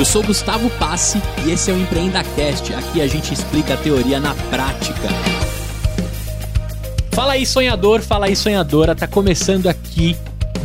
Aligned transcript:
Eu 0.00 0.04
sou 0.06 0.22
Gustavo 0.22 0.70
Passe 0.78 1.18
e 1.46 1.50
esse 1.50 1.70
é 1.70 1.74
o 1.74 1.78
EmpreendaCast. 1.78 2.72
Aqui 2.72 3.02
a 3.02 3.06
gente 3.06 3.34
explica 3.34 3.74
a 3.74 3.76
teoria 3.76 4.18
na 4.18 4.34
prática. 4.48 5.10
Fala 7.12 7.34
aí, 7.34 7.44
sonhador, 7.44 8.00
fala 8.00 8.24
aí, 8.24 8.34
sonhadora. 8.34 8.96
Tá 8.96 9.06
começando 9.06 9.66
aqui 9.66 10.16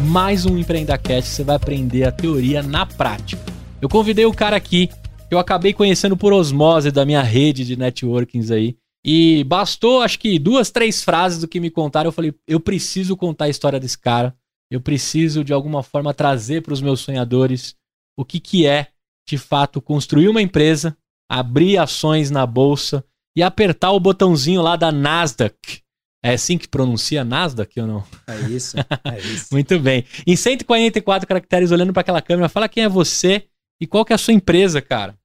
mais 0.07 0.45
um 0.45 0.57
EmpreendaCast. 0.57 1.29
Você 1.29 1.43
vai 1.43 1.57
aprender 1.57 2.05
a 2.05 2.13
teoria 2.13 2.63
na 2.63 2.85
prática. 2.85 3.43
Eu 3.81 3.89
convidei 3.89 4.25
o 4.25 4.33
cara 4.33 4.55
aqui 4.55 4.87
que 4.87 5.35
eu 5.35 5.37
acabei 5.37 5.73
conhecendo 5.73 6.15
por 6.15 6.31
osmose 6.31 6.89
da 6.89 7.05
minha 7.05 7.21
rede 7.21 7.65
de 7.65 7.75
networkings 7.75 8.51
aí. 8.51 8.77
E 9.03 9.43
bastou, 9.43 10.01
acho 10.01 10.17
que 10.17 10.39
duas, 10.39 10.71
três 10.71 11.03
frases 11.03 11.41
do 11.41 11.47
que 11.49 11.59
me 11.59 11.69
contaram. 11.69 12.07
Eu 12.07 12.13
falei, 12.13 12.33
eu 12.47 12.61
preciso 12.61 13.17
contar 13.17 13.45
a 13.45 13.49
história 13.49 13.81
desse 13.81 13.97
cara. 13.97 14.33
Eu 14.71 14.79
preciso, 14.79 15.43
de 15.43 15.51
alguma 15.51 15.83
forma, 15.83 16.13
trazer 16.13 16.61
para 16.61 16.71
os 16.71 16.79
meus 16.79 17.01
sonhadores 17.01 17.75
o 18.17 18.23
que, 18.23 18.39
que 18.39 18.65
é 18.65 18.94
de 19.27 19.37
fato 19.37 19.81
construir 19.81 20.29
uma 20.29 20.41
empresa, 20.41 20.97
abrir 21.29 21.77
ações 21.77 22.29
na 22.29 22.45
bolsa 22.45 23.03
e 23.35 23.43
apertar 23.43 23.91
o 23.91 23.99
botãozinho 23.99 24.61
lá 24.61 24.75
da 24.75 24.91
Nasdaq. 24.91 25.83
É 26.23 26.33
assim 26.33 26.57
que 26.57 26.67
pronuncia 26.67 27.23
Nasdaq 27.23 27.79
ou 27.79 27.87
não? 27.87 28.03
É 28.27 28.39
isso, 28.49 28.77
é 28.77 29.19
isso. 29.21 29.47
Muito 29.51 29.79
bem. 29.79 30.05
Em 30.25 30.35
144 30.35 31.27
caracteres, 31.27 31.71
olhando 31.71 31.93
para 31.93 32.01
aquela 32.01 32.21
câmera, 32.21 32.49
fala 32.49 32.69
quem 32.69 32.83
é 32.83 32.89
você 32.89 33.47
e 33.79 33.85
qual 33.85 34.05
que 34.05 34.13
é 34.13 34.15
a 34.15 34.19
sua 34.19 34.33
empresa, 34.33 34.81
cara. 34.81 35.17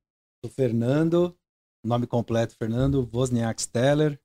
Sou 0.44 0.50
Fernando, 0.50 1.34
nome 1.84 2.06
completo 2.06 2.54
Fernando 2.56 3.08
Wozniak 3.12 3.62
Steller. 3.62 4.18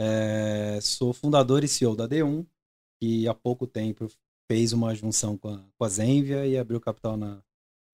É, 0.00 0.78
sou 0.80 1.12
fundador 1.12 1.62
e 1.62 1.68
CEO 1.68 1.94
da 1.94 2.08
D1, 2.08 2.46
que 3.00 3.28
há 3.28 3.34
pouco 3.34 3.66
tempo 3.66 4.08
fez 4.50 4.72
uma 4.72 4.94
junção 4.94 5.36
com 5.36 5.48
a, 5.48 5.64
com 5.78 5.84
a 5.84 5.88
Zenvia 5.88 6.46
e 6.46 6.56
abriu 6.56 6.80
capital 6.80 7.16
na, 7.16 7.42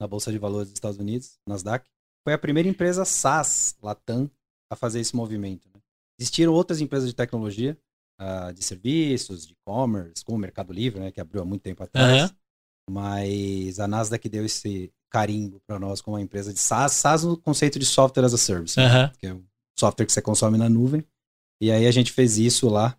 na 0.00 0.06
Bolsa 0.06 0.30
de 0.30 0.38
Valores 0.38 0.68
dos 0.68 0.76
Estados 0.76 0.98
Unidos, 0.98 1.38
Nasdaq. 1.48 1.88
Foi 2.24 2.32
a 2.32 2.38
primeira 2.38 2.68
empresa 2.68 3.04
SaaS, 3.04 3.76
Latam, 3.82 4.30
a 4.70 4.76
fazer 4.76 5.00
esse 5.00 5.14
movimento. 5.14 5.68
Né? 5.72 5.80
Existiram 6.18 6.52
outras 6.52 6.80
empresas 6.80 7.08
de 7.08 7.14
tecnologia, 7.14 7.78
uh, 8.20 8.52
de 8.52 8.64
serviços, 8.64 9.46
de 9.46 9.52
e-commerce, 9.52 10.24
como 10.24 10.36
o 10.36 10.40
Mercado 10.40 10.72
Livre, 10.72 11.00
né, 11.00 11.10
que 11.10 11.20
abriu 11.20 11.42
há 11.42 11.44
muito 11.44 11.62
tempo 11.62 11.82
atrás. 11.82 12.30
Uhum. 12.30 12.36
Mas 12.90 13.80
a 13.80 13.86
Nasdaq 13.86 14.28
deu 14.28 14.44
esse 14.44 14.92
carimbo 15.10 15.60
para 15.66 15.78
nós 15.78 16.00
como 16.00 16.16
uma 16.16 16.22
empresa 16.22 16.52
de 16.52 16.58
SaaS, 16.58 16.92
SaaS 16.92 17.24
no 17.24 17.36
conceito 17.36 17.78
de 17.78 17.86
software 17.86 18.24
as 18.24 18.34
a 18.34 18.38
service, 18.38 18.78
uhum. 18.78 18.86
né? 18.86 19.12
que 19.18 19.26
é 19.26 19.34
um 19.34 19.44
software 19.78 20.06
que 20.06 20.12
você 20.12 20.22
consome 20.22 20.58
na 20.58 20.68
nuvem. 20.68 21.04
E 21.60 21.70
aí 21.70 21.86
a 21.86 21.90
gente 21.90 22.12
fez 22.12 22.38
isso 22.38 22.68
lá 22.68 22.96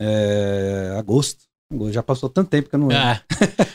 é, 0.00 0.94
agosto 0.98 1.46
já 1.90 2.02
passou 2.02 2.28
tanto 2.28 2.50
tempo 2.50 2.68
que 2.68 2.74
eu 2.74 2.78
não 2.78 2.88
lembro. 2.88 3.04
Ah, 3.04 3.22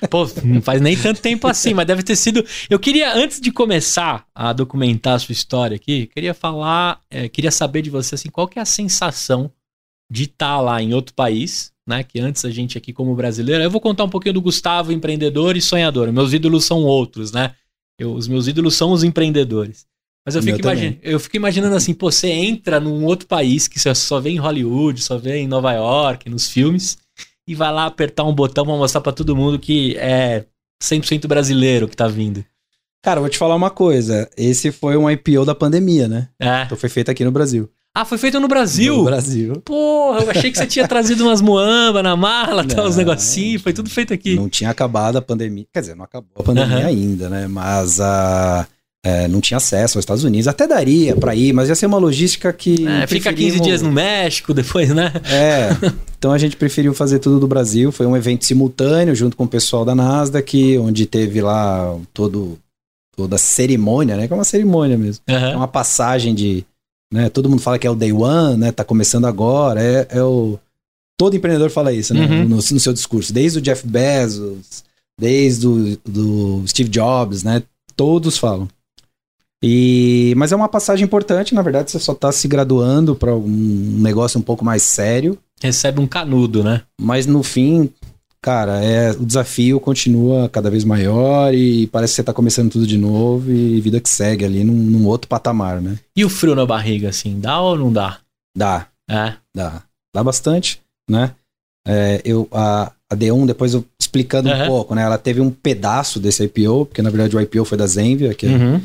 pô, 0.09 0.27
não 0.43 0.61
faz 0.61 0.81
nem 0.81 0.97
tanto 0.97 1.21
tempo 1.21 1.47
assim, 1.47 1.73
mas 1.73 1.85
deve 1.85 2.03
ter 2.03 2.15
sido. 2.15 2.45
Eu 2.69 2.79
queria, 2.79 3.13
antes 3.13 3.39
de 3.39 3.51
começar 3.51 4.25
a 4.33 4.53
documentar 4.53 5.15
a 5.15 5.19
sua 5.19 5.33
história 5.33 5.75
aqui, 5.75 6.07
queria 6.07 6.33
falar, 6.33 6.99
é, 7.09 7.27
queria 7.29 7.51
saber 7.51 7.81
de 7.81 7.89
você 7.89 8.15
assim, 8.15 8.29
qual 8.29 8.47
que 8.47 8.59
é 8.59 8.61
a 8.61 8.65
sensação 8.65 9.51
de 10.11 10.23
estar 10.23 10.55
tá 10.55 10.61
lá 10.61 10.81
em 10.81 10.93
outro 10.93 11.13
país, 11.13 11.71
né? 11.87 12.03
Que 12.03 12.19
antes 12.19 12.43
a 12.45 12.49
gente 12.49 12.77
aqui 12.77 12.91
como 12.91 13.15
brasileiro. 13.15 13.63
Eu 13.63 13.71
vou 13.71 13.81
contar 13.81 14.03
um 14.03 14.09
pouquinho 14.09 14.33
do 14.33 14.41
Gustavo, 14.41 14.91
empreendedor 14.91 15.55
e 15.55 15.61
sonhador. 15.61 16.11
Meus 16.11 16.33
ídolos 16.33 16.65
são 16.65 16.83
outros, 16.83 17.31
né? 17.31 17.53
Eu, 17.99 18.13
os 18.13 18.27
meus 18.27 18.47
ídolos 18.47 18.75
são 18.75 18.91
os 18.91 19.03
empreendedores. 19.03 19.85
Mas 20.25 20.35
eu 20.35 20.43
fico, 20.43 20.59
imagine, 20.59 20.99
eu 21.01 21.19
fico 21.19 21.37
imaginando 21.37 21.75
assim, 21.75 21.93
pô, 21.93 22.11
você 22.11 22.27
entra 22.27 22.79
num 22.79 23.03
outro 23.05 23.25
país 23.25 23.67
que 23.67 23.79
você 23.79 23.93
só 23.95 24.19
vê 24.19 24.29
em 24.29 24.37
Hollywood, 24.37 25.01
só 25.01 25.17
vê 25.17 25.37
em 25.37 25.47
Nova 25.47 25.71
York, 25.73 26.29
nos 26.29 26.49
filmes 26.49 26.97
e 27.49 27.55
vai 27.55 27.73
lá 27.73 27.87
apertar 27.87 28.23
um 28.25 28.33
botão 28.33 28.63
pra 28.63 28.75
mostrar 28.75 29.01
para 29.01 29.11
todo 29.11 29.35
mundo 29.35 29.57
que 29.57 29.97
é 29.97 30.45
100% 30.83 31.27
brasileiro 31.27 31.87
que 31.87 31.97
tá 31.97 32.07
vindo. 32.07 32.45
Cara, 33.01 33.19
vou 33.19 33.27
te 33.27 33.39
falar 33.39 33.55
uma 33.55 33.71
coisa. 33.71 34.29
Esse 34.37 34.71
foi 34.71 34.95
um 34.95 35.09
IPO 35.09 35.45
da 35.45 35.55
pandemia, 35.55 36.07
né? 36.07 36.29
É. 36.39 36.61
Então 36.63 36.77
foi 36.77 36.89
feito 36.89 37.09
aqui 37.09 37.25
no 37.25 37.31
Brasil. 37.31 37.67
Ah, 37.95 38.05
foi 38.05 38.19
feito 38.19 38.39
no 38.39 38.47
Brasil? 38.47 38.97
No 38.97 39.05
Brasil. 39.05 39.61
Porra, 39.65 40.21
eu 40.25 40.29
achei 40.29 40.51
que 40.51 40.59
você 40.59 40.67
tinha 40.67 40.85
trazido 40.87 41.25
umas 41.25 41.41
muamba 41.41 42.03
na 42.03 42.15
mala, 42.15 42.63
tal, 42.63 42.87
uns 42.87 42.97
negocinhos. 42.97 43.63
Foi 43.63 43.73
tudo 43.73 43.89
feito 43.89 44.13
aqui. 44.13 44.35
Não 44.35 44.47
tinha 44.47 44.69
acabado 44.69 45.17
a 45.17 45.21
pandemia. 45.23 45.65
Quer 45.73 45.79
dizer, 45.79 45.95
não 45.95 46.05
acabou 46.05 46.29
a 46.39 46.43
pandemia 46.43 46.77
uhum. 46.77 46.85
ainda, 46.85 47.29
né? 47.29 47.47
Mas 47.47 47.99
a. 47.99 48.67
Uh 48.69 48.78
é, 49.05 49.29
não 49.29 49.39
tinha 49.39 49.57
acesso 49.57 49.97
aos 49.97 50.03
Estados 50.03 50.23
Unidos. 50.23 50.47
Até 50.47 50.67
daria 50.67 51.15
para 51.15 51.33
ir, 51.33 51.53
mas 51.53 51.69
ia 51.69 51.75
ser 51.75 51.85
uma 51.85 51.97
logística 51.97 52.51
que. 52.51 52.85
É, 52.85 53.07
fica 53.07 53.33
15 53.33 53.59
dias 53.61 53.81
no 53.81 53.91
México 53.91 54.53
depois, 54.53 54.89
né? 54.89 55.11
É. 55.25 55.69
Então 56.17 56.33
a 56.33 56.37
gente 56.37 56.57
preferiu 56.57 56.93
fazer 56.93 57.19
tudo 57.19 57.39
do 57.39 57.47
Brasil. 57.47 57.93
Foi 57.93 58.05
um 58.05 58.17
evento 58.17 58.43
simultâneo 58.43 59.15
junto 59.15 59.37
com 59.37 59.45
o 59.45 59.47
pessoal 59.47 59.85
da 59.85 59.95
Nasdaq, 59.95 60.77
onde 60.77 61.05
teve 61.05 61.41
lá 61.41 61.97
todo, 62.13 62.59
toda 63.15 63.37
a 63.37 63.39
cerimônia, 63.39 64.17
né? 64.17 64.27
Que 64.27 64.33
é 64.33 64.35
uma 64.35 64.43
cerimônia 64.43 64.97
mesmo. 64.97 65.23
Uhum. 65.29 65.35
É 65.35 65.55
uma 65.55 65.67
passagem 65.67 66.35
de. 66.35 66.65
Né, 67.11 67.27
todo 67.27 67.49
mundo 67.49 67.61
fala 67.61 67.79
que 67.79 67.87
é 67.87 67.89
o 67.89 67.95
day 67.95 68.11
one, 68.11 68.57
né? 68.57 68.71
Tá 68.71 68.83
começando 68.83 69.25
agora. 69.25 69.81
É, 69.81 70.07
é 70.09 70.21
o. 70.21 70.59
Todo 71.17 71.35
empreendedor 71.35 71.69
fala 71.69 71.93
isso, 71.93 72.13
né? 72.13 72.25
Uhum. 72.25 72.43
No, 72.43 72.55
no, 72.57 72.61
seu 72.61 72.91
discurso. 72.91 73.31
Desde 73.31 73.59
o 73.59 73.61
Jeff 73.61 73.87
Bezos, 73.87 74.83
desde 75.17 75.67
o 75.67 75.97
do 76.05 76.63
Steve 76.67 76.89
Jobs, 76.89 77.43
né? 77.43 77.63
Todos 77.95 78.37
falam. 78.37 78.67
E, 79.61 80.33
mas 80.37 80.51
é 80.51 80.55
uma 80.55 80.69
passagem 80.69 81.05
importante, 81.05 81.53
na 81.53 81.61
verdade, 81.61 81.91
você 81.91 81.99
só 81.99 82.13
está 82.13 82.31
se 82.31 82.47
graduando 82.47 83.13
para 83.13 83.35
um 83.35 83.97
negócio 83.99 84.39
um 84.39 84.43
pouco 84.43 84.63
mais 84.63 84.83
sério. 84.83 85.37
Recebe 85.61 85.99
um 85.99 86.07
canudo, 86.07 86.63
né? 86.63 86.83
Mas 86.99 87.25
no 87.25 87.43
fim, 87.43 87.89
cara, 88.41 88.81
é, 88.81 89.11
o 89.11 89.25
desafio 89.25 89.79
continua 89.79 90.47
cada 90.47 90.69
vez 90.69 90.85
maior 90.85 91.53
e 91.53 91.87
parece 91.87 92.13
que 92.13 92.15
você 92.15 92.21
está 92.21 92.33
começando 92.33 92.71
tudo 92.71 92.87
de 92.87 92.97
novo 92.97 93.51
e 93.51 93.81
vida 93.81 93.99
que 93.99 94.09
segue 94.09 94.45
ali 94.45 94.63
num, 94.63 94.73
num, 94.73 95.05
outro 95.05 95.27
patamar, 95.27 95.81
né? 95.81 95.99
E 96.15 96.23
o 96.23 96.29
frio 96.29 96.55
na 96.55 96.65
barriga, 96.65 97.09
assim, 97.09 97.37
dá 97.37 97.59
ou 97.59 97.77
não 97.77 97.91
dá? 97.91 98.19
Dá. 98.55 98.87
É? 99.09 99.33
Dá. 99.53 99.83
Dá 100.15 100.23
bastante, 100.23 100.81
né? 101.09 101.35
É, 101.85 102.21
eu, 102.23 102.47
a, 102.53 102.93
a 103.11 103.15
D1, 103.15 103.45
depois 103.45 103.73
eu 103.73 103.83
explicando 103.99 104.47
uhum. 104.47 104.63
um 104.63 104.67
pouco, 104.67 104.95
né? 104.95 105.01
Ela 105.01 105.17
teve 105.17 105.41
um 105.41 105.51
pedaço 105.51 106.17
desse 106.17 106.45
IPO, 106.45 106.85
porque 106.85 107.01
na 107.01 107.09
verdade 107.09 107.35
o 107.35 107.41
IPO 107.41 107.65
foi 107.65 107.77
da 107.77 107.87
Zenvia, 107.87 108.33
que 108.33 108.45
é 108.45 108.51
uhum 108.51 108.81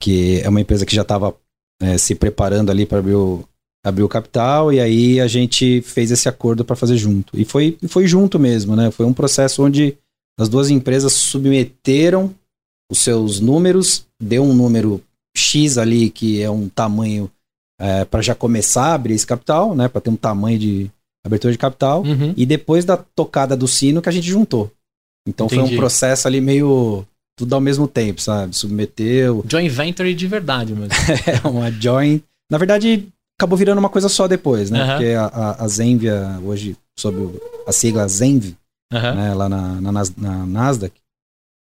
que 0.00 0.40
é 0.40 0.48
uma 0.48 0.60
empresa 0.60 0.86
que 0.86 0.94
já 0.94 1.02
estava 1.02 1.34
é, 1.80 1.98
se 1.98 2.14
preparando 2.14 2.70
ali 2.70 2.86
para 2.86 2.98
abrir 2.98 3.14
o, 3.14 3.44
abrir 3.84 4.02
o 4.02 4.08
capital, 4.08 4.72
e 4.72 4.80
aí 4.80 5.20
a 5.20 5.26
gente 5.26 5.82
fez 5.82 6.10
esse 6.10 6.28
acordo 6.28 6.64
para 6.64 6.76
fazer 6.76 6.96
junto. 6.96 7.38
E 7.38 7.44
foi, 7.44 7.78
foi 7.88 8.06
junto 8.06 8.38
mesmo, 8.38 8.74
né? 8.74 8.90
Foi 8.90 9.06
um 9.06 9.12
processo 9.12 9.62
onde 9.62 9.96
as 10.38 10.48
duas 10.48 10.70
empresas 10.70 11.12
submeteram 11.12 12.34
os 12.90 12.98
seus 12.98 13.40
números, 13.40 14.06
deu 14.20 14.42
um 14.42 14.54
número 14.54 15.02
X 15.36 15.78
ali, 15.78 16.10
que 16.10 16.42
é 16.42 16.50
um 16.50 16.68
tamanho 16.68 17.30
é, 17.80 18.04
para 18.04 18.20
já 18.20 18.34
começar 18.34 18.86
a 18.86 18.94
abrir 18.94 19.14
esse 19.14 19.26
capital, 19.26 19.74
né? 19.74 19.88
Para 19.88 20.00
ter 20.00 20.10
um 20.10 20.16
tamanho 20.16 20.58
de 20.58 20.90
abertura 21.24 21.52
de 21.52 21.58
capital. 21.58 22.02
Uhum. 22.02 22.34
E 22.36 22.44
depois 22.44 22.84
da 22.84 22.96
tocada 22.96 23.56
do 23.56 23.68
sino 23.68 24.02
que 24.02 24.08
a 24.08 24.12
gente 24.12 24.28
juntou. 24.28 24.70
Então 25.26 25.46
Entendi. 25.46 25.62
foi 25.62 25.74
um 25.74 25.76
processo 25.76 26.26
ali 26.26 26.40
meio 26.40 27.06
tudo 27.40 27.54
ao 27.54 27.60
mesmo 27.60 27.88
tempo, 27.88 28.20
sabe? 28.20 28.54
Submeteu. 28.54 29.42
Joint 29.48 29.70
venture 29.70 30.12
de 30.12 30.26
verdade 30.26 30.74
mesmo. 30.74 30.92
é, 31.26 31.48
uma 31.48 31.70
joint. 31.72 32.22
Na 32.52 32.58
verdade, 32.58 33.08
acabou 33.38 33.56
virando 33.56 33.78
uma 33.78 33.88
coisa 33.88 34.10
só 34.10 34.28
depois, 34.28 34.70
né? 34.70 34.82
Uhum. 34.82 34.90
Porque 34.90 35.06
a, 35.12 35.24
a, 35.24 35.64
a 35.64 35.68
Zenvia, 35.68 36.38
hoje, 36.44 36.76
sob 36.98 37.40
a 37.66 37.72
sigla 37.72 38.06
Zenv, 38.06 38.54
uhum. 38.92 39.14
né? 39.14 39.34
lá 39.34 39.48
na, 39.48 39.80
na, 39.80 39.90
na, 39.90 40.46
Nasdaq, 40.46 40.94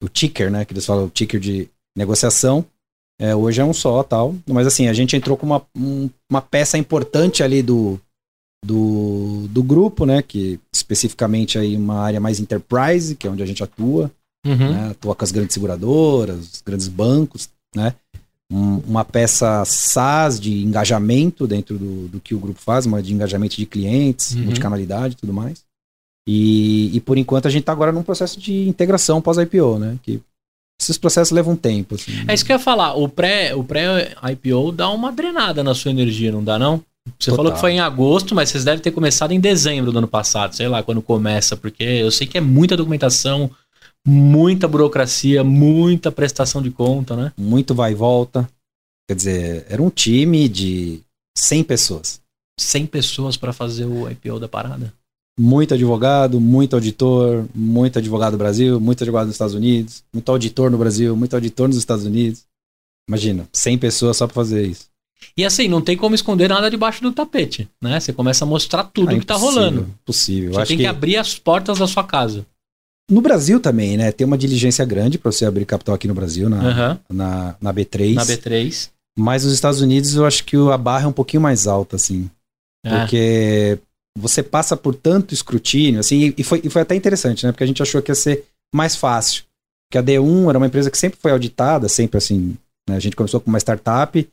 o 0.04 0.10
ticker, 0.10 0.50
né? 0.50 0.66
Que 0.66 0.74
eles 0.74 0.86
falam, 0.86 1.06
o 1.06 1.10
ticker 1.12 1.40
de 1.40 1.70
negociação, 1.96 2.66
é, 3.22 3.36
hoje 3.36 3.62
é 3.62 3.64
um 3.64 3.74
só 3.74 4.02
tal. 4.02 4.36
Mas 4.48 4.66
assim, 4.66 4.88
a 4.88 4.94
gente 4.94 5.16
entrou 5.16 5.38
com 5.38 5.46
uma, 5.46 5.62
um, 5.78 6.10
uma 6.28 6.42
peça 6.42 6.76
importante 6.76 7.44
ali 7.44 7.62
do, 7.62 8.00
do, 8.66 9.48
do 9.48 9.62
grupo, 9.62 10.08
né? 10.08 10.24
Que 10.24 10.60
especificamente 10.74 11.60
aí 11.60 11.76
uma 11.76 12.00
área 12.00 12.20
mais 12.20 12.40
enterprise, 12.40 13.16
que 13.16 13.28
é 13.28 13.30
onde 13.30 13.44
a 13.44 13.46
gente 13.46 13.64
atua 13.64 14.12
uhum. 14.46 14.74
né? 14.74 14.90
atua 14.92 15.16
com 15.16 15.24
as 15.24 15.32
grandes 15.32 15.54
seguradoras, 15.54 16.54
os 16.54 16.62
grandes 16.62 16.88
bancos, 16.88 17.50
né? 17.76 17.94
Um, 18.52 18.78
uma 18.88 19.04
peça 19.04 19.66
SaaS 19.66 20.40
de 20.40 20.64
engajamento 20.64 21.46
dentro 21.46 21.78
do, 21.78 22.08
do 22.08 22.20
que 22.20 22.34
o 22.34 22.40
grupo 22.40 22.60
faz, 22.62 22.86
uma 22.86 23.04
de 23.04 23.14
engajamento 23.14 23.58
de 23.58 23.66
clientes, 23.66 24.34
uhum. 24.34 24.44
multicanalidade 24.44 25.16
e 25.16 25.18
tudo 25.18 25.34
mais. 25.34 25.66
E, 26.28 26.96
e 26.96 27.00
por 27.02 27.18
enquanto 27.18 27.48
a 27.48 27.50
gente 27.50 27.62
está 27.62 27.72
agora 27.72 27.92
num 27.92 28.04
processo 28.04 28.40
de 28.40 28.68
integração 28.68 29.22
pós-IPO, 29.22 29.80
né? 29.80 29.98
Que 30.02 30.22
esses 30.80 30.98
processos 30.98 31.32
levam 31.32 31.56
tempo. 31.56 31.96
Assim, 31.96 32.12
é 32.28 32.34
isso 32.34 32.46
que 32.46 32.52
eu 32.52 32.56
ia 32.56 32.64
falar. 32.64 32.94
O 32.94 33.10
pré-IPO 33.10 33.60
o 33.60 33.64
pré 33.64 34.16
dá 34.76 34.90
uma 34.90 35.12
drenada 35.12 35.64
na 35.64 35.74
sua 35.74 35.92
energia, 35.92 36.32
não 36.32 36.44
dá, 36.44 36.60
não? 36.60 36.84
Você 37.18 37.32
Total. 37.32 37.38
falou 37.38 37.54
que 37.54 37.60
foi 37.60 37.72
em 37.72 37.80
agosto, 37.80 38.36
mas 38.36 38.50
vocês 38.50 38.64
devem 38.64 38.82
ter 38.82 38.92
começado 38.92 39.32
em 39.32 39.40
dezembro 39.40 39.92
do 39.92 39.98
ano 39.98 40.08
passado, 40.08 40.56
sei 40.56 40.68
lá, 40.68 40.84
quando 40.84 41.02
começa, 41.02 41.56
porque 41.56 41.84
eu 41.84 42.12
sei 42.12 42.28
que 42.28 42.38
é 42.38 42.42
muita 42.42 42.76
documentação, 42.76 43.50
muita 44.08 44.70
burocracia, 44.70 45.44
muita 45.44 46.10
prestação 46.10 46.62
de 46.62 46.72
conta, 46.72 47.14
né? 47.18 47.34
Muito 47.38 47.76
vai 47.76 47.92
e 47.92 47.96
volta. 47.96 48.50
Quer 49.06 49.16
dizer, 49.16 49.66
era 49.68 49.84
um 49.84 49.90
time 49.90 50.48
de 50.48 51.02
100 51.38 51.64
pessoas. 51.66 52.22
100 52.58 52.86
pessoas 52.88 53.36
para 53.36 53.52
fazer 53.52 53.86
o 53.86 54.10
IPO 54.10 54.40
da 54.40 54.48
parada? 54.48 54.94
Muito 55.38 55.74
advogado, 55.74 56.40
muito 56.40 56.76
auditor, 56.76 57.46
muito 57.54 58.00
advogado 58.00 58.32
no 58.32 58.38
Brasil, 58.40 58.80
muito 58.80 59.04
advogado 59.04 59.28
nos 59.28 59.36
Estados 59.36 59.54
Unidos, 59.54 60.04
muito 60.12 60.32
auditor 60.32 60.72
no 60.72 60.78
Brasil, 60.78 61.16
muito 61.16 61.36
auditor 61.36 61.68
nos 61.68 61.78
Estados 61.78 62.06
Unidos. 62.06 62.46
Imagina, 63.10 63.48
100 63.52 63.78
pessoas 63.78 64.18
só 64.18 64.26
pra 64.26 64.34
fazer 64.34 64.66
isso. 64.66 64.88
E 65.36 65.44
assim, 65.44 65.68
não 65.68 65.82
tem 65.82 65.98
como 65.98 66.16
esconder 66.16 66.48
nada 66.48 66.72
debaixo 66.72 67.02
do 67.02 67.12
tapete, 67.12 67.68
né? 67.82 68.00
Você 68.00 68.14
começa 68.14 68.46
a 68.46 68.48
mostrar 68.48 68.86
tudo 68.86 69.16
ah, 69.16 69.20
que 69.20 69.26
tá 69.26 69.36
rolando. 69.36 69.88
Possível. 70.06 70.54
Você 70.54 70.66
tem 70.66 70.78
que... 70.78 70.84
que 70.84 70.88
abrir 70.88 71.18
as 71.18 71.38
portas 71.38 71.80
da 71.80 71.88
sua 71.88 72.04
casa. 72.04 72.46
No 73.10 73.22
Brasil 73.22 73.60
também, 73.60 73.96
né? 73.96 74.12
Tem 74.12 74.26
uma 74.26 74.38
diligência 74.38 74.84
grande 74.84 75.18
para 75.18 75.32
você 75.32 75.46
abrir 75.46 75.66
capital 75.66 75.96
aqui 75.96 76.08
no 76.08 76.14
Brasil, 76.14 76.50
na, 76.50 76.58
uhum. 76.58 76.98
na, 77.10 77.56
na 77.62 77.74
B3. 77.74 78.16
Na 78.16 78.26
B3. 78.26 78.90
Mas 79.18 79.46
nos 79.46 79.54
Estados 79.54 79.82
Unidos 79.82 80.16
eu 80.16 80.26
acho 80.26 80.44
que 80.44 80.56
a 80.56 80.78
barra 80.78 81.06
é 81.06 81.08
um 81.08 81.14
pouquinho 81.14 81.42
mais 81.42 81.68
alta, 81.68 81.96
assim. 81.96 82.30
É. 82.86 83.00
Porque 83.00 83.80
você 84.18 84.44
passa 84.44 84.76
por 84.76 84.94
tanto 84.94 85.34
escrutínio, 85.34 86.00
assim, 86.00 86.34
e 86.38 86.44
foi, 86.44 86.62
e 86.64 86.70
foi 86.70 86.82
até 86.82 86.96
interessante, 86.96 87.46
né? 87.46 87.52
Porque 87.52 87.64
a 87.64 87.68
gente 87.68 87.82
achou 87.82 88.02
que 88.02 88.12
ia 88.12 88.16
ser 88.16 88.46
mais 88.74 88.96
fácil. 88.96 89.44
Porque 89.90 89.98
a 89.98 90.04
D1 90.04 90.50
era 90.50 90.58
uma 90.58 90.68
empresa 90.68 90.92
que 90.92 90.98
sempre 90.98 91.20
foi 91.20 91.32
auditada, 91.32 91.88
sempre 91.88 92.18
assim. 92.18 92.58
Né? 92.90 92.96
A 92.96 93.00
gente 93.00 93.16
começou 93.16 93.40
com 93.40 93.50
uma 93.50 93.60
startup 93.60 94.28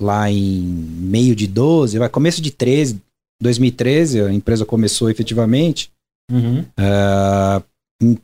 lá 0.00 0.30
em 0.30 0.62
meio 0.62 1.34
de 1.34 1.46
12, 1.46 1.98
vai 1.98 2.08
começo 2.08 2.40
de 2.40 2.50
13, 2.50 3.00
2013, 3.40 4.20
a 4.22 4.32
empresa 4.32 4.64
começou 4.64 5.10
efetivamente. 5.10 5.90
Uhum. 6.30 6.60
Uh, 6.60 7.62
em 8.00 8.16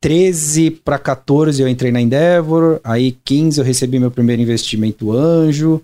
13 0.00 0.70
para 0.70 0.98
14 0.98 1.60
eu 1.60 1.68
entrei 1.68 1.90
na 1.90 2.00
Endeavor, 2.00 2.80
aí 2.84 3.12
15 3.24 3.58
eu 3.58 3.64
recebi 3.64 3.98
meu 3.98 4.10
primeiro 4.10 4.42
investimento 4.42 5.12
anjo. 5.12 5.82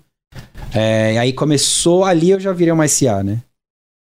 É, 0.73 1.17
aí 1.17 1.33
começou 1.33 2.05
ali 2.05 2.31
eu 2.31 2.39
já 2.39 2.53
virei 2.53 2.71
uma 2.71 2.87
SA, 2.87 3.23
né? 3.23 3.41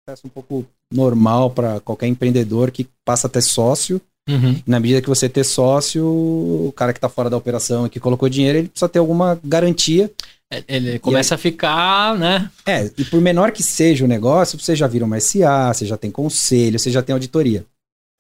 Processo 0.05 0.27
um 0.27 0.29
pouco 0.29 0.65
normal 0.91 1.51
para 1.51 1.79
qualquer 1.79 2.07
empreendedor 2.07 2.71
que 2.71 2.87
passa 3.05 3.27
a 3.27 3.29
ter 3.29 3.41
sócio. 3.41 4.01
Uhum. 4.29 4.61
Na 4.67 4.79
medida 4.79 5.01
que 5.01 5.09
você 5.09 5.29
ter 5.29 5.43
sócio, 5.43 6.05
o 6.05 6.73
cara 6.75 6.93
que 6.93 6.97
está 6.97 7.09
fora 7.09 7.29
da 7.29 7.37
operação 7.37 7.85
e 7.85 7.89
que 7.89 7.99
colocou 7.99 8.29
dinheiro, 8.29 8.57
ele 8.57 8.67
precisa 8.67 8.89
ter 8.89 8.99
alguma 8.99 9.39
garantia. 9.43 10.11
É, 10.51 10.63
ele 10.67 10.99
começa 10.99 11.33
aí, 11.33 11.35
a 11.35 11.39
ficar, 11.39 12.17
né? 12.17 12.51
É, 12.65 12.91
e 12.97 13.05
por 13.05 13.21
menor 13.21 13.51
que 13.51 13.63
seja 13.63 14.03
o 14.03 14.07
negócio, 14.07 14.59
você 14.59 14.75
já 14.75 14.85
vira 14.85 15.05
uma 15.05 15.19
SA, 15.19 15.73
você 15.73 15.85
já 15.85 15.95
tem 15.95 16.11
conselho, 16.11 16.77
você 16.77 16.91
já 16.91 17.01
tem 17.01 17.13
auditoria. 17.13 17.65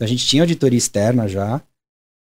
Então 0.01 0.07
a 0.07 0.09
gente 0.09 0.25
tinha 0.25 0.41
auditoria 0.41 0.79
externa 0.79 1.27
já. 1.27 1.61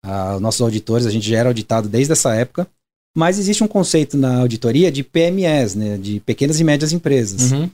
Ah, 0.03 0.35
os 0.35 0.41
nossos 0.41 0.61
auditores, 0.61 1.05
a 1.05 1.11
gente 1.11 1.29
já 1.29 1.37
era 1.37 1.49
auditado 1.49 1.87
desde 1.87 2.11
essa 2.11 2.33
época. 2.33 2.67
Mas 3.15 3.37
existe 3.37 3.63
um 3.63 3.67
conceito 3.67 4.17
na 4.17 4.39
auditoria 4.39 4.91
de 4.91 5.03
PMEs, 5.03 5.75
né? 5.75 5.95
De 5.95 6.19
pequenas 6.21 6.59
e 6.59 6.63
médias 6.63 6.91
empresas. 6.91 7.51
Uhum. 7.51 7.69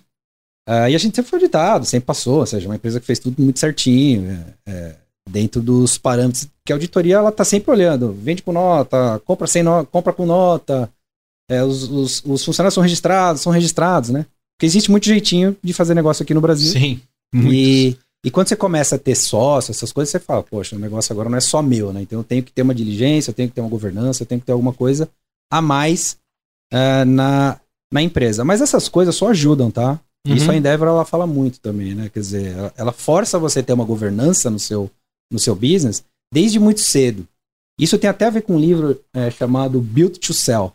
Ah, 0.68 0.90
e 0.90 0.96
a 0.96 0.98
gente 0.98 1.16
sempre 1.16 1.30
foi 1.30 1.40
auditado, 1.40 1.86
sempre 1.86 2.06
passou. 2.06 2.40
Ou 2.40 2.46
seja, 2.46 2.68
uma 2.68 2.76
empresa 2.76 3.00
que 3.00 3.06
fez 3.06 3.18
tudo 3.18 3.42
muito 3.42 3.60
certinho. 3.60 4.30
É, 4.66 4.72
é, 4.72 4.96
dentro 5.30 5.62
dos 5.62 5.98
parâmetros 5.98 6.50
que 6.66 6.74
a 6.74 6.76
auditoria 6.76 7.16
ela 7.16 7.30
está 7.30 7.46
sempre 7.46 7.72
olhando. 7.72 8.12
Vende 8.12 8.44
com 8.44 8.52
nota, 8.52 9.22
compra, 9.24 9.48
sem 9.48 9.64
no, 9.64 9.86
compra 9.86 10.12
com 10.12 10.26
nota. 10.26 10.92
É, 11.50 11.64
os, 11.64 11.84
os, 11.84 12.24
os 12.26 12.44
funcionários 12.44 12.74
são 12.74 12.84
registrados, 12.84 13.42
são 13.42 13.54
registrados, 13.54 14.10
né? 14.10 14.26
Porque 14.58 14.66
existe 14.66 14.92
muito 14.92 15.06
jeitinho 15.06 15.56
de 15.64 15.72
fazer 15.72 15.94
negócio 15.94 16.24
aqui 16.24 16.34
no 16.34 16.42
Brasil. 16.42 16.74
Sim. 16.74 17.02
E, 17.34 17.98
e 18.26 18.32
quando 18.32 18.48
você 18.48 18.56
começa 18.56 18.96
a 18.96 19.00
ter 19.00 19.16
sócio, 19.16 19.72
essas 19.72 19.92
coisas, 19.92 20.10
você 20.12 20.20
fala, 20.20 20.42
poxa, 20.44 20.76
o 20.76 20.80
negócio 20.80 21.12
agora 21.12 21.30
não 21.30 21.38
é 21.38 21.42
só 21.42 21.62
meu, 21.62 21.92
né? 21.92 22.02
Então 22.04 22.20
eu 22.20 22.24
tenho 22.24 22.42
que 22.42 22.54
ter 22.54 22.62
uma 22.62 22.74
diligência, 22.74 23.32
eu 23.32 23.36
tenho 23.36 23.50
que 23.50 23.56
ter 23.56 23.62
uma 23.62 23.70
governança, 23.70 24.24
eu 24.24 24.28
tenho 24.28 24.40
que 24.40 24.48
ter 24.48 24.54
alguma 24.54 24.72
coisa 24.72 25.10
a 25.52 25.62
mais 25.62 26.18
uh, 26.74 27.06
na, 27.06 27.60
na 27.92 28.02
empresa. 28.02 28.46
Mas 28.46 28.62
essas 28.62 28.88
coisas 28.88 29.14
só 29.14 29.30
ajudam, 29.30 29.70
tá? 29.70 30.00
Uhum. 30.26 30.36
Isso 30.36 30.50
a 30.50 30.56
Endeavor 30.56 30.88
ela 30.88 31.04
fala 31.04 31.28
muito 31.28 31.60
também, 31.60 31.94
né? 31.94 32.10
Quer 32.10 32.22
dizer, 32.22 32.58
ela, 32.58 32.74
ela 32.78 32.92
força 32.94 33.38
você 33.38 33.60
a 33.60 33.64
ter 33.64 33.74
uma 33.74 33.84
governança 33.84 34.50
no 34.50 34.60
seu, 34.60 34.90
no 35.30 35.38
seu 35.38 35.54
business 35.54 36.04
desde 36.34 36.60
muito 36.60 36.80
cedo. 36.80 37.28
Isso 37.78 37.98
tem 37.98 38.10
até 38.10 38.26
a 38.26 38.30
ver 38.30 38.44
com 38.44 38.56
um 38.56 38.60
livro 38.60 39.04
é, 39.14 39.30
chamado 39.32 39.82
Build 39.82 40.20
to 40.20 40.34
Sell. 40.34 40.74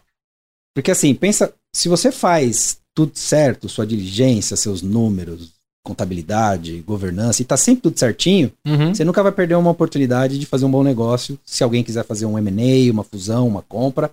Porque 0.74 0.90
assim, 0.90 1.14
pensa, 1.14 1.54
se 1.74 1.88
você 1.88 2.12
faz 2.12 2.78
tudo 2.94 3.16
certo, 3.16 3.68
sua 3.68 3.86
diligência, 3.86 4.56
seus 4.56 4.82
números, 4.82 5.57
contabilidade, 5.88 6.82
governança, 6.86 7.40
e 7.40 7.44
tá 7.44 7.56
sempre 7.56 7.82
tudo 7.82 7.98
certinho, 7.98 8.52
uhum. 8.66 8.94
você 8.94 9.04
nunca 9.04 9.22
vai 9.22 9.32
perder 9.32 9.54
uma 9.54 9.70
oportunidade 9.70 10.38
de 10.38 10.44
fazer 10.44 10.66
um 10.66 10.70
bom 10.70 10.82
negócio 10.82 11.38
se 11.44 11.64
alguém 11.64 11.82
quiser 11.82 12.04
fazer 12.04 12.26
um 12.26 12.38
M&A, 12.38 12.92
uma 12.92 13.02
fusão, 13.02 13.48
uma 13.48 13.62
compra, 13.62 14.10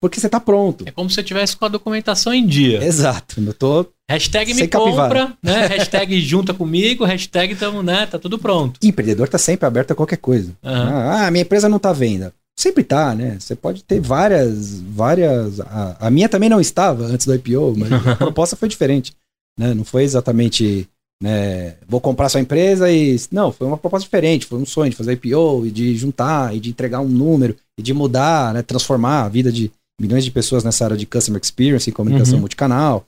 porque 0.00 0.18
você 0.18 0.28
tá 0.28 0.40
pronto. 0.40 0.84
É 0.86 0.90
como 0.90 1.08
se 1.08 1.14
você 1.14 1.22
tivesse 1.22 1.56
com 1.56 1.64
a 1.64 1.68
documentação 1.68 2.32
em 2.32 2.44
dia. 2.46 2.82
Exato, 2.84 3.40
eu 3.40 3.54
tô 3.54 3.86
Hashtag 4.10 4.52
me 4.52 4.68
compra, 4.68 5.32
né? 5.42 5.66
Hashtag 5.72 6.20
junta 6.20 6.52
comigo, 6.52 7.04
hashtag 7.04 7.54
tamo, 7.54 7.82
né? 7.82 8.04
Tá 8.04 8.18
tudo 8.18 8.38
pronto. 8.38 8.78
E 8.82 8.88
empreendedor 8.88 9.28
tá 9.28 9.38
sempre 9.38 9.66
aberto 9.66 9.92
a 9.92 9.94
qualquer 9.94 10.18
coisa. 10.18 10.50
Uhum. 10.62 10.72
Ah, 10.72 11.30
minha 11.30 11.42
empresa 11.42 11.68
não 11.68 11.78
tá 11.78 11.90
à 11.90 11.94
venda. 11.94 12.34
Sempre 12.58 12.84
tá, 12.84 13.14
né? 13.14 13.38
Você 13.40 13.56
pode 13.56 13.82
ter 13.82 14.00
várias, 14.00 14.80
várias. 14.80 15.60
A, 15.60 15.96
a 16.00 16.10
minha 16.10 16.28
também 16.28 16.50
não 16.50 16.60
estava 16.60 17.04
antes 17.04 17.26
do 17.26 17.34
IPO, 17.34 17.74
mas 17.78 18.06
a 18.06 18.16
proposta 18.16 18.54
foi 18.54 18.68
diferente. 18.68 19.14
Né? 19.58 19.72
Não 19.72 19.84
foi 19.84 20.02
exatamente 20.02 20.86
né, 21.22 21.76
vou 21.88 22.00
comprar 22.00 22.28
sua 22.28 22.40
empresa 22.40 22.90
e. 22.90 23.16
Não, 23.30 23.52
foi 23.52 23.68
uma 23.68 23.78
proposta 23.78 24.04
diferente, 24.04 24.44
foi 24.44 24.58
um 24.58 24.66
sonho 24.66 24.90
de 24.90 24.96
fazer 24.96 25.12
IPO 25.12 25.64
e 25.66 25.70
de 25.70 25.94
juntar 25.96 26.52
e 26.54 26.58
de 26.58 26.70
entregar 26.70 26.98
um 27.00 27.08
número 27.08 27.56
e 27.78 27.82
de 27.82 27.94
mudar, 27.94 28.52
né, 28.52 28.60
transformar 28.60 29.22
a 29.22 29.28
vida 29.28 29.52
de 29.52 29.70
milhões 30.00 30.24
de 30.24 30.32
pessoas 30.32 30.64
nessa 30.64 30.84
área 30.84 30.96
de 30.96 31.06
customer 31.06 31.40
experience 31.40 31.88
e 31.88 31.92
comunicação 31.92 32.34
uhum. 32.34 32.40
multicanal. 32.40 33.06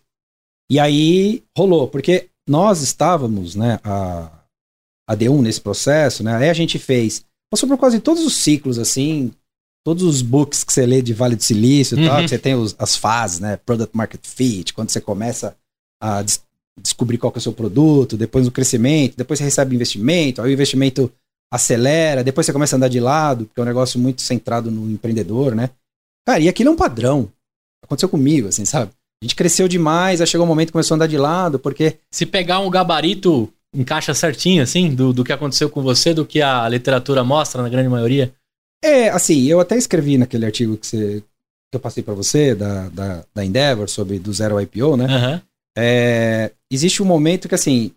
E 0.70 0.78
aí 0.78 1.42
rolou, 1.58 1.88
porque 1.88 2.28
nós 2.48 2.82
estávamos, 2.82 3.56
né, 3.56 3.80
a, 3.82 4.30
a 5.10 5.16
D1 5.16 5.42
nesse 5.42 5.60
processo, 5.60 6.22
né, 6.22 6.36
aí 6.36 6.48
a 6.48 6.54
gente 6.54 6.78
fez, 6.78 7.24
passou 7.50 7.68
por 7.68 7.76
quase 7.76 7.98
todos 7.98 8.24
os 8.24 8.36
ciclos, 8.36 8.78
assim, 8.78 9.32
todos 9.84 10.04
os 10.04 10.22
books 10.22 10.62
que 10.62 10.72
você 10.72 10.86
lê 10.86 11.02
de 11.02 11.12
Vale 11.12 11.34
do 11.34 11.42
Silício 11.42 11.98
e 11.98 12.02
uhum. 12.02 12.08
tal, 12.08 12.22
que 12.22 12.28
você 12.28 12.38
tem 12.38 12.54
os, 12.54 12.76
as 12.78 12.94
fases, 12.94 13.40
né, 13.40 13.56
Product 13.56 13.96
Market 13.96 14.24
Fit, 14.24 14.72
quando 14.72 14.90
você 14.90 15.00
começa 15.00 15.56
a 16.00 16.22
descobrir 16.80 17.18
qual 17.18 17.30
que 17.30 17.38
é 17.38 17.40
o 17.40 17.42
seu 17.42 17.52
produto, 17.52 18.16
depois 18.16 18.46
o 18.46 18.50
crescimento, 18.50 19.16
depois 19.16 19.38
você 19.38 19.44
recebe 19.44 19.74
investimento, 19.74 20.42
aí 20.42 20.50
o 20.50 20.52
investimento 20.52 21.10
acelera, 21.52 22.24
depois 22.24 22.46
você 22.46 22.52
começa 22.52 22.74
a 22.74 22.78
andar 22.78 22.88
de 22.88 22.98
lado, 22.98 23.44
porque 23.44 23.60
é 23.60 23.62
um 23.62 23.66
negócio 23.66 23.98
muito 24.00 24.22
centrado 24.22 24.70
no 24.70 24.90
empreendedor, 24.90 25.54
né? 25.54 25.70
Cara, 26.26 26.40
e 26.40 26.48
aquilo 26.48 26.70
é 26.70 26.72
um 26.72 26.76
padrão. 26.76 27.30
Aconteceu 27.84 28.08
comigo, 28.08 28.48
assim, 28.48 28.64
sabe? 28.64 28.90
A 29.22 29.24
gente 29.24 29.36
cresceu 29.36 29.68
demais, 29.68 30.20
aí 30.20 30.26
chegou 30.26 30.44
um 30.44 30.48
momento 30.48 30.68
que 30.68 30.72
começou 30.72 30.94
a 30.94 30.96
andar 30.96 31.06
de 31.06 31.18
lado, 31.18 31.58
porque. 31.58 31.98
Se 32.10 32.26
pegar 32.26 32.60
um 32.60 32.70
gabarito, 32.70 33.52
encaixa 33.74 34.14
certinho, 34.14 34.62
assim, 34.62 34.94
do, 34.94 35.12
do 35.12 35.24
que 35.24 35.32
aconteceu 35.32 35.70
com 35.70 35.82
você, 35.82 36.12
do 36.12 36.26
que 36.26 36.42
a 36.42 36.68
literatura 36.68 37.22
mostra, 37.22 37.62
na 37.62 37.68
grande 37.68 37.88
maioria? 37.88 38.34
É, 38.82 39.08
assim, 39.10 39.44
eu 39.44 39.60
até 39.60 39.76
escrevi 39.76 40.18
naquele 40.18 40.46
artigo 40.46 40.76
que, 40.76 40.86
você, 40.86 41.22
que 41.70 41.76
eu 41.76 41.80
passei 41.80 42.02
para 42.02 42.14
você, 42.14 42.54
da, 42.54 42.88
da, 42.88 43.24
da 43.34 43.44
Endeavor, 43.44 43.88
sobre 43.88 44.18
do 44.18 44.32
zero 44.32 44.60
IPO, 44.60 44.96
né? 44.96 45.06
Uhum. 45.06 45.40
É, 45.76 46.52
existe 46.70 47.02
um 47.02 47.06
momento 47.06 47.48
que, 47.48 47.54
assim, 47.54 47.92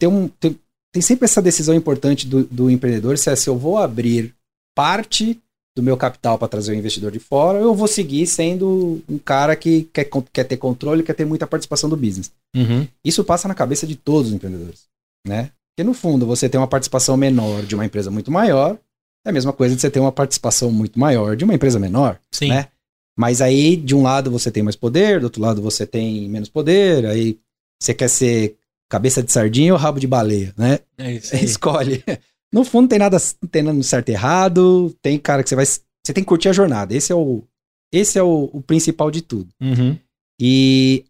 tem, 0.00 0.08
um, 0.08 0.28
tem, 0.28 0.58
tem 0.92 1.02
sempre 1.02 1.24
essa 1.24 1.40
decisão 1.40 1.74
importante 1.74 2.26
do, 2.26 2.44
do 2.44 2.70
empreendedor, 2.70 3.16
se 3.18 3.30
é 3.30 3.36
se 3.36 3.48
eu 3.48 3.56
vou 3.56 3.78
abrir 3.78 4.34
parte 4.74 5.40
do 5.76 5.82
meu 5.82 5.96
capital 5.96 6.38
para 6.38 6.48
trazer 6.48 6.72
o 6.72 6.74
investidor 6.74 7.10
de 7.10 7.18
fora, 7.18 7.58
ou 7.58 7.64
eu 7.64 7.74
vou 7.74 7.88
seguir 7.88 8.26
sendo 8.26 9.02
um 9.08 9.18
cara 9.18 9.56
que 9.56 9.88
quer, 9.92 10.08
quer 10.32 10.44
ter 10.44 10.56
controle, 10.56 11.02
quer 11.02 11.14
ter 11.14 11.24
muita 11.24 11.46
participação 11.46 11.88
do 11.88 11.96
business. 11.96 12.30
Uhum. 12.54 12.86
Isso 13.04 13.24
passa 13.24 13.48
na 13.48 13.54
cabeça 13.54 13.86
de 13.86 13.96
todos 13.96 14.28
os 14.28 14.34
empreendedores, 14.34 14.86
né? 15.26 15.50
Porque 15.74 15.88
no 15.88 15.94
fundo, 15.94 16.26
você 16.26 16.48
tem 16.48 16.60
uma 16.60 16.68
participação 16.68 17.16
menor 17.16 17.62
de 17.62 17.74
uma 17.74 17.86
empresa 17.86 18.10
muito 18.10 18.30
maior, 18.30 18.78
é 19.24 19.30
a 19.30 19.32
mesma 19.32 19.52
coisa 19.52 19.74
de 19.74 19.80
você 19.80 19.90
ter 19.90 20.00
uma 20.00 20.12
participação 20.12 20.70
muito 20.70 20.98
maior 20.98 21.36
de 21.36 21.44
uma 21.44 21.54
empresa 21.54 21.78
menor, 21.78 22.18
Sim. 22.30 22.48
né? 22.48 22.68
Mas 23.16 23.40
aí, 23.40 23.76
de 23.76 23.94
um 23.94 24.02
lado 24.02 24.30
você 24.30 24.50
tem 24.50 24.62
mais 24.62 24.76
poder, 24.76 25.20
do 25.20 25.24
outro 25.24 25.42
lado 25.42 25.60
você 25.60 25.86
tem 25.86 26.28
menos 26.28 26.48
poder, 26.48 27.06
aí 27.06 27.38
você 27.80 27.92
quer 27.92 28.08
ser 28.08 28.56
cabeça 28.88 29.22
de 29.22 29.32
sardinha 29.32 29.72
ou 29.72 29.78
rabo 29.78 30.00
de 30.00 30.06
baleia, 30.06 30.54
né? 30.56 30.78
É 30.98 31.12
isso 31.12 31.34
aí. 31.36 31.44
Escolhe. 31.44 32.04
No 32.52 32.64
fundo, 32.64 32.82
não 32.82 32.88
tem 32.88 32.98
nada, 32.98 33.16
não 33.40 33.48
tem 33.48 33.62
nada 33.62 33.82
certo 33.82 34.10
e 34.10 34.12
errado. 34.12 34.94
Tem 35.00 35.18
cara 35.18 35.42
que 35.42 35.48
você 35.48 35.56
vai. 35.56 35.64
Você 35.64 36.12
tem 36.12 36.22
que 36.22 36.28
curtir 36.28 36.48
a 36.48 36.52
jornada. 36.52 36.94
Esse 36.94 37.12
é 37.12 37.14
o, 37.14 37.44
esse 37.92 38.18
é 38.18 38.22
o, 38.22 38.50
o 38.52 38.62
principal 38.62 39.10
de 39.10 39.22
tudo. 39.22 39.52
Uhum. 39.60 39.98
E 40.40 41.04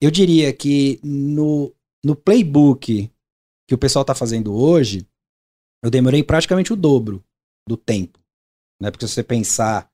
eu 0.00 0.10
diria 0.10 0.52
que 0.52 1.00
no, 1.02 1.74
no 2.04 2.14
playbook 2.14 3.10
que 3.68 3.74
o 3.74 3.78
pessoal 3.78 4.02
está 4.02 4.14
fazendo 4.14 4.54
hoje, 4.54 5.06
eu 5.82 5.90
demorei 5.90 6.22
praticamente 6.22 6.72
o 6.72 6.76
dobro 6.76 7.24
do 7.68 7.76
tempo. 7.76 8.20
Né? 8.80 8.90
Porque 8.90 9.06
se 9.06 9.14
você 9.14 9.22
pensar 9.22 9.90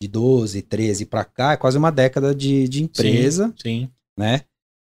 de 0.00 0.08
12, 0.08 0.62
13 0.62 1.06
para 1.06 1.24
cá, 1.24 1.52
é 1.52 1.56
quase 1.56 1.78
uma 1.78 1.90
década 1.90 2.34
de, 2.34 2.68
de 2.68 2.82
empresa. 2.82 3.52
Sim, 3.56 3.82
sim. 3.82 3.90
Né? 4.18 4.42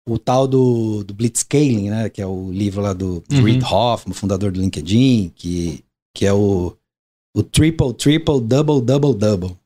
o 0.08 0.18
tal 0.18 0.46
do, 0.48 1.04
do 1.04 1.14
Blitzscaling, 1.14 1.90
né? 1.90 2.08
Que 2.08 2.20
é 2.20 2.26
o 2.26 2.50
livro 2.50 2.80
lá 2.80 2.92
do 2.92 3.22
uhum. 3.30 3.44
Reid 3.44 3.64
Hoffman, 3.64 4.14
fundador 4.14 4.50
do 4.50 4.60
LinkedIn, 4.60 5.32
que, 5.34 5.84
que 6.14 6.26
é 6.26 6.32
o, 6.32 6.76
o 7.34 7.42
triple, 7.42 7.94
triple, 7.94 8.40
double, 8.40 8.80
double, 8.80 9.14
double. 9.14 9.56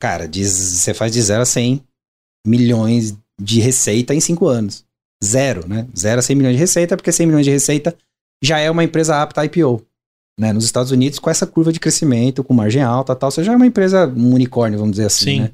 Cara, 0.00 0.26
diz, 0.26 0.52
você 0.52 0.94
faz 0.94 1.12
de 1.12 1.20
0 1.20 1.42
a 1.42 1.46
100 1.46 1.82
milhões 2.46 3.16
de 3.40 3.60
receita 3.60 4.14
em 4.14 4.20
5 4.20 4.46
anos. 4.46 4.84
Zero, 5.22 5.68
né? 5.68 5.86
Zero 5.96 6.20
a 6.20 6.22
100 6.22 6.36
milhões 6.36 6.54
de 6.54 6.60
receita, 6.60 6.96
porque 6.96 7.12
100 7.12 7.26
milhões 7.26 7.44
de 7.44 7.52
receita 7.52 7.94
já 8.42 8.58
é 8.58 8.70
uma 8.70 8.84
empresa 8.84 9.20
apta 9.20 9.42
a 9.42 9.44
IPO. 9.44 9.84
Né? 10.40 10.54
Nos 10.54 10.64
Estados 10.64 10.90
Unidos, 10.90 11.18
com 11.18 11.28
essa 11.28 11.46
curva 11.46 11.70
de 11.70 11.78
crescimento, 11.78 12.42
com 12.42 12.54
margem 12.54 12.80
alta 12.80 13.14
tal, 13.14 13.30
você 13.30 13.44
já 13.44 13.52
é 13.52 13.56
uma 13.56 13.66
empresa, 13.66 14.06
um 14.06 14.32
unicórnio, 14.32 14.78
vamos 14.78 14.92
dizer 14.92 15.04
assim, 15.04 15.24
Sim. 15.24 15.40
né? 15.40 15.50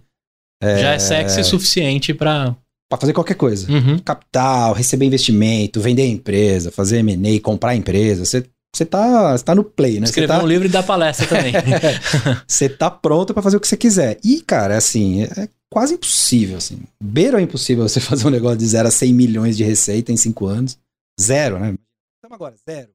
É, 0.63 0.79
Já 0.79 0.93
é 0.93 0.99
sexy 1.01 1.41
o 1.41 1.45
suficiente 1.45 2.15
para 2.15 2.57
para 2.89 3.01
fazer 3.01 3.13
qualquer 3.13 3.35
coisa. 3.35 3.69
Uhum. 3.69 3.99
Capital, 3.99 4.73
receber 4.73 5.07
investimento, 5.07 5.81
vender 5.81 6.03
a 6.03 6.07
empresa, 6.07 6.71
fazer 6.71 6.99
M&A, 6.99 7.41
comprar 7.41 7.71
a 7.71 7.75
empresa. 7.77 8.25
Você 8.25 8.47
você 8.73 8.85
tá, 8.85 9.37
tá 9.39 9.55
no 9.55 9.65
play, 9.65 9.99
né? 9.99 10.05
Escrever 10.05 10.29
tá... 10.29 10.43
um 10.43 10.47
livro 10.47 10.67
e 10.67 10.71
dar 10.71 10.83
palestra 10.83 11.27
também. 11.27 11.55
Você 12.47 12.69
tá 12.69 12.91
pronto 12.91 13.33
para 13.33 13.43
fazer 13.43 13.57
o 13.57 13.61
que 13.61 13.67
você 13.67 13.77
quiser. 13.77 14.19
E, 14.23 14.43
cara, 14.43 14.77
assim, 14.77 15.23
é 15.23 15.49
quase 15.73 15.95
impossível, 15.95 16.59
assim. 16.59 16.81
Beira 17.03 17.41
é 17.41 17.43
impossível 17.43 17.89
você 17.89 18.01
fazer 18.01 18.27
um 18.27 18.31
negócio 18.31 18.59
de 18.59 18.67
0 18.67 18.87
a 18.87 18.91
100 18.91 19.15
milhões 19.15 19.57
de 19.57 19.65
receita 19.65 20.13
em 20.13 20.17
5 20.19 20.47
anos. 20.47 20.79
Zero, 21.19 21.59
né? 21.59 21.75
Estamos 22.19 22.35
agora, 22.35 22.55
zero. 22.69 22.91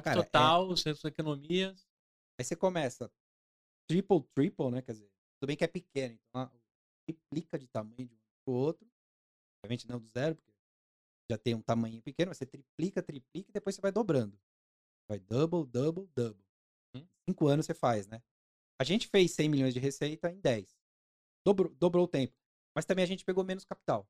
Cara, 0.00 0.22
total, 0.22 0.72
é... 0.72 0.76
suas 0.76 1.04
economias. 1.04 1.86
Aí 2.38 2.44
você 2.44 2.56
começa 2.56 3.10
triple, 3.86 4.22
triple, 4.34 4.70
né? 4.70 4.80
Quer 4.80 4.92
dizer, 4.92 5.10
tudo 5.38 5.48
bem 5.48 5.56
que 5.56 5.64
é 5.64 5.68
pequeno, 5.68 6.18
então 6.28 6.50
triplica 7.06 7.58
de 7.58 7.66
tamanho 7.66 8.06
de 8.06 8.14
um 8.14 8.18
pro 8.44 8.54
outro. 8.54 8.88
Obviamente 9.58 9.88
não 9.88 10.00
do 10.00 10.08
zero, 10.08 10.34
porque 10.36 10.52
já 11.30 11.38
tem 11.38 11.54
um 11.54 11.62
tamanho 11.62 12.00
pequeno, 12.02 12.34
você 12.34 12.46
triplica, 12.46 13.02
triplica 13.02 13.50
e 13.50 13.52
depois 13.52 13.74
você 13.74 13.82
vai 13.82 13.92
dobrando. 13.92 14.38
Vai 15.08 15.18
double, 15.18 15.66
double, 15.66 16.08
double. 16.14 16.44
Hum? 16.94 17.06
Cinco 17.28 17.48
anos 17.48 17.66
você 17.66 17.74
faz, 17.74 18.06
né? 18.06 18.22
A 18.80 18.84
gente 18.84 19.06
fez 19.08 19.32
100 19.32 19.48
milhões 19.48 19.74
de 19.74 19.80
receita 19.80 20.30
em 20.30 20.40
10. 20.40 20.76
Dobrou, 21.44 21.72
dobrou 21.74 22.04
o 22.04 22.08
tempo. 22.08 22.34
Mas 22.74 22.84
também 22.84 23.04
a 23.04 23.06
gente 23.06 23.24
pegou 23.24 23.44
menos 23.44 23.64
capital. 23.64 24.08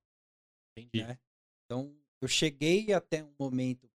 Entendi. 0.76 1.04
Né? 1.04 1.18
Então, 1.64 1.94
eu 2.20 2.28
cheguei 2.28 2.92
até 2.92 3.22
um 3.22 3.34
momento, 3.38 3.90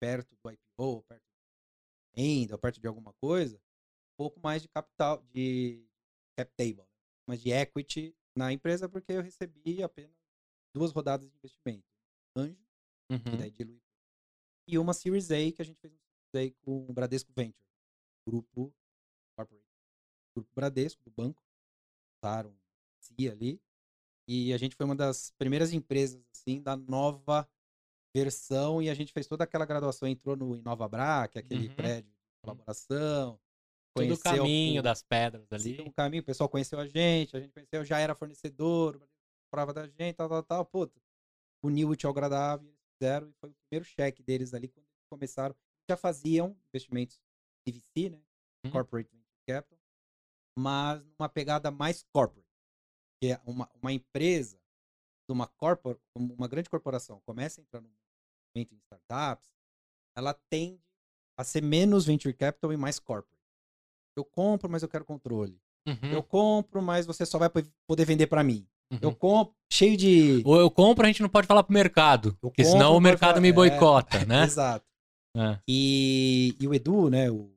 perto 0.00 0.36
do 0.36 0.50
IPO, 0.50 1.02
perto 1.04 1.22
de 1.22 2.22
renda, 2.22 2.58
perto 2.58 2.80
de 2.80 2.86
alguma 2.86 3.12
coisa, 3.14 3.56
um 3.56 4.16
pouco 4.16 4.40
mais 4.40 4.62
de 4.62 4.68
capital, 4.68 5.22
de 5.32 5.84
cap 6.36 6.52
table, 6.56 6.76
né? 6.76 6.86
mas 7.26 7.40
de 7.40 7.50
equity 7.50 8.16
na 8.36 8.52
empresa, 8.52 8.88
porque 8.88 9.12
eu 9.12 9.22
recebi 9.22 9.82
apenas 9.82 10.16
duas 10.74 10.92
rodadas 10.92 11.28
de 11.28 11.36
investimento. 11.36 11.84
Anjo, 12.36 12.64
uhum. 13.10 13.18
que 13.18 13.36
daí 13.36 13.50
dilui 13.50 13.80
e 14.68 14.78
uma 14.78 14.92
Series 14.92 15.30
A 15.30 15.50
que 15.50 15.62
a 15.62 15.64
gente 15.64 15.80
fez 15.80 15.92
um 15.94 15.98
Series 16.30 16.52
A 16.52 16.64
com 16.64 16.86
o 16.86 16.92
Bradesco 16.92 17.32
Venture, 17.34 17.64
grupo 18.28 18.74
corporate, 19.34 19.64
grupo 20.36 20.50
Bradesco 20.54 21.02
do 21.02 21.10
banco, 21.10 21.42
usaram 22.22 22.54
CIA 23.00 23.32
ali, 23.32 23.60
e 24.28 24.52
a 24.52 24.58
gente 24.58 24.76
foi 24.76 24.84
uma 24.84 24.94
das 24.94 25.30
primeiras 25.38 25.72
empresas 25.72 26.22
assim 26.30 26.60
da 26.60 26.76
nova 26.76 27.48
versão 28.14 28.82
e 28.82 28.88
a 28.88 28.94
gente 28.94 29.12
fez 29.12 29.26
toda 29.26 29.44
aquela 29.44 29.66
graduação, 29.66 30.08
entrou 30.08 30.36
no 30.36 30.56
Inovabra, 30.56 31.28
que 31.28 31.38
é 31.38 31.40
aquele 31.40 31.68
uhum. 31.68 31.74
prédio 31.74 32.10
de 32.10 32.16
uhum. 32.16 32.40
colaboração, 32.42 33.40
Todo 33.94 34.14
o 34.14 34.18
caminho 34.18 34.80
o, 34.80 34.82
das 34.82 35.02
pedras 35.02 35.46
ali. 35.52 35.80
O 35.80 35.92
caminho, 35.92 36.22
o 36.22 36.26
pessoal 36.26 36.48
conheceu 36.48 36.78
a 36.78 36.86
gente, 36.86 37.36
a 37.36 37.40
gente 37.40 37.52
conheceu, 37.52 37.84
já 37.84 37.98
era 37.98 38.14
fornecedor, 38.14 39.00
prova 39.50 39.72
da 39.72 39.86
gente, 39.86 40.14
tal, 40.14 40.28
tal, 40.28 40.42
tal. 40.42 40.64
Puta, 40.64 41.00
uniu 41.62 41.88
o 41.88 41.90
útil 41.92 42.08
ao 42.08 42.12
agradável 42.12 42.72
fizeram 42.98 43.28
e 43.28 43.32
foi 43.40 43.50
o 43.50 43.54
primeiro 43.54 43.84
cheque 43.84 44.22
deles 44.22 44.52
ali 44.52 44.68
quando 44.68 44.84
eles 44.84 45.06
começaram. 45.08 45.54
Já 45.88 45.96
faziam 45.96 46.56
investimentos 46.68 47.20
CVC, 47.66 48.10
né? 48.10 48.20
Uhum. 48.64 48.72
Corporate 48.72 49.08
Venture 49.10 49.42
Capital, 49.46 49.78
mas 50.58 51.02
numa 51.18 51.28
pegada 51.28 51.70
mais 51.70 52.02
corporate. 52.12 52.46
Que 53.20 53.32
é 53.32 53.40
uma, 53.44 53.68
uma 53.80 53.92
empresa, 53.92 54.60
uma, 55.28 55.46
corpor, 55.46 55.98
uma 56.14 56.48
grande 56.48 56.70
corporação, 56.70 57.20
começa 57.20 57.60
a 57.60 57.62
entrar 57.62 57.80
no 57.80 57.88
movimento 58.58 58.74
em 58.74 58.78
startups, 58.78 59.48
ela 60.16 60.34
tende 60.50 60.80
a 61.36 61.44
ser 61.44 61.62
menos 61.62 62.04
venture 62.04 62.34
capital 62.34 62.72
e 62.72 62.76
mais 62.76 62.98
corporate. 62.98 63.38
Eu 64.16 64.24
compro, 64.24 64.68
mas 64.68 64.82
eu 64.82 64.88
quero 64.88 65.04
controle. 65.04 65.60
Uhum. 65.86 66.12
Eu 66.12 66.22
compro, 66.22 66.82
mas 66.82 67.06
você 67.06 67.24
só 67.24 67.38
vai 67.38 67.48
poder 67.86 68.04
vender 68.04 68.26
para 68.26 68.42
mim. 68.42 68.66
Uhum. 68.92 68.98
Eu 69.00 69.14
compro, 69.14 69.54
cheio 69.72 69.96
de. 69.96 70.42
Ou 70.44 70.58
eu 70.58 70.70
compro, 70.70 71.04
a 71.04 71.06
gente 71.06 71.22
não 71.22 71.28
pode 71.28 71.46
falar 71.46 71.62
pro 71.62 71.72
mercado. 71.72 72.30
Eu 72.30 72.36
porque 72.40 72.62
compro, 72.64 72.78
senão 72.78 72.96
o 72.96 73.00
mercado 73.00 73.30
falar... 73.30 73.40
me 73.40 73.52
boicota, 73.52 74.18
é, 74.18 74.24
né? 74.26 74.44
Exato. 74.44 74.84
É. 75.36 75.58
E, 75.68 76.56
e, 76.58 76.66
o 76.66 76.74
Edu, 76.74 77.08
né, 77.08 77.30
o, 77.30 77.52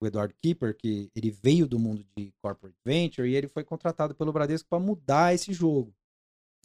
o 0.00 0.06
Eduardo 0.06 0.34
Keeper, 0.40 0.76
que 0.76 1.10
ele 1.16 1.30
veio 1.30 1.66
do 1.66 1.78
mundo 1.78 2.04
de 2.16 2.32
corporate 2.40 2.76
venture 2.84 3.28
e 3.28 3.34
ele 3.34 3.48
foi 3.48 3.64
contratado 3.64 4.14
pelo 4.14 4.32
Bradesco 4.32 4.68
para 4.68 4.78
mudar 4.78 5.34
esse 5.34 5.52
jogo. 5.52 5.92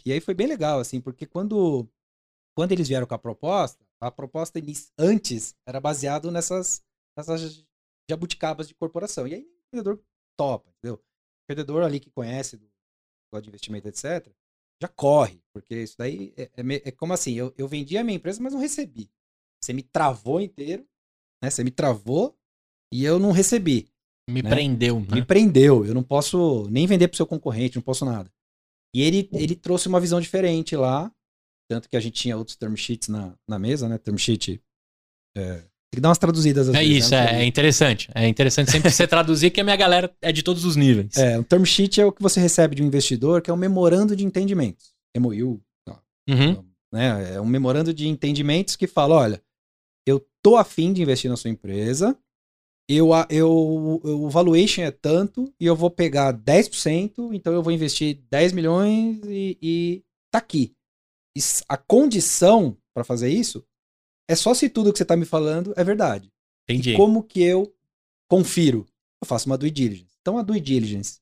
E 0.06 0.12
aí 0.12 0.20
foi 0.20 0.34
bem 0.34 0.48
legal, 0.48 0.80
assim, 0.80 1.02
porque 1.02 1.26
quando, 1.26 1.90
quando 2.60 2.74
eles 2.74 2.90
vieram 2.90 3.08
com 3.08 3.16
a 3.16 3.18
proposta, 3.18 3.82
a 4.02 4.12
proposta 4.12 4.62
antes 4.98 5.56
era 5.66 5.80
baseado 5.80 6.30
nessas, 6.30 6.84
nessas 7.18 7.66
jabuticabas 8.12 8.68
de 8.68 8.76
corporação. 8.76 9.26
E 9.26 9.34
aí 9.34 9.44
o 9.44 9.72
vendedor 9.72 10.04
topa, 10.38 10.70
entendeu? 10.70 10.96
O 10.96 11.02
vendedor 11.50 11.84
ali 11.84 12.02
que 12.02 12.10
conhece 12.10 12.58
do 12.58 12.70
negócio 13.32 13.44
de 13.44 13.48
investimento, 13.48 13.88
etc., 13.88 14.30
já 14.82 14.90
corre, 14.90 15.42
porque 15.54 15.84
isso 15.84 15.96
daí 15.98 16.34
é, 16.36 16.52
é, 16.58 16.90
é 16.90 16.92
como 16.92 17.14
assim, 17.14 17.34
eu, 17.34 17.54
eu 17.58 17.66
vendi 17.66 17.98
a 17.98 18.04
minha 18.04 18.18
empresa, 18.18 18.44
mas 18.44 18.52
não 18.52 18.60
recebi. 18.60 19.10
Você 19.64 19.72
me 19.72 19.82
travou 19.82 20.42
inteiro, 20.42 20.86
né? 21.42 21.50
Você 21.50 21.64
me 21.64 21.72
travou 21.72 22.38
e 22.94 23.06
eu 23.06 23.20
não 23.20 23.32
recebi. 23.32 23.88
Me 24.30 24.42
né? 24.42 24.50
prendeu, 24.50 25.00
né? 25.00 25.16
Me 25.16 25.26
prendeu. 25.26 25.86
Eu 25.86 25.94
não 25.94 26.04
posso 26.04 26.68
nem 26.70 26.86
vender 26.86 27.08
pro 27.08 27.16
seu 27.16 27.26
concorrente, 27.26 27.78
não 27.78 27.84
posso 27.84 28.04
nada. 28.04 28.30
E 28.94 29.02
ele, 29.02 29.30
ele 29.32 29.56
trouxe 29.56 29.88
uma 29.88 30.02
visão 30.02 30.20
diferente 30.20 30.76
lá, 30.76 31.10
tanto 31.70 31.88
que 31.88 31.96
a 31.96 32.00
gente 32.00 32.14
tinha 32.14 32.36
outros 32.36 32.58
term 32.58 32.76
sheets 32.76 33.08
na, 33.08 33.34
na 33.48 33.60
mesa, 33.60 33.88
né? 33.88 33.98
Term 33.98 34.18
sheet 34.18 34.62
é, 35.38 35.64
tem 35.92 35.98
que 35.98 36.02
dar 36.02 36.10
umas 36.10 36.18
traduzidas 36.18 36.70
às 36.70 36.76
É 36.76 36.80
vezes, 36.80 37.06
isso, 37.06 37.12
né? 37.12 37.38
é, 37.38 37.42
é, 37.42 37.46
interessante. 37.46 38.10
É 38.14 38.28
interessante 38.28 38.72
sempre 38.72 38.92
você 38.92 39.06
traduzir, 39.08 39.50
que 39.52 39.60
a 39.60 39.64
minha 39.64 39.76
galera 39.76 40.14
é 40.22 40.32
de 40.32 40.44
todos 40.44 40.66
os 40.66 40.76
níveis. 40.76 41.16
É, 41.18 41.38
um 41.38 41.44
term 41.44 41.64
sheet 41.64 42.00
é 42.00 42.06
o 42.06 42.12
que 42.12 42.22
você 42.22 42.40
recebe 42.40 42.76
de 42.76 42.84
um 42.84 42.88
investidor, 42.88 43.42
que 43.42 43.50
é 43.50 43.54
um 43.54 43.58
memorando 43.58 44.16
de 44.16 44.26
entendimentos. 44.26 44.94
MOU. 45.18 45.62
Uhum. 46.30 46.64
Né? 46.94 47.36
É 47.36 47.42
um 47.42 47.46
memorando 47.46 47.94
de 47.94 48.08
entendimentos 48.08 48.76
que 48.76 48.86
fala: 48.86 49.16
olha, 49.16 49.42
eu 50.08 50.24
tô 50.44 50.58
afim 50.58 50.94
de 50.94 51.02
investir 51.02 51.30
na 51.30 51.38
sua 51.38 51.50
empresa, 51.50 52.16
eu, 52.88 53.10
eu, 53.30 53.52
o 53.52 54.30
valuation 54.30 54.82
é 54.82 54.92
tanto 54.92 55.52
e 55.60 55.66
eu 55.66 55.76
vou 55.76 55.90
pegar 55.90 56.34
10%, 56.34 57.34
então 57.34 57.54
eu 57.54 57.62
vou 57.64 57.72
investir 57.72 58.20
10 58.30 58.54
milhões 58.54 59.22
e, 59.26 59.58
e 59.62 60.04
tá 60.32 60.40
aqui. 60.40 60.76
A 61.68 61.78
condição 61.78 62.78
para 62.94 63.04
fazer 63.04 63.30
isso 63.30 63.64
é 64.30 64.36
só 64.36 64.54
se 64.54 64.70
tudo 64.70 64.92
que 64.92 64.98
você 64.98 65.04
está 65.04 65.16
me 65.16 65.26
falando 65.26 65.74
é 65.76 65.84
verdade. 65.84 66.32
Entendi. 66.70 66.92
E 66.92 66.96
como 66.96 67.24
que 67.24 67.42
eu 67.42 67.74
confiro? 68.30 68.86
Eu 69.22 69.28
faço 69.28 69.48
uma 69.48 69.58
due 69.58 69.72
diligence. 69.72 70.16
Então, 70.22 70.38
a 70.38 70.44
due 70.44 70.60
diligence, 70.60 71.20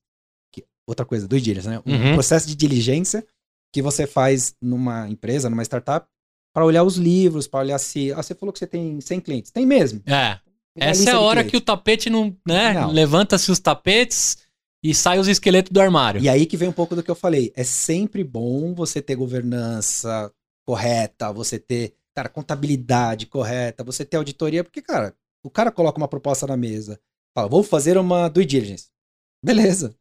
que, 0.51 0.65
outra 0.85 1.05
coisa, 1.05 1.27
due 1.27 1.39
diligence, 1.39 1.69
né? 1.69 1.81
Um 1.85 1.93
uhum. 1.93 2.13
processo 2.13 2.47
de 2.47 2.55
diligência 2.55 3.25
que 3.73 3.81
você 3.81 4.05
faz 4.05 4.55
numa 4.61 5.09
empresa, 5.09 5.49
numa 5.49 5.63
startup, 5.63 6.07
para 6.53 6.65
olhar 6.65 6.83
os 6.83 6.95
livros, 6.95 7.47
para 7.47 7.61
olhar 7.61 7.79
se. 7.79 8.11
Ah, 8.11 8.21
você 8.21 8.35
falou 8.35 8.51
que 8.51 8.59
você 8.59 8.67
tem 8.67 8.99
100 8.99 9.19
clientes. 9.21 9.51
Tem 9.51 9.65
mesmo. 9.65 10.01
É. 10.05 10.39
Essa 10.75 11.09
é 11.09 11.13
a 11.13 11.19
hora 11.19 11.43
que 11.43 11.57
o 11.57 11.61
tapete 11.61 12.09
não. 12.09 12.35
né? 12.47 12.85
Levanta-se 12.87 13.51
os 13.51 13.59
tapetes 13.59 14.37
e 14.83 14.93
sai 14.93 15.19
os 15.19 15.27
esqueletos 15.27 15.71
do 15.71 15.81
armário. 15.81 16.21
E 16.21 16.29
aí 16.29 16.45
que 16.45 16.57
vem 16.57 16.69
um 16.69 16.73
pouco 16.73 16.95
do 16.95 17.03
que 17.03 17.11
eu 17.11 17.15
falei. 17.15 17.51
É 17.55 17.63
sempre 17.63 18.23
bom 18.23 18.73
você 18.73 19.01
ter 19.01 19.15
governança 19.15 20.31
correta, 20.65 21.31
você 21.31 21.57
ter 21.57 21.93
cara, 22.17 22.29
contabilidade 22.29 23.27
correta, 23.27 23.83
você 23.83 24.03
ter 24.03 24.17
auditoria, 24.17 24.63
porque, 24.63 24.81
cara, 24.81 25.15
o 25.43 25.51
cara 25.51 25.71
coloca 25.71 25.99
uma 25.99 26.07
proposta 26.07 26.47
na 26.47 26.57
mesa, 26.57 26.99
fala, 27.35 27.47
vou 27.47 27.61
fazer 27.61 27.95
uma 27.95 28.27
due 28.27 28.43
diligence. 28.43 28.89
Beleza. 29.43 29.95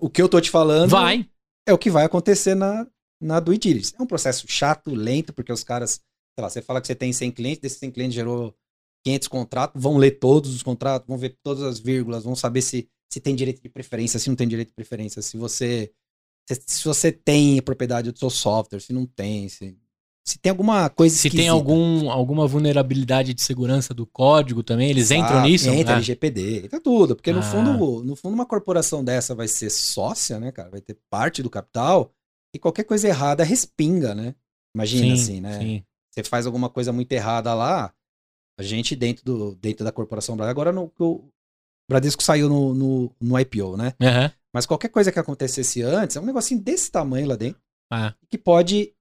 O 0.00 0.08
que 0.08 0.22
eu 0.22 0.28
tô 0.30 0.40
te 0.40 0.50
falando 0.50 0.90
vai. 0.90 1.28
é 1.68 1.74
o 1.74 1.78
que 1.78 1.90
vai 1.90 2.06
acontecer 2.06 2.54
na, 2.54 2.86
na 3.20 3.38
due 3.38 3.58
diligence. 3.58 3.94
É 3.98 4.02
um 4.02 4.06
processo 4.06 4.46
chato, 4.48 4.94
lento, 4.94 5.32
porque 5.34 5.52
os 5.52 5.62
caras, 5.62 6.00
sei 6.34 6.42
lá, 6.42 6.48
você 6.48 6.62
fala 6.62 6.80
que 6.80 6.86
você 6.86 6.94
tem 6.94 7.12
100 7.12 7.30
clientes, 7.32 7.60
desses 7.60 7.78
100 7.78 7.90
clientes 7.90 8.14
gerou 8.14 8.56
500 9.04 9.28
contratos, 9.28 9.82
vão 9.82 9.98
ler 9.98 10.12
todos 10.12 10.54
os 10.54 10.62
contratos, 10.62 11.06
vão 11.06 11.18
ver 11.18 11.36
todas 11.42 11.62
as 11.62 11.78
vírgulas, 11.78 12.24
vão 12.24 12.34
saber 12.34 12.62
se, 12.62 12.88
se 13.12 13.20
tem 13.20 13.34
direito 13.34 13.62
de 13.62 13.68
preferência, 13.68 14.18
se 14.18 14.28
não 14.28 14.36
tem 14.36 14.48
direito 14.48 14.68
de 14.68 14.74
preferência, 14.74 15.22
se 15.22 15.36
você 15.36 15.92
se, 16.48 16.62
se 16.66 16.84
você 16.84 17.10
tem 17.10 17.60
propriedade 17.60 18.12
do 18.12 18.18
seu 18.18 18.30
software, 18.30 18.80
se 18.80 18.92
não 18.92 19.04
tem, 19.04 19.48
se 19.48 19.76
se 20.26 20.38
tem 20.40 20.50
alguma 20.50 20.90
coisa 20.90 21.14
Se 21.14 21.28
esquisita. 21.28 21.42
tem 21.42 21.48
algum, 21.48 22.10
alguma 22.10 22.48
vulnerabilidade 22.48 23.32
de 23.32 23.40
segurança 23.40 23.94
do 23.94 24.04
código 24.04 24.60
também, 24.60 24.90
eles 24.90 25.12
entram 25.12 25.40
nisso? 25.42 25.68
Entra 25.68 25.94
ah. 25.94 25.96
LGPD, 25.98 26.64
entra 26.64 26.80
tudo. 26.80 27.14
Porque 27.14 27.32
no, 27.32 27.38
ah. 27.38 27.42
fundo, 27.42 28.02
no 28.02 28.16
fundo, 28.16 28.34
uma 28.34 28.44
corporação 28.44 29.04
dessa 29.04 29.36
vai 29.36 29.46
ser 29.46 29.70
sócia, 29.70 30.40
né, 30.40 30.50
cara? 30.50 30.68
Vai 30.68 30.80
ter 30.80 30.98
parte 31.08 31.44
do 31.44 31.48
capital 31.48 32.12
e 32.52 32.58
qualquer 32.58 32.82
coisa 32.82 33.06
errada 33.06 33.44
respinga, 33.44 34.16
né? 34.16 34.34
Imagina 34.74 35.16
sim, 35.16 35.22
assim, 35.22 35.40
né? 35.40 35.60
Sim. 35.60 35.84
Você 36.10 36.24
faz 36.24 36.44
alguma 36.44 36.68
coisa 36.68 36.92
muito 36.92 37.12
errada 37.12 37.54
lá, 37.54 37.94
a 38.58 38.62
gente 38.64 38.96
dentro, 38.96 39.24
do, 39.24 39.54
dentro 39.54 39.84
da 39.84 39.92
corporação 39.92 40.36
agora 40.42 40.72
no, 40.72 40.92
o 40.98 41.28
Bradesco 41.88 42.22
saiu 42.22 42.48
no, 42.48 42.74
no, 42.74 43.12
no 43.20 43.38
IPO, 43.38 43.76
né? 43.76 43.92
Uhum. 44.00 44.30
Mas 44.52 44.66
qualquer 44.66 44.88
coisa 44.88 45.12
que 45.12 45.18
acontecesse 45.18 45.82
antes, 45.82 46.16
é 46.16 46.20
um 46.20 46.26
negocinho 46.26 46.60
desse 46.60 46.90
tamanho 46.90 47.28
lá 47.28 47.36
dentro, 47.36 47.60
ah. 47.92 48.14
que 48.30 48.38
pode 48.38 48.92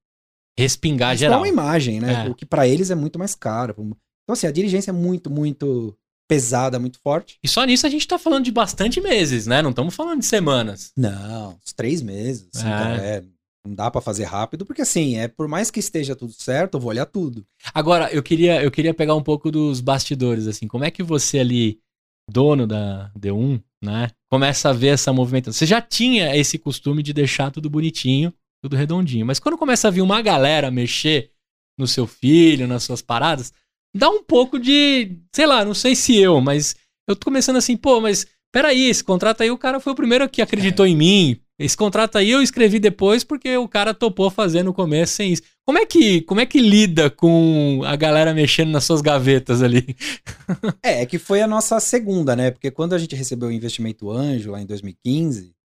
respingar 0.57 1.15
geral. 1.15 1.39
uma 1.39 1.47
imagem, 1.47 1.99
né? 1.99 2.25
É. 2.25 2.29
O 2.29 2.35
que 2.35 2.45
para 2.45 2.67
eles 2.67 2.91
é 2.91 2.95
muito 2.95 3.19
mais 3.19 3.35
caro. 3.35 3.73
Então, 3.77 4.33
assim, 4.33 4.47
a 4.47 4.51
diligência 4.51 4.91
é 4.91 4.93
muito, 4.93 5.29
muito 5.29 5.97
pesada, 6.27 6.79
muito 6.79 6.99
forte. 6.99 7.37
E 7.43 7.47
só 7.47 7.63
nisso 7.63 7.85
a 7.85 7.89
gente 7.89 8.07
tá 8.07 8.17
falando 8.17 8.45
de 8.45 8.51
bastante 8.51 8.99
meses, 8.99 9.45
né? 9.45 9.61
Não 9.61 9.69
estamos 9.69 9.95
falando 9.95 10.19
de 10.19 10.25
semanas. 10.25 10.91
Não, 10.97 11.51
uns 11.51 11.73
três 11.73 12.01
meses. 12.01 12.47
Assim, 12.53 12.67
é. 12.67 13.17
é. 13.17 13.23
Não 13.65 13.73
dá 13.73 13.89
para 13.89 13.99
fazer 13.99 14.25
rápido, 14.25 14.63
porque 14.63 14.83
assim, 14.83 15.17
é 15.17 15.27
por 15.27 15.47
mais 15.47 15.71
que 15.71 15.79
esteja 15.79 16.15
tudo 16.15 16.33
certo, 16.33 16.75
eu 16.75 16.79
vou 16.79 16.91
olhar 16.91 17.07
tudo. 17.07 17.43
Agora, 17.73 18.11
eu 18.11 18.21
queria, 18.21 18.61
eu 18.61 18.69
queria 18.69 18.93
pegar 18.93 19.15
um 19.15 19.23
pouco 19.23 19.49
dos 19.49 19.81
bastidores, 19.81 20.45
assim, 20.45 20.67
como 20.67 20.83
é 20.83 20.91
que 20.91 21.01
você 21.01 21.39
ali, 21.39 21.79
dono 22.29 22.65
da 22.65 23.11
D1, 23.17 23.61
né, 23.81 24.09
começa 24.29 24.69
a 24.69 24.73
ver 24.73 24.87
essa 24.87 25.13
movimentação? 25.13 25.57
Você 25.57 25.65
já 25.65 25.81
tinha 25.81 26.35
esse 26.35 26.57
costume 26.57 27.03
de 27.03 27.13
deixar 27.13 27.51
tudo 27.51 27.69
bonitinho, 27.69 28.33
tudo 28.61 28.75
redondinho, 28.75 29.25
mas 29.25 29.39
quando 29.39 29.57
começa 29.57 29.87
a 29.87 29.91
vir 29.91 30.01
uma 30.01 30.21
galera 30.21 30.71
mexer 30.71 31.31
no 31.77 31.87
seu 31.87 32.07
filho, 32.07 32.67
nas 32.67 32.83
suas 32.83 33.01
paradas, 33.01 33.53
dá 33.95 34.09
um 34.09 34.23
pouco 34.23 34.59
de, 34.59 35.17
sei 35.31 35.45
lá, 35.45 35.63
não 35.63 35.73
sei 35.73 35.95
se 35.95 36.17
eu, 36.17 36.41
mas 36.41 36.75
eu 37.07 37.15
tô 37.15 37.25
começando 37.25 37.57
assim, 37.57 37.77
pô, 37.77 38.01
mas 38.01 38.25
peraí, 38.51 38.89
esse 38.89 39.03
contrato 39.03 39.41
aí, 39.41 39.51
o 39.51 39.57
cara 39.57 39.79
foi 39.79 39.93
o 39.93 39.95
primeiro 39.95 40.27
que 40.29 40.41
acreditou 40.41 40.85
é. 40.85 40.89
em 40.89 40.95
mim, 40.95 41.39
esse 41.57 41.77
contrato 41.77 42.17
aí 42.17 42.31
eu 42.31 42.41
escrevi 42.41 42.79
depois 42.79 43.23
porque 43.23 43.55
o 43.55 43.67
cara 43.67 43.93
topou 43.93 44.29
fazer 44.29 44.61
no 44.61 44.73
começo 44.73 45.13
sem 45.13 45.31
isso. 45.31 45.41
Como 45.65 45.77
é 45.77 45.85
que, 45.85 46.21
como 46.21 46.41
é 46.41 46.45
que 46.45 46.59
lida 46.59 47.09
com 47.09 47.81
a 47.85 47.95
galera 47.95 48.33
mexendo 48.33 48.71
nas 48.71 48.83
suas 48.83 49.01
gavetas 49.01 49.63
ali? 49.63 49.95
é, 50.83 51.01
é 51.01 51.05
que 51.05 51.17
foi 51.17 51.41
a 51.41 51.47
nossa 51.47 51.79
segunda, 51.79 52.35
né? 52.35 52.51
Porque 52.51 52.69
quando 52.69 52.93
a 52.93 52.97
gente 52.97 53.15
recebeu 53.15 53.47
o 53.47 53.51
investimento 53.51 54.11
anjo 54.11 54.51
lá 54.51 54.61
em 54.61 54.65
2015, 54.65 55.55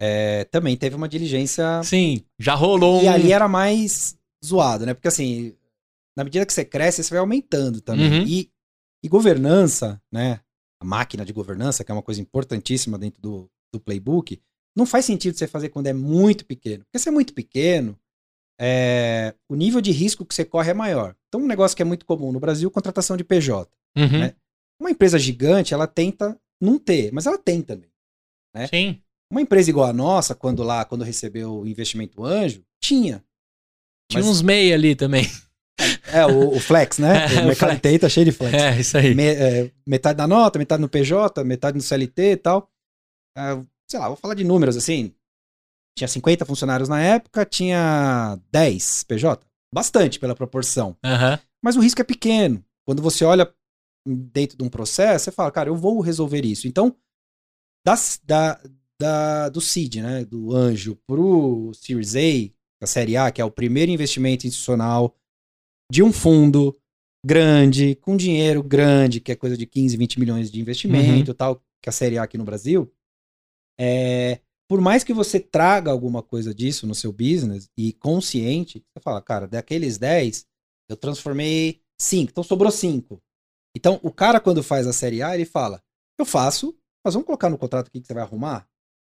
é, 0.00 0.44
também 0.44 0.74
teve 0.74 0.96
uma 0.96 1.08
diligência. 1.08 1.82
Sim, 1.84 2.24
já 2.38 2.54
rolou 2.54 3.02
e 3.02 3.06
um. 3.06 3.10
Ali 3.10 3.30
era 3.30 3.46
mais 3.46 4.16
zoado, 4.44 4.86
né? 4.86 4.94
Porque 4.94 5.08
assim, 5.08 5.54
na 6.16 6.24
medida 6.24 6.46
que 6.46 6.52
você 6.52 6.64
cresce, 6.64 7.04
você 7.04 7.10
vai 7.10 7.18
aumentando 7.18 7.82
também. 7.82 8.20
Uhum. 8.20 8.26
E, 8.26 8.50
e 9.04 9.08
governança, 9.08 10.00
né? 10.10 10.40
A 10.80 10.84
máquina 10.84 11.26
de 11.26 11.32
governança, 11.34 11.84
que 11.84 11.92
é 11.92 11.94
uma 11.94 12.02
coisa 12.02 12.22
importantíssima 12.22 12.98
dentro 12.98 13.20
do, 13.20 13.50
do 13.72 13.78
playbook 13.78 14.40
não 14.76 14.84
faz 14.84 15.06
sentido 15.06 15.36
você 15.36 15.46
fazer 15.46 15.70
quando 15.70 15.86
é 15.86 15.92
muito 15.92 16.44
pequeno. 16.44 16.84
Porque 16.84 16.98
se 16.98 17.08
é 17.08 17.12
muito 17.12 17.32
pequeno, 17.32 17.98
é, 18.60 19.34
o 19.48 19.54
nível 19.54 19.80
de 19.80 19.90
risco 19.90 20.24
que 20.24 20.34
você 20.34 20.44
corre 20.44 20.70
é 20.70 20.74
maior. 20.74 21.16
Então, 21.28 21.40
um 21.40 21.46
negócio 21.46 21.74
que 21.74 21.82
é 21.82 21.84
muito 21.84 22.04
comum 22.04 22.30
no 22.30 22.38
Brasil, 22.38 22.70
contratação 22.70 23.16
de 23.16 23.24
PJ. 23.24 23.70
Uhum. 23.96 24.20
Né? 24.20 24.34
Uma 24.78 24.90
empresa 24.90 25.18
gigante, 25.18 25.72
ela 25.72 25.86
tenta 25.86 26.38
não 26.60 26.78
ter, 26.78 27.10
mas 27.12 27.26
ela 27.26 27.38
tem 27.38 27.62
também. 27.62 27.90
Né? 28.54 28.66
Sim. 28.66 29.02
Uma 29.30 29.40
empresa 29.40 29.70
igual 29.70 29.88
a 29.88 29.92
nossa, 29.92 30.34
quando 30.34 30.62
lá, 30.62 30.84
quando 30.84 31.04
recebeu 31.04 31.60
o 31.60 31.66
investimento 31.66 32.24
anjo, 32.24 32.62
tinha. 32.80 33.24
Tinha 34.10 34.22
mas... 34.22 34.26
uns 34.26 34.42
MEI 34.42 34.72
ali 34.72 34.94
também. 34.94 35.26
É, 36.12 36.24
o, 36.24 36.54
o 36.54 36.60
Flex, 36.60 36.98
né? 36.98 37.26
É, 37.36 37.40
o 37.42 37.46
mercado 37.46 37.78
TI 37.78 37.98
tá 37.98 38.08
cheio 38.08 38.26
de 38.26 38.32
Flex. 38.32 38.54
É, 38.54 38.78
isso 38.78 38.96
aí. 38.96 39.14
Me, 39.14 39.24
é, 39.24 39.70
metade 39.86 40.16
da 40.16 40.26
nota, 40.26 40.58
metade 40.58 40.80
no 40.80 40.88
PJ, 40.88 41.42
metade 41.44 41.76
no 41.76 41.82
CLT 41.82 42.22
e 42.22 42.36
tal. 42.36 42.70
É, 43.36 43.58
sei 43.96 44.00
lá, 44.00 44.08
vou 44.08 44.16
falar 44.16 44.34
de 44.34 44.44
números 44.44 44.76
assim. 44.76 45.12
Tinha 45.96 46.06
50 46.06 46.44
funcionários 46.44 46.88
na 46.88 47.00
época, 47.00 47.46
tinha 47.46 48.38
10 48.52 49.04
PJ. 49.04 49.46
Bastante 49.74 50.20
pela 50.20 50.36
proporção. 50.36 50.96
Uhum. 51.02 51.38
Mas 51.64 51.76
o 51.76 51.80
risco 51.80 52.00
é 52.00 52.04
pequeno. 52.04 52.62
Quando 52.86 53.02
você 53.02 53.24
olha 53.24 53.50
dentro 54.06 54.56
de 54.56 54.62
um 54.62 54.68
processo, 54.68 55.24
você 55.24 55.32
fala, 55.32 55.50
cara, 55.50 55.70
eu 55.70 55.74
vou 55.74 56.00
resolver 56.00 56.44
isso. 56.44 56.68
Então, 56.68 56.94
das, 57.84 58.20
da, 58.22 58.60
da, 59.00 59.48
do 59.48 59.60
seed, 59.60 59.96
né, 59.96 60.24
do 60.24 60.54
anjo, 60.54 60.96
pro 61.06 61.72
Series 61.74 62.14
A, 62.14 62.52
da 62.80 62.86
série 62.86 63.16
A, 63.16 63.30
que 63.30 63.40
é 63.40 63.44
o 63.44 63.50
primeiro 63.50 63.90
investimento 63.90 64.46
institucional 64.46 65.16
de 65.90 66.02
um 66.02 66.12
fundo 66.12 66.78
grande, 67.24 67.96
com 67.96 68.16
dinheiro 68.16 68.62
grande, 68.62 69.20
que 69.20 69.32
é 69.32 69.36
coisa 69.36 69.56
de 69.56 69.66
15, 69.66 69.96
20 69.96 70.20
milhões 70.20 70.50
de 70.50 70.60
investimento, 70.60 71.30
uhum. 71.30 71.36
tal, 71.36 71.56
que 71.82 71.88
é 71.88 71.90
a 71.90 71.92
série 71.92 72.18
A 72.18 72.22
aqui 72.22 72.36
no 72.36 72.44
Brasil, 72.44 72.92
é, 73.78 74.40
por 74.68 74.80
mais 74.80 75.04
que 75.04 75.12
você 75.12 75.38
traga 75.38 75.90
alguma 75.90 76.22
coisa 76.22 76.54
disso 76.54 76.86
no 76.86 76.94
seu 76.94 77.12
business 77.12 77.68
e 77.76 77.92
consciente, 77.92 78.84
você 78.92 79.02
fala, 79.02 79.22
cara, 79.22 79.46
daqueles 79.46 79.98
10, 79.98 80.44
eu 80.88 80.96
transformei 80.96 81.80
5, 82.00 82.30
então 82.30 82.44
sobrou 82.44 82.70
5. 82.70 83.20
Então, 83.76 84.00
o 84.02 84.10
cara, 84.10 84.40
quando 84.40 84.62
faz 84.62 84.86
a 84.86 84.92
série 84.92 85.22
A, 85.22 85.34
ele 85.34 85.44
fala: 85.44 85.82
Eu 86.18 86.24
faço, 86.24 86.74
mas 87.04 87.14
vamos 87.14 87.26
colocar 87.26 87.50
no 87.50 87.58
contrato 87.58 87.88
aqui 87.88 88.00
que 88.00 88.06
você 88.06 88.14
vai 88.14 88.22
arrumar 88.22 88.66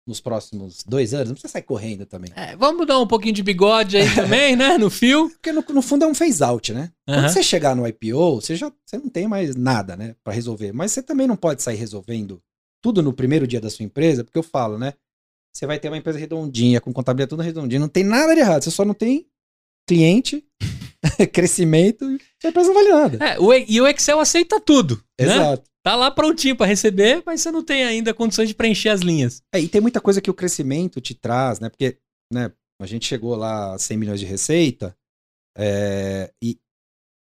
nos 0.07 0.20
próximos 0.20 0.83
dois 0.85 1.14
anos. 1.14 1.29
Não 1.29 1.35
precisa 1.35 1.53
sair 1.53 1.62
correndo 1.62 2.07
também. 2.07 2.31
É, 2.35 2.57
vamos 2.57 2.87
dar 2.87 2.98
um 2.98 3.07
pouquinho 3.07 3.35
de 3.35 3.42
bigode 3.42 3.96
aí 3.96 4.14
também, 4.14 4.55
né? 4.57 4.77
No 4.79 4.90
fio. 4.90 5.31
Porque 5.31 5.53
no, 5.53 5.62
no, 5.62 5.83
fundo 5.83 6.05
é 6.05 6.09
um 6.09 6.14
phase 6.14 6.42
out, 6.42 6.72
né? 6.72 6.90
Uhum. 7.09 7.14
Quando 7.14 7.29
você 7.29 7.42
chegar 7.42 7.74
no 7.77 7.87
IPO, 7.87 8.40
você 8.40 8.57
já 8.57 8.72
você 8.85 8.98
não 8.98 9.09
tem 9.09 9.27
mais 9.27 9.55
nada, 9.55 9.96
né? 9.96 10.14
para 10.22 10.33
resolver. 10.33 10.72
Mas 10.72 10.92
você 10.92 11.03
também 11.03 11.27
não 11.27 11.37
pode 11.37 11.62
sair 11.62 11.77
resolvendo 11.77 12.42
tudo 12.85 13.03
no 13.03 13.14
primeiro 13.14 13.47
dia 13.47 13.62
da 13.62 13.70
sua 13.70 13.83
empresa, 13.83 14.23
porque 14.23 14.37
eu 14.37 14.42
falo, 14.42 14.77
né? 14.77 14.92
Você 15.57 15.66
vai 15.66 15.79
ter 15.79 15.88
uma 15.88 15.97
empresa 15.97 16.18
redondinha, 16.18 16.83
com 16.83 16.92
contabilidade 16.92 17.31
toda 17.31 17.42
redondinha, 17.42 17.81
não 17.81 17.88
tem 17.88 18.05
nada 18.05 18.35
de 18.35 18.40
errado, 18.40 18.62
você 18.62 18.70
só 18.70 18.85
não 18.85 18.92
tem 18.92 19.27
cliente, 19.88 20.44
crescimento, 21.33 22.05
e 22.05 22.47
a 22.47 22.51
empresa 22.51 22.68
não 22.68 22.75
vale 22.75 22.88
nada. 22.90 23.25
É, 23.25 23.38
e 23.66 23.81
o 23.81 23.87
Excel 23.87 24.20
aceita 24.20 24.61
tudo. 24.61 25.03
Né? 25.18 25.27
Exato. 25.27 25.62
Né? 25.62 25.68
Tá 25.83 25.97
lá 25.97 26.11
prontinho 26.11 26.55
para 26.55 26.66
receber, 26.66 27.23
mas 27.25 27.40
você 27.40 27.51
não 27.51 27.64
tem 27.64 27.85
ainda 27.85 28.12
condições 28.12 28.49
de 28.49 28.55
preencher 28.55 28.90
as 28.90 29.01
linhas. 29.01 29.42
É, 29.55 29.59
e 29.59 29.66
tem 29.66 29.81
muita 29.81 30.01
coisa 30.01 30.20
que 30.20 30.31
o 30.31 30.35
crescimento 30.35 31.01
te 31.01 31.14
traz, 31.14 31.61
né? 31.61 31.70
Porque, 31.70 31.97
né, 32.31 32.53
a 32.79 32.85
gente 32.85 33.07
chegou 33.07 33.35
lá 33.35 33.75
a 33.75 33.79
100 33.79 33.97
milhões 33.97 34.20
de 34.20 34.27
receita, 34.27 34.94
é, 35.57 36.31
e, 36.42 36.59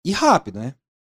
e 0.06 0.12
rápido, 0.12 0.60
né? 0.60 0.74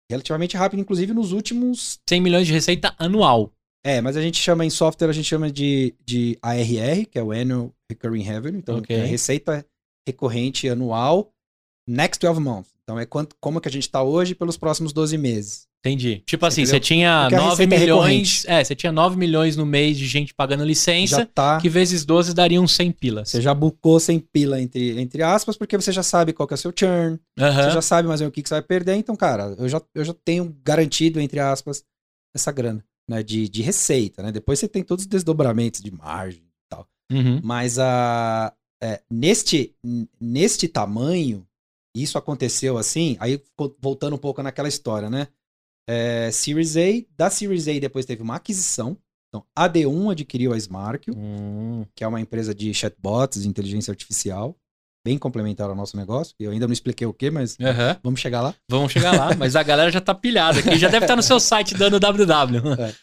Relativamente 0.10 0.56
rápido, 0.56 0.80
inclusive 0.80 1.14
nos 1.14 1.34
últimos. 1.34 2.00
100 2.08 2.22
milhões 2.22 2.48
de 2.48 2.54
receita 2.54 2.96
anual. 2.98 3.54
É, 3.84 4.02
mas 4.02 4.18
a 4.18 4.22
gente 4.22 4.38
chama 4.38 4.66
em 4.66 4.70
software, 4.70 5.10
a 5.10 5.14
gente 5.14 5.28
chama 5.28 5.52
de, 5.52 5.94
de 6.06 6.38
ARR, 6.42 7.06
que 7.10 7.18
é 7.18 7.24
o 7.24 7.32
Annual 7.32 7.74
Recurring 7.90 8.24
Revenue. 8.24 8.60
Então, 8.60 8.78
okay. 8.80 8.98
é 8.98 9.06
receita 9.06 9.66
recorrente 10.08 10.68
anual, 10.68 11.32
next 11.88 12.20
12 12.20 12.42
months. 12.42 12.72
Então, 12.84 13.00
é 13.00 13.06
quanto, 13.06 13.36
como 13.40 13.62
que 13.62 13.68
a 13.68 13.72
gente 13.72 13.84
está 13.84 14.02
hoje 14.02 14.36
pelos 14.36 14.58
próximos 14.58 14.92
12 14.92 15.18
meses. 15.18 15.68
Entendi. 15.80 16.22
Tipo 16.26 16.46
assim, 16.46 16.66
você 16.66 16.78
tinha 16.78 17.30
9 17.30 17.64
é 17.64 17.68
milhões. 17.68 18.44
É, 18.46 18.60
é, 18.60 18.64
você 18.64 18.76
tinha 18.76 18.92
9 18.92 19.16
milhões 19.16 19.56
no 19.56 19.66
mês 19.66 19.98
de 19.98 20.06
gente 20.08 20.34
pagando 20.34 20.66
licença, 20.66 21.26
tá, 21.26 21.58
que 21.62 21.70
vezes 21.70 22.04
12 22.04 22.34
dariam 22.34 22.68
100 22.68 22.92
pilas. 22.92 23.30
Você 23.30 23.42
já 23.42 23.54
bucou 23.54 23.98
100 23.98 24.20
pila 24.20 24.62
entre, 24.62 25.00
entre 25.00 25.24
aspas, 25.24 25.56
porque 25.56 25.78
você 25.78 25.94
já 25.94 26.04
sabe 26.04 26.34
qual 26.34 26.46
que 26.46 26.54
é 26.54 26.56
o 26.56 26.58
seu 26.58 26.74
churn, 26.78 27.18
uhum. 27.40 27.54
você 27.54 27.72
já 27.72 27.82
sabe 27.82 28.10
mais 28.10 28.20
ou 28.20 28.26
menos 28.26 28.32
o 28.32 28.36
que, 28.36 28.44
que 28.44 28.50
você 28.50 28.56
vai 28.56 28.62
perder. 28.62 28.96
Então, 28.96 29.16
cara, 29.16 29.56
eu 29.58 29.70
já, 29.70 29.82
eu 29.96 30.04
já 30.04 30.14
tenho 30.26 30.54
garantido, 30.62 31.22
entre 31.22 31.40
aspas, 31.40 31.82
essa 32.36 32.52
grana 32.52 32.84
né, 33.10 33.24
de, 33.24 33.50
de 33.50 33.64
receita, 33.64 34.22
né? 34.22 34.32
Depois 34.32 34.60
você 34.60 34.68
tem 34.68 34.84
todos 34.84 35.04
os 35.04 35.10
desdobramentos 35.10 35.82
de 35.82 35.90
margem 35.90 36.44
e 36.44 36.70
tal. 36.70 36.88
Uhum. 37.12 37.42
Mas 37.44 37.80
a, 37.80 38.54
é, 38.82 39.02
neste, 39.10 39.76
neste 40.22 40.68
tamanho, 40.68 41.44
isso 41.96 42.20
aconteceu 42.20 42.78
assim, 42.78 43.18
aí 43.20 43.42
voltando 43.82 44.16
um 44.16 44.20
pouco 44.20 44.44
naquela 44.44 44.70
história, 44.70 45.10
né? 45.10 45.28
É, 45.88 46.30
Series 46.32 46.78
A, 46.78 47.04
da 47.18 47.32
Series 47.32 47.68
A 47.68 47.80
depois 47.80 48.06
teve 48.06 48.22
uma 48.22 48.36
aquisição. 48.36 48.96
Então, 49.28 49.44
a 49.56 49.68
D1 49.68 50.12
adquiriu 50.12 50.54
a 50.54 50.58
Smarkio, 50.58 51.16
uhum. 51.16 51.86
que 51.96 52.04
é 52.04 52.08
uma 52.08 52.22
empresa 52.22 52.54
de 52.54 52.72
chatbots, 52.74 53.42
de 53.42 53.50
inteligência 53.50 53.92
artificial 53.92 54.56
bem 55.06 55.18
complementar 55.18 55.70
ao 55.70 55.76
nosso 55.76 55.96
negócio. 55.96 56.36
Eu 56.40 56.52
ainda 56.52 56.68
não 56.68 56.74
expliquei 56.74 57.08
o 57.08 57.14
que, 57.14 57.32
mas 57.32 57.58
uhum. 57.60 58.00
vamos 58.04 58.20
chegar 58.20 58.42
lá. 58.42 58.56
Vamos 58.70 58.92
chegar 58.92 59.16
lá, 59.16 59.36
mas 59.36 59.56
a 59.56 59.64
galera 59.64 59.92
já 59.92 60.02
tá 60.02 60.14
pilhada 60.14 60.60
aqui, 60.60 60.78
já 60.78 60.90
deve 60.90 61.06
estar 61.06 61.16
no 61.16 61.24
seu 61.24 61.40
site 61.40 61.76
dando 61.76 62.00
www. 62.00 62.60
É. 62.80 62.96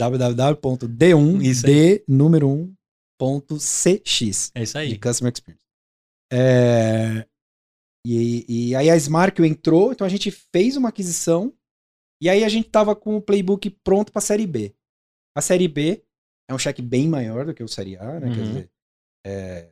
www.d1, 0.00 1.42
isso 1.42 1.66
D 1.66 2.04
número 2.06 2.48
1, 2.48 2.72
ponto 3.18 3.56
CX. 3.56 4.52
É 4.54 4.62
isso 4.62 4.78
aí. 4.78 4.90
De 4.90 4.98
Customer 4.98 5.32
Experience. 5.32 5.64
É... 6.32 7.26
E, 8.06 8.70
e 8.70 8.76
aí 8.76 8.88
a 8.88 8.96
Smark 8.96 9.40
entrou, 9.40 9.92
então 9.92 10.06
a 10.06 10.10
gente 10.10 10.30
fez 10.30 10.76
uma 10.76 10.90
aquisição 10.90 11.52
e 12.22 12.28
aí 12.28 12.44
a 12.44 12.48
gente 12.48 12.68
tava 12.68 12.94
com 12.94 13.16
o 13.16 13.22
playbook 13.22 13.70
pronto 13.84 14.12
para 14.12 14.20
série 14.20 14.46
B. 14.46 14.74
A 15.36 15.40
série 15.40 15.68
B 15.68 16.02
é 16.48 16.54
um 16.54 16.58
cheque 16.58 16.80
bem 16.80 17.08
maior 17.08 17.44
do 17.44 17.54
que 17.54 17.62
o 17.62 17.68
série 17.68 17.96
A, 17.96 18.20
né? 18.20 18.28
Uhum. 18.28 18.34
Quer 18.34 18.42
dizer, 18.42 18.70
é, 19.26 19.70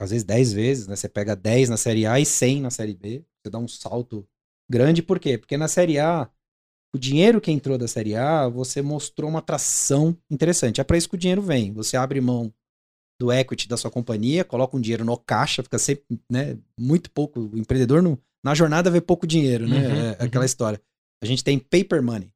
às 0.00 0.10
vezes 0.10 0.24
10 0.24 0.52
vezes, 0.52 0.86
né? 0.86 0.96
Você 0.96 1.08
pega 1.08 1.36
10 1.36 1.68
na 1.68 1.76
série 1.76 2.06
A 2.06 2.18
e 2.18 2.26
100 2.26 2.62
na 2.62 2.70
série 2.70 2.94
B. 2.94 3.24
Você 3.42 3.50
dá 3.50 3.58
um 3.58 3.68
salto 3.68 4.26
grande, 4.70 5.02
por 5.02 5.18
quê? 5.18 5.38
Porque 5.38 5.56
na 5.56 5.68
série 5.68 5.98
A, 5.98 6.28
o 6.94 6.98
dinheiro 6.98 7.40
que 7.40 7.50
entrou 7.50 7.76
da 7.76 7.88
série 7.88 8.14
A, 8.14 8.48
você 8.48 8.80
mostrou 8.82 9.28
uma 9.28 9.40
atração 9.40 10.16
interessante. 10.30 10.80
É 10.80 10.84
para 10.84 10.96
isso 10.96 11.08
que 11.08 11.16
o 11.16 11.18
dinheiro 11.18 11.42
vem. 11.42 11.72
Você 11.72 11.96
abre 11.96 12.20
mão 12.20 12.52
do 13.20 13.32
equity 13.32 13.68
da 13.68 13.76
sua 13.76 13.90
companhia, 13.90 14.44
coloca 14.44 14.76
um 14.76 14.80
dinheiro 14.80 15.04
no 15.04 15.16
caixa, 15.16 15.62
fica 15.62 15.78
sempre, 15.78 16.04
né, 16.30 16.58
muito 16.78 17.10
pouco. 17.10 17.40
O 17.40 17.58
empreendedor 17.58 18.02
no, 18.02 18.18
na 18.44 18.54
jornada 18.54 18.90
vê 18.90 19.00
pouco 19.00 19.26
dinheiro, 19.26 19.68
né? 19.68 19.78
Uhum, 19.78 19.94
é, 19.94 20.08
é 20.08 20.24
aquela 20.24 20.42
uhum. 20.42 20.46
história. 20.46 20.80
A 21.22 21.26
gente 21.26 21.44
tem 21.44 21.58
paper 21.58 22.02
money. 22.02 22.28
O 22.28 22.30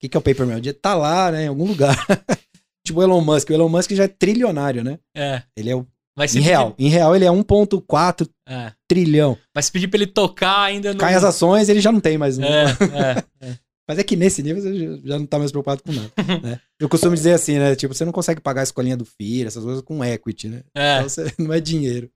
que, 0.00 0.08
que 0.08 0.16
é 0.16 0.20
o 0.20 0.22
paper 0.22 0.46
money? 0.46 0.58
O 0.58 0.60
dinheiro 0.60 0.80
tá 0.80 0.94
lá, 0.94 1.30
né, 1.30 1.44
em 1.44 1.48
algum 1.48 1.66
lugar. 1.66 1.96
tipo 2.84 3.00
o 3.00 3.02
Elon 3.02 3.20
Musk. 3.20 3.50
O 3.50 3.52
Elon 3.52 3.68
Musk 3.68 3.92
já 3.92 4.04
é 4.04 4.08
trilionário, 4.08 4.82
né? 4.82 4.98
É. 5.14 5.42
Ele 5.56 5.70
é 5.70 5.76
o 5.76 5.86
em 6.34 6.40
real. 6.40 6.74
Em 6.78 6.88
real, 6.88 7.16
ele 7.16 7.24
é 7.24 7.30
1,4 7.30 8.28
é. 8.48 8.72
trilhão. 8.88 9.36
Mas 9.54 9.66
se 9.66 9.72
pedir 9.72 9.88
pra 9.88 9.98
ele 9.98 10.06
tocar 10.06 10.62
ainda 10.62 10.92
não. 10.92 10.98
Cai 10.98 11.14
as 11.14 11.24
ações, 11.24 11.68
ele 11.68 11.80
já 11.80 11.90
não 11.90 12.00
tem 12.00 12.18
mais. 12.18 12.38
É, 12.38 12.64
é, 12.64 13.46
é. 13.48 13.58
Mas 13.88 13.98
é 13.98 14.04
que 14.04 14.16
nesse 14.16 14.42
nível 14.42 14.62
você 14.62 15.00
já 15.04 15.18
não 15.18 15.26
tá 15.26 15.38
mais 15.38 15.50
preocupado 15.50 15.82
com 15.82 15.92
nada. 15.92 16.12
né? 16.42 16.60
Eu 16.78 16.88
costumo 16.88 17.14
dizer 17.14 17.32
assim, 17.32 17.58
né? 17.58 17.74
Tipo, 17.74 17.94
você 17.94 18.04
não 18.04 18.12
consegue 18.12 18.40
pagar 18.40 18.60
a 18.60 18.64
escolinha 18.64 18.96
do 18.96 19.04
FIR, 19.04 19.46
essas 19.46 19.64
coisas 19.64 19.82
com 19.82 20.04
equity, 20.04 20.48
né? 20.48 20.62
É. 20.74 20.96
Então 20.98 21.08
você, 21.08 21.32
não 21.38 21.52
é 21.52 21.60
dinheiro. 21.60 22.10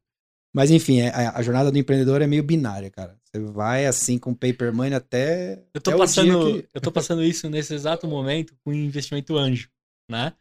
Mas 0.55 0.71
enfim, 0.71 1.01
é, 1.01 1.11
a, 1.11 1.37
a, 1.37 1.43
jornada 1.43 1.71
do 1.71 1.77
empreendedor 1.77 2.23
é 2.23 2.27
meio 2.27 2.43
binária, 2.43 2.91
cara. 2.91 3.15
Você 3.25 3.39
vai 3.39 3.85
assim 3.85 4.19
com 4.19 4.33
paper 4.33 4.73
money 4.73 4.95
até. 4.95 5.63
Eu 5.75 5.81
tô, 5.83 5.91
até 5.91 5.99
passando, 5.99 6.63
que... 6.63 6.69
eu 6.73 6.81
tô 6.81 6.91
passando 6.91 7.23
isso 7.23 7.51
nesse 7.51 7.75
exato 7.75 8.07
momento 8.07 8.55
com 8.65 8.73
investimento 8.73 9.37
anjo, 9.37 9.69
né? 10.11 10.33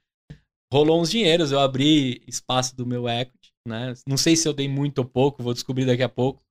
Rolou 0.71 1.01
uns 1.01 1.09
dinheiros, 1.09 1.51
eu 1.51 1.59
abri 1.59 2.23
espaço 2.27 2.75
do 2.77 2.85
meu 2.85 3.09
equity, 3.09 3.44
né? 3.67 3.93
Não 4.07 4.17
sei 4.17 4.35
se 4.35 4.47
eu 4.47 4.53
dei 4.53 4.67
muito 4.67 4.99
ou 4.99 5.05
pouco, 5.05 5.43
vou 5.43 5.53
descobrir 5.53 5.85
daqui 5.85 6.03
a 6.03 6.09
pouco. 6.09 6.41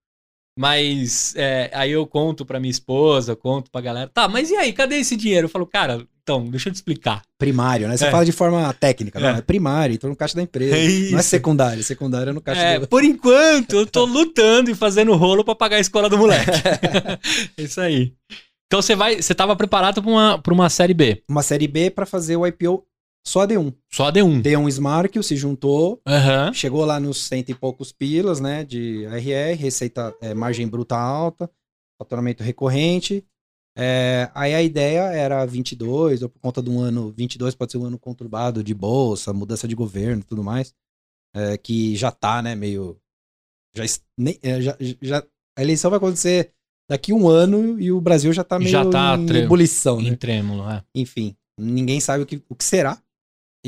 Mas 0.56 1.34
é, 1.36 1.68
aí 1.74 1.90
eu 1.90 2.06
conto 2.06 2.46
pra 2.46 2.60
minha 2.60 2.70
esposa, 2.70 3.34
conto 3.34 3.70
pra 3.70 3.80
galera. 3.80 4.08
Tá, 4.12 4.28
mas 4.28 4.50
e 4.50 4.56
aí, 4.56 4.72
cadê 4.72 4.96
esse 4.96 5.16
dinheiro? 5.16 5.46
Eu 5.46 5.50
falo, 5.50 5.66
cara, 5.66 6.06
então, 6.22 6.48
deixa 6.48 6.68
eu 6.68 6.72
te 6.72 6.76
explicar. 6.76 7.22
Primário, 7.36 7.88
né? 7.88 7.96
Você 7.96 8.06
é. 8.06 8.10
fala 8.10 8.24
de 8.24 8.30
forma 8.30 8.72
técnica, 8.72 9.18
não, 9.18 9.30
é. 9.30 9.38
é 9.38 9.42
primário, 9.42 9.94
então 9.94 10.08
no 10.08 10.16
caixa 10.16 10.36
da 10.36 10.42
empresa. 10.42 10.76
É 10.76 11.10
não 11.10 11.18
é 11.18 11.22
secundário, 11.22 11.82
secundário 11.82 12.30
é 12.30 12.32
no 12.32 12.40
caixa 12.40 12.62
é, 12.62 12.78
do... 12.78 12.88
Por 12.88 13.02
enquanto, 13.02 13.74
eu 13.74 13.86
tô 13.86 14.04
lutando 14.04 14.70
e 14.70 14.74
fazendo 14.74 15.14
rolo 15.14 15.44
para 15.44 15.56
pagar 15.56 15.76
a 15.76 15.80
escola 15.80 16.08
do 16.08 16.16
moleque. 16.16 16.50
isso 17.58 17.80
aí. 17.80 18.14
Então 18.66 18.80
você 18.80 18.94
vai, 18.94 19.20
você 19.20 19.34
tava 19.34 19.54
preparado 19.56 20.02
para 20.02 20.10
uma, 20.10 20.38
pra 20.38 20.54
uma 20.54 20.70
série 20.70 20.94
B. 20.94 21.22
Uma 21.28 21.42
série 21.42 21.68
B 21.68 21.90
para 21.90 22.06
fazer 22.06 22.36
o 22.36 22.46
IPO 22.46 22.86
só 23.26 23.42
a 23.42 23.48
D1. 23.48 23.74
Só 23.90 24.08
a 24.08 24.12
D1. 24.12 24.42
D1 24.42 24.68
Smart 24.68 25.22
se 25.22 25.36
juntou, 25.36 26.00
uhum. 26.06 26.52
chegou 26.52 26.84
lá 26.84 27.00
nos 27.00 27.26
cento 27.26 27.50
e 27.50 27.54
poucos 27.54 27.90
pilas, 27.90 28.38
né, 28.38 28.64
de 28.64 29.04
RR, 29.06 29.56
receita, 29.56 30.14
é, 30.20 30.34
margem 30.34 30.68
bruta 30.68 30.96
alta, 30.96 31.50
faturamento 31.98 32.42
recorrente. 32.42 33.24
É, 33.76 34.30
aí 34.34 34.54
a 34.54 34.62
ideia 34.62 35.00
era 35.12 35.44
22, 35.44 36.22
ou 36.22 36.28
por 36.28 36.38
conta 36.38 36.62
de 36.62 36.70
um 36.70 36.80
ano, 36.80 37.12
22 37.16 37.54
pode 37.54 37.72
ser 37.72 37.78
um 37.78 37.86
ano 37.86 37.98
conturbado 37.98 38.62
de 38.62 38.74
bolsa, 38.74 39.32
mudança 39.32 39.66
de 39.66 39.74
governo 39.74 40.20
e 40.20 40.24
tudo 40.24 40.44
mais, 40.44 40.74
é, 41.34 41.56
que 41.56 41.96
já 41.96 42.10
tá, 42.10 42.42
né, 42.42 42.54
meio... 42.54 42.98
Já, 43.74 43.84
é, 44.42 44.60
já, 44.60 44.76
já, 45.02 45.26
a 45.58 45.62
eleição 45.62 45.90
vai 45.90 45.96
acontecer 45.96 46.52
daqui 46.88 47.12
um 47.12 47.26
ano 47.28 47.80
e 47.80 47.90
o 47.90 48.00
Brasil 48.00 48.32
já 48.32 48.44
tá 48.44 48.58
meio 48.58 48.70
já 48.70 48.88
tá 48.88 49.16
em 49.16 49.36
ebulição, 49.38 50.00
né? 50.00 50.10
Em 50.10 50.16
trêmulo, 50.16 50.68
é. 50.70 50.84
Enfim, 50.94 51.34
ninguém 51.58 51.98
sabe 51.98 52.22
o 52.22 52.26
que, 52.26 52.40
o 52.48 52.54
que 52.54 52.62
será, 52.62 53.02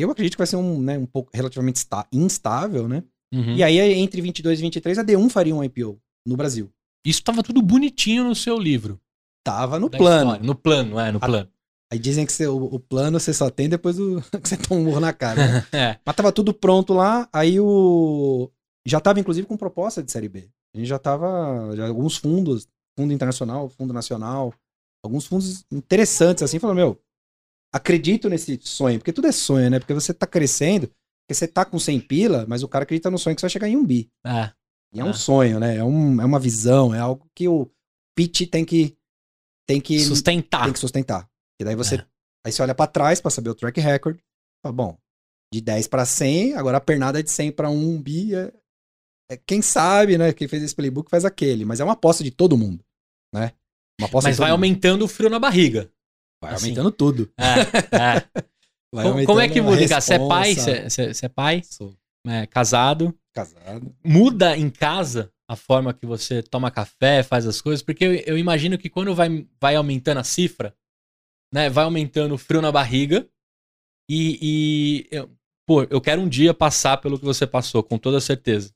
eu 0.02 0.10
acredito 0.10 0.34
que 0.34 0.38
vai 0.38 0.46
ser 0.46 0.56
um, 0.56 0.80
né, 0.80 0.98
um 0.98 1.06
pouco 1.06 1.30
relativamente 1.32 1.84
instável, 2.12 2.86
né? 2.88 3.02
Uhum. 3.32 3.56
E 3.56 3.62
aí, 3.62 3.78
entre 3.94 4.20
22 4.20 4.58
e 4.58 4.62
23, 4.62 4.98
a 4.98 5.04
D1 5.04 5.30
faria 5.30 5.54
um 5.54 5.64
IPO 5.64 5.98
no 6.26 6.36
Brasil. 6.36 6.70
Isso 7.04 7.20
estava 7.20 7.42
tudo 7.42 7.62
bonitinho 7.62 8.24
no 8.24 8.34
seu 8.34 8.58
livro. 8.58 9.00
Tava 9.44 9.78
no 9.78 9.88
plano. 9.88 10.32
História. 10.32 10.46
No 10.46 10.54
plano, 10.54 10.98
é, 10.98 11.12
no 11.12 11.18
a, 11.18 11.26
plano. 11.26 11.48
Aí 11.92 11.98
dizem 11.98 12.26
que 12.26 12.32
você, 12.32 12.46
o, 12.46 12.64
o, 12.64 12.80
plano 12.80 13.20
você 13.20 13.32
só 13.32 13.48
tem 13.48 13.68
depois 13.68 13.96
do, 13.96 14.20
que 14.42 14.48
você 14.48 14.56
toma 14.56 14.80
um 14.80 14.84
murro 14.84 15.00
na 15.00 15.12
cara. 15.12 15.46
Né? 15.46 15.66
é. 15.72 15.98
Mas 16.04 16.16
tava 16.16 16.32
tudo 16.32 16.52
pronto 16.52 16.92
lá, 16.92 17.28
aí 17.32 17.60
o... 17.60 18.50
Já 18.84 19.00
tava, 19.00 19.20
inclusive, 19.20 19.46
com 19.46 19.56
proposta 19.56 20.02
de 20.02 20.10
Série 20.10 20.28
B. 20.28 20.48
A 20.74 20.78
gente 20.78 20.88
já 20.88 20.98
tava... 20.98 21.74
Já, 21.76 21.86
alguns 21.86 22.16
fundos, 22.16 22.68
fundo 22.98 23.12
internacional, 23.12 23.68
fundo 23.68 23.92
nacional, 23.92 24.52
alguns 25.04 25.26
fundos 25.26 25.64
interessantes, 25.70 26.42
assim, 26.42 26.58
falando, 26.58 26.76
meu, 26.76 27.00
acredito 27.76 28.28
nesse 28.28 28.58
sonho, 28.62 28.98
porque 28.98 29.12
tudo 29.12 29.26
é 29.26 29.32
sonho, 29.32 29.70
né? 29.70 29.78
Porque 29.78 29.94
você 29.94 30.12
tá 30.12 30.26
crescendo, 30.26 30.88
porque 30.88 31.34
você 31.34 31.46
tá 31.46 31.64
com 31.64 31.78
100 31.78 32.00
pila, 32.00 32.46
mas 32.48 32.62
o 32.62 32.68
cara 32.68 32.84
acredita 32.84 33.10
no 33.10 33.18
sonho 33.18 33.34
que 33.34 33.40
você 33.40 33.46
vai 33.46 33.50
chegar 33.50 33.68
em 33.68 33.76
um 33.76 33.84
bi. 33.84 34.10
É. 34.24 34.52
E 34.92 35.00
é, 35.00 35.02
é. 35.02 35.04
um 35.04 35.12
sonho, 35.12 35.60
né? 35.60 35.76
É, 35.76 35.84
um, 35.84 36.20
é 36.20 36.24
uma 36.24 36.38
visão, 36.38 36.94
é 36.94 36.98
algo 36.98 37.28
que 37.34 37.48
o 37.48 37.70
pitch 38.16 38.48
tem 38.50 38.64
que 38.64 38.96
tem 39.68 39.80
que 39.80 40.00
sustentar. 40.00 40.64
Tem 40.64 40.72
que 40.72 40.78
sustentar. 40.78 41.28
E 41.60 41.64
daí 41.64 41.74
você 41.74 41.96
é. 41.96 42.06
aí 42.46 42.52
você 42.52 42.62
olha 42.62 42.74
para 42.74 42.90
trás 42.90 43.20
para 43.20 43.30
saber 43.30 43.50
o 43.50 43.54
track 43.54 43.80
record. 43.80 44.18
Fala, 44.62 44.72
bom, 44.72 44.98
de 45.52 45.60
10 45.60 45.88
para 45.88 46.04
100, 46.04 46.54
agora 46.54 46.78
a 46.78 46.80
pernada 46.80 47.20
é 47.20 47.22
de 47.22 47.30
100 47.30 47.52
para 47.52 47.68
1 47.68 48.02
bi 48.02 48.34
é, 48.34 48.52
é, 49.30 49.36
quem 49.36 49.60
sabe, 49.60 50.16
né? 50.16 50.32
Quem 50.32 50.46
fez 50.46 50.62
esse 50.62 50.74
playbook 50.74 51.10
faz 51.10 51.24
aquele, 51.24 51.64
mas 51.64 51.80
é 51.80 51.84
uma 51.84 51.94
aposta 51.94 52.22
de 52.22 52.30
todo 52.30 52.56
mundo, 52.56 52.84
né? 53.34 53.52
Uma 54.00 54.08
aposta 54.08 54.28
mas 54.28 54.38
vai 54.38 54.48
mundo. 54.48 54.58
aumentando 54.58 55.04
o 55.04 55.08
frio 55.08 55.28
na 55.28 55.38
barriga. 55.38 55.90
Vai 56.40 56.54
assim. 56.54 56.66
aumentando 56.66 56.90
tudo. 56.90 57.32
É, 57.38 57.96
é. 57.96 58.46
Aumentando 58.94 59.26
como 59.26 59.40
é 59.40 59.48
que 59.48 59.60
muda, 59.60 59.86
cara? 59.88 60.00
Você 60.00 60.14
é 60.14 60.28
pai? 60.28 60.54
Você 60.54 61.26
é 61.26 61.28
pai? 61.28 61.62
Sou. 61.64 61.94
É, 62.26 62.46
casado? 62.46 63.14
Casado. 63.34 63.94
Muda 64.02 64.56
em 64.56 64.70
casa 64.70 65.30
a 65.48 65.54
forma 65.54 65.92
que 65.92 66.06
você 66.06 66.42
toma 66.42 66.70
café, 66.70 67.22
faz 67.22 67.46
as 67.46 67.60
coisas? 67.60 67.82
Porque 67.82 68.04
eu, 68.04 68.14
eu 68.14 68.38
imagino 68.38 68.78
que 68.78 68.88
quando 68.88 69.14
vai, 69.14 69.46
vai 69.60 69.76
aumentando 69.76 70.18
a 70.18 70.24
cifra, 70.24 70.74
né? 71.52 71.68
Vai 71.70 71.84
aumentando 71.84 72.34
o 72.34 72.38
frio 72.38 72.60
na 72.60 72.72
barriga. 72.72 73.28
E, 74.08 74.38
e 74.40 75.08
eu, 75.10 75.30
pô, 75.66 75.82
eu 75.84 76.00
quero 76.00 76.20
um 76.20 76.28
dia 76.28 76.54
passar 76.54 76.96
pelo 76.98 77.18
que 77.18 77.24
você 77.24 77.46
passou, 77.46 77.82
com 77.82 77.98
toda 77.98 78.20
certeza. 78.20 78.72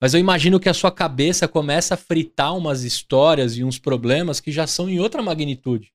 Mas 0.00 0.14
eu 0.14 0.20
imagino 0.20 0.60
que 0.60 0.68
a 0.68 0.74
sua 0.74 0.92
cabeça 0.92 1.48
começa 1.48 1.94
a 1.94 1.98
fritar 1.98 2.56
umas 2.56 2.82
histórias 2.82 3.56
e 3.56 3.64
uns 3.64 3.78
problemas 3.78 4.40
que 4.40 4.52
já 4.52 4.66
são 4.66 4.88
em 4.88 5.00
outra 5.00 5.22
magnitude. 5.22 5.92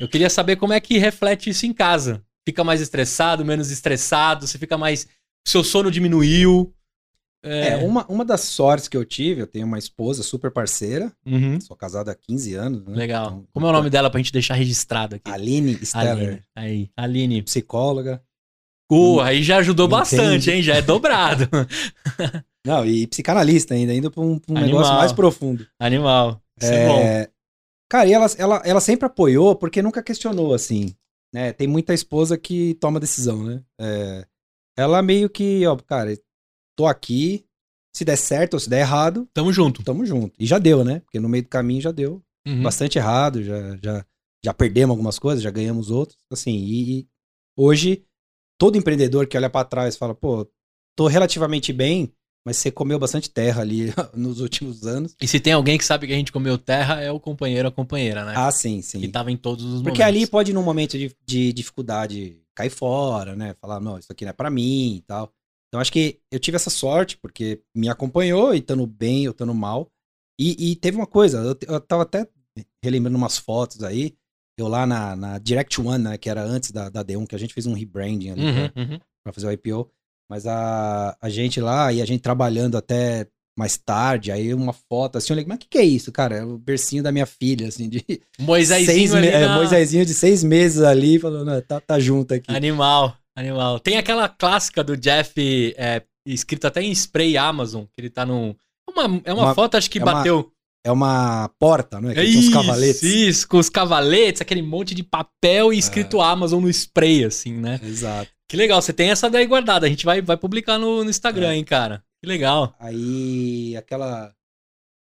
Eu 0.00 0.08
queria 0.08 0.30
saber 0.30 0.56
como 0.56 0.72
é 0.72 0.80
que 0.80 0.98
reflete 0.98 1.50
isso 1.50 1.66
em 1.66 1.72
casa. 1.72 2.22
Fica 2.46 2.62
mais 2.62 2.80
estressado, 2.80 3.44
menos 3.44 3.70
estressado? 3.70 4.46
Você 4.46 4.58
fica 4.58 4.76
mais. 4.76 5.06
Seu 5.46 5.64
sono 5.64 5.90
diminuiu? 5.90 6.74
É, 7.42 7.68
é 7.68 7.76
uma, 7.76 8.06
uma 8.06 8.24
das 8.24 8.40
sortes 8.40 8.88
que 8.88 8.96
eu 8.96 9.04
tive, 9.04 9.42
eu 9.42 9.46
tenho 9.46 9.66
uma 9.66 9.78
esposa 9.78 10.22
super 10.22 10.50
parceira. 10.50 11.12
Uhum. 11.26 11.60
Sou 11.60 11.76
casado 11.76 12.08
há 12.08 12.14
15 12.14 12.54
anos. 12.54 12.86
Né? 12.86 12.96
Legal. 12.96 13.26
Então, 13.26 13.46
como 13.52 13.66
é 13.66 13.68
o 13.68 13.72
nome 13.72 13.90
dela 13.90 14.08
pra 14.08 14.18
gente 14.18 14.32
deixar 14.32 14.54
registrado 14.54 15.16
aqui? 15.16 15.30
Aline 15.30 15.74
Steller. 15.84 16.16
Aline. 16.16 16.42
Aí, 16.56 16.90
Aline. 16.96 17.42
Psicóloga. 17.42 18.22
Uh, 18.90 19.20
aí 19.20 19.42
já 19.42 19.58
ajudou 19.58 19.86
Entende. 19.86 19.98
bastante, 19.98 20.50
hein? 20.50 20.62
Já 20.62 20.76
é 20.76 20.82
dobrado. 20.82 21.48
Não, 22.66 22.86
e 22.86 23.06
psicanalista 23.06 23.74
ainda, 23.74 23.92
indo 23.92 24.10
pra 24.10 24.22
um, 24.22 24.38
pra 24.38 24.54
um 24.54 24.60
negócio 24.60 24.94
mais 24.94 25.12
profundo. 25.12 25.66
Animal. 25.78 26.40
Isso 26.58 26.72
é, 26.72 26.76
é 26.76 26.88
bom. 26.88 27.33
Cara, 27.90 28.08
e 28.08 28.12
ela, 28.12 28.26
ela, 28.38 28.62
ela 28.64 28.80
sempre 28.80 29.06
apoiou 29.06 29.54
porque 29.54 29.82
nunca 29.82 30.02
questionou, 30.02 30.54
assim. 30.54 30.94
Né? 31.32 31.52
Tem 31.52 31.66
muita 31.66 31.92
esposa 31.92 32.38
que 32.38 32.74
toma 32.74 33.00
decisão, 33.00 33.42
né? 33.44 33.64
É, 33.80 34.26
ela 34.76 35.02
meio 35.02 35.28
que, 35.28 35.66
ó, 35.66 35.76
cara, 35.76 36.16
tô 36.76 36.86
aqui. 36.86 37.44
Se 37.94 38.04
der 38.04 38.16
certo 38.16 38.54
ou 38.54 38.60
se 38.60 38.68
der 38.68 38.80
errado. 38.80 39.28
Tamo 39.32 39.52
junto. 39.52 39.82
Tamo 39.82 40.04
junto. 40.04 40.34
E 40.38 40.46
já 40.46 40.58
deu, 40.58 40.84
né? 40.84 41.00
Porque 41.00 41.20
no 41.20 41.28
meio 41.28 41.44
do 41.44 41.48
caminho 41.48 41.80
já 41.80 41.92
deu 41.92 42.22
uhum. 42.46 42.62
bastante 42.62 42.98
errado, 42.98 43.42
já, 43.42 43.76
já, 43.82 44.06
já 44.44 44.54
perdemos 44.54 44.90
algumas 44.90 45.18
coisas, 45.18 45.42
já 45.42 45.50
ganhamos 45.50 45.90
outras. 45.90 46.18
Assim, 46.30 46.56
e, 46.56 47.00
e 47.00 47.08
hoje, 47.56 48.04
todo 48.58 48.76
empreendedor 48.76 49.26
que 49.26 49.36
olha 49.36 49.50
para 49.50 49.66
trás 49.66 49.96
fala, 49.96 50.14
pô, 50.14 50.48
tô 50.96 51.06
relativamente 51.06 51.72
bem, 51.72 52.12
mas 52.44 52.58
você 52.58 52.70
comeu 52.70 52.98
bastante 52.98 53.30
terra 53.30 53.62
ali 53.62 53.92
nos 54.14 54.40
últimos 54.40 54.86
anos. 54.86 55.16
E 55.20 55.26
se 55.26 55.40
tem 55.40 55.52
alguém 55.52 55.78
que 55.78 55.84
sabe 55.84 56.06
que 56.06 56.12
a 56.12 56.16
gente 56.16 56.30
comeu 56.30 56.58
terra, 56.58 57.00
é 57.00 57.10
o 57.10 57.18
companheiro 57.18 57.66
ou 57.66 57.72
a 57.72 57.74
companheira, 57.74 58.24
né? 58.24 58.34
Ah, 58.36 58.50
sim, 58.52 58.82
sim. 58.82 59.00
Que 59.00 59.08
tava 59.08 59.32
em 59.32 59.36
todos 59.36 59.64
os 59.64 59.70
Porque 59.70 59.78
momentos. 59.80 59.98
Porque 59.98 60.02
ali 60.02 60.26
pode, 60.26 60.52
num 60.52 60.62
momento 60.62 60.98
de, 60.98 61.16
de, 61.26 61.52
dificuldade, 61.52 62.38
cair 62.54 62.70
fora, 62.70 63.34
né? 63.34 63.54
Falar, 63.60 63.80
não, 63.80 63.98
isso 63.98 64.12
aqui 64.12 64.24
não 64.24 64.30
é 64.30 64.34
para 64.34 64.50
mim 64.50 64.96
e 64.96 65.00
tal. 65.00 65.32
Então 65.68 65.80
acho 65.80 65.90
que 65.90 66.20
eu 66.30 66.38
tive 66.38 66.56
essa 66.56 66.70
sorte, 66.70 67.16
porque 67.16 67.60
me 67.74 67.88
acompanhou, 67.88 68.54
e 68.54 68.58
estando 68.58 68.86
bem 68.86 69.26
ou 69.26 69.32
estando 69.32 69.54
mal. 69.54 69.90
E, 70.38 70.70
e, 70.70 70.76
teve 70.76 70.96
uma 70.96 71.06
coisa, 71.06 71.38
eu, 71.38 71.56
eu 71.66 71.80
tava 71.80 72.02
até 72.02 72.28
relembrando 72.82 73.16
umas 73.16 73.38
fotos 73.38 73.82
aí, 73.82 74.14
eu 74.58 74.68
lá 74.68 74.86
na, 74.86 75.16
na 75.16 75.38
Direct 75.38 75.80
One, 75.80 76.04
né? 76.04 76.18
Que 76.18 76.28
era 76.28 76.42
antes 76.42 76.70
da, 76.70 76.88
da 76.88 77.04
D1, 77.04 77.26
que 77.26 77.34
a 77.34 77.38
gente 77.38 77.54
fez 77.54 77.66
um 77.66 77.72
rebranding 77.72 78.30
ali 78.30 78.42
uhum, 78.42 78.68
pra, 78.68 78.82
uhum. 78.82 79.00
pra 79.24 79.32
fazer 79.32 79.46
o 79.46 79.52
IPO. 79.52 79.90
Mas 80.34 80.48
a, 80.48 81.16
a 81.22 81.28
gente 81.28 81.60
lá 81.60 81.92
e 81.92 82.02
a 82.02 82.04
gente 82.04 82.20
trabalhando 82.20 82.76
até 82.76 83.24
mais 83.56 83.76
tarde, 83.76 84.32
aí 84.32 84.52
uma 84.52 84.72
foto 84.72 85.16
assim, 85.16 85.26
eu 85.26 85.36
falei, 85.36 85.44
mas 85.46 85.58
o 85.58 85.60
que, 85.60 85.68
que 85.68 85.78
é 85.78 85.84
isso, 85.84 86.10
cara? 86.10 86.38
É 86.38 86.44
o 86.44 86.58
bercinho 86.58 87.04
da 87.04 87.12
minha 87.12 87.24
filha, 87.24 87.68
assim, 87.68 87.88
de. 87.88 88.04
Moisésinho 88.40 89.12
seis 89.12 89.14
é, 89.14 89.54
Moisésinho 89.54 90.04
de 90.04 90.12
seis 90.12 90.42
meses 90.42 90.82
ali, 90.82 91.20
falando, 91.20 91.62
tá, 91.62 91.78
tá 91.78 92.00
junto 92.00 92.34
aqui. 92.34 92.52
Animal, 92.52 93.16
animal. 93.36 93.78
Tem 93.78 93.96
aquela 93.96 94.28
clássica 94.28 94.82
do 94.82 94.96
Jeff, 94.96 95.32
é, 95.76 96.02
escrito 96.26 96.66
até 96.66 96.82
em 96.82 96.90
spray 96.90 97.36
Amazon, 97.36 97.84
que 97.84 98.00
ele 98.00 98.10
tá 98.10 98.26
num. 98.26 98.56
Uma, 98.90 99.22
é 99.24 99.32
uma, 99.32 99.44
uma 99.44 99.54
foto, 99.54 99.76
acho 99.76 99.88
que 99.88 100.00
é 100.00 100.04
bateu. 100.04 100.40
Uma, 100.40 100.52
é 100.84 100.90
uma 100.90 101.48
porta, 101.60 102.00
não 102.00 102.10
é? 102.10 102.14
Que 102.14 102.20
é 102.20 102.24
isso, 102.24 102.50
cavaletes. 102.50 103.02
Isso, 103.04 103.46
com 103.46 103.58
os 103.58 103.68
cavaletes, 103.68 104.42
aquele 104.42 104.62
monte 104.62 104.96
de 104.96 105.04
papel 105.04 105.72
e 105.72 105.78
escrito 105.78 106.20
é. 106.20 106.24
Amazon 106.24 106.60
no 106.60 106.68
spray, 106.68 107.24
assim, 107.24 107.52
né? 107.52 107.78
Exato. 107.84 108.33
Que 108.48 108.56
legal, 108.56 108.80
você 108.80 108.92
tem 108.92 109.10
essa 109.10 109.30
daí 109.30 109.46
guardada. 109.46 109.86
A 109.86 109.88
gente 109.88 110.04
vai, 110.04 110.20
vai 110.20 110.36
publicar 110.36 110.78
no, 110.78 111.02
no 111.02 111.10
Instagram, 111.10 111.50
é. 111.50 111.56
hein, 111.56 111.64
cara. 111.64 112.04
Que 112.20 112.26
legal. 112.28 112.74
Aí, 112.78 113.76
aquela. 113.76 114.34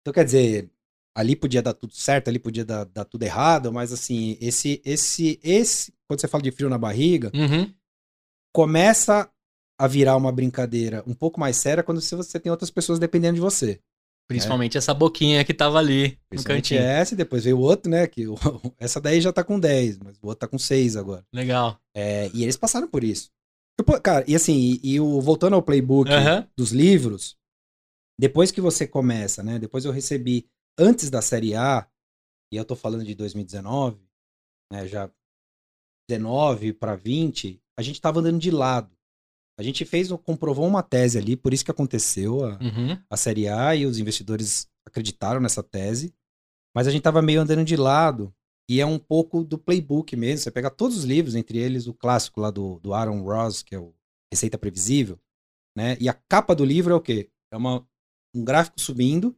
Então, 0.01 0.12
quer 0.12 0.24
dizer, 0.24 0.70
ali 1.14 1.35
podia 1.35 1.61
dar 1.61 1.74
tudo 1.74 1.92
certo, 1.94 2.29
ali 2.29 2.38
podia 2.38 2.64
dar, 2.64 2.85
dar 2.85 3.05
tudo 3.05 3.24
errado, 3.24 3.72
mas 3.72 3.92
assim, 3.92 4.38
esse, 4.40 4.81
esse, 4.85 5.40
esse, 5.42 5.92
quando 6.07 6.20
você 6.20 6.29
fala 6.29 6.42
de 6.42 6.53
frio 6.53 6.68
na 6.68 6.79
barriga, 6.79 7.33
uhum. 7.35 7.72
começa 8.53 9.29
a 9.77 9.87
virar 9.88 10.16
uma 10.16 10.31
brincadeira 10.31 11.03
um 11.07 11.14
pouco 11.14 11.40
mais 11.40 11.57
séria 11.57 11.83
quando 11.83 12.01
você 12.01 12.38
tem 12.38 12.51
outras 12.51 12.70
pessoas 12.70 13.01
dependendo 13.01 13.35
de 13.35 13.40
você. 13.40 13.81
Principalmente 14.29 14.77
é. 14.77 14.79
essa 14.79 14.93
boquinha 14.93 15.43
que 15.43 15.55
tava 15.55 15.79
ali 15.79 16.19
no 16.31 16.45
cantinho. 16.45 16.81
essa, 16.81 17.14
e 17.14 17.17
depois 17.17 17.45
veio 17.45 17.57
o 17.57 17.62
outro, 17.62 17.91
né? 17.91 18.07
Que 18.07 18.29
o, 18.29 18.35
essa 18.79 19.01
daí 19.01 19.23
já 19.23 19.33
tá 19.33 19.43
com 19.43 19.59
10, 19.59 19.99
mas 19.99 20.19
o 20.23 20.27
outro 20.27 20.41
tá 20.41 20.47
com 20.47 20.59
6 20.59 20.97
agora. 20.97 21.25
Legal. 21.33 21.81
É, 21.97 22.31
e 22.35 22.43
eles 22.43 22.57
passaram 22.57 22.87
por 22.87 23.03
isso. 23.03 23.31
Eu, 23.79 24.01
cara, 24.03 24.25
e 24.29 24.37
assim, 24.37 24.79
e, 24.83 24.95
e, 24.95 25.01
o, 25.01 25.19
voltando 25.23 25.55
ao 25.55 25.62
playbook 25.62 26.11
dos 26.55 26.73
livros, 26.73 27.38
depois 28.21 28.51
que 28.51 28.61
você 28.61 28.87
começa, 28.87 29.43
né? 29.43 29.59
Depois 29.59 29.87
eu 29.87 29.93
recebi, 29.93 30.47
antes 30.79 31.09
da 31.09 31.23
série 31.23 31.55
A, 31.55 31.88
e 32.53 32.57
eu 32.57 32.67
tô 32.67 32.77
falando 32.77 33.05
de 33.05 33.14
2019, 33.14 33.99
né? 34.71 34.87
Já 34.87 35.11
19 36.11 36.75
para 36.75 36.97
20, 36.97 37.62
a 37.79 37.83
gente 37.83 38.01
tava 38.01 38.21
andando 38.21 38.38
de 38.38 38.51
lado. 38.51 38.98
A 39.59 39.62
gente 39.62 39.85
fez, 39.85 40.09
comprovou 40.25 40.66
uma 40.66 40.83
tese 40.83 41.18
ali, 41.18 41.37
por 41.37 41.53
isso 41.53 41.64
que 41.64 41.71
aconteceu 41.71 42.44
a, 42.44 42.59
uhum. 42.59 43.03
a 43.11 43.16
Série 43.16 43.49
A 43.49 43.75
e 43.75 43.87
os 43.87 43.99
investidores 43.99 44.68
acreditaram 44.87 45.40
nessa 45.40 45.62
tese. 45.62 46.14
Mas 46.75 46.87
a 46.87 46.92
gente 46.92 47.03
tava 47.03 47.21
meio 47.21 47.40
andando 47.40 47.64
de 47.64 47.77
lado 47.77 48.33
e 48.71 48.81
é 48.81 48.87
um 48.87 48.99
pouco 48.99 49.42
do 49.42 49.59
playbook 49.59 50.14
mesmo. 50.14 50.44
Você 50.44 50.51
pega 50.51 50.71
todos 50.71 50.99
os 50.99 51.05
livros, 51.05 51.35
entre 51.35 51.59
eles 51.59 51.88
o 51.88 51.94
clássico 51.94 52.40
lá 52.40 52.51
do, 52.51 52.79
do 52.79 52.94
Aaron 52.94 53.23
Ross, 53.23 53.62
que 53.62 53.75
é 53.75 53.79
o 53.79 53.92
Receita 54.33 54.57
Previsível, 54.57 55.18
né? 55.77 55.97
E 56.01 56.09
a 56.09 56.14
capa 56.14 56.55
do 56.55 56.64
livro 56.64 56.92
é 56.92 56.97
o 56.97 57.01
quê? 57.01 57.31
É 57.53 57.57
uma, 57.57 57.85
um 58.35 58.44
gráfico 58.44 58.81
subindo, 58.81 59.37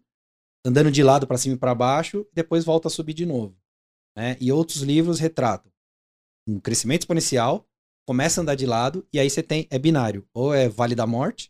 andando 0.67 0.91
de 0.91 1.03
lado 1.03 1.27
para 1.27 1.39
cima 1.39 1.55
e 1.55 1.59
para 1.59 1.75
baixo, 1.75 2.27
e 2.31 2.35
depois 2.35 2.65
volta 2.65 2.89
a 2.89 2.91
subir 2.91 3.15
de 3.15 3.25
novo. 3.25 3.57
Né? 4.17 4.37
E 4.41 4.53
outros 4.53 4.83
livros 4.83 5.19
retratam 5.19 5.71
um 6.47 6.59
crescimento 6.59 7.03
exponencial 7.03 7.70
começa 8.11 8.41
a 8.41 8.43
andar 8.43 8.57
de 8.57 8.67
lado 8.67 9.07
e 9.13 9.21
aí 9.21 9.31
você 9.31 9.41
tem, 9.41 9.69
é 9.71 9.79
binário, 9.79 10.27
ou 10.35 10.53
é 10.53 10.69
Vale 10.69 10.97
da 10.97 11.07
Morte, 11.07 11.49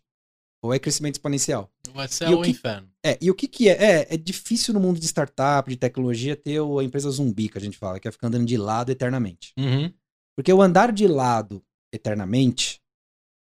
ou 0.62 0.74
é 0.74 0.78
crescimento 0.78 1.14
exponencial. 1.14 1.72
Vai 1.94 2.06
ser 2.06 2.28
o, 2.28 2.38
o 2.38 2.42
que, 2.42 2.50
inferno. 2.50 2.86
É, 3.02 3.16
e 3.18 3.30
o 3.30 3.34
que 3.34 3.48
que 3.48 3.70
é? 3.70 3.82
É, 3.82 4.14
é 4.14 4.16
difícil 4.18 4.74
no 4.74 4.78
mundo 4.78 5.00
de 5.00 5.06
startup, 5.06 5.70
de 5.70 5.78
tecnologia, 5.78 6.36
ter 6.36 6.60
a 6.60 6.84
empresa 6.84 7.10
zumbi, 7.10 7.48
que 7.48 7.56
a 7.56 7.60
gente 7.62 7.78
fala, 7.78 7.98
que 7.98 8.06
é 8.06 8.12
ficar 8.12 8.26
andando 8.26 8.44
de 8.44 8.58
lado 8.58 8.92
eternamente. 8.92 9.54
Uhum. 9.58 9.90
Porque 10.36 10.52
o 10.52 10.60
andar 10.60 10.92
de 10.92 11.08
lado 11.08 11.64
eternamente, 11.90 12.78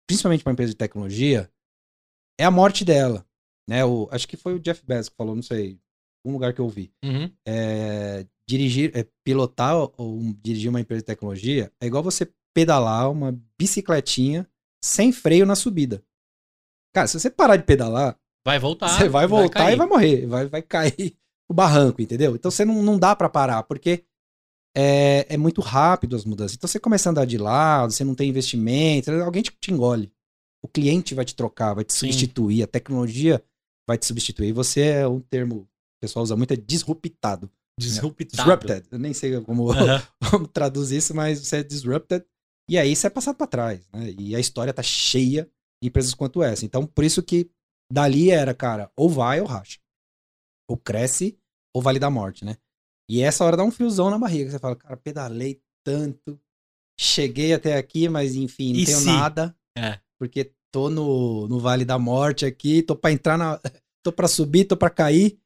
principalmente 0.08 0.44
para 0.44 0.52
uma 0.52 0.54
empresa 0.54 0.74
de 0.74 0.78
tecnologia, 0.78 1.52
é 2.40 2.46
a 2.46 2.52
morte 2.52 2.86
dela. 2.86 3.26
Né? 3.68 3.84
O, 3.84 4.08
acho 4.12 4.28
que 4.28 4.38
foi 4.38 4.54
o 4.54 4.60
Jeff 4.60 4.86
Bezos 4.86 5.10
que 5.10 5.16
falou, 5.16 5.36
não 5.36 5.42
sei, 5.42 5.80
um 6.24 6.32
lugar 6.32 6.54
que 6.54 6.62
eu 6.62 6.70
vi. 6.70 6.94
Uhum. 7.04 7.34
É, 7.44 8.28
dirigir, 8.48 8.96
é, 8.96 9.04
pilotar 9.24 9.76
ou 9.76 10.20
dirigir 10.44 10.70
uma 10.70 10.80
empresa 10.80 11.02
de 11.02 11.08
tecnologia 11.08 11.72
é 11.82 11.88
igual 11.88 12.04
você 12.04 12.32
pedalar 12.54 13.12
uma 13.12 13.38
bicicletinha 13.58 14.48
sem 14.84 15.12
freio 15.12 15.46
na 15.46 15.56
subida. 15.56 16.04
Cara, 16.94 17.08
se 17.08 17.20
você 17.20 17.30
parar 17.30 17.56
de 17.56 17.64
pedalar. 17.64 18.18
Vai 18.46 18.58
voltar. 18.58 18.90
Você 18.90 19.10
vai 19.10 19.28
voltar 19.28 19.64
vai 19.64 19.74
e 19.74 19.76
vai 19.76 19.88
morrer. 19.88 20.26
Vai, 20.26 20.48
vai 20.48 20.62
cair 20.62 21.16
o 21.50 21.54
barranco, 21.54 22.02
entendeu? 22.02 22.36
Então 22.36 22.50
você 22.50 22.64
não, 22.64 22.82
não 22.82 22.98
dá 22.98 23.16
para 23.16 23.30
parar, 23.30 23.64
porque 23.64 24.04
é, 24.76 25.26
é 25.30 25.38
muito 25.38 25.62
rápido 25.62 26.16
as 26.16 26.26
mudanças. 26.26 26.56
Então 26.56 26.68
você 26.68 26.80
começa 26.80 27.10
a 27.10 27.12
andar 27.12 27.26
de 27.26 27.38
lado, 27.38 27.92
você 27.92 28.04
não 28.04 28.16
tem 28.16 28.30
investimento, 28.30 29.12
alguém 29.12 29.44
te, 29.44 29.52
te 29.60 29.72
engole. 29.72 30.12
O 30.62 30.68
cliente 30.68 31.16
vai 31.16 31.26
te 31.26 31.36
trocar, 31.36 31.74
vai 31.74 31.84
te 31.84 31.94
Sim. 31.94 32.08
substituir, 32.08 32.64
a 32.64 32.68
tecnologia 32.68 33.44
vai 33.88 33.98
te 33.98 34.06
substituir. 34.06 34.52
Você 34.54 34.82
é 34.82 35.08
um 35.08 35.20
termo 35.20 35.62
que 35.62 35.98
o 35.98 36.02
pessoal 36.02 36.24
usa 36.24 36.36
muito, 36.36 36.54
é 36.54 36.58
disruptado. 36.58 37.50
Disruptado. 37.80 38.36
Disrupted. 38.36 38.88
Eu 38.92 39.00
nem 39.00 39.14
sei 39.14 39.40
como, 39.42 39.70
como 40.30 40.48
traduzir 40.48 40.98
isso, 40.98 41.16
mas 41.16 41.40
você 41.40 41.58
é 41.58 41.64
disrupted 41.64 42.26
e 42.70 42.78
aí 42.78 42.96
você 42.96 43.08
é 43.08 43.10
passado 43.10 43.36
para 43.36 43.48
trás, 43.48 43.88
né? 43.92 44.14
E 44.18 44.36
a 44.36 44.40
história 44.40 44.72
tá 44.72 44.84
cheia 44.84 45.50
de 45.82 45.90
empresas 45.90 46.14
quanto 46.14 46.44
essa. 46.44 46.64
Então, 46.64 46.86
por 46.86 47.04
isso 47.04 47.24
que 47.24 47.50
dali 47.92 48.30
era, 48.30 48.54
cara, 48.54 48.92
ou 48.96 49.10
vai 49.10 49.42
ou 49.42 49.48
racha. 49.48 49.80
Ou 50.70 50.78
cresce 50.78 51.40
ou 51.76 51.82
vale 51.82 51.98
da 51.98 52.10
morte, 52.10 52.46
né? 52.46 52.58
E 53.10 53.22
essa 53.22 53.44
hora 53.44 53.58
dá 53.58 53.64
um 53.64 53.72
friozão 53.72 54.12
na 54.12 54.20
barriga. 54.20 54.52
Você 54.52 54.60
fala, 54.60 54.76
cara, 54.76 54.96
pedalei 54.96 55.60
tanto, 55.84 56.40
cheguei 57.00 57.54
até 57.54 57.76
aqui, 57.76 58.08
mas 58.08 58.36
enfim, 58.36 58.74
não 58.74 58.80
e 58.82 58.86
tenho 58.86 59.00
se? 59.00 59.06
nada. 59.06 59.56
É. 59.76 60.00
Porque 60.20 60.54
tô 60.72 60.90
no, 60.90 61.48
no 61.48 61.60
Vale 61.60 61.84
da 61.84 61.98
Morte 61.98 62.46
aqui, 62.46 62.84
tô 62.84 62.96
para 62.96 63.12
entrar 63.12 63.38
na. 63.38 63.60
tô 64.06 64.12
para 64.12 64.28
subir, 64.28 64.66
tô 64.66 64.78
para 64.78 64.92
cair. 64.92 65.40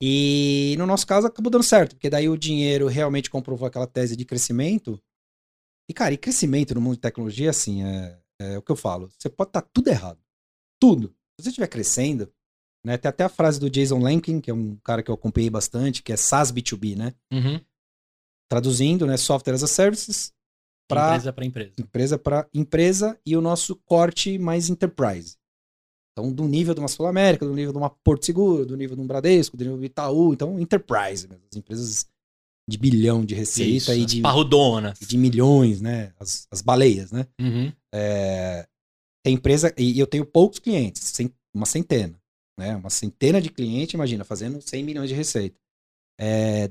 E 0.00 0.76
no 0.78 0.86
nosso 0.86 1.06
caso 1.06 1.26
acabou 1.26 1.50
dando 1.50 1.64
certo, 1.64 1.94
porque 1.94 2.10
daí 2.10 2.28
o 2.28 2.36
dinheiro 2.36 2.86
realmente 2.88 3.30
comprovou 3.30 3.66
aquela 3.66 3.86
tese 3.86 4.16
de 4.16 4.24
crescimento 4.24 5.00
e, 5.92 5.94
cara, 5.94 6.14
e 6.14 6.16
crescimento 6.16 6.74
no 6.74 6.80
mundo 6.80 6.94
de 6.94 7.00
tecnologia, 7.00 7.50
assim, 7.50 7.84
é, 7.84 8.18
é 8.40 8.58
o 8.58 8.62
que 8.62 8.72
eu 8.72 8.76
falo. 8.76 9.10
Você 9.18 9.28
pode 9.28 9.50
estar 9.50 9.60
tá 9.60 9.68
tudo 9.72 9.88
errado. 9.88 10.18
Tudo. 10.80 11.08
Se 11.38 11.44
você 11.44 11.48
estiver 11.50 11.68
crescendo, 11.68 12.32
né? 12.84 12.96
Tem 12.96 13.10
até 13.10 13.24
a 13.24 13.28
frase 13.28 13.60
do 13.60 13.70
Jason 13.70 13.98
Lankin, 13.98 14.40
que 14.40 14.50
é 14.50 14.54
um 14.54 14.76
cara 14.76 15.02
que 15.02 15.10
eu 15.10 15.14
acompanhei 15.14 15.50
bastante, 15.50 16.02
que 16.02 16.12
é 16.12 16.16
SaaS 16.16 16.50
B2B, 16.50 16.96
né? 16.96 17.14
Uhum. 17.30 17.60
Traduzindo, 18.48 19.06
né? 19.06 19.16
Software 19.18 19.54
as 19.54 19.62
a 19.62 19.68
Services 19.68 20.32
para 20.88 21.10
empresa 21.10 21.32
para 21.32 21.44
empresa. 21.44 21.72
Empresa 21.78 22.18
para 22.18 22.48
empresa 22.52 23.20
e 23.24 23.36
o 23.36 23.40
nosso 23.42 23.76
corte 23.84 24.38
mais 24.38 24.70
enterprise. 24.70 25.36
Então, 26.12 26.32
do 26.32 26.48
nível 26.48 26.74
de 26.74 26.80
uma 26.80 26.88
Sul 26.88 27.06
América, 27.06 27.46
do 27.46 27.54
nível 27.54 27.72
de 27.72 27.78
uma 27.78 27.88
Porto 27.88 28.26
Seguro, 28.26 28.66
do 28.66 28.76
nível 28.76 28.96
de 28.96 29.02
um 29.02 29.06
Bradesco, 29.06 29.56
do 29.56 29.64
nível 29.64 29.78
do 29.78 29.84
Itaú, 29.84 30.32
então 30.32 30.58
enterprise, 30.58 31.28
mesmo, 31.28 31.44
as 31.50 31.56
empresas 31.56 32.06
de 32.68 32.78
bilhão 32.78 33.24
de 33.24 33.34
receita 33.34 33.92
Isso, 33.92 33.92
e 33.92 34.04
de 34.04 34.20
parrudonas. 34.20 34.98
de 34.98 35.18
milhões, 35.18 35.80
né? 35.80 36.12
As, 36.18 36.46
as 36.50 36.62
baleias, 36.62 37.10
né? 37.10 37.26
Uhum. 37.40 37.72
É, 37.92 38.66
tem 39.24 39.34
empresa 39.34 39.72
e 39.76 39.98
eu 39.98 40.06
tenho 40.06 40.24
poucos 40.24 40.58
clientes, 40.58 41.12
uma 41.54 41.66
centena, 41.66 42.18
né? 42.58 42.76
Uma 42.76 42.90
centena 42.90 43.40
de 43.40 43.50
clientes, 43.50 43.94
imagina, 43.94 44.24
fazendo 44.24 44.60
100 44.60 44.84
milhões 44.84 45.08
de 45.08 45.14
receita. 45.14 45.58
É, 46.20 46.70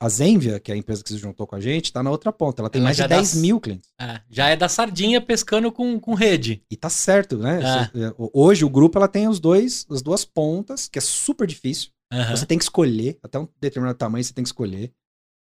a 0.00 0.08
Zenvia, 0.08 0.60
que 0.60 0.70
é 0.70 0.74
a 0.74 0.78
empresa 0.78 1.02
que 1.02 1.08
se 1.08 1.18
juntou 1.18 1.46
com 1.46 1.56
a 1.56 1.60
gente, 1.60 1.86
está 1.86 2.02
na 2.02 2.10
outra 2.10 2.32
ponta. 2.32 2.62
Ela 2.62 2.70
tem 2.70 2.78
Ela 2.78 2.86
mais 2.86 2.96
de 2.96 3.06
10 3.06 3.34
dá, 3.34 3.40
mil 3.40 3.60
clientes. 3.60 3.90
É, 4.00 4.20
já 4.30 4.48
é 4.48 4.56
da 4.56 4.68
sardinha 4.68 5.20
pescando 5.20 5.72
com, 5.72 5.98
com 5.98 6.14
rede. 6.14 6.62
E 6.70 6.76
tá 6.76 6.88
certo, 6.88 7.36
né? 7.36 7.60
É. 7.60 8.14
Hoje 8.32 8.64
o 8.64 8.70
grupo 8.70 8.96
ela 8.96 9.08
tem 9.08 9.26
os 9.26 9.40
dois, 9.40 9.84
as 9.90 10.00
duas 10.00 10.24
pontas, 10.24 10.88
que 10.88 10.98
é 10.98 11.02
super 11.02 11.46
difícil. 11.46 11.90
Uhum. 12.12 12.30
Você 12.30 12.46
tem 12.46 12.56
que 12.56 12.64
escolher, 12.64 13.18
até 13.22 13.38
um 13.38 13.48
determinado 13.60 13.98
tamanho 13.98 14.22
você 14.24 14.32
tem 14.32 14.44
que 14.44 14.48
escolher. 14.48 14.92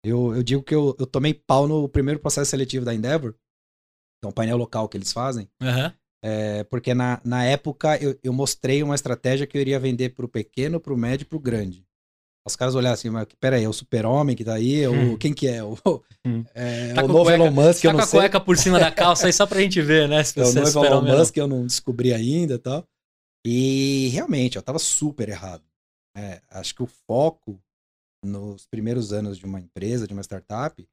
Eu, 0.03 0.35
eu 0.35 0.43
digo 0.43 0.61
que 0.61 0.75
eu, 0.75 0.95
eu 0.99 1.07
tomei 1.07 1.33
pau 1.33 1.67
no 1.67 1.87
primeiro 1.87 2.19
processo 2.19 2.51
seletivo 2.51 2.83
da 2.83 2.93
Endeavor, 2.93 3.33
que 3.33 4.25
é 4.25 4.27
um 4.27 4.31
painel 4.31 4.57
local 4.57 4.89
que 4.89 4.97
eles 4.97 5.13
fazem. 5.13 5.49
Uhum. 5.61 5.91
É, 6.25 6.63
porque 6.65 6.93
na, 6.93 7.19
na 7.23 7.43
época 7.43 7.97
eu, 8.01 8.17
eu 8.23 8.31
mostrei 8.31 8.81
uma 8.81 8.95
estratégia 8.95 9.45
que 9.45 9.57
eu 9.57 9.61
iria 9.61 9.79
vender 9.79 10.09
pro 10.09 10.27
pequeno, 10.27 10.79
pro 10.79 10.97
médio 10.97 11.23
e 11.23 11.27
pro 11.27 11.39
grande. 11.39 11.85
Os 12.45 12.57
caras 12.57 12.75
olharam 12.75 12.93
assim, 12.93 13.09
mas 13.09 13.25
peraí, 13.39 13.63
é 13.63 13.69
o 13.69 13.73
super-homem 13.73 14.35
que 14.35 14.43
tá 14.43 14.55
aí? 14.55 14.85
Hum. 14.87 15.13
O, 15.13 15.17
quem 15.17 15.33
que 15.33 15.47
é? 15.47 15.63
O, 15.63 15.77
hum. 16.25 16.43
é, 16.53 16.93
tá 16.93 17.03
o 17.03 17.07
novo 17.07 17.23
cueca, 17.25 17.43
Elon 17.43 17.51
Musk, 17.51 17.81
tá 17.81 17.87
eu 17.87 17.93
não 17.93 17.99
com 17.99 18.05
a 18.05 18.09
cueca 18.09 18.39
por 18.39 18.57
cima 18.57 18.79
da 18.79 18.91
calça 18.91 19.27
aí 19.27 19.33
só 19.33 19.45
pra 19.45 19.61
gente 19.61 19.81
ver, 19.81 20.07
né? 20.07 20.23
Se 20.23 20.39
é 20.39 20.43
o 20.43 20.49
é 20.49 20.53
novo 20.53 20.85
Elon 20.85 21.01
Musk, 21.01 21.37
eu 21.37 21.47
não 21.47 21.65
descobri 21.65 22.13
ainda 22.13 22.55
e 22.55 22.59
tal. 22.59 22.85
E 23.45 24.09
realmente, 24.13 24.55
eu 24.55 24.61
tava 24.61 24.79
super 24.79 25.27
errado. 25.27 25.63
É, 26.15 26.41
acho 26.49 26.75
que 26.75 26.83
o 26.83 26.87
foco 26.87 27.59
nos 28.23 28.65
primeiros 28.65 29.11
anos 29.13 29.37
de 29.37 29.45
uma 29.45 29.59
empresa, 29.59 30.07
de 30.07 30.13
uma 30.13 30.23
startup, 30.23 30.87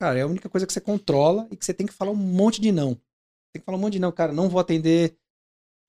cara, 0.00 0.18
é 0.18 0.22
a 0.22 0.26
única 0.26 0.48
coisa 0.48 0.66
que 0.66 0.72
você 0.72 0.80
controla 0.80 1.46
e 1.50 1.56
que 1.56 1.64
você 1.64 1.74
tem 1.74 1.86
que 1.86 1.92
falar 1.92 2.10
um 2.10 2.16
monte 2.16 2.60
de 2.60 2.72
não. 2.72 2.94
Tem 3.52 3.60
que 3.60 3.64
falar 3.64 3.78
um 3.78 3.80
monte 3.80 3.94
de 3.94 3.98
não, 3.98 4.10
cara, 4.10 4.32
não 4.32 4.48
vou 4.48 4.60
atender 4.60 5.16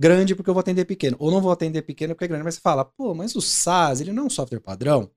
grande 0.01 0.35
porque 0.35 0.49
eu 0.49 0.53
vou 0.53 0.61
atender 0.61 0.85
pequeno. 0.85 1.15
Ou 1.19 1.31
não 1.31 1.41
vou 1.41 1.51
atender 1.51 1.81
pequeno 1.81 2.13
porque 2.13 2.25
é 2.25 2.27
grande. 2.27 2.43
Mas 2.43 2.55
você 2.55 2.61
fala, 2.61 2.83
pô, 2.83 3.13
mas 3.13 3.35
o 3.35 3.41
SaaS, 3.41 4.01
ele 4.01 4.11
não 4.11 4.23
é 4.23 4.25
um 4.27 4.29
software 4.29 4.59
padrão? 4.59 5.09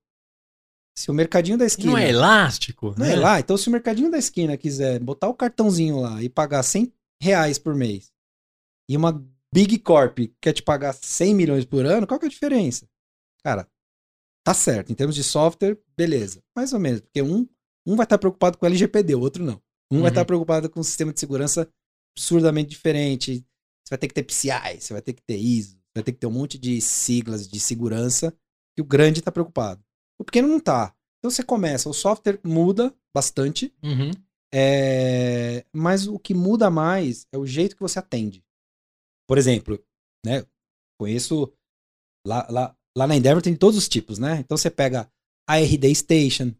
Se 0.96 1.10
o 1.10 1.14
mercadinho 1.14 1.58
da 1.58 1.66
esquina. 1.66 1.92
Não 1.92 1.98
é 1.98 2.08
elástico? 2.08 2.94
Não 2.96 3.04
é 3.04 3.10
né? 3.10 3.14
é 3.14 3.18
lá. 3.18 3.40
Então, 3.40 3.56
se 3.56 3.68
o 3.68 3.72
mercadinho 3.72 4.10
da 4.10 4.16
esquina 4.16 4.56
quiser 4.56 4.98
botar 5.00 5.28
o 5.28 5.34
cartãozinho 5.34 6.00
lá 6.00 6.22
e 6.22 6.28
pagar 6.28 6.62
100 6.62 6.92
reais 7.20 7.58
por 7.58 7.74
mês, 7.74 8.12
e 8.88 8.96
uma 8.96 9.22
Big 9.52 9.78
Corp 9.80 10.18
quer 10.40 10.52
te 10.52 10.62
pagar 10.62 10.94
100 10.94 11.34
milhões 11.34 11.64
por 11.64 11.84
ano, 11.84 12.06
qual 12.06 12.18
que 12.18 12.26
é 12.26 12.28
a 12.28 12.30
diferença? 12.30 12.88
Cara, 13.42 13.68
Tá 14.46 14.54
certo, 14.54 14.92
em 14.92 14.94
termos 14.94 15.16
de 15.16 15.24
software, 15.24 15.76
beleza. 15.96 16.40
Mais 16.54 16.72
ou 16.72 16.78
menos, 16.78 17.00
porque 17.00 17.20
um, 17.20 17.48
um 17.84 17.96
vai 17.96 18.04
estar 18.04 18.16
preocupado 18.16 18.56
com 18.56 18.64
LGPD, 18.64 19.16
o 19.16 19.20
outro 19.20 19.44
não. 19.44 19.60
Um 19.90 19.96
uhum. 19.96 20.02
vai 20.02 20.10
estar 20.12 20.24
preocupado 20.24 20.70
com 20.70 20.78
um 20.78 20.84
sistema 20.84 21.12
de 21.12 21.18
segurança 21.18 21.68
absurdamente 22.16 22.70
diferente. 22.70 23.44
Você 23.84 23.90
vai 23.90 23.98
ter 23.98 24.06
que 24.06 24.14
ter 24.14 24.22
PCI, 24.22 24.80
você 24.80 24.92
vai 24.92 25.02
ter 25.02 25.14
que 25.14 25.22
ter 25.22 25.36
ISO, 25.36 25.76
vai 25.92 26.04
ter 26.04 26.12
que 26.12 26.18
ter 26.20 26.28
um 26.28 26.30
monte 26.30 26.58
de 26.58 26.80
siglas 26.80 27.48
de 27.48 27.58
segurança 27.58 28.32
que 28.76 28.80
o 28.80 28.84
grande 28.84 29.18
está 29.18 29.32
preocupado. 29.32 29.84
O 30.16 30.22
pequeno 30.22 30.46
não 30.46 30.60
tá. 30.60 30.94
Então 31.18 31.28
você 31.28 31.42
começa, 31.42 31.88
o 31.88 31.92
software 31.92 32.38
muda 32.44 32.94
bastante, 33.12 33.74
uhum. 33.82 34.12
é... 34.54 35.66
mas 35.72 36.06
o 36.06 36.20
que 36.20 36.34
muda 36.34 36.70
mais 36.70 37.26
é 37.32 37.36
o 37.36 37.44
jeito 37.44 37.74
que 37.74 37.82
você 37.82 37.98
atende. 37.98 38.44
Por 39.26 39.38
exemplo, 39.38 39.84
né, 40.24 40.46
conheço 41.00 41.52
lá, 42.24 42.46
lá 42.48 42.76
lá 42.96 43.06
na 43.06 43.16
Endeavor 43.16 43.42
tem 43.42 43.54
todos 43.54 43.76
os 43.76 43.88
tipos, 43.88 44.18
né? 44.18 44.40
Então 44.40 44.56
você 44.56 44.70
pega 44.70 45.08
a 45.46 45.58
RD 45.58 45.94
Station, 45.94 46.52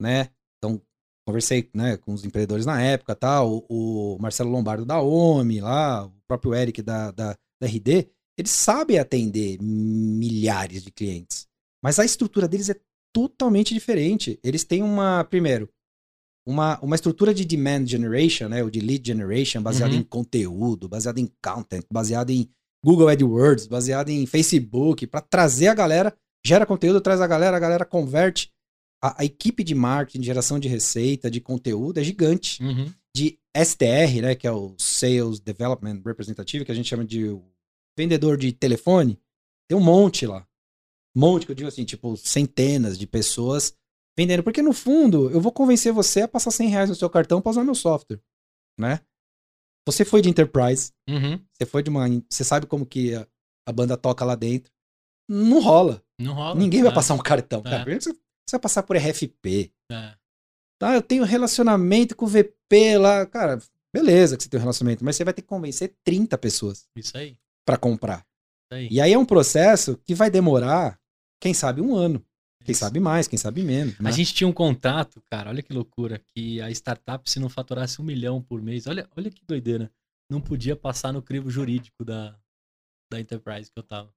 né? 0.00 0.30
Então, 0.58 0.80
conversei 1.26 1.68
né, 1.74 1.96
com 1.98 2.12
os 2.12 2.24
empreendedores 2.24 2.64
na 2.64 2.80
época, 2.82 3.14
tal, 3.14 3.64
o, 3.68 4.16
o 4.16 4.18
Marcelo 4.20 4.50
Lombardo 4.50 4.84
da 4.84 5.00
OMI 5.00 5.60
lá, 5.60 6.06
o 6.06 6.12
próprio 6.26 6.54
Eric 6.54 6.82
da, 6.82 7.10
da, 7.10 7.36
da 7.60 7.66
RD, 7.66 8.08
eles 8.36 8.50
sabem 8.50 8.98
atender 8.98 9.58
milhares 9.60 10.82
de 10.82 10.90
clientes. 10.90 11.46
Mas 11.82 11.98
a 11.98 12.04
estrutura 12.04 12.48
deles 12.48 12.70
é 12.70 12.80
totalmente 13.12 13.72
diferente. 13.72 14.40
Eles 14.42 14.64
têm 14.64 14.82
uma, 14.82 15.22
primeiro, 15.24 15.68
uma, 16.46 16.78
uma 16.80 16.96
estrutura 16.96 17.32
de 17.32 17.44
demand 17.44 17.86
generation, 17.86 18.48
né, 18.48 18.62
ou 18.62 18.70
de 18.70 18.80
lead 18.80 19.06
generation, 19.06 19.62
baseada 19.62 19.92
uhum. 19.92 20.00
em 20.00 20.02
conteúdo, 20.02 20.88
baseada 20.88 21.20
em 21.20 21.30
content, 21.42 21.84
baseada 21.90 22.32
em 22.32 22.48
Google 22.84 23.08
AdWords, 23.08 23.66
baseada 23.66 24.12
em 24.12 24.26
Facebook, 24.26 25.06
para 25.06 25.22
trazer 25.22 25.68
a 25.68 25.74
galera, 25.74 26.14
gera 26.44 26.66
conteúdo, 26.66 27.00
traz 27.00 27.18
a 27.20 27.26
galera, 27.26 27.56
a 27.56 27.60
galera 27.60 27.84
converte. 27.84 28.52
A, 29.02 29.22
a 29.22 29.24
equipe 29.24 29.64
de 29.64 29.74
marketing, 29.74 30.20
de 30.20 30.26
geração 30.26 30.58
de 30.58 30.68
receita, 30.68 31.30
de 31.30 31.40
conteúdo 31.40 31.98
é 31.98 32.04
gigante. 32.04 32.62
Uhum. 32.62 32.92
De 33.16 33.38
SDR, 33.56 34.20
né, 34.20 34.34
que 34.34 34.46
é 34.46 34.52
o 34.52 34.74
Sales 34.78 35.40
Development 35.40 36.02
Representative, 36.04 36.64
que 36.64 36.72
a 36.72 36.74
gente 36.74 36.88
chama 36.88 37.04
de 37.04 37.34
vendedor 37.96 38.36
de 38.36 38.52
telefone, 38.52 39.18
tem 39.68 39.78
um 39.78 39.82
monte 39.82 40.26
lá. 40.26 40.46
Um 41.16 41.20
monte, 41.20 41.46
que 41.46 41.52
eu 41.52 41.56
digo 41.56 41.68
assim, 41.68 41.84
tipo, 41.84 42.16
centenas 42.16 42.98
de 42.98 43.06
pessoas 43.06 43.74
vendendo. 44.18 44.42
Porque 44.42 44.60
no 44.60 44.72
fundo, 44.72 45.30
eu 45.30 45.40
vou 45.40 45.52
convencer 45.52 45.92
você 45.92 46.22
a 46.22 46.28
passar 46.28 46.50
100 46.50 46.68
reais 46.68 46.88
no 46.90 46.94
seu 46.94 47.08
cartão 47.08 47.40
para 47.40 47.50
usar 47.50 47.64
meu 47.64 47.74
software, 47.74 48.20
né? 48.78 49.00
Você 49.86 50.04
foi 50.04 50.22
de 50.22 50.28
enterprise, 50.28 50.92
uhum. 51.08 51.38
você 51.52 51.66
foi 51.66 51.82
de 51.82 51.90
uma. 51.90 52.06
Você 52.28 52.42
sabe 52.42 52.66
como 52.66 52.86
que 52.86 53.14
a, 53.14 53.26
a, 53.66 53.72
banda 53.72 53.96
toca 53.96 54.24
lá 54.24 54.34
dentro. 54.34 54.72
Não 55.28 55.60
rola. 55.60 56.02
Não 56.18 56.34
rola. 56.34 56.54
Ninguém 56.54 56.80
é. 56.80 56.84
vai 56.84 56.94
passar 56.94 57.14
um 57.14 57.18
cartão, 57.18 57.60
é. 57.66 57.70
cara. 57.70 58.00
Você, 58.00 58.10
você 58.10 58.52
vai 58.52 58.60
passar 58.60 58.82
por 58.82 58.96
RFP. 58.96 59.72
É. 59.90 60.14
Tá, 60.78 60.94
eu 60.94 61.02
tenho 61.02 61.24
relacionamento 61.24 62.16
com 62.16 62.24
o 62.24 62.28
VP 62.28 62.98
lá. 62.98 63.26
Cara, 63.26 63.58
beleza 63.94 64.36
que 64.36 64.42
você 64.42 64.48
tem 64.48 64.58
um 64.58 64.62
relacionamento, 64.62 65.04
mas 65.04 65.16
você 65.16 65.24
vai 65.24 65.34
ter 65.34 65.42
que 65.42 65.48
convencer 65.48 65.94
30 66.02 66.36
pessoas. 66.38 66.88
Isso 66.96 67.16
aí. 67.16 67.36
Pra 67.66 67.76
comprar. 67.76 68.18
Isso 68.18 68.78
aí. 68.78 68.88
E 68.90 69.00
aí 69.00 69.12
é 69.12 69.18
um 69.18 69.24
processo 69.24 69.98
que 70.04 70.14
vai 70.14 70.30
demorar, 70.30 70.98
quem 71.40 71.52
sabe, 71.52 71.80
um 71.80 71.94
ano. 71.94 72.24
Quem 72.64 72.72
Isso. 72.72 72.80
sabe 72.80 72.98
mais, 72.98 73.28
quem 73.28 73.38
sabe 73.38 73.62
menos. 73.62 73.98
Né? 73.98 74.08
A 74.08 74.12
gente 74.12 74.32
tinha 74.32 74.48
um 74.48 74.52
contrato, 74.52 75.22
cara, 75.30 75.50
olha 75.50 75.62
que 75.62 75.72
loucura, 75.72 76.18
que 76.18 76.60
a 76.62 76.70
startup, 76.70 77.30
se 77.30 77.38
não 77.38 77.50
faturasse 77.50 78.00
um 78.00 78.04
milhão 78.04 78.40
por 78.40 78.62
mês, 78.62 78.86
olha, 78.86 79.06
olha 79.14 79.30
que 79.30 79.44
doideira, 79.44 79.90
não 80.30 80.40
podia 80.40 80.74
passar 80.74 81.12
no 81.12 81.20
crivo 81.20 81.50
jurídico 81.50 82.04
da, 82.04 82.34
da 83.12 83.20
Enterprise 83.20 83.70
que 83.70 83.78
eu 83.78 83.82
tava. 83.82 84.12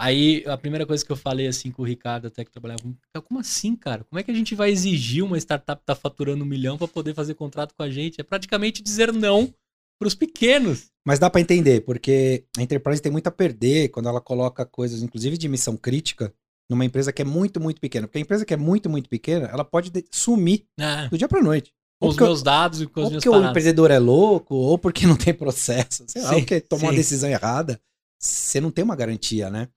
Aí, 0.00 0.44
a 0.46 0.56
primeira 0.56 0.86
coisa 0.86 1.04
que 1.04 1.10
eu 1.10 1.16
falei, 1.16 1.48
assim, 1.48 1.72
com 1.72 1.82
o 1.82 1.84
Ricardo, 1.84 2.28
até 2.28 2.44
que 2.44 2.52
trabalhava, 2.52 2.80
como 3.26 3.40
assim, 3.40 3.74
cara? 3.74 4.04
Como 4.04 4.20
é 4.20 4.22
que 4.22 4.30
a 4.30 4.34
gente 4.34 4.54
vai 4.54 4.70
exigir 4.70 5.24
uma 5.24 5.36
startup 5.36 5.82
tá 5.84 5.96
faturando 5.96 6.44
um 6.44 6.46
milhão 6.46 6.78
para 6.78 6.86
poder 6.86 7.14
fazer 7.14 7.34
contrato 7.34 7.74
com 7.74 7.82
a 7.82 7.90
gente? 7.90 8.20
É 8.20 8.24
praticamente 8.24 8.80
dizer 8.80 9.12
não 9.12 9.52
para 9.98 10.06
os 10.06 10.14
pequenos. 10.14 10.92
Mas 11.04 11.18
dá 11.18 11.28
para 11.28 11.40
entender, 11.40 11.80
porque 11.80 12.44
a 12.56 12.62
Enterprise 12.62 13.02
tem 13.02 13.10
muito 13.10 13.26
a 13.26 13.32
perder 13.32 13.88
quando 13.88 14.08
ela 14.08 14.20
coloca 14.20 14.64
coisas, 14.64 15.02
inclusive 15.02 15.36
de 15.36 15.48
missão 15.48 15.76
crítica, 15.76 16.32
numa 16.68 16.84
empresa 16.84 17.12
que 17.12 17.22
é 17.22 17.24
muito, 17.24 17.60
muito 17.60 17.80
pequena. 17.80 18.06
Porque 18.06 18.18
a 18.18 18.20
empresa 18.20 18.44
que 18.44 18.54
é 18.54 18.56
muito, 18.56 18.90
muito 18.90 19.08
pequena, 19.08 19.46
ela 19.46 19.64
pode 19.64 19.90
sumir 20.10 20.66
é. 20.78 21.08
do 21.08 21.16
dia 21.16 21.28
pra 21.28 21.42
noite. 21.42 21.72
Com 22.00 22.08
os 22.08 22.16
meus 22.16 22.42
dados 22.42 22.80
e 22.80 22.86
com 22.86 23.02
os 23.02 23.10
meus 23.10 23.26
Ou 23.26 23.32
porque 23.32 23.46
o 23.46 23.50
empreendedor 23.50 23.90
é 23.90 23.98
louco, 23.98 24.54
ou 24.54 24.78
porque 24.78 25.06
não 25.06 25.16
tem 25.16 25.34
processo. 25.34 26.04
Sei 26.06 26.22
lá, 26.22 26.30
ou 26.32 26.38
porque 26.38 26.60
tomou 26.60 26.86
uma 26.86 26.94
decisão 26.94 27.28
errada. 27.28 27.80
Você 28.20 28.60
não 28.60 28.70
tem 28.70 28.84
uma 28.84 28.96
garantia, 28.96 29.50
né? 29.50 29.68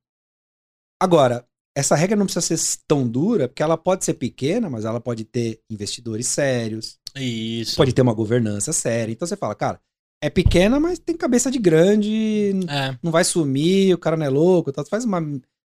Agora, 1.01 1.47
essa 1.75 1.95
regra 1.95 2.15
não 2.15 2.25
precisa 2.25 2.45
ser 2.45 2.79
tão 2.87 3.07
dura, 3.07 3.47
porque 3.47 3.63
ela 3.63 3.77
pode 3.77 4.05
ser 4.05 4.15
pequena, 4.15 4.69
mas 4.69 4.85
ela 4.85 4.99
pode 4.99 5.23
ter 5.23 5.61
investidores 5.69 6.27
sérios. 6.27 6.99
Isso. 7.15 7.75
Pode 7.75 7.93
ter 7.93 8.01
uma 8.01 8.13
governança 8.13 8.71
séria. 8.71 9.11
Então 9.11 9.27
você 9.27 9.35
fala, 9.35 9.55
cara, 9.55 9.79
é 10.21 10.29
pequena, 10.29 10.79
mas 10.79 10.99
tem 10.99 11.17
cabeça 11.17 11.49
de 11.49 11.57
grande, 11.57 12.51
é. 12.69 12.95
não 13.01 13.11
vai 13.11 13.23
sumir, 13.23 13.93
o 13.93 13.97
cara 13.97 14.15
não 14.15 14.25
é 14.25 14.29
louco, 14.29 14.71
faz 14.87 15.03
uma 15.03 15.19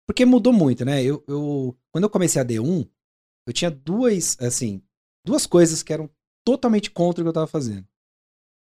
porque 0.08 0.26
mudou 0.26 0.54
muito, 0.54 0.84
né? 0.84 1.04
Eu, 1.04 1.24
eu, 1.28 1.78
quando 1.92 2.04
eu 2.04 2.10
comecei 2.10 2.42
a 2.42 2.46
D1, 2.46 2.90
eu 3.48 3.54
tinha 3.54 3.72
duas, 3.72 4.38
assim, 4.40 4.84
duas 5.26 5.46
coisas 5.46 5.82
que 5.84 5.94
eram 5.94 6.10
totalmente 6.46 6.92
contra 6.92 7.22
o 7.22 7.26
que 7.26 7.30
eu 7.30 7.34
tava 7.34 7.48
fazendo. 7.48 7.88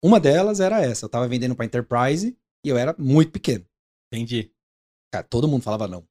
Uma 0.04 0.18
delas 0.18 0.60
era 0.60 0.80
essa, 0.80 1.04
eu 1.04 1.08
tava 1.08 1.28
vendendo 1.28 1.54
pra 1.54 1.64
Enterprise 1.64 2.36
e 2.64 2.68
eu 2.68 2.76
era 2.76 2.94
muito 2.98 3.30
pequeno. 3.32 3.64
Entendi. 4.12 4.52
Cara, 5.12 5.24
todo 5.24 5.48
mundo 5.48 5.62
falava 5.62 5.86
não. 5.86 6.06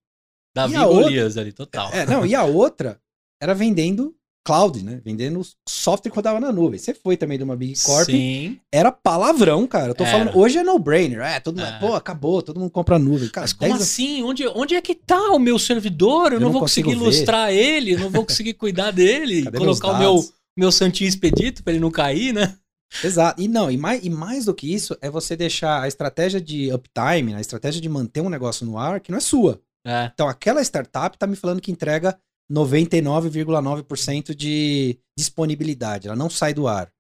Davi 0.56 0.76
Golias 0.76 1.38
ali, 1.38 1.52
total. 1.52 1.92
É, 1.92 2.06
não, 2.06 2.26
e 2.26 2.36
a 2.36 2.44
outra 2.44 3.02
era 3.42 3.54
vendendo 3.54 4.18
cloud, 4.44 4.84
né? 4.84 5.02
Vendendo 5.04 5.42
software 5.68 6.10
que 6.10 6.16
rodava 6.16 6.40
na 6.40 6.52
nuvem. 6.52 6.80
Você 6.80 6.94
foi 6.94 7.16
também 7.16 7.38
de 7.38 7.44
uma 7.44 7.56
Big 7.56 7.80
Corp. 7.82 8.08
Sim. 8.08 8.60
Era 8.72 8.92
palavrão, 8.92 9.68
cara. 9.68 9.90
Eu 9.92 9.96
tô 9.96 10.04
era. 10.04 10.12
falando, 10.12 10.38
hoje 10.38 10.58
é 10.58 10.64
no-brainer. 10.64 11.22
É, 11.22 11.40
todo 11.40 11.58
mundo, 11.58 11.68
é. 11.68 11.80
pô, 11.80 11.94
acabou, 11.94 12.42
todo 12.42 12.60
mundo 12.60 12.72
compra 12.72 12.98
nuvem. 12.98 13.30
Cara, 13.30 13.46
Mas 13.46 13.54
como 13.54 13.74
assim? 13.76 14.24
Onde, 14.24 14.48
onde 14.48 14.76
é 14.76 14.82
que 14.82 14.96
tá 14.96 15.32
o 15.32 15.40
meu 15.40 15.60
servidor? 15.60 16.32
Eu, 16.32 16.34
eu 16.34 16.40
não, 16.40 16.48
não, 16.48 16.54
vou 16.54 16.62
conseguir 16.62 16.92
ilustrar 16.92 17.50
ver. 17.50 17.56
ele, 17.56 17.94
eu 17.94 18.00
não 18.00 18.10
vou 18.10 18.26
conseguir 18.26 18.54
cuidar 18.54 18.92
dele, 18.92 19.44
Cadê 19.46 19.58
colocar 19.58 19.90
o 19.90 19.98
meu, 19.98 20.26
meu 20.58 20.72
santinho 20.72 21.08
expedito 21.08 21.64
para 21.64 21.74
ele 21.74 21.82
não 21.82 21.92
cair, 21.92 22.34
né? 22.34 22.56
Exato. 23.04 23.42
E 23.42 23.48
não, 23.48 23.72
e 23.72 23.78
mais, 23.78 24.04
e 24.04 24.10
mais 24.10 24.46
do 24.46 24.54
que 24.54 24.74
isso, 24.74 24.98
é 25.02 25.10
você 25.10 25.36
deixar 25.36 25.82
a 25.82 25.88
estratégia 25.88 26.42
de 26.42 26.72
uptime, 26.74 27.34
a 27.34 27.40
estratégia 27.40 27.80
de 27.80 27.88
manter 27.88 28.22
um 28.22 28.30
negócio 28.30 28.66
no 28.66 28.78
ar, 28.78 29.00
que 29.00 29.12
não 29.12 29.18
é 29.18 29.22
sua. 29.22 29.62
É. 29.86 30.12
Então, 30.14 30.28
aquela 30.28 30.62
startup 30.62 31.18
tá 31.18 31.26
me 31.26 31.36
falando 31.36 31.62
que 31.62 31.72
entrega 31.72 32.18
99,9% 32.52 34.36
de 34.36 35.00
disponibilidade. 35.18 36.08
Ela 36.08 36.16
não 36.16 36.30
sai 36.30 36.54
do 36.54 36.68
ar. 36.68 36.92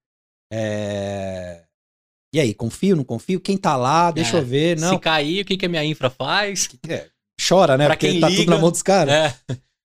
É... 0.52 1.66
E 2.34 2.40
aí, 2.40 2.54
confio, 2.54 2.96
não 2.96 3.04
confio? 3.04 3.42
Quem 3.42 3.58
tá 3.58 3.76
lá, 3.76 4.10
deixa 4.10 4.38
é. 4.38 4.40
eu 4.40 4.46
ver. 4.46 4.80
Não. 4.80 4.94
Se 4.94 5.00
cair, 5.00 5.42
o 5.42 5.46
que, 5.46 5.58
que 5.58 5.66
a 5.66 5.70
minha 5.70 5.84
infra 5.84 6.10
faz? 6.10 6.70
É. 6.88 7.10
Chora, 7.46 7.78
né? 7.78 7.86
Pra 7.88 7.96
Porque 7.96 8.20
tá 8.20 8.30
liga. 8.30 8.42
tudo 8.42 8.52
na 8.52 8.60
mão 8.60 8.72
dos 8.72 8.82
caras. 8.82 9.14
É. 9.14 9.36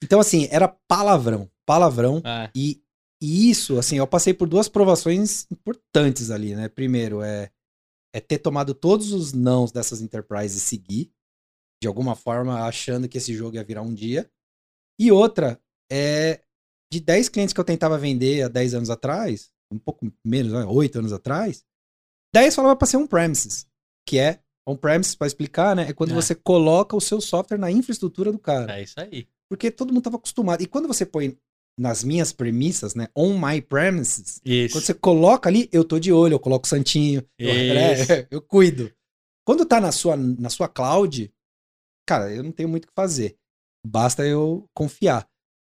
Então, 0.02 0.20
assim, 0.20 0.46
era 0.50 0.68
palavrão. 0.86 1.50
Palavrão. 1.66 2.22
É. 2.24 2.50
E, 2.54 2.80
e, 3.20 3.50
isso, 3.50 3.78
assim, 3.78 3.96
eu 3.96 4.06
passei 4.06 4.34
por 4.34 4.46
duas 4.46 4.68
provações 4.68 5.46
importantes 5.50 6.30
ali, 6.30 6.54
né? 6.54 6.68
Primeiro, 6.68 7.22
é, 7.22 7.50
é 8.14 8.20
ter 8.20 8.38
tomado 8.38 8.74
todos 8.74 9.12
os 9.12 9.32
nãos 9.32 9.72
dessas 9.72 10.00
enterprises 10.00 10.62
e 10.62 10.66
seguir. 10.66 11.10
De 11.82 11.88
alguma 11.88 12.14
forma, 12.14 12.66
achando 12.66 13.08
que 13.08 13.18
esse 13.18 13.34
jogo 13.34 13.56
ia 13.56 13.64
virar 13.64 13.82
um 13.82 13.92
dia. 13.92 14.30
E 14.98 15.12
outra 15.12 15.60
é 15.90 16.40
de 16.92 17.00
10 17.00 17.28
clientes 17.28 17.52
que 17.52 17.60
eu 17.60 17.64
tentava 17.64 17.98
vender 17.98 18.42
há 18.42 18.48
10 18.48 18.74
anos 18.74 18.90
atrás, 18.90 19.50
um 19.72 19.78
pouco 19.78 20.10
menos, 20.24 20.52
8 20.52 20.98
anos 20.98 21.12
atrás, 21.12 21.64
10 22.34 22.54
falava 22.54 22.76
para 22.76 22.86
ser 22.86 22.96
on-premises, 22.96 23.66
que 24.06 24.18
é 24.18 24.40
on-premises, 24.66 25.14
para 25.14 25.26
explicar, 25.26 25.76
né? 25.76 25.88
É 25.88 25.92
quando 25.92 26.12
é. 26.12 26.14
você 26.14 26.34
coloca 26.34 26.96
o 26.96 27.00
seu 27.00 27.20
software 27.20 27.58
na 27.58 27.70
infraestrutura 27.70 28.32
do 28.32 28.38
cara. 28.38 28.78
É 28.78 28.82
isso 28.82 28.98
aí. 28.98 29.28
Porque 29.48 29.70
todo 29.70 29.88
mundo 29.88 29.98
estava 29.98 30.16
acostumado. 30.16 30.62
E 30.62 30.66
quando 30.66 30.88
você 30.88 31.06
põe 31.06 31.38
nas 31.78 32.02
minhas 32.02 32.32
premissas, 32.32 32.94
né? 32.94 33.08
On 33.14 33.38
my 33.38 33.60
premises. 33.60 34.40
Isso. 34.44 34.74
Quando 34.74 34.84
você 34.84 34.94
coloca 34.94 35.48
ali, 35.48 35.68
eu 35.70 35.84
tô 35.84 35.98
de 35.98 36.12
olho, 36.12 36.34
eu 36.34 36.40
coloco 36.40 36.66
o 36.66 36.68
santinho, 36.68 37.22
eu, 37.38 37.48
é, 37.50 38.26
eu, 38.30 38.40
cuido. 38.40 38.90
Quando 39.44 39.66
tá 39.66 39.80
na 39.80 39.92
sua, 39.92 40.16
na 40.16 40.48
sua 40.48 40.68
cloud, 40.68 41.32
cara, 42.06 42.32
eu 42.32 42.42
não 42.42 42.50
tenho 42.50 42.68
muito 42.68 42.84
o 42.84 42.88
que 42.88 42.94
fazer. 42.94 43.36
Basta 43.86 44.26
eu 44.26 44.68
confiar. 44.74 45.26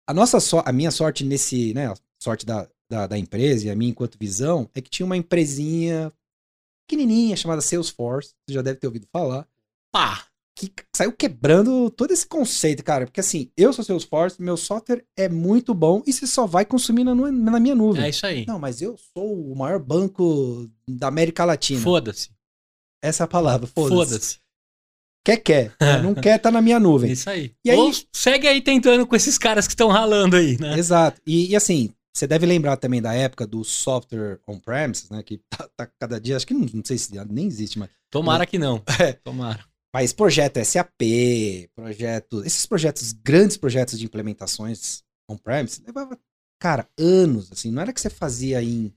A 0.08 0.14
nossa 0.14 0.40
so 0.40 0.62
a 0.66 0.72
minha 0.72 0.92
sorte 0.92 1.24
nesse, 1.26 1.74
né, 1.74 1.88
a 1.88 1.96
sorte 2.18 2.46
da, 2.46 2.68
da, 2.90 3.08
da, 3.08 3.18
empresa 3.18 3.68
e 3.68 3.70
a 3.70 3.76
minha 3.76 3.92
enquanto 3.92 4.18
visão 4.18 4.70
é 4.74 4.82
que 4.82 4.90
tinha 4.90 5.06
uma 5.06 5.18
empresinha 5.18 6.12
pequenininha 6.88 7.36
chamada 7.36 7.62
Salesforce, 7.62 8.34
você 8.48 8.54
já 8.54 8.62
deve 8.62 8.80
ter 8.80 8.88
ouvido 8.88 9.08
falar. 9.12 9.46
Pá! 9.92 10.26
Que 10.56 10.72
saiu 10.96 11.12
quebrando 11.12 11.92
todo 11.92 12.12
esse 12.12 12.26
conceito, 12.26 12.84
cara. 12.84 13.06
Porque 13.06 13.20
assim, 13.20 13.52
eu 13.56 13.72
sou 13.74 13.84
Salesforce, 13.84 14.42
meu 14.42 14.58
software 14.58 15.06
é 15.16 15.30
muito 15.30 15.74
bom 15.74 16.02
e 16.08 16.14
você 16.14 16.26
só 16.26 16.48
vai 16.48 16.66
consumir 16.66 17.04
na, 17.04 17.14
na 17.14 17.60
minha 17.60 17.76
nuvem. 17.76 18.04
É 18.04 18.10
isso 18.10 18.26
aí. 18.26 18.46
Não, 18.48 18.58
mas 18.58 18.82
eu 18.82 18.98
sou 19.14 19.52
o 19.52 19.56
maior 19.56 19.80
banco 19.80 20.68
da 20.88 21.10
América 21.10 21.46
Latina. 21.46 21.82
Foda-se. 21.82 22.32
Essa 23.04 23.24
é 23.24 23.26
a 23.26 23.28
palavra, 23.28 23.68
foda-se. 23.68 23.96
Foda-se. 23.96 24.47
Quer, 25.24 25.38
quer. 25.38 25.76
Não 26.02 26.16
quer, 26.16 26.38
tá 26.38 26.50
na 26.50 26.62
minha 26.62 26.80
nuvem. 26.80 27.12
Isso 27.12 27.30
aí. 27.30 27.54
E 27.64 27.70
aí 27.72 27.78
Ou 27.78 27.92
segue 28.14 28.48
aí 28.48 28.62
tentando 28.62 29.06
com 29.06 29.16
esses 29.16 29.38
caras 29.38 29.68
que 29.68 29.74
estão 29.74 29.90
ralando 29.90 30.36
aí, 30.36 30.58
né? 30.60 30.78
Exato. 30.78 31.22
E, 31.26 31.52
e, 31.52 31.56
assim, 31.56 31.94
você 32.18 32.26
deve 32.26 32.46
lembrar 32.46 32.78
também 32.78 33.02
da 33.02 33.14
época 33.14 33.46
do 33.46 33.64
software 33.64 34.40
on-premises, 34.48 35.10
né? 35.10 35.22
Que 35.22 35.40
tá, 35.50 35.70
tá, 35.76 35.88
cada 36.00 36.20
dia, 36.20 36.36
acho 36.36 36.48
que 36.48 36.54
não, 36.54 36.66
não, 36.74 36.84
sei 36.84 36.98
se 36.98 37.14
nem 37.30 37.46
existe 37.46 37.78
mais. 37.78 37.92
Tomara 38.10 38.46
que 38.46 38.58
não. 38.58 38.82
É. 39.00 39.14
Tomara. 39.14 39.64
Mas 39.94 40.14
projeto 40.14 40.64
SAP, 40.64 41.02
projeto. 41.76 42.44
Esses 42.46 42.66
projetos, 42.66 43.12
grandes 43.14 43.58
projetos 43.58 44.00
de 44.00 44.06
implementações 44.06 45.04
on-premises, 45.30 45.82
levava, 45.86 46.18
cara, 46.60 46.88
anos, 46.98 47.52
assim. 47.52 47.72
Não 47.72 47.82
era 47.82 47.94
que 47.94 48.02
você 48.02 48.10
fazia 48.10 48.62
em, 48.62 48.94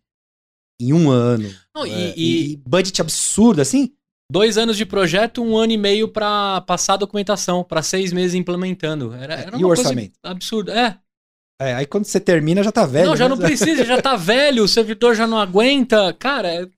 em 0.80 0.92
um 0.92 1.10
ano. 1.10 1.48
Não, 1.74 1.84
é, 1.84 2.14
e, 2.16 2.52
e 2.52 2.56
budget 2.56 3.00
absurdo, 3.00 3.60
assim. 3.60 3.94
Dois 4.30 4.56
anos 4.56 4.76
de 4.76 4.86
projeto, 4.86 5.42
um 5.42 5.56
ano 5.56 5.72
e 5.72 5.76
meio 5.76 6.06
para 6.06 6.60
passar 6.60 6.94
a 6.94 6.98
documentação, 6.98 7.64
para 7.64 7.82
seis 7.82 8.12
meses 8.12 8.34
implementando. 8.34 9.12
Era, 9.12 9.34
era 9.34 9.58
e 9.58 9.64
o 9.64 9.66
orçamento? 9.66 10.16
Absurdo. 10.22 10.70
É. 10.70 11.00
é. 11.60 11.74
Aí 11.74 11.84
quando 11.84 12.04
você 12.04 12.20
termina 12.20 12.62
já 12.62 12.70
tá 12.70 12.86
velho. 12.86 13.08
Não, 13.08 13.16
já 13.16 13.28
né? 13.28 13.34
não 13.34 13.38
precisa, 13.38 13.84
já 13.84 14.00
tá 14.00 14.14
velho, 14.14 14.62
o 14.62 14.68
servidor 14.68 15.16
já 15.16 15.26
não 15.26 15.36
aguenta. 15.36 16.14
Cara. 16.14 16.62
É... 16.62 16.70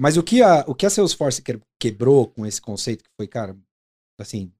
Mas 0.00 0.16
o 0.16 0.22
que 0.22 0.40
a, 0.40 0.64
o 0.68 0.74
que 0.74 0.86
a 0.86 0.90
Salesforce 0.90 1.42
quebrou 1.80 2.28
com 2.28 2.46
esse 2.46 2.60
conceito 2.60 3.02
que 3.02 3.10
foi, 3.16 3.26
cara, 3.26 3.56
assim, 4.16 4.52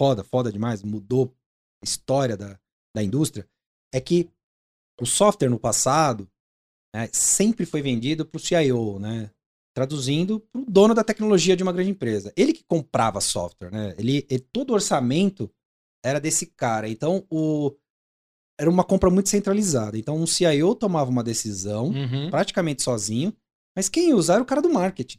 foda, 0.00 0.22
foda 0.22 0.52
demais, 0.52 0.80
mudou 0.80 1.34
a 1.82 1.84
história 1.84 2.36
da, 2.36 2.56
da 2.94 3.02
indústria, 3.02 3.48
é 3.92 4.00
que 4.00 4.30
o 5.00 5.06
software 5.06 5.50
no 5.50 5.58
passado 5.58 6.30
né, 6.94 7.08
sempre 7.12 7.66
foi 7.66 7.82
vendido 7.82 8.24
para 8.24 8.38
o 8.38 8.40
CIO, 8.40 9.00
né? 9.00 9.28
Traduzindo 9.74 10.40
para 10.40 10.60
o 10.60 10.64
dono 10.66 10.94
da 10.94 11.02
tecnologia 11.02 11.56
de 11.56 11.62
uma 11.62 11.72
grande 11.72 11.90
empresa. 11.90 12.32
Ele 12.36 12.52
que 12.52 12.64
comprava 12.64 13.20
software, 13.20 13.70
né? 13.70 13.94
Ele, 13.98 14.24
ele 14.30 14.46
todo 14.52 14.70
o 14.70 14.74
orçamento 14.74 15.50
era 16.04 16.20
desse 16.20 16.46
cara. 16.46 16.88
Então, 16.88 17.26
o, 17.28 17.74
era 18.58 18.70
uma 18.70 18.84
compra 18.84 19.10
muito 19.10 19.28
centralizada. 19.28 19.98
Então, 19.98 20.16
um 20.16 20.26
CIO 20.26 20.74
tomava 20.74 21.10
uma 21.10 21.24
decisão, 21.24 21.86
uhum. 21.86 22.30
praticamente 22.30 22.82
sozinho, 22.82 23.34
mas 23.76 23.88
quem 23.88 24.08
ia 24.10 24.16
usar 24.16 24.34
era 24.34 24.42
o 24.42 24.46
cara 24.46 24.62
do 24.62 24.72
marketing, 24.72 25.18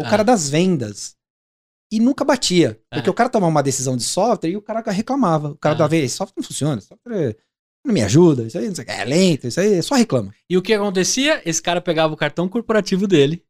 o 0.00 0.04
ah. 0.04 0.10
cara 0.10 0.22
das 0.22 0.48
vendas. 0.48 1.16
E 1.92 2.00
nunca 2.00 2.24
batia. 2.24 2.80
Porque 2.90 3.08
ah. 3.08 3.12
o 3.12 3.14
cara 3.14 3.28
tomava 3.28 3.50
uma 3.50 3.62
decisão 3.62 3.96
de 3.96 4.02
software 4.02 4.50
e 4.50 4.56
o 4.56 4.62
cara 4.62 4.82
reclamava. 4.90 5.50
O 5.50 5.56
cara 5.56 5.74
ah. 5.74 5.78
da 5.78 5.86
vez, 5.86 6.12
software 6.12 6.40
não 6.40 6.46
funciona, 6.46 6.80
software 6.80 7.36
não 7.84 7.94
me 7.94 8.02
ajuda, 8.02 8.42
isso 8.42 8.58
aí 8.58 8.68
é 8.88 9.04
lento, 9.04 9.46
isso 9.46 9.60
aí 9.60 9.80
só 9.80 9.94
reclama. 9.94 10.34
E 10.50 10.56
o 10.56 10.62
que 10.62 10.74
acontecia? 10.74 11.40
Esse 11.48 11.62
cara 11.62 11.80
pegava 11.80 12.12
o 12.12 12.16
cartão 12.16 12.48
corporativo 12.48 13.06
dele, 13.06 13.44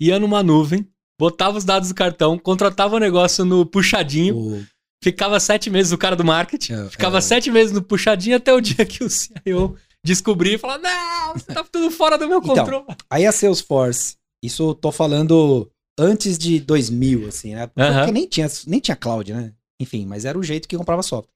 ia 0.00 0.18
numa 0.18 0.42
nuvem, 0.42 0.88
botava 1.18 1.58
os 1.58 1.64
dados 1.64 1.90
do 1.90 1.94
cartão, 1.94 2.38
contratava 2.38 2.96
o 2.96 3.00
negócio 3.00 3.44
no 3.44 3.66
puxadinho. 3.66 4.36
O 4.36 4.66
Ficava 5.02 5.40
sete 5.40 5.70
meses 5.70 5.92
o 5.92 5.98
cara 5.98 6.14
do 6.14 6.24
marketing. 6.24 6.74
É, 6.74 6.88
ficava 6.90 7.18
é. 7.18 7.20
sete 7.22 7.50
meses 7.50 7.72
no 7.72 7.82
puxadinho 7.82 8.36
até 8.36 8.52
o 8.52 8.60
dia 8.60 8.84
que 8.84 9.02
o 9.02 9.08
CIO 9.08 9.76
descobrir 10.04 10.54
e 10.54 10.58
falar: 10.58 10.78
Não, 10.78 11.32
você 11.32 11.46
tá 11.46 11.64
tudo 11.64 11.90
fora 11.90 12.18
do 12.18 12.28
meu 12.28 12.38
então, 12.38 12.54
controle. 12.54 12.84
aí 13.08 13.26
a 13.26 13.32
Salesforce, 13.32 14.16
isso 14.44 14.70
eu 14.70 14.74
tô 14.74 14.92
falando 14.92 15.70
antes 15.98 16.36
de 16.36 16.60
2000, 16.60 17.28
assim, 17.28 17.54
né? 17.54 17.66
Porque 17.66 17.80
uh 17.80 17.94
-huh. 17.94 18.12
nem, 18.12 18.26
tinha, 18.26 18.46
nem 18.66 18.80
tinha 18.80 18.96
cloud, 18.96 19.32
né? 19.32 19.52
Enfim, 19.80 20.04
mas 20.04 20.26
era 20.26 20.38
o 20.38 20.42
jeito 20.42 20.68
que 20.68 20.76
comprava 20.76 21.02
software 21.02 21.32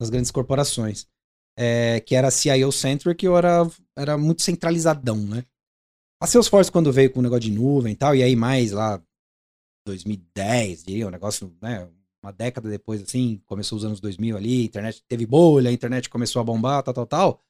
nas 0.00 0.10
grandes 0.10 0.30
corporações. 0.30 1.06
É, 1.60 1.98
que 2.00 2.14
era 2.14 2.30
CIO-centric 2.30 3.26
ou 3.26 3.36
era, 3.36 3.68
era 3.96 4.16
muito 4.16 4.42
centralizadão, 4.42 5.16
né? 5.16 5.44
A 6.20 6.26
Salesforce, 6.26 6.70
quando 6.70 6.92
veio 6.92 7.12
com 7.12 7.20
o 7.20 7.22
negócio 7.22 7.42
de 7.42 7.52
nuvem 7.52 7.92
e 7.92 7.96
tal, 7.96 8.14
e 8.14 8.22
aí 8.22 8.34
mais 8.34 8.72
lá 8.72 9.00
2010, 9.86 10.84
diria, 10.84 11.06
um 11.06 11.10
negócio, 11.10 11.54
né? 11.62 11.88
uma 12.22 12.32
década 12.32 12.68
depois, 12.68 13.02
assim, 13.02 13.40
começou 13.46 13.78
os 13.78 13.84
anos 13.84 14.00
2000 14.00 14.36
ali, 14.36 14.62
a 14.62 14.64
internet 14.64 15.04
teve 15.08 15.24
bolha, 15.24 15.70
a 15.70 15.72
internet 15.72 16.08
começou 16.10 16.40
a 16.40 16.44
bombar, 16.44 16.82
tal, 16.82 16.94
tal, 16.94 17.06
tal. 17.06 17.40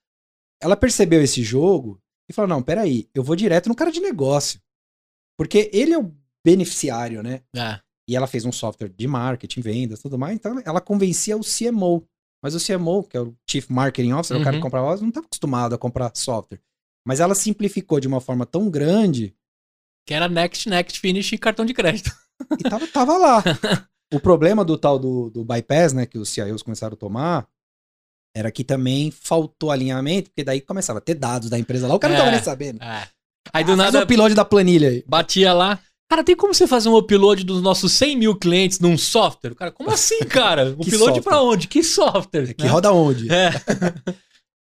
Ela 0.60 0.76
percebeu 0.76 1.22
esse 1.22 1.42
jogo 1.42 2.00
e 2.28 2.32
falou: 2.32 2.48
não, 2.48 2.62
peraí, 2.62 3.08
eu 3.14 3.22
vou 3.22 3.34
direto 3.34 3.68
no 3.68 3.74
cara 3.74 3.90
de 3.90 4.00
negócio. 4.00 4.60
Porque 5.36 5.70
ele 5.72 5.92
é 5.92 5.98
o 5.98 6.12
beneficiário, 6.44 7.22
né? 7.22 7.42
É. 7.54 7.80
E 8.08 8.16
ela 8.16 8.26
fez 8.26 8.44
um 8.44 8.52
software 8.52 8.88
de 8.88 9.06
marketing, 9.06 9.60
vendas, 9.60 10.00
tudo 10.00 10.18
mais. 10.18 10.34
Então 10.34 10.60
ela 10.64 10.80
convencia 10.80 11.36
o 11.36 11.40
CMO. 11.40 12.06
Mas 12.42 12.54
o 12.54 12.64
CMO, 12.64 13.04
que 13.04 13.16
é 13.16 13.20
o 13.20 13.34
Chief 13.48 13.68
Marketing 13.68 14.12
Officer, 14.12 14.36
uhum. 14.36 14.42
o 14.42 14.44
cara 14.44 14.54
que 14.54 14.58
uhum. 14.58 14.62
comprava, 14.62 14.96
não 14.96 15.08
estava 15.08 15.26
acostumado 15.26 15.74
a 15.74 15.78
comprar 15.78 16.12
software. 16.14 16.60
Mas 17.06 17.20
ela 17.20 17.34
simplificou 17.34 18.00
de 18.00 18.08
uma 18.08 18.20
forma 18.20 18.44
tão 18.44 18.70
grande. 18.70 19.34
Que 20.06 20.14
era 20.14 20.28
next, 20.28 20.68
next, 20.68 21.00
finish 21.00 21.32
e 21.32 21.38
cartão 21.38 21.64
de 21.64 21.74
crédito. 21.74 22.10
E 22.58 22.62
tava, 22.68 22.86
tava 22.86 23.16
lá. 23.16 23.42
O 24.10 24.18
problema 24.18 24.64
do 24.64 24.78
tal 24.78 24.98
do, 24.98 25.28
do 25.28 25.44
bypass, 25.44 25.92
né, 25.92 26.06
que 26.06 26.16
os 26.16 26.30
CIOs 26.30 26.62
começaram 26.62 26.94
a 26.94 26.96
tomar, 26.96 27.46
era 28.34 28.50
que 28.50 28.64
também 28.64 29.10
faltou 29.10 29.70
alinhamento, 29.70 30.30
porque 30.30 30.42
daí 30.42 30.62
começava 30.62 30.98
a 30.98 31.02
ter 31.02 31.14
dados 31.14 31.50
da 31.50 31.58
empresa 31.58 31.86
lá, 31.86 31.94
o 31.94 31.98
cara 31.98 32.14
é, 32.14 32.16
não 32.16 32.24
tava 32.24 32.34
nem 32.34 32.42
sabendo. 32.42 32.82
É. 32.82 33.06
Aí 33.52 33.64
do 33.64 33.72
ah, 33.72 33.76
nada. 33.76 33.98
o 33.98 34.02
upload 34.04 34.34
da 34.34 34.44
planilha 34.44 34.88
aí. 34.88 35.04
Batia 35.06 35.52
lá. 35.52 35.78
Cara, 36.10 36.24
tem 36.24 36.34
como 36.34 36.54
você 36.54 36.66
fazer 36.66 36.88
um 36.88 36.96
upload 36.96 37.44
dos 37.44 37.60
nossos 37.60 37.92
100 37.92 38.16
mil 38.16 38.34
clientes 38.34 38.80
num 38.80 38.96
software? 38.96 39.54
Cara, 39.54 39.70
como 39.70 39.90
assim, 39.90 40.20
cara? 40.20 40.70
upload 40.78 41.20
para 41.20 41.42
onde? 41.42 41.68
Que 41.68 41.82
software? 41.82 42.54
Que 42.54 42.64
né? 42.64 42.70
roda 42.70 42.92
onde? 42.92 43.30
É. 43.30 43.50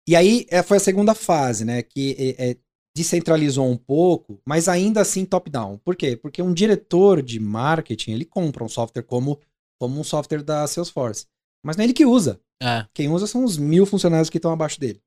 e 0.09 0.15
aí 0.15 0.47
é, 0.49 0.63
foi 0.63 0.77
a 0.77 0.79
segunda 0.79 1.13
fase, 1.13 1.63
né? 1.63 1.83
Que 1.83 2.35
é, 2.39 2.49
é 2.49 2.57
descentralizou 2.97 3.69
um 3.69 3.77
pouco, 3.77 4.41
mas 4.43 4.67
ainda 4.67 5.01
assim 5.01 5.23
top-down. 5.23 5.77
Por 5.77 5.95
quê? 5.95 6.17
Porque 6.17 6.41
um 6.41 6.51
diretor 6.51 7.21
de 7.21 7.39
marketing, 7.39 8.13
ele 8.13 8.25
compra 8.25 8.63
um 8.63 8.67
software 8.67 9.03
como, 9.03 9.39
como 9.79 9.99
um 9.99 10.03
software 10.03 10.41
da 10.41 10.65
Salesforce. 10.65 11.27
Mas 11.63 11.77
não 11.77 11.83
é 11.83 11.85
ele 11.85 11.93
que 11.93 12.07
usa. 12.07 12.41
É. 12.59 12.87
Quem 12.91 13.07
usa 13.07 13.27
são 13.27 13.43
os 13.43 13.55
mil 13.55 13.85
funcionários 13.85 14.31
que 14.31 14.39
estão 14.39 14.51
abaixo 14.51 14.79
dele. 14.79 14.99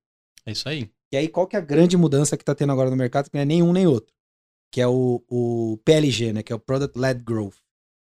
É 0.46 0.52
isso 0.52 0.68
aí. 0.68 0.88
E 1.12 1.16
aí, 1.16 1.26
qual 1.26 1.48
que 1.48 1.56
é 1.56 1.58
a 1.58 1.62
grande 1.62 1.96
mudança 1.96 2.36
que 2.36 2.42
está 2.44 2.54
tendo 2.54 2.70
agora 2.70 2.88
no 2.88 2.96
mercado? 2.96 3.28
Que 3.28 3.34
não 3.34 3.42
é 3.42 3.44
nenhum 3.44 3.72
nem 3.72 3.88
outro. 3.88 4.14
Que 4.70 4.80
é 4.80 4.86
o, 4.86 5.20
o 5.28 5.80
PLG, 5.84 6.32
né? 6.32 6.44
Que 6.44 6.52
é 6.52 6.56
o 6.56 6.60
Product 6.60 6.96
Led 6.96 7.24
Growth. 7.24 7.58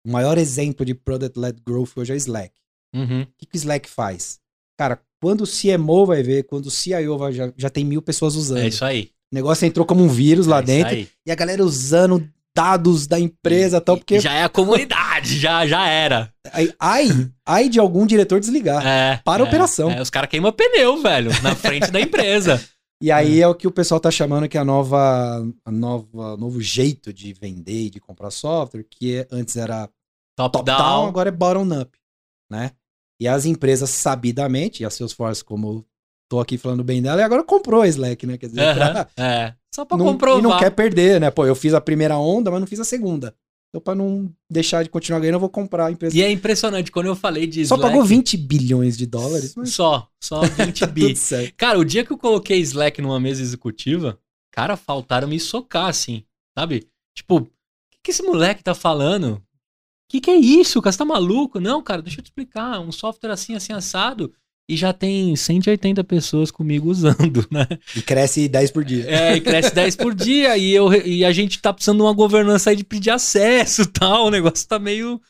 O 0.05 0.11
maior 0.11 0.37
exemplo 0.37 0.85
de 0.85 0.97
Product 0.97 1.39
Led 1.39 1.63
Growth 1.65 1.97
hoje 1.97 2.11
é 2.11 2.15
o 2.15 2.17
Slack. 2.17 2.53
Uhum. 2.93 3.23
O 3.23 3.27
que, 3.39 3.47
que 3.47 3.55
o 3.55 3.57
Slack 3.57 3.89
faz? 3.89 4.42
Cara, 4.83 4.99
quando 5.23 5.43
o 5.43 5.47
CMO 5.47 6.05
vai 6.05 6.25
ver, 6.25 6.43
quando 6.43 6.67
o 6.67 6.71
CIO 6.71 7.17
vai, 7.17 7.33
já, 7.33 7.53
já 7.57 7.71
tem 7.71 7.85
mil 7.85 8.03
pessoas 8.03 8.35
usando. 8.35 8.63
É 8.63 8.67
isso 8.67 8.85
aí. 8.85 9.11
O 9.33 9.35
negócio 9.37 9.65
entrou 9.65 9.87
como 9.87 10.03
um 10.03 10.09
vírus 10.09 10.49
lá 10.49 10.59
é 10.59 10.63
dentro. 10.63 10.97
E 11.25 11.31
a 11.31 11.37
galera 11.37 11.65
usando 11.65 12.29
dados 12.53 13.07
da 13.07 13.21
empresa 13.21 13.77
e 13.77 13.81
tal, 13.81 13.97
porque. 13.97 14.19
Já 14.19 14.33
é 14.35 14.43
a 14.43 14.49
comunidade, 14.49 15.39
já, 15.39 15.65
já 15.69 15.87
era. 15.87 16.35
Ai, 16.81 17.09
ai 17.47 17.69
de 17.69 17.79
algum 17.79 18.05
diretor 18.05 18.41
desligar. 18.41 18.85
É, 18.85 19.21
para 19.25 19.45
a 19.45 19.47
é, 19.47 19.49
operação. 19.49 19.89
É, 19.89 20.03
os 20.03 20.11
caras 20.11 20.29
queimam 20.29 20.51
pneu, 20.51 21.01
velho, 21.01 21.31
na 21.45 21.55
frente 21.55 21.89
da 21.93 22.01
empresa. 22.01 22.61
E 23.01 23.11
aí 23.11 23.41
é 23.41 23.49
o 23.49 23.55
que 23.55 23.67
o 23.67 23.73
pessoal 23.73 23.99
tá 23.99 24.13
chamando 24.13 24.49
que 24.49 24.57
é 24.57 24.61
a 24.61 24.65
nova, 24.65 25.45
a 25.65 25.73
nova 25.73 26.37
novo 26.37 26.61
jeito 26.61 27.13
de 27.13 27.33
vender 27.33 27.87
e 27.87 27.91
de 27.91 27.99
comprar 27.99 28.31
software, 28.31 28.87
que 28.89 29.17
é, 29.17 29.27
antes 29.29 29.57
era 29.57 29.89
top, 30.37 30.59
top 30.59 30.65
down. 30.65 30.79
down, 30.79 31.09
agora 31.09 31.29
é 31.29 31.33
bottom 31.33 31.81
up, 31.81 31.99
né? 32.49 32.71
E 33.23 33.29
as 33.29 33.47
empresas 33.47 33.89
sabidamente, 33.89 34.83
e 34.83 34.85
a 34.85 34.91
Salesforce 34.91 35.45
como 35.45 35.87
tô 36.29 36.41
aqui 36.41 36.59
falando 36.59 36.83
bem 36.83 37.01
dela 37.01 37.21
e 37.21 37.25
agora 37.25 37.45
comprou 37.45 37.83
a 37.83 37.87
Slack, 37.87 38.27
né? 38.27 38.37
Quer 38.37 38.49
dizer, 38.49 38.67
uhum, 38.67 38.75
pra, 38.75 39.09
é. 39.17 39.55
Só 39.73 39.85
pra 39.85 39.97
não, 39.97 40.07
comprovar. 40.07 40.41
E 40.41 40.43
não 40.43 40.59
quer 40.59 40.71
perder, 40.71 41.21
né? 41.21 41.31
Pô, 41.31 41.47
eu 41.47 41.55
fiz 41.55 41.73
a 41.73 41.81
primeira 41.81 42.19
onda, 42.19 42.51
mas 42.51 42.59
não 42.59 42.67
fiz 42.67 42.81
a 42.81 42.85
segunda. 42.85 43.33
Então, 43.69 43.81
pra 43.81 43.95
não 43.95 44.29
deixar 44.51 44.83
de 44.83 44.91
continuar 44.91 45.21
ganhando, 45.21 45.37
eu 45.37 45.41
vou 45.41 45.49
comprar 45.49 45.87
a 45.87 45.93
empresa. 45.93 46.17
E 46.17 46.21
é 46.21 46.33
impressionante, 46.33 46.91
quando 46.91 47.07
eu 47.07 47.15
falei 47.15 47.47
de 47.47 47.61
Slack... 47.61 47.81
Só 47.81 47.89
pagou 47.89 48.05
20 48.05 48.37
bilhões 48.39 48.99
de 48.99 49.07
dólares. 49.07 49.55
Mas... 49.55 49.73
Só, 49.73 50.09
só 50.21 50.41
20 50.41 50.81
tá 50.81 50.87
bi. 50.89 51.15
Cara, 51.57 51.79
o 51.79 51.85
dia 51.85 52.05
que 52.05 52.13
eu 52.13 52.19
coloquei 52.19 52.59
Slack 52.59 53.01
numa 53.01 53.21
mesa 53.21 53.41
executiva, 53.41 54.19
cara, 54.51 54.77
faltaram 54.77 55.29
me 55.29 55.39
socar, 55.39 55.87
assim, 55.87 56.25
sabe? 56.59 56.89
Tipo, 57.15 57.37
o 57.37 57.45
que, 57.45 57.99
que 58.03 58.11
esse 58.11 58.23
moleque 58.25 58.65
tá 58.65 58.75
falando? 58.75 59.41
O 60.13 60.15
que, 60.15 60.21
que 60.21 60.31
é 60.31 60.37
isso, 60.37 60.83
cara? 60.83 60.93
Você 60.93 60.99
tá 60.99 61.05
maluco? 61.07 61.59
Não, 61.59 61.83
cara, 61.83 62.03
deixa 62.03 62.21
eu 62.21 62.23
te 62.23 62.27
explicar. 62.27 62.79
Um 62.81 62.93
software 62.93 63.31
assim, 63.31 63.55
assim, 63.55 63.73
assado 63.73 64.31
e 64.69 64.77
já 64.77 64.93
tem 64.93 65.35
180 65.35 66.05
pessoas 66.05 66.51
comigo 66.51 66.91
usando, 66.91 67.47
né? 67.51 67.67
E 67.97 68.03
cresce 68.03 68.49
10 68.49 68.71
por 68.71 68.85
dia. 68.85 69.05
É, 69.07 69.37
e 69.37 69.41
cresce 69.41 69.75
10 69.75 69.97
por 69.97 70.15
dia. 70.15 70.57
E, 70.57 70.73
eu, 70.73 70.93
e 70.93 71.25
a 71.25 71.33
gente 71.33 71.61
tá 71.61 71.73
precisando 71.73 71.99
de 71.99 72.03
uma 72.05 72.13
governança 72.13 72.71
aí 72.71 72.77
de 72.77 72.85
pedir 72.85 73.11
acesso 73.11 73.87
tal. 73.87 74.27
O 74.27 74.31
negócio 74.31 74.67
tá 74.67 74.79
meio. 74.79 75.21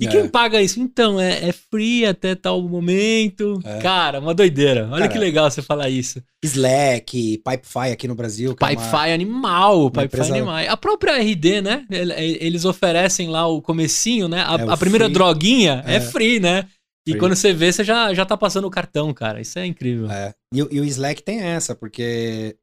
E 0.00 0.06
é. 0.06 0.10
quem 0.10 0.26
paga 0.26 0.62
isso? 0.62 0.80
Então, 0.80 1.20
é, 1.20 1.50
é 1.50 1.52
free 1.52 2.06
até 2.06 2.34
tal 2.34 2.62
momento. 2.62 3.60
É. 3.62 3.80
Cara, 3.80 4.18
uma 4.18 4.32
doideira. 4.32 4.86
Olha 4.86 5.00
Cara, 5.00 5.08
que 5.08 5.18
legal 5.18 5.50
você 5.50 5.60
falar 5.60 5.90
isso. 5.90 6.22
Slack, 6.42 7.42
Pipefy 7.44 7.92
aqui 7.92 8.08
no 8.08 8.14
Brasil. 8.14 8.54
Pipefy 8.54 8.94
é 8.94 8.96
uma... 8.96 9.12
animal, 9.12 9.90
Pipefy 9.90 10.06
empresa... 10.06 10.34
animal. 10.34 10.56
A 10.56 10.76
própria 10.78 11.18
RD, 11.18 11.60
né? 11.60 11.86
Eles 11.90 12.64
oferecem 12.64 13.28
lá 13.28 13.46
o 13.46 13.60
comecinho, 13.60 14.26
né? 14.26 14.42
A, 14.42 14.54
é, 14.54 14.72
a 14.72 14.76
primeira 14.78 15.04
free. 15.04 15.14
droguinha 15.14 15.84
é. 15.86 15.96
é 15.96 16.00
free, 16.00 16.40
né? 16.40 16.66
E 17.06 17.14
quando 17.16 17.36
você 17.36 17.52
vê, 17.52 17.70
você 17.70 17.84
já, 17.84 18.14
já 18.14 18.24
tá 18.24 18.38
passando 18.38 18.66
o 18.66 18.70
cartão, 18.70 19.12
cara. 19.12 19.40
Isso 19.40 19.58
é 19.58 19.66
incrível. 19.66 20.10
É. 20.10 20.32
E, 20.54 20.58
e 20.58 20.80
o 20.80 20.84
Slack 20.84 21.22
tem 21.22 21.40
essa, 21.40 21.74
porque 21.74 22.56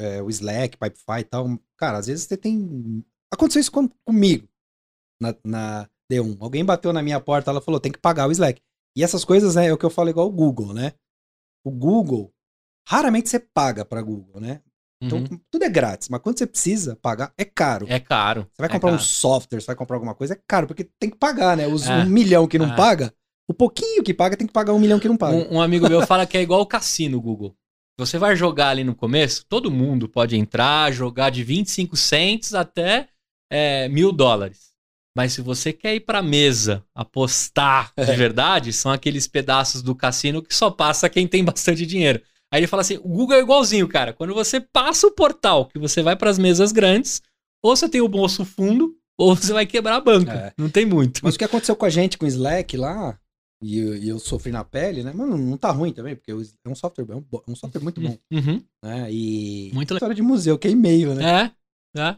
é, 0.00 0.22
o 0.22 0.30
Slack, 0.30 0.76
Pipefy 0.76 1.20
e 1.20 1.24
tal, 1.24 1.58
cara, 1.76 1.98
às 1.98 2.06
vezes 2.06 2.24
você 2.24 2.36
tem. 2.36 3.04
Aconteceu 3.32 3.60
isso 3.60 3.72
com, 3.72 3.88
comigo 4.04 4.46
na, 5.22 5.34
na 5.44 5.88
D1. 6.12 6.36
Alguém 6.40 6.64
bateu 6.64 6.92
na 6.92 7.02
minha 7.02 7.20
porta, 7.20 7.50
ela 7.50 7.60
falou, 7.60 7.80
tem 7.80 7.92
que 7.92 7.98
pagar 7.98 8.28
o 8.28 8.32
Slack. 8.32 8.60
E 8.96 9.02
essas 9.02 9.24
coisas, 9.24 9.54
né, 9.54 9.66
é 9.66 9.72
o 9.72 9.78
que 9.78 9.84
eu 9.84 9.90
falo 9.90 10.10
igual 10.10 10.26
o 10.26 10.32
Google, 10.32 10.74
né? 10.74 10.92
O 11.64 11.70
Google, 11.70 12.32
raramente 12.86 13.28
você 13.28 13.38
paga 13.38 13.84
para 13.84 14.02
Google, 14.02 14.40
né? 14.40 14.60
Então, 15.02 15.18
uhum. 15.18 15.40
tudo 15.50 15.64
é 15.64 15.68
grátis, 15.68 16.08
mas 16.08 16.20
quando 16.20 16.38
você 16.38 16.46
precisa 16.46 16.94
pagar, 16.94 17.32
é 17.36 17.44
caro. 17.44 17.86
É 17.88 17.98
caro. 17.98 18.42
Você 18.52 18.62
vai 18.62 18.68
é 18.68 18.72
comprar 18.72 18.90
é 18.90 18.94
um 18.94 18.98
software, 19.00 19.60
você 19.60 19.66
vai 19.66 19.74
comprar 19.74 19.96
alguma 19.96 20.14
coisa, 20.14 20.34
é 20.34 20.40
caro, 20.46 20.68
porque 20.68 20.84
tem 20.98 21.10
que 21.10 21.16
pagar, 21.16 21.56
né? 21.56 21.66
Os 21.66 21.88
é. 21.88 21.96
um 21.98 22.06
milhão 22.06 22.46
que 22.46 22.58
não 22.58 22.72
é. 22.72 22.76
paga, 22.76 23.12
o 23.48 23.54
pouquinho 23.54 24.04
que 24.04 24.14
paga 24.14 24.36
tem 24.36 24.46
que 24.46 24.52
pagar 24.52 24.72
um 24.72 24.78
milhão 24.78 25.00
que 25.00 25.08
não 25.08 25.16
paga. 25.16 25.36
Um, 25.36 25.56
um 25.56 25.60
amigo 25.60 25.88
meu 25.88 26.06
fala 26.06 26.24
que 26.24 26.38
é 26.38 26.42
igual 26.42 26.60
o 26.60 26.66
cassino, 26.66 27.20
Google. 27.20 27.56
Você 27.98 28.16
vai 28.16 28.36
jogar 28.36 28.68
ali 28.68 28.84
no 28.84 28.94
começo, 28.94 29.44
todo 29.48 29.70
mundo 29.70 30.08
pode 30.08 30.36
entrar, 30.36 30.92
jogar 30.92 31.30
de 31.30 31.42
25 31.42 31.96
cents 31.96 32.54
até 32.54 33.08
é, 33.50 33.88
mil 33.88 34.12
dólares. 34.12 34.71
Mas 35.16 35.34
se 35.34 35.42
você 35.42 35.72
quer 35.72 35.94
ir 35.94 36.00
pra 36.00 36.22
mesa 36.22 36.84
apostar 36.94 37.92
de 37.96 38.10
é. 38.10 38.16
verdade, 38.16 38.72
são 38.72 38.90
aqueles 38.90 39.26
pedaços 39.26 39.82
do 39.82 39.94
cassino 39.94 40.42
que 40.42 40.54
só 40.54 40.70
passa 40.70 41.08
quem 41.08 41.26
tem 41.26 41.44
bastante 41.44 41.84
dinheiro. 41.84 42.20
Aí 42.52 42.60
ele 42.60 42.66
fala 42.66 42.82
assim: 42.82 42.96
o 42.96 43.08
Google 43.08 43.36
é 43.36 43.40
igualzinho, 43.40 43.88
cara. 43.88 44.12
Quando 44.12 44.34
você 44.34 44.60
passa 44.60 45.06
o 45.06 45.10
portal, 45.10 45.66
que 45.66 45.78
você 45.78 46.02
vai 46.02 46.16
para 46.16 46.30
as 46.30 46.38
mesas 46.38 46.72
grandes, 46.72 47.22
ou 47.62 47.76
você 47.76 47.88
tem 47.88 48.00
o 48.00 48.08
bolso 48.08 48.44
fundo, 48.44 48.96
ou 49.18 49.36
você 49.36 49.52
vai 49.52 49.66
quebrar 49.66 49.96
a 49.96 50.00
banca. 50.00 50.32
É. 50.32 50.52
Não 50.56 50.68
tem 50.68 50.84
muito. 50.84 51.20
Mas 51.22 51.34
o 51.34 51.38
que 51.38 51.44
aconteceu 51.44 51.76
com 51.76 51.84
a 51.84 51.90
gente 51.90 52.18
com 52.18 52.24
o 52.24 52.28
Slack 52.28 52.76
lá, 52.76 53.18
e 53.62 53.78
eu, 53.78 53.96
e 53.96 54.08
eu 54.08 54.18
sofri 54.18 54.50
na 54.50 54.64
pele, 54.64 55.02
né? 55.02 55.12
Mas 55.14 55.28
não, 55.28 55.56
tá 55.56 55.70
ruim 55.70 55.92
também, 55.92 56.16
porque 56.16 56.32
é 56.32 56.68
um 56.68 56.74
software, 56.74 57.06
é 57.08 57.14
um, 57.14 57.24
um 57.48 57.54
software 57.54 57.82
muito 57.82 58.00
bom. 58.00 58.16
Uhum. 58.30 58.62
Né? 58.82 59.12
E 59.12 59.70
muito 59.72 59.94
história 59.94 60.14
de 60.14 60.22
museu, 60.22 60.58
que 60.58 60.66
é 60.66 60.70
e-mail, 60.70 61.14
né? 61.14 61.52
É, 61.94 62.00
é. 62.00 62.16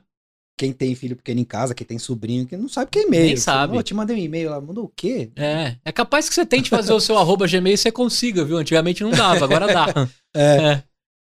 Quem 0.57 0.73
tem 0.73 0.95
filho 0.95 1.17
pequeno 1.17 1.41
em 1.41 1.45
casa, 1.45 1.75
quem 1.75 1.87
tem 1.87 1.99
sobrinho, 1.99 2.47
que 2.47 2.57
não 2.57 2.69
sabe 2.69 2.91
que 2.91 3.01
é 3.01 3.03
e-mail. 3.03 3.27
Nem 3.27 3.37
sabe. 3.37 3.77
Eu 3.77 3.83
te 3.83 3.93
mandei 3.93 4.17
um 4.17 4.21
e-mail, 4.21 4.49
ela 4.49 4.61
mandou 4.61 4.85
o 4.85 4.93
quê? 4.95 5.33
É, 5.35 5.77
é 5.85 5.93
capaz 5.93 6.29
que 6.29 6.35
você 6.35 6.47
tente 6.47 6.71
fazer 6.71 6.93
o 6.93 7.01
seu 7.01 7.19
arroba 7.19 7.47
gmail 7.47 7.75
e 7.75 7.77
você 7.77 7.91
consiga, 7.91 8.45
viu? 8.45 8.57
Antigamente 8.57 9.03
não 9.03 9.11
dava, 9.11 9.45
agora 9.45 9.67
dá. 9.67 9.87
é. 10.35 10.57
é. 10.73 10.83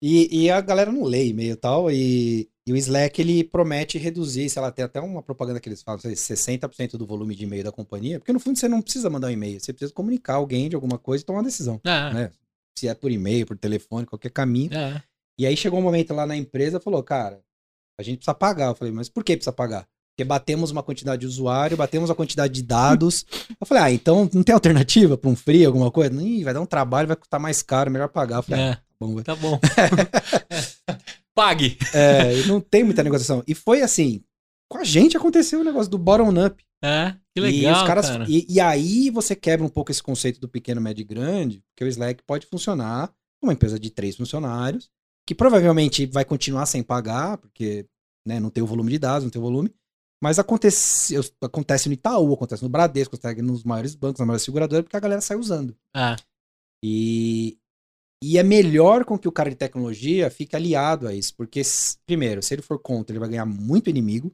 E, 0.02 0.46
e 0.46 0.50
a 0.50 0.60
galera 0.60 0.92
não 0.92 1.04
lê 1.04 1.28
e-mail 1.28 1.54
e 1.54 1.56
tal, 1.56 1.92
e, 1.92 2.50
o 2.68 2.76
Slack 2.76 3.22
ele 3.22 3.44
promete 3.44 4.00
reduzir, 4.00 4.50
sei 4.50 4.62
lá, 4.62 4.72
tem 4.72 4.84
até 4.84 5.00
uma 5.00 5.22
propaganda 5.22 5.60
que 5.60 5.70
eles 5.70 5.84
falam, 5.84 6.00
60% 6.00 6.92
do 6.98 7.06
volume 7.06 7.36
de 7.36 7.44
e-mail 7.44 7.64
da 7.64 7.72
companhia, 7.72 8.18
porque 8.18 8.34
no 8.34 8.40
fundo 8.40 8.58
você 8.58 8.68
não 8.68 8.82
precisa 8.82 9.10
mandar 9.10 9.28
um 9.28 9.32
e-mail, 9.32 9.60
você 9.60 9.72
precisa 9.72 9.94
comunicar 9.94 10.36
alguém 10.36 10.70
de 10.70 10.76
alguma 10.76 10.98
coisa 10.98 11.22
e 11.22 11.26
tomar 11.26 11.40
uma 11.40 11.46
decisão. 11.46 11.80
É. 11.84 12.14
Né? 12.14 12.32
Se 12.80 12.88
é 12.88 12.96
por 12.96 13.12
e-mail, 13.12 13.46
por 13.46 13.58
telefone, 13.58 14.08
qualquer 14.08 14.32
caminho. 14.32 14.74
É. 14.74 15.04
E 15.38 15.46
aí 15.46 15.56
chegou 15.56 15.80
um 15.80 15.84
momento 15.84 16.14
lá 16.14 16.26
na 16.26 16.36
empresa, 16.36 16.80
falou, 16.80 17.04
cara, 17.04 17.42
a 18.00 18.04
gente 18.04 18.18
precisa 18.18 18.34
pagar. 18.34 18.68
Eu 18.68 18.76
falei, 18.76 18.94
mas 18.94 19.10
por 19.10 19.24
que 19.24 19.36
precisa 19.36 19.54
pagar? 19.54 19.88
Porque 20.12 20.26
batemos 20.26 20.72
uma 20.72 20.84
quantidade 20.84 21.22
de 21.22 21.26
usuário, 21.26 21.78
batemos 21.78 22.10
a 22.10 22.16
quantidade 22.16 22.54
de 22.54 22.62
dados. 22.62 23.26
Eu 23.60 23.66
falei, 23.66 23.84
ah, 23.84 23.92
então 23.92 24.30
não 24.34 24.44
tem 24.44 24.54
alternativa 24.54 25.18
para 25.18 25.30
um 25.30 25.36
free, 25.36 25.66
alguma 25.66 25.90
coisa? 25.90 26.14
Ih, 26.22 26.44
vai 26.44 26.54
dar 26.54 26.62
um 26.62 26.66
trabalho, 26.66 27.08
vai 27.08 27.16
custar 27.16 27.40
mais 27.40 27.62
caro, 27.62 27.90
melhor 27.90 28.10
pagar. 28.10 28.38
Eu 28.38 28.44
falei, 28.44 28.62
é, 28.62 28.70
ah, 28.72 28.76
tá 28.76 28.84
bom. 29.00 29.22
Tá 29.24 29.36
bom. 29.36 29.60
Pague. 31.34 31.78
É, 31.94 32.44
não 32.46 32.60
tem 32.60 32.84
muita 32.84 33.04
negociação. 33.04 33.42
E 33.48 33.56
foi 33.56 33.82
assim, 33.82 34.22
com 34.70 34.78
a 34.78 34.84
gente 34.84 35.18
aconteceu 35.18 35.62
o 35.62 35.64
negócio 35.64 35.90
do 35.90 35.98
bottom-up. 35.98 36.64
É, 36.84 37.16
que 37.34 37.40
legal, 37.40 37.74
e 37.74 37.76
os 37.76 37.84
caras, 37.84 38.10
cara. 38.10 38.26
E, 38.28 38.46
e, 38.50 38.60
aí 38.60 39.10
você 39.12 39.36
quebra 39.36 39.66
um 39.66 39.70
pouco 39.70 39.92
esse 39.92 40.02
conceito 40.02 40.40
do 40.42 40.50
pequeno, 40.50 40.82
médio 40.82 41.02
e 41.02 41.06
grande, 41.06 41.64
porque 41.70 41.84
o 41.84 41.88
Slack 41.88 42.24
pode 42.26 42.48
funcionar 42.48 43.14
uma 43.42 43.54
empresa 43.54 43.80
de 43.80 43.90
três 43.92 44.16
funcionários, 44.16 44.90
que 45.28 45.36
provavelmente 45.36 46.06
vai 46.06 46.26
continuar 46.26 46.66
sem 46.66 46.84
pagar, 46.84 47.38
porque 47.38 47.86
né, 48.28 48.40
não 48.40 48.50
tem 48.50 48.64
o 48.64 48.68
volume 48.68 48.92
de 48.92 49.00
dados, 49.00 49.24
não 49.24 49.32
tem 49.32 49.42
o 49.42 49.46
volume, 49.46 49.74
mas 50.22 50.38
acontece, 50.38 51.16
acontece 51.42 51.90
no 51.90 51.94
Itaú, 51.94 52.34
acontece 52.34 52.62
no 52.62 52.70
Bradesco, 52.70 53.16
acontece 53.16 53.42
nos 53.42 53.64
maiores 53.64 53.96
bancos, 53.96 54.20
nas 54.20 54.28
maiores 54.28 54.44
seguradoras, 54.44 54.84
porque 54.84 54.98
a 54.98 55.02
galera 55.02 55.22
sai 55.22 55.36
usando. 55.36 55.76
Ah. 55.96 56.16
E, 56.84 57.58
e 58.24 58.38
é 58.38 58.44
melhor 58.44 59.04
com 59.04 59.18
que 59.18 59.28
o 59.28 59.32
cara 59.32 59.50
de 59.50 59.56
tecnologia 59.56 60.30
fique 60.30 60.56
aliado 60.56 61.08
a 61.08 61.14
isso, 61.14 61.36
porque, 61.36 61.62
primeiro, 62.06 62.44
se 62.44 62.54
ele 62.54 62.62
for 62.62 62.78
contra, 62.78 63.12
ele 63.12 63.20
vai 63.20 63.30
ganhar 63.30 63.46
muito 63.46 63.90
inimigo, 63.90 64.32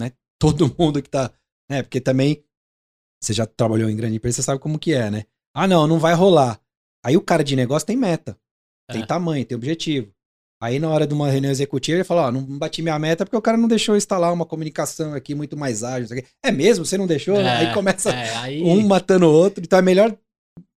né? 0.00 0.12
Todo 0.36 0.66
mundo 0.76 1.00
que 1.00 1.08
tá. 1.08 1.32
Né? 1.70 1.82
Porque 1.84 2.00
também, 2.00 2.44
você 3.22 3.32
já 3.32 3.46
trabalhou 3.46 3.88
em 3.88 3.96
grande 3.96 4.16
empresa, 4.16 4.36
você 4.36 4.42
sabe 4.42 4.60
como 4.60 4.80
que 4.80 4.92
é, 4.92 5.10
né? 5.12 5.26
Ah, 5.54 5.68
não, 5.68 5.86
não 5.86 6.00
vai 6.00 6.14
rolar. 6.14 6.60
Aí 7.04 7.16
o 7.16 7.22
cara 7.22 7.44
de 7.44 7.54
negócio 7.54 7.86
tem 7.86 7.96
meta, 7.96 8.36
tem 8.90 9.02
é. 9.02 9.06
tamanho, 9.06 9.44
tem 9.44 9.56
objetivo. 9.56 10.12
Aí 10.62 10.78
na 10.78 10.90
hora 10.90 11.06
de 11.06 11.14
uma 11.14 11.30
reunião 11.30 11.50
executiva 11.50 11.96
ele 11.96 12.04
falou, 12.04 12.24
ó, 12.24 12.30
não 12.30 12.42
bati 12.42 12.82
minha 12.82 12.98
meta 12.98 13.24
porque 13.24 13.36
o 13.36 13.40
cara 13.40 13.56
não 13.56 13.66
deixou 13.66 13.96
instalar 13.96 14.30
uma 14.30 14.44
comunicação 14.44 15.14
aqui 15.14 15.34
muito 15.34 15.56
mais 15.56 15.82
ágil. 15.82 16.22
É 16.44 16.52
mesmo? 16.52 16.84
Você 16.84 16.98
não 16.98 17.06
deixou? 17.06 17.36
É, 17.36 17.48
aí 17.48 17.74
começa 17.74 18.10
é, 18.10 18.36
aí... 18.36 18.62
um 18.62 18.86
matando 18.86 19.26
o 19.26 19.32
outro. 19.32 19.64
Então 19.64 19.78
é 19.78 19.82
melhor 19.82 20.14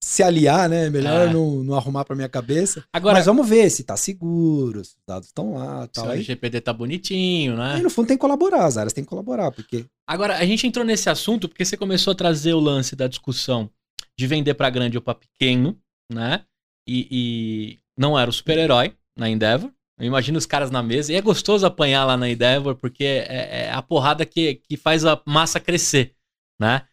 se 0.01 0.23
aliar, 0.23 0.69
né? 0.69 0.85
É 0.85 0.89
melhor 0.89 1.27
é. 1.27 1.33
não, 1.33 1.63
não 1.63 1.75
arrumar 1.75 2.05
pra 2.05 2.15
minha 2.15 2.29
cabeça. 2.29 2.83
Agora, 2.93 3.15
Mas 3.15 3.25
vamos 3.25 3.47
ver 3.47 3.69
se 3.69 3.83
tá 3.83 3.97
seguro, 3.97 4.85
se 4.85 4.91
os 4.91 5.03
dados 5.05 5.27
estão 5.27 5.55
lá. 5.55 5.85
Tal. 5.87 6.11
Se 6.11 6.19
o 6.19 6.23
GPD 6.23 6.61
tá 6.61 6.71
bonitinho, 6.71 7.57
né? 7.57 7.75
Aí 7.75 7.83
no 7.83 7.89
fundo 7.89 8.07
tem 8.07 8.17
que 8.17 8.21
colaborar, 8.21 8.65
as 8.65 8.77
áreas 8.77 8.93
têm 8.93 9.03
que 9.03 9.09
colaborar, 9.09 9.51
porque... 9.51 9.85
Agora, 10.07 10.37
a 10.37 10.45
gente 10.45 10.65
entrou 10.65 10.85
nesse 10.85 11.09
assunto 11.09 11.49
porque 11.49 11.65
você 11.65 11.75
começou 11.75 12.11
a 12.11 12.15
trazer 12.15 12.53
o 12.53 12.59
lance 12.59 12.95
da 12.95 13.07
discussão 13.07 13.69
de 14.17 14.27
vender 14.27 14.53
para 14.53 14.69
grande 14.69 14.97
ou 14.97 15.03
para 15.03 15.15
pequeno, 15.15 15.77
né? 16.11 16.45
E, 16.87 17.07
e 17.09 17.79
não 17.97 18.17
era 18.17 18.29
o 18.29 18.33
super-herói 18.33 18.93
na 19.17 19.29
Endeavor. 19.29 19.71
Eu 19.99 20.07
imagino 20.07 20.37
os 20.37 20.45
caras 20.45 20.71
na 20.71 20.81
mesa. 20.81 21.13
E 21.13 21.15
é 21.15 21.21
gostoso 21.21 21.65
apanhar 21.65 22.05
lá 22.05 22.17
na 22.17 22.29
Endeavor, 22.29 22.75
porque 22.75 23.03
é, 23.03 23.65
é 23.65 23.71
a 23.71 23.81
porrada 23.81 24.25
que, 24.25 24.55
que 24.67 24.75
faz 24.75 25.05
a 25.05 25.21
massa 25.25 25.59
crescer, 25.59 26.13
né? 26.59 26.83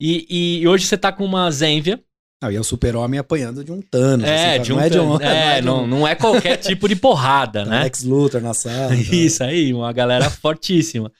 E, 0.00 0.60
e 0.60 0.68
hoje 0.68 0.86
você 0.86 0.96
tá 0.96 1.12
com 1.12 1.24
uma 1.24 1.50
Zenvia. 1.50 2.02
Não, 2.40 2.52
e 2.52 2.56
é 2.56 2.60
o 2.60 2.64
super-homem 2.64 3.18
apanhando 3.18 3.64
de 3.64 3.72
um 3.72 3.82
Thanos. 3.82 4.24
É, 4.24 4.54
assim, 4.54 4.62
de 4.62 4.72
um, 4.72 4.76
não 4.76 4.82
é, 4.82 4.88
de 4.88 4.98
um, 4.98 5.16
é, 5.16 5.18
não, 5.18 5.26
é 5.26 5.62
não, 5.62 5.86
não, 5.86 6.08
é 6.08 6.14
qualquer 6.14 6.56
tipo 6.62 6.88
de 6.88 6.94
porrada, 6.94 7.64
né? 7.64 7.82
Lex 7.82 8.04
Luthor 8.04 8.40
na 8.40 8.54
sala. 8.54 8.94
Isso 8.94 9.42
aí, 9.42 9.74
uma 9.74 9.92
galera 9.92 10.30
fortíssima. 10.30 11.10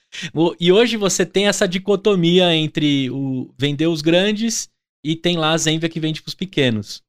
E 0.61 0.71
hoje 0.71 0.97
você 0.97 1.27
tem 1.27 1.49
essa 1.49 1.67
dicotomia 1.67 2.55
entre 2.55 3.11
o 3.11 3.53
vender 3.59 3.89
os 3.89 4.01
grandes 4.01 4.69
e 5.05 5.17
tem 5.17 5.37
lá 5.37 5.53
a 5.53 5.59
Zenvia 5.59 5.89
que 5.89 5.99
vende 5.99 6.23
para 6.23 6.29
os 6.29 6.35
pequenos. 6.35 7.03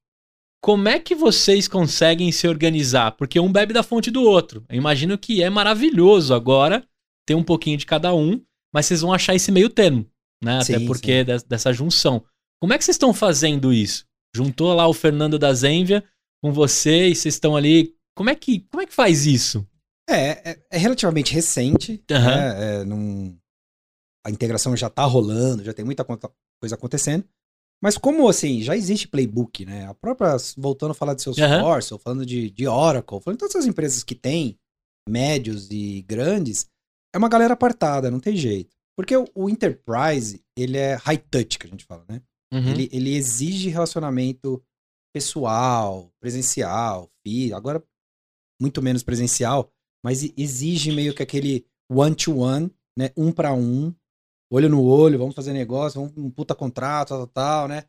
Como 0.62 0.88
é 0.88 0.98
que 0.98 1.14
vocês 1.14 1.66
conseguem 1.66 2.30
se 2.30 2.46
organizar? 2.46 3.12
Porque 3.12 3.40
um 3.40 3.50
bebe 3.50 3.72
da 3.72 3.82
fonte 3.82 4.10
do 4.10 4.22
outro. 4.22 4.64
Eu 4.68 4.76
imagino 4.76 5.16
que 5.16 5.42
é 5.42 5.48
maravilhoso 5.48 6.34
agora 6.34 6.86
ter 7.26 7.34
um 7.34 7.42
pouquinho 7.42 7.78
de 7.78 7.86
cada 7.86 8.14
um, 8.14 8.42
mas 8.72 8.86
vocês 8.86 9.00
vão 9.00 9.12
achar 9.12 9.34
esse 9.34 9.50
meio 9.50 9.70
termo, 9.70 10.06
né? 10.42 10.62
Sim, 10.62 10.74
Até 10.74 10.86
porque 10.86 11.24
sim. 11.24 11.46
dessa 11.48 11.72
junção. 11.72 12.24
Como 12.60 12.74
é 12.74 12.78
que 12.78 12.84
vocês 12.84 12.96
estão 12.96 13.14
fazendo 13.14 13.72
isso? 13.72 14.04
Juntou 14.34 14.74
lá 14.74 14.86
o 14.86 14.92
Fernando 14.92 15.38
da 15.38 15.52
Zenvia 15.54 16.04
com 16.42 16.52
vocês, 16.52 17.18
vocês 17.18 17.34
estão 17.34 17.56
ali. 17.56 17.94
Como 18.14 18.28
é 18.28 18.34
que, 18.34 18.60
como 18.70 18.82
é 18.82 18.86
que 18.86 18.92
faz 18.92 19.24
isso? 19.24 19.66
É, 20.08 20.50
é, 20.50 20.62
é 20.72 20.78
relativamente 20.78 21.32
recente. 21.32 22.02
Uhum. 22.10 22.18
Né? 22.18 22.80
É, 22.80 22.84
num... 22.84 23.36
A 24.26 24.30
integração 24.30 24.76
já 24.76 24.88
está 24.88 25.04
rolando, 25.04 25.64
já 25.64 25.72
tem 25.72 25.84
muita 25.84 26.04
coisa 26.04 26.74
acontecendo. 26.74 27.24
Mas 27.82 27.96
como 27.96 28.28
assim, 28.28 28.60
já 28.62 28.76
existe 28.76 29.08
playbook, 29.08 29.64
né? 29.64 29.86
A 29.86 29.94
própria, 29.94 30.36
voltando 30.56 30.90
a 30.90 30.94
falar 30.94 31.14
de 31.14 31.22
Salesforce, 31.22 31.92
uhum. 31.92 31.96
ou 31.96 31.98
falando 31.98 32.26
de, 32.26 32.50
de 32.50 32.66
Oracle, 32.66 33.20
falando 33.20 33.38
de 33.38 33.40
todas 33.40 33.56
as 33.56 33.66
empresas 33.66 34.04
que 34.04 34.14
têm 34.14 34.58
médios 35.08 35.70
e 35.70 36.02
grandes, 36.02 36.68
é 37.14 37.18
uma 37.18 37.28
galera 37.28 37.54
apartada, 37.54 38.10
não 38.10 38.20
tem 38.20 38.36
jeito. 38.36 38.76
Porque 38.96 39.16
o, 39.16 39.26
o 39.34 39.48
enterprise, 39.48 40.44
ele 40.56 40.76
é 40.76 40.94
high 40.94 41.16
touch, 41.16 41.58
que 41.58 41.66
a 41.66 41.70
gente 41.70 41.86
fala, 41.86 42.04
né? 42.06 42.20
Uhum. 42.52 42.68
Ele, 42.68 42.88
ele 42.92 43.14
exige 43.14 43.70
relacionamento 43.70 44.62
pessoal, 45.14 46.12
presencial, 46.20 47.10
filho, 47.26 47.56
agora 47.56 47.82
muito 48.60 48.82
menos 48.82 49.02
presencial, 49.02 49.72
mas 50.04 50.22
exige 50.36 50.92
meio 50.92 51.14
que 51.14 51.22
aquele 51.22 51.64
one-to-one, 51.90 52.66
-one, 52.66 52.74
né? 52.96 53.10
Um 53.16 53.32
para 53.32 53.54
um, 53.54 53.94
olho 54.50 54.68
no 54.68 54.84
olho, 54.84 55.18
vamos 55.18 55.34
fazer 55.34 55.52
negócio, 55.52 56.00
vamos 56.00 56.16
um 56.16 56.30
puta 56.30 56.54
contrato, 56.54 57.10
tal, 57.10 57.26
tal, 57.26 57.68
né? 57.68 57.84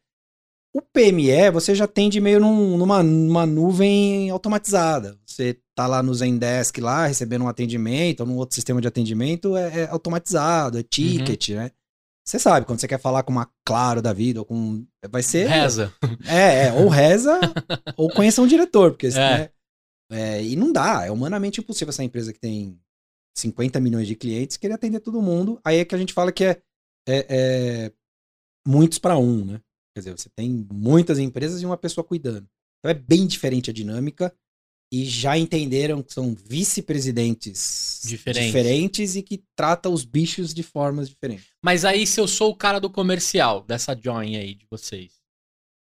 O 0.73 0.81
PME, 0.81 1.51
você 1.51 1.75
já 1.75 1.85
tende 1.85 2.21
meio 2.21 2.39
num, 2.39 2.77
numa, 2.77 3.03
numa 3.03 3.45
nuvem 3.45 4.29
automatizada. 4.29 5.19
Você 5.25 5.59
tá 5.75 5.85
lá 5.85 6.01
no 6.01 6.13
Zendesk 6.13 6.79
lá, 6.79 7.07
recebendo 7.07 7.43
um 7.43 7.49
atendimento, 7.49 8.21
ou 8.21 8.25
num 8.25 8.37
outro 8.37 8.55
sistema 8.55 8.79
de 8.79 8.87
atendimento, 8.87 9.57
é, 9.57 9.81
é 9.81 9.89
automatizado, 9.89 10.77
é 10.77 10.83
ticket, 10.83 11.49
uhum. 11.49 11.55
né? 11.57 11.71
Você 12.25 12.39
sabe, 12.39 12.65
quando 12.65 12.79
você 12.79 12.87
quer 12.87 12.99
falar 12.99 13.23
com 13.23 13.31
uma 13.31 13.49
Claro 13.65 14.01
da 14.01 14.13
vida, 14.13 14.39
ou 14.39 14.45
com. 14.45 14.85
Vai 15.09 15.23
ser. 15.23 15.49
Reza. 15.49 15.93
É, 16.25 16.67
é 16.67 16.73
ou 16.73 16.87
reza, 16.87 17.39
ou 17.97 18.09
conheça 18.09 18.41
um 18.41 18.47
diretor, 18.47 18.91
porque. 18.91 19.07
É. 19.17 19.37
Né, 19.37 19.49
é, 20.13 20.43
e 20.43 20.57
não 20.57 20.73
dá, 20.73 21.05
é 21.05 21.11
humanamente 21.11 21.61
impossível 21.61 21.89
essa 21.89 22.03
empresa 22.03 22.33
que 22.33 22.39
tem 22.39 22.77
50 23.37 23.79
milhões 23.79 24.07
de 24.07 24.15
clientes, 24.15 24.57
querer 24.57 24.73
atender 24.73 24.99
todo 24.99 25.21
mundo. 25.21 25.59
Aí 25.63 25.77
é 25.77 25.85
que 25.85 25.95
a 25.95 25.97
gente 25.97 26.13
fala 26.13 26.31
que 26.31 26.43
é, 26.43 26.61
é, 27.07 27.25
é 27.29 27.91
muitos 28.67 28.99
para 28.99 29.17
um, 29.17 29.45
né? 29.45 29.61
Quer 29.95 30.01
dizer, 30.01 30.17
você 30.17 30.29
tem 30.29 30.67
muitas 30.71 31.19
empresas 31.19 31.61
e 31.61 31.65
uma 31.65 31.77
pessoa 31.77 32.03
cuidando. 32.03 32.47
Então 32.79 32.91
é 32.91 32.93
bem 32.93 33.27
diferente 33.27 33.69
a 33.69 33.73
dinâmica 33.73 34.33
e 34.93 35.05
já 35.05 35.37
entenderam 35.37 36.03
que 36.03 36.13
são 36.13 36.35
vice-presidentes 36.35 38.01
diferentes. 38.03 38.45
diferentes. 38.45 39.15
e 39.15 39.23
que 39.23 39.43
trata 39.55 39.89
os 39.89 40.03
bichos 40.03 40.53
de 40.53 40.63
formas 40.63 41.07
diferentes. 41.09 41.47
Mas 41.63 41.85
aí, 41.85 42.05
se 42.05 42.19
eu 42.19 42.27
sou 42.27 42.51
o 42.51 42.55
cara 42.55 42.79
do 42.79 42.89
comercial, 42.89 43.63
dessa 43.63 43.95
join 43.95 44.35
aí 44.35 44.53
de 44.53 44.65
vocês, 44.69 45.21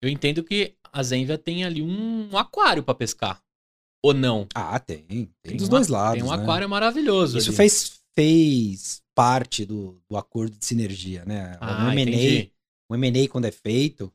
eu 0.01 0.09
entendo 0.09 0.45
que 0.45 0.77
a 0.93 1.03
Zenvia 1.03 1.37
tem 1.37 1.65
ali 1.65 1.83
um 1.83 2.37
aquário 2.37 2.85
para 2.85 2.95
pescar. 2.95 3.43
Ou 4.05 4.13
não? 4.13 4.47
Ah, 4.55 4.79
tem. 4.79 5.03
Tem, 5.05 5.31
tem 5.43 5.57
dos 5.57 5.67
dois 5.67 5.89
lados. 5.89 6.23
Tem 6.23 6.31
um 6.31 6.37
né? 6.37 6.43
aquário 6.43 6.69
maravilhoso. 6.69 7.39
Isso 7.39 7.55
fez, 7.55 8.03
fez 8.15 9.03
parte 9.15 9.65
do, 9.65 9.99
do 10.11 10.19
acordo 10.19 10.59
de 10.59 10.63
sinergia, 10.63 11.25
né? 11.25 11.57
Ah, 11.59 11.87
o 11.87 11.91
M&A, 11.91 12.51
o 12.91 12.95
M&A 12.95 13.29
quando 13.31 13.47
é 13.47 13.51
feito, 13.51 14.13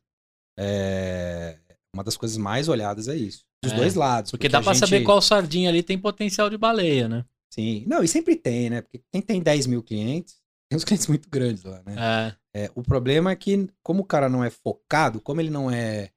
é... 0.60 1.58
uma 1.92 2.04
das 2.04 2.16
coisas 2.16 2.38
mais 2.38 2.70
olhadas 2.70 3.08
é 3.08 3.16
isso. 3.16 3.44
Dos 3.64 3.74
é, 3.74 3.76
dois 3.78 3.96
lados. 3.96 4.30
Porque, 4.30 4.44
porque 4.48 4.52
dá 4.52 4.62
pra 4.62 4.74
gente... 4.74 4.88
saber 4.88 5.02
qual 5.02 5.20
sardinha 5.24 5.72
ali 5.72 5.82
tem 5.82 5.98
potencial 5.98 6.52
de 6.52 6.58
baleia, 6.58 7.10
né? 7.10 7.26
Sim. 7.52 7.84
Não, 7.88 8.04
e 8.04 8.08
sempre 8.08 8.36
tem, 8.36 8.70
né? 8.70 8.82
Porque 8.84 9.02
quem 9.12 9.24
tem 9.24 9.42
10 9.42 9.66
mil 9.66 9.82
clientes, 9.82 10.36
tem 10.70 10.78
uns 10.78 10.84
clientes 10.86 11.08
muito 11.08 11.28
grandes 11.32 11.64
lá, 11.64 11.82
né? 11.84 12.36
É. 12.54 12.66
É, 12.66 12.72
o 12.76 12.84
problema 12.84 13.32
é 13.32 13.36
que, 13.36 13.68
como 13.82 14.04
o 14.04 14.06
cara 14.06 14.30
não 14.30 14.44
é 14.44 14.52
focado, 14.52 15.20
como 15.20 15.42
ele 15.42 15.50
não 15.50 15.72
é 15.72 16.12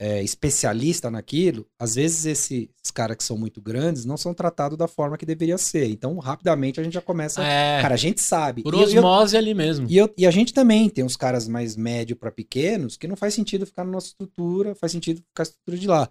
é, 0.00 0.22
especialista 0.22 1.10
naquilo, 1.10 1.66
às 1.78 1.94
vezes 1.94 2.26
esses 2.26 2.68
caras 2.92 3.16
que 3.16 3.24
são 3.24 3.38
muito 3.38 3.60
grandes 3.60 4.04
não 4.04 4.16
são 4.16 4.34
tratados 4.34 4.76
da 4.76 4.88
forma 4.88 5.16
que 5.16 5.24
deveria 5.24 5.56
ser. 5.56 5.88
Então, 5.88 6.18
rapidamente 6.18 6.80
a 6.80 6.82
gente 6.82 6.94
já 6.94 7.00
começa. 7.00 7.42
É, 7.42 7.80
cara, 7.80 7.94
a 7.94 7.98
gente 7.98 8.20
sabe. 8.20 8.62
Por 8.62 8.74
osmose 8.74 9.36
eu, 9.36 9.40
ali 9.40 9.54
mesmo. 9.54 9.86
E, 9.88 9.96
eu, 9.96 10.12
e 10.16 10.26
a 10.26 10.30
gente 10.30 10.52
também 10.52 10.88
tem 10.88 11.04
uns 11.04 11.16
caras 11.16 11.46
mais 11.46 11.76
médio 11.76 12.16
para 12.16 12.32
pequenos 12.32 12.96
que 12.96 13.06
não 13.06 13.16
faz 13.16 13.34
sentido 13.34 13.66
ficar 13.66 13.84
na 13.84 13.92
nossa 13.92 14.08
estrutura, 14.08 14.74
faz 14.74 14.92
sentido 14.92 15.18
ficar 15.18 15.42
na 15.42 15.50
estrutura 15.50 15.78
de 15.78 15.86
lá. 15.86 16.10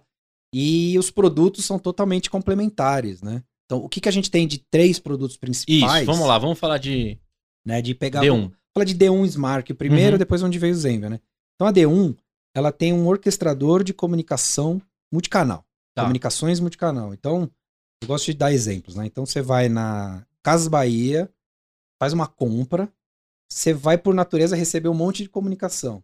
E 0.52 0.96
os 0.98 1.10
produtos 1.10 1.64
são 1.64 1.78
totalmente 1.78 2.30
complementares, 2.30 3.20
né? 3.20 3.42
Então, 3.66 3.78
o 3.78 3.88
que, 3.88 4.00
que 4.00 4.08
a 4.08 4.12
gente 4.12 4.30
tem 4.30 4.46
de 4.46 4.58
três 4.58 4.98
produtos 4.98 5.36
principais? 5.36 6.02
Isso, 6.02 6.06
vamos 6.06 6.26
lá, 6.26 6.38
vamos 6.38 6.58
falar 6.58 6.78
de. 6.78 7.18
Né, 7.66 7.82
de 7.82 7.94
pegar. 7.94 8.22
D1. 8.22 8.52
Falar 8.72 8.84
de 8.84 8.94
D1 8.94 9.24
Smart 9.26 9.74
primeiro, 9.74 10.12
uhum. 10.12 10.18
depois 10.18 10.42
onde 10.42 10.58
veio 10.58 10.74
o 10.74 10.76
Zenvia, 10.76 11.08
né? 11.08 11.20
Então, 11.54 11.66
a 11.66 11.72
D1 11.72 12.14
ela 12.54 12.70
tem 12.70 12.92
um 12.92 13.06
orquestrador 13.06 13.82
de 13.82 13.92
comunicação 13.92 14.80
multicanal. 15.12 15.64
Tá. 15.94 16.02
Comunicações 16.02 16.60
multicanal. 16.60 17.12
Então, 17.12 17.50
eu 18.02 18.08
gosto 18.08 18.26
de 18.26 18.34
dar 18.34 18.52
exemplos, 18.52 18.94
né? 18.94 19.06
Então, 19.06 19.26
você 19.26 19.42
vai 19.42 19.68
na 19.68 20.24
Casas 20.42 20.68
Bahia, 20.68 21.30
faz 22.00 22.12
uma 22.12 22.26
compra, 22.26 22.92
você 23.50 23.72
vai, 23.72 23.98
por 23.98 24.14
natureza, 24.14 24.56
receber 24.56 24.88
um 24.88 24.94
monte 24.94 25.22
de 25.22 25.28
comunicação. 25.28 26.02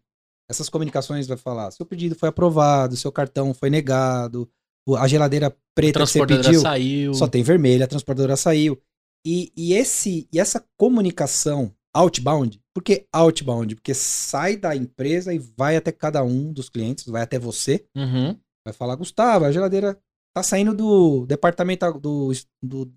Essas 0.49 0.69
comunicações 0.69 1.27
vai 1.27 1.37
falar: 1.37 1.71
seu 1.71 1.87
pedido 1.87 2.15
foi 2.15 2.29
aprovado, 2.29 2.97
seu 2.97 3.13
cartão 3.13 3.55
foi 3.55 3.71
negado, 3.71 4.51
a 4.99 5.07
geladeira 5.07 5.57
preta 5.75 6.01
que 6.01 6.07
você 6.07 6.27
pediu 6.27 6.61
saiu. 6.61 7.15
só 7.15 7.29
tem 7.29 7.43
vermelha, 7.43 7.85
a 7.85 7.89
transportadora 7.89 8.37
saiu. 8.37 8.81
E, 9.25 9.53
e, 9.57 9.75
esse, 9.75 10.27
e 10.33 10.41
essa 10.41 10.65
comunicação 10.77 11.73
outbound. 11.95 12.61
Por 12.75 12.83
que 12.83 13.07
outbound? 13.13 13.75
Porque 13.75 13.95
sai 13.95 14.57
da 14.57 14.75
empresa 14.75 15.33
e 15.35 15.39
vai 15.39 15.77
até 15.77 15.93
cada 15.93 16.23
um 16.23 16.53
dos 16.53 16.69
clientes, 16.69 17.07
vai 17.07 17.23
até 17.23 17.39
você. 17.39 17.85
Uhum. 17.97 18.39
Vai 18.65 18.75
falar, 18.75 18.97
Gustavo, 18.97 19.45
a 19.45 19.53
geladeira 19.53 19.99
tá 20.35 20.43
saindo 20.43 20.75
do 20.75 21.27
departamento 21.27 21.93
do, 21.99 22.33
do, 22.63 22.93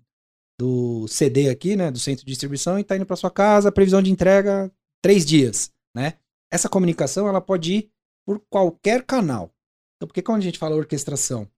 do 0.58 1.08
CD 1.08 1.48
aqui, 1.48 1.76
né? 1.76 1.90
Do 1.90 1.98
centro 1.98 2.24
de 2.24 2.30
distribuição 2.30 2.78
e 2.78 2.84
tá 2.84 2.96
indo 2.96 3.06
para 3.06 3.16
sua 3.16 3.30
casa, 3.30 3.72
previsão 3.72 4.02
de 4.02 4.10
entrega 4.10 4.70
três 5.02 5.24
dias, 5.24 5.72
né? 5.94 6.14
Essa 6.52 6.68
comunicação 6.68 7.26
ela 7.26 7.40
pode 7.40 7.72
ir 7.72 7.90
por 8.26 8.40
qualquer 8.48 9.04
canal. 9.04 9.52
Então, 9.96 10.06
porque 10.06 10.22
quando 10.22 10.38
a 10.38 10.42
gente 10.42 10.58
fala 10.58 10.76
orquestração, 10.76 11.48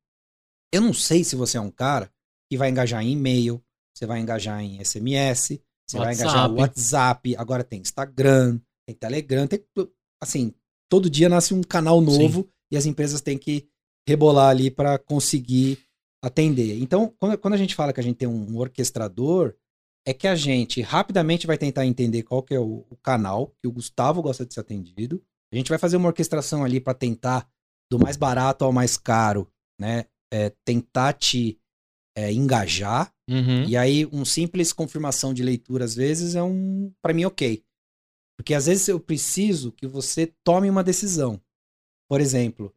eu 0.72 0.80
não 0.80 0.92
sei 0.92 1.22
se 1.22 1.36
você 1.36 1.58
é 1.58 1.60
um 1.60 1.70
cara 1.70 2.10
que 2.50 2.56
vai 2.56 2.70
engajar 2.70 3.02
em 3.02 3.12
e-mail, 3.12 3.62
você 3.94 4.06
vai 4.06 4.20
engajar 4.20 4.60
em 4.60 4.82
SMS, 4.84 5.60
você 5.86 5.98
WhatsApp. 5.98 6.04
vai 6.04 6.14
engajar 6.14 6.50
o 6.50 6.54
WhatsApp, 6.56 7.36
agora 7.36 7.64
tem 7.64 7.80
Instagram, 7.80 8.60
tem 8.86 8.96
Telegram, 8.96 9.46
tem, 9.46 9.64
assim, 10.20 10.52
todo 10.88 11.10
dia 11.10 11.28
nasce 11.28 11.54
um 11.54 11.62
canal 11.62 12.00
novo 12.00 12.42
Sim. 12.42 12.48
e 12.72 12.76
as 12.76 12.86
empresas 12.86 13.20
têm 13.20 13.38
que 13.38 13.68
rebolar 14.08 14.50
ali 14.50 14.70
para 14.70 14.98
conseguir 14.98 15.78
atender. 16.22 16.78
Então, 16.80 17.14
quando, 17.18 17.38
quando, 17.38 17.54
a 17.54 17.58
gente 17.58 17.74
fala 17.74 17.92
que 17.92 18.00
a 18.00 18.02
gente 18.02 18.16
tem 18.16 18.28
um, 18.28 18.56
orquestrador, 18.56 19.54
é 20.06 20.12
que 20.12 20.26
a 20.26 20.34
gente 20.34 20.80
rapidamente 20.80 21.46
vai 21.46 21.58
tentar 21.58 21.86
entender 21.86 22.22
qual 22.22 22.42
que 22.42 22.54
é 22.54 22.60
o, 22.60 22.84
o 22.88 22.96
canal 22.96 23.52
que 23.60 23.68
o 23.68 23.72
Gustavo 23.72 24.22
gosta 24.22 24.46
de 24.46 24.54
ser 24.54 24.60
atendido. 24.60 25.22
A 25.52 25.56
gente 25.56 25.68
vai 25.68 25.78
fazer 25.78 25.96
uma 25.96 26.08
orquestração 26.08 26.64
ali 26.64 26.80
para 26.80 26.94
tentar, 26.94 27.48
do 27.90 27.98
mais 27.98 28.16
barato 28.16 28.64
ao 28.64 28.72
mais 28.72 28.96
caro, 28.96 29.48
né? 29.80 30.06
É, 30.32 30.50
tentar 30.64 31.12
te 31.12 31.58
é, 32.16 32.32
engajar. 32.32 33.12
Uhum. 33.28 33.64
E 33.64 33.76
aí, 33.76 34.06
um 34.06 34.24
simples 34.24 34.72
confirmação 34.72 35.34
de 35.34 35.42
leitura, 35.42 35.84
às 35.84 35.94
vezes, 35.94 36.34
é 36.34 36.42
um. 36.42 36.90
para 37.02 37.12
mim, 37.12 37.26
ok. 37.26 37.62
Porque 38.36 38.54
às 38.54 38.66
vezes 38.66 38.88
eu 38.88 38.98
preciso 38.98 39.72
que 39.72 39.86
você 39.86 40.32
tome 40.44 40.68
uma 40.68 40.82
decisão. 40.82 41.40
Por 42.08 42.20
exemplo, 42.20 42.72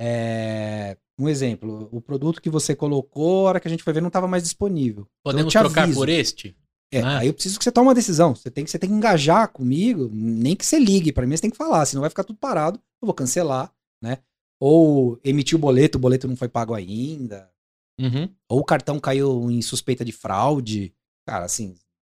é... 0.00 0.96
um 1.18 1.28
exemplo, 1.28 1.88
o 1.90 2.00
produto 2.00 2.42
que 2.42 2.50
você 2.50 2.76
colocou, 2.76 3.46
a 3.46 3.50
hora 3.50 3.60
que 3.60 3.68
a 3.68 3.70
gente 3.70 3.82
foi 3.82 3.92
ver, 3.92 4.00
não 4.00 4.08
estava 4.08 4.28
mais 4.28 4.42
disponível. 4.42 5.02
Então, 5.02 5.32
Podemos 5.32 5.54
então 5.54 5.64
trocar 5.64 5.92
por 5.92 6.08
este? 6.08 6.56
É, 6.92 7.00
ah. 7.00 7.18
aí 7.18 7.26
eu 7.26 7.34
preciso 7.34 7.58
que 7.58 7.64
você 7.64 7.72
tome 7.72 7.88
uma 7.88 7.94
decisão. 7.94 8.34
Você 8.34 8.50
tem 8.50 8.64
que, 8.64 8.70
você 8.70 8.78
tem 8.78 8.88
que 8.88 8.96
engajar 8.96 9.48
comigo, 9.50 10.10
nem 10.12 10.54
que 10.54 10.64
você 10.64 10.78
ligue. 10.78 11.12
Para 11.12 11.26
mim, 11.26 11.36
você 11.36 11.42
tem 11.42 11.50
que 11.50 11.56
falar, 11.56 11.84
senão 11.86 12.02
vai 12.02 12.10
ficar 12.10 12.24
tudo 12.24 12.38
parado. 12.38 12.78
Eu 13.02 13.06
vou 13.06 13.14
cancelar, 13.14 13.72
né? 14.02 14.18
Ou 14.60 15.18
emitir 15.24 15.56
o 15.56 15.60
boleto, 15.60 15.98
o 15.98 16.00
boleto 16.00 16.28
não 16.28 16.36
foi 16.36 16.48
pago 16.48 16.74
ainda. 16.74 17.50
Uhum. 18.00 18.32
Ou 18.48 18.60
o 18.60 18.64
cartão 18.64 19.00
caiu 19.00 19.50
em 19.50 19.60
suspeita 19.60 20.04
de 20.04 20.12
fraude. 20.12 20.94
Cara, 21.26 21.44
assim, 21.44 21.74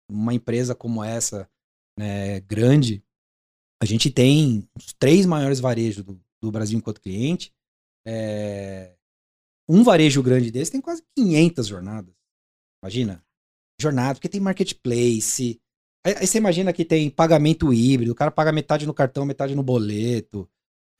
uma 0.10 0.34
empresa 0.34 0.76
como 0.76 1.04
essa, 1.04 1.50
né, 1.98 2.40
grande, 2.42 3.04
a 3.82 3.86
gente 3.86 4.12
tem 4.12 4.68
os 4.78 4.94
três 4.94 5.26
maiores 5.26 5.60
varejos 5.60 6.04
do, 6.04 6.22
do 6.42 6.52
Brasil 6.52 6.78
enquanto 6.78 7.02
cliente. 7.02 7.54
É... 8.06 8.96
Um 9.68 9.84
varejo 9.84 10.22
grande 10.22 10.52
desse 10.52 10.72
tem 10.72 10.82
quase 10.82 11.04
500 11.16 11.68
jornadas. 11.68 12.14
Imagina. 12.84 13.24
Jornada, 13.80 14.16
porque 14.16 14.30
tem 14.30 14.42
marketplace. 14.42 15.60
Aí, 16.06 16.16
aí, 16.18 16.28
você 16.28 16.38
imagina 16.38 16.74
que 16.74 16.86
tem 16.86 17.10
pagamento 17.10 17.74
híbrido, 17.74 18.12
o 18.12 18.16
cara 18.16 18.32
paga 18.32 18.52
metade 18.52 18.86
no 18.86 18.94
cartão, 18.94 19.26
metade 19.26 19.56
no 19.56 19.64
boleto. 19.64 20.50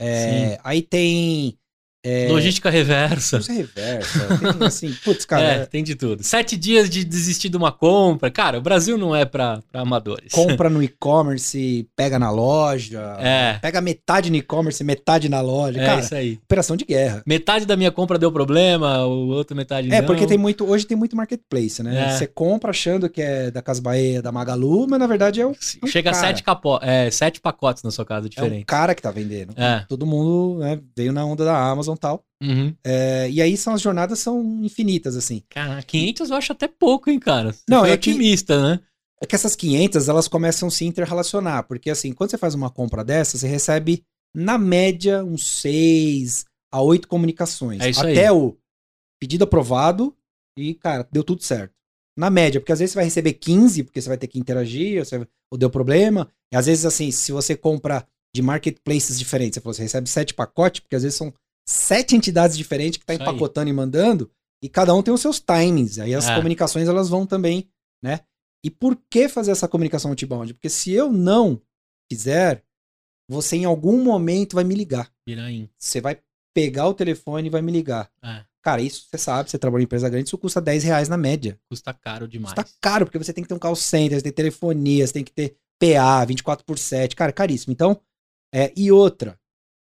É, 0.00 0.58
aí 0.64 0.82
tem 0.82 1.58
é... 2.04 2.28
Logística 2.28 2.68
reversa. 2.68 3.36
Logística 3.36 3.80
reversa. 3.80 4.38
Tem, 4.38 4.66
assim, 4.66 4.92
putz, 5.04 5.24
cara. 5.24 5.42
É, 5.52 5.66
tem 5.66 5.82
de 5.82 5.94
tudo. 5.94 6.22
Sete 6.22 6.56
dias 6.56 6.88
de 6.88 7.04
desistir 7.04 7.48
de 7.48 7.56
uma 7.56 7.72
compra. 7.72 8.30
Cara, 8.30 8.58
o 8.58 8.60
Brasil 8.60 8.96
não 8.96 9.14
é 9.14 9.24
pra, 9.24 9.60
pra 9.70 9.82
amadores. 9.82 10.32
Compra 10.32 10.70
no 10.70 10.80
e-commerce, 10.82 11.86
pega 11.94 12.18
na 12.18 12.30
loja. 12.30 13.16
É. 13.18 13.58
Pega 13.60 13.80
metade 13.80 14.30
no 14.30 14.36
e-commerce, 14.36 14.82
metade 14.82 15.28
na 15.28 15.40
loja. 15.40 15.80
É 15.80 15.84
cara, 15.84 16.00
isso 16.00 16.14
aí. 16.14 16.38
Operação 16.44 16.76
de 16.76 16.84
guerra. 16.84 17.22
Metade 17.26 17.66
da 17.66 17.76
minha 17.76 17.90
compra 17.90 18.18
deu 18.18 18.32
problema, 18.32 19.04
o 19.04 19.28
outro 19.28 19.56
metade 19.56 19.88
é, 19.88 19.90
não. 19.90 19.96
É, 19.98 20.02
porque 20.02 20.26
tem 20.26 20.38
muito. 20.38 20.64
Hoje 20.68 20.86
tem 20.86 20.96
muito 20.96 21.16
marketplace, 21.16 21.82
né? 21.82 22.10
É. 22.10 22.16
Você 22.16 22.26
compra 22.26 22.70
achando 22.70 23.08
que 23.08 23.20
é 23.20 23.50
da 23.50 23.60
Casa 23.60 23.82
Bahia, 23.82 24.22
da 24.22 24.32
Magalu, 24.32 24.86
mas 24.88 24.98
na 24.98 25.06
verdade 25.06 25.40
é 25.40 25.46
um. 25.46 25.52
um 25.82 25.86
Chega 25.86 26.10
a 26.10 26.14
sete, 26.14 26.42
capo... 26.42 26.78
é, 26.82 27.10
sete 27.10 27.40
pacotes 27.40 27.82
na 27.82 27.90
sua 27.90 28.04
casa 28.04 28.28
diferente. 28.28 28.60
É 28.60 28.62
um 28.62 28.64
cara 28.64 28.94
que 28.94 29.02
tá 29.02 29.10
vendendo. 29.10 29.52
É. 29.56 29.84
Todo 29.88 30.06
mundo 30.06 30.60
né, 30.60 30.80
veio 30.96 31.12
na 31.12 31.24
onda 31.24 31.44
da 31.44 31.56
Amazon 31.56 31.91
Amazon 31.92 31.96
e 31.96 31.98
tal. 31.98 32.24
Uhum. 32.42 32.74
É, 32.84 33.30
e 33.30 33.40
aí 33.40 33.56
são 33.56 33.74
as 33.74 33.80
jornadas 33.80 34.18
são 34.18 34.60
infinitas, 34.64 35.16
assim. 35.16 35.42
Cara, 35.50 35.82
500 35.82 36.30
eu 36.30 36.36
acho 36.36 36.52
até 36.52 36.66
pouco, 36.66 37.10
hein, 37.10 37.18
cara? 37.18 37.52
Você 37.52 37.62
Não, 37.68 37.84
é 37.84 37.92
otimista, 37.92 38.56
que, 38.56 38.62
né? 38.62 38.80
É 39.20 39.26
que 39.26 39.34
essas 39.34 39.54
500, 39.54 40.08
elas 40.08 40.26
começam 40.26 40.68
a 40.68 40.70
se 40.70 40.84
interrelacionar, 40.84 41.64
porque 41.64 41.90
assim, 41.90 42.12
quando 42.12 42.30
você 42.30 42.38
faz 42.38 42.54
uma 42.54 42.70
compra 42.70 43.04
dessa, 43.04 43.38
você 43.38 43.46
recebe, 43.46 44.04
na 44.34 44.58
média, 44.58 45.24
uns 45.24 45.46
6 45.60 46.44
a 46.72 46.82
8 46.82 47.06
comunicações. 47.06 47.80
É 47.80 47.90
isso 47.90 48.00
até 48.00 48.28
aí. 48.28 48.30
o 48.30 48.56
pedido 49.20 49.44
aprovado 49.44 50.16
e, 50.58 50.74
cara, 50.74 51.06
deu 51.12 51.22
tudo 51.22 51.42
certo. 51.42 51.72
Na 52.18 52.28
média, 52.28 52.60
porque 52.60 52.72
às 52.72 52.80
vezes 52.80 52.92
você 52.92 52.96
vai 52.96 53.04
receber 53.04 53.32
15, 53.34 53.84
porque 53.84 54.00
você 54.00 54.08
vai 54.08 54.18
ter 54.18 54.26
que 54.26 54.38
interagir, 54.38 54.98
ou, 54.98 55.04
você, 55.04 55.26
ou 55.50 55.56
deu 55.56 55.70
problema. 55.70 56.28
E 56.52 56.56
às 56.56 56.66
vezes, 56.66 56.84
assim, 56.84 57.10
se 57.10 57.32
você 57.32 57.56
compra 57.56 58.06
de 58.34 58.42
marketplaces 58.42 59.18
diferentes, 59.18 59.62
você, 59.62 59.82
recebe 59.82 60.08
7 60.08 60.34
pacotes, 60.34 60.80
porque 60.80 60.96
às 60.96 61.02
vezes 61.02 61.16
são 61.16 61.32
sete 61.66 62.16
entidades 62.16 62.56
diferentes 62.56 62.98
que 62.98 63.06
tá 63.06 63.14
Isso 63.14 63.22
empacotando 63.22 63.70
e 63.70 63.72
mandando, 63.72 64.30
e 64.62 64.68
cada 64.68 64.94
um 64.94 65.02
tem 65.02 65.12
os 65.12 65.20
seus 65.20 65.40
timings. 65.40 65.98
Aí 65.98 66.14
as 66.14 66.28
é. 66.28 66.34
comunicações 66.34 66.88
elas 66.88 67.08
vão 67.08 67.26
também, 67.26 67.68
né? 68.02 68.20
E 68.64 68.70
por 68.70 68.96
que 69.10 69.28
fazer 69.28 69.50
essa 69.50 69.66
comunicação 69.66 70.10
outbound? 70.10 70.54
Porque 70.54 70.68
se 70.68 70.92
eu 70.92 71.12
não 71.12 71.60
fizer, 72.10 72.64
você 73.28 73.56
em 73.56 73.64
algum 73.64 74.02
momento 74.02 74.54
vai 74.54 74.62
me 74.62 74.74
ligar. 74.74 75.12
Viraim. 75.26 75.68
Você 75.76 76.00
vai 76.00 76.20
pegar 76.54 76.86
o 76.86 76.94
telefone 76.94 77.48
e 77.48 77.50
vai 77.50 77.62
me 77.62 77.72
ligar. 77.72 78.10
É. 78.22 78.44
Cara, 78.62 78.80
isso 78.80 79.08
você 79.10 79.18
sabe, 79.18 79.50
você 79.50 79.58
trabalha 79.58 79.82
em 79.82 79.84
empresa 79.84 80.08
grande, 80.08 80.28
isso 80.28 80.38
custa 80.38 80.60
10 80.60 80.84
reais 80.84 81.08
na 81.08 81.16
média. 81.16 81.58
Custa 81.68 81.92
caro 81.92 82.28
demais. 82.28 82.54
Custa 82.54 82.72
caro, 82.80 83.06
porque 83.06 83.18
você 83.18 83.32
tem 83.32 83.42
que 83.42 83.48
ter 83.48 83.54
um 83.54 83.58
call 83.58 83.74
center, 83.74 84.18
você 84.18 84.22
tem 84.22 84.32
telefonia, 84.32 85.04
você 85.04 85.12
tem 85.12 85.24
que 85.24 85.32
ter 85.32 85.56
PA, 85.80 86.24
24 86.24 86.64
por 86.64 86.78
7. 86.78 87.16
Cara, 87.16 87.32
caríssimo. 87.32 87.72
Então, 87.72 88.00
é, 88.54 88.72
e 88.76 88.92
outra, 88.92 89.36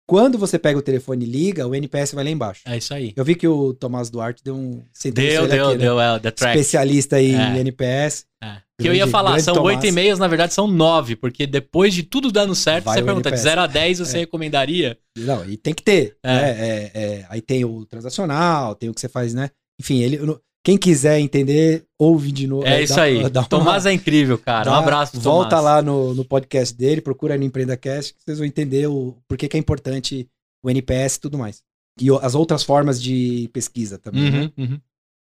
quando 0.08 0.38
você 0.38 0.58
pega 0.58 0.80
o 0.80 0.82
telefone 0.82 1.26
e 1.26 1.30
liga, 1.30 1.68
o 1.68 1.76
NPS 1.76 2.14
vai 2.14 2.24
lá 2.24 2.30
embaixo. 2.30 2.62
É 2.66 2.78
isso 2.78 2.94
aí. 2.94 3.12
Eu 3.14 3.26
vi 3.26 3.36
que 3.36 3.46
o 3.46 3.74
Tomás 3.74 4.10
Duarte 4.10 4.42
deu 4.42 4.56
um. 4.56 4.82
Deu, 5.04 5.46
deu, 5.46 5.68
aqui, 5.68 5.78
deu, 5.78 5.98
né? 5.98 6.16
é, 6.16 6.20
The 6.20 6.32
Track. 6.32 6.58
Especialista 6.58 7.22
em 7.22 7.36
é. 7.36 7.60
NPS. 7.60 8.26
É. 8.42 8.62
Que 8.80 8.88
eu 8.88 8.94
ia 8.94 9.08
falar, 9.08 9.40
são 9.42 9.62
oito 9.64 9.86
e 9.86 9.92
meias, 9.92 10.20
na 10.20 10.28
verdade 10.28 10.54
são 10.54 10.68
nove, 10.68 11.16
porque 11.16 11.48
depois 11.48 11.94
de 11.94 12.04
tudo 12.04 12.32
dando 12.32 12.54
certo, 12.54 12.86
vai 12.86 13.00
você 13.00 13.04
pergunta, 13.04 13.30
NPS. 13.30 13.44
de 13.44 13.50
0 13.50 13.62
a 13.62 13.68
10 13.68 14.00
você 14.00 14.18
é. 14.18 14.20
recomendaria? 14.20 14.98
Não, 15.18 15.44
e 15.50 15.58
tem 15.58 15.74
que 15.74 15.84
ter. 15.84 16.16
É. 16.24 16.34
Né? 16.34 16.50
É, 16.52 16.92
é, 16.94 17.26
aí 17.30 17.42
tem 17.42 17.66
o 17.66 17.86
transacional, 17.86 18.76
tem 18.76 18.88
o 18.88 18.94
que 18.94 19.02
você 19.02 19.10
faz, 19.10 19.34
né? 19.34 19.50
Enfim, 19.80 20.02
ele, 20.02 20.20
quem 20.68 20.78
quiser 20.78 21.18
entender, 21.18 21.86
ouve 21.98 22.30
de 22.30 22.46
novo. 22.46 22.68
É, 22.68 22.84
isso 22.84 23.00
aí. 23.00 23.24
Dá 23.32 23.40
uma, 23.40 23.48
Tomás 23.48 23.86
é 23.86 23.94
incrível, 23.94 24.38
cara. 24.38 24.66
Dá, 24.66 24.72
um 24.74 24.76
abraço 24.76 25.14
pro 25.14 25.22
Volta 25.22 25.52
Tomás. 25.52 25.64
lá 25.64 25.82
no, 25.82 26.14
no 26.14 26.26
podcast 26.26 26.76
dele, 26.76 27.00
procura 27.00 27.38
no 27.38 27.46
EmpreendaCast, 27.46 28.14
que 28.14 28.22
vocês 28.22 28.38
vão 28.38 28.46
entender 28.46 28.86
o 28.86 29.16
porquê 29.30 29.48
que 29.48 29.56
é 29.56 29.60
importante 29.62 30.30
o 30.62 30.70
NPS 30.70 31.16
e 31.16 31.20
tudo 31.22 31.38
mais. 31.38 31.64
E 31.98 32.10
as 32.22 32.36
outras 32.36 32.64
formas 32.64 33.02
de 33.02 33.50
pesquisa 33.54 33.98
também, 33.98 34.26
uhum, 34.26 34.42
né? 34.42 34.52
Uhum. 34.58 34.82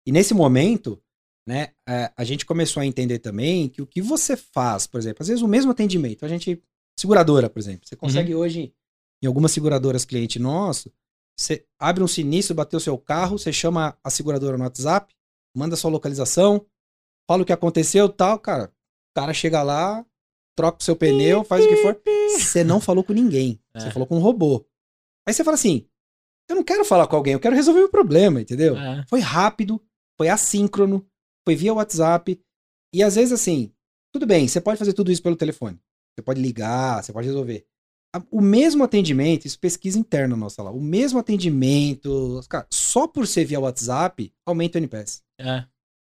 E 0.08 0.12
nesse 0.12 0.34
momento, 0.34 1.00
né, 1.48 1.74
é, 1.88 2.12
a 2.18 2.24
gente 2.24 2.44
começou 2.44 2.82
a 2.82 2.86
entender 2.88 3.20
também 3.20 3.70
que 3.70 3.84
o 3.84 3.86
que 3.86 4.02
você 4.02 4.36
faz, 4.36 4.88
por 4.88 5.00
exemplo, 5.00 5.22
às 5.22 5.28
vezes 5.28 5.44
o 5.44 5.48
mesmo 5.48 5.70
atendimento, 5.70 6.26
a 6.26 6.28
gente, 6.28 6.60
seguradora, 7.00 7.52
por 7.52 7.60
exemplo, 7.60 7.88
você 7.88 7.96
consegue 7.96 8.34
uhum. 8.34 8.42
hoje, 8.42 8.74
em 9.24 9.28
algumas 9.28 9.52
seguradoras 9.52 10.06
cliente 10.06 10.40
nosso, 10.40 10.92
Você 11.38 11.68
abre 11.78 12.04
um 12.04 12.08
sinistro, 12.08 12.56
bateu 12.56 12.78
o 12.78 12.82
seu 12.82 12.98
carro, 12.98 13.38
você 13.38 13.54
chama 13.54 13.96
a 14.04 14.10
seguradora 14.10 14.58
no 14.58 14.64
WhatsApp, 14.64 15.14
manda 15.60 15.76
sua 15.76 15.92
localização, 15.92 16.66
fala 17.30 17.44
o 17.44 17.46
que 17.46 17.52
aconteceu 17.52 18.08
tal, 18.08 18.40
cara. 18.40 18.66
O 19.12 19.20
cara 19.20 19.34
chega 19.34 19.62
lá, 19.62 20.06
troca 20.56 20.78
o 20.80 20.84
seu 20.84 20.96
pneu, 20.96 21.44
faz 21.44 21.66
o 21.66 21.68
que 21.68 21.76
for. 21.78 22.02
Você 22.30 22.64
não 22.64 22.80
falou 22.80 23.04
com 23.04 23.14
ninguém. 23.14 23.60
É. 23.72 23.82
Você 23.82 23.92
falou 23.92 24.08
com 24.08 24.18
um 24.18 24.20
robô. 24.20 24.66
Aí 25.28 25.34
você 25.34 25.44
fala 25.44 25.54
assim: 25.54 25.88
eu 26.50 26.56
não 26.56 26.64
quero 26.64 26.84
falar 26.84 27.06
com 27.06 27.16
alguém, 27.16 27.34
eu 27.34 27.40
quero 27.40 27.56
resolver 27.56 27.82
o 27.82 27.90
problema, 27.90 28.42
entendeu? 28.42 28.76
É. 28.76 29.06
Foi 29.08 29.20
rápido, 29.20 29.80
foi 30.18 30.28
assíncrono, 30.28 31.08
foi 31.46 31.56
via 31.56 31.72
WhatsApp. 31.72 32.42
E 32.92 33.04
às 33.04 33.16
vezes, 33.16 33.32
assim, 33.32 33.72
tudo 34.12 34.26
bem, 34.26 34.48
você 34.48 34.60
pode 34.60 34.80
fazer 34.80 34.94
tudo 34.94 35.12
isso 35.12 35.22
pelo 35.22 35.36
telefone. 35.36 35.80
Você 36.16 36.24
pode 36.24 36.42
ligar, 36.42 37.04
você 37.04 37.14
pode 37.14 37.28
resolver. 37.28 37.66
O 38.32 38.42
mesmo 38.42 38.84
atendimento, 38.84 39.46
isso 39.46 39.60
pesquisa 39.60 40.00
interna 40.00 40.36
nossa 40.36 40.64
lá, 40.64 40.72
o 40.72 40.82
mesmo 40.82 41.20
atendimento, 41.20 42.42
cara, 42.50 42.66
só 42.72 43.08
por 43.08 43.28
ser 43.28 43.46
via 43.46 43.60
WhatsApp, 43.60 44.34
aumenta 44.46 44.78
o 44.78 44.82
NPS. 44.82 45.22
É. 45.40 45.66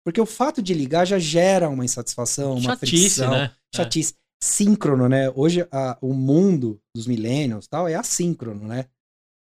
Porque 0.05 0.19
o 0.19 0.25
fato 0.25 0.61
de 0.61 0.73
ligar 0.73 1.05
já 1.05 1.17
gera 1.17 1.69
uma 1.69 1.85
insatisfação, 1.85 2.53
uma 2.53 2.61
chatice, 2.61 2.91
fricção, 2.91 3.31
né? 3.31 3.51
É. 3.73 3.77
chatice. 3.77 4.13
É. 4.13 4.25
Síncrono, 4.43 5.07
né? 5.07 5.31
Hoje 5.33 5.65
a, 5.71 5.97
o 6.01 6.13
mundo 6.13 6.79
dos 6.95 7.07
millennials 7.07 7.67
tal 7.67 7.87
é 7.87 7.95
assíncrono, 7.95 8.67
né? 8.67 8.85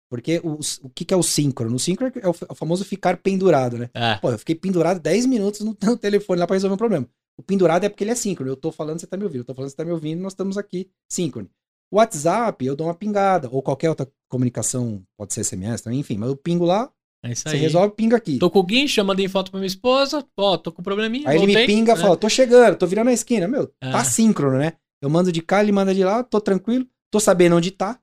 Porque 0.10 0.42
o, 0.44 0.60
o 0.82 0.90
que, 0.90 1.06
que 1.06 1.14
é 1.14 1.18
o 1.18 1.24
síncrono? 1.24 1.76
O 1.76 1.80
síncrono 1.80 2.12
é 2.16 2.28
o, 2.28 2.32
é 2.32 2.52
o 2.52 2.56
famoso 2.56 2.84
ficar 2.84 3.18
pendurado, 3.18 3.78
né? 3.78 3.90
É. 3.94 4.16
Pô, 4.16 4.32
eu 4.32 4.40
fiquei 4.40 4.56
pendurado 4.56 5.00
10 5.00 5.28
minutos 5.28 5.62
no, 5.62 5.78
no 5.82 5.98
telefone 5.98 6.40
lá 6.40 6.48
pra 6.48 6.56
resolver 6.56 6.74
um 6.74 6.78
problema. 6.78 7.08
O 7.38 7.44
pendurado 7.44 7.86
é 7.86 7.90
porque 7.90 8.04
ele 8.04 8.12
é 8.12 8.16
síncrono. 8.16 8.52
Eu 8.52 8.58
tô 8.58 8.72
falando, 8.72 9.00
você 9.00 9.08
tá 9.08 9.16
me 9.16 9.24
ouvindo. 9.24 9.42
Eu 9.42 9.46
tô 9.46 9.54
falando, 9.54 9.70
você 9.70 9.76
tá 9.76 9.86
me 9.86 9.92
ouvindo, 9.92 10.20
nós 10.20 10.34
estamos 10.34 10.58
aqui 10.58 10.90
síncrono. 11.08 11.50
O 11.92 11.98
WhatsApp, 11.98 12.66
eu 12.66 12.76
dou 12.76 12.88
uma 12.88 12.94
pingada. 12.94 13.50
Ou 13.52 13.62
qualquer 13.62 13.90
outra 13.90 14.10
comunicação, 14.30 15.04
pode 15.18 15.34
ser 15.34 15.44
SMS 15.44 15.82
também, 15.82 16.00
enfim. 16.00 16.18
Mas 16.18 16.30
eu 16.30 16.38
pingo 16.38 16.66
lá, 16.66 16.92
é 17.24 17.32
isso 17.32 17.48
aí. 17.48 17.56
Você 17.56 17.62
resolve, 17.62 17.96
pinga 17.96 18.16
aqui. 18.16 18.40
Tô 18.40 18.50
com 18.50 18.60
o 18.60 18.64
guincho, 18.64 19.04
mandei 19.04 19.28
foto 19.28 19.52
pra 19.52 19.60
minha 19.60 19.68
esposa. 19.68 20.26
Ó, 20.38 20.58
tô 20.58 20.72
com 20.72 20.82
um 20.82 20.84
probleminha. 20.84 21.28
Aí 21.28 21.38
voltei, 21.38 21.56
ele 21.56 21.62
me 21.62 21.68
pinga 21.68 21.92
e 21.92 21.96
né? 21.96 22.02
fala, 22.02 22.16
tô 22.16 22.30
chegando, 22.30 22.78
tô 22.78 22.88
virando 22.88 23.10
a 23.10 23.14
esquina. 23.14 23.48
Meu, 23.48 23.72
é. 23.82 23.92
tá 23.92 24.04
síncrono, 24.04 24.58
né? 24.58 24.74
Eu 25.02 25.10
mando 25.10 25.32
de 25.32 25.42
cá, 25.42 25.62
ele 25.62 25.72
manda 25.72 25.94
de 25.94 26.04
lá, 26.04 26.24
tô 26.24 26.40
tranquilo, 26.40 26.88
tô 27.12 27.20
sabendo 27.20 27.56
onde 27.56 27.72
tá. 27.72 28.00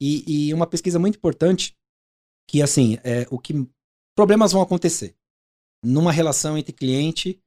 E, 0.00 0.48
e 0.48 0.54
uma 0.54 0.66
pesquisa 0.66 0.98
muito 0.98 1.16
importante, 1.16 1.74
que 2.48 2.60
assim, 2.60 2.98
é 3.02 3.26
o 3.30 3.38
que 3.38 3.66
problemas 4.16 4.52
vão 4.52 4.62
acontecer. 4.62 5.14
Numa 5.84 6.12
relação 6.12 6.58
entre 6.58 6.72
cliente 6.72 7.40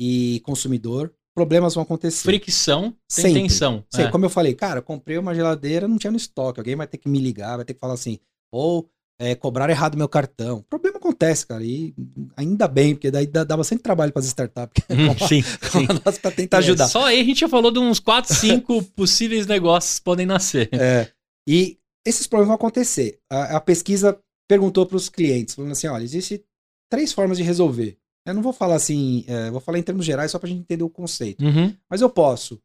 e 0.00 0.40
consumidor, 0.40 1.14
problemas 1.34 1.74
vão 1.74 1.82
acontecer. 1.82 2.22
Fricção, 2.22 2.94
tem 3.14 3.34
tensão. 3.34 3.84
É. 3.94 4.08
Como 4.08 4.24
eu 4.24 4.30
falei, 4.30 4.54
cara, 4.54 4.82
comprei 4.82 5.18
uma 5.18 5.34
geladeira, 5.34 5.88
não 5.88 5.98
tinha 5.98 6.10
no 6.10 6.16
estoque. 6.16 6.60
Alguém 6.60 6.76
vai 6.76 6.86
ter 6.86 6.98
que 6.98 7.08
me 7.08 7.18
ligar, 7.18 7.56
vai 7.56 7.64
ter 7.64 7.74
que 7.74 7.80
falar 7.80 7.94
assim, 7.94 8.18
ou 8.50 8.88
é, 9.18 9.34
cobrar 9.34 9.70
errado 9.70 9.96
meu 9.96 10.08
cartão. 10.08 10.58
O 10.58 10.62
problema 10.64 10.98
acontece, 10.98 11.46
cara, 11.46 11.62
e 11.62 11.94
ainda 12.36 12.66
bem, 12.66 12.94
porque 12.94 13.10
daí 13.10 13.26
dá, 13.26 13.44
dá 13.44 13.56
bastante 13.56 13.82
trabalho 13.82 14.12
para 14.12 14.20
as 14.20 14.26
startups. 14.26 14.82
Hum, 14.92 15.16
sim, 15.26 15.42
sim. 15.42 15.86
para 16.20 16.30
tentar 16.30 16.58
é, 16.58 16.60
ajudar. 16.60 16.88
Só 16.88 17.06
aí 17.06 17.20
a 17.20 17.24
gente 17.24 17.40
já 17.40 17.48
falou 17.48 17.70
de 17.70 17.78
uns 17.78 17.98
4, 17.98 18.34
5 18.34 18.82
possíveis 18.94 19.46
negócios 19.46 19.98
que 19.98 20.04
podem 20.04 20.26
nascer. 20.26 20.68
É, 20.72 21.08
e 21.48 21.78
esses 22.06 22.26
problemas 22.26 22.48
vão 22.48 22.56
acontecer. 22.56 23.18
A, 23.30 23.56
a 23.56 23.60
pesquisa 23.60 24.18
perguntou 24.48 24.84
para 24.86 24.96
os 24.96 25.08
clientes, 25.08 25.54
falando 25.54 25.72
assim, 25.72 25.86
olha, 25.86 26.02
existe 26.02 26.44
três 26.90 27.12
formas 27.12 27.38
de 27.38 27.42
resolver. 27.42 27.96
Eu 28.24 28.34
não 28.34 28.42
vou 28.42 28.52
falar 28.52 28.76
assim, 28.76 29.24
é, 29.26 29.50
vou 29.50 29.60
falar 29.60 29.78
em 29.78 29.82
termos 29.82 30.06
gerais 30.06 30.30
só 30.30 30.38
para 30.38 30.46
a 30.46 30.50
gente 30.50 30.60
entender 30.60 30.84
o 30.84 30.90
conceito. 30.90 31.44
Uhum. 31.44 31.76
Mas 31.88 32.00
eu 32.00 32.08
posso 32.08 32.62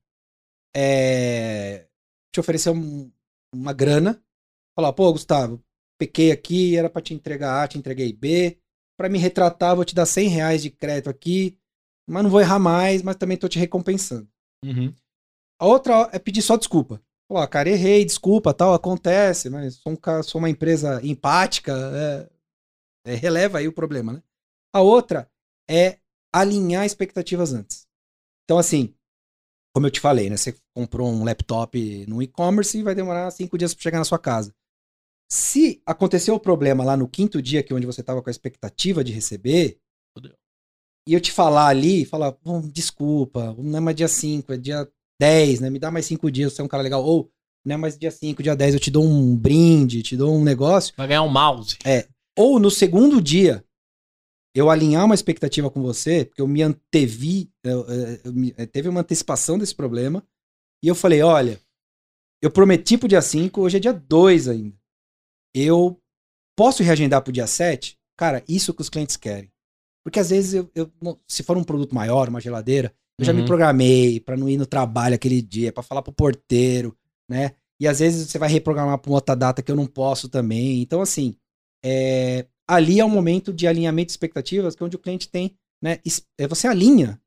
é, 0.76 1.88
te 2.32 2.40
oferecer 2.40 2.70
um, 2.70 3.12
uma 3.54 3.74
grana, 3.74 4.22
falar, 4.76 4.94
pô, 4.94 5.12
Gustavo, 5.12 5.64
pequei 5.98 6.32
aqui, 6.32 6.78
era 6.78 6.90
para 6.90 7.02
te 7.02 7.14
entregar 7.14 7.64
A, 7.64 7.68
te 7.68 7.78
entreguei 7.78 8.14
B. 8.14 8.58
Para 8.96 9.10
me 9.10 9.18
retratar, 9.18 9.76
vou 9.76 9.86
te 9.86 9.96
dar 9.96 10.06
100 10.06 10.28
reais 10.30 10.62
de 10.62 10.70
crédito 10.70 11.10
aqui, 11.10 11.58
mas 12.08 12.24
não 12.24 12.30
vou 12.30 12.42
errar 12.42 12.60
mais, 12.60 13.02
mas 13.02 13.16
também 13.16 13.38
tô 13.38 13.48
te 13.48 13.60
recompensando. 13.60 14.28
Uhum. 14.64 14.94
A 15.60 15.66
outra 15.66 16.10
é 16.14 16.20
pedir 16.20 16.42
só 16.42 16.56
desculpa. 16.56 17.02
Pô, 17.28 17.46
cara, 17.48 17.70
errei, 17.70 18.06
desculpa, 18.06 18.54
tal, 18.54 18.74
acontece, 18.74 19.50
mas 19.50 19.76
sou, 19.76 19.94
um, 19.94 20.24
sou 20.24 20.40
uma 20.40 20.50
empresa 20.50 21.06
empática, 21.06 21.74
é, 23.06 23.12
é, 23.12 23.16
releva 23.16 23.58
aí 23.58 23.68
o 23.68 23.74
problema, 23.74 24.14
né? 24.14 24.24
A 24.74 24.82
outra 24.82 25.30
é 25.70 25.98
alinhar 26.34 26.86
expectativas 26.86 27.54
antes. 27.54 27.88
Então, 28.44 28.58
assim, 28.58 28.94
como 29.76 29.86
eu 29.88 29.92
te 29.92 30.00
falei, 30.00 30.30
né? 30.30 30.38
Você 30.38 30.56
comprou 30.76 31.10
um 31.10 31.24
laptop 31.24 32.06
no 32.08 32.22
e-commerce 32.22 32.78
e 32.78 32.84
vai 32.84 32.96
demorar 32.96 33.30
cinco 33.32 33.58
dias 33.58 33.74
para 33.74 33.84
chegar 33.84 34.00
na 34.00 34.06
sua 34.06 34.20
casa. 34.20 34.54
Se 35.30 35.82
aconteceu 35.86 36.36
o 36.36 36.40
problema 36.40 36.84
lá 36.84 36.96
no 36.96 37.08
quinto 37.08 37.42
dia, 37.42 37.62
que 37.62 37.74
é 37.74 37.76
onde 37.76 37.86
você 37.86 38.02
estava 38.02 38.22
com 38.22 38.30
a 38.30 38.32
expectativa 38.32 39.04
de 39.04 39.12
receber, 39.12 39.78
e 41.08 41.14
eu 41.14 41.22
te 41.22 41.32
falar 41.32 41.68
ali, 41.68 42.06
falar, 42.06 42.36
desculpa, 42.72 43.56
não 43.58 43.78
é 43.78 43.82
mais 43.82 43.96
dia 43.96 44.08
5, 44.08 44.54
é 44.54 44.58
dia 44.58 44.90
10, 45.20 45.62
né? 45.62 45.70
Me 45.70 45.80
dá 45.80 45.92
mais 45.92 46.06
5 46.06 46.32
dias, 46.32 46.54
você 46.54 46.62
é 46.62 46.66
um 46.66 46.68
cara 46.68 46.84
legal. 46.84 47.04
Ou 47.04 47.30
não 47.66 47.76
é 47.76 47.78
mais 47.78 47.98
dia 47.98 48.12
5, 48.12 48.42
dia 48.42 48.56
10, 48.56 48.74
eu 48.74 48.80
te 48.80 48.92
dou 48.92 49.04
um 49.06 49.36
brinde, 49.36 50.04
te 50.04 50.18
dou 50.18 50.36
um 50.36 50.44
negócio. 50.44 50.94
Vai 50.98 51.08
ganhar 51.08 51.24
um 51.24 51.30
mouse. 51.30 51.78
É. 51.86 52.08
Ou 52.38 52.60
no 52.60 52.72
segundo 52.72 53.22
dia, 53.22 53.64
eu 54.60 54.70
alinhar 54.70 55.06
uma 55.06 55.16
expectativa 55.16 55.70
com 55.70 55.82
você, 55.82 56.26
porque 56.26 56.42
eu 56.42 56.48
me 56.48 56.62
antevi, 56.62 57.52
eu, 57.64 57.86
eu, 57.88 58.20
eu, 58.58 58.68
teve 58.68 58.90
uma 58.90 59.02
antecipação 59.02 59.58
desse 59.58 59.76
problema, 59.76 60.26
e 60.84 60.88
eu 60.88 60.96
falei, 60.96 61.22
olha, 61.22 61.60
eu 62.42 62.52
prometi 62.52 62.98
pro 62.98 63.08
dia 63.08 63.22
5, 63.22 63.62
hoje 63.62 63.78
é 63.78 63.80
dia 63.80 63.94
2 63.94 64.48
ainda 64.48 64.78
eu 65.66 66.00
posso 66.56 66.84
reagendar 66.84 67.22
para 67.22 67.30
o 67.30 67.34
dia 67.34 67.48
7? 67.48 67.98
Cara, 68.16 68.44
isso 68.48 68.74
que 68.74 68.82
os 68.82 68.90
clientes 68.90 69.18
querem. 69.18 69.52
Porque 70.04 70.20
às 70.20 70.30
vezes, 70.30 70.54
eu, 70.54 70.70
eu 70.74 70.92
se 71.28 71.44
for 71.44 71.58
um 71.58 71.64
produto 71.64 71.94
maior, 71.94 72.30
uma 72.30 72.40
geladeira, 72.40 72.94
eu 73.18 73.24
uhum. 73.24 73.26
já 73.26 73.34
me 73.34 73.42
uhum. 73.42 73.48
programei 73.48 74.20
para 74.20 74.38
não 74.38 74.48
ir 74.48 74.58
no 74.58 74.66
trabalho 74.66 75.16
aquele 75.16 75.42
dia, 75.42 75.72
para 75.72 75.84
falar 75.84 76.02
pro 76.02 76.14
porteiro, 76.14 76.96
né? 77.30 77.54
E 77.80 77.88
às 77.88 78.00
vezes 78.00 78.30
você 78.30 78.40
vai 78.40 78.50
reprogramar 78.50 78.98
para 78.98 79.10
uma 79.10 79.18
outra 79.18 79.36
data 79.36 79.62
que 79.62 79.72
eu 79.72 79.76
não 79.76 79.86
posso 79.86 80.30
também. 80.30 80.82
Então, 80.82 81.02
assim, 81.02 81.36
é, 81.84 82.48
ali 82.68 83.00
é 83.00 83.06
um 83.06 83.10
momento 83.10 83.54
de 83.54 83.68
alinhamento 83.68 84.08
de 84.08 84.12
expectativas, 84.12 84.76
que 84.76 84.84
é 84.84 84.86
onde 84.86 84.96
o 84.96 85.00
cliente 85.00 85.30
tem, 85.30 85.56
né? 85.82 86.00
É, 86.38 86.48
você 86.48 86.68
alinha 86.68 87.20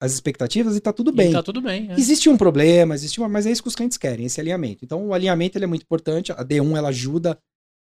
as 0.00 0.12
expectativas 0.12 0.76
e 0.76 0.80
tá 0.80 0.92
tudo 0.92 1.10
bem. 1.10 1.30
E 1.30 1.32
tá 1.32 1.42
tudo 1.42 1.60
bem. 1.60 1.90
É. 1.90 1.94
Existe 1.94 2.28
um 2.28 2.36
problema, 2.36 2.94
existe 2.94 3.18
uma, 3.18 3.28
mas 3.28 3.46
é 3.46 3.50
isso 3.50 3.62
que 3.62 3.68
os 3.68 3.74
clientes 3.74 3.96
querem, 3.96 4.26
esse 4.26 4.40
alinhamento. 4.40 4.84
Então, 4.84 5.06
o 5.06 5.14
alinhamento 5.14 5.58
é 5.58 5.66
muito 5.66 5.82
importante. 5.82 6.32
A 6.32 6.44
D1 6.44 6.76
ela 6.76 6.88
ajuda, 6.88 7.38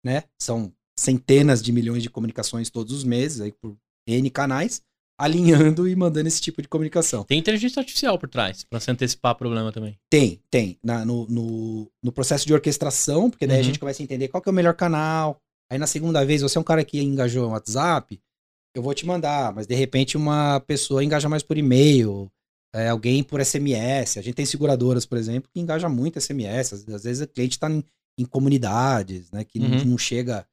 né? 0.06 0.24
São 0.40 0.72
centenas 0.98 1.62
de 1.62 1.72
milhões 1.72 2.04
de 2.04 2.10
comunicações 2.10 2.70
todos 2.70 2.94
os 2.94 3.04
meses, 3.04 3.42
aí 3.42 3.52
por 3.52 3.76
N 4.08 4.30
canais, 4.30 4.82
alinhando 5.20 5.88
e 5.88 5.96
mandando 5.96 6.28
esse 6.28 6.42
tipo 6.42 6.62
de 6.62 6.68
comunicação. 6.68 7.24
Tem 7.24 7.40
inteligência 7.40 7.80
artificial 7.80 8.20
por 8.20 8.30
trás, 8.30 8.64
para 8.64 8.80
se 8.80 8.92
antecipar 8.92 9.34
o 9.34 9.38
problema 9.38 9.72
também. 9.72 9.98
Tem, 10.10 10.40
tem. 10.52 10.78
Na, 10.84 11.04
no, 11.04 11.26
no, 11.28 11.92
no, 12.04 12.12
processo 12.12 12.46
de 12.46 12.54
orquestração, 12.54 13.30
porque 13.30 13.48
daí 13.48 13.58
uhum. 13.58 13.62
a 13.62 13.66
gente 13.66 13.80
começa 13.80 14.02
a 14.02 14.04
entender 14.04 14.28
qual 14.28 14.42
que 14.42 14.50
é 14.50 14.52
o 14.52 14.56
melhor 14.56 14.76
canal. 14.76 15.42
Aí 15.74 15.80
na 15.80 15.88
segunda 15.88 16.24
vez, 16.24 16.44
você 16.44 16.56
é 16.56 16.62
um 16.62 16.64
cara 16.64 16.86
que 16.86 17.02
engajou 17.02 17.48
no 17.48 17.54
WhatsApp, 17.54 18.22
eu 18.76 18.84
vou 18.84 18.94
te 18.94 19.08
mandar, 19.08 19.52
mas 19.52 19.66
de 19.66 19.74
repente 19.74 20.16
uma 20.16 20.60
pessoa 20.60 21.04
engaja 21.04 21.28
mais 21.28 21.42
por 21.42 21.58
e-mail, 21.58 22.32
é, 22.76 22.90
alguém 22.90 23.24
por 23.24 23.44
SMS. 23.44 24.20
A 24.20 24.22
gente 24.22 24.36
tem 24.36 24.46
seguradoras, 24.46 25.04
por 25.04 25.18
exemplo, 25.18 25.50
que 25.52 25.60
engaja 25.60 25.90
muito 25.90 26.22
SMS. 26.22 26.74
Às, 26.74 26.88
às 26.88 27.04
vezes 27.06 27.24
o 27.24 27.28
cliente 27.28 27.54
está 27.54 27.72
em, 27.72 27.84
em, 28.20 28.24
comunidades, 28.24 29.32
né? 29.32 29.44
Que 29.44 29.58
uhum. 29.58 29.68
não, 29.68 29.86
não, 29.86 29.98
chega 29.98 30.46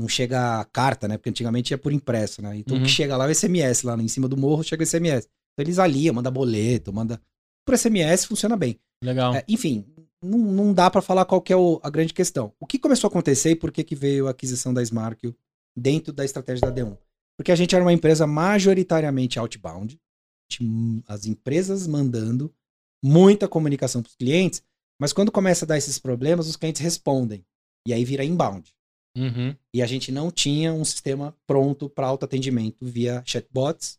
não 0.00 0.08
chega 0.08 0.60
a 0.60 0.64
carta, 0.64 1.06
né? 1.06 1.18
Porque 1.18 1.28
antigamente 1.28 1.74
ia 1.74 1.78
por 1.78 1.92
impresso, 1.92 2.40
né? 2.40 2.56
Então 2.56 2.74
uhum. 2.74 2.80
o 2.80 2.86
que 2.86 2.90
uhum. 2.90 2.96
chega 2.96 3.14
lá 3.14 3.28
é 3.28 3.30
o 3.30 3.34
SMS, 3.34 3.82
lá 3.82 3.94
em 3.94 4.08
cima 4.08 4.26
do 4.26 4.38
morro 4.38 4.64
chega 4.64 4.82
o 4.82 4.86
SMS. 4.86 5.28
Então 5.52 5.66
eles 5.66 5.78
aliam, 5.78 6.14
manda 6.14 6.30
boleto, 6.30 6.94
manda. 6.94 7.20
Por 7.66 7.76
SMS 7.76 8.24
funciona 8.24 8.56
bem. 8.56 8.80
Legal. 9.04 9.34
É, 9.34 9.44
enfim, 9.46 9.84
não, 10.22 10.38
não 10.38 10.72
dá 10.72 10.90
para 10.90 11.02
falar 11.02 11.24
qual 11.24 11.40
que 11.40 11.52
é 11.52 11.56
o, 11.56 11.80
a 11.82 11.90
grande 11.90 12.14
questão. 12.14 12.52
O 12.60 12.66
que 12.66 12.78
começou 12.78 13.08
a 13.08 13.10
acontecer 13.10 13.50
e 13.50 13.56
por 13.56 13.72
que, 13.72 13.82
que 13.82 13.96
veio 13.96 14.28
a 14.28 14.30
aquisição 14.30 14.72
da 14.72 14.82
Smark 14.82 15.34
dentro 15.76 16.12
da 16.12 16.24
estratégia 16.24 16.70
da 16.70 16.72
D1? 16.72 16.96
Porque 17.36 17.50
a 17.50 17.56
gente 17.56 17.74
era 17.74 17.84
uma 17.84 17.92
empresa 17.92 18.26
majoritariamente 18.26 19.38
outbound, 19.38 19.98
as 21.08 21.26
empresas 21.26 21.86
mandando 21.86 22.54
muita 23.02 23.48
comunicação 23.48 24.02
para 24.02 24.10
os 24.10 24.16
clientes, 24.16 24.62
mas 25.00 25.12
quando 25.12 25.32
começa 25.32 25.64
a 25.64 25.68
dar 25.68 25.78
esses 25.78 25.98
problemas, 25.98 26.46
os 26.46 26.56
clientes 26.56 26.80
respondem. 26.80 27.44
E 27.86 27.92
aí 27.92 28.04
vira 28.04 28.24
inbound. 28.24 28.72
Uhum. 29.16 29.56
E 29.74 29.82
a 29.82 29.86
gente 29.86 30.12
não 30.12 30.30
tinha 30.30 30.72
um 30.72 30.84
sistema 30.84 31.36
pronto 31.46 31.88
para 31.88 32.06
autoatendimento 32.06 32.84
via 32.84 33.22
chatbots, 33.26 33.98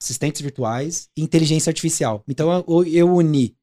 assistentes 0.00 0.42
virtuais 0.42 1.08
e 1.16 1.22
inteligência 1.22 1.70
artificial. 1.70 2.22
Então 2.28 2.64
eu, 2.68 2.84
eu 2.84 3.14
uni 3.14 3.56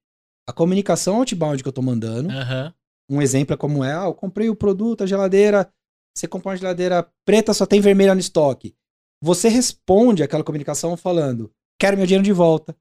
a 0.48 0.54
comunicação 0.54 1.18
outbound 1.18 1.62
que 1.62 1.68
eu 1.68 1.72
estou 1.72 1.84
mandando. 1.84 2.30
Uhum. 2.30 2.74
Um 3.18 3.22
exemplo 3.22 3.54
é 3.54 3.58
como 3.58 3.84
é: 3.84 3.94
ah, 3.94 4.06
eu 4.06 4.14
comprei 4.14 4.50
o 4.50 4.56
produto, 4.56 5.04
a 5.04 5.08
geladeira. 5.08 5.72
Você 6.16 6.28
comprou 6.28 6.52
uma 6.52 6.58
geladeira 6.58 7.10
preta, 7.26 7.54
só 7.54 7.66
tem 7.66 7.80
vermelha 7.80 8.14
no 8.14 8.20
estoque. 8.20 8.76
Você 9.24 9.48
responde 9.50 10.24
aquela 10.24 10.44
comunicação 10.44 10.96
falando: 10.98 11.52
quero 11.80 11.98
meu 11.98 12.06
dinheiro 12.06 12.24
de 12.24 12.34
volta. 12.34 12.76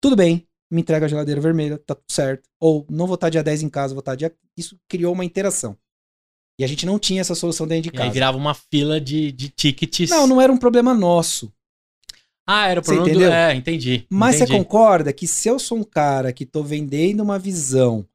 Tudo 0.00 0.16
bem, 0.16 0.46
me 0.70 0.80
entrega 0.80 1.06
a 1.06 1.08
geladeira 1.08 1.40
vermelha, 1.40 1.78
tá 1.78 1.94
tudo 1.94 2.10
certo. 2.10 2.48
Ou 2.60 2.86
não 2.88 3.06
vou 3.06 3.14
estar 3.14 3.28
dia 3.28 3.42
10 3.42 3.62
em 3.62 3.68
casa, 3.68 3.94
vou 3.94 4.00
estar 4.00 4.14
dia. 4.14 4.34
Isso 4.56 4.78
criou 4.88 5.12
uma 5.12 5.24
interação. 5.24 5.76
E 6.58 6.64
a 6.64 6.66
gente 6.66 6.86
não 6.86 6.98
tinha 6.98 7.20
essa 7.20 7.34
solução 7.34 7.66
dentro 7.66 7.84
de 7.84 7.90
casa. 7.90 8.04
E 8.04 8.08
aí 8.08 8.12
virava 8.12 8.38
uma 8.38 8.54
fila 8.54 9.00
de, 9.00 9.30
de 9.30 9.50
tickets. 9.50 10.08
Não, 10.08 10.26
não 10.26 10.40
era 10.40 10.50
um 10.50 10.56
problema 10.56 10.94
nosso. 10.94 11.52
Ah, 12.46 12.68
era 12.68 12.80
o 12.80 12.82
problema 12.82 13.18
do... 13.18 13.24
É, 13.24 13.54
entendi. 13.54 14.06
Mas 14.08 14.36
entendi. 14.36 14.52
você 14.52 14.58
concorda 14.58 15.12
que 15.12 15.26
se 15.26 15.48
eu 15.48 15.58
sou 15.58 15.78
um 15.78 15.84
cara 15.84 16.32
que 16.32 16.46
tô 16.46 16.62
vendendo 16.62 17.20
uma 17.20 17.38
visão 17.38 18.06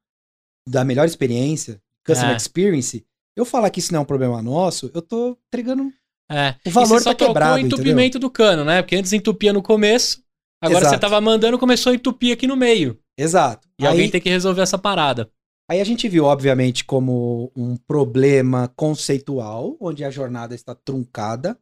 da 0.68 0.86
melhor 0.86 1.06
experiência, 1.06 1.82
customer 2.06 2.34
é. 2.34 2.38
experience, 2.38 3.06
eu 3.36 3.44
falar 3.44 3.70
que 3.70 3.80
isso 3.80 3.92
não 3.92 4.00
é 4.00 4.04
um 4.04 4.06
problema 4.06 4.42
nosso, 4.42 4.90
eu 4.94 5.02
tô 5.02 5.38
entregando 5.48 5.92
é. 6.30 6.56
o 6.66 6.70
valor 6.70 6.96
e 6.96 7.00
você 7.00 7.04
só 7.04 7.14
tá 7.14 7.26
quebrado, 7.26 7.56
o 7.56 7.60
entupimento 7.60 8.18
entendeu? 8.18 8.30
do 8.30 8.32
cano, 8.32 8.64
né? 8.64 8.82
Porque 8.82 8.96
antes 8.96 9.12
entupia 9.12 9.52
no 9.52 9.62
começo, 9.62 10.24
agora 10.62 10.84
Exato. 10.84 10.96
você 10.96 11.00
tava 11.00 11.20
mandando, 11.20 11.60
começou 11.60 11.92
a 11.92 11.96
entupir 11.96 12.34
aqui 12.34 12.48
no 12.48 12.56
meio. 12.56 12.98
Exato. 13.18 13.68
E 13.78 13.84
Aí... 13.86 13.92
alguém 13.92 14.10
tem 14.10 14.22
que 14.22 14.30
resolver 14.30 14.62
essa 14.62 14.78
parada. 14.78 15.30
Aí 15.70 15.80
a 15.80 15.86
gente 15.86 16.10
viu, 16.10 16.26
obviamente, 16.26 16.84
como 16.84 17.52
um 17.56 17.78
problema 17.78 18.68
conceitual, 18.76 19.78
onde 19.80 20.04
a 20.04 20.10
jornada 20.10 20.54
está 20.54 20.76
truncada 20.76 21.58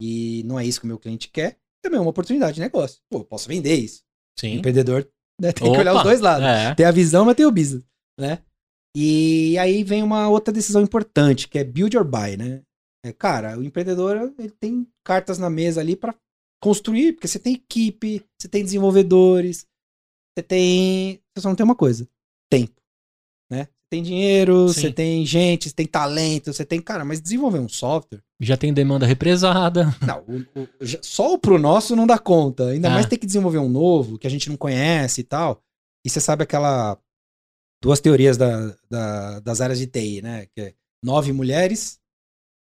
e 0.00 0.42
não 0.46 0.58
é 0.58 0.66
isso 0.66 0.80
que 0.80 0.84
o 0.84 0.88
meu 0.88 0.98
cliente 0.98 1.28
quer. 1.28 1.58
Também 1.82 1.98
é 1.98 2.00
uma 2.00 2.10
oportunidade 2.10 2.54
de 2.54 2.60
negócio. 2.60 3.00
Pô, 3.10 3.18
eu 3.18 3.24
posso 3.24 3.48
vender 3.48 3.74
isso. 3.74 4.02
Sim. 4.38 4.56
O 4.56 4.58
empreendedor 4.58 5.08
né, 5.40 5.52
tem 5.52 5.66
Opa, 5.66 5.76
que 5.76 5.80
olhar 5.80 5.96
os 5.96 6.02
dois 6.02 6.20
lados. 6.20 6.46
É. 6.46 6.74
Tem 6.74 6.86
a 6.86 6.90
visão, 6.90 7.24
mas 7.24 7.34
tem 7.34 7.46
o 7.46 7.50
business, 7.50 7.84
né? 8.18 8.38
E 8.96 9.56
aí 9.58 9.82
vem 9.82 10.02
uma 10.02 10.28
outra 10.28 10.52
decisão 10.52 10.82
importante, 10.82 11.48
que 11.48 11.58
é 11.58 11.64
build 11.64 11.96
or 11.96 12.04
buy, 12.04 12.36
né? 12.36 12.62
É, 13.04 13.12
cara, 13.12 13.58
o 13.58 13.64
empreendedor 13.64 14.32
ele 14.38 14.50
tem 14.50 14.86
cartas 15.04 15.38
na 15.38 15.50
mesa 15.50 15.80
ali 15.80 15.96
para 15.96 16.14
construir, 16.62 17.14
porque 17.14 17.26
você 17.26 17.38
tem 17.38 17.54
equipe, 17.54 18.24
você 18.38 18.48
tem 18.48 18.62
desenvolvedores, 18.62 19.66
você 20.36 20.42
tem. 20.42 21.20
Você 21.34 21.42
só 21.42 21.48
não 21.48 21.56
tem 21.56 21.64
uma 21.64 21.74
coisa: 21.74 22.08
tempo? 22.50 22.81
Tem 23.92 24.02
dinheiro, 24.02 24.70
Sim. 24.70 24.80
você 24.80 24.90
tem 24.90 25.26
gente, 25.26 25.68
você 25.68 25.74
tem 25.74 25.84
talento, 25.84 26.50
você 26.50 26.64
tem. 26.64 26.80
Cara, 26.80 27.04
mas 27.04 27.20
desenvolver 27.20 27.58
um 27.58 27.68
software. 27.68 28.22
Já 28.40 28.56
tem 28.56 28.72
demanda 28.72 29.04
represada. 29.04 29.94
Não, 30.00 30.24
o, 30.26 30.62
o, 30.62 30.68
só 31.02 31.34
o 31.34 31.38
pro 31.38 31.58
nosso 31.58 31.94
não 31.94 32.06
dá 32.06 32.18
conta. 32.18 32.68
Ainda 32.68 32.88
ah. 32.88 32.92
mais 32.92 33.04
ter 33.04 33.18
que 33.18 33.26
desenvolver 33.26 33.58
um 33.58 33.68
novo 33.68 34.18
que 34.18 34.26
a 34.26 34.30
gente 34.30 34.48
não 34.48 34.56
conhece 34.56 35.20
e 35.20 35.24
tal. 35.24 35.62
E 36.02 36.08
você 36.08 36.22
sabe 36.22 36.42
aquela. 36.42 36.98
Duas 37.82 38.00
teorias 38.00 38.38
da, 38.38 38.74
da, 38.90 39.40
das 39.40 39.60
áreas 39.60 39.78
de 39.78 39.86
TI, 39.86 40.22
né? 40.22 40.46
Que 40.54 40.60
é 40.62 40.74
nove 41.04 41.30
mulheres. 41.30 41.98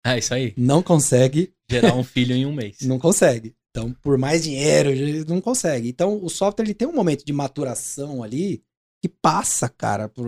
É 0.04 0.18
isso 0.18 0.34
aí. 0.34 0.52
Não 0.56 0.82
consegue. 0.82 1.54
Gerar 1.70 1.94
um 1.94 2.02
filho 2.02 2.34
em 2.34 2.44
um 2.44 2.52
mês. 2.52 2.78
Não 2.82 2.98
consegue. 2.98 3.54
Então, 3.70 3.92
por 4.02 4.18
mais 4.18 4.42
dinheiro, 4.42 4.90
não 5.28 5.40
consegue. 5.40 5.88
Então, 5.88 6.18
o 6.24 6.28
software 6.28 6.64
ele 6.64 6.74
tem 6.74 6.88
um 6.88 6.92
momento 6.92 7.24
de 7.24 7.32
maturação 7.32 8.20
ali 8.20 8.64
que 9.04 9.08
passa, 9.08 9.68
cara, 9.68 10.08
por. 10.08 10.26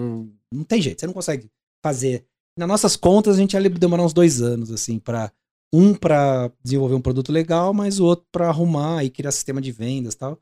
Não 0.52 0.62
tem 0.62 0.82
jeito, 0.82 1.00
você 1.00 1.06
não 1.06 1.14
consegue 1.14 1.50
fazer. 1.82 2.26
Nas 2.58 2.68
nossas 2.68 2.94
contas, 2.94 3.36
a 3.36 3.38
gente 3.38 3.54
ia 3.54 3.70
demorar 3.70 4.02
uns 4.02 4.12
dois 4.12 4.42
anos, 4.42 4.70
assim, 4.70 4.98
para 4.98 5.32
um 5.72 5.94
para 5.94 6.52
desenvolver 6.62 6.94
um 6.94 7.00
produto 7.00 7.32
legal, 7.32 7.72
mas 7.72 7.98
o 7.98 8.04
outro 8.04 8.26
para 8.30 8.48
arrumar 8.48 9.02
e 9.02 9.08
criar 9.08 9.32
sistema 9.32 9.62
de 9.62 9.72
vendas 9.72 10.12
e 10.12 10.18
tal. 10.18 10.38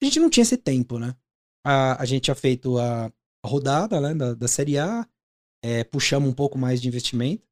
A 0.00 0.04
gente 0.06 0.18
não 0.18 0.30
tinha 0.30 0.40
esse 0.40 0.56
tempo, 0.56 0.98
né? 0.98 1.14
A, 1.62 2.00
a 2.02 2.06
gente 2.06 2.22
tinha 2.22 2.34
feito 2.34 2.78
a, 2.78 3.12
rodada 3.46 4.00
né, 4.00 4.14
da, 4.14 4.32
da 4.32 4.48
série 4.48 4.78
A, 4.78 5.06
é, 5.62 5.84
puxamos 5.84 6.26
um 6.26 6.32
pouco 6.32 6.56
mais 6.56 6.80
de 6.80 6.88
investimento 6.88 7.46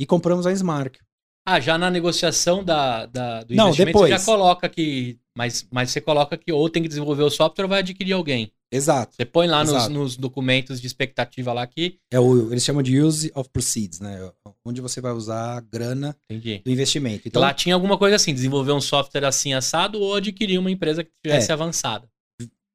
e 0.00 0.04
compramos 0.04 0.48
a 0.48 0.52
Smart. 0.52 0.98
Ah, 1.46 1.60
já 1.60 1.78
na 1.78 1.92
negociação 1.92 2.64
da, 2.64 3.06
da 3.06 3.44
do 3.44 3.54
não, 3.54 3.66
investimento 3.66 3.98
depois. 3.98 4.10
você 4.12 4.18
já 4.18 4.24
coloca 4.24 4.68
que. 4.68 5.16
Mas, 5.38 5.64
mas 5.70 5.92
você 5.92 6.00
coloca 6.00 6.36
que 6.36 6.50
ou 6.50 6.68
tem 6.68 6.82
que 6.82 6.88
desenvolver 6.88 7.22
o 7.22 7.30
software 7.30 7.66
ou 7.66 7.68
vai 7.68 7.78
adquirir 7.78 8.14
alguém. 8.14 8.52
Exato. 8.72 9.14
Você 9.14 9.24
põe 9.24 9.46
lá 9.46 9.64
nos, 9.64 9.88
nos, 9.88 10.16
documentos 10.16 10.80
de 10.80 10.86
expectativa 10.86 11.52
lá 11.52 11.66
que. 11.66 11.98
É 12.10 12.18
o, 12.18 12.50
eles 12.52 12.64
chamam 12.64 12.82
de 12.82 13.00
use 13.00 13.30
of 13.34 13.48
proceeds, 13.50 14.00
né? 14.00 14.30
Onde 14.64 14.80
você 14.80 15.00
vai 15.00 15.12
usar 15.12 15.56
a 15.56 15.60
grana 15.60 16.16
Entendi. 16.28 16.62
do 16.64 16.70
investimento. 16.70 17.28
Então, 17.28 17.40
lá 17.40 17.54
tinha 17.54 17.74
alguma 17.74 17.96
coisa 17.96 18.16
assim, 18.16 18.34
desenvolver 18.34 18.72
um 18.72 18.80
software 18.80 19.24
assim 19.24 19.54
assado 19.54 20.00
ou 20.00 20.14
adquirir 20.14 20.58
uma 20.58 20.70
empresa 20.70 21.04
que 21.04 21.10
tivesse 21.24 21.50
é, 21.50 21.54
avançada. 21.54 22.08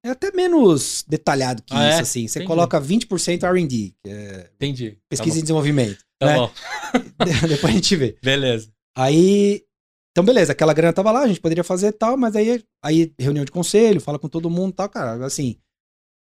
É 0.04 0.10
até 0.10 0.32
menos 0.32 1.04
detalhado 1.08 1.62
que 1.62 1.74
ah, 1.76 1.90
isso, 1.90 2.00
é? 2.00 2.02
assim. 2.02 2.28
Você 2.28 2.40
Entendi. 2.40 2.48
coloca 2.48 2.82
20% 2.82 3.44
RD, 3.44 3.94
que 4.04 4.10
é 4.10 4.50
Entendi. 4.56 4.98
pesquisa 5.10 5.36
tá 5.36 5.40
e 5.40 5.42
desenvolvimento. 5.42 6.00
Tá 6.20 6.28
né? 6.28 6.36
bom. 6.36 6.52
Depois 7.48 7.74
a 7.74 7.76
gente 7.76 7.96
vê. 7.96 8.18
Beleza. 8.24 8.72
Aí 8.98 9.64
então, 10.12 10.26
beleza, 10.26 10.52
aquela 10.52 10.74
grana 10.74 10.92
tava 10.92 11.10
lá, 11.12 11.22
a 11.22 11.28
gente 11.28 11.40
poderia 11.40 11.64
fazer 11.64 11.94
tal, 11.94 12.18
mas 12.18 12.36
aí, 12.36 12.62
aí 12.84 13.14
reunião 13.18 13.46
de 13.46 13.52
conselho, 13.52 14.02
fala 14.02 14.20
com 14.20 14.28
todo 14.28 14.50
mundo 14.50 14.74
tal, 14.74 14.90
cara, 14.90 15.26
assim, 15.26 15.58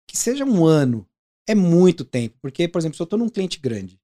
que 0.08 0.16
seja 0.16 0.44
um 0.44 0.64
ano, 0.64 1.06
é 1.46 1.54
muito 1.54 2.04
tempo. 2.04 2.36
Porque, 2.40 2.66
por 2.66 2.78
exemplo, 2.78 2.96
se 2.96 3.02
eu 3.02 3.04
estou 3.04 3.18
num 3.18 3.28
cliente 3.28 3.60
grande, 3.60 4.00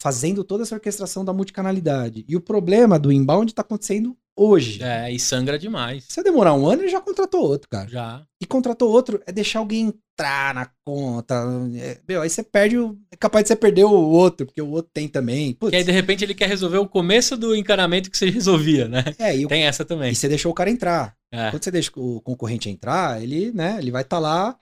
fazendo 0.00 0.44
toda 0.44 0.62
essa 0.62 0.74
orquestração 0.74 1.24
da 1.24 1.32
multicanalidade, 1.32 2.24
e 2.28 2.36
o 2.36 2.40
problema 2.40 2.98
do 2.98 3.10
inbound 3.10 3.50
está 3.50 3.62
acontecendo 3.62 4.16
hoje. 4.34 4.82
É, 4.82 5.12
e 5.12 5.18
sangra 5.18 5.58
demais. 5.58 6.06
Se 6.08 6.18
eu 6.18 6.24
demorar 6.24 6.54
um 6.54 6.66
ano, 6.66 6.82
ele 6.82 6.88
já 6.88 7.00
contratou 7.00 7.42
outro, 7.42 7.68
cara. 7.68 7.88
Já. 7.88 8.26
E 8.40 8.46
contratou 8.46 8.90
outro 8.90 9.20
é 9.26 9.32
deixar 9.32 9.58
alguém 9.58 9.88
entrar 9.88 10.54
na 10.54 10.70
conta. 10.84 11.34
É, 11.76 11.98
meu, 12.08 12.22
aí 12.22 12.30
você 12.30 12.42
perde 12.42 12.78
o. 12.78 12.98
É 13.10 13.16
capaz 13.16 13.44
de 13.44 13.48
você 13.48 13.56
perder 13.56 13.84
o 13.84 13.92
outro, 13.92 14.46
porque 14.46 14.62
o 14.62 14.70
outro 14.70 14.90
tem 14.92 15.06
também. 15.06 15.52
Putz. 15.52 15.74
E 15.74 15.76
aí, 15.76 15.84
de 15.84 15.92
repente, 15.92 16.24
ele 16.24 16.34
quer 16.34 16.48
resolver 16.48 16.78
o 16.78 16.88
começo 16.88 17.36
do 17.36 17.54
encanamento 17.54 18.10
que 18.10 18.16
você 18.16 18.30
resolvia, 18.30 18.88
né? 18.88 19.04
É, 19.18 19.36
e 19.36 19.46
tem 19.46 19.64
o... 19.64 19.66
essa 19.66 19.84
também. 19.84 20.12
E 20.12 20.14
você 20.14 20.28
deixou 20.28 20.50
o 20.50 20.54
cara 20.54 20.70
entrar. 20.70 21.14
É. 21.30 21.50
Quando 21.50 21.62
você 21.62 21.70
deixa 21.70 21.90
o 21.96 22.20
concorrente 22.22 22.70
entrar, 22.70 23.22
ele, 23.22 23.52
né, 23.52 23.76
ele 23.78 23.90
vai 23.90 24.02
estar 24.02 24.16
tá 24.16 24.20
lá 24.20 24.56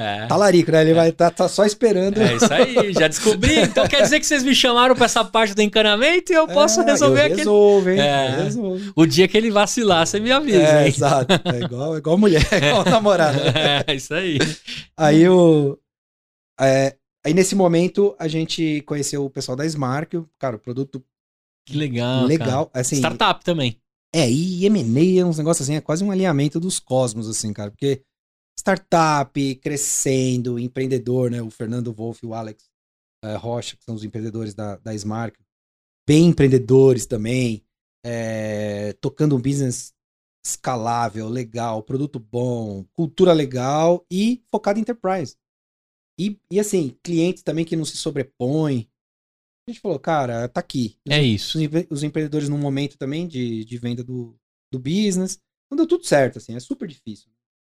é. 0.00 0.26
Talarico, 0.26 0.72
né? 0.72 0.80
Ele 0.80 0.92
é. 0.92 0.94
vai 0.94 1.08
estar 1.10 1.30
tá, 1.30 1.44
tá 1.44 1.48
só 1.48 1.64
esperando. 1.64 2.18
É 2.18 2.34
isso 2.34 2.52
aí, 2.52 2.92
já 2.94 3.06
descobri. 3.06 3.60
Então 3.60 3.86
quer 3.86 4.02
dizer 4.02 4.18
que 4.18 4.26
vocês 4.26 4.42
me 4.42 4.54
chamaram 4.54 4.94
pra 4.96 5.04
essa 5.04 5.22
parte 5.22 5.54
do 5.54 5.60
encanamento 5.60 6.32
e 6.32 6.34
eu 6.34 6.48
posso 6.48 6.80
é, 6.80 6.84
resolver 6.84 7.22
aqui. 7.22 7.36
Resolve, 7.36 7.92
hein? 7.92 8.00
É. 8.00 8.42
Resolve. 8.44 8.92
O 8.96 9.04
dia 9.04 9.28
que 9.28 9.36
ele 9.36 9.50
vacilar, 9.50 10.06
você 10.06 10.18
me 10.18 10.32
avisa. 10.32 10.62
É, 10.62 10.82
hein? 10.82 10.88
exato. 10.88 11.34
É 11.44 11.60
igual, 11.64 11.94
é 11.94 11.98
igual 11.98 12.16
mulher, 12.16 12.48
é 12.50 12.68
igual 12.68 12.84
namorada. 12.88 13.38
É, 13.86 13.94
isso 13.94 14.14
aí. 14.14 14.38
Aí 14.96 15.28
o. 15.28 15.78
É, 16.58 16.96
aí 17.24 17.34
nesse 17.34 17.54
momento 17.54 18.16
a 18.18 18.26
gente 18.26 18.82
conheceu 18.86 19.24
o 19.24 19.30
pessoal 19.30 19.54
da 19.54 19.66
Smart, 19.66 20.22
cara, 20.38 20.56
o 20.56 20.58
produto. 20.58 21.04
Que 21.66 21.76
legal. 21.76 22.24
Legal. 22.24 22.70
Assim, 22.72 22.96
Startup 22.96 23.44
também. 23.44 23.76
É, 24.14 24.28
e 24.28 24.64
M&A 24.66 25.20
é 25.20 25.24
uns 25.24 25.38
negócios 25.38 25.68
assim, 25.68 25.76
é 25.76 25.80
quase 25.80 26.02
um 26.02 26.10
alinhamento 26.10 26.58
dos 26.58 26.80
cosmos, 26.80 27.28
assim, 27.28 27.52
cara, 27.52 27.70
porque 27.70 28.02
startup 28.60 29.54
crescendo, 29.56 30.58
empreendedor, 30.58 31.30
né? 31.30 31.40
O 31.42 31.50
Fernando 31.50 31.92
Wolff 31.92 32.24
e 32.24 32.28
o 32.28 32.34
Alex 32.34 32.70
é, 33.24 33.34
Rocha, 33.34 33.76
que 33.76 33.84
são 33.84 33.94
os 33.94 34.04
empreendedores 34.04 34.54
da, 34.54 34.76
da 34.76 34.94
Smart, 34.94 35.36
bem 36.06 36.26
empreendedores 36.26 37.06
também, 37.06 37.64
é, 38.04 38.92
tocando 38.94 39.36
um 39.36 39.40
business 39.40 39.94
escalável, 40.44 41.28
legal, 41.28 41.82
produto 41.82 42.18
bom, 42.18 42.84
cultura 42.92 43.32
legal 43.32 44.04
e 44.10 44.42
focado 44.50 44.78
em 44.78 44.82
enterprise. 44.82 45.36
E, 46.18 46.38
e 46.50 46.60
assim, 46.60 46.96
clientes 47.02 47.42
também 47.42 47.64
que 47.64 47.76
não 47.76 47.84
se 47.84 47.96
sobrepõem. 47.96 48.90
A 49.66 49.70
gente 49.70 49.80
falou, 49.80 49.98
cara, 49.98 50.48
tá 50.48 50.60
aqui. 50.60 50.98
Os, 51.06 51.12
é 51.14 51.22
isso. 51.22 51.58
Os, 51.58 51.64
os, 51.90 52.02
empreendedores 52.02 52.48
num 52.48 52.58
momento 52.58 52.98
também 52.98 53.26
de, 53.26 53.64
de 53.64 53.78
venda 53.78 54.02
do, 54.02 54.36
do 54.72 54.78
business. 54.78 55.38
Não 55.70 55.76
deu 55.76 55.86
tudo 55.86 56.04
certo, 56.04 56.38
assim, 56.38 56.54
é 56.54 56.60
super 56.60 56.88
difícil 56.88 57.30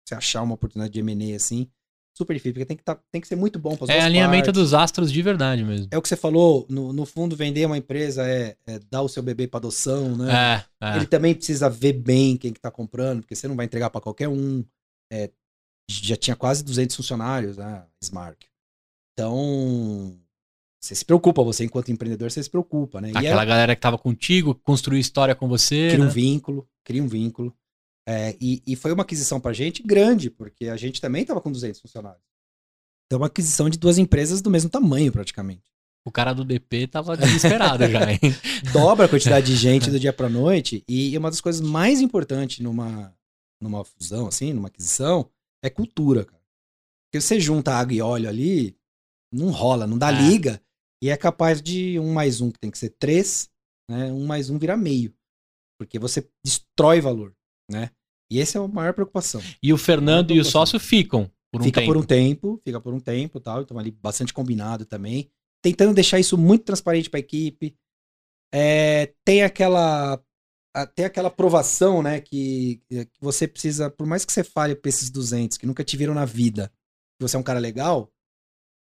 você 0.06 0.16
achar 0.16 0.41
uma 0.41 0.56
oportunidade 0.56 0.93
de 0.93 0.99
M&A 0.99 1.36
assim, 1.36 1.70
super 2.16 2.34
difícil, 2.34 2.54
porque 2.54 2.66
tem 2.66 2.78
que, 2.78 2.84
tá, 2.84 2.97
tem 3.12 3.20
que 3.20 3.28
ser 3.28 3.36
muito 3.36 3.58
bom 3.58 3.76
para 3.76 3.93
É 3.93 4.01
alinhamento 4.01 4.45
partes. 4.45 4.62
dos 4.62 4.74
astros 4.74 5.12
de 5.12 5.22
verdade 5.22 5.64
mesmo. 5.64 5.88
É 5.91 5.97
o 5.97 6.01
que 6.01 6.08
você 6.08 6.16
falou, 6.16 6.66
no, 6.70 6.93
no 6.93 7.06
fundo, 7.06 7.36
vender 7.36 7.66
uma 7.66 7.78
empresa 7.78 8.26
é, 8.26 8.56
é 8.66 8.80
dar 8.89 9.01
o 9.01 9.10
seu 9.10 9.24
bebê 9.24 9.47
para 9.47 9.58
adoção, 9.58 10.16
né? 10.16 10.66
É, 10.82 10.88
é. 10.88 10.95
Ele 10.97 11.08
também 11.08 11.34
precisa 11.34 11.70
ver 11.70 11.93
bem 11.93 12.38
quem 12.38 12.54
que 12.54 12.60
tá 12.60 12.70
comprando, 12.70 13.22
porque 13.22 13.36
você 13.36 13.47
não 13.47 13.56
vai 13.56 13.66
entregar 13.66 13.89
para 13.89 14.01
qualquer 14.01 14.30
um. 14.30 14.64
É, 15.12 15.30
já 15.89 16.16
tinha 16.16 16.36
quase 16.36 16.64
200 16.64 16.95
funcionários, 16.95 17.58
né? 17.58 17.84
Smart. 18.01 18.38
Então, 19.14 20.18
você 20.80 20.95
se 20.95 21.06
preocupa, 21.06 21.43
você 21.43 21.66
enquanto 21.66 21.91
empreendedor, 21.91 22.32
você 22.32 22.41
se 22.41 22.49
preocupa, 22.49 23.01
né? 23.01 23.12
Aquela 23.16 23.45
galera 23.45 23.76
que 23.76 23.82
tava 23.82 23.97
contigo, 23.97 24.56
construiu 24.64 24.99
história 24.99 25.36
com 25.36 25.47
você. 25.47 25.89
Cria 25.89 25.99
né? 25.99 26.06
um 26.06 26.10
vínculo, 26.10 26.68
cria 26.84 27.04
um 27.04 27.08
vínculo. 27.08 27.56
É, 28.08 28.36
e, 28.39 28.62
e, 28.68 28.76
foi 28.76 28.91
uma 28.91 29.04
aquisição 29.04 29.39
para 29.39 29.51
a 29.51 29.54
gente 29.54 29.82
grande, 29.82 30.30
porque 30.30 30.68
a 30.68 30.76
gente 30.76 30.99
também 30.99 31.22
estava 31.22 31.39
com 31.39 31.51
200 31.51 31.80
funcionários. 31.80 32.22
Então, 33.06 33.20
uma 33.20 33.28
aquisição 33.28 33.70
de 33.70 33.78
duas 33.78 33.97
empresas 33.97 34.41
do 34.41 34.49
mesmo 34.49 34.70
tamanho, 34.70 35.12
praticamente. 35.12 35.64
O 36.06 36.12
cara 36.12 36.34
do 36.34 36.43
DP 36.43 36.88
tava 36.88 37.16
desesperado 37.16 37.88
já, 37.88 38.12
hein? 38.12 38.20
Dobra 38.74 39.06
a 39.06 39.10
quantidade 39.10 39.45
de 39.45 39.56
gente 39.56 39.89
do 39.89 39.99
dia 39.99 40.12
para 40.12 40.28
noite. 40.28 40.84
E 40.88 41.18
uma 41.18 41.30
das 41.30 41.39
coisas 41.39 41.62
mais 41.62 42.01
importantes 42.01 42.60
numa, 42.60 43.16
numa 43.62 43.86
fusão, 43.86 44.28
assim, 44.28 44.51
numa 44.51 44.68
aquisição, 44.68 45.30
é 45.64 45.70
cultura, 45.70 46.26
cara. 46.26 46.43
Porque 47.06 47.22
você 47.22 47.39
junta 47.39 47.74
água 47.74 47.93
e 47.93 48.01
óleo 48.01 48.28
ali, 48.28 48.76
não 49.32 49.49
rola, 49.49 49.88
não 49.88 49.97
dá 49.97 50.12
é. 50.12 50.22
liga. 50.22 50.62
E 51.01 51.10
é 51.10 51.16
capaz 51.16 51.62
de 51.62 51.97
um 51.99 52.12
mais 52.12 52.41
um, 52.41 52.51
que 52.51 52.60
tem 52.60 52.72
que 52.72 52.78
ser 52.78 52.89
três, 52.89 53.49
né? 53.89 54.12
Um 54.12 54.26
mais 54.26 54.49
um 54.49 54.58
virar 54.58 54.76
meio. 54.76 55.14
Porque 55.78 55.97
você 55.97 56.28
destrói 56.43 56.99
valor 56.99 57.34
né? 57.70 57.89
E 58.30 58.39
essa 58.39 58.57
é 58.57 58.61
a 58.61 58.68
maior 58.68 58.93
preocupação. 58.93 59.41
E 59.61 59.72
o 59.72 59.78
Fernando 59.78 60.32
e 60.32 60.39
o 60.39 60.45
sócio 60.45 60.80
ficam 60.80 61.30
por 61.51 61.61
um 61.61 61.64
fica 61.64 61.82
tempo. 61.82 61.93
por 61.93 62.01
um 62.01 62.03
tempo, 62.03 62.61
fica 62.64 62.82
por 62.82 62.93
um 62.93 62.99
tempo 62.99 63.39
tal. 63.39 63.61
Então 63.61 63.78
ali 63.78 63.91
bastante 63.91 64.34
combinado 64.34 64.86
também. 64.86 65.30
tentando 65.61 65.93
deixar 65.93 66.20
isso 66.20 66.38
muito 66.38 66.66
transparente 66.66 67.09
para 67.09 67.20
a 67.20 67.22
equipe. 67.22 67.76
É, 68.53 69.14
tem 69.24 69.43
aquela 69.43 70.20
tem 70.95 71.05
aquela 71.05 71.28
aprovação, 71.28 72.01
né, 72.01 72.20
que, 72.20 72.82
que, 72.89 73.07
você 73.22 73.47
precisa, 73.47 73.91
por 73.91 74.07
mais 74.07 74.26
que 74.26 74.34
você 74.34 74.43
fale 74.43 74.74
pra 74.74 74.89
esses 74.89 75.11
200 75.11 75.55
que 75.55 75.68
nunca 75.68 75.84
te 75.84 75.95
viram 75.95 76.16
na 76.16 76.26
vida, 76.26 76.72
que 77.16 77.28
você 77.28 77.36
é 77.36 77.39
um 77.39 77.43
cara 77.43 77.59
legal, 77.59 78.11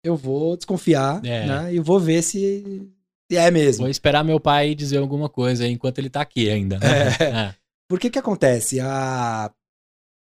eu 0.03 0.17
vou 0.17 0.57
desconfiar, 0.57 1.23
é. 1.23 1.47
né, 1.47 1.75
e 1.75 1.79
vou 1.79 2.01
ver 2.01 2.23
se, 2.23 2.91
se, 3.31 3.37
é 3.37 3.51
mesmo. 3.51 3.83
Vou 3.83 3.91
esperar 3.91 4.25
meu 4.25 4.41
pai 4.41 4.75
dizer 4.75 4.97
alguma 4.97 5.29
coisa 5.29 5.69
enquanto 5.69 5.99
ele 5.99 6.09
tá 6.09 6.23
aqui 6.23 6.49
ainda. 6.49 6.79
Né? 6.79 6.87
É. 7.21 7.25
é. 7.53 7.55
Por 7.89 8.01
que 8.01 8.19
acontece? 8.19 8.81
A, 8.81 9.53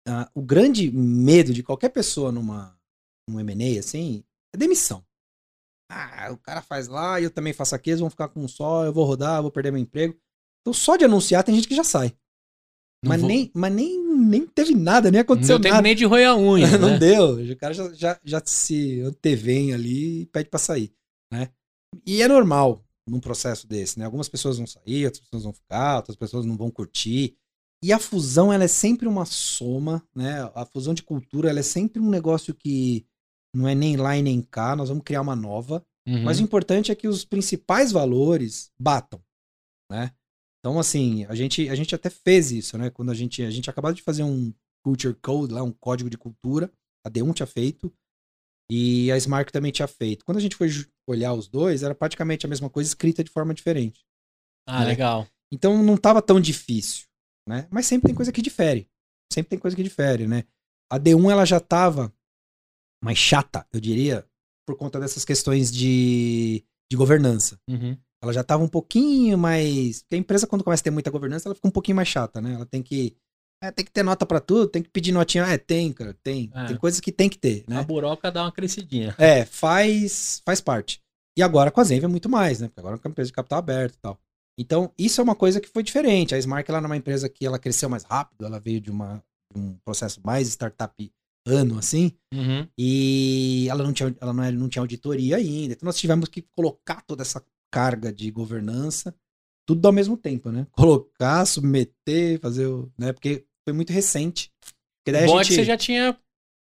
a, 0.07 0.31
o 0.33 0.41
grande 0.41 0.91
medo 0.91 1.53
de 1.53 1.63
qualquer 1.63 1.89
pessoa 1.89 2.31
numa, 2.31 2.77
num 3.29 3.39
M&A, 3.39 3.79
assim, 3.79 4.23
é 4.53 4.57
demissão. 4.57 5.03
Ah, 5.91 6.29
o 6.31 6.37
cara 6.37 6.61
faz 6.61 6.87
lá, 6.87 7.19
eu 7.19 7.31
também 7.31 7.51
faço 7.51 7.73
aqui, 7.73 7.89
eles 7.89 7.99
vão 7.99 8.11
ficar 8.11 8.29
com 8.29 8.41
um 8.41 8.47
só, 8.47 8.85
eu 8.85 8.93
vou 8.93 9.05
rodar, 9.05 9.39
eu 9.39 9.43
vou 9.43 9.51
perder 9.51 9.71
meu 9.71 9.81
emprego. 9.81 10.15
Então, 10.61 10.73
só 10.73 10.95
de 10.95 11.05
anunciar, 11.05 11.43
tem 11.43 11.55
gente 11.55 11.67
que 11.67 11.75
já 11.75 11.83
sai. 11.83 12.15
mas 13.03 13.23
nem, 13.23 13.51
mas 13.55 13.73
nem, 13.73 13.99
nem 14.15 14.45
teve 14.45 14.75
nada, 14.75 15.09
nem 15.09 15.21
aconteceu 15.21 15.57
não 15.57 15.69
nada. 15.69 15.81
nem 15.81 15.95
de 15.95 16.05
roer 16.05 16.29
a 16.29 16.37
unha. 16.37 16.67
não 16.77 16.91
né? 16.91 16.99
deu. 16.99 17.37
O 17.37 17.57
cara 17.57 17.73
já, 17.73 17.91
já, 17.93 18.19
já 18.23 18.41
se 18.45 19.01
antevém 19.01 19.73
ali 19.73 20.21
e 20.21 20.25
pede 20.27 20.49
para 20.49 20.59
sair. 20.59 20.93
Né? 21.33 21.49
E 22.05 22.21
é 22.21 22.27
normal 22.27 22.85
num 23.07 23.19
processo 23.19 23.67
desse, 23.67 23.97
né? 23.97 24.05
Algumas 24.05 24.29
pessoas 24.29 24.57
vão 24.57 24.67
sair, 24.67 25.05
outras 25.05 25.23
pessoas 25.23 25.43
vão 25.43 25.53
ficar, 25.53 25.97
outras 25.97 26.15
pessoas 26.15 26.45
não 26.45 26.55
vão 26.55 26.69
curtir. 26.69 27.35
E 27.81 27.93
a 27.93 27.99
fusão, 27.99 28.51
ela 28.51 28.65
é 28.65 28.67
sempre 28.67 29.07
uma 29.07 29.25
soma, 29.25 30.05
né? 30.13 30.51
A 30.53 30.65
fusão 30.65 30.93
de 30.93 31.03
cultura, 31.03 31.49
ela 31.49 31.59
é 31.59 31.63
sempre 31.63 32.01
um 32.01 32.09
negócio 32.09 32.53
que 32.53 33.05
não 33.55 33.67
é 33.67 33.73
nem 33.73 33.95
lá 33.95 34.17
e 34.17 34.21
nem 34.21 34.41
cá, 34.41 34.75
nós 34.75 34.89
vamos 34.89 35.03
criar 35.03 35.21
uma 35.21 35.35
nova. 35.35 35.85
Uhum. 36.07 36.23
Mas 36.23 36.39
o 36.39 36.43
importante 36.43 36.91
é 36.91 36.95
que 36.95 37.07
os 37.07 37.23
principais 37.23 37.91
valores 37.91 38.71
batam, 38.79 39.23
né? 39.89 40.11
Então, 40.59 40.77
assim, 40.77 41.25
a 41.25 41.35
gente, 41.35 41.69
a 41.69 41.75
gente 41.75 41.95
até 41.95 42.09
fez 42.09 42.51
isso, 42.51 42.77
né? 42.77 42.89
Quando 42.89 43.11
a 43.11 43.13
gente, 43.13 43.41
a 43.43 43.49
gente 43.49 43.69
acabou 43.69 43.93
de 43.93 44.01
fazer 44.01 44.23
um 44.23 44.53
Culture 44.83 45.15
Code 45.21 45.53
lá, 45.53 45.63
um 45.63 45.71
código 45.71 46.09
de 46.09 46.17
cultura, 46.17 46.71
a 47.05 47.09
D1 47.09 47.33
tinha 47.33 47.47
feito 47.47 47.93
e 48.69 49.11
a 49.11 49.17
Smart 49.17 49.51
também 49.51 49.71
tinha 49.71 49.87
feito. 49.87 50.25
Quando 50.25 50.37
a 50.37 50.41
gente 50.41 50.55
foi 50.55 50.69
olhar 51.07 51.33
os 51.33 51.47
dois, 51.47 51.81
era 51.81 51.95
praticamente 51.95 52.45
a 52.45 52.49
mesma 52.49 52.69
coisa 52.69 52.89
escrita 52.89 53.23
de 53.23 53.31
forma 53.31 53.53
diferente. 53.53 54.05
Ah, 54.67 54.81
né? 54.81 54.87
legal. 54.87 55.27
Então 55.51 55.81
não 55.81 55.95
estava 55.95 56.21
tão 56.21 56.39
difícil, 56.39 57.07
né? 57.49 57.67
Mas 57.71 57.87
sempre 57.87 58.07
tem 58.07 58.15
coisa 58.15 58.31
que 58.31 58.43
difere. 58.43 58.87
Sempre 59.33 59.49
tem 59.49 59.59
coisa 59.59 59.75
que 59.75 59.83
difere, 59.83 60.27
né? 60.27 60.43
A 60.91 60.99
D1 60.99 61.31
ela 61.31 61.45
já 61.45 61.57
estava 61.57 62.13
mais 63.03 63.17
chata, 63.17 63.65
eu 63.73 63.79
diria, 63.79 64.25
por 64.67 64.77
conta 64.77 64.99
dessas 64.99 65.25
questões 65.25 65.71
de, 65.71 66.63
de 66.91 66.95
governança. 66.95 67.59
Uhum. 67.67 67.97
Ela 68.21 68.33
já 68.33 68.41
estava 68.41 68.63
um 68.63 68.67
pouquinho 68.67 69.37
mais. 69.37 70.03
Porque 70.03 70.15
a 70.15 70.19
empresa, 70.19 70.45
quando 70.45 70.63
começa 70.63 70.81
a 70.81 70.85
ter 70.85 70.91
muita 70.91 71.09
governança, 71.09 71.47
ela 71.47 71.55
fica 71.55 71.67
um 71.67 71.71
pouquinho 71.71 71.95
mais 71.95 72.07
chata, 72.07 72.39
né? 72.39 72.53
Ela 72.53 72.65
tem 72.65 72.83
que. 72.83 73.15
É, 73.61 73.71
tem 73.71 73.83
que 73.83 73.91
ter 73.91 74.03
nota 74.03 74.25
para 74.25 74.39
tudo, 74.39 74.67
tem 74.67 74.81
que 74.83 74.89
pedir 74.89 75.11
notinha. 75.11 75.43
É, 75.45 75.57
tem, 75.57 75.91
cara, 75.91 76.13
tem. 76.21 76.51
É. 76.53 76.67
Tem 76.67 76.77
coisas 76.77 76.99
que 76.99 77.11
tem 77.11 77.27
que 77.29 77.37
ter, 77.37 77.63
né? 77.67 77.79
A 77.79 77.83
buroca 77.83 78.31
dá 78.31 78.43
uma 78.43 78.51
crescidinha. 78.51 79.15
É, 79.17 79.43
faz, 79.45 80.41
faz 80.45 80.61
parte. 80.61 81.01
E 81.37 81.41
agora 81.41 81.71
com 81.71 81.81
a 81.81 81.83
Zenvia 81.83 82.05
é 82.05 82.09
muito 82.09 82.29
mais, 82.29 82.59
né? 82.59 82.67
Porque 82.67 82.79
agora 82.79 82.95
é 82.95 82.99
uma 82.99 83.11
empresa 83.11 83.29
de 83.29 83.33
capital 83.33 83.59
aberto 83.59 83.95
e 83.95 83.99
tal. 83.99 84.19
Então, 84.59 84.93
isso 84.97 85.21
é 85.21 85.23
uma 85.23 85.35
coisa 85.35 85.61
que 85.61 85.69
foi 85.69 85.81
diferente. 85.81 86.35
A 86.35 86.37
Smart, 86.37 86.69
ela 86.69 86.81
é 86.81 86.85
uma 86.85 86.97
empresa 86.97 87.29
que 87.29 87.45
ela 87.45 87.57
cresceu 87.57 87.87
mais 87.87 88.03
rápido, 88.03 88.45
ela 88.45 88.59
veio 88.59 88.81
de, 88.81 88.91
uma, 88.91 89.23
de 89.53 89.57
um 89.57 89.77
processo 89.85 90.19
mais 90.21 90.49
startup 90.49 90.93
ano, 91.47 91.79
assim, 91.79 92.11
uhum. 92.33 92.67
e 92.77 93.67
ela 93.69 93.81
não 93.81 93.93
tinha, 93.93 94.13
ela 94.19 94.33
não, 94.33 94.43
era, 94.43 94.55
não 94.55 94.67
tinha 94.67 94.81
auditoria 94.81 95.37
ainda. 95.37 95.73
Então 95.73 95.85
nós 95.87 95.97
tivemos 95.97 96.27
que 96.27 96.41
colocar 96.55 97.01
toda 97.03 97.21
essa 97.21 97.41
carga 97.71 98.11
de 98.11 98.29
governança, 98.29 99.15
tudo 99.65 99.85
ao 99.85 99.93
mesmo 99.93 100.17
tempo, 100.17 100.51
né? 100.51 100.67
Colocar, 100.75 101.45
submeter, 101.45 102.39
fazer 102.41 102.65
o. 102.65 102.91
Né? 102.97 103.13
Porque 103.13 103.45
foi 103.65 103.73
muito 103.73 103.93
recente. 103.93 104.51
Porque 104.59 105.17
daí 105.17 105.25
Bom 105.25 105.37
a 105.37 105.43
gente... 105.43 105.53
é 105.53 105.55
que 105.55 105.61
você 105.61 105.65
já 105.65 105.77
tinha 105.77 106.17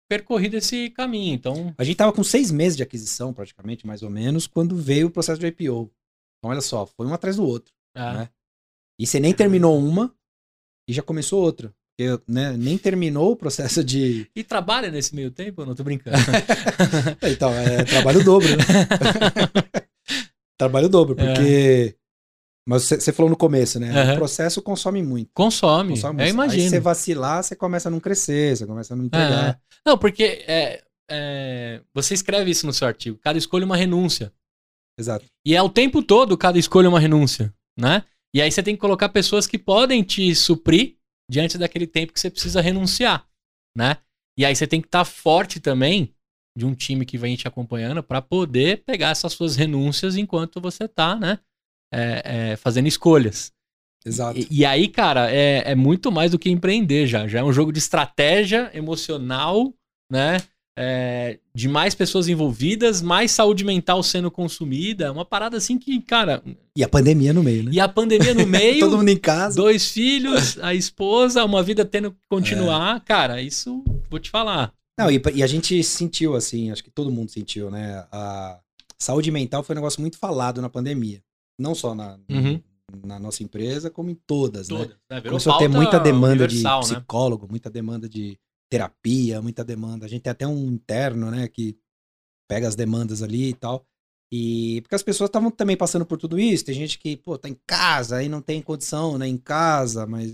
percorrido 0.09 0.57
esse 0.57 0.91
caminho, 0.91 1.35
então. 1.35 1.73
A 1.79 1.85
gente 1.85 1.97
tava 1.97 2.13
com 2.13 2.23
seis 2.23 2.51
meses 2.51 2.77
de 2.77 2.83
aquisição, 2.83 3.33
praticamente, 3.33 3.87
mais 3.87 4.03
ou 4.03 4.11
menos, 4.11 4.47
quando 4.47 4.77
veio 4.77 5.07
o 5.07 5.11
processo 5.11 5.41
de 5.41 5.47
IPO. 5.47 5.91
Então, 6.41 6.51
olha 6.51 6.61
só, 6.61 6.87
foi 6.87 7.07
um 7.07 7.15
atrás 7.15 7.37
do 7.37 7.45
outro. 7.45 7.73
Ah. 7.95 8.15
Né? 8.15 8.29
E 8.99 9.07
você 9.07 9.21
nem 9.21 9.33
terminou 9.33 9.79
uma 9.79 10.15
e 10.89 10.93
já 10.93 11.03
começou 11.03 11.43
outra. 11.43 11.73
Porque 11.97 12.23
né, 12.27 12.57
nem 12.57 12.79
terminou 12.79 13.33
o 13.33 13.37
processo 13.37 13.85
de. 13.85 14.27
E 14.35 14.43
trabalha 14.43 14.91
nesse 14.91 15.15
meio 15.15 15.31
tempo? 15.31 15.67
Não 15.67 15.75
tô 15.75 15.85
brincando. 15.85 16.17
então, 17.31 17.53
é 17.53 17.85
trabalho 17.85 18.25
dobro, 18.25 18.49
né? 18.57 18.65
trabalho 20.57 20.89
dobro, 20.89 21.15
é. 21.19 21.27
porque. 21.27 21.95
É. 21.97 22.01
Mas 22.67 22.85
você 22.85 23.13
falou 23.13 23.29
no 23.29 23.37
começo, 23.37 23.81
né? 23.81 23.91
Uhum. 23.91 24.13
O 24.13 24.17
processo 24.17 24.63
consome 24.63 25.03
muito. 25.03 25.31
Consome. 25.35 25.91
consome 25.91 26.15
muito. 26.15 26.29
Eu 26.29 26.33
imagino. 26.33 26.63
Aí 26.63 26.69
você 26.69 26.81
vacilar, 26.81 27.43
você 27.43 27.57
começa 27.57 27.89
a 27.89 27.91
não 27.91 27.99
crescer, 27.99 28.57
você 28.57 28.67
começa 28.67 28.95
a 28.95 28.97
não 28.97 29.05
entregar. 29.07 29.49
É. 29.51 29.59
Não, 29.85 29.99
porque 29.99 30.45
é, 30.47 30.83
é, 31.11 31.81
você 31.93 32.15
escreve 32.15 32.51
isso 32.51 32.67
no 32.67 32.73
seu 32.73 32.87
artigo. 32.87 33.19
Cada 33.23 33.39
escolha 33.39 33.65
é 33.65 33.67
uma 33.67 33.77
renúncia. 33.77 34.33
Exato. 35.01 35.25
E 35.47 35.57
é 35.57 35.63
o 35.63 35.71
tempo 35.71 36.03
todo 36.03 36.37
cada 36.37 36.59
escolha 36.59 36.87
é 36.87 36.89
uma 36.89 37.01
renúncia, 37.01 37.53
né? 37.79 38.05
E 38.35 38.41
aí 38.41 38.53
você 38.53 38.63
tem 38.63 38.75
que 38.75 38.81
colocar 38.81 39.09
pessoas 39.09 39.47
que 39.47 39.59
podem 39.59 40.03
te 40.03 40.35
suprir 40.35 40.97
diante 41.29 41.57
daquele 41.57 41.87
tempo 41.87 42.13
que 42.13 42.21
você 42.21 42.31
precisa 42.31 42.61
renunciar, 42.61 43.27
né? 43.77 43.97
E 44.39 44.45
aí 44.45 44.55
você 44.55 44.67
tem 44.67 44.81
que 44.81 44.89
estar 44.89 45.01
tá 45.01 45.05
forte 45.05 45.59
também 45.59 46.15
de 46.57 46.67
um 46.67 46.75
time 46.75 47.07
que 47.07 47.17
vem 47.17 47.37
te 47.37 47.49
acompanhando 47.49 48.03
para 48.03 48.21
poder 48.21 48.85
pegar 48.85 49.11
essas 49.11 49.33
suas 49.33 49.57
renúncias 49.57 50.17
enquanto 50.17 50.61
você 50.61 50.87
tá, 50.87 51.17
né? 51.17 51.39
É, 51.93 52.51
é, 52.53 52.57
fazendo 52.57 52.87
escolhas. 52.87 53.53
Exato. 54.05 54.39
E, 54.39 54.47
e, 54.51 54.65
aí, 54.65 54.89
cara, 54.89 55.31
é, 55.31 55.73
é 55.73 55.75
muito 55.75 56.13
mais 56.13 56.31
do 56.31 56.39
que 56.39 56.51
empreender 56.51 57.07
já. 57.07 57.27
Já 57.27 57.41
é 57.41 57.45
um 57.45 57.53
jogo 57.53 57.73
de 57.73 57.79
estratégia 57.79 58.71
emocional, 58.75 59.75
né? 60.11 60.39
É, 60.79 61.39
de 61.55 61.69
mais 61.69 61.95
pessoas 61.95 62.29
envolvidas, 62.29 63.03
mais 63.03 63.33
saúde 63.33 63.65
mental 63.65 64.03
sendo 64.03 64.31
consumida. 64.31 65.13
Uma 65.13 65.25
parada 65.25 65.57
assim 65.57 65.79
que, 65.79 66.01
cara. 66.01 66.43
E 66.75 66.83
a 66.83 66.89
pandemia 66.89 67.33
no 67.33 67.43
meio, 67.43 67.65
né? 67.65 67.71
E 67.75 67.81
a 67.81 67.89
pandemia 67.89 68.33
no 68.35 68.47
meio. 68.49 68.81
Todo 68.81 68.97
mundo 68.97 69.09
em 69.09 69.19
casa. 69.19 69.57
Dois 69.57 69.91
filhos, 69.91 70.59
a 70.61 70.75
esposa, 70.75 71.45
uma 71.45 71.63
vida 71.63 71.85
tendo 71.85 72.13
que 72.13 72.19
continuar. 72.29 72.97
É. 72.97 73.01
Cara, 73.01 73.43
isso 73.43 73.85
vou 74.09 74.19
te 74.19 74.31
falar. 74.31 74.73
Não, 74.99 75.11
e, 75.11 75.21
e, 75.35 75.43
a 75.43 75.47
gente 75.47 75.83
sentiu, 75.83 76.35
assim, 76.35 76.71
acho 76.71 76.85
que 76.85 76.91
todo 76.91 77.11
mundo 77.11 77.31
sentiu, 77.31 77.71
né? 77.71 78.07
A 78.13 78.61
saúde 78.99 79.31
mental 79.31 79.63
foi 79.63 79.75
um 79.75 79.79
negócio 79.79 80.01
muito 80.01 80.19
falado 80.19 80.61
na 80.61 80.69
pandemia. 80.69 81.23
Não 81.59 81.75
só 81.75 81.95
na, 81.95 82.19
uhum. 82.29 82.61
na 83.05 83.19
nossa 83.19 83.43
empresa, 83.43 83.91
como 83.91 84.11
em 84.11 84.15
todas, 84.27 84.69
né? 84.69 84.77
todas 84.79 84.97
né? 85.11 85.21
Começou 85.23 85.55
a 85.55 85.59
ter 85.59 85.69
muita 85.69 85.99
demanda 85.99 86.47
de 86.47 86.63
né? 86.63 86.79
psicólogo, 86.81 87.45
né? 87.47 87.51
muita 87.51 87.71
demanda 87.71 88.09
de 88.09 88.39
terapia, 88.71 89.43
muita 89.43 89.65
demanda. 89.65 90.07
A 90.07 90.09
gente 90.09 90.23
tem 90.23 90.31
até 90.31 90.47
um 90.47 90.71
interno, 90.71 91.31
né, 91.31 91.49
que 91.49 91.77
pega 92.49 92.67
as 92.69 92.77
demandas 92.77 93.23
ali 93.23 93.51
e 93.51 93.55
tal. 93.55 93.85
E 94.33 94.81
porque 94.83 94.95
as 94.95 95.03
pessoas 95.03 95.29
estavam 95.29 95.51
também 95.51 95.77
passando 95.77 96.07
por 96.07 96.17
tudo 96.17 96.39
isso. 96.39 96.65
Tem 96.65 96.75
gente 96.75 96.99
que, 96.99 97.17
pô, 97.17 97.37
tá 97.37 97.49
em 97.49 97.59
casa, 97.67 98.17
aí 98.17 98.29
não 98.29 98.41
tem 98.41 98.63
condição, 98.63 99.19
né, 99.19 99.27
em 99.27 99.37
casa, 99.37 100.07
mas, 100.07 100.33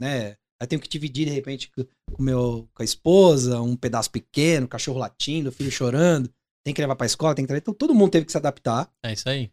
né, 0.00 0.36
Aí 0.62 0.66
tenho 0.68 0.80
que 0.80 0.88
dividir, 0.88 1.26
de 1.26 1.32
repente, 1.32 1.72
com, 2.12 2.22
meu, 2.22 2.68
com 2.72 2.82
a 2.82 2.84
esposa, 2.84 3.60
um 3.60 3.74
pedaço 3.74 4.08
pequeno, 4.12 4.68
cachorro 4.68 5.00
latindo, 5.00 5.50
filho 5.50 5.72
chorando. 5.72 6.32
Tem 6.64 6.72
que 6.72 6.80
levar 6.80 6.94
pra 6.94 7.04
escola, 7.04 7.34
tem 7.34 7.44
que 7.44 7.52
Então 7.52 7.74
todo 7.74 7.92
mundo 7.92 8.12
teve 8.12 8.24
que 8.26 8.30
se 8.30 8.38
adaptar. 8.38 8.88
É 9.04 9.12
isso 9.12 9.28
aí. 9.28 9.50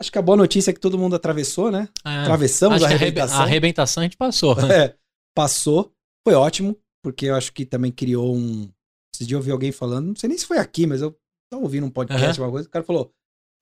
Acho 0.00 0.12
que 0.12 0.18
a 0.18 0.22
boa 0.22 0.36
notícia 0.36 0.70
é 0.70 0.72
que 0.72 0.78
todo 0.78 0.96
mundo 0.96 1.16
atravessou, 1.16 1.72
né? 1.72 1.88
É, 2.04 2.18
Atravessamos 2.18 2.80
a 2.80 2.86
arrebentação. 2.86 3.40
A 3.40 3.42
arrebentação 3.42 4.02
a 4.02 4.04
gente 4.04 4.16
passou. 4.16 4.54
É, 4.70 4.94
passou. 5.34 5.92
Foi 6.24 6.34
ótimo, 6.34 6.78
porque 7.06 7.26
eu 7.26 7.36
acho 7.36 7.52
que 7.52 7.64
também 7.64 7.92
criou 7.92 8.34
um. 8.34 8.68
Esse 9.14 9.24
dia 9.24 9.36
eu 9.36 9.38
ouvi 9.38 9.52
alguém 9.52 9.70
falando, 9.70 10.08
não 10.08 10.16
sei 10.16 10.28
nem 10.28 10.36
se 10.36 10.44
foi 10.44 10.58
aqui, 10.58 10.88
mas 10.88 11.00
eu 11.00 11.16
tava 11.48 11.62
ouvindo 11.62 11.86
um 11.86 11.90
podcast, 11.90 12.40
uhum. 12.40 12.46
uma 12.46 12.50
coisa, 12.50 12.66
o 12.66 12.70
cara 12.70 12.84
falou: 12.84 13.12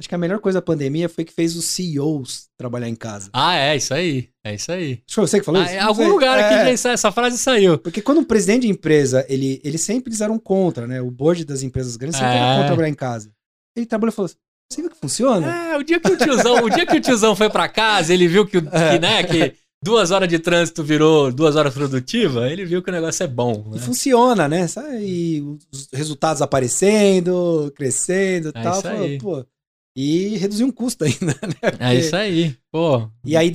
Acho 0.01 0.09
que 0.09 0.15
a 0.15 0.19
melhor 0.19 0.41
coisa 0.41 0.61
da 0.61 0.63
pandemia 0.63 1.11
foi 1.11 1.27
que 1.27 1.33
fez 1.33 1.55
os 1.55 1.67
CEOs 1.67 2.49
trabalhar 2.57 2.89
em 2.89 2.95
casa. 2.95 3.29
Ah, 3.35 3.55
é, 3.55 3.77
isso 3.77 3.93
aí. 3.93 4.31
É 4.43 4.55
isso 4.55 4.73
aí. 4.73 4.93
Acho 4.93 5.03
que 5.07 5.15
foi 5.15 5.27
você 5.27 5.41
que 5.41 5.45
falou 5.45 5.61
ah, 5.61 5.65
isso? 5.67 5.75
Em 5.75 5.79
algum 5.79 6.09
lugar 6.09 6.39
é. 6.39 6.43
aqui 6.43 6.71
essa, 6.71 6.93
essa 6.93 7.13
frase 7.13 7.37
saiu. 7.37 7.77
Porque 7.77 8.01
quando 8.01 8.19
um 8.23 8.25
presidente 8.25 8.63
de 8.63 8.69
empresa, 8.69 9.27
ele, 9.29 9.61
ele 9.63 9.77
sempre 9.77 10.09
eles 10.09 10.23
eram 10.23 10.39
contra, 10.39 10.87
né? 10.87 11.03
O 11.03 11.11
board 11.11 11.45
das 11.45 11.63
empresas 11.63 11.99
grandes 11.99 12.19
sempre 12.19 12.33
é. 12.33 12.39
era 12.39 12.53
contra 12.53 12.67
trabalhar 12.69 12.89
em 12.89 12.95
casa. 12.95 13.31
Ele 13.77 13.85
trabalhou 13.85 14.11
e 14.11 14.17
falou 14.17 14.27
assim, 14.27 14.37
você 14.73 14.81
viu 14.81 14.91
que 14.91 14.97
funciona? 14.97 15.55
É, 15.55 15.77
o 15.77 15.83
dia 15.83 16.01
que 16.01 16.11
o 16.11 16.17
tiozão, 16.17 16.65
o 16.65 16.71
dia 16.71 16.87
que 16.87 16.97
o 16.97 17.01
tiozão 17.01 17.37
foi 17.37 17.51
para 17.51 17.69
casa, 17.69 18.15
ele 18.15 18.27
viu 18.27 18.47
que, 18.47 18.57
é. 18.73 18.93
que, 18.93 18.99
né, 18.99 19.23
que 19.23 19.55
duas 19.85 20.11
horas 20.11 20.29
de 20.29 20.39
trânsito 20.39 20.83
virou 20.83 21.31
duas 21.31 21.57
horas 21.57 21.75
produtiva, 21.75 22.51
ele 22.51 22.65
viu 22.65 22.83
que 22.83 22.89
o 22.89 22.93
negócio 22.93 23.23
é 23.23 23.27
bom. 23.27 23.69
Né? 23.69 23.77
E 23.77 23.81
funciona, 23.81 24.49
né? 24.49 24.67
E 25.03 25.43
os 25.71 25.89
resultados 25.93 26.41
aparecendo, 26.41 27.71
crescendo 27.77 28.49
e 28.49 28.59
é 28.59 28.63
tal. 28.63 28.81
Falou, 28.81 29.19
pô, 29.19 29.47
e 29.95 30.39
reduzir 30.39 30.65
um 30.65 30.73
custo 30.73 31.05
ainda, 31.05 31.35
né? 31.35 31.55
É 31.61 31.71
Porque... 31.71 31.85
É 31.85 31.95
isso 31.95 32.17
aí, 32.17 32.57
pô. 32.73 33.11
E 33.25 33.37
aí 33.37 33.53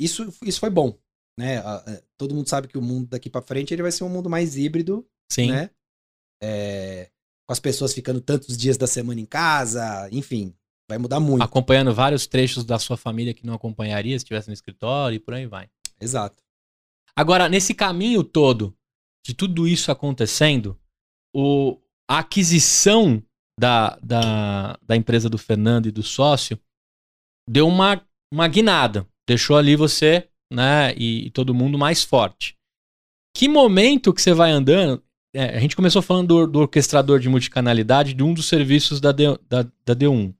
isso, 0.00 0.32
isso 0.44 0.60
foi 0.60 0.70
bom, 0.70 0.96
né? 1.36 1.60
Todo 2.16 2.34
mundo 2.34 2.48
sabe 2.48 2.68
que 2.68 2.78
o 2.78 2.82
mundo 2.82 3.08
daqui 3.08 3.28
para 3.28 3.42
frente 3.42 3.74
ele 3.74 3.82
vai 3.82 3.90
ser 3.90 4.04
um 4.04 4.08
mundo 4.08 4.30
mais 4.30 4.56
híbrido, 4.56 5.04
Sim. 5.32 5.50
né? 5.50 5.68
É... 6.40 7.08
com 7.46 7.52
as 7.52 7.60
pessoas 7.60 7.92
ficando 7.92 8.20
tantos 8.20 8.56
dias 8.56 8.76
da 8.76 8.86
semana 8.86 9.20
em 9.20 9.26
casa, 9.26 10.08
enfim, 10.12 10.54
vai 10.92 10.98
mudar 10.98 11.20
muito. 11.20 11.42
Acompanhando 11.42 11.94
vários 11.94 12.26
trechos 12.26 12.64
da 12.64 12.78
sua 12.78 12.96
família 12.96 13.34
que 13.34 13.46
não 13.46 13.54
acompanharia 13.54 14.18
se 14.18 14.24
estivesse 14.24 14.48
no 14.48 14.54
escritório 14.54 15.16
e 15.16 15.20
por 15.20 15.34
aí 15.34 15.46
vai. 15.46 15.68
Exato. 16.00 16.42
Agora, 17.16 17.48
nesse 17.48 17.74
caminho 17.74 18.22
todo 18.22 18.76
de 19.24 19.34
tudo 19.34 19.66
isso 19.68 19.90
acontecendo, 19.90 20.78
o, 21.34 21.78
a 22.10 22.18
aquisição 22.18 23.22
da, 23.58 23.96
da, 24.02 24.78
da 24.82 24.96
empresa 24.96 25.28
do 25.28 25.38
Fernando 25.38 25.86
e 25.86 25.92
do 25.92 26.02
sócio 26.02 26.58
deu 27.48 27.68
uma, 27.68 28.04
uma 28.32 28.48
guinada. 28.48 29.06
Deixou 29.26 29.56
ali 29.56 29.76
você 29.76 30.28
né, 30.52 30.94
e, 30.96 31.26
e 31.26 31.30
todo 31.30 31.54
mundo 31.54 31.78
mais 31.78 32.02
forte. 32.02 32.56
Que 33.34 33.48
momento 33.48 34.12
que 34.12 34.20
você 34.20 34.34
vai 34.34 34.50
andando? 34.50 35.02
É, 35.34 35.56
a 35.56 35.60
gente 35.60 35.76
começou 35.76 36.02
falando 36.02 36.28
do, 36.28 36.46
do, 36.46 36.58
orquestrador 36.60 37.18
de 37.18 37.28
multicanalidade 37.28 38.12
de 38.12 38.22
um 38.22 38.34
dos 38.34 38.46
serviços 38.46 39.00
da, 39.00 39.12
D, 39.12 39.24
da, 39.48 39.62
da 39.62 39.96
D1. 39.96 40.34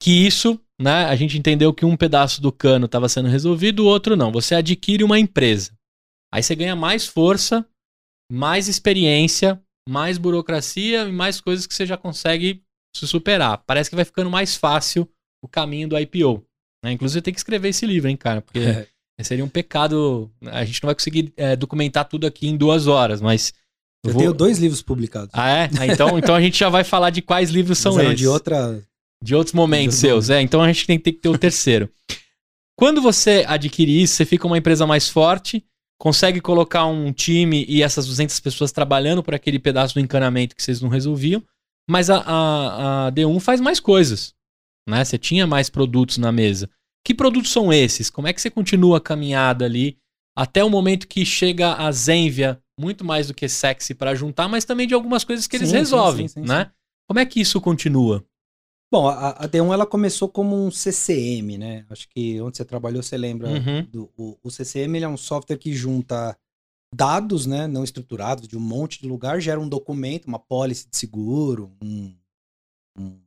Que 0.00 0.26
isso, 0.26 0.58
né, 0.80 1.04
a 1.04 1.14
gente 1.14 1.38
entendeu 1.38 1.74
que 1.74 1.84
um 1.84 1.96
pedaço 1.96 2.40
do 2.40 2.50
cano 2.50 2.86
estava 2.86 3.08
sendo 3.08 3.28
resolvido, 3.28 3.80
o 3.80 3.86
outro 3.86 4.16
não. 4.16 4.32
Você 4.32 4.54
adquire 4.54 5.04
uma 5.04 5.18
empresa. 5.18 5.72
Aí 6.32 6.42
você 6.42 6.54
ganha 6.54 6.74
mais 6.74 7.06
força, 7.06 7.66
mais 8.32 8.68
experiência, 8.68 9.60
mais 9.88 10.16
burocracia 10.16 11.04
e 11.04 11.12
mais 11.12 11.40
coisas 11.40 11.66
que 11.66 11.74
você 11.74 11.84
já 11.84 11.96
consegue 11.96 12.62
se 12.96 13.06
superar. 13.06 13.58
Parece 13.66 13.90
que 13.90 13.96
vai 13.96 14.04
ficando 14.04 14.30
mais 14.30 14.56
fácil 14.56 15.08
o 15.42 15.48
caminho 15.48 15.88
do 15.88 15.98
IPO. 15.98 16.44
Né? 16.84 16.92
Inclusive, 16.92 17.22
tem 17.22 17.34
que 17.34 17.40
escrever 17.40 17.68
esse 17.68 17.86
livro, 17.86 18.08
hein, 18.08 18.16
cara? 18.16 18.40
Porque 18.40 18.58
é. 19.18 19.22
seria 19.22 19.44
um 19.44 19.48
pecado. 19.48 20.30
A 20.46 20.64
gente 20.64 20.82
não 20.82 20.88
vai 20.88 20.94
conseguir 20.94 21.32
é, 21.36 21.56
documentar 21.56 22.06
tudo 22.06 22.26
aqui 22.26 22.48
em 22.48 22.56
duas 22.56 22.86
horas, 22.86 23.20
mas. 23.20 23.52
Eu 24.04 24.12
vou... 24.12 24.20
tenho 24.20 24.32
dois 24.32 24.58
livros 24.58 24.80
publicados. 24.80 25.30
Ah, 25.34 25.50
é? 25.50 25.70
Ah, 25.78 25.86
então, 25.86 26.18
então 26.18 26.34
a 26.34 26.40
gente 26.40 26.58
já 26.58 26.70
vai 26.70 26.84
falar 26.84 27.10
de 27.10 27.20
quais 27.20 27.50
livros 27.50 27.76
são 27.78 27.94
mas 27.94 28.06
esses. 28.06 28.18
De 28.18 28.28
outra. 28.28 28.82
De 29.22 29.34
outros 29.34 29.54
momentos 29.54 29.96
seus. 29.96 30.30
É, 30.30 30.40
então 30.40 30.62
a 30.62 30.66
gente 30.66 30.86
tem, 30.86 30.98
que 30.98 31.12
ter 31.12 31.28
o 31.28 31.38
terceiro. 31.38 31.90
Quando 32.76 33.02
você 33.02 33.44
adquire 33.46 34.02
isso, 34.02 34.14
você 34.14 34.24
fica 34.24 34.46
uma 34.46 34.56
empresa 34.56 34.86
mais 34.86 35.08
forte, 35.08 35.62
consegue 35.98 36.40
colocar 36.40 36.86
um 36.86 37.12
time 37.12 37.66
e 37.68 37.82
essas 37.82 38.06
200 38.06 38.40
pessoas 38.40 38.72
trabalhando 38.72 39.22
por 39.22 39.34
aquele 39.34 39.58
pedaço 39.58 39.94
do 39.94 40.00
encanamento 40.00 40.56
que 40.56 40.62
vocês 40.62 40.80
não 40.80 40.88
resolviam, 40.88 41.42
mas 41.88 42.08
a, 42.08 42.18
a, 42.18 43.06
a 43.08 43.12
D1 43.12 43.38
faz 43.40 43.60
mais 43.60 43.78
coisas 43.78 44.34
né? 44.90 45.04
Você 45.04 45.16
tinha 45.16 45.46
mais 45.46 45.70
produtos 45.70 46.18
na 46.18 46.32
mesa. 46.32 46.68
Que 47.04 47.14
produtos 47.14 47.50
são 47.50 47.72
esses? 47.72 48.10
Como 48.10 48.28
é 48.28 48.32
que 48.32 48.40
você 48.40 48.50
continua 48.50 48.98
a 48.98 49.00
caminhada 49.00 49.64
ali 49.64 49.96
até 50.36 50.62
o 50.62 50.70
momento 50.70 51.08
que 51.08 51.24
chega 51.24 51.74
a 51.74 51.90
Zenvia, 51.92 52.60
muito 52.78 53.04
mais 53.04 53.28
do 53.28 53.34
que 53.34 53.48
sexy 53.48 53.94
para 53.94 54.14
juntar, 54.14 54.48
mas 54.48 54.64
também 54.64 54.86
de 54.86 54.94
algumas 54.94 55.24
coisas 55.24 55.46
que 55.46 55.56
eles 55.56 55.72
resolvem, 55.72 56.28
sim, 56.28 56.42
sim, 56.42 56.48
né? 56.48 56.70
Como 57.06 57.18
é 57.18 57.26
que 57.26 57.40
isso 57.40 57.60
continua? 57.60 58.24
Bom, 58.90 59.08
a, 59.08 59.30
a, 59.30 59.48
D1 59.48 59.72
ela 59.72 59.86
começou 59.86 60.28
como 60.28 60.56
um 60.56 60.70
CCM, 60.70 61.56
né? 61.56 61.86
Acho 61.88 62.08
que 62.08 62.40
onde 62.40 62.56
você 62.56 62.64
trabalhou 62.64 63.02
você 63.02 63.16
lembra 63.16 63.48
uhum. 63.48 63.84
do 63.84 64.10
o, 64.16 64.36
o 64.42 64.50
CCM 64.50 64.96
ele 64.96 65.04
é 65.04 65.08
um 65.08 65.16
software 65.16 65.58
que 65.58 65.72
junta 65.72 66.36
dados, 66.92 67.46
né, 67.46 67.68
não 67.68 67.84
estruturados 67.84 68.48
de 68.48 68.56
um 68.56 68.60
monte 68.60 69.00
de 69.00 69.06
lugar, 69.06 69.40
gera 69.40 69.60
um 69.60 69.68
documento, 69.68 70.26
uma 70.26 70.40
pólice 70.40 70.88
de 70.88 70.96
seguro, 70.96 71.70
um, 71.80 72.12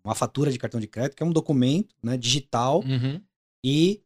uma 0.03 0.13
fatura 0.13 0.51
de 0.51 0.59
cartão 0.59 0.79
de 0.79 0.87
crédito, 0.87 1.15
que 1.15 1.23
é 1.23 1.25
um 1.25 1.31
documento 1.31 1.95
né, 2.03 2.17
digital, 2.17 2.81
uhum. 2.81 3.21
e 3.65 4.01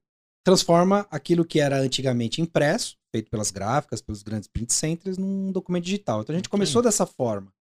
transforma 0.45 1.07
aquilo 1.09 1.43
que 1.43 1.59
era 1.59 1.79
antigamente 1.79 2.41
impresso, 2.41 2.97
feito 3.11 3.29
pelas 3.29 3.51
gráficas, 3.51 4.01
pelos 4.01 4.21
grandes 4.21 4.47
print 4.47 4.71
centers, 4.71 5.17
num 5.17 5.51
documento 5.51 5.83
digital. 5.83 6.21
Então 6.21 6.33
a 6.33 6.37
gente 6.37 6.49
começou 6.49 6.81
dessa 6.81 7.05
forma. 7.05 7.51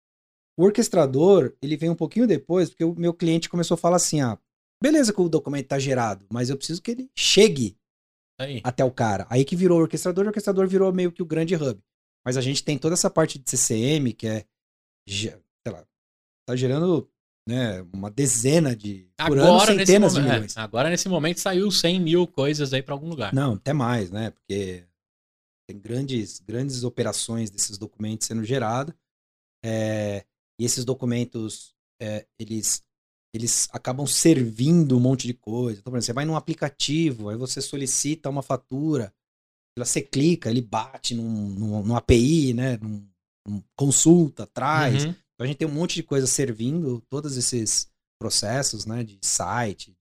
O 0.59 0.65
orquestrador, 0.65 1.55
ele 1.61 1.77
vem 1.77 1.91
um 1.91 1.95
pouquinho 1.95 2.27
depois, 2.27 2.71
porque 2.71 2.85
o 2.85 2.95
meu 2.95 3.13
cliente 3.13 3.49
começou 3.49 3.75
a 3.75 3.79
falar 3.79 3.97
assim: 3.97 4.21
ah, 4.21 4.39
beleza 4.83 5.13
que 5.13 5.21
o 5.21 5.29
documento 5.29 5.65
está 5.65 5.79
gerado, 5.79 6.27
mas 6.31 6.49
eu 6.49 6.57
preciso 6.57 6.81
que 6.81 6.91
ele 6.91 7.11
chegue 7.17 7.77
Aí. 8.39 8.61
até 8.65 8.85
o 8.85 8.91
cara. 8.91 9.27
Aí 9.29 9.45
que 9.45 9.57
virou 9.57 9.79
o 9.79 9.83
orquestrador, 9.83 10.25
o 10.25 10.29
orquestrador 10.29 10.67
virou 10.67 10.93
meio 10.93 11.13
que 11.13 11.23
o 11.23 11.27
grande 11.27 11.55
hub. 11.55 11.81
Mas 12.25 12.37
a 12.37 12.41
gente 12.41 12.65
tem 12.65 12.77
toda 12.77 12.95
essa 12.95 13.09
parte 13.09 13.39
de 13.39 13.49
CCM, 13.49 14.13
que 14.13 14.27
é, 14.27 14.45
sei 15.09 15.41
lá, 15.69 15.87
tá 16.47 16.57
gerando 16.57 17.09
né, 17.49 17.87
uma 17.93 18.11
dezena 18.11 18.75
de. 18.75 19.09
Por 19.17 19.39
agora, 19.39 19.71
ano, 19.71 19.79
centenas 19.79 20.15
momento, 20.15 20.27
de 20.27 20.35
milhões. 20.35 20.57
É, 20.57 20.61
agora, 20.61 20.91
nesse 20.91 21.09
momento, 21.09 21.39
saiu 21.39 21.71
100 21.71 22.01
mil 22.01 22.27
coisas 22.27 22.73
aí 22.73 22.83
para 22.83 22.95
algum 22.95 23.09
lugar. 23.09 23.33
Não, 23.33 23.55
até 23.55 23.73
mais, 23.73 24.11
né? 24.11 24.31
Porque 24.31 24.85
tem 25.69 25.79
grandes, 25.79 26.41
grandes 26.41 26.83
operações 26.83 27.51
desses 27.51 27.79
documentos 27.79 28.27
sendo 28.27 28.43
gerados. 28.43 28.95
É, 29.65 30.25
e 30.59 30.65
esses 30.65 30.85
documentos, 30.85 31.75
é, 32.01 32.27
eles, 32.39 32.83
eles 33.35 33.69
acabam 33.73 34.07
servindo 34.07 34.97
um 34.97 35.01
monte 35.01 35.27
de 35.27 35.35
coisa. 35.35 35.81
Então, 35.81 35.91
por 35.91 35.99
exemplo, 35.99 36.07
você 36.07 36.13
vai 36.13 36.25
num 36.25 36.37
aplicativo, 36.37 37.29
aí 37.29 37.37
você 37.37 37.61
solicita 37.61 38.31
uma 38.31 38.43
fatura, 38.43 39.13
você 39.79 40.01
clica, 40.01 40.49
ele 40.49 40.63
bate 40.63 41.15
num, 41.15 41.49
num, 41.51 41.83
num 41.83 41.97
API, 41.97 42.55
né? 42.55 42.79
Num, 42.79 43.07
num 43.47 43.63
consulta, 43.77 44.47
traz. 44.47 45.05
Uhum. 45.05 45.11
Então 45.11 45.45
a 45.45 45.47
gente 45.47 45.59
tem 45.59 45.69
um 45.69 45.73
monte 45.73 45.95
de 45.95 46.03
coisa 46.03 46.27
servindo 46.27 47.03
todos 47.11 47.37
esses 47.37 47.89
processos, 48.19 48.87
né, 48.87 49.05
de 49.05 49.19
site, 49.23 49.95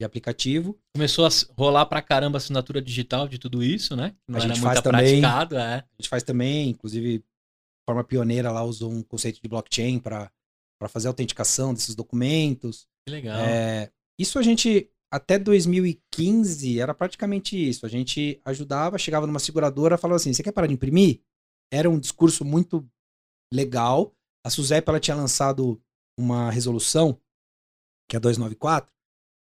de 0.00 0.04
aplicativo. 0.04 0.78
Começou 0.94 1.26
a 1.26 1.30
rolar 1.56 1.86
pra 1.86 2.00
caramba 2.00 2.36
a 2.36 2.38
assinatura 2.38 2.80
digital 2.80 3.26
de 3.26 3.38
tudo 3.38 3.62
isso, 3.62 3.96
né? 3.96 4.14
Não 4.28 4.38
a 4.38 4.40
gente 4.40 4.60
faz 4.60 4.80
também, 4.80 5.20
praticado, 5.20 5.56
é. 5.56 5.74
A 5.78 5.86
gente 5.98 6.08
faz 6.08 6.22
também, 6.22 6.70
inclusive, 6.70 7.24
forma 7.88 8.04
pioneira 8.04 8.50
lá 8.50 8.62
usou 8.62 8.90
um 8.90 9.02
conceito 9.02 9.40
de 9.40 9.48
blockchain 9.48 9.98
para 9.98 10.30
fazer 10.88 11.08
a 11.08 11.10
autenticação 11.10 11.74
desses 11.74 11.94
documentos. 11.94 12.86
Que 13.06 13.12
legal. 13.12 13.40
É, 13.40 13.90
isso 14.18 14.38
a 14.38 14.42
gente 14.42 14.90
até 15.10 15.38
2015 15.38 16.80
era 16.80 16.94
praticamente 16.94 17.56
isso. 17.56 17.84
A 17.84 17.88
gente 17.88 18.40
ajudava, 18.44 18.98
chegava 18.98 19.26
numa 19.26 19.38
seguradora, 19.38 19.98
falava 19.98 20.16
assim: 20.16 20.32
"Você 20.32 20.42
quer 20.42 20.52
parar 20.52 20.66
de 20.66 20.74
imprimir?" 20.74 21.20
Era 21.72 21.88
um 21.88 21.98
discurso 21.98 22.44
muito 22.44 22.86
legal, 23.52 24.14
a 24.44 24.50
SUSEP 24.50 24.88
ela 24.88 25.00
tinha 25.00 25.16
lançado 25.16 25.80
uma 26.18 26.50
resolução, 26.50 27.18
que 28.08 28.16
é 28.16 28.18
a 28.18 28.20
294, 28.20 28.90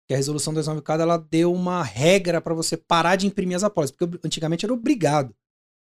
que 0.07 0.13
a 0.13 0.17
resolução 0.17 0.53
294 0.53 1.01
ela 1.01 1.17
deu 1.17 1.53
uma 1.53 1.83
regra 1.83 2.41
para 2.41 2.53
você 2.53 2.77
parar 2.77 3.15
de 3.15 3.27
imprimir 3.27 3.55
as 3.55 3.63
apólices, 3.63 3.95
porque 3.95 4.19
antigamente 4.25 4.65
era 4.65 4.73
obrigado. 4.73 5.35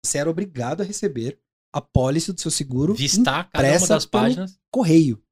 Você 0.04 0.18
era 0.18 0.30
obrigado 0.30 0.82
a 0.82 0.84
receber 0.84 1.40
a 1.78 1.80
apólice 1.80 2.32
do 2.32 2.40
seu 2.40 2.50
seguro 2.50 2.94
Vistar 2.94 3.48
cada 3.50 3.78
uma 3.78 3.86
das 3.86 4.06
páginas. 4.06 4.58
correio. 4.70 5.22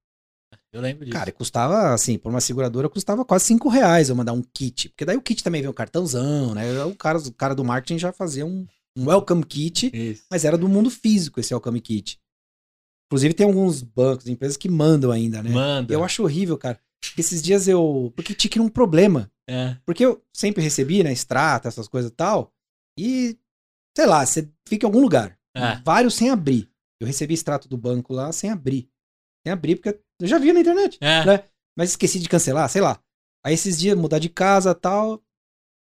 Eu 0.72 0.80
lembro 0.80 1.04
disso. 1.04 1.16
Cara, 1.16 1.32
custava, 1.32 1.94
assim, 1.94 2.18
por 2.18 2.28
uma 2.28 2.40
seguradora, 2.40 2.88
custava 2.88 3.24
quase 3.24 3.46
5 3.46 3.68
reais 3.68 4.08
eu 4.08 4.16
mandar 4.16 4.32
um 4.32 4.42
kit. 4.42 4.90
Porque 4.90 5.04
daí 5.04 5.16
o 5.16 5.22
kit 5.22 5.42
também 5.42 5.62
vem 5.62 5.70
um 5.70 5.74
cartãozão, 5.74 6.54
né? 6.54 6.84
O 6.84 6.94
cara, 6.94 7.18
o 7.18 7.32
cara 7.32 7.54
do 7.54 7.64
marketing 7.64 7.98
já 7.98 8.12
fazia 8.12 8.44
um, 8.44 8.66
um 8.96 9.06
welcome 9.06 9.44
kit, 9.44 9.90
Isso. 9.92 10.24
mas 10.30 10.44
era 10.44 10.58
do 10.58 10.68
mundo 10.68 10.90
físico 10.90 11.40
esse 11.40 11.54
welcome 11.54 11.80
kit. 11.80 12.20
Inclusive 13.06 13.34
tem 13.34 13.46
alguns 13.46 13.82
bancos, 13.82 14.26
empresas 14.26 14.56
que 14.56 14.68
mandam 14.68 15.10
ainda, 15.10 15.42
né? 15.42 15.50
Manda. 15.50 15.94
Eu 15.94 16.04
acho 16.04 16.22
horrível, 16.22 16.58
cara. 16.58 16.78
Esses 17.16 17.40
dias 17.40 17.68
eu. 17.68 18.12
Porque 18.14 18.34
tinha 18.34 18.62
um 18.62 18.68
problema. 18.68 19.30
É. 19.48 19.76
Porque 19.86 20.04
eu 20.04 20.22
sempre 20.34 20.62
recebi, 20.62 21.02
né? 21.04 21.12
Extrata, 21.12 21.68
essas 21.68 21.88
coisas 21.88 22.10
e 22.10 22.14
tal. 22.14 22.52
E, 22.98 23.38
sei 23.96 24.06
lá, 24.06 24.26
você 24.26 24.50
fica 24.68 24.84
em 24.84 24.88
algum 24.88 25.00
lugar. 25.00 25.35
É. 25.56 25.80
Vários 25.84 26.14
sem 26.14 26.30
abrir. 26.30 26.68
Eu 27.00 27.06
recebi 27.06 27.34
extrato 27.34 27.68
do 27.68 27.76
banco 27.76 28.12
lá 28.12 28.32
sem 28.32 28.50
abrir. 28.50 28.88
Sem 29.44 29.52
abrir, 29.52 29.76
porque 29.76 29.98
eu 30.20 30.26
já 30.26 30.38
vi 30.38 30.52
na 30.52 30.60
internet. 30.60 30.98
É. 31.00 31.24
Né? 31.24 31.44
Mas 31.76 31.90
esqueci 31.90 32.18
de 32.18 32.28
cancelar, 32.28 32.68
sei 32.68 32.80
lá. 32.80 32.98
Aí 33.44 33.54
esses 33.54 33.78
dias, 33.78 33.96
mudar 33.96 34.18
de 34.18 34.28
casa 34.28 34.74
tal. 34.74 35.22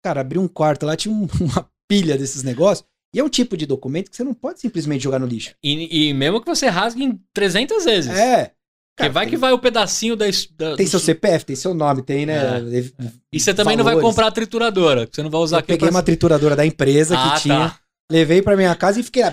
Cara, 0.03 0.21
abri 0.21 0.37
um 0.37 0.47
quarto 0.47 0.85
lá, 0.85 0.95
tinha 0.95 1.13
um, 1.13 1.27
uma 1.41 1.69
pilha 1.89 2.17
desses 2.17 2.43
negócios. 2.43 2.87
E 3.15 3.19
é 3.19 3.23
um 3.23 3.29
tipo 3.29 3.55
de 3.55 3.65
documento 3.65 4.11
que 4.11 4.15
você 4.15 4.23
não 4.23 4.33
pode 4.33 4.59
simplesmente 4.59 5.03
jogar 5.03 5.19
no 5.19 5.25
lixo. 5.25 5.55
E, 5.63 6.09
e 6.09 6.13
mesmo 6.13 6.41
que 6.41 6.47
você 6.47 6.67
rasgue 6.67 7.03
em 7.03 7.19
300 7.33 7.85
vezes. 7.85 8.11
É. 8.11 8.51
Porque 8.97 9.09
vai 9.09 9.25
tem, 9.25 9.31
que 9.31 9.37
vai 9.37 9.51
o 9.51 9.59
pedacinho 9.59 10.15
da. 10.15 10.25
da 10.55 10.75
tem 10.75 10.85
do... 10.85 10.89
seu 10.89 10.99
CPF, 10.99 11.45
tem 11.45 11.55
seu 11.55 11.73
nome, 11.73 12.01
tem, 12.01 12.25
né? 12.25 12.35
É. 12.35 12.79
é. 12.79 13.11
E 13.31 13.39
você 13.39 13.53
também 13.53 13.77
Valores. 13.77 13.95
não 13.95 14.01
vai 14.01 14.01
comprar 14.01 14.27
a 14.27 14.31
trituradora, 14.31 15.07
você 15.09 15.21
não 15.21 15.29
vai 15.29 15.39
usar 15.39 15.59
Eu 15.59 15.63
peguei 15.63 15.87
pra... 15.87 15.89
uma 15.91 16.01
trituradora 16.01 16.55
da 16.55 16.65
empresa 16.65 17.15
ah, 17.15 17.39
que 17.39 17.47
tá. 17.47 17.79
Levei 18.11 18.41
pra 18.41 18.55
minha 18.55 18.75
casa 18.75 18.99
e 18.99 19.03
fiquei 19.03 19.23
lá. 19.23 19.31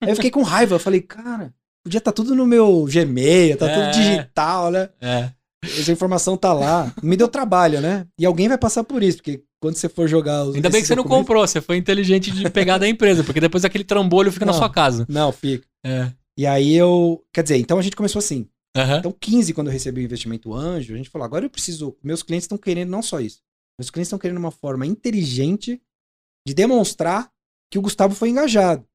Aí 0.00 0.10
eu 0.10 0.16
fiquei 0.16 0.30
com 0.30 0.42
raiva. 0.42 0.74
Eu 0.74 0.80
falei, 0.80 1.00
cara, 1.00 1.54
podia 1.84 1.98
estar 1.98 2.12
tá 2.12 2.14
tudo 2.14 2.34
no 2.34 2.46
meu 2.46 2.84
Gmail, 2.84 3.56
tá 3.56 3.68
é. 3.68 3.74
tudo 3.74 3.92
digital, 3.92 4.70
né? 4.70 4.88
É. 5.00 5.30
Essa 5.64 5.92
informação 5.92 6.36
tá 6.36 6.52
lá. 6.52 6.92
Me 7.02 7.16
deu 7.16 7.28
trabalho, 7.28 7.80
né? 7.80 8.06
E 8.18 8.26
alguém 8.26 8.48
vai 8.48 8.58
passar 8.58 8.82
por 8.82 9.02
isso, 9.02 9.18
porque 9.18 9.44
quando 9.60 9.76
você 9.76 9.88
for 9.88 10.08
jogar 10.08 10.44
os. 10.44 10.56
Ainda 10.56 10.68
bem 10.68 10.80
que 10.80 10.88
você 10.88 10.96
não 10.96 11.04
comprou, 11.04 11.46
você 11.46 11.60
foi 11.60 11.76
inteligente 11.76 12.32
de 12.32 12.50
pegar 12.50 12.78
da 12.78 12.88
empresa, 12.88 13.22
porque 13.22 13.40
depois 13.40 13.64
aquele 13.64 13.84
trambolho 13.84 14.32
fica 14.32 14.44
não, 14.44 14.52
na 14.52 14.58
sua 14.58 14.68
casa. 14.68 15.06
Não, 15.08 15.30
fica. 15.30 15.64
É. 15.86 16.10
E 16.36 16.46
aí 16.46 16.74
eu. 16.74 17.22
Quer 17.32 17.44
dizer, 17.44 17.58
então 17.58 17.78
a 17.78 17.82
gente 17.82 17.94
começou 17.94 18.18
assim. 18.18 18.48
Uhum. 18.76 18.96
Então, 18.96 19.12
15, 19.20 19.52
quando 19.52 19.66
eu 19.68 19.72
recebi 19.72 20.00
o 20.00 20.04
investimento 20.04 20.52
anjo, 20.52 20.94
a 20.94 20.96
gente 20.96 21.10
falou: 21.10 21.24
agora 21.24 21.44
eu 21.44 21.50
preciso. 21.50 21.96
Meus 22.02 22.24
clientes 22.24 22.44
estão 22.44 22.58
querendo 22.58 22.90
não 22.90 23.02
só 23.02 23.20
isso. 23.20 23.40
Meus 23.78 23.88
clientes 23.88 24.08
estão 24.08 24.18
querendo 24.18 24.38
uma 24.38 24.50
forma 24.50 24.84
inteligente 24.84 25.80
de 26.46 26.54
demonstrar 26.54 27.30
que 27.72 27.78
o 27.78 27.82
Gustavo 27.82 28.14
foi 28.14 28.28
engajado. 28.28 28.86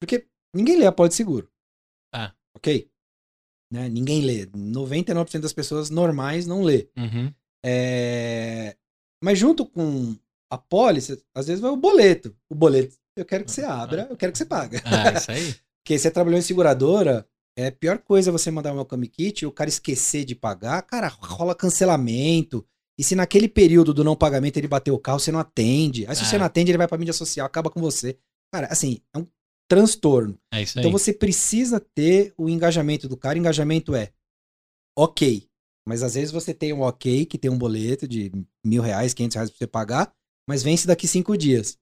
Porque 0.00 0.26
ninguém 0.52 0.78
lê 0.78 0.86
a 0.86 0.92
pode 0.92 1.14
seguro. 1.14 1.48
Ah. 2.12 2.34
Ok? 2.56 2.90
né? 3.72 3.88
Ninguém 3.88 4.20
lê. 4.20 4.46
99% 4.46 5.40
das 5.40 5.54
pessoas 5.54 5.88
normais 5.88 6.46
não 6.46 6.62
lê. 6.62 6.90
Uhum. 6.96 7.32
É... 7.64 8.76
Mas 9.24 9.38
junto 9.38 9.64
com 9.64 10.14
a 10.50 10.58
pólice, 10.58 11.24
às 11.34 11.46
vezes 11.46 11.62
vai 11.62 11.70
o 11.70 11.76
boleto. 11.76 12.36
O 12.50 12.54
boleto, 12.54 12.94
eu 13.16 13.24
quero 13.24 13.44
que 13.44 13.50
você 13.50 13.64
abra, 13.64 14.06
eu 14.10 14.16
quero 14.16 14.32
que 14.32 14.38
você 14.38 14.44
pague. 14.44 14.76
Ah, 14.84 15.18
isso 15.18 15.30
aí. 15.30 15.54
Porque 15.82 15.98
você 15.98 16.10
trabalhou 16.10 16.38
em 16.38 16.42
seguradora, 16.42 17.26
é 17.56 17.68
a 17.68 17.72
pior 17.72 17.98
coisa 17.98 18.30
é 18.30 18.32
você 18.32 18.50
mandar 18.50 18.72
um 18.72 18.76
welcome 18.76 19.08
kit 19.08 19.42
e 19.42 19.46
o 19.46 19.52
cara 19.52 19.70
esquecer 19.70 20.24
de 20.24 20.34
pagar, 20.34 20.82
cara, 20.82 21.08
rola 21.08 21.54
cancelamento. 21.54 22.64
E 23.02 23.04
se 23.04 23.16
naquele 23.16 23.48
período 23.48 23.92
do 23.92 24.04
não 24.04 24.14
pagamento 24.14 24.58
ele 24.58 24.68
bateu 24.68 24.94
o 24.94 24.98
carro, 24.98 25.18
você 25.18 25.32
não 25.32 25.40
atende. 25.40 26.06
Aí 26.06 26.14
se 26.14 26.22
é. 26.22 26.24
você 26.24 26.38
não 26.38 26.46
atende, 26.46 26.70
ele 26.70 26.78
vai 26.78 26.86
pra 26.86 26.96
mídia 26.96 27.12
social, 27.12 27.44
acaba 27.44 27.68
com 27.68 27.80
você. 27.80 28.16
Cara, 28.54 28.68
assim, 28.68 29.00
é 29.12 29.18
um 29.18 29.26
transtorno. 29.68 30.38
É 30.54 30.62
isso 30.62 30.78
então 30.78 30.88
aí. 30.88 30.92
você 30.92 31.12
precisa 31.12 31.80
ter 31.80 32.32
o 32.38 32.48
engajamento 32.48 33.08
do 33.08 33.16
cara. 33.16 33.36
Engajamento 33.36 33.92
é 33.96 34.12
ok. 34.96 35.48
Mas 35.84 36.04
às 36.04 36.14
vezes 36.14 36.30
você 36.30 36.54
tem 36.54 36.72
um 36.72 36.82
ok, 36.82 37.26
que 37.26 37.36
tem 37.36 37.50
um 37.50 37.58
boleto 37.58 38.06
de 38.06 38.30
mil 38.64 38.80
reais, 38.80 39.12
quinhentos 39.12 39.34
reais 39.34 39.50
pra 39.50 39.58
você 39.58 39.66
pagar, 39.66 40.14
mas 40.48 40.62
vence 40.62 40.86
daqui 40.86 41.08
cinco 41.08 41.36
dias. 41.36 41.76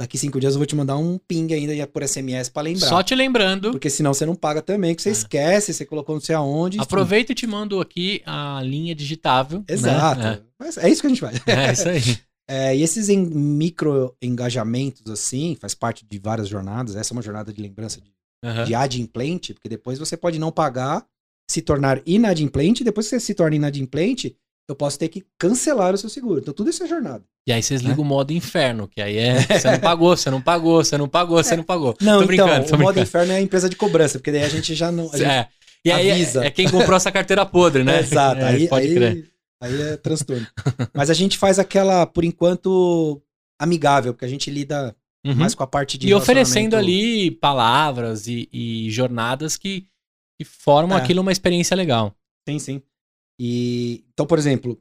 Daqui 0.00 0.16
cinco 0.16 0.38
dias 0.38 0.54
eu 0.54 0.58
vou 0.58 0.66
te 0.66 0.76
mandar 0.76 0.96
um 0.96 1.18
ping 1.18 1.52
ainda 1.52 1.86
por 1.88 2.06
SMS 2.06 2.48
para 2.48 2.62
lembrar. 2.62 2.86
Só 2.86 3.02
te 3.02 3.16
lembrando. 3.16 3.72
Porque 3.72 3.90
senão 3.90 4.14
você 4.14 4.24
não 4.24 4.36
paga 4.36 4.62
também, 4.62 4.94
que 4.94 5.02
você 5.02 5.08
ah. 5.08 5.12
esquece, 5.12 5.74
você 5.74 5.84
colocou 5.84 6.14
não 6.14 6.20
sei 6.20 6.36
aonde. 6.36 6.78
Aproveita 6.78 7.32
e 7.32 7.34
te 7.34 7.48
mando 7.48 7.80
aqui 7.80 8.22
a 8.24 8.62
linha 8.62 8.94
digitável. 8.94 9.58
Né? 9.58 9.64
Exato. 9.68 10.20
Né? 10.20 10.40
É. 10.62 10.86
é 10.86 10.90
isso 10.90 11.00
que 11.00 11.06
a 11.08 11.10
gente 11.10 11.20
faz. 11.20 11.40
É 11.46 11.72
isso 11.72 11.88
aí. 11.88 12.18
É, 12.50 12.74
e 12.74 12.82
esses 12.82 13.10
em, 13.10 13.26
micro 13.26 14.16
engajamentos, 14.22 15.12
assim, 15.12 15.54
faz 15.60 15.74
parte 15.74 16.06
de 16.08 16.18
várias 16.18 16.48
jornadas. 16.48 16.96
Essa 16.96 17.12
é 17.12 17.14
uma 17.14 17.20
jornada 17.20 17.52
de 17.52 17.60
lembrança 17.60 18.00
de, 18.00 18.10
uhum. 18.42 18.64
de 18.64 18.74
adimplente, 18.74 19.52
porque 19.52 19.68
depois 19.68 19.98
você 19.98 20.16
pode 20.16 20.38
não 20.38 20.50
pagar, 20.50 21.04
se 21.50 21.60
tornar 21.60 22.00
inadimplente, 22.06 22.82
depois 22.82 23.06
que 23.06 23.10
você 23.10 23.20
se 23.20 23.34
torna 23.34 23.56
inadimplente, 23.56 24.34
eu 24.68 24.76
posso 24.76 24.98
ter 24.98 25.08
que 25.08 25.24
cancelar 25.38 25.94
o 25.94 25.98
seu 25.98 26.10
seguro. 26.10 26.40
Então, 26.40 26.52
tudo 26.52 26.68
isso 26.68 26.84
é 26.84 26.86
jornada. 26.86 27.24
E 27.46 27.52
aí 27.52 27.62
vocês 27.62 27.80
ligam 27.80 28.04
é? 28.04 28.06
o 28.06 28.08
modo 28.08 28.32
inferno, 28.32 28.86
que 28.86 29.00
aí 29.00 29.16
é 29.16 29.40
você 29.58 29.70
não 29.70 29.80
pagou, 29.80 30.16
você 30.16 30.30
não 30.30 30.40
pagou, 30.42 30.84
você 30.84 30.98
não 30.98 31.08
pagou, 31.08 31.42
você 31.42 31.54
é. 31.54 31.56
não 31.56 31.64
pagou. 31.64 31.96
Não, 32.00 32.18
tô 32.18 32.30
então, 32.30 32.46
o 32.46 32.48
brincando. 32.50 32.78
modo 32.78 33.00
inferno 33.00 33.32
é 33.32 33.36
a 33.36 33.40
empresa 33.40 33.68
de 33.68 33.76
cobrança, 33.76 34.18
porque 34.18 34.30
daí 34.30 34.42
a 34.42 34.48
gente 34.48 34.74
já 34.74 34.92
não. 34.92 35.08
Gente 35.10 35.24
é. 35.24 35.48
E 35.84 35.90
aí 35.90 36.10
é, 36.10 36.46
é, 36.46 36.50
quem 36.50 36.68
comprou 36.68 36.96
essa 36.96 37.10
carteira 37.10 37.46
podre, 37.46 37.82
né? 37.82 38.00
exato. 38.00 38.40
É, 38.42 38.48
aí, 38.48 38.68
pode 38.68 38.86
aí, 38.86 38.94
crer. 38.94 39.30
aí 39.62 39.82
é 39.82 39.96
transtorno. 39.96 40.46
Mas 40.92 41.08
a 41.08 41.14
gente 41.14 41.38
faz 41.38 41.58
aquela, 41.58 42.04
por 42.04 42.24
enquanto, 42.24 43.22
amigável, 43.58 44.12
porque 44.12 44.26
a 44.26 44.28
gente 44.28 44.50
lida 44.50 44.94
uhum. 45.24 45.34
mais 45.34 45.54
com 45.54 45.62
a 45.62 45.66
parte 45.66 45.96
de. 45.96 46.08
E 46.08 46.14
oferecendo 46.14 46.76
ali 46.76 47.30
palavras 47.30 48.26
e, 48.26 48.48
e 48.52 48.90
jornadas 48.90 49.56
que, 49.56 49.86
que 50.38 50.44
formam 50.44 50.98
é. 50.98 51.00
aquilo 51.00 51.22
uma 51.22 51.32
experiência 51.32 51.74
legal. 51.74 52.14
Sim, 52.46 52.58
sim. 52.58 52.82
E 53.38 54.04
então, 54.12 54.26
por 54.26 54.38
exemplo, 54.38 54.78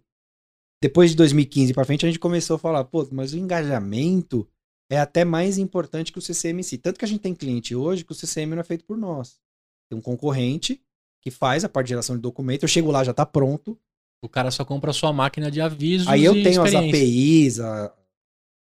depois 0.81 1.11
de 1.11 1.15
2015 1.17 1.73
para 1.73 1.85
frente 1.85 2.05
a 2.05 2.09
gente 2.09 2.19
começou 2.19 2.55
a 2.55 2.59
falar, 2.59 2.83
pô, 2.85 3.07
mas 3.11 3.33
o 3.33 3.37
engajamento 3.37 4.47
é 4.89 4.99
até 4.99 5.25
mais 5.25 5.57
importante 5.57 6.11
que 6.11 6.19
o 6.19 6.21
CCM 6.21 6.59
em 6.59 6.63
si. 6.63 6.77
Tanto 6.77 6.97
que 6.97 7.05
a 7.05 7.07
gente 7.07 7.21
tem 7.21 7.35
cliente 7.35 7.75
hoje 7.75 8.03
que 8.03 8.11
o 8.11 8.15
CCM 8.15 8.47
não 8.47 8.59
é 8.59 8.63
feito 8.63 8.85
por 8.85 8.97
nós. 8.97 9.39
Tem 9.89 9.97
um 9.97 10.01
concorrente 10.01 10.81
que 11.21 11.31
faz 11.31 11.63
a 11.63 11.69
parte 11.69 11.87
de 11.87 11.89
geração 11.89 12.15
de 12.15 12.21
documento, 12.21 12.63
eu 12.63 12.69
chego 12.69 12.91
lá, 12.91 13.03
já 13.03 13.13
tá 13.13 13.25
pronto. 13.25 13.77
O 14.23 14.29
cara 14.29 14.49
só 14.49 14.65
compra 14.65 14.91
a 14.91 14.93
sua 14.93 15.13
máquina 15.13 15.51
de 15.51 15.61
avisos 15.61 16.07
Aí 16.07 16.23
eu 16.23 16.33
tenho 16.33 16.61
as 16.63 16.73
APIs, 16.73 17.59
a 17.59 17.93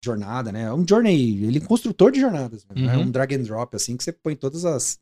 jornada, 0.04 0.52
né? 0.52 0.64
É 0.64 0.74
um 0.74 0.88
journey, 0.88 1.44
ele 1.44 1.60
é 1.60 1.62
um 1.62 1.66
construtor 1.66 2.12
de 2.12 2.20
jornadas, 2.20 2.66
né? 2.66 2.94
é 2.94 2.98
uhum. 2.98 3.04
um 3.04 3.12
drag 3.12 3.36
and 3.36 3.44
drop, 3.44 3.76
assim, 3.76 3.98
que 3.98 4.04
você 4.04 4.12
põe 4.12 4.36
todas 4.36 4.66
as, 4.66 5.00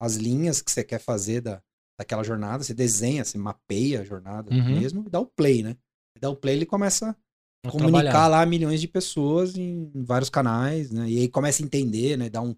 as 0.00 0.16
linhas 0.16 0.60
que 0.60 0.70
você 0.70 0.82
quer 0.82 0.98
fazer 0.98 1.40
da, 1.40 1.62
daquela 2.02 2.24
jornada, 2.24 2.62
você 2.62 2.74
desenha, 2.74 3.24
você 3.24 3.38
mapeia 3.38 4.00
a 4.00 4.04
jornada 4.04 4.52
uhum. 4.52 4.64
mesmo 4.64 5.04
e 5.06 5.10
dá 5.10 5.20
o 5.20 5.26
play, 5.26 5.62
né? 5.62 5.76
Dá 6.20 6.28
o 6.28 6.36
play 6.36 6.56
ele 6.56 6.66
começa 6.66 7.16
a 7.64 7.70
comunicar 7.70 8.02
trabalhar. 8.02 8.28
lá 8.28 8.46
milhões 8.46 8.80
de 8.80 8.88
pessoas 8.88 9.56
em 9.56 9.90
vários 10.04 10.28
canais, 10.28 10.90
né? 10.90 11.08
E 11.08 11.18
aí 11.18 11.28
começa 11.28 11.62
a 11.62 11.66
entender, 11.66 12.18
né? 12.18 12.28
Dá, 12.28 12.42
um, 12.42 12.54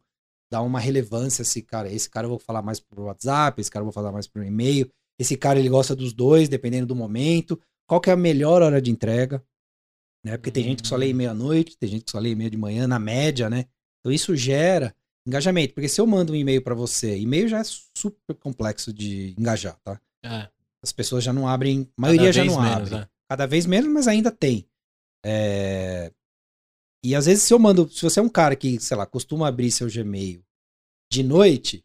dá 0.50 0.60
uma 0.62 0.80
relevância 0.80 1.44
se, 1.44 1.62
cara, 1.62 1.92
esse 1.92 2.08
cara 2.10 2.26
eu 2.26 2.30
vou 2.30 2.38
falar 2.38 2.62
mais 2.62 2.80
pro 2.80 3.04
WhatsApp, 3.04 3.60
esse 3.60 3.70
cara 3.70 3.82
eu 3.82 3.86
vou 3.86 3.92
falar 3.92 4.12
mais 4.12 4.26
pro 4.26 4.42
e-mail, 4.42 4.90
esse 5.18 5.36
cara 5.36 5.58
ele 5.58 5.68
gosta 5.68 5.94
dos 5.94 6.12
dois, 6.12 6.48
dependendo 6.48 6.86
do 6.86 6.96
momento. 6.96 7.60
Qual 7.86 8.00
que 8.00 8.10
é 8.10 8.14
a 8.14 8.16
melhor 8.16 8.62
hora 8.62 8.80
de 8.80 8.90
entrega? 8.90 9.44
Né? 10.24 10.38
Porque 10.38 10.50
tem 10.50 10.64
gente 10.64 10.82
que 10.82 10.88
só 10.88 10.96
lê 10.96 11.10
e-mail 11.10 11.30
à 11.30 11.34
noite, 11.34 11.76
tem 11.76 11.88
gente 11.88 12.04
que 12.04 12.10
só 12.10 12.18
lê 12.18 12.30
e-mail 12.30 12.50
de 12.50 12.56
manhã, 12.56 12.86
na 12.86 12.98
média, 12.98 13.50
né? 13.50 13.66
Então 14.00 14.10
isso 14.10 14.34
gera 14.34 14.94
engajamento. 15.26 15.74
Porque 15.74 15.88
se 15.88 16.00
eu 16.00 16.06
mando 16.06 16.32
um 16.32 16.36
e-mail 16.36 16.62
para 16.62 16.74
você, 16.74 17.18
e-mail 17.18 17.48
já 17.48 17.60
é 17.60 17.64
super 17.64 18.34
complexo 18.36 18.92
de 18.92 19.34
engajar, 19.38 19.78
tá? 19.82 20.00
É. 20.24 20.48
As 20.82 20.92
pessoas 20.92 21.24
já 21.24 21.32
não 21.32 21.48
abrem, 21.48 21.90
a 21.96 22.00
maioria 22.00 22.32
já 22.32 22.44
não 22.44 22.60
menos, 22.60 22.92
abre. 22.92 23.04
É. 23.04 23.08
Cada 23.28 23.46
vez 23.46 23.66
menos, 23.66 23.90
mas 23.92 24.06
ainda 24.06 24.30
tem. 24.30 24.66
É... 25.24 26.12
E 27.02 27.14
às 27.14 27.26
vezes 27.26 27.42
se 27.42 27.52
eu 27.52 27.58
mando, 27.58 27.88
se 27.88 28.02
você 28.02 28.20
é 28.20 28.22
um 28.22 28.28
cara 28.28 28.54
que, 28.54 28.78
sei 28.80 28.96
lá, 28.96 29.06
costuma 29.06 29.48
abrir 29.48 29.70
seu 29.70 29.88
Gmail 29.90 30.42
de 31.10 31.22
noite, 31.22 31.84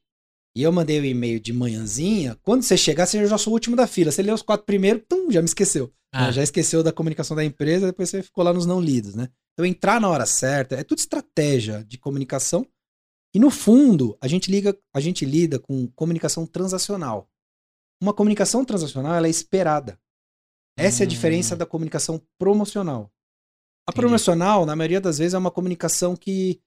e 0.56 0.64
eu 0.64 0.72
mandei 0.72 1.00
o 1.00 1.02
um 1.02 1.06
e-mail 1.06 1.40
de 1.40 1.54
manhãzinha, 1.54 2.38
quando 2.42 2.64
você 2.64 2.76
chegar, 2.76 3.06
você 3.06 3.26
já 3.26 3.38
sou 3.38 3.52
o 3.52 3.56
último 3.56 3.76
da 3.76 3.88
fila. 3.88 4.12
Você 4.12 4.22
leu 4.22 4.36
os 4.36 4.42
quatro 4.42 4.66
primeiros, 4.66 5.04
tum, 5.08 5.32
já 5.32 5.42
me 5.42 5.46
esqueceu. 5.46 5.94
Ah. 6.12 6.32
Já 6.32 6.42
esqueceu 6.42 6.82
da 6.82 6.92
comunicação 6.92 7.36
da 7.36 7.46
empresa, 7.46 7.88
depois 7.88 8.10
você 8.10 8.24
ficou 8.24 8.44
lá 8.44 8.52
nos 8.52 8.66
não 8.66 8.82
lidos, 8.82 9.14
né? 9.14 9.30
Então 9.54 9.66
entrar 9.66 10.02
na 10.02 10.10
hora 10.10 10.26
certa, 10.26 10.76
é 10.76 10.84
tudo 10.84 11.00
estratégia 11.00 11.84
de 11.84 11.98
comunicação 11.98 12.66
e 13.34 13.40
no 13.40 13.52
fundo, 13.52 14.18
a 14.20 14.28
gente, 14.28 14.50
liga, 14.50 14.78
a 14.94 15.00
gente 15.00 15.26
lida 15.26 15.60
com 15.60 15.88
comunicação 15.88 16.46
transacional. 16.46 17.30
Uma 18.02 18.14
comunicação 18.14 18.66
transacional 18.66 19.14
ela 19.16 19.28
é 19.28 19.30
esperada. 19.30 20.00
Essa 20.78 21.02
hum. 21.02 21.04
é 21.04 21.06
a 21.06 21.10
diferença 21.10 21.56
hum. 21.56 21.58
da 21.58 21.66
comunicação 21.66 22.22
promocional. 22.40 23.12
A 23.88 23.92
Entendi. 23.92 24.02
promocional, 24.02 24.66
na 24.66 24.76
maioria 24.76 25.02
das 25.02 25.18
vezes, 25.18 25.34
é 25.34 25.38
uma 25.38 25.52
comunicação 25.52 26.16
que 26.16 26.62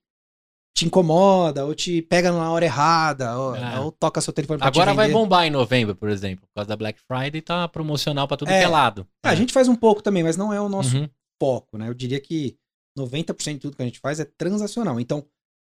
te 0.75 0.85
incomoda, 0.85 1.65
ou 1.65 1.75
te 1.75 2.01
pega 2.01 2.31
na 2.31 2.51
hora 2.51 2.65
errada, 2.65 3.37
ou, 3.37 3.55
é. 3.55 3.79
ou 3.79 3.91
toca 3.91 4.19
seu 4.19 4.33
telefone 4.33 4.57
pra 4.57 4.67
Agora 4.67 4.93
vai 4.93 5.11
bombar 5.11 5.45
em 5.45 5.51
novembro, 5.51 5.95
por 5.95 6.09
exemplo. 6.09 6.47
Por 6.47 6.55
causa 6.55 6.67
da 6.67 6.75
Black 6.75 6.99
Friday, 6.99 7.41
tá 7.41 7.67
promocional 7.67 8.27
pra 8.27 8.37
tudo 8.37 8.49
é. 8.49 8.59
que 8.59 8.65
é 8.65 8.67
lado. 8.67 9.07
É, 9.23 9.29
a 9.29 9.35
gente 9.35 9.53
faz 9.53 9.67
um 9.67 9.75
pouco 9.75 10.01
também, 10.01 10.23
mas 10.23 10.35
não 10.35 10.51
é 10.51 10.59
o 10.59 10.67
nosso 10.67 10.97
uhum. 10.97 11.09
foco, 11.41 11.77
né? 11.77 11.87
Eu 11.87 11.93
diria 11.93 12.19
que 12.19 12.57
90% 12.97 13.53
de 13.53 13.59
tudo 13.59 13.75
que 13.75 13.83
a 13.83 13.85
gente 13.85 13.99
faz 13.99 14.19
é 14.19 14.25
transacional. 14.25 14.99
Então, 14.99 15.25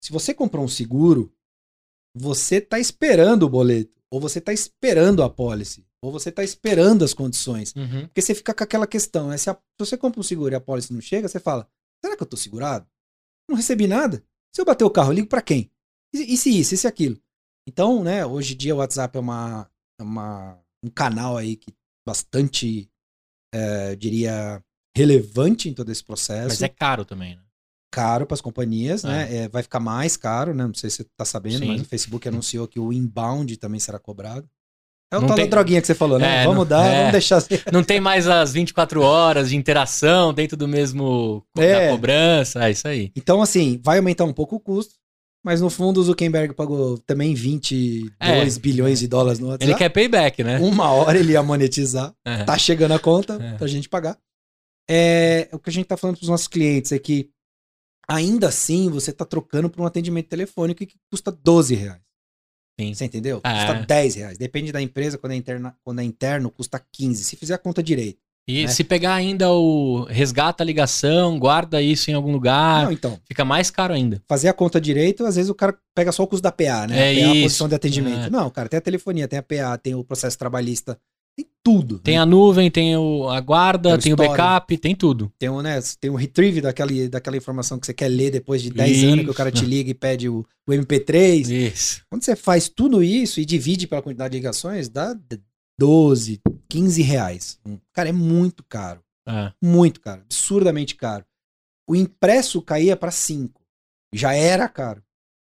se 0.06 0.12
você 0.12 0.32
comprou 0.32 0.64
um 0.64 0.68
seguro, 0.68 1.34
você 2.16 2.58
está 2.58 2.78
esperando 2.78 3.42
o 3.42 3.48
boleto, 3.48 4.00
ou 4.08 4.20
você 4.20 4.38
está 4.38 4.52
esperando 4.52 5.20
a 5.20 5.28
pólice, 5.28 5.84
ou 6.00 6.12
você 6.12 6.28
está 6.28 6.44
esperando 6.44 7.04
as 7.04 7.12
condições. 7.12 7.74
Uhum. 7.74 8.06
Porque 8.06 8.22
você 8.22 8.32
fica 8.32 8.54
com 8.54 8.62
aquela 8.62 8.86
questão, 8.86 9.30
né? 9.30 9.36
Se, 9.36 9.50
a, 9.50 9.54
se, 9.54 9.60
você 9.80 9.96
compra 9.96 10.20
um 10.20 10.22
seguro 10.22 10.54
e 10.54 10.54
a 10.54 10.60
pólice 10.60 10.92
não 10.92 11.00
chega, 11.00 11.26
você 11.26 11.40
fala: 11.40 11.68
será 12.00 12.16
que 12.16 12.22
eu 12.22 12.24
estou 12.24 12.38
segurado? 12.38 12.86
Não 13.50 13.56
recebi 13.56 13.88
nada? 13.88 14.22
Se 14.54 14.60
eu 14.60 14.64
bater 14.64 14.84
o 14.84 14.90
carro, 14.90 15.10
eu 15.10 15.14
ligo 15.14 15.26
para 15.26 15.42
quem? 15.42 15.72
E, 16.14 16.34
e, 16.34 16.36
se 16.36 16.56
isso, 16.56 16.72
e 16.72 16.76
se 16.76 16.86
aquilo? 16.86 17.20
Então, 17.66 18.04
né, 18.04 18.24
hoje 18.24 18.54
em 18.54 18.56
dia 18.56 18.76
o 18.76 18.78
WhatsApp 18.78 19.16
é 19.16 19.20
uma, 19.20 19.68
é 20.00 20.04
uma 20.04 20.62
um 20.84 20.88
canal 20.88 21.36
aí 21.36 21.56
que 21.56 21.74
bastante, 22.06 22.88
é, 23.52 23.96
diria, 23.96 24.64
relevante 24.96 25.68
em 25.68 25.74
todo 25.74 25.90
esse 25.90 26.04
processo. 26.04 26.50
Mas 26.50 26.62
é 26.62 26.68
caro 26.68 27.04
também, 27.04 27.34
né? 27.34 27.42
Caro 27.96 28.26
para 28.26 28.34
as 28.34 28.42
companhias, 28.42 29.04
é. 29.04 29.08
né? 29.08 29.36
É, 29.36 29.48
vai 29.48 29.62
ficar 29.62 29.80
mais 29.80 30.18
caro, 30.18 30.52
né? 30.52 30.66
Não 30.66 30.74
sei 30.74 30.90
se 30.90 30.96
você 30.96 31.02
está 31.02 31.24
sabendo, 31.24 31.60
Sim. 31.60 31.68
mas 31.68 31.80
o 31.80 31.84
Facebook 31.86 32.28
anunciou 32.28 32.68
que 32.68 32.78
o 32.78 32.92
inbound 32.92 33.56
também 33.56 33.80
será 33.80 33.98
cobrado. 33.98 34.46
É 35.10 35.16
o 35.16 35.20
não 35.22 35.28
tal 35.28 35.36
tem... 35.36 35.46
da 35.46 35.50
droguinha 35.50 35.80
que 35.80 35.86
você 35.86 35.94
falou, 35.94 36.18
né? 36.18 36.42
É, 36.42 36.44
vamos 36.44 36.58
não, 36.58 36.66
dar, 36.66 36.84
é. 36.84 36.98
vamos 36.98 37.12
deixar. 37.12 37.36
Assim. 37.38 37.54
Não 37.72 37.82
tem 37.82 37.98
mais 37.98 38.28
as 38.28 38.52
24 38.52 39.00
horas 39.00 39.48
de 39.48 39.56
interação 39.56 40.34
dentro 40.34 40.58
do 40.58 40.68
mesmo 40.68 41.42
é. 41.56 41.86
da 41.86 41.92
cobrança, 41.92 42.66
é 42.66 42.70
isso 42.70 42.86
aí. 42.86 43.12
Então, 43.16 43.40
assim, 43.40 43.80
vai 43.82 43.96
aumentar 43.96 44.24
um 44.24 44.32
pouco 44.32 44.56
o 44.56 44.60
custo, 44.60 44.94
mas 45.42 45.62
no 45.62 45.70
fundo 45.70 45.98
o 45.98 46.04
Zuckerberg 46.04 46.52
pagou 46.52 46.98
também 46.98 47.34
22 47.34 48.12
é. 48.20 48.60
bilhões 48.60 48.98
de 48.98 49.08
dólares 49.08 49.38
no 49.38 49.46
WhatsApp. 49.46 49.64
Ele 49.64 49.74
quer 49.78 49.88
payback, 49.88 50.44
né? 50.44 50.58
Uma 50.58 50.90
hora 50.90 51.18
ele 51.18 51.32
ia 51.32 51.42
monetizar, 51.42 52.12
é. 52.26 52.44
tá 52.44 52.58
chegando 52.58 52.92
a 52.92 52.98
conta 52.98 53.38
é. 53.40 53.54
pra 53.54 53.66
gente 53.66 53.88
pagar. 53.88 54.18
É, 54.86 55.48
o 55.50 55.58
que 55.58 55.70
a 55.70 55.72
gente 55.72 55.86
tá 55.86 55.96
falando 55.96 56.16
pros 56.16 56.28
nossos 56.28 56.46
clientes 56.46 56.92
é 56.92 56.98
que 56.98 57.30
ainda 58.08 58.48
assim 58.48 58.88
você 58.90 59.10
está 59.10 59.24
trocando 59.24 59.68
por 59.68 59.82
um 59.82 59.86
atendimento 59.86 60.28
telefônico 60.28 60.84
que 60.86 60.96
custa 61.10 61.30
12 61.30 61.74
reais. 61.74 62.00
Sim. 62.78 62.94
Você 62.94 63.04
entendeu? 63.06 63.40
É. 63.42 63.52
Custa 63.54 63.86
10 63.86 64.14
reais. 64.16 64.38
Depende 64.38 64.70
da 64.70 64.82
empresa, 64.82 65.16
quando 65.16 65.32
é, 65.32 65.36
interna, 65.36 65.76
quando 65.82 66.00
é 66.00 66.04
interno, 66.04 66.50
custa 66.50 66.84
15. 66.92 67.24
Se 67.24 67.36
fizer 67.36 67.54
a 67.54 67.58
conta 67.58 67.82
direito. 67.82 68.18
E 68.48 68.62
né? 68.62 68.68
se 68.68 68.84
pegar 68.84 69.14
ainda 69.14 69.50
o 69.50 70.04
resgata 70.04 70.62
a 70.62 70.66
ligação, 70.66 71.36
guarda 71.36 71.82
isso 71.82 72.12
em 72.12 72.14
algum 72.14 72.30
lugar, 72.30 72.84
Não, 72.84 72.92
então, 72.92 73.18
fica 73.26 73.44
mais 73.44 73.72
caro 73.72 73.92
ainda. 73.92 74.22
Fazer 74.28 74.46
a 74.48 74.52
conta 74.52 74.80
direito, 74.80 75.26
às 75.26 75.34
vezes 75.34 75.50
o 75.50 75.54
cara 75.54 75.76
pega 75.92 76.12
só 76.12 76.22
o 76.22 76.28
custo 76.28 76.44
da 76.44 76.52
PA, 76.52 76.86
né? 76.86 77.12
É 77.12 77.24
a 77.24 77.26
PA, 77.26 77.30
a 77.32 77.42
posição 77.42 77.68
de 77.68 77.74
atendimento. 77.74 78.26
É. 78.26 78.30
Não, 78.30 78.48
cara, 78.48 78.68
tem 78.68 78.78
a 78.78 78.80
telefonia, 78.80 79.26
tem 79.26 79.40
a 79.40 79.42
PA, 79.42 79.76
tem 79.78 79.96
o 79.96 80.04
processo 80.04 80.38
trabalhista 80.38 80.96
Tem 81.36 81.46
tudo. 81.62 81.98
Tem 81.98 82.14
né? 82.14 82.20
a 82.20 82.26
nuvem, 82.26 82.70
tem 82.70 82.96
o, 82.96 83.28
a 83.28 83.38
guarda, 83.40 83.90
tem, 83.90 84.00
tem 84.00 84.12
o 84.14 84.16
backup, 84.16 84.78
tem 84.78 84.94
tudo. 84.96 85.30
Tem 85.38 85.50
o, 85.50 85.60
né, 85.60 85.78
tem 86.00 86.10
o 86.10 86.14
retrieve 86.14 86.62
daquela, 86.62 86.90
daquela 87.10 87.36
informação 87.36 87.78
que 87.78 87.84
você 87.84 87.92
quer 87.92 88.08
ler 88.08 88.30
depois 88.30 88.62
de 88.62 88.70
10 88.70 89.04
anos 89.04 89.24
que 89.26 89.30
o 89.30 89.34
cara 89.34 89.52
te 89.52 89.66
liga 89.66 89.90
e 89.90 89.94
pede 89.94 90.28
o, 90.28 90.46
o 90.66 90.72
MP3. 90.72 91.50
Isso. 91.50 92.02
Quando 92.08 92.24
você 92.24 92.34
faz 92.34 92.70
tudo 92.70 93.02
isso 93.02 93.38
e 93.38 93.44
divide 93.44 93.86
pela 93.86 94.00
quantidade 94.00 94.32
de 94.32 94.38
ligações, 94.38 94.88
dá 94.88 95.14
12, 95.78 96.40
15 96.70 97.02
reais. 97.02 97.60
Cara, 97.92 98.08
é 98.08 98.12
muito 98.12 98.64
caro. 98.64 99.02
É. 99.28 99.52
Muito 99.62 100.00
caro. 100.00 100.22
Absurdamente 100.22 100.94
caro. 100.94 101.24
O 101.86 101.94
impresso 101.94 102.62
caía 102.62 102.96
para 102.96 103.10
5. 103.10 103.60
Já 104.14 104.32
era 104.32 104.68
caro. 104.68 105.02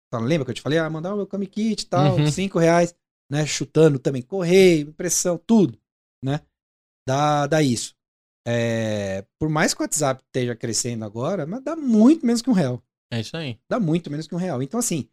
Então, 0.09 0.21
lembra 0.21 0.45
que 0.45 0.51
eu 0.53 0.55
te 0.55 0.63
falei? 0.63 0.79
Ah, 0.79 0.89
mandar 0.89 1.13
o 1.13 1.17
meu 1.17 1.27
Kami 1.27 1.47
Kit 1.47 1.83
e 1.83 1.87
tal, 1.87 2.17
uhum. 2.17 2.31
5 2.31 2.59
reais. 2.59 2.95
Né, 3.31 3.47
chutando 3.47 3.99
também 3.99 4.21
correio, 4.21 4.91
impressão, 4.91 5.41
tudo, 5.47 5.79
né? 6.25 6.41
Dá, 7.07 7.47
dá 7.47 7.63
isso. 7.63 7.95
É, 8.47 9.25
por 9.39 9.49
mais 9.49 9.73
que 9.73 9.81
o 9.81 9.85
WhatsApp 9.85 10.23
esteja 10.25 10.55
crescendo 10.57 11.05
agora, 11.05 11.47
mas 11.47 11.63
dá 11.63 11.77
muito 11.77 12.27
menos 12.27 12.43
que 12.43 12.51
um 12.51 12.55
real. 12.55 12.83
É 13.13 13.21
isso 13.21 13.37
aí. 13.37 13.59
Dá 13.69 13.79
muito 13.79 14.11
menos 14.11 14.27
que 14.27 14.35
um 14.35 14.39
real. 14.39 14.63
Então, 14.63 14.81
assim, 14.81 15.09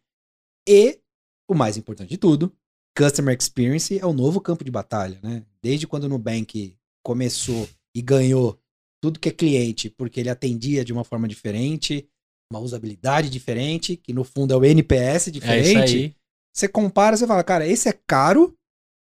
e 0.68 1.00
o 1.48 1.54
mais 1.54 1.76
importante 1.76 2.10
de 2.10 2.16
tudo, 2.16 2.54
Customer 2.96 3.36
Experience 3.36 3.98
é 3.98 4.06
o 4.06 4.12
novo 4.12 4.40
campo 4.40 4.64
de 4.64 4.70
batalha, 4.70 5.18
né? 5.22 5.44
Desde 5.62 5.86
quando 5.86 6.04
o 6.04 6.08
Nubank 6.08 6.76
começou 7.04 7.68
e 7.94 8.02
ganhou 8.02 8.58
tudo 9.02 9.18
que 9.18 9.28
é 9.28 9.32
cliente, 9.32 9.90
porque 9.90 10.20
ele 10.20 10.28
atendia 10.28 10.84
de 10.84 10.92
uma 10.92 11.04
forma 11.04 11.26
diferente, 11.26 12.08
uma 12.52 12.60
usabilidade 12.60 13.30
diferente, 13.30 13.96
que 13.96 14.12
no 14.12 14.24
fundo 14.24 14.52
é 14.52 14.56
o 14.56 14.64
NPS 14.64 15.28
é 15.28 15.30
diferente. 15.30 16.04
É 16.16 16.20
você 16.52 16.68
compara, 16.68 17.16
você 17.16 17.26
fala, 17.26 17.44
cara, 17.44 17.66
esse 17.66 17.88
é 17.88 17.98
caro 18.06 18.56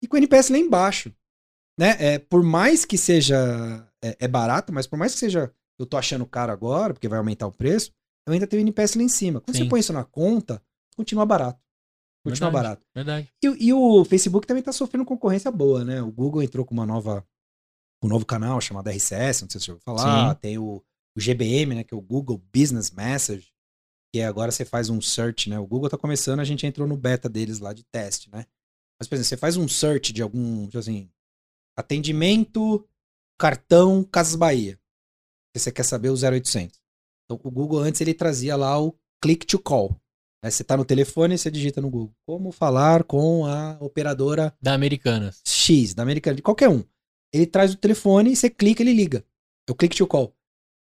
e 0.02 0.08
com 0.08 0.16
o 0.16 0.18
NPS 0.18 0.48
lá 0.48 0.58
embaixo. 0.58 1.14
Né? 1.78 1.96
É, 1.98 2.18
por 2.18 2.42
mais 2.42 2.84
que 2.84 2.96
seja 2.96 3.86
é, 4.02 4.16
é, 4.20 4.28
barato, 4.28 4.72
mas 4.72 4.86
por 4.86 4.98
mais 4.98 5.12
que 5.12 5.18
seja 5.18 5.52
eu 5.78 5.86
tô 5.86 5.96
achando 5.96 6.24
caro 6.24 6.52
agora, 6.52 6.94
porque 6.94 7.08
vai 7.08 7.18
aumentar 7.18 7.46
o 7.46 7.52
preço, 7.52 7.90
eu 8.26 8.32
ainda 8.32 8.46
tenho 8.46 8.62
o 8.62 8.64
NPS 8.64 8.94
lá 8.94 9.02
em 9.02 9.08
cima. 9.08 9.40
Quando 9.40 9.56
Sim. 9.56 9.64
você 9.64 9.68
põe 9.68 9.80
isso 9.80 9.92
na 9.92 10.04
conta, 10.04 10.62
continua 10.96 11.26
barato. 11.26 11.60
Continua 12.24 12.50
verdade, 12.50 12.64
barato. 12.64 12.86
Verdade. 12.94 13.32
E, 13.42 13.66
e, 13.66 13.72
o 13.72 14.04
Facebook 14.04 14.46
também 14.46 14.62
tá 14.62 14.72
sofrendo 14.72 15.04
concorrência 15.04 15.50
boa, 15.50 15.84
né? 15.84 16.00
O 16.00 16.10
Google 16.10 16.42
entrou 16.42 16.64
com 16.64 16.72
uma 16.72 16.86
nova 16.86 17.26
um 18.02 18.08
novo 18.08 18.24
canal 18.24 18.60
chamado 18.60 18.88
RCS, 18.88 19.42
não 19.42 19.50
sei 19.50 19.60
se 19.60 19.66
você 19.66 19.70
ouviu 19.72 19.82
falar. 19.84 20.34
Sim. 20.34 20.40
Tem 20.40 20.58
o, 20.58 20.82
o 21.16 21.20
GBM, 21.20 21.74
né? 21.74 21.84
Que 21.84 21.94
é 21.94 21.96
o 21.96 22.00
Google 22.00 22.42
Business 22.54 22.90
Message, 22.90 23.52
que 24.12 24.22
agora 24.22 24.50
você 24.50 24.64
faz 24.64 24.88
um 24.88 25.00
search, 25.00 25.50
né? 25.50 25.58
O 25.58 25.66
Google 25.66 25.90
tá 25.90 25.98
começando, 25.98 26.40
a 26.40 26.44
gente 26.44 26.66
entrou 26.66 26.86
no 26.86 26.96
beta 26.96 27.28
deles 27.28 27.58
lá 27.58 27.72
de 27.72 27.82
teste, 27.84 28.30
né? 28.30 28.46
Mas, 28.98 29.08
por 29.08 29.16
exemplo, 29.16 29.28
você 29.28 29.36
faz 29.36 29.56
um 29.56 29.66
search 29.66 30.12
de 30.12 30.22
algum, 30.22 30.66
tipo 30.66 30.78
assim, 30.78 31.10
atendimento, 31.76 32.86
cartão, 33.38 34.04
Casas 34.04 34.36
Bahia. 34.36 34.78
Você 35.54 35.70
quer 35.70 35.84
saber 35.84 36.10
o 36.10 36.14
0800. 36.14 36.80
Então, 37.24 37.40
o 37.42 37.50
Google 37.50 37.80
antes 37.80 38.00
ele 38.00 38.14
trazia 38.14 38.56
lá 38.56 38.80
o 38.80 38.94
click 39.22 39.46
to 39.46 39.58
call. 39.58 40.00
Aí 40.42 40.50
você 40.50 40.62
tá 40.62 40.76
no 40.76 40.84
telefone 40.84 41.34
e 41.34 41.38
você 41.38 41.50
digita 41.50 41.80
no 41.80 41.88
Google. 41.88 42.14
Como 42.26 42.52
falar 42.52 43.04
com 43.04 43.46
a 43.46 43.78
operadora... 43.80 44.54
Da 44.60 44.74
Americanas. 44.74 45.40
X, 45.46 45.94
da 45.94 46.02
Americanas, 46.02 46.36
de 46.36 46.42
qualquer 46.42 46.68
um. 46.68 46.84
Ele 47.32 47.46
traz 47.46 47.72
o 47.72 47.76
telefone 47.76 48.32
e 48.32 48.36
você 48.36 48.50
clica, 48.50 48.82
ele 48.82 48.92
liga. 48.92 49.24
Eu 49.66 49.74
click 49.74 49.96
to 49.96 50.06
call. 50.06 50.36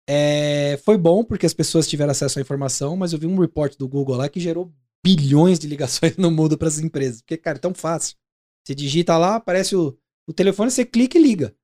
É, 0.06 0.78
foi 0.84 0.98
bom 0.98 1.24
porque 1.24 1.46
as 1.46 1.54
pessoas 1.54 1.88
tiveram 1.88 2.10
acesso 2.10 2.38
à 2.38 2.42
informação, 2.42 2.96
mas 2.96 3.12
eu 3.12 3.18
vi 3.18 3.26
um 3.26 3.38
report 3.38 3.76
do 3.78 3.88
Google 3.88 4.16
lá 4.16 4.28
que 4.28 4.40
gerou 4.40 4.72
bilhões 5.04 5.58
de 5.58 5.66
ligações 5.66 6.16
no 6.18 6.30
mundo 6.30 6.58
para 6.58 6.68
as 6.68 6.78
empresas. 6.78 7.22
Porque, 7.22 7.36
cara, 7.36 7.56
é 7.56 7.60
tão 7.60 7.72
fácil. 7.72 8.16
Você 8.66 8.74
digita 8.74 9.16
lá, 9.16 9.36
aparece 9.36 9.74
o, 9.74 9.96
o 10.28 10.32
telefone, 10.32 10.70
você 10.70 10.84
clica 10.84 11.18
e 11.18 11.22
liga. 11.22 11.54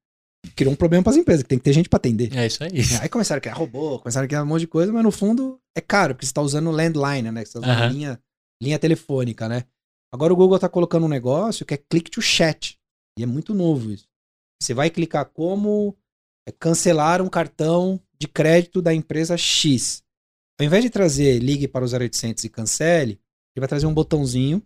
Criou 0.56 0.72
um 0.72 0.76
problema 0.76 1.02
para 1.04 1.12
as 1.12 1.16
empresas, 1.16 1.42
que 1.42 1.48
tem 1.48 1.58
que 1.58 1.64
ter 1.64 1.72
gente 1.72 1.88
para 1.88 1.98
atender. 1.98 2.34
É 2.36 2.46
isso 2.46 2.64
aí. 2.64 2.70
Aí 3.00 3.08
começaram 3.08 3.38
a 3.38 3.40
criar 3.40 3.54
robô, 3.54 3.98
começaram 3.98 4.24
a 4.24 4.28
criar 4.28 4.42
um 4.42 4.46
monte 4.46 4.60
de 4.60 4.66
coisa, 4.66 4.92
mas 4.92 5.02
no 5.02 5.10
fundo 5.10 5.60
é 5.76 5.80
caro, 5.80 6.14
porque 6.14 6.26
você 6.26 6.30
está 6.30 6.42
usando 6.42 6.70
landline, 6.70 7.30
né? 7.30 7.44
Você 7.44 7.52
tá 7.52 7.60
usando 7.60 7.80
uhum. 7.80 7.88
linha, 7.88 8.20
linha 8.62 8.78
telefônica, 8.78 9.48
né? 9.48 9.64
Agora 10.12 10.32
o 10.32 10.36
Google 10.36 10.56
está 10.56 10.68
colocando 10.68 11.04
um 11.04 11.08
negócio 11.08 11.66
que 11.66 11.74
é 11.74 11.76
click 11.76 12.10
to 12.10 12.22
chat. 12.22 12.78
E 13.18 13.22
é 13.22 13.26
muito 13.26 13.54
novo 13.54 13.90
isso. 13.90 14.08
Você 14.62 14.72
vai 14.72 14.88
clicar 14.90 15.26
como 15.26 15.96
é, 16.46 16.52
cancelar 16.52 17.20
um 17.20 17.28
cartão 17.28 18.00
de 18.18 18.28
crédito 18.28 18.80
da 18.80 18.94
empresa 18.94 19.36
X. 19.36 20.02
Ao 20.58 20.64
invés 20.64 20.84
de 20.84 20.90
trazer 20.90 21.38
ligue 21.38 21.66
para 21.66 21.84
o 21.84 21.88
0800 21.88 22.44
e 22.44 22.48
cancele, 22.48 23.12
ele 23.54 23.60
vai 23.60 23.68
trazer 23.68 23.86
um 23.86 23.94
botãozinho. 23.94 24.62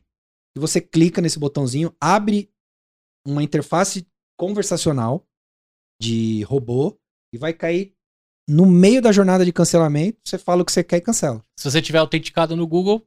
E 0.56 0.60
você 0.60 0.80
clica 0.80 1.20
nesse 1.20 1.38
botãozinho, 1.38 1.94
abre 2.00 2.50
uma 3.30 3.42
interface 3.42 4.06
conversacional 4.38 5.26
de 6.00 6.42
robô 6.44 6.96
e 7.32 7.38
vai 7.38 7.52
cair 7.52 7.92
no 8.48 8.64
meio 8.64 9.02
da 9.02 9.12
jornada 9.12 9.44
de 9.44 9.52
cancelamento. 9.52 10.18
Você 10.24 10.38
fala 10.38 10.62
o 10.62 10.64
que 10.64 10.72
você 10.72 10.82
quer 10.82 10.96
e 10.96 11.00
cancela. 11.00 11.44
Se 11.58 11.70
você 11.70 11.82
tiver 11.82 11.98
autenticado 11.98 12.56
no 12.56 12.66
Google, 12.66 13.06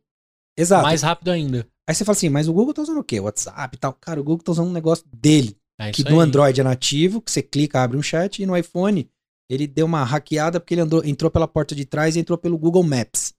Exato. 0.57 0.83
mais 0.83 1.01
rápido 1.01 1.31
ainda. 1.31 1.67
Aí 1.87 1.95
você 1.95 2.05
fala 2.05 2.15
assim, 2.15 2.29
mas 2.29 2.47
o 2.47 2.53
Google 2.53 2.73
tá 2.73 2.81
usando 2.81 2.99
o 2.99 3.03
quê? 3.03 3.19
WhatsApp 3.19 3.75
e 3.75 3.79
tal. 3.79 3.93
Cara, 3.93 4.21
o 4.21 4.23
Google 4.23 4.43
tá 4.43 4.51
usando 4.51 4.69
um 4.69 4.73
negócio 4.73 5.05
dele. 5.11 5.57
É 5.79 5.91
que 5.91 6.03
no 6.03 6.19
aí. 6.19 6.27
Android 6.27 6.61
é 6.61 6.63
nativo, 6.63 7.21
que 7.21 7.31
você 7.31 7.41
clica, 7.41 7.81
abre 7.81 7.97
um 7.97 8.03
chat, 8.03 8.41
e 8.41 8.45
no 8.45 8.55
iPhone 8.55 9.09
ele 9.49 9.65
deu 9.65 9.85
uma 9.85 10.03
hackeada 10.03 10.59
porque 10.59 10.75
ele 10.75 10.81
andou, 10.81 11.03
entrou 11.03 11.31
pela 11.31 11.47
porta 11.47 11.73
de 11.73 11.85
trás 11.85 12.15
e 12.15 12.19
entrou 12.19 12.37
pelo 12.37 12.57
Google 12.57 12.83
Maps. 12.83 13.33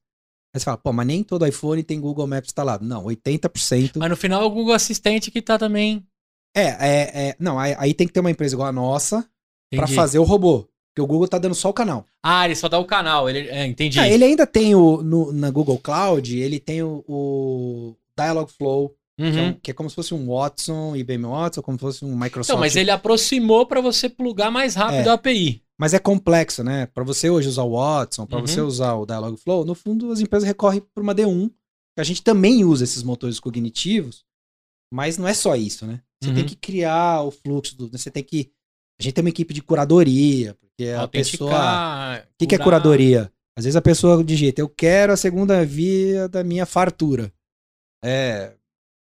Aí 0.54 0.60
você 0.60 0.64
fala, 0.64 0.76
pô, 0.76 0.92
mas 0.92 1.06
nem 1.06 1.24
todo 1.24 1.46
iPhone 1.46 1.82
tem 1.82 1.98
Google 1.98 2.26
Maps 2.26 2.48
instalado. 2.48 2.84
Não, 2.84 3.04
80%. 3.04 3.92
Mas 3.96 4.10
no 4.10 4.16
final 4.16 4.42
é 4.42 4.44
o 4.44 4.50
Google 4.50 4.74
Assistente 4.74 5.30
que 5.30 5.40
tá 5.40 5.59
também. 5.59 6.06
É, 6.55 6.62
é, 6.62 7.29
é 7.29 7.37
não, 7.39 7.59
aí, 7.59 7.74
aí 7.79 7.95
tem 7.95 8.07
que 8.07 8.12
ter 8.12 8.20
uma 8.20 8.31
empresa 8.31 8.55
igual 8.55 8.69
a 8.69 8.73
nossa 8.73 9.27
para 9.70 9.87
fazer 9.87 10.19
o 10.19 10.24
robô. 10.24 10.69
Porque 10.95 11.01
o 11.01 11.07
Google 11.07 11.27
tá 11.27 11.39
dando 11.39 11.55
só 11.55 11.70
o 11.70 11.73
canal. 11.73 12.07
Ah, 12.23 12.45
ele 12.45 12.55
só 12.55 12.69
dá 12.69 12.79
o 12.79 12.85
canal, 12.85 13.29
ele, 13.29 13.49
é, 13.49 13.65
entendi. 13.66 13.99
É, 13.99 14.12
ele 14.12 14.24
ainda 14.24 14.47
tem 14.47 14.74
o, 14.74 15.03
no, 15.03 15.33
na 15.33 15.51
Google 15.51 15.79
Cloud, 15.79 16.39
ele 16.39 16.61
tem 16.61 16.83
o, 16.83 17.03
o 17.09 17.97
Dialogflow, 18.16 18.95
Uhum. 19.20 19.31
Que, 19.31 19.39
é 19.39 19.43
um, 19.43 19.53
que, 19.53 19.70
é 19.70 19.74
como 19.74 19.91
se 19.91 19.95
fosse 19.95 20.15
um 20.15 20.27
Watson, 20.27 20.97
IBM 20.97 21.27
Watson, 21.27 21.62
como 21.62 21.77
se 21.77 21.83
fosse 21.83 22.05
um 22.05 22.16
Microsoft. 22.16 22.49
Então, 22.49 22.59
mas 22.59 22.77
ele 22.77 22.91
aproximou 22.91 23.66
para 23.66 23.81
você 23.81 24.09
plugar 24.09 24.51
mais 24.51 24.74
rápido 24.74 25.07
é. 25.07 25.11
a 25.11 25.15
API. 25.15 25.62
Mas 25.79 25.95
é 25.95 25.99
complexo, 25.99 26.65
né? 26.65 26.87
Para 26.87 27.05
você 27.05 27.29
hoje 27.29 27.49
usar 27.49 27.65
o 27.65 27.77
Watson, 27.77 28.27
para 28.27 28.39
uhum. 28.39 28.47
você 28.47 28.61
usar 28.61 28.95
o 28.95 29.07
Dialogflow, 29.07 29.65
no 29.65 29.74
fundo 29.74 30.11
as 30.11 30.20
empresas 30.20 30.47
recorrem 30.47 30.83
para 30.95 31.03
uma 31.03 31.15
D1. 31.15 31.51
A 31.99 32.03
gente 32.03 32.23
também 32.23 32.65
usa 32.65 32.85
esses 32.85 33.03
motores 33.03 33.39
cognitivos, 33.39 34.24
mas 34.93 35.19
não 35.19 35.29
é 35.29 35.35
só 35.35 35.55
isso, 35.55 35.87
né? 35.87 36.01
Você 36.23 36.28
uhum. 36.31 36.36
tem 36.36 36.44
que 36.44 36.57
criar 36.57 37.23
o 37.23 37.31
fluxo, 37.31 37.77
do, 37.77 37.89
você 37.89 38.11
tem 38.11 38.23
que. 38.23 38.51
A 38.99 39.03
gente 39.03 39.15
tem 39.15 39.24
uma 39.24 39.31
equipe 39.31 39.53
de 39.53 39.61
curadoria, 39.61 40.55
porque 40.55 40.90
a 40.90 41.09
pessoa. 41.09 42.19
O 42.19 42.39
que, 42.39 42.47
que 42.47 42.55
é 42.55 42.59
curadoria? 42.59 43.32
Às 43.57 43.65
vezes 43.65 43.77
a 43.77 43.82
pessoa 43.82 44.23
digita, 44.23 44.61
eu 44.61 44.69
quero 44.69 45.12
a 45.12 45.16
segunda 45.16 45.65
via 45.65 46.28
da 46.28 46.43
minha 46.43 46.65
fartura. 46.65 47.32
É, 48.03 48.55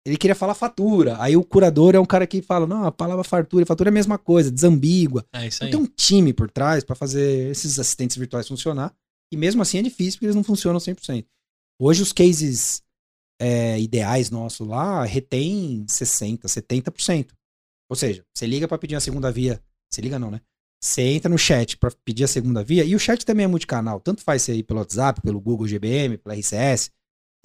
ele 0.05 0.17
queria 0.17 0.35
falar 0.35 0.55
fatura. 0.55 1.17
Aí 1.21 1.37
o 1.37 1.45
curador 1.45 1.95
é 1.95 2.01
um 2.01 2.05
cara 2.05 2.27
que 2.27 2.43
fala: 2.43 2.67
não, 2.67 2.85
a 2.85 2.93
palavra 2.93 3.23
fartura 3.23 3.63
e 3.63 3.67
fatura 3.67 3.89
é 3.89 3.93
a 3.93 3.95
mesma 3.95 4.19
coisa, 4.19 4.51
desambígua. 4.51 5.25
É 5.33 5.47
isso 5.47 5.63
aí. 5.63 5.69
Então 5.69 5.81
tem 5.81 5.89
um 5.89 5.95
time 5.95 6.33
por 6.33 6.51
trás 6.51 6.83
para 6.83 6.97
fazer 6.97 7.51
esses 7.51 7.79
assistentes 7.79 8.17
virtuais 8.17 8.49
funcionar. 8.49 8.93
E 9.33 9.37
mesmo 9.37 9.63
assim 9.63 9.79
é 9.79 9.83
difícil 9.83 10.15
porque 10.15 10.27
eles 10.27 10.37
não 10.37 10.45
funcionam 10.45 10.79
100%. 10.79 11.25
Hoje 11.81 12.03
os 12.03 12.13
cases 12.13 12.83
é, 13.43 13.81
ideais 13.81 14.31
nossos 14.31 14.67
lá 14.67 15.05
retém 15.05 15.85
60%, 15.87 16.43
70%. 16.43 17.33
Ou 17.91 17.97
seja, 17.97 18.25
você 18.33 18.47
liga 18.47 18.69
para 18.69 18.79
pedir 18.79 18.95
a 18.95 19.01
segunda 19.01 19.33
via. 19.33 19.61
Você 19.91 20.01
liga 20.01 20.19
não, 20.19 20.31
né? 20.31 20.41
Você 20.81 21.03
entra 21.03 21.29
no 21.29 21.37
chat 21.37 21.77
para 21.77 21.91
pedir 22.05 22.25
a 22.25 22.29
segunda 22.29 22.63
via. 22.63 22.85
E 22.85 22.95
o 22.95 22.99
chat 22.99 23.27
também 23.27 23.45
é 23.45 23.49
multicanal. 23.49 24.01
Tanto 24.01 24.23
faz 24.23 24.43
ser 24.43 24.53
aí 24.53 24.63
pelo 24.63 24.79
WhatsApp, 24.79 25.21
pelo 25.21 25.41
Google 25.41 25.67
GBM, 25.67 26.17
pela 26.19 26.35
RCS. 26.37 26.91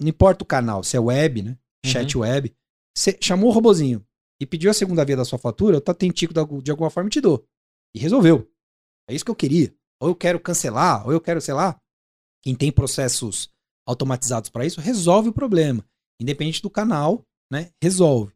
Não 0.00 0.08
importa 0.08 0.44
o 0.44 0.46
canal, 0.46 0.84
se 0.84 0.96
é 0.96 1.00
web, 1.00 1.42
né? 1.42 1.58
chat 1.84 2.16
uhum. 2.16 2.22
web. 2.22 2.54
Você 2.96 3.18
chamou 3.20 3.50
o 3.50 3.52
robozinho 3.52 4.04
e 4.40 4.46
pediu 4.46 4.70
a 4.70 4.74
segunda 4.74 5.04
via 5.04 5.16
da 5.16 5.24
sua 5.24 5.38
fatura, 5.38 5.76
eu 5.76 5.80
Tatentico 5.80 6.32
de 6.62 6.70
alguma 6.70 6.90
forma 6.90 7.10
te 7.10 7.20
dou. 7.20 7.44
E 7.94 7.98
resolveu. 7.98 8.48
É 9.08 9.14
isso 9.14 9.24
que 9.24 9.30
eu 9.30 9.36
queria. 9.36 9.74
Ou 10.00 10.10
eu 10.10 10.14
quero 10.14 10.38
cancelar, 10.38 11.04
ou 11.04 11.12
eu 11.12 11.20
quero, 11.20 11.40
sei 11.40 11.54
lá. 11.54 11.76
Quem 12.42 12.54
tem 12.54 12.70
processos 12.70 13.50
automatizados 13.88 14.50
para 14.50 14.66
isso, 14.66 14.82
resolve 14.82 15.30
o 15.30 15.32
problema. 15.32 15.82
Independente 16.20 16.60
do 16.60 16.68
canal, 16.68 17.24
né? 17.50 17.70
Resolve. 17.82 18.34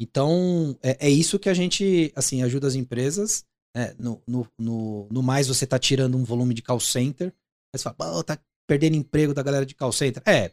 Então, 0.00 0.76
é, 0.82 1.08
é 1.08 1.10
isso 1.10 1.38
que 1.38 1.50
a 1.50 1.54
gente, 1.54 2.10
assim, 2.16 2.42
ajuda 2.42 2.66
as 2.66 2.74
empresas. 2.74 3.44
Né? 3.76 3.94
No, 3.98 4.22
no, 4.26 4.48
no, 4.58 5.08
no, 5.10 5.22
mais, 5.22 5.46
você 5.46 5.66
tá 5.66 5.78
tirando 5.78 6.16
um 6.16 6.24
volume 6.24 6.54
de 6.54 6.62
call 6.62 6.80
center. 6.80 7.28
Aí 7.74 7.78
você 7.78 7.82
fala, 7.82 8.24
tá 8.24 8.38
perdendo 8.66 8.96
emprego 8.96 9.34
da 9.34 9.42
galera 9.42 9.66
de 9.66 9.74
call 9.74 9.92
center. 9.92 10.22
É, 10.24 10.50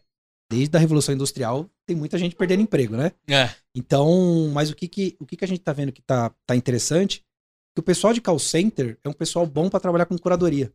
desde 0.52 0.76
a 0.76 0.80
Revolução 0.80 1.16
Industrial, 1.16 1.70
tem 1.88 1.96
muita 1.96 2.18
gente 2.18 2.36
perdendo 2.36 2.64
emprego, 2.64 2.98
né? 2.98 3.14
É. 3.30 3.50
Então, 3.74 4.50
mas 4.54 4.70
o 4.70 4.76
que, 4.76 4.88
que, 4.88 5.16
o 5.18 5.26
que, 5.26 5.38
que 5.38 5.46
a 5.46 5.48
gente 5.48 5.62
tá 5.62 5.72
vendo 5.72 5.94
que 5.94 6.02
tá, 6.02 6.30
tá 6.46 6.58
interessante? 6.58 7.24
Que 7.74 7.80
o 7.80 7.84
pessoal 7.84 8.14
de 8.14 8.20
call 8.20 8.38
center 8.38 9.00
é 9.02 9.08
um 9.08 9.14
pessoal 9.14 9.48
bom 9.48 9.70
para 9.70 9.80
trabalhar 9.80 10.06
com 10.06 10.18
curadoria 10.18 10.74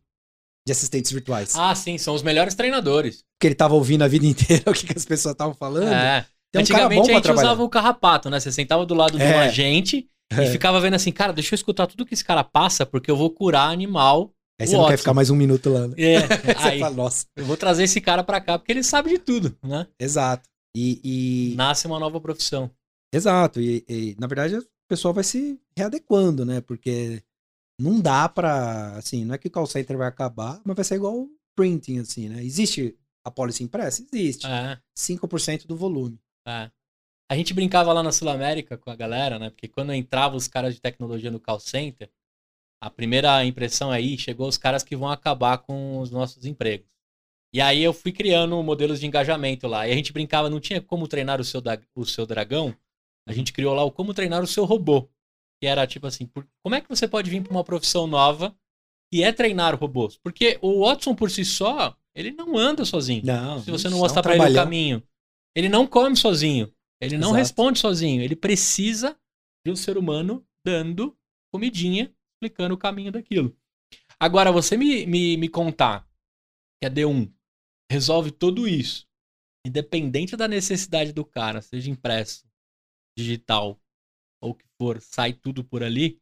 de 0.67 0.71
assistentes 0.73 1.11
virtuais. 1.11 1.55
Ah, 1.55 1.73
sim, 1.73 1.97
são 1.97 2.13
os 2.13 2.21
melhores 2.21 2.53
treinadores. 2.53 3.23
Porque 3.37 3.47
ele 3.47 3.55
tava 3.55 3.73
ouvindo 3.73 4.03
a 4.03 4.07
vida 4.07 4.25
inteira 4.27 4.63
o 4.67 4.73
que, 4.73 4.85
que 4.85 4.97
as 4.97 5.05
pessoas 5.05 5.33
estavam 5.33 5.53
falando. 5.53 5.93
É. 5.93 6.25
Tem 6.51 6.59
um 6.59 6.61
Antigamente 6.61 7.09
a 7.09 7.13
gente 7.13 7.23
trabalhar. 7.23 7.47
usava 7.47 7.63
o 7.63 7.69
carrapato, 7.69 8.29
né? 8.29 8.39
Você 8.39 8.51
sentava 8.51 8.85
do 8.85 8.93
lado 8.93 9.19
é. 9.19 9.25
de 9.25 9.33
um 9.33 9.39
agente 9.39 10.09
É. 10.31 10.43
E 10.43 10.51
ficava 10.51 10.79
vendo 10.81 10.95
assim, 10.95 11.11
cara, 11.11 11.31
deixa 11.31 11.53
eu 11.53 11.55
escutar 11.55 11.87
tudo 11.87 12.05
que 12.05 12.13
esse 12.13 12.23
cara 12.23 12.43
passa, 12.43 12.85
porque 12.85 13.09
eu 13.09 13.15
vou 13.15 13.29
curar 13.29 13.71
animal. 13.71 14.33
Aí 14.59 14.67
você 14.67 14.75
não 14.75 14.87
quer 14.87 14.97
ficar 14.97 15.13
mais 15.13 15.29
um 15.29 15.35
minuto 15.35 15.69
lá, 15.69 15.87
né? 15.87 15.95
É, 15.97 16.17
aí 16.59 16.79
fala, 16.79 16.95
nossa. 16.95 17.25
eu 17.35 17.45
vou 17.45 17.55
trazer 17.55 17.83
esse 17.83 18.01
cara 18.01 18.23
pra 18.23 18.41
cá, 18.41 18.59
porque 18.59 18.71
ele 18.71 18.83
sabe 18.83 19.11
de 19.11 19.19
tudo, 19.19 19.55
né? 19.63 19.87
Exato. 19.97 20.49
E, 20.75 20.99
e... 21.03 21.55
Nasce 21.55 21.87
uma 21.87 21.99
nova 21.99 22.19
profissão. 22.19 22.69
Exato. 23.13 23.61
E, 23.61 23.85
e, 23.87 24.15
na 24.19 24.27
verdade, 24.27 24.57
o 24.57 24.65
pessoal 24.89 25.13
vai 25.13 25.23
se 25.23 25.57
readequando, 25.77 26.45
né? 26.45 26.59
Porque 26.59 27.23
não 27.79 27.99
dá 27.99 28.27
pra, 28.27 28.97
assim, 28.97 29.23
não 29.23 29.35
é 29.35 29.37
que 29.37 29.47
o 29.47 29.51
call 29.51 29.67
center 29.67 29.97
vai 29.97 30.07
acabar, 30.07 30.61
mas 30.65 30.75
vai 30.75 30.85
ser 30.85 30.95
igual 30.95 31.15
o 31.15 31.29
printing, 31.55 31.99
assim, 31.99 32.29
né? 32.29 32.43
Existe 32.43 32.97
a 33.23 33.31
policy 33.31 33.63
impressa? 33.63 34.05
Existe. 34.11 34.47
É. 34.47 34.79
5% 34.95 35.67
do 35.67 35.75
volume. 35.75 36.19
É. 36.47 36.71
A 37.29 37.35
gente 37.35 37.53
brincava 37.53 37.91
lá 37.91 38.01
na 38.01 38.11
Sul 38.11 38.29
América 38.29 38.77
com 38.77 38.89
a 38.89 38.95
galera, 38.95 39.37
né? 39.37 39.49
Porque 39.49 39.67
quando 39.67 39.93
entrava 39.93 40.35
os 40.35 40.47
caras 40.47 40.73
de 40.73 40.81
tecnologia 40.81 41.29
no 41.29 41.39
call 41.39 41.59
center, 41.59 42.09
a 42.81 42.89
primeira 42.89 43.43
impressão 43.43 43.91
aí 43.91 44.17
chegou 44.17 44.47
os 44.47 44.57
caras 44.57 44.83
que 44.83 44.95
vão 44.95 45.09
acabar 45.09 45.57
com 45.57 45.99
os 45.99 46.09
nossos 46.09 46.45
empregos. 46.45 46.87
E 47.53 47.59
aí 47.59 47.83
eu 47.83 47.93
fui 47.93 48.11
criando 48.11 48.61
modelos 48.61 48.99
de 48.99 49.07
engajamento 49.07 49.67
lá. 49.67 49.87
E 49.87 49.91
a 49.91 49.95
gente 49.95 50.13
brincava, 50.13 50.49
não 50.49 50.59
tinha 50.59 50.81
como 50.81 51.07
treinar 51.07 51.41
o 51.41 51.43
seu, 51.43 51.61
o 51.95 52.05
seu 52.05 52.25
dragão. 52.25 52.75
A 53.27 53.33
gente 53.33 53.51
criou 53.51 53.73
lá 53.73 53.83
o 53.83 53.91
como 53.91 54.13
treinar 54.13 54.41
o 54.41 54.47
seu 54.47 54.63
robô. 54.63 55.09
Que 55.61 55.67
era 55.67 55.87
tipo 55.87 56.05
assim, 56.05 56.25
por, 56.27 56.47
como 56.63 56.75
é 56.75 56.81
que 56.81 56.89
você 56.89 57.07
pode 57.07 57.29
vir 57.29 57.41
para 57.41 57.51
uma 57.51 57.63
profissão 57.63 58.05
nova 58.05 58.55
que 59.11 59.23
é 59.23 59.31
treinar 59.31 59.75
robôs? 59.75 60.17
Porque 60.17 60.59
o 60.61 60.85
Watson 60.85 61.15
por 61.15 61.31
si 61.31 61.43
só, 61.43 61.97
ele 62.15 62.31
não 62.31 62.57
anda 62.57 62.85
sozinho. 62.85 63.25
Não, 63.25 63.61
se 63.61 63.71
você 63.71 63.89
não 63.89 63.97
mostrar 63.97 64.21
para 64.21 64.35
ele 64.35 64.51
o 64.51 64.53
caminho. 64.53 65.03
Ele 65.55 65.69
não 65.69 65.87
come 65.87 66.15
sozinho. 66.15 66.71
Ele 67.01 67.17
não 67.17 67.29
Exato. 67.29 67.37
responde 67.37 67.79
sozinho. 67.79 68.21
Ele 68.21 68.35
precisa 68.35 69.17
de 69.65 69.71
um 69.71 69.75
ser 69.75 69.97
humano 69.97 70.45
dando 70.65 71.17
comidinha, 71.51 72.13
explicando 72.33 72.75
o 72.75 72.77
caminho 72.77 73.11
daquilo. 73.11 73.55
Agora, 74.19 74.51
você 74.51 74.77
me, 74.77 75.05
me, 75.05 75.37
me 75.37 75.49
contar 75.49 76.07
que 76.79 76.87
a 76.87 76.91
D1 76.91 77.31
resolve 77.91 78.31
tudo 78.31 78.67
isso, 78.67 79.07
independente 79.65 80.35
da 80.35 80.47
necessidade 80.47 81.11
do 81.11 81.23
cara, 81.23 81.61
seja 81.61 81.89
impresso, 81.89 82.45
digital 83.17 83.79
ou 84.41 84.51
o 84.51 84.55
que 84.55 84.65
for, 84.77 85.01
sai 85.01 85.33
tudo 85.33 85.63
por 85.63 85.83
ali. 85.83 86.19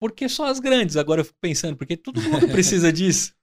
Porque 0.00 0.28
só 0.28 0.46
as 0.46 0.58
grandes, 0.58 0.96
agora 0.96 1.20
eu 1.20 1.24
fico 1.24 1.38
pensando, 1.40 1.76
porque 1.76 1.96
todo 1.96 2.20
mundo 2.20 2.48
precisa 2.50 2.92
disso. 2.92 3.34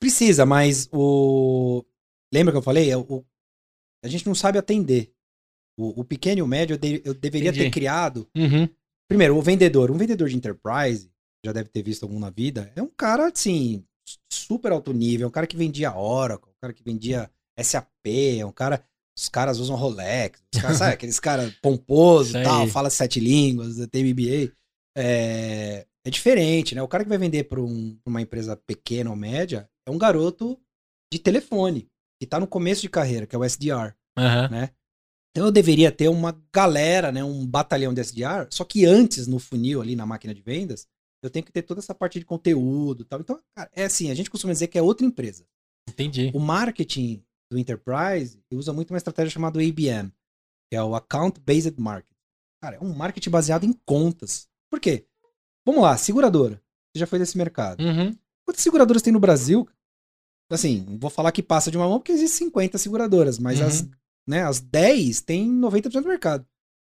precisa, 0.00 0.46
mas 0.46 0.88
o. 0.92 1.84
Lembra 2.32 2.52
que 2.52 2.58
eu 2.58 2.62
falei? 2.62 2.94
O... 2.94 3.24
A 4.04 4.08
gente 4.08 4.26
não 4.26 4.34
sabe 4.34 4.58
atender. 4.58 5.12
O, 5.76 6.00
o 6.00 6.04
pequeno 6.04 6.38
e 6.38 6.42
o 6.42 6.46
médio 6.46 6.74
eu, 6.74 6.78
de... 6.78 7.02
eu 7.04 7.14
deveria 7.14 7.50
Entendi. 7.50 7.64
ter 7.64 7.70
criado. 7.70 8.28
Uhum. 8.36 8.68
Primeiro, 9.08 9.36
o 9.36 9.42
vendedor. 9.42 9.90
Um 9.90 9.98
vendedor 9.98 10.28
de 10.28 10.36
enterprise, 10.36 11.10
já 11.44 11.52
deve 11.52 11.68
ter 11.68 11.82
visto 11.82 12.04
algum 12.04 12.18
na 12.18 12.30
vida, 12.30 12.72
é 12.74 12.82
um 12.82 12.88
cara, 12.88 13.28
assim, 13.28 13.84
super 14.32 14.72
alto 14.72 14.92
nível, 14.92 15.26
é 15.26 15.28
um 15.28 15.32
cara 15.32 15.46
que 15.46 15.56
vendia 15.56 15.94
Oracle, 15.94 16.50
um 16.50 16.60
cara 16.60 16.72
que 16.72 16.82
vendia 16.82 17.30
SAP, 17.60 18.06
é 18.38 18.46
um 18.46 18.52
cara. 18.52 18.84
Os 19.16 19.28
caras 19.28 19.58
usam 19.58 19.76
Rolex, 19.76 20.42
os 20.54 20.60
caras, 20.60 20.78
sabe, 20.78 20.92
aqueles 20.94 21.20
caras 21.20 21.54
pomposos 21.62 22.34
e 22.34 22.42
tal, 22.42 22.66
fala 22.66 22.90
sete 22.90 23.20
línguas, 23.20 23.76
tem 23.88 24.04
MBA. 24.04 24.52
É, 24.96 25.86
é 26.04 26.10
diferente, 26.10 26.74
né? 26.74 26.82
O 26.82 26.88
cara 26.88 27.04
que 27.04 27.08
vai 27.08 27.18
vender 27.18 27.44
para 27.44 27.60
um, 27.60 27.98
uma 28.04 28.20
empresa 28.20 28.56
pequena 28.56 29.10
ou 29.10 29.16
média 29.16 29.68
é 29.86 29.90
um 29.90 29.98
garoto 29.98 30.58
de 31.12 31.18
telefone, 31.18 31.88
que 32.20 32.26
tá 32.26 32.40
no 32.40 32.46
começo 32.46 32.82
de 32.82 32.88
carreira, 32.88 33.26
que 33.26 33.34
é 33.34 33.38
o 33.38 33.44
SDR, 33.44 33.94
uhum. 34.18 34.50
né? 34.50 34.70
Então 35.30 35.46
eu 35.46 35.52
deveria 35.52 35.90
ter 35.90 36.08
uma 36.08 36.40
galera, 36.52 37.10
né, 37.10 37.24
um 37.24 37.44
batalhão 37.44 37.92
de 37.92 38.00
SDR, 38.00 38.46
só 38.50 38.64
que 38.64 38.84
antes 38.84 39.26
no 39.26 39.40
funil 39.40 39.80
ali 39.80 39.96
na 39.96 40.06
máquina 40.06 40.32
de 40.32 40.40
vendas, 40.40 40.86
eu 41.24 41.30
tenho 41.30 41.44
que 41.44 41.50
ter 41.50 41.62
toda 41.62 41.80
essa 41.80 41.94
parte 41.94 42.20
de 42.20 42.24
conteúdo 42.24 43.04
tal. 43.04 43.20
Então, 43.20 43.40
cara, 43.56 43.68
é 43.74 43.84
assim, 43.84 44.10
a 44.10 44.14
gente 44.14 44.30
costuma 44.30 44.52
dizer 44.52 44.68
que 44.68 44.78
é 44.78 44.82
outra 44.82 45.04
empresa. 45.04 45.44
Entendi. 45.88 46.30
O 46.34 46.38
marketing 46.38 47.24
do 47.54 47.58
enterprise 47.58 48.42
usa 48.50 48.72
muito 48.72 48.90
uma 48.90 48.96
estratégia 48.96 49.30
chamada 49.30 49.60
ABM, 49.60 50.12
que 50.68 50.76
é 50.76 50.82
o 50.82 50.94
Account 50.94 51.40
Based 51.40 51.80
Marketing. 51.80 52.14
Cara, 52.60 52.76
é 52.76 52.80
um 52.80 52.92
marketing 52.92 53.30
baseado 53.30 53.64
em 53.64 53.72
contas. 53.72 54.48
Por 54.68 54.80
quê? 54.80 55.06
Vamos 55.64 55.82
lá, 55.82 55.96
seguradora. 55.96 56.60
Você 56.92 57.00
já 57.00 57.06
foi 57.06 57.18
desse 57.18 57.38
mercado. 57.38 57.80
Uhum. 57.80 58.16
Quantas 58.44 58.62
seguradoras 58.62 59.02
tem 59.02 59.12
no 59.12 59.20
Brasil? 59.20 59.68
Assim, 60.50 60.98
vou 60.98 61.10
falar 61.10 61.32
que 61.32 61.42
passa 61.42 61.70
de 61.70 61.76
uma 61.76 61.88
mão 61.88 61.98
porque 61.98 62.12
existem 62.12 62.48
50 62.48 62.76
seguradoras, 62.76 63.38
mas 63.38 63.60
uhum. 63.60 63.66
as, 63.66 63.88
né, 64.26 64.42
as 64.42 64.60
10 64.60 65.20
tem 65.20 65.48
90% 65.48 66.02
do 66.02 66.08
mercado. 66.08 66.46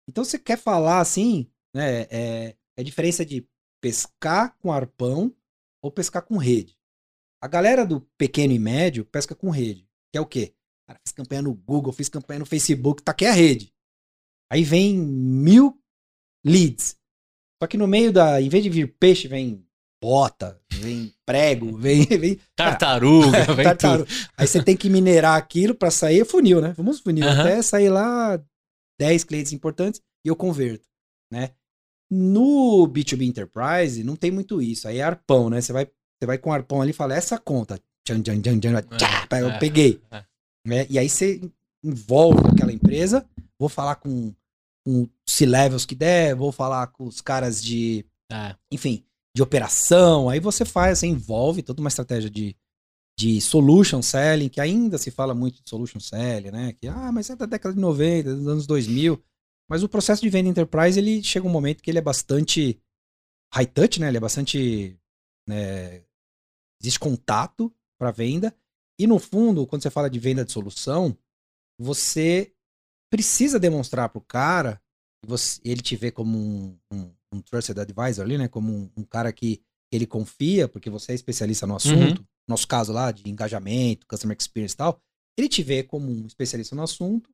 Então 0.08 0.24
você 0.24 0.38
quer 0.38 0.58
falar 0.58 1.00
assim, 1.00 1.48
né, 1.74 2.02
é, 2.10 2.56
é 2.76 2.82
diferença 2.82 3.24
de 3.24 3.46
pescar 3.80 4.56
com 4.58 4.72
arpão 4.72 5.32
ou 5.82 5.90
pescar 5.90 6.22
com 6.22 6.36
rede. 6.36 6.76
A 7.40 7.46
galera 7.46 7.86
do 7.86 8.00
pequeno 8.18 8.52
e 8.52 8.58
médio 8.58 9.04
pesca 9.04 9.34
com 9.34 9.50
rede, 9.50 9.87
que 10.12 10.18
é 10.18 10.20
o 10.20 10.26
quê? 10.26 10.54
Cara, 10.86 11.00
fiz 11.04 11.12
campanha 11.12 11.42
no 11.42 11.54
Google, 11.54 11.92
fiz 11.92 12.08
campanha 12.08 12.40
no 12.40 12.46
Facebook, 12.46 13.02
tá 13.02 13.12
aqui 13.12 13.26
a 13.26 13.32
rede. 13.32 13.72
Aí 14.50 14.64
vem 14.64 14.96
mil 14.96 15.78
leads. 16.44 16.96
Só 17.62 17.66
que 17.66 17.76
no 17.76 17.86
meio 17.86 18.12
da. 18.12 18.40
Em 18.40 18.48
vez 18.48 18.62
de 18.62 18.70
vir 18.70 18.96
peixe, 18.98 19.28
vem 19.28 19.66
bota, 20.00 20.60
vem 20.72 21.12
prego, 21.26 21.76
vem. 21.78 22.04
vem 22.06 22.40
tartaruga, 22.54 23.44
vem 23.54 23.64
tartaruga. 23.64 24.10
Aí 24.36 24.46
você 24.46 24.62
tem 24.62 24.76
que 24.76 24.88
minerar 24.88 25.36
aquilo 25.36 25.74
para 25.74 25.90
sair 25.90 26.24
funil, 26.24 26.60
né? 26.60 26.72
Vamos 26.76 27.00
funil 27.00 27.26
uhum. 27.26 27.40
até 27.40 27.60
sair 27.60 27.90
lá 27.90 28.42
10 28.98 29.24
clientes 29.24 29.52
importantes 29.52 30.00
e 30.24 30.28
eu 30.28 30.36
converto, 30.36 30.86
né? 31.30 31.50
No 32.10 32.88
B2B 32.88 33.26
Enterprise 33.26 34.02
não 34.02 34.16
tem 34.16 34.30
muito 34.30 34.62
isso. 34.62 34.88
Aí 34.88 34.98
é 34.98 35.02
arpão, 35.02 35.50
né? 35.50 35.60
Você 35.60 35.72
vai, 35.72 35.84
você 35.86 36.26
vai 36.26 36.38
com 36.38 36.52
arpão 36.52 36.80
ali 36.80 36.90
e 36.90 36.94
fala, 36.94 37.14
essa 37.14 37.38
conta. 37.38 37.78
Tchan, 38.08 38.22
tchan, 38.22 38.40
tchan, 38.40 38.58
tchan, 38.58 38.82
tchá, 38.96 39.28
é, 39.30 39.42
eu 39.42 39.50
é, 39.50 39.58
peguei. 39.58 40.00
É. 40.10 40.24
Né? 40.66 40.86
E 40.88 40.98
aí 40.98 41.10
você 41.10 41.40
envolve 41.84 42.40
aquela 42.48 42.72
empresa. 42.72 43.28
Vou 43.58 43.68
falar 43.68 43.96
com, 43.96 44.34
com 44.82 45.06
C-levels 45.26 45.84
que 45.84 45.94
der, 45.94 46.34
vou 46.34 46.50
falar 46.50 46.86
com 46.86 47.04
os 47.04 47.20
caras 47.20 47.62
de. 47.62 48.06
Enfim, 48.72 49.04
de 49.34 49.42
operação. 49.42 50.30
Aí 50.30 50.40
você 50.40 50.64
faz, 50.64 50.98
você 51.00 51.06
envolve 51.06 51.62
toda 51.62 51.80
uma 51.80 51.88
estratégia 51.88 52.30
de, 52.30 52.56
de 53.18 53.40
solution 53.42 54.00
selling, 54.00 54.48
que 54.48 54.60
ainda 54.60 54.96
se 54.96 55.10
fala 55.10 55.34
muito 55.34 55.62
de 55.62 55.68
solution 55.68 56.00
selling, 56.00 56.50
né? 56.50 56.72
Que, 56.72 56.88
ah, 56.88 57.12
mas 57.12 57.28
é 57.28 57.36
da 57.36 57.44
década 57.44 57.74
de 57.74 57.80
90, 57.80 58.34
dos 58.34 58.48
anos 58.48 58.66
2000. 58.66 59.22
Mas 59.68 59.82
o 59.82 59.88
processo 59.88 60.22
de 60.22 60.30
venda 60.30 60.48
enterprise, 60.48 60.98
ele 60.98 61.22
chega 61.22 61.46
um 61.46 61.50
momento 61.50 61.82
que 61.82 61.90
ele 61.90 61.98
é 61.98 62.02
bastante 62.02 62.80
high 63.52 63.66
touch, 63.66 64.00
né? 64.00 64.08
Ele 64.08 64.16
é 64.16 64.20
bastante. 64.20 64.98
Né? 65.46 66.02
Existe 66.80 66.98
contato 66.98 67.74
para 67.98 68.10
venda. 68.10 68.54
E 68.98 69.06
no 69.06 69.18
fundo, 69.18 69.66
quando 69.66 69.82
você 69.82 69.90
fala 69.90 70.08
de 70.08 70.18
venda 70.18 70.44
de 70.44 70.52
solução, 70.52 71.16
você 71.78 72.52
precisa 73.10 73.58
demonstrar 73.58 74.08
para 74.08 74.18
o 74.18 74.24
cara, 74.24 74.80
você, 75.24 75.60
ele 75.64 75.80
te 75.80 75.96
vê 75.96 76.10
como 76.10 76.38
um, 76.38 76.78
um, 76.92 77.10
um 77.32 77.40
trusted 77.40 77.78
advisor 77.78 78.24
ali, 78.24 78.38
né? 78.38 78.48
Como 78.48 78.72
um, 78.72 78.90
um, 78.96 79.04
cara 79.04 79.32
que 79.32 79.62
ele 79.92 80.06
confia, 80.06 80.68
porque 80.68 80.90
você 80.90 81.12
é 81.12 81.14
especialista 81.14 81.66
no 81.66 81.76
assunto. 81.76 82.20
Uhum. 82.20 82.26
Nosso 82.48 82.66
caso 82.66 82.92
lá 82.92 83.10
de 83.12 83.28
engajamento, 83.28 84.06
customer 84.06 84.36
experience 84.38 84.74
e 84.74 84.78
tal. 84.78 85.00
Ele 85.36 85.48
te 85.48 85.62
vê 85.62 85.82
como 85.82 86.10
um 86.10 86.26
especialista 86.26 86.74
no 86.74 86.82
assunto 86.82 87.30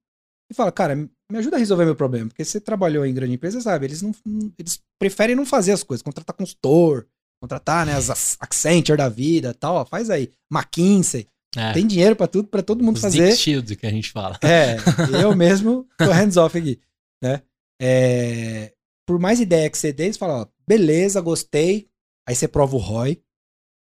e 0.51 0.55
fala, 0.55 0.71
cara, 0.71 0.95
me 0.95 1.39
ajuda 1.39 1.57
a 1.57 1.59
resolver 1.59 1.85
meu 1.85 1.97
problema. 1.97 2.29
Porque 2.29 2.45
você 2.45 2.61
trabalhou 2.61 3.07
em 3.07 3.15
grande 3.15 3.35
empresa, 3.35 3.61
sabe? 3.61 3.87
Eles 3.87 4.03
não. 4.03 4.13
Eles 4.59 4.83
preferem 4.99 5.37
não 5.37 5.47
fazer 5.47 5.73
as 5.73 5.83
coisas, 5.83 6.03
contratar 6.03 6.37
consultor, 6.37 7.09
contratar, 7.45 7.85
né, 7.85 7.95
as 7.95 8.37
Accenture 8.41 8.97
da 8.97 9.09
vida 9.09 9.55
tal, 9.55 9.77
ó, 9.77 9.85
faz 9.85 10.11
aí. 10.11 10.33
McKinsey. 10.53 11.29
É. 11.57 11.73
Tem 11.73 11.87
dinheiro 11.87 12.17
para 12.17 12.27
tudo, 12.27 12.49
para 12.49 12.63
todo 12.63 12.83
mundo 12.83 12.97
Os 12.97 13.03
fazer. 13.03 13.29
Dick 13.29 13.39
Shield 13.39 13.77
que 13.77 13.87
a 13.87 13.91
gente 13.91 14.11
fala. 14.11 14.39
É, 14.43 14.77
eu 15.23 15.37
mesmo 15.37 15.87
tô 15.97 16.11
hands 16.11 16.37
off 16.37 16.59
aqui, 16.59 16.81
né? 17.23 17.43
É, 17.81 18.73
por 19.07 19.19
mais 19.21 19.41
ideia 19.41 19.71
que 19.71 19.79
você 19.79 19.93
dê, 19.93 20.13
você 20.13 20.19
fala, 20.19 20.43
ó, 20.43 20.47
beleza, 20.67 21.21
gostei. 21.21 21.89
Aí 22.27 22.35
você 22.35 22.49
prova 22.49 22.75
o 22.75 22.79
ROI. 22.79 23.23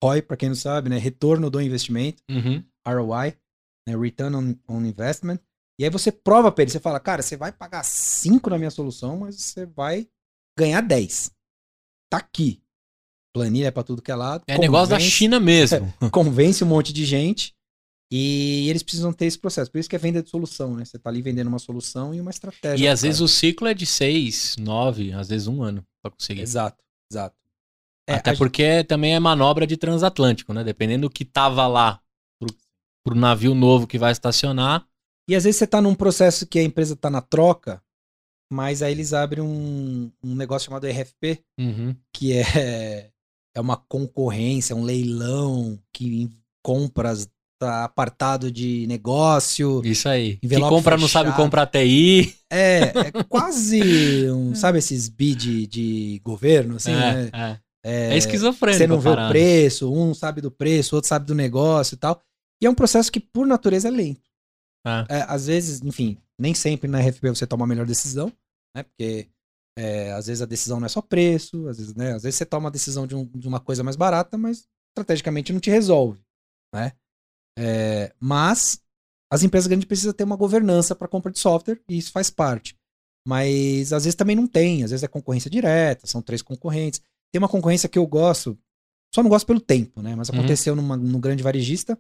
ROI, 0.03 0.23
para 0.23 0.37
quem 0.37 0.51
não 0.51 0.57
sabe, 0.57 0.89
né, 0.89 0.99
retorno 0.99 1.51
do 1.51 1.61
investimento, 1.61 2.23
uhum. 2.31 2.63
ROI, 2.87 3.37
né, 3.89 3.97
Return 3.97 4.37
on, 4.37 4.55
on 4.69 4.85
Investment. 4.85 5.41
E 5.81 5.85
aí 5.85 5.91
você 5.91 6.13
prova 6.13 6.53
pra 6.53 6.63
ele, 6.63 6.71
você 6.71 6.79
fala, 6.79 7.01
cara, 7.01 7.23
você 7.23 7.37
vai 7.37 7.51
pagar 7.51 7.85
5 7.85 8.51
na 8.51 8.59
minha 8.59 8.71
solução, 8.71 9.19
mas 9.19 9.37
você 9.37 9.67
vai 9.67 10.09
ganhar 10.57 10.81
10. 10.81 11.33
Tá 12.11 12.19
aqui. 12.19 12.63
Planilha 13.39 13.73
para 13.73 13.83
tudo 13.83 14.03
que 14.03 14.11
é 14.11 14.15
lado. 14.15 14.43
É 14.47 14.55
convence, 14.55 14.61
negócio 14.61 14.89
da 14.91 15.01
China 15.01 15.41
mesmo. 15.41 15.93
convence 16.11 16.63
um 16.63 16.67
monte 16.67 16.93
de 16.93 17.05
gente. 17.05 17.55
E 18.11 18.69
eles 18.71 18.83
precisam 18.83 19.13
ter 19.13 19.27
esse 19.27 19.39
processo. 19.39 19.71
Por 19.71 19.79
isso 19.79 19.89
que 19.89 19.95
é 19.95 19.99
venda 19.99 20.23
de 20.23 20.31
solução, 20.31 20.75
né? 20.75 20.85
Você 20.85 20.99
tá 20.99 21.11
ali 21.11 21.21
vendendo 21.21 21.49
uma 21.49 21.59
solução 21.59 22.15
e 22.15 22.21
uma 22.21 22.31
estratégia. 22.31 22.85
E 22.85 22.89
às 22.89 23.03
vezes 23.03 23.21
o 23.21 23.29
ciclo 23.29 23.69
é 23.69 23.75
de 23.75 23.85
seis, 23.85 24.57
nove, 24.59 25.13
às 25.13 25.29
vezes 25.29 25.47
um 25.47 25.63
ano 25.63 25.85
para 26.03 26.13
conseguir. 26.13 26.41
Exato, 26.41 26.83
exato. 27.13 27.37
É, 28.09 28.15
Até 28.15 28.35
porque 28.35 28.79
gente... 28.79 28.87
também 28.87 29.15
é 29.15 29.21
manobra 29.21 29.67
de 29.67 29.77
transatlântico, 29.77 30.55
né? 30.55 30.65
Dependendo 30.65 31.07
do 31.07 31.13
que 31.13 31.23
tava 31.23 31.67
lá 31.67 32.01
pro, 32.41 32.57
pro 33.05 33.15
navio 33.15 33.55
novo 33.55 33.87
que 33.87 33.99
vai 33.99 34.11
estacionar, 34.11 34.89
e 35.29 35.37
às 35.37 35.45
vezes 35.45 35.59
você 35.59 35.65
está 35.65 35.83
num 35.83 35.95
processo 35.95 36.47
que 36.47 36.59
a 36.59 36.63
empresa 36.63 36.95
está 36.95 37.11
na 37.11 37.21
troca, 37.21 37.83
mas 38.51 38.81
aí 38.81 38.93
eles 38.93 39.13
abrem 39.13 39.45
um, 39.45 40.11
um 40.25 40.35
negócio 40.35 40.67
chamado 40.67 40.87
RFP, 40.87 41.45
uhum. 41.61 41.95
que 42.15 42.33
é, 42.33 43.11
é 43.59 43.61
uma 43.61 43.77
concorrência, 43.77 44.77
um 44.77 44.85
leilão 44.85 45.79
que 45.93 46.31
compras 46.63 47.29
tá 47.61 47.85
apartado 47.85 48.53
de 48.53 48.87
negócio. 48.87 49.83
Isso 49.85 50.09
aí. 50.09 50.37
Que 50.37 50.49
compra 50.61 50.97
fechado. 50.97 51.01
não 51.01 51.09
sabe 51.09 51.33
comprar 51.33 51.67
TI. 51.67 52.37
É, 52.49 52.83
é 52.83 53.25
quase 53.29 53.83
um, 54.31 54.55
sabe 54.55 54.79
esses 54.79 55.09
bid 55.09 55.67
de 55.67 56.21
governo, 56.25 56.77
assim, 56.77 56.93
é, 56.93 56.95
né? 56.95 57.31
É. 57.33 57.59
É, 57.85 58.15
é 58.15 58.17
esquizofrênico. 58.17 58.79
Você 58.79 58.87
não 58.87 59.01
vê 59.01 59.09
o 59.09 59.29
preço, 59.29 59.93
um 59.93 60.15
sabe 60.15 60.41
do 60.41 60.51
preço, 60.51 60.95
outro 60.95 61.09
sabe 61.09 61.27
do 61.27 61.35
negócio 61.35 61.95
e 61.95 61.99
tal. 61.99 62.21
E 62.63 62.67
é 62.67 62.71
um 62.71 62.75
processo 62.75 63.11
que, 63.11 63.21
por 63.21 63.47
natureza, 63.47 63.89
é 63.89 63.91
lento. 63.91 64.21
Ah. 64.87 65.05
É, 65.09 65.23
às 65.29 65.47
vezes, 65.47 65.83
enfim, 65.83 66.17
nem 66.39 66.55
sempre 66.55 66.89
na 66.89 67.01
RFP 67.01 67.29
você 67.31 67.47
toma 67.47 67.65
a 67.65 67.69
melhor 67.69 67.87
decisão, 67.87 68.33
né? 68.75 68.85
Porque 68.85 69.29
é, 69.79 70.11
às 70.13 70.27
vezes 70.27 70.43
a 70.43 70.47
decisão 70.47 70.81
não 70.81 70.87
é 70.87 70.89
só 70.89 71.01
preço, 71.01 71.69
às 71.69 71.79
vezes, 71.79 71.95
né? 71.95 72.13
Às 72.13 72.25
vezes 72.25 72.37
você 72.37 72.45
toma 72.45 72.69
a 72.69 72.73
decisão 72.73 73.07
de, 73.07 73.15
um, 73.15 73.25
de 73.25 73.47
uma 73.47 73.61
coisa 73.61 73.85
mais 73.85 73.95
barata, 73.95 74.37
mas 74.37 74.67
estrategicamente 74.91 75.53
não 75.53 75.61
te 75.61 75.71
resolve, 75.71 76.21
né? 76.75 76.93
É, 77.57 78.13
mas 78.19 78.83
as 79.31 79.45
empresas 79.45 79.69
grandes 79.69 79.87
precisam 79.87 80.13
ter 80.13 80.25
uma 80.25 80.35
governança 80.35 80.97
para 80.97 81.07
compra 81.07 81.31
de 81.31 81.39
software 81.39 81.81
e 81.89 81.97
isso 81.97 82.11
faz 82.11 82.29
parte. 82.29 82.77
Mas 83.25 83.93
às 83.93 84.03
vezes 84.03 84.17
também 84.17 84.35
não 84.35 84.49
tem, 84.49 84.83
às 84.83 84.91
vezes 84.91 85.05
é 85.05 85.09
concorrência 85.09 85.49
direta, 85.49 86.09
são 86.09 86.21
três 86.21 86.43
concorrentes. 86.43 87.01
Tem 87.31 87.39
uma 87.39 87.49
concorrência 87.49 87.89
que 87.89 87.99
eu 87.99 88.07
gosto, 88.07 88.59
só 89.15 89.23
não 89.23 89.31
gosto 89.31 89.47
pelo 89.47 89.61
tempo, 89.61 90.03
né? 90.03 90.17
Mas 90.17 90.29
uhum. 90.29 90.39
aconteceu 90.39 90.75
uhum. 90.75 90.83
numa, 90.83 90.97
num 90.97 91.21
grande 91.21 91.43
varejista, 91.43 91.97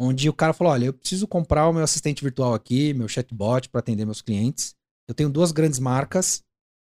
onde 0.00 0.28
o 0.28 0.34
cara 0.34 0.52
falou: 0.52 0.72
olha, 0.72 0.86
eu 0.86 0.92
preciso 0.92 1.28
comprar 1.28 1.68
o 1.68 1.72
meu 1.72 1.84
assistente 1.84 2.24
virtual 2.24 2.54
aqui, 2.54 2.92
meu 2.92 3.06
chatbot 3.06 3.68
para 3.68 3.78
atender 3.78 4.04
meus 4.04 4.20
clientes. 4.20 4.74
Eu 5.06 5.14
tenho 5.14 5.30
duas 5.30 5.52
grandes 5.52 5.78
marcas 5.78 6.42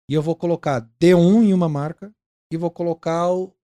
e 0.08 0.14
eu 0.14 0.22
vou 0.22 0.36
colocar 0.36 0.88
D1 1.00 1.44
em 1.44 1.52
uma 1.52 1.68
marca 1.68 2.12
e 2.52 2.56
vou 2.56 2.70
colocar 2.70 3.30
o 3.30 3.54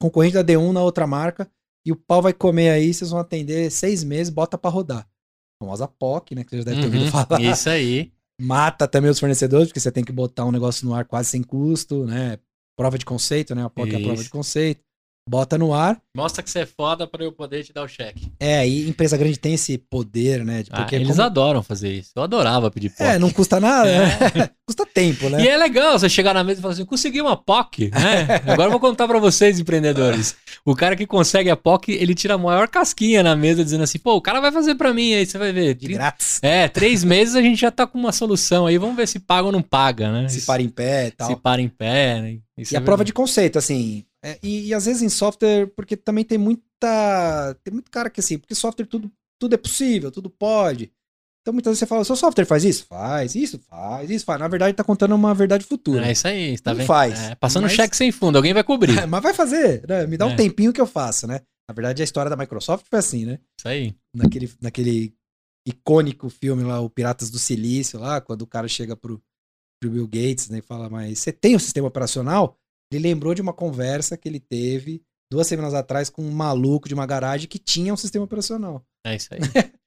concorrente 0.00 0.34
da 0.34 0.44
D1 0.44 0.72
na 0.72 0.82
outra 0.82 1.06
marca 1.06 1.50
e 1.86 1.92
o 1.92 1.96
pau 1.96 2.22
vai 2.22 2.32
comer 2.32 2.70
aí, 2.70 2.92
vocês 2.92 3.10
vão 3.10 3.20
atender 3.20 3.70
seis 3.70 4.02
meses, 4.02 4.32
bota 4.32 4.56
para 4.56 4.70
rodar. 4.70 5.00
A 5.00 5.64
famosa 5.64 5.86
POC, 5.86 6.34
né? 6.34 6.44
Que 6.44 6.50
você 6.50 6.58
já 6.58 6.64
deve 6.64 6.80
ter 6.80 6.86
ouvido 6.86 7.04
uhum, 7.04 7.10
falar. 7.10 7.40
Isso 7.40 7.68
aí. 7.68 8.12
Mata 8.40 8.88
também 8.88 9.10
os 9.10 9.20
fornecedores, 9.20 9.68
porque 9.68 9.80
você 9.80 9.92
tem 9.92 10.04
que 10.04 10.12
botar 10.12 10.44
um 10.44 10.50
negócio 10.50 10.86
no 10.86 10.94
ar 10.94 11.04
quase 11.04 11.28
sem 11.28 11.42
custo, 11.42 12.04
né? 12.04 12.38
prova 12.76 12.98
de 12.98 13.04
conceito, 13.04 13.54
né? 13.54 13.64
A 13.64 13.70
POC 13.70 13.88
Isso. 13.88 13.96
é 13.96 14.00
a 14.00 14.04
prova 14.04 14.22
de 14.22 14.30
conceito. 14.30 14.83
Bota 15.26 15.56
no 15.56 15.72
ar. 15.72 15.98
Mostra 16.14 16.42
que 16.42 16.50
você 16.50 16.60
é 16.60 16.66
foda 16.66 17.06
para 17.06 17.24
eu 17.24 17.32
poder 17.32 17.64
te 17.64 17.72
dar 17.72 17.82
o 17.82 17.88
cheque. 17.88 18.30
É, 18.38 18.68
e 18.68 18.86
empresa 18.86 19.16
grande 19.16 19.38
tem 19.38 19.54
esse 19.54 19.78
poder, 19.78 20.44
né? 20.44 20.62
Ah, 20.70 20.82
porque 20.82 20.96
ah, 20.96 20.98
eles 20.98 21.16
como... 21.16 21.22
adoram 21.22 21.62
fazer 21.62 21.92
isso. 21.92 22.10
Eu 22.14 22.22
adorava 22.22 22.70
pedir 22.70 22.90
POC. 22.90 23.02
É, 23.02 23.18
não 23.18 23.30
custa 23.30 23.58
nada, 23.58 23.90
né? 23.90 24.18
É. 24.34 24.50
custa 24.66 24.84
tempo, 24.86 25.28
né? 25.30 25.42
E 25.42 25.48
é 25.48 25.56
legal 25.56 25.98
você 25.98 26.08
chegar 26.08 26.34
na 26.34 26.44
mesa 26.44 26.60
e 26.60 26.62
falar 26.62 26.74
assim: 26.74 26.84
consegui 26.84 27.22
uma 27.22 27.36
POC, 27.36 27.90
né? 27.90 28.42
Agora 28.46 28.64
eu 28.64 28.70
vou 28.70 28.80
contar 28.80 29.08
para 29.08 29.18
vocês, 29.18 29.58
empreendedores. 29.58 30.36
O 30.64 30.74
cara 30.74 30.94
que 30.94 31.06
consegue 31.06 31.48
a 31.48 31.56
POC, 31.56 31.92
ele 31.92 32.14
tira 32.14 32.34
a 32.34 32.38
maior 32.38 32.68
casquinha 32.68 33.22
na 33.22 33.34
mesa, 33.34 33.64
dizendo 33.64 33.84
assim: 33.84 33.98
pô, 33.98 34.14
o 34.16 34.20
cara 34.20 34.40
vai 34.40 34.52
fazer 34.52 34.74
para 34.74 34.92
mim 34.92 35.14
aí, 35.14 35.24
você 35.24 35.38
vai 35.38 35.52
ver. 35.52 35.74
De 35.74 35.88
grátis. 35.88 36.38
É, 36.42 36.68
três 36.68 37.02
meses 37.02 37.34
a 37.34 37.40
gente 37.40 37.58
já 37.58 37.70
tá 37.70 37.86
com 37.86 37.98
uma 37.98 38.12
solução 38.12 38.66
aí, 38.66 38.76
vamos 38.76 38.96
ver 38.96 39.08
se 39.08 39.18
paga 39.18 39.46
ou 39.46 39.52
não 39.52 39.62
paga, 39.62 40.12
né? 40.12 40.28
Se 40.28 40.42
para 40.42 40.62
em 40.62 40.68
pé 40.68 41.06
e 41.06 41.10
tal. 41.12 41.28
Se 41.28 41.36
para 41.36 41.62
em 41.62 41.68
pé, 41.68 42.20
né? 42.20 42.38
Isso 42.56 42.74
e 42.74 42.76
é 42.76 42.78
a 42.78 42.82
prova 42.82 43.04
de 43.04 43.12
conceito, 43.12 43.58
assim. 43.58 44.04
É, 44.24 44.38
e, 44.42 44.68
e, 44.68 44.74
às 44.74 44.86
vezes 44.86 45.02
em 45.02 45.08
software, 45.10 45.66
porque 45.76 45.96
também 45.96 46.24
tem 46.24 46.38
muita. 46.38 47.54
Tem 47.62 47.72
muito 47.72 47.90
cara 47.90 48.08
que 48.08 48.20
assim, 48.20 48.38
porque 48.38 48.54
software 48.54 48.86
tudo, 48.86 49.12
tudo 49.38 49.54
é 49.54 49.58
possível, 49.58 50.10
tudo 50.10 50.30
pode. 50.30 50.90
Então 51.42 51.52
muitas 51.52 51.72
vezes 51.72 51.80
você 51.80 51.86
fala, 51.86 52.04
seu 52.04 52.16
software 52.16 52.46
faz 52.46 52.64
isso? 52.64 52.86
Faz, 52.86 53.34
isso 53.34 53.58
faz, 53.68 54.08
isso 54.08 54.24
faz. 54.24 54.40
Na 54.40 54.48
verdade, 54.48 54.74
tá 54.74 54.82
contando 54.82 55.14
uma 55.14 55.34
verdade 55.34 55.66
futura. 55.66 56.08
É 56.08 56.12
isso 56.12 56.26
aí, 56.26 56.58
tá 56.58 56.72
vendo? 56.72 56.86
faz. 56.86 57.20
É, 57.20 57.34
passando 57.34 57.64
mas... 57.64 57.72
cheque 57.72 57.94
sem 57.94 58.10
fundo, 58.10 58.36
alguém 58.36 58.54
vai 58.54 58.64
cobrir. 58.64 58.98
É, 58.98 59.04
mas 59.06 59.22
vai 59.22 59.34
fazer, 59.34 59.86
né? 59.86 60.06
Me 60.06 60.16
dá 60.16 60.24
um 60.24 60.30
é. 60.30 60.36
tempinho 60.36 60.72
que 60.72 60.80
eu 60.80 60.86
faço, 60.86 61.26
né? 61.26 61.42
Na 61.68 61.74
verdade, 61.74 62.00
a 62.00 62.04
história 62.04 62.30
da 62.30 62.36
Microsoft 62.36 62.86
foi 62.88 62.98
assim, 62.98 63.26
né? 63.26 63.38
Isso 63.58 63.68
aí. 63.68 63.94
Naquele, 64.16 64.50
naquele 64.58 65.14
icônico 65.66 66.30
filme 66.30 66.62
lá, 66.62 66.80
o 66.80 66.88
Piratas 66.88 67.28
do 67.28 67.38
Silício, 67.38 68.00
lá, 68.00 68.22
quando 68.22 68.40
o 68.40 68.46
cara 68.46 68.66
chega 68.66 68.96
pro, 68.96 69.22
pro 69.78 69.90
Bill 69.90 70.06
Gates 70.06 70.48
né, 70.48 70.58
e 70.58 70.62
fala, 70.62 70.88
mas 70.88 71.18
você 71.18 71.30
tem 71.30 71.52
o 71.52 71.56
um 71.56 71.60
sistema 71.60 71.88
operacional? 71.88 72.58
Ele 72.94 73.08
lembrou 73.08 73.34
de 73.34 73.42
uma 73.42 73.52
conversa 73.52 74.16
que 74.16 74.28
ele 74.28 74.40
teve 74.40 75.02
duas 75.30 75.46
semanas 75.46 75.74
atrás 75.74 76.08
com 76.08 76.22
um 76.22 76.30
maluco 76.30 76.88
de 76.88 76.94
uma 76.94 77.06
garagem 77.06 77.48
que 77.48 77.58
tinha 77.58 77.92
um 77.92 77.96
sistema 77.96 78.24
operacional. 78.24 78.84
É 79.04 79.16
isso 79.16 79.28
aí. 79.32 79.40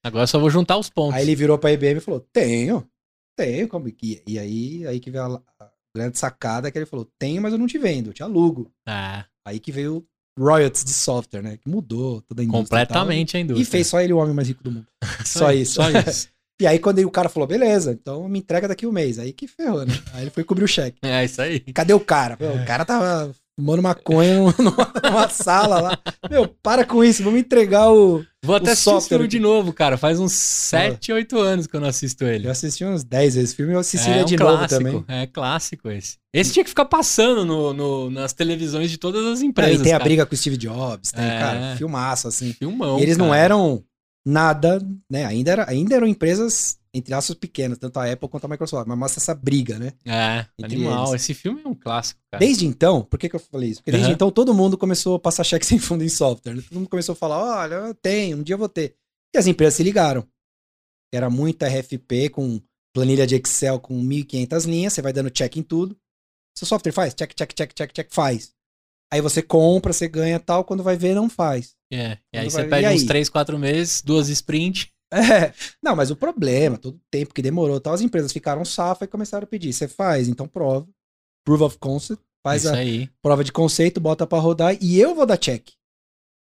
Agora 0.04 0.28
só 0.28 0.40
vou 0.40 0.50
juntar 0.50 0.78
os 0.78 0.90
pontos. 0.90 1.16
Aí 1.16 1.24
ele 1.24 1.36
virou 1.36 1.58
pra 1.58 1.72
IBM 1.72 1.98
e 1.98 2.02
falou: 2.02 2.20
Tenho, 2.20 2.88
tenho. 3.36 3.68
Como... 3.68 3.88
E, 3.88 4.22
e 4.28 4.40
aí, 4.40 4.88
aí 4.88 5.00
que 5.00 5.10
veio 5.10 5.24
a, 5.24 5.42
a, 5.60 5.70
grande 5.96 6.18
sacada 6.18 6.70
que 6.72 6.78
ele 6.78 6.86
falou: 6.86 7.10
Tenho, 7.20 7.42
mas 7.42 7.54
eu 7.54 7.60
não 7.60 7.68
te 7.68 7.78
vendo, 7.78 8.10
eu 8.10 8.14
te 8.14 8.24
alugo. 8.24 8.72
Ah. 8.88 9.26
Aí 9.46 9.60
que 9.60 9.72
veio 9.72 10.06
royalties 10.38 10.84
de 10.84 10.94
software, 10.94 11.42
né? 11.42 11.58
Que 11.58 11.70
mudou 11.70 12.22
toda 12.22 12.42
a 12.42 12.46
indústria. 12.46 12.86
Completamente 12.86 13.34
e 13.34 13.38
a 13.38 13.40
indústria. 13.40 13.64
E 13.64 13.66
fez 13.66 13.88
só 13.88 14.00
ele 14.00 14.14
o 14.14 14.18
homem 14.18 14.36
mais 14.36 14.48
rico 14.48 14.64
do 14.64 14.72
mundo. 14.72 14.88
só, 15.26 15.40
só 15.40 15.52
isso. 15.52 15.74
Só 15.74 15.90
isso. 15.90 16.30
E 16.60 16.66
aí, 16.66 16.80
quando 16.80 17.00
o 17.00 17.12
cara 17.12 17.30
falou, 17.30 17.48
beleza, 17.48 17.92
então 17.92 18.28
me 18.28 18.40
entrega 18.40 18.68
daqui 18.68 18.88
um 18.88 18.92
mês. 18.92 19.20
Aí 19.20 19.32
que 19.32 19.48
ferrou, 19.48 19.86
né? 19.86 19.94
Aí 20.14 20.24
ele 20.24 20.32
foi 20.32 20.44
cobrir 20.44 20.64
o 20.64 20.68
cheque. 20.68 20.98
É, 21.04 21.24
isso 21.24 21.42
aí. 21.42 21.60
Cadê 21.60 21.94
o 21.94 22.00
cara? 22.00 22.36
É. 22.40 22.50
O 22.50 22.66
cara 22.66 22.84
tava 22.84 23.32
fumando 23.60 23.82
maconha 23.82 24.36
numa, 24.58 24.94
numa 25.04 25.30
sala 25.30 25.82
lá. 25.82 26.00
Meu, 26.30 26.48
para 26.48 26.86
com 26.86 27.04
isso, 27.04 27.24
vamos 27.24 27.40
entregar 27.40 27.92
o. 27.92 28.24
Vou 28.44 28.56
até 28.56 28.72
assistir 28.72 28.96
esse 28.96 29.10
filme 29.10 29.28
de 29.28 29.40
novo, 29.40 29.74
cara. 29.74 29.98
Faz 29.98 30.20
uns 30.20 30.32
7, 30.32 31.12
8 31.12 31.40
anos 31.40 31.68
que 31.68 31.76
eu 31.76 31.82
não 31.82 31.88
assisto 31.88 32.24
ele. 32.24 32.48
Eu 32.48 32.52
assisti 32.52 32.86
uns 32.86 33.04
10 33.04 33.36
vezes 33.36 33.54
filme 33.54 33.74
e 33.74 33.76
eu 33.76 33.80
assisti 33.80 34.10
é, 34.10 34.16
ele 34.18 34.26
de 34.26 34.36
um 34.36 34.40
novo 34.40 34.68
também. 34.68 35.04
É 35.08 35.26
clássico 35.28 35.90
esse. 35.90 36.18
Esse 36.34 36.54
tinha 36.54 36.64
que 36.64 36.70
ficar 36.70 36.86
passando 36.86 37.44
no, 37.44 37.74
no 37.74 38.10
nas 38.10 38.32
televisões 38.32 38.92
de 38.92 38.98
todas 38.98 39.26
as 39.26 39.42
empresas. 39.42 39.74
É, 39.74 39.76
e 39.76 39.84
tem 39.84 39.92
cara. 39.92 40.04
a 40.04 40.06
briga 40.06 40.26
com 40.26 40.34
o 40.34 40.38
Steve 40.38 40.56
Jobs, 40.56 41.12
tem, 41.12 41.26
é. 41.26 41.40
cara, 41.40 41.76
filmaço, 41.76 42.28
assim. 42.28 42.54
Filmão. 42.54 43.00
E 43.00 43.04
eles 43.04 43.18
cara. 43.18 43.28
não 43.28 43.36
eram 43.36 43.84
nada, 44.28 44.86
né? 45.10 45.24
Ainda, 45.24 45.52
era, 45.52 45.70
ainda 45.70 45.96
eram 45.96 46.06
empresas, 46.06 46.78
entre 46.94 47.14
aspas, 47.14 47.34
pequenas, 47.38 47.78
tanto 47.78 47.98
a 47.98 48.12
Apple 48.12 48.28
quanto 48.28 48.44
a 48.44 48.50
Microsoft, 48.50 48.86
mas 48.86 48.98
mostra 48.98 49.22
essa 49.22 49.34
briga, 49.34 49.80
né? 49.80 49.94
É, 50.06 50.46
animal. 50.62 51.12
Eles. 51.12 51.22
Esse 51.22 51.34
filme 51.34 51.62
é 51.64 51.68
um 51.68 51.74
clássico, 51.74 52.20
cara. 52.30 52.46
Desde 52.46 52.66
então, 52.66 53.04
por 53.04 53.18
que, 53.18 53.30
que 53.30 53.38
eu 53.38 53.40
falei 53.40 53.70
isso? 53.70 53.80
Porque 53.80 53.92
desde 53.92 54.10
uhum. 54.10 54.16
então 54.16 54.30
todo 54.30 54.54
mundo 54.54 54.78
começou 54.78 55.16
a 55.16 55.20
passar 55.20 55.46
cheque 55.46 55.66
sem 55.66 55.80
fundo 55.80 56.04
em 56.04 56.10
software. 56.10 56.56
Né? 56.56 56.62
Todo 56.68 56.78
mundo 56.78 56.90
começou 56.90 57.14
a 57.14 57.16
falar: 57.16 57.38
olha, 57.42 57.76
eu 57.76 57.96
tenho, 57.96 58.38
um 58.38 58.44
dia 58.44 58.56
eu 58.56 58.60
vou 58.60 58.70
ter. 58.70 58.96
E 59.34 59.38
as 59.38 59.48
empresas 59.48 59.76
se 59.76 59.84
ligaram. 59.84 60.28
Era 61.14 61.30
muita 61.30 61.68
RFP 61.68 62.30
com 62.30 62.60
planilha 62.94 63.26
de 63.26 63.36
Excel 63.36 63.80
com 63.80 63.98
1.500 64.04 64.66
linhas, 64.66 64.94
você 64.94 65.02
vai 65.02 65.14
dando 65.14 65.30
check 65.30 65.56
em 65.56 65.64
tudo. 65.64 65.98
Seu 66.58 66.68
software 66.68 66.92
faz? 66.92 67.14
Check, 67.14 67.34
check, 67.34 67.54
check, 67.54 67.74
check, 67.74 67.94
check, 67.94 68.08
faz. 68.12 68.52
Aí 69.12 69.22
você 69.22 69.42
compra, 69.42 69.94
você 69.94 70.08
ganha 70.08 70.40
tal, 70.40 70.64
quando 70.64 70.84
vai 70.84 70.98
ver, 70.98 71.16
não 71.16 71.30
faz. 71.30 71.76
É, 71.92 72.18
e 72.34 72.38
aí 72.38 72.50
você 72.50 72.66
vai... 72.66 72.82
pede 72.82 72.96
uns 72.96 73.04
3, 73.06 73.30
4 73.30 73.58
meses, 73.58 74.02
duas 74.02 74.30
sprint. 74.30 74.92
É, 75.10 75.54
não, 75.82 75.96
mas 75.96 76.12
o 76.12 76.18
problema, 76.18 76.78
todo 76.78 76.96
o 76.96 77.02
tempo 77.10 77.34
que 77.34 77.42
demorou, 77.42 77.80
tal, 77.80 77.94
as 77.94 78.02
empresas 78.02 78.34
ficaram 78.34 78.66
safa 78.66 79.06
e 79.06 79.08
começaram 79.08 79.46
a 79.46 79.48
pedir. 79.48 79.72
Você 79.72 79.88
faz, 79.88 80.28
então 80.28 80.48
prova. 80.48 80.88
Proof 81.46 81.62
of 81.62 81.78
concept, 81.78 82.22
faz 82.44 82.66
Isso 82.66 82.74
a 82.74 82.78
aí. 82.78 83.10
prova 83.22 83.42
de 83.42 83.54
conceito, 83.54 84.02
bota 84.02 84.28
para 84.28 84.40
rodar 84.40 84.78
e 84.82 85.00
eu 85.00 85.16
vou 85.16 85.26
dar 85.26 85.38
check. 85.38 85.70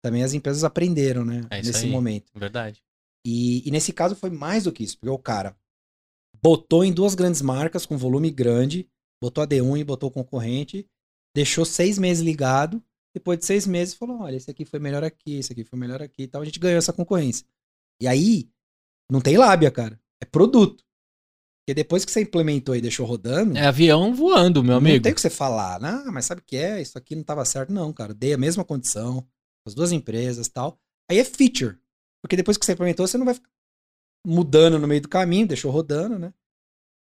Também 0.02 0.24
as 0.24 0.32
empresas 0.32 0.64
aprenderam, 0.64 1.24
né? 1.24 1.46
É 1.50 1.62
nesse 1.62 1.84
aí. 1.84 1.90
momento. 1.90 2.32
Verdade. 2.34 2.82
E, 3.24 3.66
e 3.66 3.70
nesse 3.70 3.92
caso 3.92 4.16
foi 4.16 4.30
mais 4.30 4.64
do 4.64 4.72
que 4.72 4.82
isso, 4.82 4.98
porque 4.98 5.10
o 5.10 5.18
cara 5.18 5.56
botou 6.42 6.84
em 6.84 6.92
duas 6.92 7.14
grandes 7.14 7.42
marcas 7.42 7.86
com 7.86 7.96
volume 7.96 8.30
grande, 8.30 8.88
botou 9.22 9.42
a 9.42 9.46
D1 9.46 9.78
e 9.78 9.84
botou 9.84 10.08
o 10.08 10.12
concorrente, 10.12 10.88
deixou 11.38 11.64
seis 11.64 11.98
meses 11.98 12.22
ligado 12.22 12.82
depois 13.14 13.38
de 13.38 13.46
seis 13.46 13.66
meses, 13.66 13.94
falou: 13.94 14.20
olha, 14.20 14.36
esse 14.36 14.50
aqui 14.50 14.64
foi 14.64 14.80
melhor 14.80 15.04
aqui, 15.04 15.36
esse 15.36 15.52
aqui 15.52 15.64
foi 15.64 15.78
melhor 15.78 16.02
aqui 16.02 16.22
e 16.24 16.26
tal. 16.26 16.42
A 16.42 16.44
gente 16.44 16.58
ganhou 16.58 16.78
essa 16.78 16.92
concorrência. 16.92 17.46
E 18.00 18.06
aí, 18.06 18.48
não 19.10 19.20
tem 19.20 19.36
lábia, 19.36 19.70
cara. 19.70 20.00
É 20.20 20.24
produto. 20.24 20.84
Porque 21.60 21.74
depois 21.74 22.04
que 22.04 22.10
você 22.10 22.22
implementou 22.22 22.74
e 22.74 22.80
deixou 22.80 23.06
rodando. 23.06 23.56
É 23.56 23.66
avião 23.66 24.14
voando, 24.14 24.64
meu 24.64 24.76
amigo. 24.76 24.96
Não 24.96 25.02
tem 25.02 25.12
o 25.12 25.14
que 25.14 25.20
você 25.20 25.30
falar. 25.30 25.84
Ah, 25.84 26.10
mas 26.10 26.26
sabe 26.26 26.40
o 26.40 26.44
que 26.44 26.56
é? 26.56 26.80
Isso 26.80 26.96
aqui 26.96 27.14
não 27.14 27.22
estava 27.22 27.44
certo. 27.44 27.72
Não, 27.72 27.92
cara. 27.92 28.14
Dei 28.14 28.32
a 28.32 28.38
mesma 28.38 28.64
condição. 28.64 29.26
As 29.66 29.74
duas 29.74 29.92
empresas 29.92 30.48
tal. 30.48 30.78
Aí 31.10 31.18
é 31.18 31.24
feature. 31.24 31.78
Porque 32.22 32.36
depois 32.36 32.56
que 32.56 32.64
você 32.64 32.72
implementou, 32.72 33.06
você 33.06 33.18
não 33.18 33.26
vai 33.26 33.34
ficar 33.34 33.50
mudando 34.26 34.78
no 34.78 34.88
meio 34.88 35.00
do 35.00 35.08
caminho, 35.08 35.46
deixou 35.46 35.70
rodando, 35.70 36.18
né? 36.18 36.32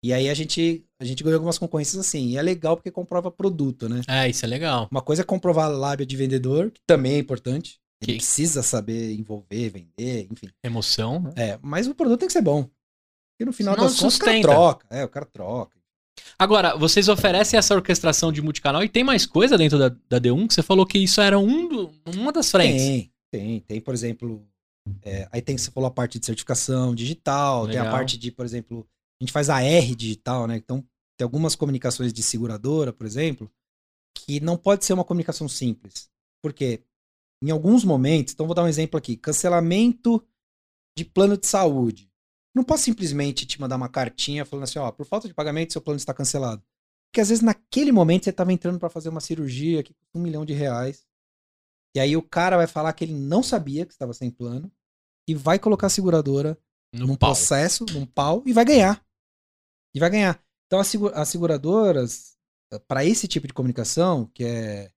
E 0.08 0.14
aí 0.14 0.30
a 0.30 0.34
gente, 0.34 0.86
a 1.02 1.04
gente 1.04 1.22
ganhou 1.22 1.36
algumas 1.36 1.58
concorrências 1.58 2.00
assim. 2.00 2.28
E 2.28 2.38
é 2.38 2.42
legal 2.42 2.78
porque 2.78 2.90
comprova 2.90 3.30
produto, 3.30 3.90
né? 3.90 4.00
É, 4.08 4.30
isso 4.30 4.46
é 4.46 4.48
legal. 4.48 4.88
Uma 4.90 5.02
coisa 5.02 5.22
é 5.22 5.26
comprovar 5.26 5.66
a 5.66 5.68
lábia 5.68 6.06
de 6.06 6.16
vendedor, 6.16 6.72
que 6.72 6.80
também 6.88 7.16
é 7.16 7.18
importante. 7.18 7.78
Ele 8.02 8.14
que... 8.14 8.18
precisa 8.20 8.64
saber 8.64 9.14
envolver, 9.16 9.70
vender, 9.70 10.30
enfim. 10.32 10.48
Emoção, 10.64 11.20
né? 11.20 11.34
É, 11.36 11.60
mas 11.62 11.88
o 11.88 11.94
produto 11.94 12.22
tem 12.22 12.28
que 12.28 12.32
ser 12.32 12.42
bom. 12.42 12.64
Porque 12.64 13.44
no 13.46 13.52
final 13.52 13.74
Senão 13.74 13.86
das 13.86 14.00
contas 14.00 14.16
o 14.16 14.20
cara 14.20 14.42
troca. 14.42 14.88
É, 14.90 15.04
o 15.04 15.10
cara 15.10 15.26
troca. 15.26 15.78
Agora, 16.40 16.78
vocês 16.78 17.10
oferecem 17.10 17.58
essa 17.58 17.76
orquestração 17.76 18.32
de 18.32 18.42
multicanal 18.42 18.82
e 18.86 18.88
tem 18.88 19.04
mais 19.04 19.26
coisa 19.26 19.58
dentro 19.58 19.78
da, 19.78 19.90
da 19.90 20.22
D1? 20.22 20.48
Que 20.48 20.54
você 20.54 20.64
falou 20.64 20.86
que 20.86 21.00
isso 21.00 21.20
era 21.20 21.38
um 21.38 21.68
do, 21.68 21.92
uma 22.16 22.32
das 22.32 22.50
frentes. 22.50 22.82
Tem, 22.82 23.12
tem. 23.30 23.60
Tem, 23.60 23.82
por 23.82 23.94
exemplo, 23.94 24.42
é, 25.04 25.28
aí 25.34 25.42
tem, 25.42 25.58
você 25.58 25.70
falou 25.70 25.90
a 25.90 25.92
parte 25.92 26.18
de 26.18 26.26
certificação 26.26 26.96
digital, 26.96 27.66
Legal. 27.66 27.84
tem 27.84 27.90
a 27.90 27.92
parte 27.92 28.18
de, 28.18 28.32
por 28.32 28.46
exemplo, 28.46 28.88
A 29.20 29.24
gente 29.24 29.34
faz 29.34 29.50
AR 29.50 29.96
digital, 29.96 30.48
né? 30.48 30.58
Então, 30.58 30.82
tem 31.18 31.26
algumas 31.26 31.56
comunicações 31.56 32.14
de 32.14 32.22
seguradora, 32.22 32.94
por 32.94 33.06
exemplo, 33.06 33.52
que 34.16 34.40
não 34.40 34.58
pode 34.58 34.86
ser 34.86 34.94
uma 34.94 35.04
comunicação 35.04 35.48
simples. 35.48 36.10
Por 36.42 36.54
quê? 36.54 36.84
Em 37.44 37.52
alguns 37.52 37.84
momentos, 37.84 38.34
então 38.34 38.46
vou 38.46 38.56
dar 38.56 38.64
um 38.64 38.68
exemplo 38.68 38.98
aqui: 38.98 39.18
cancelamento 39.18 40.24
de 40.98 41.06
plano 41.06 41.38
de 41.38 41.48
saúde. 41.48 42.12
Não 42.56 42.64
posso 42.64 42.84
simplesmente 42.84 43.46
te 43.46 43.62
mandar 43.62 43.76
uma 43.76 43.90
cartinha 43.90 44.46
falando 44.46 44.64
assim, 44.64 44.80
ó, 44.80 44.92
por 44.92 45.06
falta 45.06 45.28
de 45.28 45.34
pagamento, 45.34 45.74
seu 45.74 45.82
plano 45.82 45.98
está 45.98 46.14
cancelado. 46.14 46.64
Porque 47.10 47.22
às 47.22 47.30
vezes 47.30 47.44
naquele 47.44 47.92
momento 47.92 48.24
você 48.24 48.32
estava 48.32 48.52
entrando 48.52 48.80
para 48.80 48.90
fazer 48.90 49.10
uma 49.10 49.22
cirurgia 49.22 49.84
que 49.84 49.94
custa 49.94 50.18
um 50.18 50.22
milhão 50.22 50.44
de 50.44 50.54
reais. 50.54 51.06
E 51.96 52.00
aí 52.00 52.18
o 52.18 52.22
cara 52.22 52.58
vai 52.58 52.68
falar 52.68 52.94
que 52.94 53.04
ele 53.04 53.14
não 53.14 53.42
sabia 53.42 53.86
que 53.86 53.94
estava 53.94 54.14
sem 54.14 54.30
plano 54.30 54.72
e 55.28 55.36
vai 55.36 55.60
colocar 55.60 55.88
a 55.88 55.92
seguradora 55.92 56.58
no 56.94 57.08
num 57.08 57.16
pau. 57.16 57.30
processo, 57.30 57.86
num 57.92 58.06
pau, 58.06 58.44
e 58.46 58.54
vai 58.54 58.66
ganhar. 58.66 59.04
E 59.98 60.00
vai 60.00 60.10
ganhar. 60.10 60.40
Então 60.68 60.80
as 60.80 61.30
seguradoras, 61.30 62.36
para 62.88 63.04
esse 63.04 63.28
tipo 63.28 63.48
de 63.48 63.54
comunicação, 63.54 64.30
que 64.34 64.44
é, 64.44 64.90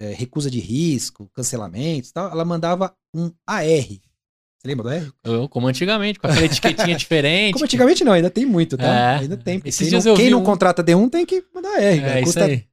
é, 0.00 0.12
recusa 0.12 0.50
de 0.50 0.60
risco, 0.60 1.28
cancelamentos 1.34 2.12
tal, 2.12 2.30
ela 2.30 2.44
mandava 2.44 2.94
um 3.14 3.32
AR. 3.46 3.64
Você 3.64 4.66
lembra 4.66 4.84
do 4.84 4.90
R? 4.90 5.12
Eu, 5.24 5.48
como 5.48 5.66
antigamente, 5.66 6.18
com 6.18 6.26
aquela 6.26 6.46
etiquetinha 6.46 6.94
diferente. 6.96 7.52
Como 7.52 7.64
antigamente 7.64 8.04
não, 8.04 8.12
ainda 8.12 8.30
tem 8.30 8.46
muito, 8.46 8.76
tá? 8.76 8.86
É. 8.86 9.18
Ainda 9.18 9.36
tem. 9.36 9.60
Esses 9.64 9.88
quem 9.88 10.00
não, 10.00 10.16
quem 10.16 10.30
não 10.30 10.40
um... 10.40 10.44
contrata 10.44 10.84
D1 10.84 11.10
tem 11.10 11.26
que 11.26 11.44
mandar 11.54 11.80
R. 11.80 12.00
É, 12.00 12.22
custa 12.22 12.40
isso 12.40 12.50
aí. 12.50 12.68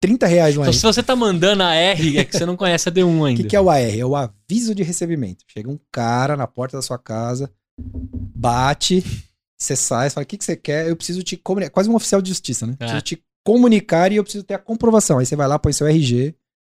30 0.00 0.26
reais 0.26 0.56
um 0.56 0.62
Então, 0.62 0.72
se 0.72 0.82
você 0.82 1.02
tá 1.02 1.14
mandando 1.14 1.62
a 1.62 1.74
R, 1.74 2.18
é 2.18 2.24
que 2.24 2.36
você 2.36 2.46
não 2.46 2.56
conhece 2.56 2.88
a 2.88 2.92
D1 2.92 3.26
ainda. 3.26 3.40
O 3.40 3.42
que, 3.42 3.50
que, 3.50 3.56
é 3.56 3.60
o 3.60 3.68
AR? 3.68 3.98
É 3.98 4.04
o 4.04 4.16
aviso 4.16 4.74
de 4.74 4.82
recebimento. 4.82 5.44
Chega 5.46 5.70
um 5.70 5.78
cara 5.92 6.36
na 6.36 6.46
porta 6.46 6.76
da 6.76 6.82
sua 6.82 6.98
casa, 6.98 7.50
bate, 7.78 9.04
você 9.60 9.76
sai, 9.76 10.10
fala: 10.10 10.24
o 10.24 10.26
que, 10.26 10.38
que 10.38 10.44
você 10.44 10.56
quer? 10.56 10.88
Eu 10.88 10.96
preciso 10.96 11.22
te 11.22 11.36
comunicar. 11.36 11.66
É 11.68 11.70
quase 11.70 11.90
um 11.90 11.94
oficial 11.94 12.22
de 12.22 12.30
justiça, 12.30 12.66
né? 12.66 12.72
É. 12.74 12.76
Preciso 12.76 13.02
te 13.02 13.24
comunicar 13.44 14.10
e 14.10 14.16
eu 14.16 14.22
preciso 14.22 14.44
ter 14.44 14.54
a 14.54 14.58
comprovação. 14.58 15.18
Aí 15.18 15.26
você 15.26 15.36
vai 15.36 15.46
lá, 15.46 15.58
põe 15.58 15.72
seu 15.72 15.86
RG, 15.86 16.34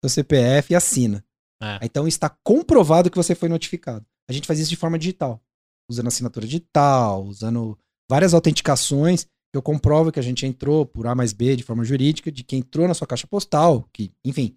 seu 0.04 0.08
CPF 0.08 0.72
e 0.72 0.76
assina. 0.76 1.24
É. 1.62 1.78
Então 1.82 2.08
está 2.08 2.30
comprovado 2.42 3.10
que 3.10 3.16
você 3.16 3.34
foi 3.34 3.48
notificado. 3.48 4.04
A 4.28 4.32
gente 4.32 4.46
faz 4.46 4.58
isso 4.58 4.70
de 4.70 4.76
forma 4.76 4.98
digital, 4.98 5.42
usando 5.90 6.06
assinatura 6.06 6.46
digital, 6.46 7.24
usando 7.24 7.78
várias 8.08 8.32
autenticações. 8.32 9.26
Eu 9.52 9.60
comprovo 9.60 10.12
que 10.12 10.20
a 10.20 10.22
gente 10.22 10.46
entrou 10.46 10.86
por 10.86 11.06
A 11.06 11.14
mais 11.14 11.32
B 11.32 11.56
de 11.56 11.64
forma 11.64 11.84
jurídica, 11.84 12.30
de 12.30 12.44
que 12.44 12.56
entrou 12.56 12.86
na 12.86 12.94
sua 12.94 13.06
caixa 13.06 13.26
postal, 13.26 13.88
que, 13.92 14.12
enfim. 14.24 14.56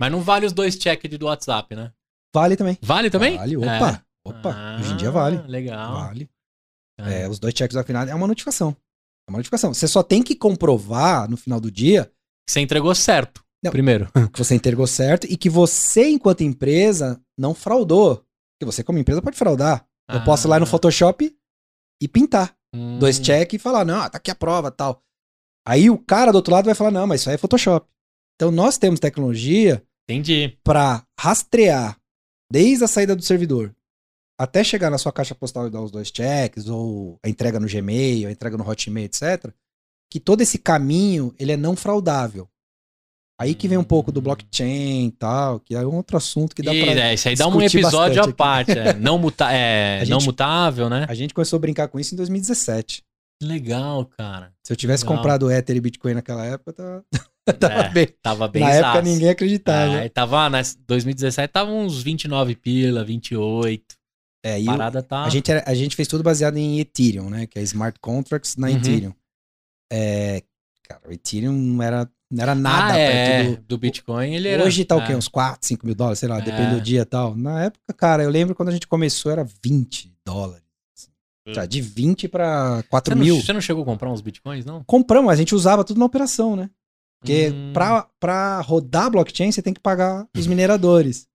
Mas 0.00 0.12
não 0.12 0.20
vale 0.20 0.46
os 0.46 0.52
dois 0.52 0.76
check 0.76 1.08
do 1.08 1.26
WhatsApp, 1.26 1.74
né? 1.74 1.92
Vale 2.32 2.56
também. 2.56 2.78
Vale 2.82 3.10
também? 3.10 3.36
Vale, 3.36 3.56
opa. 3.56 4.04
É. 4.04 4.08
Opa, 4.28 4.52
ah, 4.54 4.76
hoje 4.78 4.92
em 4.92 4.96
dia 4.98 5.10
vale. 5.10 5.38
Legal. 5.46 5.94
Vale. 5.94 6.28
Ah. 6.98 7.10
É, 7.10 7.28
os 7.28 7.38
dois 7.38 7.54
checks 7.56 7.76
ao 7.76 7.84
final 7.84 8.06
é 8.06 8.14
uma 8.14 8.26
notificação. 8.26 8.76
É 9.28 9.30
uma 9.30 9.38
notificação. 9.38 9.72
Você 9.72 9.86
só 9.86 10.02
tem 10.02 10.22
que 10.22 10.34
comprovar 10.34 11.28
no 11.30 11.36
final 11.36 11.60
do 11.60 11.70
dia. 11.70 12.06
Que 12.46 12.52
você 12.52 12.60
entregou 12.60 12.94
certo. 12.94 13.44
Não, 13.62 13.70
primeiro. 13.70 14.08
Que 14.32 14.38
você 14.38 14.54
entregou 14.54 14.86
certo 14.86 15.26
e 15.28 15.36
que 15.36 15.50
você, 15.50 16.08
enquanto 16.08 16.42
empresa, 16.42 17.20
não 17.36 17.54
fraudou. 17.54 18.24
Porque 18.58 18.64
você, 18.64 18.82
como 18.82 18.98
empresa, 18.98 19.22
pode 19.22 19.36
fraudar. 19.36 19.86
Ah. 20.08 20.16
Eu 20.16 20.24
posso 20.24 20.46
ir 20.46 20.50
lá 20.50 20.58
no 20.58 20.64
ah. 20.64 20.68
Photoshop 20.68 21.34
e 22.02 22.08
pintar. 22.08 22.56
Hum. 22.74 22.98
Dois 22.98 23.18
check 23.18 23.52
e 23.52 23.58
falar, 23.58 23.84
não, 23.84 24.08
tá 24.08 24.18
aqui 24.18 24.30
a 24.30 24.34
prova 24.34 24.70
tal. 24.70 25.02
Aí 25.66 25.90
o 25.90 25.98
cara 25.98 26.32
do 26.32 26.36
outro 26.36 26.52
lado 26.52 26.64
vai 26.64 26.74
falar, 26.74 26.90
não, 26.90 27.06
mas 27.06 27.20
isso 27.20 27.28
aí 27.28 27.34
é 27.34 27.38
Photoshop. 27.38 27.86
Então 28.36 28.50
nós 28.50 28.78
temos 28.78 29.00
tecnologia 29.00 29.82
Entendi. 30.08 30.56
para 30.64 31.04
rastrear 31.18 31.98
desde 32.50 32.84
a 32.84 32.88
saída 32.88 33.14
do 33.14 33.22
servidor 33.22 33.74
até 34.38 34.62
chegar 34.62 34.88
na 34.90 34.98
sua 34.98 35.12
caixa 35.12 35.34
postal 35.34 35.66
e 35.66 35.70
dar 35.70 35.82
os 35.82 35.90
dois 35.90 36.12
checks, 36.14 36.68
ou 36.68 37.18
a 37.24 37.28
entrega 37.28 37.58
no 37.58 37.66
Gmail, 37.66 38.28
a 38.28 38.32
entrega 38.32 38.56
no 38.56 38.68
Hotmail, 38.68 39.06
etc., 39.06 39.52
que 40.10 40.20
todo 40.20 40.40
esse 40.40 40.58
caminho 40.58 41.34
ele 41.38 41.52
é 41.52 41.56
não 41.56 41.74
fraudável. 41.74 42.48
Aí 43.40 43.54
que 43.54 43.68
vem 43.68 43.78
um 43.78 43.84
pouco 43.84 44.10
do 44.10 44.20
blockchain 44.20 45.06
e 45.06 45.12
tal, 45.12 45.60
que 45.60 45.74
é 45.74 45.86
um 45.86 45.96
outro 45.96 46.16
assunto 46.16 46.56
que 46.56 46.62
dá 46.62 46.74
e, 46.74 46.82
pra. 46.82 46.92
É, 46.92 47.14
isso 47.14 47.28
aí 47.28 47.36
dá 47.36 47.46
um 47.46 47.60
episódio 47.60 48.22
à 48.22 48.32
parte. 48.32 48.72
É, 48.72 48.94
não, 48.98 49.16
muta 49.16 49.52
é 49.52 50.00
gente, 50.00 50.10
não 50.10 50.20
mutável, 50.20 50.88
né? 50.90 51.06
A 51.08 51.14
gente 51.14 51.32
começou 51.32 51.56
a 51.56 51.60
brincar 51.60 51.86
com 51.88 52.00
isso 52.00 52.14
em 52.14 52.16
2017. 52.16 53.04
Legal, 53.40 54.06
cara. 54.06 54.52
Se 54.64 54.72
eu 54.72 54.76
tivesse 54.76 55.04
Legal. 55.04 55.16
comprado 55.16 55.50
Ether 55.50 55.76
e 55.76 55.80
Bitcoin 55.80 56.14
naquela 56.14 56.44
época, 56.44 56.72
tá... 56.72 57.02
tava 57.54 57.74
é, 57.74 57.88
bem. 57.90 58.08
Tava 58.20 58.48
bem 58.48 58.62
Na 58.62 58.70
época 58.70 59.02
ninguém 59.02 59.28
acreditava. 59.28 59.94
É, 59.94 60.08
tava, 60.08 60.50
né, 60.50 60.62
2017 60.86 61.52
tava 61.52 61.70
uns 61.70 62.02
29 62.02 62.56
pila, 62.56 63.04
28. 63.04 63.97
É, 64.48 64.60
e 64.60 64.64
parada 64.64 65.00
o, 65.00 65.02
tá... 65.02 65.24
a, 65.24 65.28
gente, 65.28 65.52
a 65.52 65.74
gente 65.74 65.96
fez 65.96 66.08
tudo 66.08 66.22
baseado 66.22 66.56
em 66.56 66.80
Ethereum, 66.80 67.28
né? 67.28 67.46
Que 67.46 67.58
é 67.58 67.62
Smart 67.62 67.98
Contracts 68.00 68.56
na 68.56 68.68
uhum. 68.68 68.76
Ethereum. 68.76 69.12
É, 69.92 70.42
cara, 70.88 71.02
o 71.06 71.12
Ethereum 71.12 71.52
não 71.52 71.82
era, 71.82 72.10
não 72.30 72.42
era 72.42 72.54
nada 72.54 72.94
ah, 72.94 72.98
é. 72.98 73.44
do, 73.44 73.62
do 73.62 73.78
Bitcoin. 73.78 74.34
Ele 74.34 74.48
era, 74.48 74.64
Hoje 74.64 74.84
tá 74.84 74.94
é. 74.94 74.98
o 74.98 75.06
quê? 75.06 75.14
Uns 75.14 75.28
4, 75.28 75.66
5 75.66 75.84
mil 75.84 75.94
dólares, 75.94 76.18
sei 76.18 76.28
lá, 76.28 76.38
é. 76.38 76.42
depende 76.42 76.74
do 76.74 76.80
dia 76.80 77.02
e 77.02 77.04
tal. 77.04 77.36
Na 77.36 77.64
época, 77.64 77.92
cara, 77.94 78.22
eu 78.22 78.30
lembro 78.30 78.54
quando 78.54 78.70
a 78.70 78.72
gente 78.72 78.86
começou 78.86 79.30
era 79.30 79.46
20 79.62 80.14
dólares. 80.24 80.64
Assim. 81.46 81.68
de 81.68 81.80
20 81.80 82.28
para 82.28 82.82
4 82.88 83.14
você 83.14 83.20
mil. 83.20 83.34
Não, 83.36 83.42
você 83.42 83.52
não 83.52 83.60
chegou 83.60 83.82
a 83.82 83.86
comprar 83.86 84.10
uns 84.10 84.20
bitcoins, 84.20 84.64
não? 84.64 84.82
Compramos, 84.84 85.30
a 85.30 85.36
gente 85.36 85.54
usava 85.54 85.84
tudo 85.84 85.98
na 85.98 86.06
operação, 86.06 86.56
né? 86.56 86.70
Porque 87.20 87.50
hum. 87.50 87.72
pra, 87.72 88.06
pra 88.20 88.60
rodar 88.60 89.10
blockchain, 89.10 89.50
você 89.50 89.60
tem 89.60 89.74
que 89.74 89.80
pagar 89.80 90.26
os 90.36 90.46
mineradores. 90.46 91.26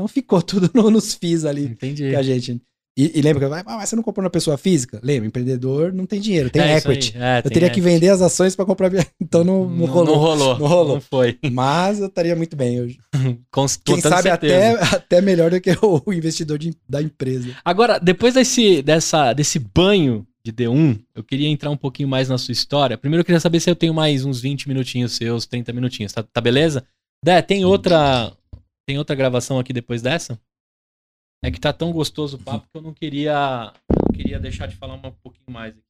Então 0.00 0.08
ficou 0.08 0.40
tudo 0.42 0.70
no, 0.72 0.90
nos 0.90 1.14
FIIs 1.14 1.44
ali. 1.44 1.64
Entendi. 1.66 2.08
Que 2.08 2.16
a 2.16 2.22
gente. 2.22 2.60
E, 2.98 3.18
e 3.18 3.22
lembra 3.22 3.48
que 3.48 3.54
ah, 3.54 3.76
mas 3.76 3.88
você 3.88 3.96
não 3.96 4.02
comprou 4.02 4.24
na 4.24 4.30
pessoa 4.30 4.58
física? 4.58 5.00
Lembra, 5.02 5.28
empreendedor 5.28 5.92
não 5.92 6.04
tem 6.04 6.20
dinheiro, 6.20 6.50
tem 6.50 6.60
é 6.60 6.76
equity. 6.76 7.14
É, 7.16 7.38
eu 7.38 7.42
tem 7.44 7.52
teria 7.52 7.68
equity. 7.68 7.74
que 7.74 7.80
vender 7.80 8.08
as 8.08 8.20
ações 8.20 8.56
para 8.56 8.64
comprar. 8.64 8.90
Então 9.20 9.44
não, 9.44 9.64
não, 9.64 9.76
não, 9.76 9.86
rolou. 9.86 10.06
Não 10.06 10.18
rolou. 10.18 10.58
Não 10.58 10.66
rolou. 10.66 10.94
Não 10.94 11.00
foi. 11.00 11.38
Mas 11.52 12.00
eu 12.00 12.06
estaria 12.06 12.34
muito 12.34 12.56
bem 12.56 12.80
hoje. 12.80 12.98
Com, 13.50 13.66
Quem 13.84 14.00
sabe 14.00 14.28
até, 14.28 14.72
até 14.82 15.20
melhor 15.20 15.50
do 15.50 15.60
que 15.60 15.70
o 15.80 16.12
investidor 16.12 16.58
de, 16.58 16.74
da 16.88 17.00
empresa. 17.00 17.56
Agora, 17.64 17.98
depois 17.98 18.34
desse, 18.34 18.82
dessa, 18.82 19.32
desse 19.32 19.58
banho 19.58 20.26
de 20.44 20.52
D1, 20.52 20.98
eu 21.14 21.22
queria 21.22 21.48
entrar 21.48 21.70
um 21.70 21.76
pouquinho 21.76 22.08
mais 22.08 22.28
na 22.28 22.38
sua 22.38 22.52
história. 22.52 22.98
Primeiro 22.98 23.20
eu 23.20 23.24
queria 23.24 23.40
saber 23.40 23.60
se 23.60 23.70
eu 23.70 23.76
tenho 23.76 23.94
mais 23.94 24.24
uns 24.24 24.40
20 24.40 24.66
minutinhos 24.66 25.12
seus, 25.12 25.46
30 25.46 25.72
minutinhos, 25.72 26.12
tá, 26.12 26.22
tá 26.24 26.40
beleza? 26.40 26.84
Dé, 27.22 27.40
tem 27.40 27.64
outra, 27.64 28.32
tem 28.90 28.98
outra 28.98 29.14
gravação 29.14 29.56
aqui 29.56 29.72
depois 29.72 30.02
dessa? 30.02 30.36
É 31.44 31.50
que 31.50 31.60
tá 31.60 31.72
tão 31.72 31.92
gostoso 31.92 32.36
o 32.36 32.42
papo 32.42 32.66
que 32.68 32.76
eu 32.76 32.82
não 32.82 32.92
queria, 32.92 33.72
não 33.88 34.12
queria 34.12 34.40
deixar 34.40 34.66
de 34.66 34.74
falar 34.74 34.94
um 34.94 35.00
pouquinho 35.00 35.48
mais 35.48 35.72
aqui. 35.72 35.86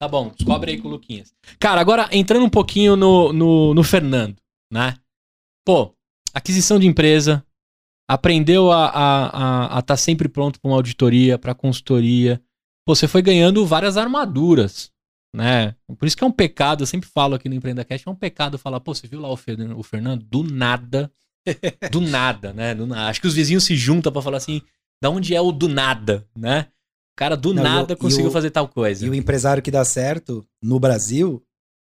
Tá 0.00 0.08
bom, 0.08 0.30
descobre 0.30 0.72
aí 0.72 0.80
com 0.80 0.88
o 0.88 0.90
Luquinhas. 0.90 1.32
Cara, 1.58 1.80
agora 1.80 2.08
entrando 2.10 2.44
um 2.44 2.50
pouquinho 2.50 2.96
no, 2.96 3.32
no, 3.32 3.72
no 3.72 3.84
Fernando, 3.84 4.36
né? 4.70 4.98
Pô, 5.64 5.94
aquisição 6.34 6.80
de 6.80 6.86
empresa, 6.88 7.46
aprendeu 8.10 8.72
a 8.72 8.86
estar 8.88 8.98
a, 8.98 9.76
a, 9.76 9.78
a 9.78 9.82
tá 9.82 9.96
sempre 9.96 10.28
pronto 10.28 10.60
para 10.60 10.68
uma 10.68 10.76
auditoria, 10.76 11.38
para 11.38 11.54
consultoria. 11.54 12.42
Pô, 12.84 12.94
você 12.94 13.06
foi 13.06 13.22
ganhando 13.22 13.64
várias 13.64 13.96
armaduras, 13.96 14.92
né? 15.34 15.76
Por 15.96 16.06
isso 16.06 16.16
que 16.16 16.24
é 16.24 16.26
um 16.26 16.32
pecado, 16.32 16.82
eu 16.82 16.86
sempre 16.88 17.08
falo 17.08 17.36
aqui 17.36 17.48
no 17.48 17.54
Empreenda 17.54 17.84
Cash, 17.84 18.02
é 18.04 18.10
um 18.10 18.16
pecado 18.16 18.58
falar, 18.58 18.80
pô, 18.80 18.92
você 18.92 19.06
viu 19.06 19.20
lá 19.20 19.28
o 19.28 19.36
Fernando, 19.36 19.78
o 19.78 19.82
Fernando 19.84 20.24
do 20.24 20.42
nada 20.42 21.10
do 21.90 22.00
nada, 22.00 22.52
né? 22.52 22.74
Do 22.74 22.86
nada. 22.86 23.08
Acho 23.08 23.20
que 23.20 23.26
os 23.26 23.34
vizinhos 23.34 23.64
se 23.64 23.76
juntam 23.76 24.12
para 24.12 24.22
falar 24.22 24.38
assim, 24.38 24.62
da 25.00 25.10
onde 25.10 25.34
é 25.34 25.40
o 25.40 25.52
do 25.52 25.68
nada, 25.68 26.26
né? 26.36 26.66
O 27.14 27.16
cara 27.16 27.36
do 27.36 27.54
Não, 27.54 27.62
nada 27.62 27.94
eu, 27.94 27.96
conseguiu 27.96 28.30
fazer 28.30 28.50
tal 28.50 28.68
coisa. 28.68 29.06
E 29.06 29.08
o 29.08 29.14
empresário 29.14 29.62
que 29.62 29.70
dá 29.70 29.84
certo 29.84 30.46
no 30.62 30.78
Brasil, 30.78 31.42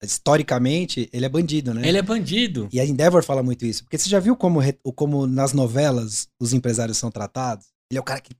historicamente, 0.03 1.09
ele 1.13 1.25
é 1.25 1.29
bandido, 1.29 1.73
né? 1.73 1.87
Ele 1.87 1.99
é 1.99 2.03
bandido. 2.03 2.69
E 2.73 2.81
a 2.81 2.85
Endeavor 2.85 3.23
fala 3.23 3.43
muito 3.43 3.65
isso. 3.65 3.85
Porque 3.85 3.99
você 3.99 4.09
já 4.09 4.19
viu 4.19 4.37
como, 4.37 4.61
como 4.97 5.27
nas 5.27 5.53
novelas 5.53 6.29
os 6.41 6.53
empresários 6.53 6.99
são 6.99 7.11
tratados? 7.11 7.67
Ele 7.91 7.99
é 7.99 8.01
o 8.01 8.05
cara 8.05 8.21
que 8.21 8.35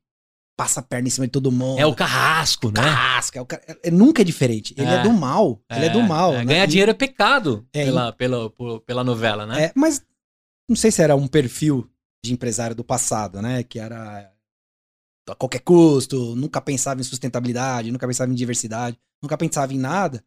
passa 0.57 0.81
a 0.81 0.83
perna 0.83 1.09
em 1.09 1.11
cima 1.11 1.27
de 1.27 1.33
todo 1.33 1.51
mundo. 1.51 1.79
É 1.79 1.87
o 1.87 1.95
carrasco, 1.95 2.69
né? 2.69 2.83
Carrasco, 2.83 3.39
é 3.39 3.41
o 3.41 3.47
cara, 3.47 3.63
é, 3.83 3.91
nunca 3.91 4.23
é 4.23 4.25
diferente. 4.25 4.75
Ele 4.77 4.91
é, 4.91 4.95
é 4.95 5.03
do 5.03 5.13
mal. 5.13 5.61
É, 5.69 5.77
ele 5.77 5.87
é 5.87 5.91
do 5.91 6.03
mal. 6.03 6.35
É, 6.35 6.39
né? 6.39 6.45
Ganhar 6.45 6.67
dinheiro 6.67 6.91
é 6.91 6.95
pecado 6.95 7.67
é, 7.73 7.85
pela, 7.85 8.13
pela, 8.13 8.51
pela 8.87 9.05
novela, 9.05 9.47
né? 9.47 9.65
É, 9.65 9.73
mas 9.75 10.03
não 10.73 10.77
sei 10.77 10.91
se 10.91 11.03
era 11.03 11.15
um 11.15 11.29
perfil 11.29 11.89
de 12.25 12.33
empresário 12.33 12.75
do 12.75 12.85
passado, 12.85 13.41
né? 13.43 13.63
Que 13.63 13.79
era 13.79 14.33
a 15.29 15.35
qualquer 15.35 15.61
custo, 15.61 16.35
nunca 16.35 16.61
pensava 16.61 17.01
em 17.01 17.05
sustentabilidade, 17.05 17.91
nunca 17.93 18.07
pensava 18.07 18.31
em 18.33 18.35
diversidade, 18.35 18.99
nunca 19.23 19.39
pensava 19.39 19.73
em 19.73 19.79
nada. 19.79 20.25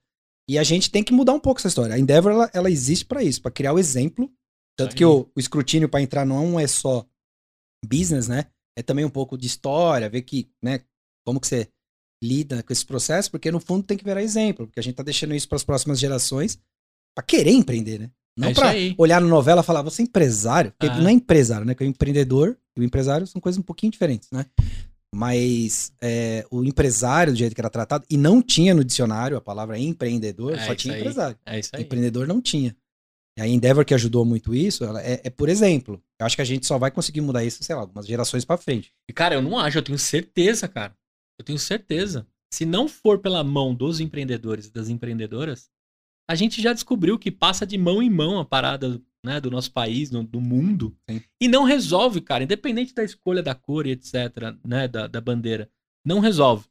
E 0.47 0.57
a 0.57 0.63
gente 0.63 0.91
tem 0.91 1.03
que 1.03 1.13
mudar 1.13 1.33
um 1.33 1.39
pouco 1.39 1.59
essa 1.59 1.67
história. 1.67 1.95
A 1.95 1.99
Endeavor, 1.99 2.31
ela, 2.31 2.51
ela 2.53 2.69
existe 2.69 3.05
para 3.05 3.23
isso, 3.23 3.41
para 3.41 3.51
criar 3.51 3.73
o 3.73 3.79
exemplo. 3.79 4.31
Tanto 4.77 4.95
que 4.95 5.05
o, 5.05 5.29
o 5.35 5.39
escrutínio 5.39 5.89
para 5.89 6.01
entrar 6.01 6.25
não 6.25 6.59
é 6.59 6.67
só 6.67 7.05
business, 7.83 8.27
né? 8.27 8.45
É 8.77 8.83
também 8.83 9.05
um 9.05 9.09
pouco 9.09 9.37
de 9.37 9.47
história, 9.47 10.09
ver 10.09 10.21
que, 10.21 10.51
né, 10.61 10.81
como 11.25 11.39
que 11.39 11.47
você 11.47 11.69
lida 12.21 12.61
com 12.61 12.73
esse 12.73 12.85
processo, 12.85 13.31
porque 13.31 13.51
no 13.51 13.59
fundo 13.59 13.85
tem 13.85 13.97
que 13.97 14.03
virar 14.03 14.21
exemplo, 14.21 14.67
porque 14.67 14.79
a 14.79 14.83
gente 14.83 14.95
tá 14.95 15.03
deixando 15.03 15.33
isso 15.33 15.47
para 15.47 15.55
as 15.55 15.63
próximas 15.63 15.99
gerações 15.99 16.59
para 17.15 17.25
querer 17.25 17.51
empreender, 17.51 17.99
né? 17.99 18.11
Não 18.37 18.49
é 18.49 18.53
pra 18.53 18.73
olhar 18.97 19.21
na 19.21 19.27
novela 19.27 19.61
e 19.61 19.63
falar, 19.63 19.81
você 19.81 20.01
é 20.01 20.05
empresário. 20.05 20.71
Porque 20.77 20.93
ah. 20.93 20.99
não 20.99 21.09
é 21.09 21.11
empresário, 21.11 21.65
né? 21.65 21.73
Que 21.73 21.83
o 21.83 21.87
empreendedor 21.87 22.57
e 22.75 22.81
o 22.81 22.83
empresário 22.83 23.25
são 23.25 23.39
coisas 23.39 23.57
um 23.57 23.63
pouquinho 23.63 23.91
diferentes, 23.91 24.29
né? 24.31 24.45
Mas 25.13 25.93
é, 26.01 26.45
o 26.51 26.61
empresário, 26.65 27.31
do 27.31 27.39
jeito 27.39 27.55
que 27.55 27.61
era 27.61 27.69
tratado, 27.69 28.05
e 28.09 28.17
não 28.17 28.41
tinha 28.41 28.73
no 28.73 28.83
dicionário 28.83 29.37
a 29.37 29.41
palavra 29.41 29.79
empreendedor, 29.79 30.53
é 30.53 30.65
só 30.65 30.75
tinha 30.75 30.93
aí. 30.93 30.99
empresário. 30.99 31.37
É 31.45 31.59
isso 31.59 31.69
aí. 31.73 31.83
Empreendedor 31.83 32.27
não 32.27 32.41
tinha. 32.41 32.75
E 33.37 33.41
a 33.41 33.47
Endeavor, 33.47 33.85
que 33.85 33.93
ajudou 33.93 34.25
muito 34.25 34.53
isso, 34.53 34.83
ela 34.83 35.01
é, 35.01 35.21
é, 35.23 35.29
por 35.29 35.47
exemplo. 35.47 36.01
Eu 36.19 36.25
acho 36.25 36.35
que 36.35 36.41
a 36.41 36.45
gente 36.45 36.65
só 36.65 36.77
vai 36.77 36.91
conseguir 36.91 37.21
mudar 37.21 37.43
isso, 37.43 37.63
sei 37.63 37.75
lá, 37.75 37.81
algumas 37.81 38.05
gerações 38.05 38.43
para 38.43 38.57
frente. 38.57 38.93
E, 39.09 39.13
cara, 39.13 39.35
eu 39.35 39.41
não 39.41 39.57
acho, 39.57 39.77
eu 39.77 39.83
tenho 39.83 39.97
certeza, 39.97 40.67
cara. 40.67 40.93
Eu 41.39 41.45
tenho 41.45 41.59
certeza. 41.59 42.27
Se 42.53 42.65
não 42.65 42.87
for 42.87 43.19
pela 43.19 43.43
mão 43.43 43.73
dos 43.73 43.99
empreendedores 43.99 44.67
e 44.67 44.71
das 44.71 44.87
empreendedoras, 44.87 45.69
a 46.29 46.35
gente 46.35 46.61
já 46.61 46.73
descobriu 46.73 47.19
que 47.19 47.31
passa 47.31 47.65
de 47.65 47.77
mão 47.77 48.01
em 48.01 48.09
mão 48.09 48.39
a 48.39 48.45
parada 48.45 49.01
né, 49.23 49.39
do 49.39 49.49
nosso 49.49 49.71
país, 49.71 50.11
no, 50.11 50.23
do 50.23 50.39
mundo, 50.39 50.95
Sim. 51.09 51.21
e 51.41 51.47
não 51.47 51.63
resolve, 51.63 52.21
cara, 52.21 52.43
independente 52.43 52.93
da 52.93 53.03
escolha 53.03 53.41
da 53.41 53.55
cor 53.55 53.87
e 53.87 53.91
etc, 53.91 54.13
né, 54.63 54.87
da, 54.87 55.07
da 55.07 55.19
bandeira, 55.19 55.69
não 56.05 56.19
resolve. 56.19 56.65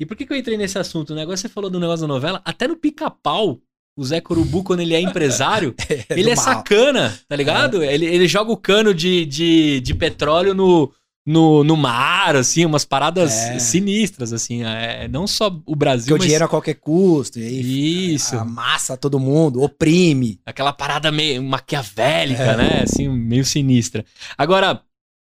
E 0.00 0.06
por 0.06 0.16
que, 0.16 0.24
que 0.24 0.32
eu 0.32 0.36
entrei 0.36 0.56
nesse 0.56 0.78
assunto? 0.78 1.10
O 1.10 1.16
negócio 1.16 1.42
você 1.42 1.52
falou 1.52 1.68
do 1.68 1.80
negócio 1.80 2.06
da 2.06 2.12
novela, 2.12 2.40
até 2.44 2.66
no 2.66 2.76
pica-pau, 2.76 3.60
o 3.96 4.04
Zé 4.04 4.20
Corubu, 4.20 4.62
quando 4.62 4.80
ele 4.80 4.94
é 4.94 5.00
empresário, 5.00 5.74
é 5.90 6.18
ele 6.18 6.30
é 6.30 6.36
mal. 6.36 6.44
sacana, 6.44 7.18
tá 7.26 7.34
ligado? 7.34 7.82
É. 7.82 7.92
Ele, 7.92 8.06
ele 8.06 8.28
joga 8.28 8.52
o 8.52 8.56
cano 8.56 8.94
de, 8.94 9.26
de, 9.26 9.80
de 9.80 9.94
petróleo 9.94 10.54
no, 10.54 10.92
no, 11.28 11.62
no 11.62 11.76
mar, 11.76 12.36
assim, 12.36 12.64
umas 12.64 12.86
paradas 12.86 13.34
é. 13.34 13.58
sinistras, 13.58 14.32
assim. 14.32 14.64
É, 14.64 15.06
não 15.08 15.26
só 15.26 15.54
o 15.66 15.76
Brasil. 15.76 16.06
Que 16.06 16.12
mas... 16.14 16.22
o 16.22 16.24
dinheiro 16.24 16.46
a 16.46 16.48
qualquer 16.48 16.72
custo. 16.76 17.38
E 17.38 17.42
aí 17.42 18.14
Isso. 18.14 18.34
Amassa 18.34 18.96
todo 18.96 19.20
mundo, 19.20 19.62
oprime. 19.62 20.40
Aquela 20.46 20.72
parada 20.72 21.12
meio 21.12 21.42
maquiavélica, 21.42 22.42
é. 22.42 22.56
né? 22.56 22.80
Assim, 22.82 23.06
meio 23.10 23.44
sinistra. 23.44 24.06
Agora, 24.38 24.80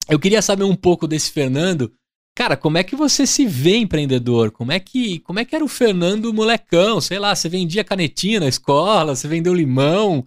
eu 0.09 0.19
queria 0.19 0.43
saber 0.43 0.65
um 0.65 0.75
pouco 0.75 1.07
desse 1.07 1.31
Fernando. 1.31 1.93
Cara, 2.37 2.57
como 2.57 2.77
é 2.77 2.83
que 2.83 2.97
você 2.97 3.25
se 3.25 3.47
vê 3.47 3.77
empreendedor? 3.77 4.51
Como 4.51 4.73
é 4.73 4.81
que, 4.81 5.21
como 5.21 5.39
é 5.39 5.45
que 5.45 5.55
era 5.55 5.65
o 5.65 5.69
Fernando 5.69 6.35
molecão? 6.35 7.01
Sei 7.01 7.21
lá, 7.21 7.33
você 7.33 7.49
vendia 7.49 7.85
canetinha 7.85 8.41
na 8.41 8.49
escola, 8.49 9.15
você 9.15 9.29
vendeu 9.29 9.55
limão. 9.55 10.27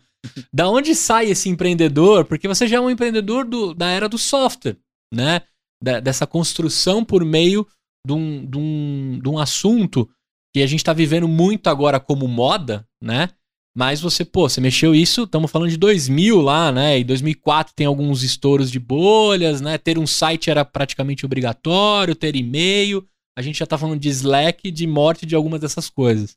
da 0.53 0.69
onde 0.69 0.95
sai 0.95 1.25
esse 1.25 1.49
empreendedor? 1.49 2.23
Porque 2.23 2.47
você 2.47 2.69
já 2.69 2.77
é 2.77 2.79
um 2.79 2.89
empreendedor 2.89 3.43
do, 3.43 3.73
da 3.73 3.89
era 3.89 4.07
do 4.07 4.17
software, 4.17 4.77
né? 5.13 5.41
Da, 5.81 5.99
dessa 5.99 6.25
construção 6.25 7.03
por 7.03 7.23
meio 7.23 7.67
de 8.05 8.13
um, 8.13 8.45
de, 8.45 8.57
um, 8.57 9.19
de 9.21 9.29
um 9.29 9.37
assunto 9.37 10.09
que 10.53 10.61
a 10.61 10.67
gente 10.67 10.79
está 10.79 10.93
vivendo 10.93 11.27
muito 11.27 11.67
agora 11.67 11.99
como 11.99 12.27
moda, 12.27 12.87
né? 13.01 13.29
Mas 13.75 14.01
você, 14.01 14.25
pô, 14.25 14.49
você 14.49 14.59
mexeu 14.59 14.95
isso, 14.95 15.23
estamos 15.23 15.51
falando 15.51 15.69
de 15.69 15.77
2000 15.77 16.41
lá, 16.41 16.71
né? 16.71 16.97
E 16.97 17.03
2004 17.03 17.75
tem 17.75 17.85
alguns 17.85 18.23
estouros 18.23 18.71
de 18.71 18.79
bolhas, 18.79 19.61
né? 19.61 19.77
Ter 19.77 19.99
um 19.99 20.07
site 20.07 20.49
era 20.49 20.65
praticamente 20.65 21.25
obrigatório, 21.25 22.15
ter 22.15 22.35
e-mail. 22.35 23.07
A 23.37 23.41
gente 23.43 23.59
já 23.59 23.67
tá 23.67 23.77
falando 23.77 23.99
de 23.99 24.09
Slack, 24.09 24.71
de 24.71 24.87
morte 24.87 25.27
de 25.27 25.35
algumas 25.35 25.61
dessas 25.61 25.91
coisas. 25.91 26.35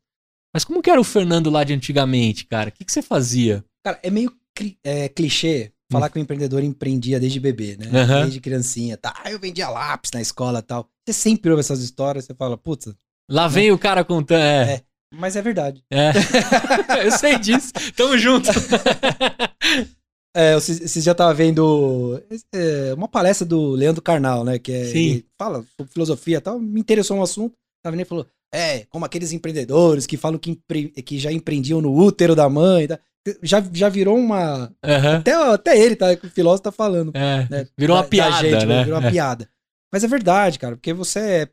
Mas 0.52 0.64
como 0.64 0.82
que 0.82 0.90
era 0.90 1.00
o 1.00 1.04
Fernando 1.04 1.48
lá 1.48 1.64
de 1.64 1.72
antigamente, 1.72 2.44
cara? 2.44 2.68
O 2.68 2.72
que, 2.72 2.84
que 2.84 2.92
você 2.92 3.00
fazia? 3.00 3.64
Cara, 3.82 3.98
é 4.02 4.10
meio 4.10 4.36
é, 4.84 5.08
clichê 5.08 5.72
falar 5.90 6.08
que 6.08 6.18
o 6.18 6.22
empreendedor 6.22 6.62
empreendia 6.62 7.18
desde 7.18 7.40
bebê, 7.40 7.76
né? 7.76 7.86
Uhum. 7.86 8.22
Desde 8.22 8.40
criancinha. 8.40 8.96
Tá, 8.96 9.14
eu 9.26 9.38
vendia 9.38 9.68
lápis 9.68 10.10
na 10.12 10.20
escola 10.20 10.62
tal. 10.62 10.88
Você 11.04 11.12
sempre 11.12 11.50
ouve 11.50 11.60
essas 11.60 11.82
histórias, 11.82 12.24
você 12.24 12.34
fala, 12.34 12.56
putz. 12.56 12.94
Lá 13.30 13.48
vem 13.48 13.68
né? 13.68 13.72
o 13.72 13.78
cara 13.78 14.04
contando. 14.04 14.40
É. 14.40 14.72
é. 14.74 14.82
Mas 15.12 15.34
é 15.34 15.42
verdade. 15.42 15.82
É. 15.90 16.12
eu 17.04 17.10
sei 17.12 17.38
disso. 17.38 17.72
Tamo 17.96 18.16
junto. 18.16 18.48
é, 20.34 20.54
você 20.54 21.00
já 21.00 21.14
tava 21.14 21.34
vendo 21.34 22.22
é, 22.54 22.94
uma 22.94 23.08
palestra 23.08 23.44
do 23.44 23.72
Leandro 23.72 24.02
Carnal, 24.02 24.44
né? 24.44 24.58
Que 24.58 24.72
é, 24.72 24.84
Sim. 24.84 25.24
fala 25.36 25.64
sobre 25.76 25.92
filosofia 25.92 26.38
e 26.38 26.40
tal. 26.40 26.60
Me 26.60 26.80
interessou 26.80 27.16
um 27.16 27.22
assunto. 27.22 27.54
Tava 27.82 27.96
vendo 27.96 28.06
e 28.06 28.08
falou: 28.08 28.26
É, 28.54 28.84
como 28.84 29.04
aqueles 29.04 29.32
empreendedores 29.32 30.06
que 30.06 30.16
falam 30.16 30.38
que, 30.38 30.50
empre... 30.50 30.88
que 30.88 31.18
já 31.18 31.32
empreendiam 31.32 31.80
no 31.80 31.92
útero 31.92 32.36
da 32.36 32.48
mãe. 32.48 32.86
Tá? 32.86 33.00
Já, 33.42 33.60
já 33.72 33.88
virou 33.88 34.16
uma. 34.16 34.66
Uhum. 34.84 35.16
Até, 35.18 35.32
até 35.32 35.78
ele, 35.78 35.96
tá? 35.96 36.06
O 36.12 36.30
filósofo 36.30 36.64
tá 36.64 36.72
falando. 36.72 37.12
É, 37.14 37.46
né, 37.50 37.66
virou 37.76 37.96
uma 37.96 38.02
da, 38.02 38.08
piada. 38.08 38.30
Da 38.30 38.42
gente, 38.42 38.66
né? 38.66 38.84
Virou 38.84 38.98
uma 38.98 39.08
é. 39.08 39.10
piada. 39.10 39.48
Mas 39.92 40.04
é 40.04 40.08
verdade, 40.08 40.58
cara, 40.58 40.76
porque 40.76 40.92
você 40.92 41.18
é 41.18 41.48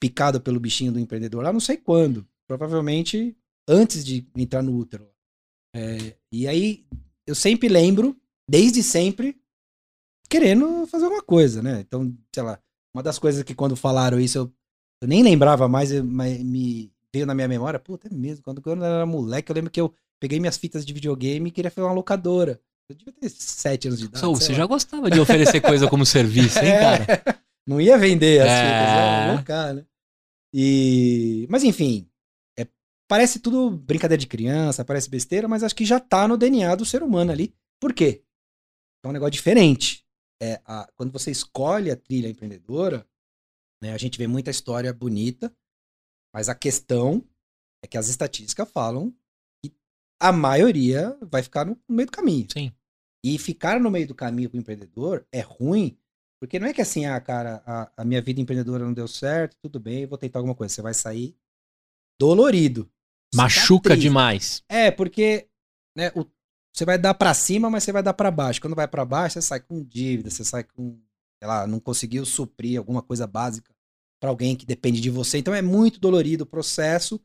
picado 0.00 0.40
pelo 0.40 0.60
bichinho 0.60 0.92
do 0.92 0.98
empreendedor 0.98 1.42
lá, 1.42 1.52
não 1.52 1.60
sei 1.60 1.76
quando. 1.76 2.26
Provavelmente 2.46 3.36
antes 3.68 4.04
de 4.04 4.26
entrar 4.36 4.62
no 4.62 4.76
útero. 4.76 5.08
É, 5.74 6.16
e 6.32 6.48
aí, 6.48 6.84
eu 7.26 7.34
sempre 7.34 7.68
lembro, 7.68 8.16
desde 8.48 8.82
sempre, 8.82 9.40
querendo 10.28 10.86
fazer 10.86 11.04
alguma 11.04 11.22
coisa, 11.22 11.62
né? 11.62 11.80
Então, 11.80 12.12
sei 12.34 12.42
lá, 12.42 12.58
uma 12.94 13.02
das 13.02 13.18
coisas 13.18 13.42
que 13.44 13.54
quando 13.54 13.76
falaram 13.76 14.18
isso 14.18 14.38
eu, 14.38 14.52
eu 15.02 15.08
nem 15.08 15.22
lembrava 15.22 15.68
mais, 15.68 15.92
mas 16.02 16.42
me 16.42 16.92
veio 17.12 17.26
na 17.26 17.34
minha 17.34 17.48
memória, 17.48 17.78
puta, 17.78 18.08
é 18.08 18.14
mesmo, 18.14 18.42
quando, 18.42 18.60
quando 18.60 18.84
eu 18.84 18.94
era 18.94 19.06
moleque, 19.06 19.50
eu 19.50 19.54
lembro 19.54 19.70
que 19.70 19.80
eu 19.80 19.94
peguei 20.20 20.38
minhas 20.38 20.58
fitas 20.58 20.84
de 20.84 20.92
videogame 20.92 21.48
e 21.48 21.52
queria 21.52 21.70
fazer 21.70 21.86
uma 21.86 21.94
locadora. 21.94 22.60
Eu 22.88 22.96
devia 22.96 23.12
ter 23.12 23.28
sete 23.30 23.88
anos 23.88 23.98
de 23.98 24.06
idade. 24.06 24.20
So, 24.20 24.34
você 24.34 24.52
lá. 24.52 24.58
já 24.58 24.66
gostava 24.66 25.10
de 25.10 25.18
oferecer 25.18 25.60
coisa 25.60 25.88
como 25.88 26.04
serviço, 26.04 26.58
hein, 26.58 26.72
cara? 26.78 27.04
É, 27.04 27.38
não 27.66 27.80
ia 27.80 27.96
vender 27.96 28.40
as 28.42 28.48
é... 28.48 28.62
fitas, 28.62 29.26
ia 29.28 29.38
locar, 29.38 29.74
né? 29.74 29.86
E... 30.52 31.46
Mas 31.48 31.64
enfim, 31.64 32.08
é, 32.58 32.66
parece 33.08 33.38
tudo 33.38 33.70
brincadeira 33.70 34.20
de 34.20 34.26
criança, 34.26 34.84
parece 34.84 35.08
besteira, 35.08 35.48
mas 35.48 35.62
acho 35.62 35.74
que 35.74 35.84
já 35.84 35.98
tá 35.98 36.28
no 36.28 36.36
DNA 36.36 36.74
do 36.74 36.84
ser 36.84 37.02
humano 37.02 37.30
ali. 37.30 37.54
Por 37.80 37.94
quê? 37.94 38.22
É 39.04 39.08
um 39.08 39.12
negócio 39.12 39.32
diferente. 39.32 40.04
É, 40.42 40.60
a, 40.64 40.90
quando 40.96 41.12
você 41.12 41.30
escolhe 41.30 41.90
a 41.90 41.96
trilha 41.96 42.28
empreendedora, 42.28 43.06
né, 43.80 43.92
a 43.92 43.98
gente 43.98 44.18
vê 44.18 44.26
muita 44.26 44.50
história 44.50 44.92
bonita, 44.92 45.54
mas 46.34 46.48
a 46.48 46.54
questão 46.54 47.24
é 47.82 47.86
que 47.86 47.96
as 47.96 48.08
estatísticas 48.08 48.70
falam 48.70 49.14
a 50.20 50.30
maioria 50.30 51.16
vai 51.22 51.42
ficar 51.42 51.64
no, 51.64 51.76
meio 51.88 52.06
do 52.06 52.12
caminho. 52.12 52.46
Sim. 52.52 52.72
E 53.24 53.38
ficar 53.38 53.80
no 53.80 53.90
meio 53.90 54.06
do 54.06 54.14
caminho 54.14 54.50
com 54.50 54.56
o 54.56 54.60
empreendedor 54.60 55.26
é 55.32 55.40
ruim, 55.40 55.98
porque 56.38 56.58
não 56.58 56.66
é 56.66 56.72
que 56.72 56.80
assim, 56.80 57.06
ah, 57.06 57.20
cara, 57.20 57.62
a, 57.66 57.92
a 57.98 58.04
minha 58.04 58.22
vida 58.22 58.40
empreendedora 58.40 58.84
não 58.84 58.94
deu 58.94 59.08
certo, 59.08 59.56
tudo 59.62 59.78
bem, 59.80 60.06
vou 60.06 60.16
tentar 60.16 60.38
alguma 60.38 60.54
coisa. 60.54 60.72
Você 60.72 60.82
vai 60.82 60.94
sair 60.94 61.36
dolorido. 62.18 62.90
Machuca 63.34 63.96
demais. 63.96 64.62
É, 64.68 64.90
porque 64.90 65.48
né, 65.96 66.10
o, 66.14 66.24
você 66.74 66.84
vai 66.84 66.98
dar 66.98 67.14
para 67.14 67.34
cima, 67.34 67.68
mas 67.68 67.84
você 67.84 67.92
vai 67.92 68.02
dar 68.02 68.14
para 68.14 68.30
baixo. 68.30 68.60
Quando 68.60 68.74
vai 68.74 68.88
para 68.88 69.04
baixo, 69.04 69.34
você 69.34 69.42
sai 69.42 69.60
com 69.60 69.82
dívida, 69.82 70.30
você 70.30 70.44
sai 70.44 70.64
com, 70.64 70.98
sei 71.42 71.48
lá, 71.48 71.66
não 71.66 71.78
conseguiu 71.78 72.24
suprir 72.24 72.78
alguma 72.78 73.02
coisa 73.02 73.26
básica 73.26 73.74
para 74.20 74.30
alguém 74.30 74.56
que 74.56 74.66
depende 74.66 75.00
de 75.00 75.10
você. 75.10 75.38
Então 75.38 75.54
é 75.54 75.62
muito 75.62 76.00
dolorido 76.00 76.44
o 76.44 76.46
processo 76.46 77.20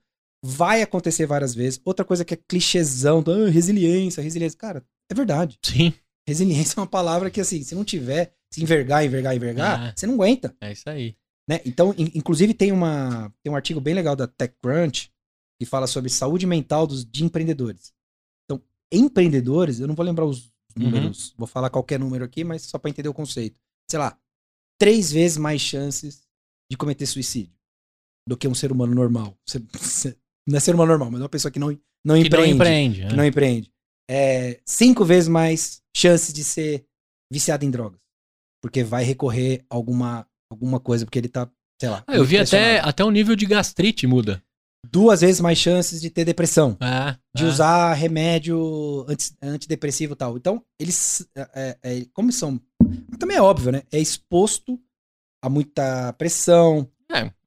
Vai 0.47 0.81
acontecer 0.81 1.25
várias 1.25 1.55
vezes. 1.55 1.81
Outra 1.83 2.05
coisa 2.05 2.23
que 2.23 2.35
é 2.35 2.37
clichêzão, 2.47 3.23
ah, 3.27 3.49
resiliência, 3.49 4.21
resiliência. 4.21 4.57
Cara, 4.57 4.85
é 5.09 5.15
verdade. 5.15 5.57
Sim. 5.63 5.93
Resiliência 6.27 6.75
é 6.79 6.81
uma 6.81 6.87
palavra 6.87 7.31
que, 7.31 7.41
assim, 7.41 7.63
se 7.63 7.73
não 7.73 7.83
tiver, 7.83 8.35
se 8.51 8.61
envergar, 8.61 9.03
envergar, 9.03 9.35
envergar, 9.35 9.87
é. 9.87 9.93
você 9.95 10.05
não 10.05 10.13
aguenta. 10.13 10.55
É 10.61 10.71
isso 10.71 10.87
aí. 10.87 11.15
Né? 11.47 11.61
Então, 11.65 11.93
in, 11.97 12.11
inclusive, 12.13 12.53
tem, 12.53 12.71
uma, 12.71 13.33
tem 13.41 13.51
um 13.51 13.55
artigo 13.55 13.81
bem 13.81 13.93
legal 13.93 14.15
da 14.15 14.27
TechCrunch 14.27 15.11
que 15.59 15.65
fala 15.65 15.87
sobre 15.87 16.09
saúde 16.09 16.45
mental 16.45 16.85
dos, 16.85 17.05
de 17.05 17.23
empreendedores. 17.23 17.93
Então, 18.45 18.61
empreendedores, 18.91 19.79
eu 19.79 19.87
não 19.87 19.95
vou 19.95 20.05
lembrar 20.05 20.25
os 20.25 20.53
uhum. 20.77 20.83
números, 20.83 21.29
uhum. 21.29 21.35
vou 21.39 21.47
falar 21.47 21.69
qualquer 21.69 21.99
número 21.99 22.23
aqui, 22.23 22.43
mas 22.43 22.63
só 22.63 22.77
para 22.77 22.89
entender 22.89 23.09
o 23.09 23.13
conceito. 23.13 23.59
Sei 23.89 23.99
lá, 23.99 24.17
três 24.79 25.11
vezes 25.11 25.37
mais 25.37 25.61
chances 25.61 26.27
de 26.69 26.77
cometer 26.77 27.05
suicídio 27.05 27.55
do 28.27 28.35
que 28.35 28.47
um 28.47 28.55
ser 28.55 28.71
humano 28.71 28.93
normal. 28.93 29.37
Você, 29.45 29.59
você, 29.73 30.17
não 30.47 30.57
é 30.57 30.59
ser 30.59 30.75
humano 30.75 30.91
normal, 30.91 31.11
mas 31.11 31.21
é 31.21 31.23
uma 31.23 31.29
pessoa 31.29 31.51
que 31.51 31.59
não, 31.59 31.77
não 32.03 32.15
que 32.15 32.27
empreende. 32.27 32.35
Não 32.35 32.55
empreende 32.55 33.01
que 33.01 33.13
é. 33.13 33.15
não 33.15 33.25
empreende. 33.25 33.71
É, 34.09 34.59
cinco 34.65 35.03
vezes 35.03 35.27
mais 35.27 35.81
chances 35.95 36.33
de 36.33 36.43
ser 36.43 36.85
viciado 37.31 37.65
em 37.65 37.71
drogas. 37.71 37.99
Porque 38.61 38.83
vai 38.83 39.03
recorrer 39.03 39.65
a 39.69 39.75
alguma, 39.75 40.27
alguma 40.49 40.79
coisa, 40.79 41.05
porque 41.05 41.19
ele 41.19 41.27
tá, 41.27 41.49
sei 41.79 41.89
lá. 41.89 42.03
Ah, 42.07 42.15
eu 42.15 42.23
vi 42.23 42.37
até, 42.37 42.79
até 42.79 43.03
o 43.03 43.11
nível 43.11 43.35
de 43.35 43.45
gastrite 43.45 44.07
muda. 44.07 44.41
Duas 44.91 45.21
vezes 45.21 45.41
mais 45.41 45.57
chances 45.57 45.99
de 45.99 46.11
ter 46.11 46.25
depressão. 46.25 46.77
É, 46.79 47.17
de 47.35 47.43
é. 47.43 47.47
usar 47.47 47.93
remédio 47.93 49.03
anti, 49.07 49.33
antidepressivo 49.41 50.13
e 50.13 50.15
tal. 50.15 50.37
Então, 50.37 50.63
eles, 50.79 51.27
é, 51.35 51.49
é, 51.55 51.77
é 51.83 52.05
como 52.13 52.31
são. 52.31 52.61
Mas 52.81 53.17
também 53.17 53.37
é 53.37 53.41
óbvio, 53.41 53.71
né? 53.71 53.81
É 53.91 53.99
exposto 53.99 54.79
a 55.43 55.49
muita 55.49 56.13
pressão. 56.13 56.89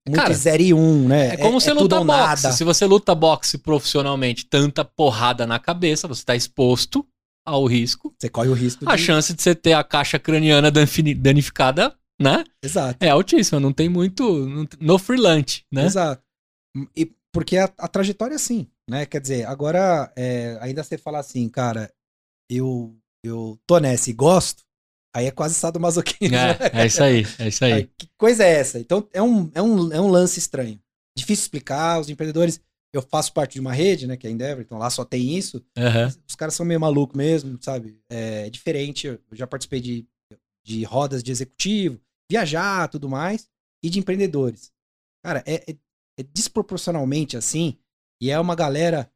Muito 0.09 0.23
Cara, 0.23 0.33
0 0.33 0.63
e 0.63 0.75
1, 0.75 0.79
um, 0.79 1.09
né? 1.09 1.35
É 1.35 1.37
como 1.37 1.59
é, 1.59 1.61
você 1.61 1.71
é 1.71 1.75
luta 1.75 1.97
boxe. 1.97 2.43
Nada. 2.45 2.53
Se 2.53 2.65
você 2.65 2.87
luta 2.87 3.15
boxe 3.15 3.59
profissionalmente, 3.59 4.47
tanta 4.47 4.85
porrada 4.85 5.47
na 5.47 5.59
cabeça, 5.59 6.09
você 6.09 6.23
está 6.23 6.35
exposto 6.35 7.07
ao 7.47 7.65
risco. 7.67 8.15
Você 8.19 8.29
corre 8.29 8.49
o 8.49 8.55
risco. 8.55 8.89
A 8.89 8.97
de... 8.97 9.03
chance 9.03 9.35
de 9.35 9.43
você 9.43 9.55
ter 9.55 9.73
a 9.73 9.85
caixa 9.85 10.19
craniana 10.19 10.71
danificada, 10.71 11.95
né? 12.21 12.45
Exato. 12.63 13.05
É 13.05 13.11
altíssima, 13.11 13.61
não 13.61 13.73
tem 13.73 13.89
muito. 13.89 14.69
No 14.81 14.99
freelance, 14.99 15.63
né? 15.73 15.87
Exato. 15.87 16.23
E 16.97 17.11
porque 17.33 17.57
a, 17.57 17.71
a 17.79 17.89
trajetória 17.89 18.35
é 18.35 18.37
assim, 18.37 18.67
né? 18.89 19.07
Quer 19.07 19.21
dizer, 19.21 19.47
agora, 19.47 20.13
é, 20.17 20.59
ainda 20.61 20.83
você 20.83 20.97
falar 20.99 21.21
assim, 21.21 21.49
cara, 21.49 21.93
eu, 22.51 22.97
eu 23.25 23.59
tô 23.67 23.79
nessa 23.79 24.11
e 24.11 24.13
gosto, 24.13 24.65
Aí 25.15 25.27
é 25.27 25.31
quase 25.31 25.55
sadomasoquismo. 25.55 26.37
É, 26.37 26.59
né? 26.59 26.59
é 26.73 26.87
isso 26.87 27.03
aí, 27.03 27.27
é 27.39 27.49
isso 27.49 27.65
aí. 27.65 27.73
aí. 27.73 27.91
Que 27.97 28.09
coisa 28.17 28.45
é 28.45 28.55
essa? 28.55 28.79
Então 28.79 29.09
é 29.13 29.23
um, 29.23 29.51
é, 29.55 29.63
um, 29.63 29.93
é 29.93 30.01
um 30.01 30.09
lance 30.09 30.39
estranho. 30.39 30.81
Difícil 31.17 31.43
explicar, 31.43 32.01
os 32.01 32.09
empreendedores. 32.09 32.61
Eu 32.93 33.03
faço 33.03 33.33
parte 33.33 33.55
de 33.55 33.61
uma 33.61 33.73
rede, 33.73 34.07
né, 34.07 34.17
que 34.17 34.27
é 34.27 34.31
a 34.31 34.33
Endeavor, 34.33 34.63
então 34.63 34.79
lá 34.79 34.89
só 34.89 35.05
tem 35.05 35.37
isso. 35.37 35.59
Uhum. 35.77 36.23
Os 36.27 36.35
caras 36.35 36.55
são 36.55 36.65
meio 36.65 36.81
malucos 36.81 37.17
mesmo, 37.17 37.59
sabe? 37.61 38.01
É 38.09 38.49
diferente. 38.49 39.07
Eu 39.07 39.21
já 39.33 39.47
participei 39.47 39.81
de, 39.81 40.07
de 40.65 40.85
rodas 40.85 41.23
de 41.23 41.31
executivo, 41.31 42.01
viajar, 42.31 42.89
tudo 42.89 43.09
mais, 43.09 43.49
e 43.83 43.91
de 43.91 43.99
empreendedores. 43.99 44.73
Cara, 45.23 45.43
é, 45.47 45.71
é, 45.71 45.77
é 46.19 46.23
desproporcionalmente 46.23 47.37
assim, 47.37 47.77
e 48.23 48.31
é 48.31 48.39
uma 48.39 48.55
galera 48.55 49.11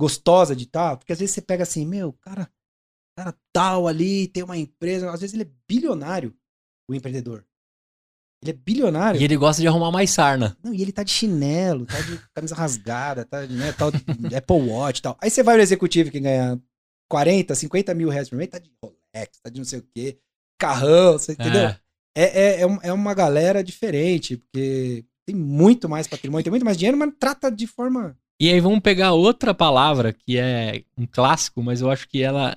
gostosa 0.00 0.54
de 0.54 0.66
tal, 0.66 0.96
porque 0.96 1.12
às 1.12 1.18
vezes 1.18 1.34
você 1.34 1.42
pega 1.42 1.64
assim, 1.64 1.84
meu, 1.84 2.12
cara, 2.14 2.50
cara 3.18 3.34
tal 3.52 3.88
ali, 3.88 4.28
tem 4.28 4.44
uma 4.44 4.56
empresa, 4.56 5.10
às 5.10 5.20
vezes 5.20 5.34
ele 5.34 5.42
é 5.42 5.50
bilionário, 5.68 6.32
o 6.88 6.94
empreendedor. 6.94 7.44
Ele 8.40 8.52
é 8.52 8.54
bilionário. 8.54 9.20
E 9.20 9.24
ele 9.24 9.36
gosta 9.36 9.60
de 9.60 9.66
arrumar 9.66 9.90
mais 9.90 10.10
sarna. 10.10 10.56
Não, 10.62 10.72
e 10.72 10.80
ele 10.80 10.92
tá 10.92 11.02
de 11.02 11.10
chinelo, 11.10 11.84
tá 11.84 12.00
de 12.00 12.16
camisa 12.32 12.54
rasgada, 12.54 13.24
tá, 13.24 13.44
né, 13.48 13.72
tal, 13.72 13.88
Apple 13.88 14.70
Watch 14.70 15.00
e 15.00 15.02
tal. 15.02 15.18
Aí 15.20 15.28
você 15.28 15.42
vai 15.42 15.56
no 15.56 15.62
executivo 15.62 16.12
que 16.12 16.20
ganha 16.20 16.60
40, 17.10 17.56
50 17.56 17.92
mil 17.94 18.08
reais 18.08 18.28
por 18.28 18.36
mês, 18.36 18.50
tá 18.50 18.60
de 18.60 18.70
Rolex, 18.80 19.40
tá 19.42 19.50
de 19.50 19.58
não 19.58 19.64
sei 19.64 19.80
o 19.80 19.88
quê, 19.92 20.20
carrão, 20.56 21.14
você 21.14 21.32
entendeu? 21.32 21.62
É. 21.62 21.80
É, 22.16 22.24
é, 22.24 22.62
é, 22.62 22.78
é 22.84 22.92
uma 22.92 23.14
galera 23.14 23.64
diferente, 23.64 24.36
porque 24.36 25.04
tem 25.26 25.34
muito 25.34 25.88
mais 25.88 26.06
patrimônio, 26.06 26.44
tem 26.44 26.50
muito 26.52 26.64
mais 26.64 26.76
dinheiro, 26.76 26.96
mas 26.96 27.12
trata 27.18 27.50
de 27.50 27.66
forma 27.66 28.16
e 28.40 28.48
aí 28.52 28.60
vamos 28.60 28.78
pegar 28.78 29.14
outra 29.14 29.52
palavra 29.52 30.12
que 30.12 30.38
é 30.38 30.84
um 30.96 31.04
clássico, 31.04 31.60
mas 31.60 31.80
eu 31.80 31.90
acho 31.90 32.08
que 32.08 32.22
ela 32.22 32.54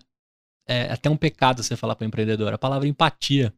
é 0.67 0.91
até 0.91 1.09
um 1.09 1.17
pecado 1.17 1.63
você 1.63 1.75
falar 1.75 1.95
para 1.95 2.05
o 2.05 2.07
empreendedor, 2.07 2.53
a 2.53 2.57
palavra 2.57 2.87
empatia. 2.87 3.53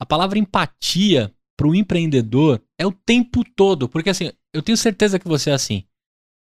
A 0.00 0.06
palavra 0.06 0.38
empatia 0.38 1.32
para 1.56 1.68
o 1.68 1.74
empreendedor 1.74 2.62
é 2.78 2.86
o 2.86 2.92
tempo 2.92 3.44
todo, 3.44 3.88
porque 3.88 4.10
assim, 4.10 4.32
eu 4.52 4.62
tenho 4.62 4.76
certeza 4.76 5.18
que 5.18 5.28
você 5.28 5.50
é 5.50 5.54
assim. 5.54 5.84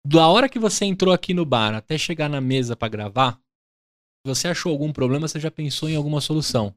Da 0.07 0.29
hora 0.29 0.49
que 0.49 0.59
você 0.59 0.85
entrou 0.85 1.13
aqui 1.13 1.35
no 1.35 1.45
bar 1.45 1.75
até 1.75 1.99
chegar 1.99 2.29
na 2.29 2.41
mesa 2.41 2.77
para 2.77 2.89
gravar, 2.89 3.33
se 3.35 4.35
você 4.35 4.49
achou 4.49 4.73
algum 4.73 4.93
problema, 4.93 5.27
você 5.27 5.41
já 5.41 5.51
pensou 5.51 5.89
em 5.89 5.97
alguma 5.97 6.21
solução. 6.21 6.75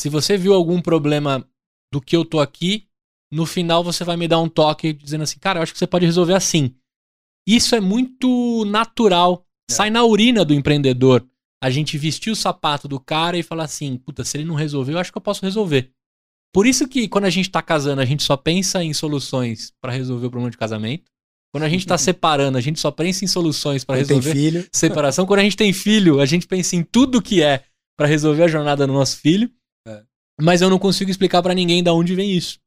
Se 0.00 0.08
você 0.08 0.36
viu 0.36 0.54
algum 0.54 0.80
problema 0.80 1.46
do 1.92 2.00
que 2.00 2.16
eu 2.16 2.24
tô 2.24 2.40
aqui, 2.40 2.88
no 3.30 3.46
final 3.46 3.82
você 3.84 4.04
vai 4.04 4.16
me 4.16 4.28
dar 4.28 4.40
um 4.40 4.48
toque 4.48 4.92
dizendo 4.92 5.22
assim, 5.22 5.38
cara, 5.38 5.58
eu 5.58 5.62
acho 5.62 5.72
que 5.72 5.78
você 5.78 5.86
pode 5.86 6.06
resolver 6.06 6.34
assim. 6.34 6.74
Isso 7.46 7.74
é 7.74 7.80
muito 7.80 8.64
natural. 8.64 9.46
É. 9.70 9.72
Sai 9.72 9.90
na 9.90 10.04
urina 10.04 10.44
do 10.44 10.54
empreendedor. 10.54 11.26
A 11.64 11.70
gente 11.70 11.96
vestir 11.96 12.30
o 12.30 12.36
sapato 12.36 12.86
do 12.86 13.00
cara 13.00 13.38
e 13.38 13.42
falar 13.42 13.64
assim: 13.64 13.96
puta, 13.96 14.22
se 14.22 14.36
ele 14.36 14.44
não 14.44 14.54
resolver, 14.54 14.92
eu 14.92 14.98
acho 14.98 15.10
que 15.10 15.16
eu 15.16 15.22
posso 15.22 15.42
resolver. 15.42 15.90
Por 16.52 16.66
isso 16.66 16.86
que 16.86 17.08
quando 17.08 17.24
a 17.24 17.30
gente 17.30 17.50
tá 17.50 17.62
casando, 17.62 18.02
a 18.02 18.04
gente 18.04 18.22
só 18.22 18.36
pensa 18.36 18.84
em 18.84 18.92
soluções 18.92 19.72
para 19.80 19.90
resolver 19.90 20.26
o 20.26 20.30
problema 20.30 20.50
de 20.50 20.58
casamento. 20.58 21.10
Quando 21.54 21.64
a 21.64 21.68
gente 21.70 21.86
tá 21.86 21.96
separando, 21.98 22.58
a 22.58 22.60
gente 22.60 22.78
só 22.78 22.90
pensa 22.90 23.24
em 23.24 23.28
soluções 23.28 23.82
para 23.82 23.96
resolver 23.96 24.32
filho. 24.32 24.68
separação. 24.74 25.24
Quando 25.24 25.40
a 25.40 25.42
gente 25.42 25.56
tem 25.56 25.72
filho, 25.72 26.20
a 26.20 26.26
gente 26.26 26.46
pensa 26.46 26.76
em 26.76 26.82
tudo 26.82 27.22
que 27.22 27.42
é 27.42 27.64
para 27.96 28.06
resolver 28.06 28.42
a 28.42 28.48
jornada 28.48 28.86
do 28.86 28.92
nosso 28.92 29.16
filho. 29.16 29.50
É. 29.88 30.02
Mas 30.38 30.60
eu 30.60 30.68
não 30.68 30.78
consigo 30.78 31.10
explicar 31.10 31.42
para 31.42 31.54
ninguém 31.54 31.82
de 31.82 31.88
onde 31.90 32.14
vem 32.14 32.30
isso. 32.30 32.58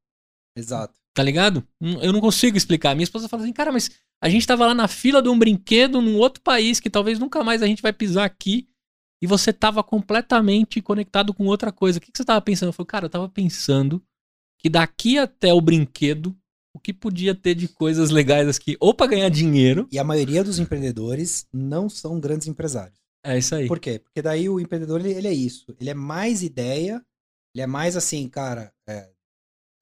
Exato. 0.57 0.97
Tá 1.13 1.21
ligado? 1.21 1.63
Hum, 1.79 1.99
eu 2.01 2.11
não 2.11 2.19
consigo 2.19 2.57
explicar. 2.57 2.95
Minha 2.95 3.03
esposa 3.03 3.29
fala 3.29 3.43
assim, 3.43 3.53
cara, 3.53 3.71
mas 3.71 3.91
a 4.23 4.27
gente 4.27 4.47
tava 4.47 4.65
lá 4.65 4.73
na 4.73 4.87
fila 4.87 5.21
de 5.21 5.29
um 5.29 5.37
brinquedo 5.37 6.01
num 6.01 6.17
outro 6.17 6.41
país 6.41 6.79
que 6.79 6.89
talvez 6.89 7.19
nunca 7.19 7.43
mais 7.43 7.61
a 7.61 7.67
gente 7.67 7.81
vai 7.81 7.93
pisar 7.93 8.25
aqui. 8.25 8.67
E 9.22 9.27
você 9.27 9.52
tava 9.52 9.84
completamente 9.84 10.81
conectado 10.81 11.34
com 11.34 11.45
outra 11.45 11.72
coisa. 11.72 11.98
O 11.98 12.02
que, 12.02 12.11
que 12.11 12.18
você 12.18 12.26
tava 12.26 12.41
pensando? 12.41 12.69
Eu 12.69 12.73
falei, 12.73 12.88
cara, 12.88 13.06
eu 13.06 13.10
tava 13.10 13.27
pensando 13.27 14.03
que 14.60 14.69
daqui 14.69 15.18
até 15.18 15.53
o 15.53 15.61
brinquedo, 15.61 16.35
o 16.73 16.80
que 16.80 16.94
podia 16.94 17.34
ter 17.34 17.56
de 17.56 17.68
coisas 17.68 18.11
legais 18.11 18.48
aqui, 18.48 18.77
ou 18.80 18.94
para 18.94 19.07
ganhar 19.07 19.30
dinheiro. 19.30 19.88
E 19.91 19.98
a 19.98 20.03
maioria 20.03 20.44
dos 20.44 20.60
empreendedores 20.60 21.48
não 21.52 21.89
são 21.89 22.19
grandes 22.19 22.48
empresários. 22.48 22.99
É 23.23 23.38
isso 23.38 23.56
aí. 23.56 23.68
Por 23.68 23.80
quê? 23.80 23.99
Porque 23.99 24.22
daí 24.22 24.48
o 24.48 24.60
empreendedor, 24.60 24.99
ele, 24.99 25.14
ele 25.14 25.27
é 25.27 25.34
isso. 25.34 25.76
Ele 25.80 25.89
é 25.89 25.94
mais 25.94 26.44
ideia, 26.44 27.03
ele 27.53 27.64
é 27.64 27.68
mais 27.68 27.98
assim, 27.98 28.30
cara, 28.30 28.72
é, 28.88 29.10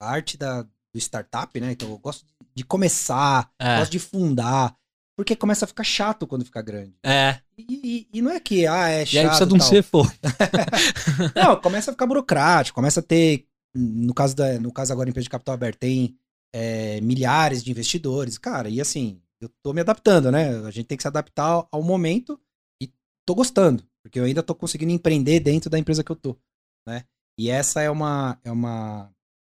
a 0.01 0.09
arte 0.09 0.37
da, 0.37 0.63
do 0.63 0.99
startup, 0.99 1.59
né? 1.59 1.73
Então 1.73 1.89
eu 1.89 1.97
gosto 1.97 2.25
de 2.55 2.63
começar, 2.63 3.51
é. 3.59 3.79
gosto 3.79 3.91
de 3.91 3.99
fundar. 3.99 4.75
Porque 5.15 5.35
começa 5.35 5.63
a 5.63 5.67
ficar 5.67 5.83
chato 5.83 6.27
quando 6.27 6.43
fica 6.43 6.61
grande. 6.61 6.93
É. 7.03 7.39
E, 7.57 8.07
e, 8.11 8.17
e 8.17 8.21
não 8.21 8.31
é 8.31 8.39
que, 8.39 8.67
ah, 8.67 8.89
é 8.89 9.05
chato. 9.05 9.13
E 9.13 9.19
aí 9.19 9.27
precisa 9.27 9.45
de 9.47 9.53
um 9.53 9.57
CFO. 9.57 10.03
não, 11.35 11.55
começa 11.61 11.89
a 11.89 11.93
ficar 11.93 12.05
burocrático, 12.05 12.75
começa 12.75 12.99
a 12.99 13.03
ter. 13.03 13.45
No 13.73 14.13
caso, 14.13 14.35
da, 14.35 14.59
no 14.59 14.71
caso 14.71 14.91
agora, 14.91 15.09
empresa 15.09 15.23
de 15.23 15.29
capital 15.29 15.55
aberto, 15.55 15.79
tem 15.79 16.17
é, 16.53 16.99
milhares 17.01 17.63
de 17.63 17.71
investidores. 17.71 18.37
Cara, 18.37 18.69
e 18.69 18.81
assim, 18.81 19.21
eu 19.39 19.49
tô 19.63 19.73
me 19.73 19.81
adaptando, 19.81 20.31
né? 20.31 20.59
A 20.65 20.71
gente 20.71 20.85
tem 20.85 20.97
que 20.97 21.03
se 21.03 21.07
adaptar 21.07 21.65
ao 21.71 21.83
momento 21.83 22.39
e 22.81 22.89
tô 23.25 23.35
gostando, 23.35 23.85
porque 24.03 24.19
eu 24.19 24.25
ainda 24.25 24.43
tô 24.43 24.53
conseguindo 24.53 24.91
empreender 24.91 25.39
dentro 25.39 25.69
da 25.69 25.79
empresa 25.79 26.03
que 26.03 26.11
eu 26.11 26.15
tô, 26.15 26.37
né? 26.85 27.03
E 27.37 27.49
essa 27.49 27.81
é 27.81 27.89
uma, 27.89 28.39
é 28.43 28.51
uma, 28.51 29.11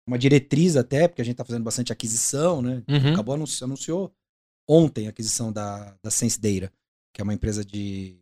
uma 0.08 0.18
diretriz 0.18 0.76
até, 0.78 1.08
porque 1.08 1.22
a 1.22 1.26
gente 1.26 1.34
está 1.34 1.44
fazendo 1.44 1.64
bastante 1.64 1.92
aquisição, 1.92 2.62
né? 2.62 2.84
Uhum. 2.88 3.14
Acabou 3.14 3.36
anunciou 3.36 4.14
ontem 4.68 5.08
a 5.08 5.10
aquisição 5.10 5.52
da, 5.52 5.98
da 6.02 6.12
Sense 6.12 6.40
Data, 6.40 6.72
que 7.14 7.22
é 7.22 7.24
uma 7.24 7.34
empresa 7.34 7.64
de 7.64 8.20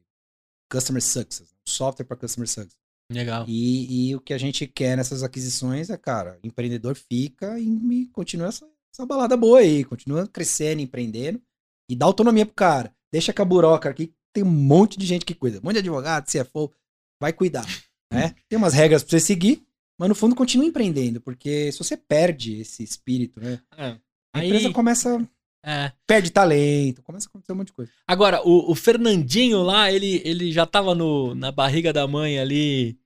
Customer 0.72 1.02
Success, 1.02 1.53
software 1.68 2.06
para 2.06 2.18
Customer 2.18 2.48
Success. 2.48 2.78
Legal. 3.11 3.45
E, 3.48 4.10
e, 4.10 4.15
o 4.15 4.22
que 4.22 4.34
a 4.34 4.38
gente 4.38 4.65
quer 4.65 4.98
nessas 4.98 5.24
aquisições 5.24 5.90
é, 5.90 5.98
cara, 5.98 6.40
empreendedor 6.44 6.95
fica 6.95 7.60
e, 7.60 7.68
e 7.68 8.06
continua 8.07 8.48
essa, 8.48 8.68
essa 8.91 9.06
balada 9.06 9.38
boa 9.38 9.60
aí, 9.60 9.84
continua 9.84 10.28
crescendo, 10.28 10.82
empreendendo 10.82 11.41
e 11.90 11.95
dá 11.95 12.06
autonomia 12.06 12.45
pro 12.45 12.56
cara. 12.56 12.95
Deixa 13.11 13.34
com 13.34 13.41
a 13.41 13.45
buroca 13.45 13.90
aqui, 13.90 14.14
tem 14.34 14.44
um 14.44 14.49
monte 14.49 14.98
de 14.98 15.06
gente 15.06 15.26
que 15.26 15.36
cuida, 15.36 15.60
um 15.60 15.64
monte 15.64 15.74
de 15.74 15.80
advogado, 15.80 16.26
CFO, 16.26 16.74
vai 17.22 17.32
cuidar, 17.32 17.65
né? 18.11 18.34
Tem 18.49 18.57
umas 18.57 18.74
regras 18.74 19.03
para 19.03 19.11
você 19.11 19.20
seguir, 19.20 19.64
mas 19.99 20.10
no 20.10 20.15
fundo 20.15 20.36
continua 20.36 20.65
empreendendo, 20.65 21.22
porque 21.22 21.72
se 21.72 21.78
você 21.78 21.95
perde 21.95 22.61
esse 22.61 22.84
espírito, 22.84 23.40
né? 23.40 23.61
É. 23.78 23.99
A 24.34 24.40
Aí, 24.40 24.48
empresa 24.48 24.72
começa. 24.72 25.30
É. 25.65 25.91
Perde 26.06 26.30
talento, 26.30 27.02
começa 27.02 27.27
a 27.27 27.30
acontecer 27.30 27.53
um 27.53 27.56
monte 27.56 27.68
de 27.68 27.73
coisa. 27.73 27.91
Agora, 28.06 28.41
o, 28.45 28.72
o 28.72 28.76
Fernandinho 28.76 29.64
lá, 29.64 29.90
ele, 29.91 30.22
ele 30.26 30.52
já 30.52 30.65
tava 30.65 30.94
no, 30.94 31.34
na 31.34 31.52
barriga 31.52 31.94
da 31.94 32.06
mãe 32.06 32.38
ali 32.38 32.99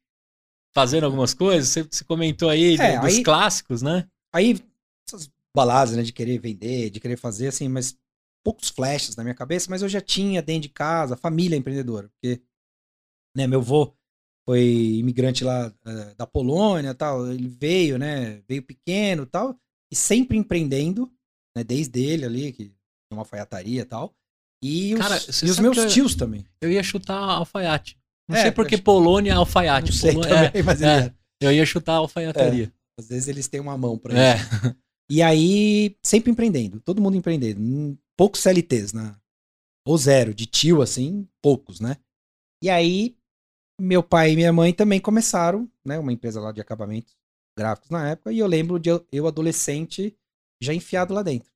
fazendo 0.73 1.05
algumas 1.05 1.33
coisas. 1.33 1.69
Você, 1.69 1.83
você 1.83 2.03
comentou 2.03 2.49
aí 2.49 2.75
é, 2.75 2.99
dos 2.99 3.15
aí, 3.15 3.23
clássicos, 3.23 3.81
né? 3.81 4.07
Aí, 4.33 4.59
essas 5.07 5.31
baladas, 5.55 5.95
né, 5.95 6.03
de 6.03 6.13
querer 6.13 6.39
vender, 6.39 6.89
de 6.89 6.99
querer 6.99 7.17
fazer, 7.17 7.47
assim, 7.47 7.67
mas 7.67 7.97
poucos 8.43 8.69
flashes 8.69 9.15
na 9.15 9.23
minha 9.23 9.35
cabeça, 9.35 9.67
mas 9.69 9.81
eu 9.81 9.89
já 9.89 9.99
tinha 9.99 10.41
dentro 10.41 10.63
de 10.63 10.69
casa, 10.69 11.17
família 11.17 11.57
empreendedora, 11.57 12.09
porque, 12.09 12.39
né, 13.35 13.47
meu 13.47 13.59
avô 13.59 13.93
foi 14.45 14.63
imigrante 14.99 15.43
lá 15.43 15.67
uh, 15.67 16.15
da 16.15 16.25
Polônia 16.25 16.93
tal, 16.93 17.29
ele 17.29 17.49
veio, 17.49 17.97
né, 17.97 18.41
veio 18.47 18.63
pequeno 18.63 19.25
tal, 19.25 19.59
e 19.91 19.95
sempre 19.95 20.37
empreendendo, 20.37 21.11
né, 21.57 21.63
desde 21.63 21.99
ele 21.99 22.25
ali, 22.25 22.51
que 22.51 22.65
tinha 22.65 23.13
uma 23.13 23.21
alfaiataria 23.21 23.81
e 23.81 23.85
tal, 23.85 24.13
e 24.63 24.93
os, 24.93 24.99
Cara, 24.99 25.15
e 25.15 25.49
os 25.49 25.59
meus 25.59 25.93
tios 25.93 26.15
também. 26.15 26.45
Eu 26.61 26.71
ia 26.71 26.83
chutar 26.83 27.17
alfaiate. 27.17 27.97
Não 28.27 28.37
é, 28.37 28.41
sei 28.43 28.51
porque 28.51 28.77
Polônia 28.77 29.31
é 29.31 29.35
alfaiate. 29.35 29.91
Não 29.91 29.97
sei 29.97 30.13
Polônia, 30.13 30.35
também, 30.35 30.61
é, 30.61 30.63
mas 30.63 30.81
é, 30.81 31.13
Eu 31.39 31.51
ia 31.51 31.65
chutar 31.65 31.93
alfaiataria. 31.93 32.65
É, 32.65 33.01
às 33.01 33.07
vezes 33.07 33.27
eles 33.27 33.47
têm 33.47 33.59
uma 33.59 33.77
mão 33.77 33.97
pra 33.97 34.17
é. 34.17 34.35
isso. 34.35 34.75
E 35.09 35.21
aí, 35.21 35.95
sempre 36.03 36.31
empreendendo, 36.31 36.81
todo 36.81 37.01
mundo 37.01 37.15
empreendendo. 37.15 37.61
Hum, 37.61 37.97
poucos 38.17 38.41
CLTs, 38.41 38.91
né? 38.91 39.15
Ou 39.87 39.97
zero, 39.97 40.33
de 40.33 40.45
tio, 40.45 40.81
assim, 40.81 41.25
poucos, 41.41 41.79
né? 41.79 41.95
E 42.61 42.69
aí, 42.69 43.15
meu 43.79 44.03
pai 44.03 44.33
e 44.33 44.35
minha 44.35 44.51
mãe 44.51 44.73
também 44.73 44.99
começaram, 44.99 45.69
né? 45.85 45.97
Uma 45.97 46.11
empresa 46.11 46.41
lá 46.41 46.51
de 46.51 46.59
acabamentos 46.59 47.15
gráficos 47.57 47.89
na 47.89 48.09
época, 48.09 48.33
e 48.33 48.39
eu 48.39 48.47
lembro 48.47 48.77
de 48.77 48.89
eu, 48.89 49.07
eu 49.11 49.27
adolescente, 49.27 50.13
já 50.61 50.73
enfiado 50.73 51.13
lá 51.13 51.23
dentro. 51.23 51.49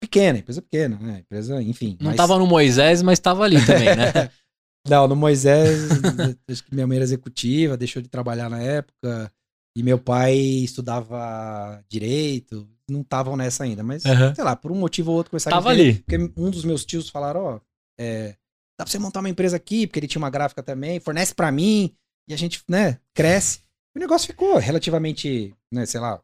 Pequena, 0.00 0.38
empresa 0.38 0.62
pequena, 0.62 0.98
né? 0.98 1.20
Empresa, 1.20 1.62
enfim. 1.62 1.96
Não 2.00 2.08
mas... 2.08 2.16
tava 2.16 2.38
no 2.38 2.46
Moisés, 2.46 3.02
mas 3.02 3.18
tava 3.18 3.44
ali 3.44 3.64
também, 3.64 3.96
né? 3.96 4.30
Não, 4.88 5.08
no 5.08 5.16
Moisés, 5.16 5.88
acho 6.48 6.64
que 6.64 6.72
minha 6.72 6.86
mãe 6.86 6.96
era 6.96 7.04
executiva, 7.04 7.76
deixou 7.76 8.00
de 8.00 8.08
trabalhar 8.08 8.48
na 8.48 8.60
época, 8.60 9.32
e 9.76 9.82
meu 9.82 9.98
pai 9.98 10.36
estudava 10.36 11.84
direito, 11.88 12.68
não 12.88 13.00
estavam 13.00 13.36
nessa 13.36 13.64
ainda, 13.64 13.82
mas, 13.82 14.04
uhum. 14.04 14.34
sei 14.34 14.44
lá, 14.44 14.54
por 14.54 14.70
um 14.70 14.76
motivo 14.76 15.10
ou 15.10 15.16
outro 15.16 15.30
começaram 15.30 15.56
Tava 15.56 15.70
a 15.70 15.72
ali. 15.72 15.94
Porque 15.94 16.16
um 16.36 16.50
dos 16.50 16.64
meus 16.64 16.84
tios 16.84 17.08
falaram, 17.08 17.40
ó, 17.42 17.60
é, 17.98 18.36
dá 18.78 18.84
pra 18.84 18.86
você 18.86 18.98
montar 18.98 19.20
uma 19.20 19.28
empresa 19.28 19.56
aqui, 19.56 19.86
porque 19.86 19.98
ele 19.98 20.08
tinha 20.08 20.22
uma 20.22 20.30
gráfica 20.30 20.62
também, 20.62 21.00
fornece 21.00 21.34
para 21.34 21.50
mim, 21.50 21.94
e 22.28 22.34
a 22.34 22.36
gente, 22.36 22.62
né, 22.68 23.00
cresce. 23.12 23.60
O 23.94 23.98
negócio 23.98 24.26
ficou 24.26 24.56
relativamente, 24.58 25.54
né, 25.72 25.84
sei 25.84 26.00
lá, 26.00 26.22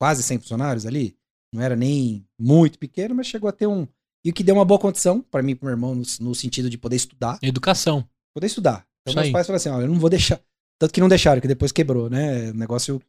quase 0.00 0.22
100 0.22 0.38
funcionários 0.40 0.86
ali. 0.86 1.16
Não 1.52 1.62
era 1.62 1.76
nem 1.76 2.26
muito 2.38 2.78
pequeno, 2.78 3.14
mas 3.14 3.26
chegou 3.26 3.48
a 3.48 3.52
ter 3.52 3.66
um. 3.66 3.86
E 4.24 4.30
o 4.30 4.32
que 4.32 4.44
deu 4.44 4.54
uma 4.54 4.64
boa 4.64 4.78
condição 4.78 5.20
para 5.20 5.42
mim 5.42 5.52
e 5.52 5.54
pro 5.54 5.66
meu 5.66 5.74
irmão, 5.74 5.94
no, 5.94 6.02
no, 6.20 6.34
sentido 6.34 6.70
de 6.70 6.78
poder 6.78 6.96
estudar. 6.96 7.38
Educação. 7.42 8.08
Poder 8.34 8.46
estudar. 8.46 8.86
Então, 9.02 9.10
Isso 9.10 9.16
meus 9.16 9.26
aí. 9.26 9.32
pais 9.32 9.46
falaram 9.46 9.56
assim: 9.56 9.68
ó, 9.68 9.80
eu 9.80 9.88
não 9.88 9.98
vou 9.98 10.08
deixar. 10.08 10.40
Tanto 10.78 10.94
que 10.94 11.00
não 11.00 11.08
deixaram, 11.08 11.40
que 11.40 11.48
depois 11.48 11.72
quebrou, 11.72 12.08
né? 12.08 12.50
O 12.50 12.54
negócio 12.54 13.00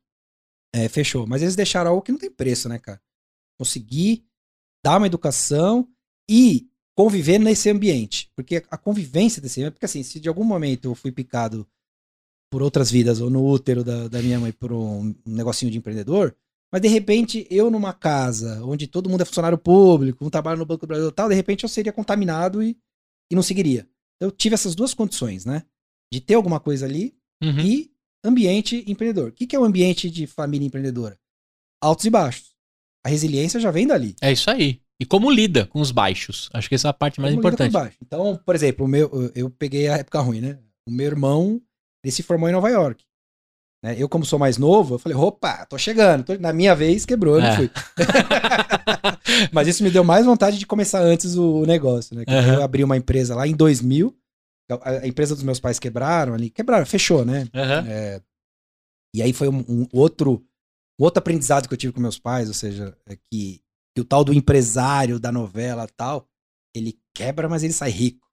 é, 0.74 0.90
fechou. 0.90 1.26
Mas 1.26 1.42
eles 1.42 1.56
deixaram 1.56 1.92
algo 1.92 2.02
que 2.02 2.12
não 2.12 2.20
tem 2.20 2.32
preço, 2.32 2.68
né, 2.68 2.80
cara? 2.80 3.02
Conseguir 3.60 4.26
dar 4.84 4.98
uma 4.98 5.08
educação 5.08 5.88
e 6.30 6.68
conviver 6.96 7.40
nesse 7.40 7.70
ambiente. 7.70 8.30
Porque 8.36 8.64
a 8.70 8.78
convivência 8.78 9.42
desse 9.42 9.62
ambiente. 9.62 9.74
Porque 9.74 9.86
assim, 9.86 10.04
se 10.04 10.20
de 10.20 10.28
algum 10.28 10.44
momento 10.44 10.86
eu 10.90 10.96
fui 10.96 11.12
picado 11.12 11.68
por 12.52 12.62
outras 12.62 12.92
vidas, 12.92 13.20
ou 13.20 13.30
no 13.30 13.44
útero 13.44 13.84
da, 13.84 14.08
da 14.08 14.22
minha 14.22 14.40
mãe 14.40 14.52
por 14.52 14.72
um, 14.72 15.08
um 15.08 15.16
negocinho 15.26 15.72
de 15.72 15.78
empreendedor, 15.78 16.36
mas 16.74 16.82
de 16.82 16.88
repente 16.88 17.46
eu 17.52 17.70
numa 17.70 17.94
casa 17.94 18.66
onde 18.66 18.88
todo 18.88 19.08
mundo 19.08 19.22
é 19.22 19.26
funcionário 19.26 19.60
público, 19.60 20.26
um 20.26 20.30
trabalho 20.30 20.58
no 20.58 20.66
Banco 20.66 20.88
do 20.88 20.90
Brasil 20.90 21.08
e 21.08 21.12
tal, 21.12 21.30
de 21.30 21.36
repente 21.36 21.62
eu 21.62 21.70
seria 21.70 21.94
contaminado 21.94 22.64
e, 22.64 22.76
e 23.32 23.36
não 23.36 23.44
seguiria. 23.44 23.88
Eu 24.20 24.32
tive 24.32 24.56
essas 24.56 24.74
duas 24.74 24.92
condições, 24.92 25.46
né? 25.46 25.64
De 26.12 26.20
ter 26.20 26.34
alguma 26.34 26.60
coisa 26.60 26.88
ali 26.88 27.16
uhum. 27.44 27.60
e 27.60 27.92
ambiente 28.26 28.84
empreendedor. 28.88 29.30
O 29.30 29.32
que, 29.32 29.46
que 29.46 29.56
é 29.56 29.60
o 29.60 29.62
um 29.62 29.66
ambiente 29.66 30.10
de 30.10 30.26
família 30.26 30.66
empreendedora? 30.66 31.16
Altos 31.80 32.06
e 32.06 32.10
baixos. 32.10 32.56
A 33.06 33.10
resiliência 33.10 33.60
já 33.60 33.70
vem 33.70 33.86
dali. 33.86 34.16
É 34.20 34.32
isso 34.32 34.50
aí. 34.50 34.82
E 35.00 35.06
como 35.06 35.30
lida 35.30 35.68
com 35.68 35.80
os 35.80 35.92
baixos? 35.92 36.50
Acho 36.54 36.70
que 36.70 36.76
essa 36.76 36.88
é 36.88 36.90
a 36.90 36.94
parte 36.94 37.22
mais 37.22 37.36
como 37.36 37.42
importante. 37.42 37.98
Então, 38.02 38.40
por 38.44 38.56
exemplo, 38.56 38.88
meu, 38.88 39.32
eu 39.36 39.48
peguei 39.48 39.90
a 39.90 39.98
época 39.98 40.20
ruim, 40.22 40.42
né? 40.42 40.60
O 40.88 40.92
meu 40.92 41.06
irmão, 41.06 41.62
ele 42.04 42.12
se 42.12 42.24
formou 42.24 42.50
em 42.50 42.54
Nova 42.54 42.70
York. 42.70 43.04
Né? 43.84 43.96
Eu, 43.98 44.08
como 44.08 44.26
sou 44.26 44.40
mais 44.40 44.58
novo, 44.58 44.96
eu 44.96 45.00
falei, 45.00 45.18
opa, 45.18 45.66
tô 45.66 45.78
chegando. 45.78 46.24
Tô... 46.24 46.38
Na 46.40 46.54
minha 46.54 46.74
vez, 46.74 47.06
quebrou, 47.06 47.36
eu 47.36 47.42
é. 47.42 47.50
não 47.50 47.56
fui. 47.58 47.72
Mas 49.52 49.68
isso 49.68 49.84
me 49.84 49.92
deu 49.92 50.04
mais 50.04 50.26
vontade 50.26 50.58
de 50.58 50.66
começar 50.66 51.02
antes 51.02 51.36
o 51.36 51.66
negócio, 51.66 52.16
né? 52.16 52.24
Uhum. 52.26 52.54
Eu 52.54 52.64
abri 52.64 52.84
uma 52.84 52.96
empresa 52.96 53.36
lá 53.36 53.46
em 53.46 53.54
2000, 53.54 54.16
a, 54.82 55.06
empresa 55.06 55.36
dos 55.36 55.44
meus 55.44 55.60
pais 55.60 55.80
quebraram 55.80 56.34
ali, 56.34 56.50
quebraram, 56.50 56.86
fechou, 56.86 57.26
né? 57.26 57.42
Uhum. 57.54 57.88
É, 57.90 58.22
e 59.14 59.22
aí 59.22 59.34
foi 59.34 59.50
um, 59.50 59.64
um, 59.68 59.88
outro 59.92 60.44
um 61.00 61.04
outro 61.04 61.20
aprendizado 61.20 61.68
que 61.68 61.74
eu 61.74 61.78
tive 61.78 61.92
com 61.92 62.00
meus 62.00 62.18
pais, 62.18 62.48
ou 62.48 62.54
seja, 62.54 62.96
é 63.06 63.16
que, 63.16 63.62
que 63.94 64.02
o 64.02 64.06
tal 64.06 64.24
do 64.24 64.34
empresário 64.34 65.20
da 65.20 65.32
novela 65.32 65.88
tal, 65.98 66.28
ele 66.74 66.98
quebra, 67.14 67.50
mas 67.50 67.64
ele 67.64 67.74
sai 67.74 67.90
rico. 67.90 68.26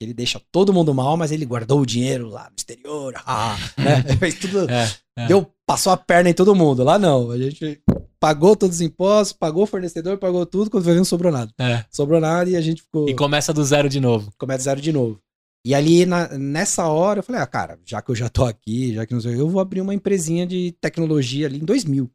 Ele 0.00 0.14
deixa 0.14 0.40
todo 0.52 0.72
mundo 0.72 0.94
mal, 0.94 1.16
mas 1.16 1.32
ele 1.32 1.44
guardou 1.44 1.80
o 1.80 1.86
dinheiro 1.86 2.28
lá 2.28 2.44
no 2.48 2.56
exterior. 2.56 3.14
Ah, 3.26 3.56
né? 3.76 4.02
Fez 4.16 4.38
tudo. 4.38 4.70
É, 4.70 4.88
é. 5.16 5.26
Deu, 5.26 5.52
passou 5.66 5.92
a 5.92 5.96
perna 5.96 6.30
em 6.30 6.34
todo 6.34 6.54
mundo. 6.54 6.84
Lá 6.84 6.98
não. 6.98 7.30
A 7.30 7.38
gente 7.38 7.82
pagou 8.20 8.56
todos 8.56 8.76
os 8.76 8.80
impostos, 8.80 9.36
pagou 9.36 9.64
o 9.64 9.66
fornecedor, 9.66 10.18
pagou 10.18 10.46
tudo, 10.46 10.70
quando 10.70 10.84
veio 10.84 10.96
não 10.96 11.04
sobrou 11.04 11.32
nada. 11.32 11.52
É. 11.58 11.84
Sobrou 11.90 12.20
nada 12.20 12.48
e 12.48 12.56
a 12.56 12.60
gente 12.60 12.82
ficou. 12.82 13.08
E 13.08 13.14
começa 13.14 13.52
do 13.52 13.64
zero 13.64 13.88
de 13.88 14.00
novo. 14.00 14.32
Começa 14.38 14.58
do 14.58 14.64
zero 14.64 14.80
de 14.80 14.92
novo. 14.92 15.20
E 15.66 15.74
ali, 15.74 16.06
na, 16.06 16.28
nessa 16.38 16.86
hora, 16.86 17.18
eu 17.18 17.22
falei, 17.22 17.42
ah, 17.42 17.46
cara, 17.46 17.78
já 17.84 18.00
que 18.00 18.10
eu 18.10 18.14
já 18.14 18.28
tô 18.28 18.44
aqui, 18.44 18.94
já 18.94 19.04
que 19.04 19.12
não 19.12 19.20
sei, 19.20 19.34
eu 19.34 19.48
vou 19.48 19.60
abrir 19.60 19.80
uma 19.80 19.94
empresinha 19.94 20.46
de 20.46 20.72
tecnologia 20.80 21.46
ali 21.46 21.58
em 21.58 21.64
2000. 21.64 22.10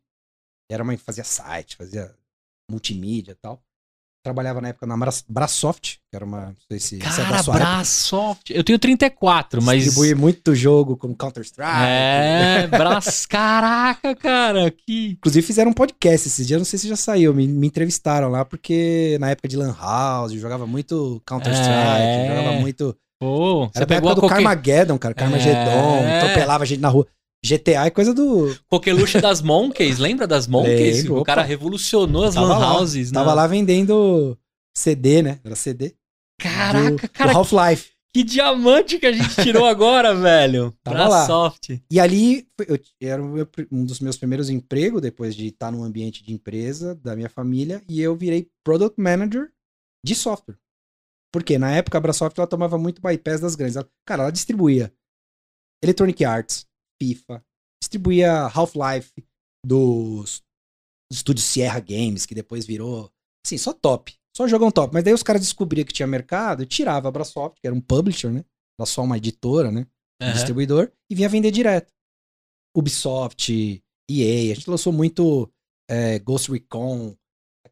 Era 0.71 0.81
uma, 0.83 0.97
fazia 0.97 1.23
site, 1.23 1.75
fazia 1.75 2.15
multimídia 2.69 3.33
e 3.33 3.35
tal. 3.35 3.61
Trabalhava 4.23 4.61
na 4.61 4.69
época 4.69 4.87
na 4.87 4.95
Brasoft, 5.27 5.97
que 6.09 6.15
era 6.15 6.23
uma, 6.23 6.45
não 6.45 6.55
sei 6.69 6.79
se, 6.79 6.97
Cara, 6.97 7.43
se 7.43 7.49
é 7.49 7.53
Brasoft. 7.53 8.53
Eu 8.53 8.63
tenho 8.63 8.79
34, 8.79 9.61
mas... 9.61 9.83
Distribui 9.83 10.15
muito 10.15 10.55
jogo 10.55 10.95
como 10.95 11.13
Counter-Strike. 11.13 11.69
É, 11.69 12.67
Bras... 12.67 13.25
Caraca, 13.27 14.15
cara, 14.15 14.71
que... 14.71 15.17
Inclusive 15.19 15.45
fizeram 15.45 15.71
um 15.71 15.73
podcast 15.73 16.27
esses 16.29 16.47
dias, 16.47 16.57
não 16.57 16.65
sei 16.65 16.79
se 16.79 16.87
já 16.87 16.95
saiu, 16.95 17.33
me, 17.33 17.45
me 17.45 17.67
entrevistaram 17.67 18.29
lá, 18.29 18.45
porque 18.45 19.17
na 19.19 19.29
época 19.29 19.49
de 19.49 19.57
Lan 19.57 19.75
House, 19.77 20.31
jogava 20.31 20.65
muito 20.65 21.21
Counter-Strike, 21.25 21.69
é... 21.69 22.27
jogava 22.29 22.61
muito 22.61 22.97
Pô, 23.23 23.67
você 23.67 23.79
Era 23.79 23.87
pegou 23.87 24.11
a 24.11 24.13
do 24.13 24.21
qualquer... 24.21 24.35
Carmageddon, 24.35 24.97
cara. 24.97 25.13
Carmageddon, 25.13 26.03
é... 26.03 26.19
atropelava 26.19 26.65
gente 26.65 26.81
na 26.81 26.89
rua. 26.89 27.07
GTA 27.45 27.85
é 27.85 27.89
coisa 27.89 28.13
do. 28.13 28.55
Coqueluche 28.69 29.19
das 29.19 29.41
Monkeys, 29.41 29.99
lembra 29.99 30.25
das 30.25 30.47
Monkeys? 30.47 31.03
Lembro, 31.03 31.19
o 31.19 31.23
cara 31.23 31.41
revolucionou 31.41 32.23
as 32.23 32.35
lan 32.35 32.57
houses, 32.57 33.11
né? 33.11 33.19
Tava 33.19 33.33
lá 33.33 33.45
vendendo 33.47 34.37
CD, 34.75 35.21
né? 35.21 35.39
Era 35.43 35.55
CD. 35.55 35.93
Caraca, 36.39 36.91
do, 36.91 37.09
cara. 37.09 37.33
Half-Life. 37.33 37.91
Que 38.13 38.23
diamante 38.23 38.99
que 38.99 39.07
a 39.07 39.11
gente 39.11 39.35
tirou 39.41 39.65
agora, 39.65 40.13
velho. 40.15 40.71
Tava 40.83 40.97
pra 40.97 41.07
lá. 41.07 41.25
soft. 41.25 41.79
E 41.89 41.99
ali, 41.99 42.47
eu, 42.67 42.79
era 43.01 43.21
um 43.71 43.83
dos 43.83 43.99
meus 43.99 44.17
primeiros 44.17 44.49
empregos, 44.49 45.01
depois 45.01 45.35
de 45.35 45.47
estar 45.47 45.71
num 45.71 45.83
ambiente 45.83 46.23
de 46.23 46.31
empresa 46.31 46.95
da 46.95 47.15
minha 47.15 47.29
família, 47.29 47.81
e 47.89 47.99
eu 47.99 48.15
virei 48.15 48.49
Product 48.63 49.01
Manager 49.01 49.51
de 50.05 50.15
software. 50.15 50.57
Porque 51.33 51.57
na 51.57 51.71
época 51.71 51.97
a 51.97 52.01
Brasoft 52.01 52.37
ela 52.37 52.45
tomava 52.45 52.77
muito 52.77 53.01
bypass 53.01 53.41
das 53.41 53.55
grandes. 53.55 53.75
Ela, 53.75 53.89
cara, 54.05 54.23
ela 54.23 54.31
distribuía 54.31 54.93
Electronic 55.83 56.23
Arts, 56.23 56.67
FIFA, 57.03 57.43
distribuía 57.81 58.43
Half-Life 58.47 59.11
dos, 59.65 60.41
dos 61.11 61.17
estúdios 61.17 61.45
Sierra 61.45 61.79
Games, 61.79 62.25
que 62.25 62.33
depois 62.33 62.65
virou, 62.65 63.11
assim, 63.45 63.57
só 63.57 63.73
top. 63.73 64.13
Só 64.35 64.47
jogão 64.47 64.71
top. 64.71 64.93
Mas 64.93 65.03
daí 65.03 65.13
os 65.13 65.21
caras 65.21 65.41
descobriam 65.41 65.85
que 65.85 65.93
tinha 65.93 66.07
mercado 66.07 66.65
tirava 66.65 67.07
a 67.07 67.11
Brasoft, 67.11 67.59
que 67.61 67.67
era 67.67 67.75
um 67.75 67.81
publisher, 67.81 68.31
né? 68.31 68.43
Era 68.79 68.87
só 68.87 69.03
uma 69.03 69.17
editora, 69.17 69.71
né? 69.71 69.85
Um 70.21 70.27
uhum. 70.27 70.33
distribuidor, 70.33 70.91
e 71.09 71.15
vinha 71.15 71.29
vender 71.29 71.51
direto. 71.51 71.91
Ubisoft, 72.75 73.51
EA, 74.09 74.51
a 74.51 74.55
gente 74.55 74.69
lançou 74.69 74.91
muito 74.91 75.51
é, 75.89 76.17
Ghost 76.19 76.51
Recon, 76.51 77.15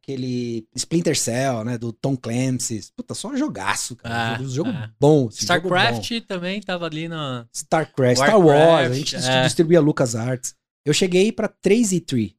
aquele 0.01 0.67
Splinter 0.75 1.17
Cell, 1.17 1.63
né? 1.63 1.77
Do 1.77 1.93
Tom 1.93 2.17
Clancy. 2.17 2.81
Puta, 2.95 3.13
só 3.13 3.29
um 3.29 3.37
jogaço, 3.37 3.95
cara. 3.95 4.37
Ah, 4.37 4.41
um 4.41 4.49
jogo 4.49 4.69
ah. 4.69 4.91
bom. 4.99 5.27
Assim, 5.27 5.41
StarCraft 5.41 6.09
jogo 6.09 6.21
bom. 6.21 6.27
também 6.27 6.61
tava 6.61 6.85
ali 6.85 7.07
na. 7.07 7.47
StarCraft, 7.53 8.19
Warcraft, 8.19 8.27
Star 8.27 8.39
Wars. 8.39 8.91
A 8.91 8.93
gente 8.93 9.15
é. 9.15 9.43
distribuía 9.43 9.79
LucasArts. 9.79 10.55
Eu 10.85 10.93
cheguei 10.93 11.31
pra 11.31 11.47
3E3. 11.47 12.35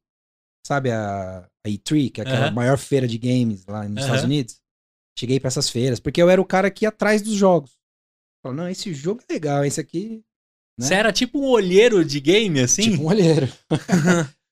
Sabe 0.65 0.91
a, 0.91 1.47
a 1.65 1.69
E3, 1.69 2.11
que 2.11 2.21
é 2.21 2.23
aquela 2.23 2.51
maior 2.51 2.77
feira 2.77 3.07
de 3.07 3.17
games 3.17 3.65
lá 3.65 3.87
nos. 3.87 4.03
Estados 4.03 4.23
Unidos? 4.23 4.61
Cheguei 5.17 5.39
para 5.39 5.49
essas 5.49 5.69
feiras, 5.69 5.99
porque 5.99 6.21
eu 6.21 6.29
era 6.29 6.41
o 6.41 6.45
cara 6.45 6.71
que 6.71 6.85
ia 6.85 6.89
atrás 6.89 7.21
dos 7.21 7.33
jogos. 7.33 7.71
Falei, 8.41 8.57
não, 8.57 8.69
esse 8.69 8.93
jogo 8.93 9.21
é 9.29 9.33
legal, 9.33 9.63
esse 9.63 9.79
aqui. 9.79 10.23
Né? 10.79 10.87
Você 10.87 10.93
era 10.95 11.11
tipo 11.11 11.39
um 11.39 11.47
olheiro 11.47 12.03
de 12.03 12.19
game, 12.19 12.59
assim? 12.59 12.91
Tipo 12.91 13.03
um 13.03 13.07
olheiro. 13.07 13.47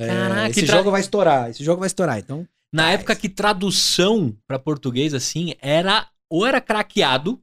É, 0.00 0.06
Caraca, 0.06 0.50
esse 0.50 0.66
tra... 0.66 0.76
jogo 0.76 0.90
vai 0.90 1.00
estourar, 1.00 1.50
esse 1.50 1.64
jogo 1.64 1.80
vai 1.80 1.88
estourar, 1.88 2.18
então. 2.18 2.46
Na 2.72 2.90
época 2.92 3.16
que 3.16 3.28
tradução 3.28 4.36
para 4.46 4.58
português, 4.58 5.14
assim, 5.14 5.54
era 5.60 6.06
ou 6.30 6.46
era 6.46 6.60
craqueado. 6.60 7.40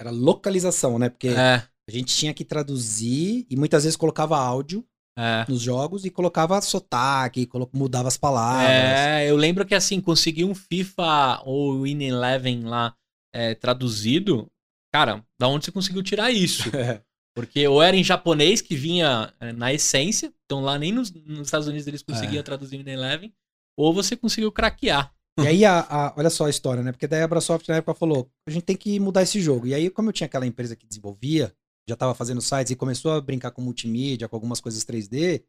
Era 0.00 0.10
localização, 0.10 0.98
né? 0.98 1.08
Porque 1.08 1.28
é. 1.28 1.62
a 1.88 1.90
gente 1.90 2.14
tinha 2.14 2.34
que 2.34 2.44
traduzir 2.44 3.46
e 3.48 3.56
muitas 3.56 3.84
vezes 3.84 3.96
colocava 3.96 4.36
áudio 4.36 4.84
é. 5.16 5.44
nos 5.48 5.60
jogos 5.60 6.04
e 6.04 6.10
colocava 6.10 6.60
sotaque, 6.60 7.48
mudava 7.72 8.08
as 8.08 8.16
palavras. 8.16 8.68
É, 8.68 9.30
eu 9.30 9.36
lembro 9.36 9.64
que 9.64 9.74
assim, 9.74 10.00
consegui 10.00 10.44
um 10.44 10.54
FIFA 10.54 11.42
ou 11.44 11.82
Win 11.82 12.02
Eleven 12.02 12.64
lá 12.64 12.94
é, 13.32 13.54
traduzido. 13.54 14.50
Cara, 14.92 15.24
da 15.40 15.48
onde 15.48 15.64
você 15.64 15.72
conseguiu 15.72 16.02
tirar 16.02 16.30
isso? 16.30 16.70
Porque 17.34 17.66
ou 17.66 17.82
era 17.82 17.96
em 17.96 18.04
japonês, 18.04 18.60
que 18.60 18.76
vinha 18.76 19.32
é, 19.40 19.52
na 19.52 19.72
essência, 19.72 20.32
então 20.44 20.60
lá 20.60 20.78
nem 20.78 20.92
nos, 20.92 21.12
nos 21.12 21.48
Estados 21.48 21.66
Unidos 21.66 21.86
eles 21.86 22.02
conseguiam 22.02 22.40
é. 22.40 22.44
traduzir 22.44 22.78
o 22.78 22.88
Eleven, 22.88 23.34
ou 23.76 23.92
você 23.92 24.16
conseguiu 24.16 24.52
craquear. 24.52 25.12
E 25.40 25.46
aí, 25.48 25.64
a, 25.64 25.80
a, 25.80 26.14
olha 26.16 26.30
só 26.30 26.46
a 26.46 26.50
história, 26.50 26.82
né? 26.82 26.92
Porque 26.92 27.08
daí 27.08 27.20
a 27.20 27.24
Abrasoft 27.24 27.68
na 27.68 27.76
época 27.76 27.94
falou: 27.94 28.30
a 28.46 28.50
gente 28.50 28.62
tem 28.62 28.76
que 28.76 29.00
mudar 29.00 29.22
esse 29.22 29.40
jogo. 29.40 29.66
E 29.66 29.74
aí, 29.74 29.90
como 29.90 30.08
eu 30.08 30.12
tinha 30.12 30.26
aquela 30.26 30.46
empresa 30.46 30.76
que 30.76 30.86
desenvolvia, 30.86 31.52
já 31.88 31.94
estava 31.94 32.14
fazendo 32.14 32.40
sites 32.40 32.70
e 32.70 32.76
começou 32.76 33.12
a 33.12 33.20
brincar 33.20 33.50
com 33.50 33.60
multimídia, 33.60 34.28
com 34.28 34.36
algumas 34.36 34.60
coisas 34.60 34.84
3D, 34.84 35.42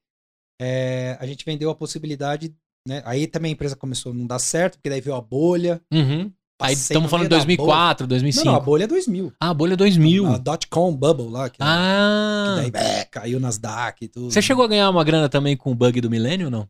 é, 0.60 1.18
a 1.20 1.26
gente 1.28 1.46
vendeu 1.46 1.70
a 1.70 1.76
possibilidade, 1.76 2.56
né? 2.88 3.04
Aí 3.06 3.28
também 3.28 3.52
a 3.52 3.54
empresa 3.54 3.76
começou 3.76 4.12
a 4.12 4.16
não 4.16 4.26
dar 4.26 4.40
certo, 4.40 4.78
porque 4.78 4.90
daí 4.90 5.02
veio 5.02 5.16
a 5.16 5.22
bolha. 5.22 5.80
Uhum. 5.94 6.34
Aí 6.62 6.74
estamos 6.74 7.10
falando 7.10 7.26
de 7.26 7.30
2004, 7.30 8.08
2005. 8.08 8.46
Não, 8.46 8.54
não, 8.54 8.60
a 8.60 8.64
bolha 8.64 8.86
é 8.86 8.88
2000. 8.88 9.34
Ah, 9.40 9.50
a 9.50 9.54
bolha 9.54 9.74
é 9.74 9.78
2000. 9.78 10.26
A, 10.26 10.38
dot-com 10.38 10.96
bubble 10.96 11.30
lá. 11.30 11.50
Que, 11.50 11.58
ah. 11.60 12.62
Que 12.64 12.72
daí 12.72 13.00
é, 13.00 13.06
caiu 13.06 13.40
nas 13.40 13.58
DAC 13.58 14.06
e 14.06 14.08
tudo. 14.08 14.32
Você 14.32 14.42
chegou 14.42 14.64
a 14.64 14.68
ganhar 14.68 14.90
uma 14.90 15.04
grana 15.04 15.28
também 15.28 15.58
com 15.58 15.72
o 15.72 15.76
bug 15.76 16.00
do 16.00 16.10
milênio 16.10 16.48
ou 16.48 16.52
não? 16.52 16.70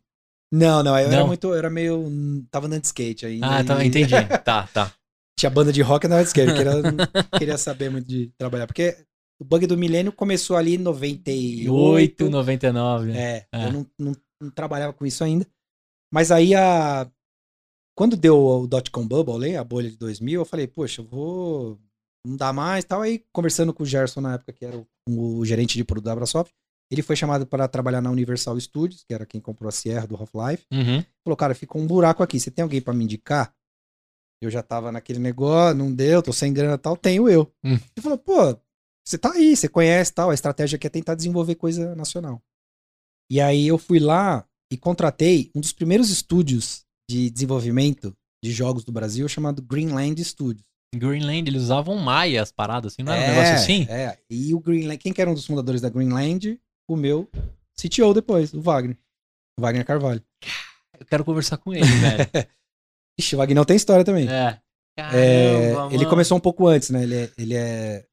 Não, 0.51 0.81
não, 0.81 0.97
eu 0.97 1.07
não. 1.07 1.13
era 1.13 1.27
muito, 1.27 1.47
eu 1.47 1.55
era 1.55 1.69
meio, 1.69 2.03
tava 2.49 2.65
andando 2.67 2.81
de 2.81 2.87
skate 2.87 3.25
ainda. 3.25 3.47
Ah, 3.47 3.63
tá, 3.63 3.85
entendi. 3.85 4.13
tá, 4.43 4.67
tá. 4.73 4.91
Tinha 5.37 5.49
banda 5.49 5.71
de 5.71 5.81
rock 5.81 6.05
e 6.05 6.07
andava 6.07 6.23
de 6.23 6.29
skate, 6.29 6.49
eu 6.49 6.55
queria, 6.55 6.73
queria 7.37 7.57
saber 7.57 7.91
muito 7.91 8.07
de 8.07 8.31
trabalhar, 8.37 8.65
porque 8.65 8.95
o 9.39 9.43
bug 9.43 9.67
do 9.67 9.77
milênio 9.77 10.11
começou 10.11 10.55
ali 10.55 10.75
em 10.75 10.79
98. 10.79 11.73
8, 11.73 12.29
99. 12.29 13.11
É, 13.11 13.45
é. 13.51 13.65
eu 13.65 13.71
não, 13.71 13.87
não, 13.99 14.15
não 14.41 14.49
trabalhava 14.49 14.93
com 14.93 15.05
isso 15.05 15.23
ainda. 15.23 15.45
Mas 16.11 16.31
aí 16.31 16.55
a, 16.55 17.07
quando 17.95 18.17
deu 18.17 18.37
o 18.37 18.67
dot-com 18.67 19.07
bubble, 19.07 19.55
a 19.55 19.63
bolha 19.63 19.89
de 19.89 19.97
2000, 19.97 20.41
eu 20.41 20.45
falei, 20.45 20.67
poxa, 20.67 21.01
eu 21.01 21.05
vou 21.05 21.79
não 22.25 22.35
dá 22.35 22.51
mais 22.51 22.83
tal. 22.83 23.01
Aí, 23.01 23.23
conversando 23.31 23.73
com 23.73 23.83
o 23.83 23.85
Gerson 23.85 24.19
na 24.19 24.33
época, 24.33 24.51
que 24.51 24.65
era 24.65 24.77
o, 24.77 25.37
o 25.37 25.45
gerente 25.45 25.77
de 25.77 25.83
produto 25.83 26.05
da 26.05 26.13
Abrasoft, 26.13 26.51
ele 26.91 27.01
foi 27.01 27.15
chamado 27.15 27.45
para 27.45 27.67
trabalhar 27.67 28.01
na 28.01 28.11
Universal 28.11 28.59
Studios, 28.59 29.03
que 29.03 29.13
era 29.13 29.25
quem 29.25 29.39
comprou 29.39 29.69
a 29.69 29.71
Sierra 29.71 30.07
do 30.07 30.15
Half-Life. 30.15 30.65
Uhum. 30.71 31.03
Falou, 31.23 31.37
cara, 31.37 31.55
ficou 31.55 31.81
um 31.81 31.87
buraco 31.87 32.21
aqui. 32.21 32.39
Você 32.39 32.51
tem 32.51 32.63
alguém 32.63 32.81
para 32.81 32.93
me 32.93 33.03
indicar? 33.03 33.53
Eu 34.41 34.51
já 34.51 34.61
tava 34.61 34.91
naquele 34.91 35.19
negócio, 35.19 35.77
não 35.77 35.93
deu, 35.93 36.21
tô 36.21 36.33
sem 36.33 36.53
grana 36.53 36.77
tal, 36.77 36.97
tenho 36.97 37.29
eu. 37.29 37.51
Uhum. 37.63 37.73
Ele 37.73 38.01
falou, 38.01 38.17
pô, 38.17 38.57
você 39.03 39.17
tá 39.17 39.31
aí, 39.33 39.55
você 39.55 39.67
conhece 39.67 40.13
tal, 40.13 40.29
a 40.29 40.33
estratégia 40.33 40.75
aqui 40.75 40.87
é 40.87 40.89
tentar 40.89 41.15
desenvolver 41.15 41.55
coisa 41.55 41.95
nacional. 41.95 42.41
E 43.29 43.41
aí 43.41 43.67
eu 43.67 43.77
fui 43.77 43.99
lá 43.99 44.47
e 44.71 44.77
contratei 44.77 45.49
um 45.55 45.61
dos 45.61 45.73
primeiros 45.73 46.09
estúdios 46.09 46.84
de 47.09 47.29
desenvolvimento 47.29 48.15
de 48.43 48.51
jogos 48.51 48.83
do 48.83 48.91
Brasil 48.91 49.27
chamado 49.27 49.61
Greenland 49.61 50.23
Studios. 50.23 50.65
Greenland, 50.95 51.49
eles 51.49 51.63
usavam 51.63 51.97
Maia 51.97 52.41
as 52.41 52.51
paradas, 52.51 52.93
assim, 52.93 53.03
não 53.03 53.11
era 53.11 53.21
é, 53.21 53.25
um 53.25 53.29
negócio 53.33 53.55
assim? 53.55 53.87
É, 53.89 54.17
e 54.29 54.53
o 54.53 54.59
Greenland, 54.59 54.97
quem 54.97 55.11
que 55.11 55.21
era 55.21 55.29
um 55.29 55.33
dos 55.33 55.45
fundadores 55.45 55.81
da 55.81 55.89
Greenland? 55.89 56.59
O 56.87 56.95
meu 56.95 57.29
CTO 57.75 58.13
depois, 58.13 58.53
o 58.53 58.61
Wagner. 58.61 58.97
O 59.59 59.61
Wagner 59.61 59.85
Carvalho. 59.85 60.23
Eu 60.99 61.05
quero 61.05 61.25
conversar 61.25 61.57
com 61.57 61.73
ele, 61.73 61.85
velho. 61.85 62.29
Ixi, 63.19 63.35
o 63.35 63.37
Wagner 63.37 63.65
tem 63.65 63.75
história 63.75 64.05
também. 64.05 64.27
É. 64.29 64.59
Caramba, 64.97 65.17
é 65.17 65.93
ele 65.93 66.05
começou 66.05 66.37
um 66.37 66.41
pouco 66.41 66.67
antes, 66.67 66.89
né? 66.89 67.03
Ele 67.03 67.15
é, 67.15 67.31
ele 67.37 67.53
é. 67.53 68.05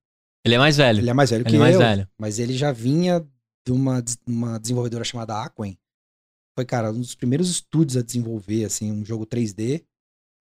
Ele 0.45 0.55
é 0.55 0.59
mais 0.59 0.77
velho. 0.77 0.99
Ele 0.99 1.11
é 1.11 1.15
mais 1.15 1.31
velho 1.31 1.43
ele 1.43 1.51
que 1.51 1.57
é 1.57 1.59
mais 1.59 1.75
eu. 1.75 1.81
Velho. 1.81 2.09
Mas 2.19 2.39
ele 2.41 2.57
já 2.57 2.73
vinha 2.73 3.25
de 3.65 3.73
uma, 3.73 4.03
uma 4.27 4.59
desenvolvedora 4.59 5.05
chamada 5.05 5.41
Aquen. 5.43 5.79
Foi, 6.55 6.65
cara, 6.65 6.91
um 6.91 7.01
dos 7.01 7.15
primeiros 7.15 7.49
estúdios 7.49 7.97
a 7.97 8.03
desenvolver, 8.03 8.65
assim, 8.65 8.93
um 8.93 9.05
jogo 9.05 9.27
3D. 9.27 9.85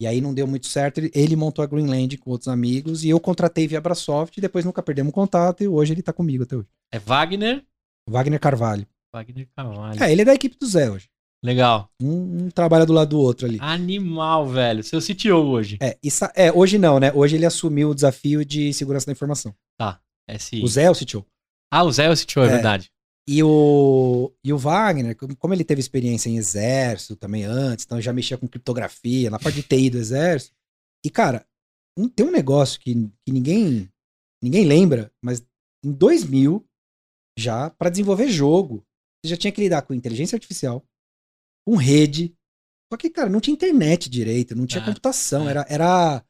E 0.01 0.07
aí 0.07 0.19
não 0.19 0.33
deu 0.33 0.47
muito 0.47 0.67
certo. 0.67 0.99
Ele 1.13 1.35
montou 1.35 1.63
a 1.63 1.67
Greenland 1.67 2.17
com 2.17 2.31
outros 2.31 2.47
amigos 2.47 3.03
e 3.03 3.09
eu 3.09 3.19
contratei 3.19 3.67
via 3.67 3.77
Abrasoft 3.77 4.35
e 4.35 4.41
depois 4.41 4.65
nunca 4.65 4.81
perdemos 4.81 5.13
contato 5.13 5.61
e 5.63 5.67
hoje 5.67 5.93
ele 5.93 6.01
tá 6.01 6.11
comigo 6.11 6.43
até 6.43 6.55
hoje. 6.55 6.67
É 6.91 6.97
Wagner? 6.97 7.63
Wagner 8.09 8.39
Carvalho. 8.39 8.87
Wagner 9.13 9.47
Carvalho. 9.55 10.03
É, 10.03 10.11
ele 10.11 10.23
é 10.23 10.25
da 10.25 10.33
equipe 10.33 10.57
do 10.57 10.65
Zé 10.65 10.89
hoje. 10.89 11.07
Legal. 11.43 11.89
Um, 12.01 12.45
um, 12.45 12.49
trabalha 12.49 12.85
do 12.85 12.93
lado 12.93 13.09
do 13.09 13.19
outro 13.19 13.47
ali. 13.47 13.57
Animal, 13.61 14.47
velho. 14.47 14.83
Seu 14.83 14.99
CTO 14.99 15.35
hoje. 15.35 15.77
É, 15.81 15.97
isso, 16.01 16.25
é, 16.35 16.51
hoje 16.51 16.77
não, 16.77 16.99
né? 16.99 17.11
Hoje 17.13 17.35
ele 17.35 17.45
assumiu 17.45 17.89
o 17.89 17.95
desafio 17.95 18.43
de 18.43 18.73
segurança 18.73 19.07
da 19.07 19.11
informação. 19.11 19.53
Tá. 19.77 19.99
SI. 20.39 20.63
O 20.63 20.67
Zé 20.67 20.83
é 20.83 20.91
o 20.91 20.95
CTO. 20.95 21.25
Ah, 21.71 21.83
o 21.83 21.91
Zé 21.91 22.05
é 22.05 22.09
o 22.09 22.15
CTO, 22.15 22.41
é, 22.41 22.45
é 22.45 22.49
verdade. 22.49 22.91
E 23.27 23.43
o, 23.43 24.33
e 24.43 24.51
o 24.51 24.57
Wagner, 24.57 25.15
como 25.37 25.53
ele 25.53 25.63
teve 25.63 25.79
experiência 25.79 26.29
em 26.29 26.37
exército 26.37 27.15
também 27.15 27.43
antes, 27.43 27.85
então 27.85 28.01
já 28.01 28.11
mexia 28.11 28.37
com 28.37 28.47
criptografia, 28.47 29.29
na 29.29 29.39
parte 29.39 29.61
de 29.61 29.63
TI 29.63 29.89
do 29.89 29.97
exército. 29.97 30.55
E, 31.05 31.09
cara, 31.09 31.45
um, 31.97 32.09
tem 32.09 32.25
um 32.25 32.31
negócio 32.31 32.79
que, 32.79 32.93
que 33.23 33.31
ninguém, 33.31 33.89
ninguém 34.41 34.65
lembra, 34.65 35.11
mas 35.21 35.45
em 35.83 35.91
2000, 35.91 36.65
já, 37.37 37.69
para 37.69 37.89
desenvolver 37.89 38.27
jogo, 38.29 38.85
você 39.23 39.29
já 39.29 39.37
tinha 39.37 39.51
que 39.51 39.61
lidar 39.61 39.83
com 39.83 39.93
inteligência 39.93 40.35
artificial, 40.35 40.85
com 41.65 41.75
rede. 41.75 42.35
Só 42.91 42.97
que, 42.97 43.09
cara, 43.09 43.29
não 43.29 43.39
tinha 43.39 43.53
internet 43.53 44.09
direito, 44.09 44.55
não 44.55 44.65
tinha 44.65 44.81
ah, 44.81 44.85
computação. 44.85 45.47
É. 45.47 45.51
Era, 45.51 45.65
era 45.69 46.25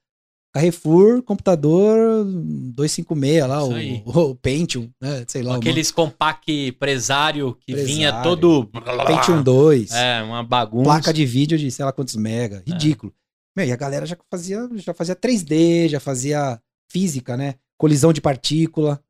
Carrefour, 0.53 1.23
computador 1.23 2.26
256 2.26 3.48
lá, 3.48 3.64
o, 3.64 3.72
o, 4.32 4.36
Pentium, 4.36 4.91
né? 5.02 5.23
Sei 5.28 5.41
lá. 5.41 5.56
Aqueles 5.56 5.91
compact 5.91 6.73
presário 6.73 7.56
que 7.56 7.72
presário, 7.72 7.95
vinha 7.95 8.22
todo. 8.22 8.69
Pentium 9.07 9.41
2. 9.41 9.91
É, 9.91 10.22
uma 10.22 10.44
bagunça. 10.44 10.84
Placa 10.84 11.14
de 11.14 11.26
vídeo 11.26 11.57
de 11.57 11.72
sei 11.72 11.86
lá 11.86 11.94
quantos 11.94 12.15
mega. 12.18 12.61
É. 12.68 12.72
Ridículo. 12.72 13.14
É. 13.15 13.22
Meu, 13.61 13.68
e 13.68 13.72
a 13.72 13.78
galera 13.78 14.06
já 14.06 14.18
fazia, 14.30 14.69
já 14.76 14.94
fazia 14.94 15.15
3D, 15.15 15.90
já 15.90 15.99
fazia 15.99 16.61
física, 16.91 17.38
né? 17.38 17.56
Colisão 17.78 18.11
de 18.11 18.19
partícula. 18.22 19.02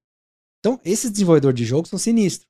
Então, 0.60 0.80
esses 0.86 1.10
desenvolvedores 1.10 1.58
de 1.58 1.66
jogo 1.66 1.88
são 1.88 1.98
sinistros. 1.98 2.48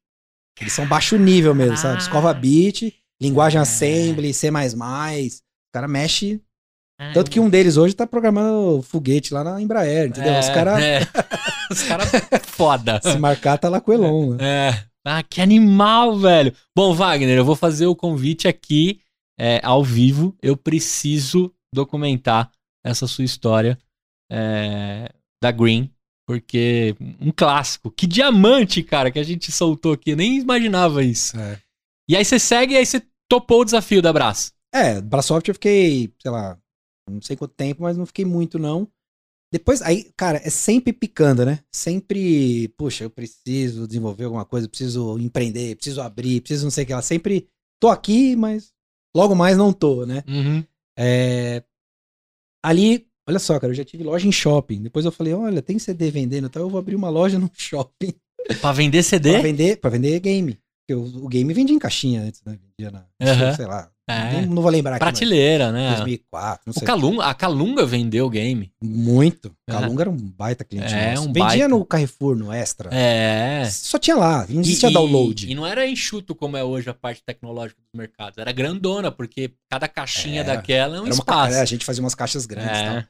Eles 0.59 0.73
são 0.73 0.85
baixo 0.85 1.17
nível 1.17 1.55
mesmo, 1.55 1.77
sabe? 1.77 2.01
Escova 2.01 2.33
bit, 2.33 2.93
linguagem 3.21 3.57
é. 3.57 3.61
assembly, 3.61 4.33
C++. 4.33 4.49
O 4.49 5.73
cara 5.73 5.87
mexe. 5.87 6.41
É. 7.01 7.13
Tanto 7.13 7.31
que 7.31 7.39
um 7.39 7.49
deles 7.49 7.77
hoje 7.77 7.95
tá 7.95 8.05
programando 8.05 8.83
foguete 8.83 9.33
lá 9.33 9.43
na 9.43 9.59
Embraer, 9.59 10.09
entendeu? 10.09 10.33
É, 10.33 10.39
Os 10.39 10.49
caras. 10.49 10.83
É. 10.83 10.99
Os 11.71 11.83
caras 11.83 12.11
foda. 12.43 13.01
Se 13.01 13.17
marcar, 13.17 13.57
tá 13.57 13.69
lá 13.69 13.81
com 13.81 13.89
o 13.89 13.93
Elon. 13.95 14.35
Né? 14.35 14.69
É. 14.69 14.83
Ah, 15.03 15.23
que 15.23 15.41
animal, 15.41 16.15
velho. 16.19 16.53
Bom, 16.75 16.93
Wagner, 16.93 17.35
eu 17.35 17.45
vou 17.45 17.55
fazer 17.55 17.87
o 17.87 17.95
convite 17.95 18.47
aqui 18.47 19.01
é, 19.39 19.59
ao 19.63 19.83
vivo. 19.83 20.35
Eu 20.43 20.55
preciso 20.55 21.51
documentar 21.73 22.51
essa 22.85 23.07
sua 23.07 23.25
história 23.25 23.79
é, 24.31 25.11
da 25.41 25.49
Green 25.49 25.89
porque 26.27 26.95
um 27.19 27.31
clássico. 27.31 27.91
Que 27.91 28.05
diamante, 28.07 28.83
cara, 28.83 29.11
que 29.11 29.19
a 29.19 29.23
gente 29.23 29.51
soltou 29.51 29.93
aqui. 29.93 30.11
Eu 30.11 30.17
nem 30.17 30.37
imaginava 30.37 31.03
isso. 31.03 31.37
É. 31.37 31.59
E 32.07 32.15
aí 32.15 32.23
você 32.23 32.37
segue 32.37 32.73
e 32.73 32.77
aí 32.77 32.85
você 32.85 33.01
topou 33.27 33.61
o 33.61 33.65
desafio 33.65 34.01
da 34.01 34.13
Brás. 34.13 34.53
É, 34.73 35.01
Brasoft 35.01 35.47
eu 35.49 35.55
fiquei, 35.55 36.13
sei 36.21 36.31
lá, 36.31 36.57
não 37.09 37.21
sei 37.21 37.35
quanto 37.35 37.53
tempo, 37.53 37.83
mas 37.83 37.97
não 37.97 38.05
fiquei 38.05 38.25
muito, 38.25 38.59
não. 38.59 38.87
Depois, 39.51 39.81
aí, 39.81 40.11
cara, 40.15 40.39
é 40.43 40.49
sempre 40.49 40.93
picando, 40.93 41.45
né? 41.45 41.59
Sempre, 41.73 42.69
puxa, 42.77 43.03
eu 43.03 43.09
preciso 43.09 43.85
desenvolver 43.85 44.25
alguma 44.25 44.45
coisa, 44.45 44.67
preciso 44.67 45.19
empreender, 45.19 45.75
preciso 45.75 46.01
abrir, 46.01 46.41
preciso 46.41 46.65
não 46.65 46.71
sei 46.71 46.85
o 46.85 46.87
que 46.87 46.93
lá. 46.93 47.01
Sempre 47.01 47.47
tô 47.81 47.89
aqui, 47.89 48.35
mas 48.35 48.71
logo 49.15 49.35
mais 49.35 49.57
não 49.57 49.73
tô, 49.73 50.05
né? 50.05 50.23
Uhum. 50.27 50.63
É... 50.97 51.63
Ali, 52.63 53.11
Olha 53.27 53.39
só, 53.39 53.59
cara, 53.59 53.71
eu 53.71 53.75
já 53.75 53.85
tive 53.85 54.03
loja 54.03 54.27
em 54.27 54.31
shopping. 54.31 54.81
Depois 54.81 55.05
eu 55.05 55.11
falei, 55.11 55.33
olha, 55.33 55.61
tem 55.61 55.77
CD 55.77 56.09
vendendo, 56.09 56.47
então 56.47 56.61
eu 56.61 56.69
vou 56.69 56.79
abrir 56.79 56.95
uma 56.95 57.09
loja 57.09 57.37
no 57.37 57.49
shopping. 57.55 58.13
Pra 58.59 58.71
vender 58.71 59.03
CD? 59.03 59.33
pra 59.33 59.41
vender, 59.41 59.77
pra 59.77 59.89
vender 59.89 60.19
game. 60.19 60.59
Porque 60.81 60.95
o, 60.95 61.25
o 61.25 61.27
game 61.27 61.53
vendia 61.53 61.75
em 61.75 61.79
caixinha 61.79 62.23
antes, 62.23 62.41
né? 62.43 62.59
Vendia 62.77 62.91
na, 62.91 63.05
uhum. 63.21 63.55
sei 63.55 63.65
lá. 63.65 63.91
É. 64.09 64.41
Não, 64.41 64.55
não, 64.55 64.61
vou 64.61 64.71
lembrar 64.71 64.95
aqui. 64.95 64.99
Prateleira, 64.99 65.71
né? 65.71 65.89
2004, 65.91 66.63
não 66.65 66.73
sei. 66.73 66.83
O 66.83 66.85
Calunga, 66.85 67.23
a 67.23 67.33
Calunga 67.33 67.85
vendeu 67.85 68.29
game. 68.29 68.71
Muito. 68.81 69.55
Calunga 69.67 70.03
era 70.03 70.09
um 70.09 70.17
baita 70.17 70.63
cliente 70.63 70.93
é, 70.93 71.13
nosso. 71.13 71.29
Um 71.29 71.33
Vendia 71.33 71.45
baita. 71.45 71.67
no 71.67 71.85
Carrefour, 71.85 72.35
no 72.35 72.51
Extra. 72.51 72.89
É. 72.91 73.63
Só 73.69 73.97
tinha 73.99 74.15
lá, 74.15 74.45
não 74.49 74.61
existia 74.61 74.89
e, 74.89 74.93
download. 74.93 75.45
E, 75.45 75.51
e, 75.51 75.55
não 75.55 75.65
era 75.65 75.87
enxuto 75.87 76.33
como 76.35 76.57
é 76.57 76.63
hoje 76.63 76.89
a 76.89 76.93
parte 76.93 77.23
tecnológica 77.23 77.79
dos 77.81 77.97
mercados. 77.97 78.37
Era 78.37 78.51
grandona, 78.51 79.11
porque 79.11 79.53
cada 79.69 79.87
caixinha 79.87 80.41
é, 80.41 80.43
daquela 80.43 80.97
é 80.97 81.01
um 81.01 81.07
espaço. 81.07 81.51
Uma, 81.51 81.57
é, 81.57 81.61
a 81.61 81.65
gente 81.65 81.85
fazia 81.85 82.03
umas 82.03 82.15
caixas 82.15 82.45
grandes 82.45 82.79
e 82.79 82.83
é. 82.83 82.89
tal. 82.93 83.03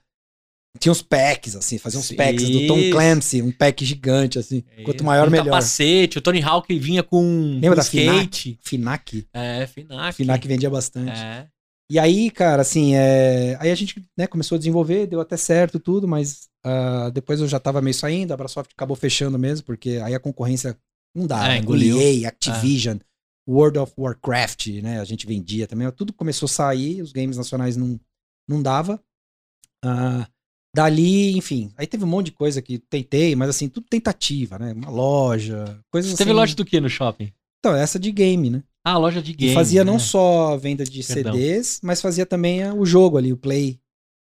Tinha 0.80 0.92
uns 0.92 1.02
packs, 1.02 1.56
assim, 1.56 1.78
fazia 1.78 2.00
uns 2.00 2.08
Sim. 2.08 2.16
packs 2.16 2.50
do 2.50 2.66
Tom 2.66 2.80
Clancy, 2.92 3.42
um 3.42 3.52
pack 3.52 3.84
gigante, 3.84 4.40
assim. 4.40 4.64
Quanto 4.86 5.04
maior, 5.04 5.28
um 5.28 5.32
melhor. 5.32 5.46
capacete, 5.46 6.18
o 6.18 6.22
Tony 6.22 6.42
Hawk 6.42 6.74
vinha 6.80 7.04
com 7.04 7.60
Lembra 7.62 7.76
da 7.76 7.82
skate. 7.82 8.58
Finac? 8.62 9.28
É, 9.34 9.68
Finac. 9.68 10.16
Finac 10.16 10.48
vendia 10.48 10.70
bastante. 10.70 11.20
É. 11.20 11.48
E 11.92 12.00
aí, 12.00 12.32
cara, 12.32 12.62
assim, 12.62 12.96
é... 12.96 13.58
aí 13.60 13.70
a 13.70 13.76
gente 13.76 14.02
né, 14.18 14.26
começou 14.26 14.56
a 14.56 14.58
desenvolver, 14.58 15.08
deu 15.08 15.20
até 15.20 15.36
certo 15.36 15.78
tudo, 15.78 16.08
mas 16.08 16.48
uh, 16.66 17.12
depois 17.12 17.42
eu 17.42 17.50
já 17.50 17.60
tava 17.60 17.82
meio 17.82 17.94
saindo, 17.94 18.32
a 18.32 18.36
Abrasoft 18.36 18.72
acabou 18.72 18.96
fechando 18.96 19.38
mesmo, 19.38 19.66
porque 19.66 20.00
aí 20.02 20.16
a 20.16 20.20
concorrência 20.20 20.78
não 21.14 21.28
dá. 21.28 21.48
É, 21.48 21.50
né? 21.50 21.58
engoliu. 21.58 22.00
EA, 22.00 22.30
Activision, 22.30 22.96
é. 22.96 23.00
World 23.46 23.78
of 23.78 23.94
Warcraft, 23.98 24.68
né, 24.82 25.02
a 25.02 25.04
gente 25.04 25.28
vendia 25.28 25.68
também, 25.68 25.92
tudo 25.92 26.14
começou 26.14 26.46
a 26.46 26.50
sair, 26.50 27.02
os 27.02 27.12
games 27.12 27.36
nacionais 27.36 27.76
não, 27.76 28.00
não 28.48 28.64
dava. 28.64 28.98
Uh, 29.84 30.26
Dali, 30.74 31.38
enfim, 31.38 31.70
aí 31.78 31.86
teve 31.86 32.06
um 32.06 32.08
monte 32.08 32.28
de 32.28 32.32
coisa 32.32 32.62
que 32.62 32.80
tentei, 32.80 33.36
mas 33.36 33.50
assim, 33.50 33.68
tudo 33.68 33.88
tentativa, 33.90 34.58
né? 34.58 34.72
Uma 34.72 34.90
loja, 34.90 35.78
coisas 35.92 36.10
Você 36.12 36.16
assim. 36.16 36.24
teve 36.24 36.34
loja 36.34 36.56
do 36.56 36.64
que 36.64 36.80
no 36.80 36.90
shopping? 36.90 37.32
Então, 37.60 37.76
essa 37.76 38.00
de 38.00 38.12
game, 38.12 38.50
né? 38.50 38.64
Ah, 38.84 38.98
loja 38.98 39.22
de 39.22 39.34
game. 39.34 39.52
E 39.52 39.56
fazia 39.56 39.84
né? 39.84 39.92
não 39.92 40.00
só 40.00 40.58
venda 40.58 40.84
de 40.84 41.04
Perdão. 41.04 41.34
CDs, 41.34 41.80
mas 41.84 42.02
fazia 42.02 42.26
também 42.26 42.72
o 42.72 42.86
jogo 42.86 43.18
ali, 43.18 43.32
o 43.32 43.38
play. 43.38 43.80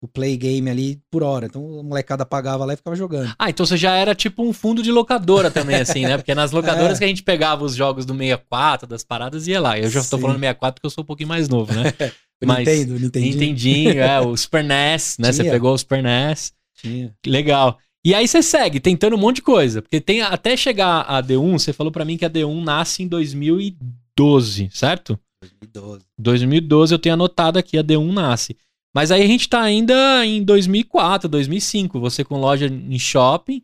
O 0.00 0.06
play 0.06 0.36
game 0.36 0.68
ali 0.70 1.00
por 1.10 1.22
hora. 1.22 1.46
Então 1.46 1.80
a 1.80 1.82
molecada 1.82 2.24
pagava 2.24 2.66
lá 2.66 2.74
e 2.74 2.76
ficava 2.76 2.94
jogando. 2.94 3.34
Ah, 3.38 3.48
então 3.48 3.64
você 3.64 3.78
já 3.78 3.96
era 3.96 4.14
tipo 4.14 4.44
um 4.44 4.52
fundo 4.52 4.82
de 4.82 4.92
locadora 4.92 5.50
também, 5.50 5.76
assim, 5.76 6.02
né? 6.02 6.18
Porque 6.18 6.34
nas 6.34 6.52
locadoras 6.52 6.96
é. 6.96 6.98
que 6.98 7.04
a 7.04 7.08
gente 7.08 7.22
pegava 7.22 7.64
os 7.64 7.74
jogos 7.74 8.04
do 8.04 8.14
64, 8.14 8.86
das 8.86 9.02
paradas, 9.02 9.48
ia 9.48 9.58
lá. 9.58 9.78
Eu 9.78 9.88
já 9.88 10.02
Sim. 10.02 10.10
tô 10.10 10.18
falando 10.18 10.38
64 10.38 10.74
porque 10.74 10.86
eu 10.86 10.90
sou 10.90 11.02
um 11.02 11.06
pouquinho 11.06 11.30
mais 11.30 11.48
novo, 11.48 11.72
né? 11.72 11.92
Mas, 12.44 12.58
Nintendo, 12.58 12.98
Nintendinho. 12.98 13.32
Nintendinho, 13.32 14.00
é, 14.00 14.20
o 14.20 14.36
Super 14.36 14.62
NES, 14.62 15.16
né? 15.18 15.30
Tinha. 15.30 15.44
Você 15.44 15.50
pegou 15.50 15.72
o 15.72 15.78
Super 15.78 16.02
NES. 16.02 16.52
Tinha. 16.74 17.14
Legal. 17.26 17.78
E 18.04 18.14
aí 18.14 18.28
você 18.28 18.42
segue 18.42 18.78
tentando 18.78 19.16
um 19.16 19.18
monte 19.18 19.36
de 19.36 19.42
coisa. 19.42 19.82
Porque 19.82 20.00
tem 20.00 20.22
até 20.22 20.56
chegar 20.56 21.00
a 21.02 21.22
D1, 21.22 21.58
você 21.58 21.72
falou 21.72 21.90
para 21.90 22.04
mim 22.04 22.16
que 22.16 22.24
a 22.24 22.30
D1 22.30 22.62
nasce 22.62 23.02
em 23.02 23.08
2012, 23.08 24.70
certo? 24.72 25.18
2012. 25.42 26.04
2012 26.18 26.94
eu 26.94 26.98
tenho 26.98 27.14
anotado 27.14 27.58
aqui, 27.58 27.78
a 27.78 27.82
D1 27.82 28.12
nasce. 28.12 28.56
Mas 28.94 29.10
aí 29.10 29.22
a 29.22 29.26
gente 29.26 29.48
tá 29.48 29.60
ainda 29.60 30.24
em 30.24 30.42
2004, 30.42 31.28
2005, 31.28 31.98
você 31.98 32.24
com 32.24 32.38
loja 32.38 32.66
em 32.66 32.98
shopping. 32.98 33.62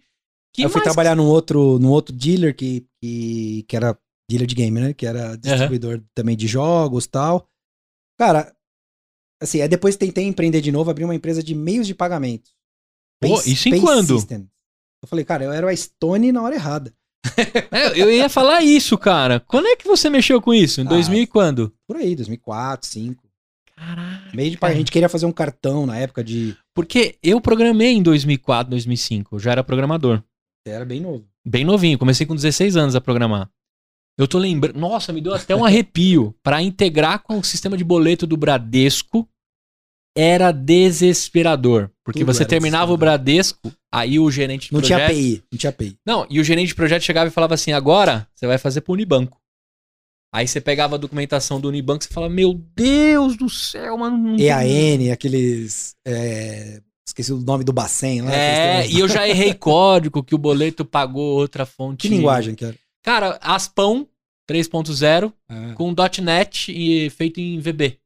eu 0.59 0.69
fui 0.69 0.83
trabalhar 0.83 1.15
num 1.15 1.27
outro, 1.27 1.79
num 1.79 1.91
outro 1.91 2.15
dealer 2.15 2.55
que, 2.55 2.85
que, 3.01 3.65
que 3.69 3.77
era 3.77 3.97
dealer 4.29 4.47
de 4.47 4.55
game, 4.55 4.81
né? 4.81 4.93
Que 4.93 5.07
era 5.07 5.37
distribuidor 5.37 5.99
uhum. 5.99 6.05
também 6.15 6.37
de 6.37 6.47
jogos 6.47 7.07
tal. 7.07 7.49
Cara, 8.19 8.53
assim, 9.43 9.61
aí 9.61 9.69
depois 9.69 9.97
tentei 9.97 10.25
empreender 10.25 10.61
de 10.61 10.73
novo, 10.73 10.91
abrir 10.91 11.05
uma 11.05 11.15
empresa 11.15 11.43
de 11.43 11.55
meios 11.55 11.87
de 11.87 11.95
pagamento. 11.95 12.51
Pô, 13.21 13.41
isso 13.43 13.69
em 13.69 13.81
quando? 13.81 14.19
System. 14.19 14.49
Eu 15.03 15.09
falei, 15.09 15.25
cara, 15.25 15.45
eu 15.45 15.53
era 15.53 15.67
o 15.67 15.77
Stone 15.77 16.33
na 16.33 16.43
hora 16.43 16.55
errada. 16.55 16.93
é, 17.71 18.01
eu 18.01 18.11
ia 18.11 18.29
falar 18.29 18.63
isso, 18.63 18.99
cara. 18.99 19.41
Quando 19.41 19.67
é 19.67 19.77
que 19.77 19.87
você 19.87 20.11
mexeu 20.11 20.41
com 20.41 20.53
isso? 20.53 20.81
Em 20.81 20.87
ah, 20.87 20.91
2000 20.91 21.23
e 21.23 21.27
quando? 21.27 21.73
Por 21.87 21.97
aí, 21.97 22.17
2004, 22.17 22.89
2005. 22.89 23.25
Caraca. 23.77 24.31
Meio 24.35 24.51
de 24.51 24.59
A 24.61 24.75
gente 24.75 24.93
queria 24.93 25.09
fazer 25.09 25.27
um 25.27 25.33
cartão 25.33 25.87
na 25.87 25.97
época 25.97 26.23
de. 26.23 26.57
Porque 26.75 27.17
eu 27.23 27.41
programei 27.41 27.93
em 27.93 28.03
2004, 28.03 28.71
2005. 28.71 29.37
Eu 29.37 29.39
já 29.41 29.53
era 29.53 29.65
programador. 29.65 30.23
Era 30.67 30.85
bem 30.85 31.01
novo. 31.01 31.25
Bem 31.45 31.65
novinho, 31.65 31.99
comecei 31.99 32.25
com 32.25 32.37
16 32.37 32.77
anos 32.77 32.95
a 32.95 33.01
programar. 33.01 33.51
Eu 34.17 34.29
tô 34.29 34.39
lembrando. 34.39 34.79
Nossa, 34.79 35.13
me 35.13 35.21
deu 35.21 35.35
até 35.35 35.57
um 35.57 35.65
arrepio. 35.65 36.35
Para 36.43 36.63
integrar 36.63 37.23
com 37.23 37.39
o 37.39 37.45
sistema 37.45 37.77
de 37.77 37.83
boleto 37.83 38.27
do 38.27 38.37
Bradesco 38.37 39.29
era 40.17 40.53
desesperador. 40.53 41.91
Porque 42.05 42.21
Tudo 42.21 42.33
você 42.33 42.45
terminava 42.45 42.93
o 42.93 42.97
Bradesco, 42.97 43.73
aí 43.93 44.19
o 44.19 44.31
gerente 44.31 44.69
de 44.69 44.73
não 44.73 44.81
projeto. 44.81 45.01
Não 45.01 45.07
tinha 45.09 45.19
API, 45.19 45.45
não 45.51 45.59
tinha 45.59 45.71
API. 45.71 45.99
Não, 46.07 46.27
e 46.29 46.41
o 46.41 46.45
gerente 46.45 46.69
de 46.69 46.75
projeto 46.75 47.03
chegava 47.03 47.29
e 47.29 47.33
falava 47.33 47.55
assim: 47.55 47.73
agora 47.73 48.27
você 48.35 48.47
vai 48.47 48.59
fazer 48.59 48.81
pro 48.81 48.93
Unibanco. 48.93 49.41
Aí 50.35 50.49
você 50.49 50.61
pegava 50.61 50.95
a 50.95 50.99
documentação 50.99 51.61
do 51.61 51.69
Unibanco 51.69 52.03
e 52.03 52.07
você 52.07 52.13
falava: 52.13 52.33
Meu 52.33 52.55
Deus 52.55 53.37
do 53.37 53.49
céu, 53.49 53.99
mano. 53.99 54.41
EAN, 54.41 55.13
aqueles. 55.13 55.95
É... 56.07 56.81
Esqueci 57.07 57.33
o 57.33 57.39
nome 57.39 57.65
do 57.65 57.73
Bacen 57.73 58.23
lá. 58.23 58.33
É, 58.33 58.87
e 58.89 59.01
eu 59.01 59.09
já 59.09 59.29
errei 59.29 59.53
código 59.53 60.23
que 60.23 60.35
o 60.35 60.39
boleto 60.39 60.85
pagou 60.85 61.37
outra 61.37 61.67
fonte. 61.67 62.03
Que 62.03 62.09
linguagem 62.09 62.55
que 62.55 62.65
era? 62.65 62.77
Cara, 63.03 63.39
Aspão 63.43 64.09
3.0 64.49 65.33
ah. 65.49 65.75
com 65.75 65.95
.NET 66.23 66.73
e 66.73 67.11
feito 67.11 67.41
em 67.41 67.59
VB. 67.61 67.99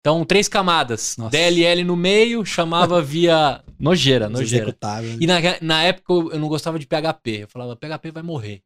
Então, 0.00 0.24
três 0.24 0.48
camadas. 0.48 1.16
Nossa. 1.16 1.30
DLL 1.30 1.84
no 1.84 1.96
meio, 1.96 2.44
chamava 2.44 3.02
via 3.02 3.62
nojeira, 3.78 4.28
nojeira. 4.28 4.76
E 5.20 5.26
na, 5.26 5.36
na 5.60 5.82
época 5.82 6.34
eu 6.34 6.38
não 6.38 6.48
gostava 6.48 6.78
de 6.78 6.86
PHP. 6.86 7.42
Eu 7.42 7.48
falava, 7.48 7.76
PHP 7.76 8.10
vai 8.12 8.22
morrer. 8.22 8.62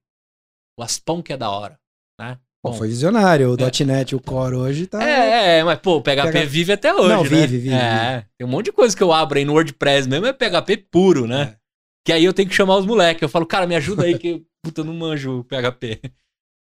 O 0.79 0.83
Aspão 0.83 1.23
que 1.23 1.33
é 1.33 1.37
da 1.37 1.51
hora, 1.51 1.79
né? 2.21 2.39
Bom, 2.65 2.75
foi 2.75 2.89
visionário. 2.89 3.51
O 3.51 3.57
é. 3.61 3.85
.NET, 3.85 4.15
o 4.15 4.21
Core 4.21 4.55
hoje 4.55 4.87
tá... 4.87 5.03
É, 5.03 5.59
é, 5.59 5.65
mas 5.65 5.81
pô, 5.81 5.97
o 5.97 6.03
PHP, 6.03 6.31
PHP 6.31 6.47
vive 6.47 6.73
até 6.73 6.95
hoje, 6.95 7.09
Não, 7.09 7.25
né? 7.25 7.29
vive, 7.29 7.59
vive. 7.59 7.75
É, 7.75 8.15
vive. 8.15 8.27
tem 8.39 8.47
um 8.47 8.51
monte 8.51 8.67
de 8.67 8.73
coisa 8.73 8.97
que 8.97 9.03
eu 9.03 9.13
abro 9.13 9.39
aí 9.39 9.45
no 9.45 9.55
WordPress 9.55 10.09
mesmo, 10.09 10.27
é 10.27 10.33
PHP 10.33 10.77
puro, 10.91 11.27
né? 11.27 11.43
É. 11.43 11.57
Que 12.05 12.13
aí 12.13 12.25
eu 12.25 12.33
tenho 12.33 12.49
que 12.49 12.55
chamar 12.55 12.77
os 12.77 12.87
moleques. 12.87 13.23
Eu 13.23 13.29
falo, 13.29 13.47
cara, 13.47 13.67
me 13.67 13.75
ajuda 13.75 14.05
aí 14.05 14.17
que, 14.17 14.45
puta, 14.63 14.81
eu 14.81 14.85
não 14.85 14.95
manjo 14.95 15.41
o 15.41 15.45
PHP. 15.45 16.01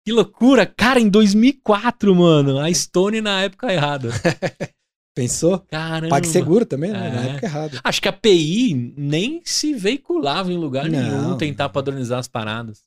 Que 0.06 0.12
loucura! 0.12 0.64
Cara, 0.64 1.00
em 1.00 1.08
2004, 1.08 2.14
mano, 2.14 2.60
a 2.60 2.72
Stone 2.72 3.20
na 3.20 3.42
época 3.42 3.72
errada. 3.72 4.10
Pensou? 5.16 5.58
Caramba. 5.68 6.10
PagSeguro 6.10 6.64
também, 6.64 6.92
né? 6.92 7.08
É. 7.08 7.10
Na 7.10 7.22
época 7.22 7.46
errada. 7.46 7.80
Acho 7.82 8.00
que 8.00 8.06
a 8.06 8.12
API 8.12 8.94
nem 8.96 9.42
se 9.44 9.74
veiculava 9.74 10.52
em 10.52 10.56
lugar 10.56 10.88
não, 10.88 11.00
nenhum 11.00 11.36
tentar 11.36 11.70
padronizar 11.70 12.20
as 12.20 12.28
paradas. 12.28 12.84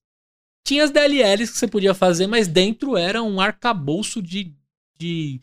Tinha 0.65 0.81
as 0.81 0.91
DLLs 0.91 1.51
que 1.51 1.57
você 1.57 1.67
podia 1.67 1.93
fazer, 1.93 2.25
mas 2.25 2.47
dentro 2.47 2.95
era 2.95 3.21
um 3.21 3.41
arcabouço 3.41 4.21
de. 4.21 4.55
de... 4.97 5.41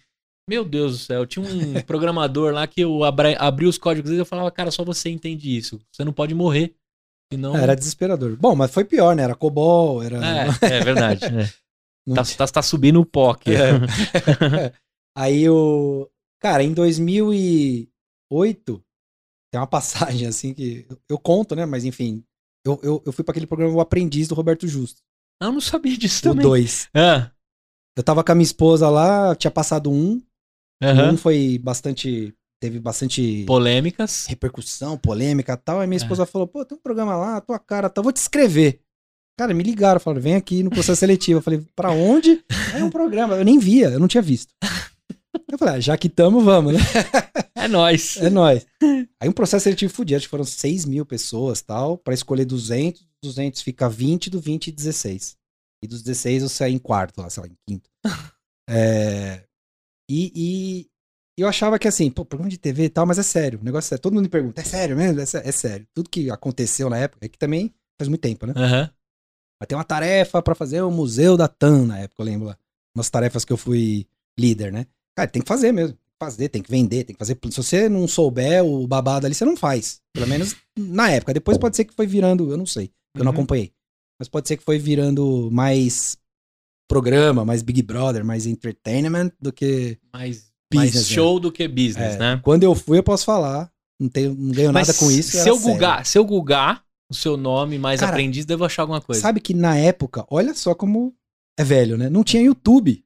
Meu 0.49 0.65
Deus 0.65 0.93
do 0.93 0.99
céu, 0.99 1.27
tinha 1.27 1.45
um 1.45 1.75
programador 1.85 2.55
lá 2.55 2.67
que 2.67 2.81
eu 2.81 3.05
abri, 3.05 3.37
abri 3.39 3.67
os 3.67 3.77
códigos 3.77 4.13
e 4.13 4.17
eu 4.17 4.25
falava, 4.25 4.51
cara, 4.51 4.71
só 4.71 4.83
você 4.83 5.11
entende 5.11 5.55
isso. 5.55 5.79
Você 5.93 6.05
não 6.05 6.13
pode 6.13 6.35
morrer. 6.35 6.75
Senão... 7.31 7.55
Era 7.55 7.75
desesperador. 7.75 8.35
Bom, 8.41 8.55
mas 8.55 8.71
foi 8.71 8.85
pior, 8.85 9.15
né? 9.15 9.25
Era 9.25 9.35
COBOL, 9.35 10.03
era. 10.03 10.17
É, 10.25 10.77
é 10.79 10.81
verdade. 10.81 11.21
É. 11.37 11.66
Tá, 12.15 12.23
tá, 12.25 12.47
tá, 12.47 12.63
subindo 12.63 13.01
o 13.01 13.07
POC. 13.07 13.51
É. 13.51 14.73
Aí 15.17 15.49
o. 15.49 16.09
Cara, 16.41 16.63
em 16.63 16.73
2008, 16.73 18.85
tem 19.51 19.61
uma 19.61 19.67
passagem 19.67 20.29
assim 20.29 20.55
que. 20.55 20.87
Eu 21.09 21.19
conto, 21.19 21.57
né? 21.57 21.67
Mas 21.67 21.85
enfim. 21.85 22.23
Eu, 22.65 22.81
eu, 22.83 23.03
eu 23.07 23.13
fui 23.13 23.25
para 23.25 23.33
aquele 23.33 23.47
programa 23.47 23.75
O 23.75 23.81
Aprendiz 23.81 24.29
do 24.29 24.35
Roberto 24.35 24.67
Justo. 24.67 25.01
Eu 25.41 25.53
não 25.53 25.61
sabia 25.61 25.97
disso 25.97 26.21
o 26.21 26.23
também. 26.23 26.47
O 26.47 26.51
2. 26.51 26.89
Ah. 26.95 27.31
Eu 27.97 28.03
tava 28.03 28.23
com 28.23 28.33
a 28.33 28.35
minha 28.35 28.45
esposa 28.45 28.91
lá, 28.91 29.35
tinha 29.35 29.51
passado 29.51 29.91
um. 29.91 30.21
Uhum. 30.83 31.13
Um 31.13 31.17
foi 31.17 31.59
bastante. 31.59 32.35
Teve 32.61 32.79
bastante. 32.79 33.45
Polêmicas. 33.47 34.27
Repercussão, 34.27 34.99
polêmica 34.99 35.55
e 35.55 35.57
tal. 35.57 35.81
Aí 35.81 35.87
minha 35.87 35.99
é. 35.99 36.03
esposa 36.03 36.27
falou: 36.27 36.47
pô, 36.47 36.65
tem 36.65 36.77
um 36.77 36.81
programa 36.81 37.17
lá, 37.17 37.41
tua 37.41 37.59
cara, 37.59 37.89
tá, 37.89 38.03
vou 38.03 38.13
te 38.13 38.19
escrever. 38.19 38.83
Cara, 39.39 39.53
me 39.53 39.63
ligaram, 39.63 40.01
falaram, 40.01 40.23
vem 40.23 40.35
aqui 40.35 40.63
no 40.63 40.71
processo 40.71 41.01
seletivo. 41.01 41.39
Eu 41.39 41.43
falei, 41.43 41.63
pra 41.75 41.91
onde? 41.91 42.43
É 42.75 42.83
um 42.83 42.89
programa. 42.89 43.35
Eu 43.35 43.45
nem 43.45 43.59
via, 43.59 43.91
eu 43.91 44.01
não 44.01 44.09
tinha 44.09 44.23
visto. 44.23 44.55
Eu 45.51 45.59
falei, 45.59 45.75
ah, 45.75 45.81
já 45.81 45.97
que 45.97 46.09
tamo, 46.09 46.41
vamos, 46.41 46.75
né? 46.75 46.81
É 47.55 47.69
nós. 47.69 48.17
É 48.17 48.31
nós. 48.31 48.67
Aí 49.21 49.29
um 49.29 49.33
processo 49.33 49.65
seletivo 49.65 49.93
fudido, 49.93 50.17
acho 50.17 50.27
que 50.27 50.31
foram 50.31 50.45
6 50.45 50.85
mil 50.85 51.05
pessoas 51.05 51.61
tal, 51.61 51.99
para 51.99 52.15
escolher 52.15 52.45
200, 52.45 53.07
200 53.23 53.61
fica 53.63 53.89
20, 53.89 54.31
do 54.31 54.41
20 54.41 54.71
16. 54.73 55.37
E 55.83 55.87
dos 55.87 56.03
16 56.03 56.43
eu 56.43 56.49
saí 56.49 56.73
em 56.73 56.79
quarto 56.79 57.21
lá, 57.21 57.29
sei 57.29 57.43
lá, 57.43 57.49
em 57.49 57.57
quinto. 57.69 57.91
É, 58.69 59.45
e, 60.11 60.33
e, 60.35 60.87
eu 61.39 61.47
achava 61.47 61.79
que 61.79 61.87
assim, 61.87 62.11
pô, 62.11 62.25
programa 62.25 62.51
de 62.51 62.59
TV 62.59 62.85
e 62.85 62.89
tal, 62.89 63.07
mas 63.07 63.19
é 63.19 63.23
sério, 63.23 63.61
o 63.61 63.65
negócio 63.65 63.95
é, 63.95 63.99
todo 63.99 64.15
mundo 64.15 64.25
me 64.25 64.29
pergunta, 64.29 64.61
é 64.61 64.65
sério 64.65 64.97
mesmo? 64.97 65.21
É, 65.21 65.27
sério, 65.27 65.49
é 65.49 65.53
sério. 65.53 65.87
Tudo 65.95 66.11
que 66.11 66.31
aconteceu 66.31 66.91
na 66.91 66.99
época, 66.99 67.25
é 67.27 67.29
que 67.29 67.39
também 67.39 67.73
faz 67.97 68.09
muito 68.09 68.23
tempo, 68.23 68.47
né? 68.47 68.55
Uhum. 68.57 68.96
Vai 69.59 69.67
ter 69.67 69.75
uma 69.75 69.85
tarefa 69.85 70.43
para 70.43 70.55
fazer 70.55 70.83
o 70.83 70.91
Museu 70.91 71.37
da 71.37 71.49
TAM 71.49 71.87
na 71.87 71.99
época, 72.01 72.23
eu 72.23 72.27
lembro 72.27 72.49
lá. 72.49 72.59
Umas 72.95 73.11
tarefas 73.11 73.45
que 73.45 73.53
eu 73.53 73.57
fui 73.57 74.07
líder, 74.39 74.73
né? 74.73 74.87
Cara, 75.15 75.29
tem 75.29 75.43
que 75.43 75.49
fazer 75.49 75.73
mesmo. 75.73 75.97
Fazer, 76.19 76.49
tem 76.49 76.63
que 76.63 76.71
vender, 76.71 77.05
tem 77.05 77.15
que 77.15 77.19
fazer. 77.19 77.39
Se 77.51 77.57
você 77.57 77.89
não 77.89 78.09
souber 78.09 78.65
o 78.65 78.87
babado 78.87 79.27
ali, 79.27 79.35
você 79.35 79.45
não 79.45 79.57
faz. 79.57 80.01
Pelo 80.15 80.27
menos 80.27 80.57
na 80.79 81.11
época. 81.11 81.35
Depois 81.35 81.59
pode 81.59 81.77
ser 81.77 81.85
que 81.85 81.95
foi 81.95 82.07
virando, 82.07 82.51
eu 82.51 82.57
não 82.57 82.65
sei, 82.65 82.91
eu 83.15 83.23
não 83.23 83.33
uhum. 83.33 83.39
acompanhei. 83.39 83.73
Mas 84.19 84.29
pode 84.29 84.49
ser 84.49 84.57
que 84.57 84.65
foi 84.65 84.79
virando 84.79 85.51
mais 85.53 86.17
programa, 86.89 87.45
mais 87.45 87.63
Big 87.63 87.83
Brother, 87.83 88.25
mais 88.25 88.47
entertainment 88.47 89.31
do 89.41 89.53
que. 89.53 89.99
Mais, 90.13 90.51
business, 90.73 90.95
mais 90.95 91.09
show 91.09 91.35
né? 91.35 91.41
do 91.41 91.53
que 91.53 91.69
business, 91.69 92.15
é, 92.15 92.19
né? 92.19 92.41
Quando 92.43 92.63
eu 92.63 92.75
fui, 92.75 92.99
eu 92.99 93.03
posso 93.03 93.25
falar. 93.25 93.71
Não, 93.99 94.09
tenho, 94.09 94.35
não 94.35 94.53
ganho 94.53 94.73
Mas 94.73 94.89
nada 94.89 94.99
com 94.99 95.11
isso. 95.11 95.37
Se 95.37 95.49
eu, 95.49 95.59
gugar, 95.59 96.05
se 96.05 96.19
eu 96.19 96.25
gugar 96.25 96.83
o 97.11 97.15
seu 97.15 97.37
nome 97.37 97.79
mais 97.79 98.01
Cara, 98.01 98.13
aprendiz, 98.13 98.45
devo 98.45 98.65
achar 98.65 98.83
alguma 98.83 99.01
coisa. 99.01 99.21
Sabe 99.21 99.41
que 99.41 99.55
na 99.55 99.77
época, 99.77 100.27
olha 100.31 100.55
só 100.55 100.75
como 100.75 101.15
é 101.59 101.65
velho, 101.65 101.97
né? 101.97 102.09
Não 102.09 102.25
tinha 102.25 102.43
YouTube. 102.43 103.03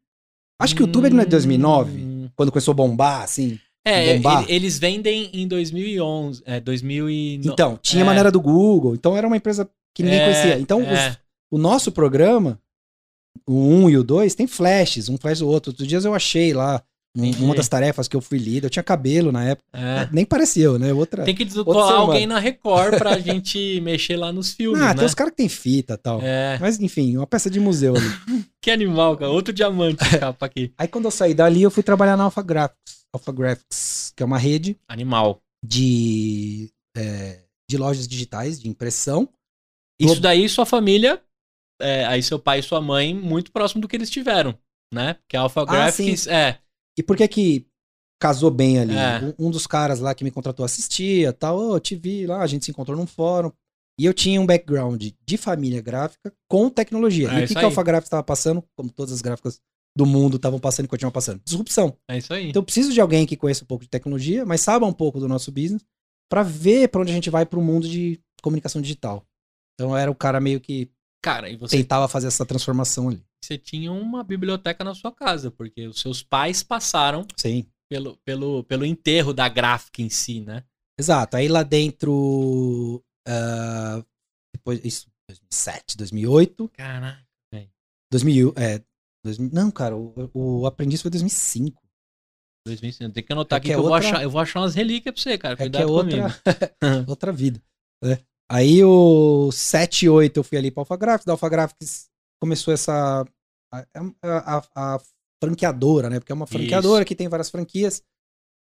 Acho 0.59 0.75
que 0.75 0.83
o 0.83 0.87
YouTube 0.87 1.07
é 1.07 1.11
de 1.11 1.27
2009, 1.27 1.91
hum. 1.91 2.31
quando 2.37 2.53
começou 2.53 2.73
a 2.73 2.75
bombar, 2.75 3.23
assim. 3.23 3.59
É, 3.83 4.17
bombar. 4.17 4.45
eles 4.49 4.79
vendem 4.79 5.31
em 5.33 5.49
2011, 5.49 6.43
é, 6.45 6.61
2009. 6.61 7.49
Então, 7.49 7.79
tinha 7.81 8.03
é. 8.03 8.07
maneira 8.07 8.31
do 8.31 8.41
Google, 8.41 8.95
então 8.95 9.17
era 9.17 9.27
uma 9.27 9.39
empresa 9.39 9.69
que 9.95 10.03
ninguém 10.03 10.21
é, 10.21 10.25
conhecia. 10.25 10.59
Então, 10.59 10.83
é. 10.83 11.11
os, 11.11 11.19
o 11.51 11.59
nosso 11.59 11.91
programa, 11.91 12.61
o 13.47 13.55
1 13.55 13.91
e 13.91 13.97
o 13.97 14.05
2, 14.05 14.35
tem 14.35 14.47
flashes, 14.47 15.09
um 15.09 15.17
flash 15.17 15.39
do 15.39 15.49
outro. 15.49 15.71
Outros 15.71 15.89
dias 15.89 16.05
eu 16.05 16.15
achei 16.15 16.53
lá 16.53 16.83
uma 17.17 17.55
das 17.57 17.69
tarefas 17.69 18.07
que 18.07 18.17
eu 18.17 18.21
fui 18.21 18.39
líder, 18.39 18.67
eu 18.67 18.71
tinha 18.71 18.83
cabelo 18.83 19.33
na 19.33 19.45
época. 19.45 19.67
É. 19.73 20.09
Nem 20.13 20.25
parecia 20.25 20.65
eu, 20.65 20.79
né? 20.79 20.93
Outra, 20.93 21.25
tem 21.25 21.35
que 21.35 21.47
colar 21.65 21.95
alguém 21.95 22.27
na 22.27 22.39
Record 22.39 22.99
pra 22.99 23.19
gente 23.19 23.81
mexer 23.81 24.17
lá 24.17 24.33
nos 24.33 24.53
filmes. 24.53 24.81
Ah, 24.81 24.89
né? 24.89 24.95
tem 24.95 25.07
os 25.07 25.15
caras 25.15 25.33
que 25.33 25.39
tem 25.39 25.49
fita 25.49 25.95
e 25.95 25.97
tal. 25.97 26.21
É. 26.23 26.57
Mas 26.61 26.79
enfim, 26.79 27.17
uma 27.17 27.27
peça 27.27 27.51
de 27.51 27.59
museu 27.59 27.97
ali. 27.97 28.07
que 28.63 28.71
animal, 28.71 29.17
cara. 29.17 29.31
Outro 29.31 29.53
diamante 29.53 30.05
capa 30.19 30.47
aqui. 30.47 30.73
Aí 30.79 30.87
quando 30.87 31.07
eu 31.07 31.11
saí 31.11 31.35
dali, 31.35 31.63
eu 31.63 31.71
fui 31.71 31.83
trabalhar 31.83 32.17
na 32.17 32.25
Alpha 32.25 32.43
Graphics. 32.43 33.05
Alpha 33.13 33.33
Graphics, 33.33 34.13
que 34.15 34.23
é 34.23 34.27
uma 34.27 34.39
rede. 34.39 34.79
Animal. 34.89 35.43
De, 35.65 36.71
é, 36.97 37.41
de 37.69 37.77
lojas 37.77 38.07
digitais, 38.07 38.61
de 38.61 38.69
impressão. 38.69 39.29
Isso 40.01 40.21
daí, 40.21 40.49
sua 40.49 40.65
família, 40.65 41.21
é, 41.81 42.07
aí 42.07 42.23
seu 42.23 42.39
pai 42.39 42.61
e 42.61 42.63
sua 42.63 42.81
mãe, 42.81 43.13
muito 43.13 43.53
próximo 43.53 43.83
do 43.83 43.89
que 43.89 43.95
eles 43.95 44.09
tiveram, 44.09 44.57
né? 44.95 45.15
Porque 45.15 45.37
a 45.37 45.43
Alpha 45.43 45.61
ah, 45.61 45.65
Graphics 45.67 46.27
é 46.27 46.59
e 46.99 47.03
por 47.03 47.17
que 47.17 47.27
que 47.29 47.67
casou 48.21 48.51
bem 48.51 48.79
ali? 48.79 48.97
É. 48.97 49.21
Um, 49.39 49.47
um, 49.47 49.51
dos 49.51 49.67
caras 49.67 50.01
lá 50.01 50.15
que 50.15 50.25
me 50.25 50.31
contratou 50.31 50.65
assistia, 50.65 51.33
tal, 51.33 51.59
oh, 51.59 51.81
te 51.81 51.97
vi 51.97 52.27
lá, 52.27 52.43
a 52.43 52.47
gente 52.47 52.65
se 52.65 52.71
encontrou 52.71 52.97
num 52.97 53.07
fórum. 53.07 53.51
E 53.99 54.05
eu 54.05 54.15
tinha 54.15 54.41
um 54.41 54.47
background 54.47 55.09
de 55.27 55.37
família 55.37 55.83
gráfica 55.83 56.33
com 56.49 56.71
tecnologia. 56.71 57.29
É 57.29 57.41
e 57.41 57.45
o 57.45 57.49
que, 57.49 57.55
que 57.55 57.61
a 57.61 57.65
Alpha 57.65 57.83
Graphics 57.83 58.07
estava 58.07 58.23
passando, 58.23 58.65
como 58.75 58.91
todas 58.91 59.13
as 59.13 59.21
gráficas 59.21 59.61
do 59.97 60.07
mundo 60.07 60.37
estavam 60.37 60.59
passando 60.59 60.87
e 60.87 60.89
continuam 60.89 61.13
passando? 61.13 61.41
Disrupção. 61.45 61.97
É 62.09 62.17
isso 62.17 62.33
aí. 62.33 62.49
Então 62.49 62.61
eu 62.61 62.65
preciso 62.65 62.93
de 62.93 63.01
alguém 63.01 63.27
que 63.27 63.37
conheça 63.37 63.63
um 63.63 63.67
pouco 63.67 63.85
de 63.85 63.91
tecnologia, 63.91 64.47
mas 64.47 64.63
saiba 64.63 64.87
um 64.87 64.93
pouco 64.93 65.21
do 65.21 65.29
nosso 65.29 65.53
business, 65.53 65.85
para 66.31 66.43
ver 66.43 66.89
para 66.89 67.03
onde 67.03 67.11
a 67.11 67.15
gente 67.15 67.29
vai 67.29 67.45
para 67.45 67.59
o 67.59 67.63
mundo 67.63 67.87
de 67.87 68.19
comunicação 68.43 68.81
digital. 68.81 69.27
Então 69.75 69.97
era 69.97 70.11
o 70.11 70.15
cara 70.15 70.41
meio 70.41 70.61
que 70.61 70.91
Cara, 71.23 71.51
e 71.51 71.57
você 71.57 71.77
tentava 71.77 72.09
fazer 72.09 72.29
essa 72.29 72.47
transformação 72.47 73.09
ali 73.09 73.23
você 73.45 73.59
tinha 73.59 73.93
uma 73.93 74.23
biblioteca 74.23 74.85
na 74.85 74.95
sua 74.95 75.13
casa, 75.13 75.51
porque 75.51 75.87
os 75.87 76.01
seus 76.01 76.23
pais 76.23 76.63
passaram 76.63 77.27
Sim. 77.37 77.67
Pelo, 77.89 78.17
pelo, 78.19 78.65
pelo 78.65 78.87
enterro 78.87 79.33
da 79.33 79.49
gráfica 79.49 80.01
em 80.01 80.09
si, 80.09 80.41
né? 80.41 80.63
Exato. 80.99 81.37
Aí 81.37 81.49
lá 81.49 81.65
dentro. 81.65 83.03
Uh, 83.27 84.05
depois, 84.55 84.81
isso, 84.85 85.11
2007, 85.29 85.97
2008. 85.97 86.69
Caraca, 86.69 87.31
2000, 88.13 88.53
é, 88.57 88.83
2000, 89.25 89.51
não, 89.53 89.71
cara, 89.71 89.97
o, 89.97 90.31
o 90.35 90.67
aprendiz 90.67 91.01
foi 91.01 91.11
2005. 91.11 91.81
2005. 92.67 93.13
Tem 93.13 93.23
que 93.23 93.33
anotar 93.33 93.57
é 93.57 93.59
aqui 93.59 93.69
que, 93.69 93.73
é 93.73 93.77
eu, 93.77 93.83
outra, 93.83 93.89
vou 93.89 94.09
achar, 94.09 94.23
eu 94.23 94.31
vou 94.31 94.41
achar 94.41 94.61
umas 94.61 94.75
relíquias 94.75 95.15
pra 95.15 95.23
você, 95.23 95.39
cara. 95.39 95.57
Cuidado 95.57 95.83
é 95.83 95.87
que 95.87 95.91
é 95.91 95.93
outra, 95.93 96.43
outra 97.09 97.33
vida. 97.33 97.63
Né? 98.03 98.19
Aí 98.51 98.83
o 98.85 99.53
7 99.53 100.07
e 100.07 100.09
8 100.09 100.37
eu 100.37 100.45
fui 100.45 100.59
ali 100.59 100.71
pra 100.71 100.81
Alpha 100.81 100.97
Graphics, 100.97 101.25
da 101.25 101.33
Alpha 101.33 101.49
Graphics 101.49 102.10
começou 102.41 102.73
essa. 102.73 103.25
A, 103.73 103.85
a, 104.23 104.63
a, 104.75 105.01
franqueadora, 105.43 106.11
né? 106.11 106.19
Porque 106.19 106.33
é 106.33 106.35
uma 106.35 106.47
franqueadora 106.47 107.03
Isso. 107.03 107.07
que 107.07 107.15
tem 107.15 107.29
várias 107.29 107.51
franquias. 107.51 108.03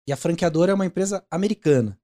E 0.08 0.12
a 0.12 0.16
franqueadora 0.16 0.72
é 0.72 0.74
uma 0.74 0.86
empresa 0.86 1.24
americana. 1.30 1.98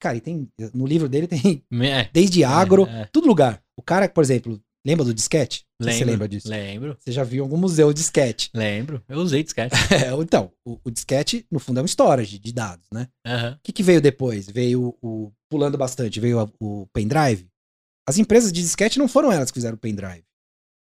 Cara, 0.02 0.18
e 0.18 0.22
tem. 0.22 0.50
No 0.74 0.86
livro 0.88 1.08
dele 1.08 1.28
tem. 1.28 1.64
É. 1.82 2.10
Desde 2.12 2.44
agro, 2.44 2.88
é, 2.88 3.02
é. 3.02 3.06
todo 3.06 3.28
lugar. 3.28 3.62
O 3.78 3.84
cara, 3.84 4.10
por 4.10 4.24
exemplo, 4.24 4.60
lembra 4.86 5.06
do 5.06 5.14
disquete? 5.14 5.64
Lembro, 5.80 5.98
você 5.98 6.06
lembra 6.06 6.28
disso? 6.28 6.50
Lembro. 6.50 6.98
Você 7.00 7.12
já 7.12 7.24
viu 7.24 7.40
em 7.40 7.46
algum 7.46 7.58
museu 7.58 7.94
disquete? 7.94 8.50
Lembro. 8.54 9.04
Eu 9.08 9.20
usei 9.20 9.44
disquete. 9.44 9.76
É, 9.92 10.12
então, 10.22 10.52
o, 10.66 10.80
o, 10.84 10.92
disquete, 10.92 11.46
no 11.52 11.60
fundo, 11.60 11.80
é 11.80 11.84
um 11.84 11.88
storage 11.88 12.40
de 12.40 12.52
dados, 12.52 12.88
né? 12.92 13.08
O 13.26 13.30
uhum. 13.30 13.58
que, 13.64 13.72
que 13.72 13.84
veio 13.84 14.02
depois? 14.02 14.48
Veio 14.48 14.98
o. 15.02 15.32
Pulando 15.50 15.78
bastante, 15.78 16.20
veio 16.20 16.40
a, 16.40 16.50
o 16.60 16.88
pendrive. 16.94 17.48
As 18.08 18.18
empresas 18.18 18.52
de 18.52 18.62
disquete 18.62 18.98
não 18.98 19.08
foram 19.08 19.32
elas 19.32 19.52
que 19.52 19.56
fizeram 19.56 19.76
o 19.76 19.80
pendrive, 19.80 20.24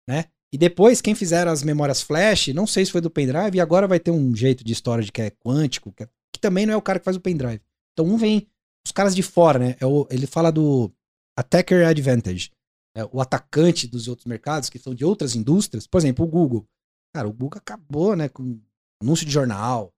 né? 0.07 0.25
E 0.53 0.57
depois, 0.57 1.01
quem 1.01 1.13
fizeram 1.13 1.51
as 1.51 1.61
memórias 1.61 2.01
flash, 2.01 2.47
não 2.49 2.65
sei 2.65 2.85
se 2.85 2.91
foi 2.91 3.01
do 3.01 3.09
pendrive, 3.09 3.57
e 3.57 3.61
agora 3.61 3.87
vai 3.87 3.99
ter 3.99 4.11
um 4.11 4.33
jeito 4.35 4.63
de 4.63 4.73
storage 4.73 5.11
que 5.11 5.21
é 5.21 5.29
quântico, 5.29 5.91
que, 5.91 6.03
é, 6.03 6.09
que 6.33 6.39
também 6.39 6.65
não 6.65 6.73
é 6.73 6.77
o 6.77 6.81
cara 6.81 6.99
que 6.99 7.05
faz 7.05 7.17
o 7.17 7.21
pendrive. 7.21 7.61
Então, 7.93 8.05
um 8.05 8.17
vem, 8.17 8.47
os 8.85 8.91
caras 8.91 9.13
de 9.13 9.21
fora, 9.21 9.59
né? 9.59 9.75
É 9.79 9.85
o, 9.85 10.07
ele 10.09 10.25
fala 10.25 10.51
do 10.51 10.91
attacker 11.37 11.85
advantage. 11.85 12.51
É, 12.95 13.03
o 13.11 13.21
atacante 13.21 13.87
dos 13.87 14.07
outros 14.07 14.25
mercados, 14.25 14.69
que 14.69 14.79
são 14.79 14.95
de 14.95 15.03
outras 15.03 15.35
indústrias. 15.35 15.85
Por 15.85 15.97
exemplo, 15.97 16.25
o 16.25 16.27
Google. 16.27 16.65
Cara, 17.13 17.27
o 17.27 17.33
Google 17.33 17.57
acabou, 17.57 18.15
né? 18.15 18.29
Com 18.29 18.59
anúncio 19.01 19.25
de 19.25 19.31
jornal, 19.31 19.93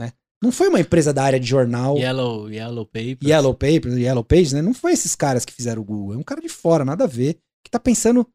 né? 0.00 0.12
Não 0.42 0.50
foi 0.50 0.68
uma 0.68 0.80
empresa 0.80 1.12
da 1.12 1.22
área 1.22 1.38
de 1.38 1.46
jornal. 1.46 1.98
Yellow, 1.98 2.50
Yellow 2.50 2.86
Papers. 2.86 3.18
Yellow 3.22 3.54
Papers, 3.54 3.96
Yellow 3.96 4.24
Pages, 4.24 4.52
né? 4.52 4.62
Não 4.62 4.74
foi 4.74 4.92
esses 4.92 5.14
caras 5.14 5.44
que 5.44 5.52
fizeram 5.52 5.82
o 5.82 5.84
Google. 5.84 6.14
É 6.14 6.16
um 6.16 6.22
cara 6.22 6.40
de 6.40 6.48
fora, 6.48 6.84
nada 6.84 7.04
a 7.04 7.06
ver. 7.06 7.38
Que 7.62 7.70
tá 7.70 7.78
pensando 7.78 8.26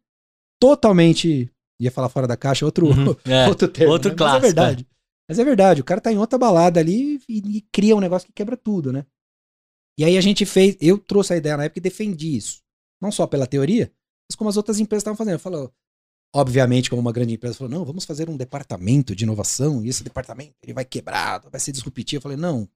totalmente 0.62 1.52
ia 1.80 1.92
falar 1.92 2.10
fora 2.10 2.28
da 2.28 2.38
caixa, 2.38 2.66
outro, 2.66 2.88
uhum, 2.88 3.16
é, 3.26 3.48
outro 3.48 3.68
termo. 3.68 3.94
Outro 3.94 4.12
né? 4.12 4.16
clássico. 4.16 4.42
Mas 4.42 4.44
é 4.44 4.54
verdade. 4.54 4.88
É. 4.90 4.96
Mas 5.28 5.40
é 5.40 5.44
verdade, 5.44 5.82
o 5.82 5.84
cara 5.84 6.00
tá 6.00 6.12
em 6.12 6.18
outra 6.18 6.38
balada 6.38 6.80
ali 6.80 7.20
e, 7.28 7.58
e, 7.58 7.62
cria 7.72 7.96
um 7.96 8.00
negócio 8.00 8.28
que 8.28 8.34
quebra 8.34 8.56
tudo, 8.56 8.94
né? 8.94 9.06
E 9.98 10.04
aí 10.04 10.18
a 10.18 10.22
gente 10.22 10.46
fez, 10.46 10.78
eu 10.80 10.98
trouxe 10.98 11.34
a 11.34 11.38
ideia 11.38 11.58
na 11.58 11.64
época 11.64 11.80
e 11.80 11.82
defendi 11.82 12.36
isso. 12.36 12.62
Não 13.02 13.12
só 13.12 13.26
pela 13.26 13.48
teoria, 13.48 13.92
mas 14.30 14.36
como 14.36 14.50
as 14.50 14.58
outras 14.58 14.80
empresas 14.80 15.02
estavam 15.02 15.18
fazendo. 15.18 15.40
Falou, 15.40 15.74
obviamente, 16.36 16.90
como 16.90 17.02
uma 17.02 17.12
grande 17.12 17.34
empresa 17.34 17.56
falou, 17.56 17.72
não, 17.72 17.86
vamos 17.86 18.06
fazer 18.06 18.30
um 18.30 18.38
departamento 18.38 19.16
de 19.16 19.24
inovação 19.24 19.84
e 19.84 19.90
esse 19.90 20.04
departamento 20.04 20.54
ele 20.62 20.74
vai 20.74 20.86
quebrar, 20.86 21.42
vai 21.50 21.60
ser 21.60 21.72
disruptivo. 21.72 22.18
Eu 22.18 22.22
falei, 22.22 22.38
não, 22.38 22.70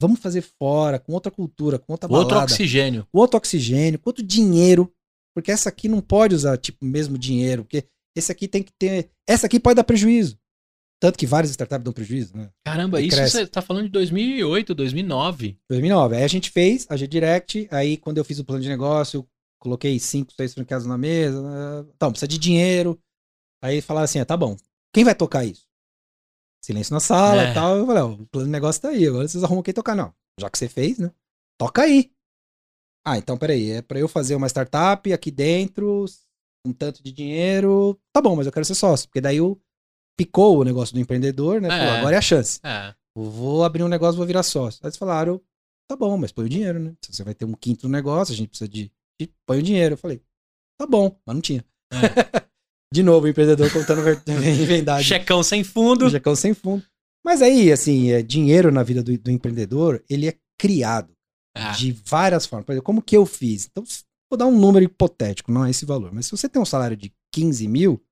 vamos 0.00 0.20
fazer 0.20 0.42
fora, 0.42 0.98
com 0.98 1.12
outra 1.12 1.30
cultura, 1.30 1.78
com 1.78 1.92
outra 1.92 2.08
balada. 2.08 2.34
Outro 2.34 2.38
oxigênio. 2.40 3.06
Com 3.10 3.18
outro 3.18 3.38
oxigênio, 3.38 3.98
com 3.98 4.10
outro 4.10 4.24
dinheiro, 4.24 4.92
porque 5.34 5.52
essa 5.52 5.68
aqui 5.68 5.88
não 5.88 6.00
pode 6.00 6.34
usar, 6.34 6.58
tipo, 6.58 6.84
mesmo 6.84 7.16
dinheiro, 7.16 7.62
porque 7.64 7.84
esse 8.16 8.32
aqui 8.32 8.48
tem 8.48 8.62
que 8.62 8.72
ter. 8.72 9.10
Essa 9.28 9.46
aqui 9.46 9.60
pode 9.60 9.76
dar 9.76 9.84
prejuízo. 9.84 10.38
Tanto 10.98 11.18
que 11.18 11.26
várias 11.26 11.50
startups 11.50 11.84
dão 11.84 11.92
prejuízo, 11.92 12.34
né? 12.34 12.50
Caramba, 12.64 13.00
e 13.00 13.08
isso 13.08 13.16
cresce. 13.16 13.36
você 13.36 13.46
tá 13.46 13.60
falando 13.60 13.84
de 13.84 13.90
2008, 13.90 14.74
2009. 14.74 15.58
2009. 15.68 16.16
Aí 16.16 16.24
a 16.24 16.28
gente 16.28 16.50
fez 16.50 16.86
a 16.88 16.96
G-Direct, 16.96 17.68
aí 17.70 17.98
quando 17.98 18.16
eu 18.16 18.24
fiz 18.24 18.38
o 18.38 18.44
plano 18.44 18.62
de 18.62 18.68
negócio, 18.68 19.28
coloquei 19.60 19.98
cinco, 19.98 20.32
seis 20.32 20.54
franqueados 20.54 20.86
na 20.86 20.96
mesa. 20.96 21.42
Né? 21.42 21.90
Então, 21.94 22.10
precisa 22.10 22.28
de 22.28 22.38
dinheiro. 22.38 22.98
Aí 23.62 23.82
falaram 23.82 24.04
assim, 24.04 24.20
ah, 24.20 24.24
tá 24.24 24.36
bom, 24.36 24.56
quem 24.92 25.04
vai 25.04 25.14
tocar 25.14 25.44
isso? 25.44 25.66
Silêncio 26.64 26.94
na 26.94 27.00
sala 27.00 27.44
e 27.44 27.46
é. 27.48 27.52
tal. 27.52 27.76
Eu 27.76 27.86
falei, 27.86 28.02
ó, 28.02 28.12
o 28.12 28.26
plano 28.26 28.46
de 28.46 28.52
negócio 28.52 28.80
tá 28.80 28.88
aí, 28.88 29.06
agora 29.06 29.28
vocês 29.28 29.44
arrumam 29.44 29.62
quem 29.62 29.74
tocar. 29.74 29.94
Não, 29.94 30.14
já 30.40 30.48
que 30.48 30.56
você 30.56 30.68
fez, 30.68 30.98
né? 30.98 31.10
Toca 31.58 31.82
aí. 31.82 32.10
Ah, 33.04 33.18
então 33.18 33.36
peraí, 33.36 33.70
é 33.70 33.82
pra 33.82 33.98
eu 33.98 34.08
fazer 34.08 34.34
uma 34.34 34.48
startup 34.48 35.12
aqui 35.12 35.30
dentro, 35.30 36.06
um 36.66 36.72
tanto 36.72 37.02
de 37.02 37.12
dinheiro, 37.12 37.98
tá 38.12 38.20
bom, 38.20 38.36
mas 38.36 38.46
eu 38.46 38.52
quero 38.52 38.64
ser 38.64 38.74
sócio. 38.74 39.08
Porque 39.08 39.20
daí 39.20 39.40
o 39.40 39.58
picou 40.16 40.58
o 40.58 40.64
negócio 40.64 40.94
do 40.94 41.00
empreendedor, 41.00 41.60
né? 41.60 41.68
É. 41.68 41.70
Pô, 41.70 41.98
agora 41.98 42.16
é 42.16 42.18
a 42.18 42.22
chance. 42.22 42.58
É. 42.64 42.94
Vou 43.14 43.64
abrir 43.64 43.82
um 43.82 43.88
negócio, 43.88 44.16
vou 44.16 44.26
virar 44.26 44.42
sócio. 44.42 44.80
Aí 44.82 44.88
eles 44.88 44.96
falaram, 44.96 45.40
tá 45.88 45.96
bom, 45.96 46.16
mas 46.16 46.32
põe 46.32 46.46
o 46.46 46.48
dinheiro, 46.48 46.78
né? 46.78 46.94
Você 47.08 47.22
vai 47.22 47.34
ter 47.34 47.44
um 47.44 47.54
quinto 47.54 47.88
negócio, 47.88 48.32
a 48.32 48.36
gente 48.36 48.48
precisa 48.48 48.68
de, 48.68 48.90
de 49.20 49.30
põe 49.46 49.58
o 49.58 49.62
dinheiro. 49.62 49.94
Eu 49.94 49.98
falei, 49.98 50.20
tá 50.78 50.86
bom, 50.86 51.16
mas 51.24 51.34
não 51.34 51.40
tinha. 51.40 51.64
É. 51.92 51.96
de 52.92 53.02
novo, 53.02 53.26
o 53.26 53.28
empreendedor 53.28 53.72
contando 53.72 54.02
verdade. 54.02 55.04
Checão 55.04 55.42
sem 55.42 55.62
fundo. 55.62 56.10
Checão 56.10 56.34
sem 56.34 56.54
fundo. 56.54 56.82
Mas 57.24 57.42
aí, 57.42 57.72
assim, 57.72 58.10
é, 58.10 58.22
dinheiro 58.22 58.70
na 58.70 58.82
vida 58.82 59.02
do, 59.02 59.16
do 59.18 59.30
empreendedor, 59.30 60.02
ele 60.08 60.28
é 60.28 60.36
criado 60.58 61.12
ah. 61.56 61.72
de 61.72 61.92
várias 61.92 62.46
formas. 62.46 62.66
Por 62.66 62.72
exemplo, 62.72 62.86
como 62.86 63.02
que 63.02 63.16
eu 63.16 63.26
fiz? 63.26 63.66
Então, 63.66 63.82
Vou 64.30 64.36
dar 64.36 64.46
um 64.46 64.58
número 64.58 64.84
hipotético, 64.84 65.52
não 65.52 65.64
é 65.64 65.70
esse 65.70 65.84
valor. 65.84 66.12
Mas 66.12 66.26
se 66.26 66.32
você 66.32 66.48
tem 66.48 66.60
um 66.60 66.66
salário 66.66 66.96
de 66.96 67.12
15 67.32 67.68
mil, 67.68 68.02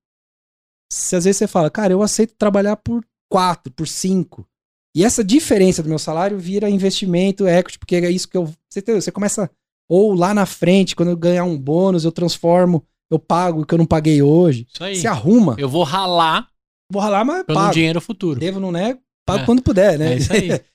se 0.93 1.17
às 1.17 1.25
vezes 1.25 1.39
você 1.39 1.47
fala, 1.47 1.71
cara, 1.71 1.93
eu 1.93 2.03
aceito 2.03 2.35
trabalhar 2.37 2.77
por 2.77 3.05
4, 3.31 3.73
por 3.73 3.87
5. 3.87 4.47
E 4.97 5.05
essa 5.05 5.25
diferença 5.25 5.83
do 5.83 5.89
meu 5.89 5.99
salário 5.99 6.39
vira 6.39 6.71
investimento, 6.71 7.49
equity, 7.49 7.79
porque 7.79 7.97
é 7.97 8.11
isso 8.11 8.29
que 8.29 8.37
eu. 8.37 8.47
Você, 8.69 8.79
entendeu? 8.79 9.03
você 9.03 9.11
começa. 9.11 9.51
Ou 9.89 10.15
lá 10.15 10.33
na 10.33 10.47
frente, 10.47 10.95
quando 10.95 11.11
eu 11.11 11.17
ganhar 11.17 11.45
um 11.45 11.59
bônus, 11.59 12.05
eu 12.05 12.13
transformo, 12.13 12.83
eu 13.11 13.19
pago 13.19 13.63
o 13.63 13.67
que 13.67 13.75
eu 13.75 13.79
não 13.79 13.87
paguei 13.87 14.23
hoje. 14.23 14.67
Isso 14.73 14.85
aí. 14.85 14.97
Se 14.97 15.07
arruma. 15.07 15.57
Eu 15.59 15.69
vou 15.69 15.83
ralar. 15.83 16.49
Vou 16.91 17.03
ralar, 17.03 17.25
mas 17.25 17.45
pago. 17.45 17.73
dinheiro 17.73 18.01
futuro. 18.01 18.39
Devo, 18.39 18.61
não 18.61 18.71
nego, 18.71 19.01
pago 19.27 19.43
é. 19.43 19.47
quando 19.47 19.63
puder, 19.63 19.99
né? 19.99 20.15
É 20.15 20.17
isso 20.17 20.33
aí. 20.33 20.49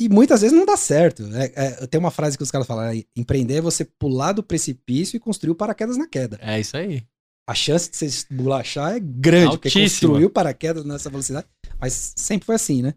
E 0.00 0.08
muitas 0.08 0.40
vezes 0.40 0.56
não 0.56 0.66
dá 0.66 0.76
certo. 0.76 1.24
É, 1.34 1.52
é, 1.54 1.86
tem 1.86 2.00
uma 2.00 2.10
frase 2.10 2.36
que 2.36 2.42
os 2.42 2.50
caras 2.50 2.66
falam: 2.66 2.84
é, 2.84 3.04
empreender 3.16 3.56
é 3.56 3.60
você 3.60 3.84
pular 3.84 4.32
do 4.32 4.42
precipício 4.42 5.16
e 5.16 5.20
construir 5.20 5.52
o 5.52 5.56
paraquedas 5.56 5.96
na 5.96 6.08
queda. 6.08 6.38
É 6.40 6.58
isso 6.58 6.76
aí. 6.76 7.04
A 7.48 7.54
chance 7.54 7.90
de 7.90 7.96
você 7.96 8.06
esbulachar 8.06 8.96
é 8.96 9.00
grande, 9.00 9.48
Altíssima. 9.48 9.60
porque 9.60 9.80
construiu 9.80 10.26
o 10.28 10.30
paraquedas 10.30 10.84
nessa 10.84 11.10
velocidade. 11.10 11.46
Mas 11.78 12.14
sempre 12.16 12.46
foi 12.46 12.54
assim, 12.54 12.82
né? 12.82 12.94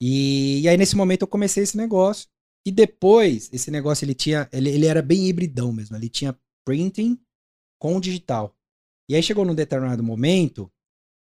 E, 0.00 0.60
e, 0.62 0.68
aí, 0.68 0.76
nesse 0.76 0.96
momento, 0.96 1.22
eu 1.22 1.28
comecei 1.28 1.62
esse 1.62 1.76
negócio. 1.76 2.28
E 2.66 2.70
depois, 2.70 3.50
esse 3.52 3.70
negócio 3.70 4.04
ele 4.04 4.14
tinha. 4.14 4.48
Ele, 4.52 4.70
ele 4.70 4.86
era 4.86 5.02
bem 5.02 5.26
hibridão 5.26 5.72
mesmo. 5.72 5.96
Ele 5.96 6.08
tinha 6.08 6.38
printing 6.64 7.18
com 7.78 8.00
digital. 8.00 8.56
E 9.10 9.14
aí 9.14 9.22
chegou 9.22 9.44
num 9.44 9.54
determinado 9.54 10.02
momento, 10.02 10.70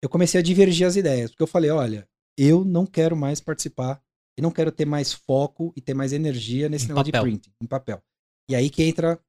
eu 0.04 0.08
comecei 0.08 0.40
a 0.40 0.44
divergir 0.44 0.88
as 0.88 0.96
ideias. 0.96 1.32
Porque 1.32 1.44
eu 1.44 1.48
falei: 1.48 1.72
olha, 1.72 2.08
eu 2.38 2.64
não 2.64 2.86
quero 2.86 3.16
mais 3.16 3.42
participar 3.42 4.02
e 4.38 4.42
não 4.42 4.52
quero 4.52 4.72
ter 4.72 4.86
mais 4.86 5.14
foco 5.14 5.74
e 5.76 5.82
ter 5.82 5.94
mais 5.94 6.14
energia 6.14 6.70
nesse 6.70 6.86
em 6.86 6.88
negócio 6.90 7.12
papel. 7.12 7.24
de 7.24 7.32
printing, 7.32 7.54
em 7.62 7.68
papel. 7.68 8.02
E 8.50 8.56
aí 8.56 8.70
que 8.70 8.84
entra 8.84 9.20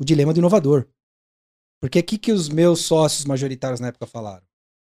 o 0.00 0.04
dilema 0.04 0.32
do 0.32 0.38
inovador. 0.38 0.88
Porque 1.80 2.00
o 2.00 2.04
que, 2.04 2.18
que 2.18 2.32
os 2.32 2.48
meus 2.48 2.80
sócios 2.80 3.24
majoritários 3.24 3.80
na 3.80 3.88
época 3.88 4.06
falaram? 4.06 4.44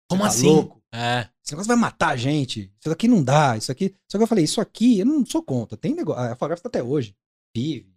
Como 0.09 0.21
tá 0.21 0.27
assim? 0.27 0.47
Louco? 0.47 0.81
É. 0.93 1.27
Esse 1.43 1.53
negócio 1.53 1.67
vai 1.67 1.77
matar 1.77 2.09
a 2.09 2.15
gente. 2.15 2.71
Isso 2.79 2.91
aqui 2.91 3.07
não 3.07 3.23
dá. 3.23 3.57
Isso 3.57 3.71
aqui. 3.71 3.95
Só 4.09 4.17
que 4.17 4.23
eu 4.23 4.27
falei, 4.27 4.43
isso 4.43 4.61
aqui 4.61 4.99
eu 4.99 5.05
não 5.05 5.25
sou 5.25 5.41
contra. 5.41 5.77
Tem 5.77 5.95
negócio. 5.95 6.21
A 6.21 6.35
Fotografa 6.35 6.63
tá 6.63 6.69
até 6.69 6.83
hoje. 6.83 7.15
Vive. 7.55 7.95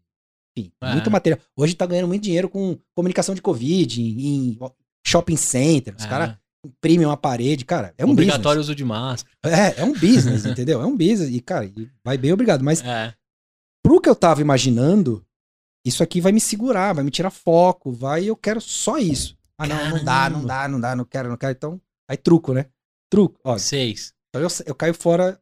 Enfim, 0.57 0.73
é. 0.81 0.93
muito 0.93 1.11
material. 1.11 1.41
Hoje 1.55 1.75
tá 1.75 1.87
ganhando 1.87 2.09
muito 2.09 2.23
dinheiro 2.23 2.49
com 2.49 2.79
comunicação 2.95 3.35
de 3.35 3.43
Covid, 3.43 4.03
em, 4.03 4.53
em 4.53 4.59
shopping 5.07 5.37
center. 5.37 5.95
Os 5.97 6.05
é. 6.05 6.09
caras 6.09 6.37
imprime 6.65 7.05
uma 7.05 7.17
parede, 7.17 7.65
cara, 7.65 7.95
é 7.97 8.05
um 8.05 8.11
Obrigatório 8.11 8.61
business. 8.61 8.67
uso 8.67 8.75
de 8.75 8.85
máscara. 8.85 9.37
É, 9.45 9.81
é 9.81 9.85
um 9.85 9.93
business, 9.93 10.45
entendeu? 10.47 10.81
É 10.83 10.87
um 10.87 10.97
business. 10.97 11.31
E, 11.31 11.41
cara, 11.41 11.71
vai 12.05 12.19
bem 12.19 12.33
obrigado. 12.33 12.65
Mas 12.65 12.83
é. 12.83 13.15
pro 13.83 14.01
que 14.01 14.09
eu 14.09 14.17
tava 14.17 14.41
imaginando, 14.41 15.25
isso 15.87 16.03
aqui 16.03 16.21
vai 16.21 16.33
me 16.33 16.41
segurar, 16.41 16.95
vai 16.95 17.05
me 17.05 17.11
tirar 17.11 17.31
foco, 17.31 17.93
vai, 17.93 18.25
eu 18.25 18.37
quero 18.37 18.61
só 18.61 18.99
isso. 18.99 19.37
Ah, 19.59 19.67
não, 19.67 19.77
Caramba. 19.77 19.97
não 19.97 20.05
dá, 20.05 20.31
não 20.31 20.45
dá, 20.45 20.69
não 20.69 20.81
dá, 20.81 20.97
não 20.97 21.05
quero, 21.05 21.29
não 21.29 21.37
quero. 21.37 21.53
Então, 21.53 21.81
aí 22.09 22.17
truco, 22.17 22.53
né? 22.53 22.67
Truco. 23.11 23.41
Ó, 23.43 23.57
Seis. 23.59 24.15
Então 24.29 24.43
eu, 24.43 24.49
eu 24.67 24.75
caio 24.75 24.95
fora 24.95 25.41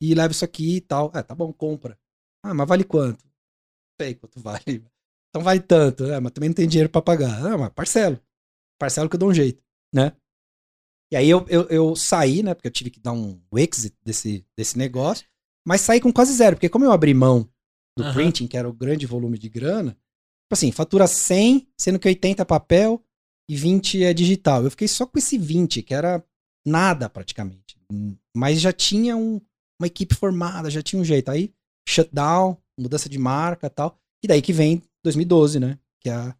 e 0.00 0.14
levo 0.14 0.32
isso 0.32 0.44
aqui 0.44 0.76
e 0.76 0.80
tal. 0.80 1.10
É, 1.14 1.22
tá 1.22 1.34
bom, 1.34 1.52
compra. 1.52 1.98
Ah, 2.44 2.54
mas 2.54 2.68
vale 2.68 2.84
quanto? 2.84 3.24
Não 3.24 4.06
sei 4.06 4.14
quanto 4.14 4.40
vale. 4.40 4.84
Então 5.28 5.42
vale 5.42 5.60
tanto, 5.60 6.06
né? 6.06 6.20
Mas 6.20 6.32
também 6.32 6.50
não 6.50 6.54
tem 6.54 6.68
dinheiro 6.68 6.90
para 6.90 7.02
pagar. 7.02 7.44
Ah, 7.44 7.58
mas 7.58 7.70
parcelo. 7.70 8.20
Parcelo 8.78 9.08
que 9.08 9.16
eu 9.16 9.20
dou 9.20 9.30
um 9.30 9.34
jeito, 9.34 9.62
né? 9.92 10.12
E 11.12 11.16
aí 11.16 11.28
eu, 11.28 11.44
eu, 11.48 11.68
eu, 11.68 11.94
saí, 11.94 12.42
né? 12.42 12.54
Porque 12.54 12.68
eu 12.68 12.72
tive 12.72 12.90
que 12.90 12.98
dar 12.98 13.12
um 13.12 13.38
exit 13.54 13.94
desse, 14.02 14.46
desse 14.56 14.78
negócio. 14.78 15.26
Mas 15.66 15.82
saí 15.82 16.00
com 16.00 16.12
quase 16.12 16.32
zero. 16.32 16.56
Porque 16.56 16.70
como 16.70 16.84
eu 16.84 16.92
abri 16.92 17.12
mão 17.12 17.48
do 17.96 18.04
uhum. 18.04 18.12
printing, 18.14 18.46
que 18.46 18.56
era 18.56 18.68
o 18.68 18.72
grande 18.72 19.04
volume 19.04 19.38
de 19.38 19.50
grana, 19.50 19.90
tipo 19.92 20.52
assim, 20.52 20.72
fatura 20.72 21.06
100, 21.06 21.68
sendo 21.78 21.98
que 21.98 22.08
80 22.08 22.40
é 22.40 22.44
papel 22.46 23.04
e 23.48 23.54
20 23.54 24.04
é 24.04 24.14
digital. 24.14 24.64
Eu 24.64 24.70
fiquei 24.70 24.88
só 24.88 25.04
com 25.04 25.18
esse 25.18 25.36
20, 25.36 25.82
que 25.82 25.92
era 25.92 26.24
nada 26.66 27.10
praticamente. 27.10 27.76
Mas 28.34 28.60
já 28.60 28.72
tinha 28.72 29.14
um, 29.14 29.38
uma 29.78 29.86
equipe 29.86 30.14
formada, 30.14 30.70
já 30.70 30.82
tinha 30.82 31.00
um 31.00 31.04
jeito. 31.04 31.30
Aí, 31.30 31.52
shutdown, 31.86 32.56
mudança 32.78 33.08
de 33.08 33.18
marca 33.18 33.68
tal. 33.68 33.98
E 34.24 34.26
daí 34.26 34.40
que 34.40 34.52
vem 34.52 34.82
2012, 35.04 35.60
né? 35.60 35.78
Que 36.00 36.08
é 36.08 36.14
a, 36.14 36.36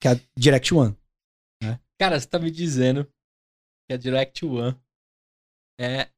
que 0.00 0.08
é 0.08 0.10
a 0.12 0.20
Direct 0.36 0.74
One. 0.74 0.96
Né? 1.94 2.06
Cara, 2.06 2.20
você 2.20 2.26
tá 2.26 2.38
me 2.38 2.50
dizendo 2.50 3.06
que 3.88 3.94
a 3.94 3.96
Direct 3.96 4.44
One 4.44 4.76
é 5.78 6.08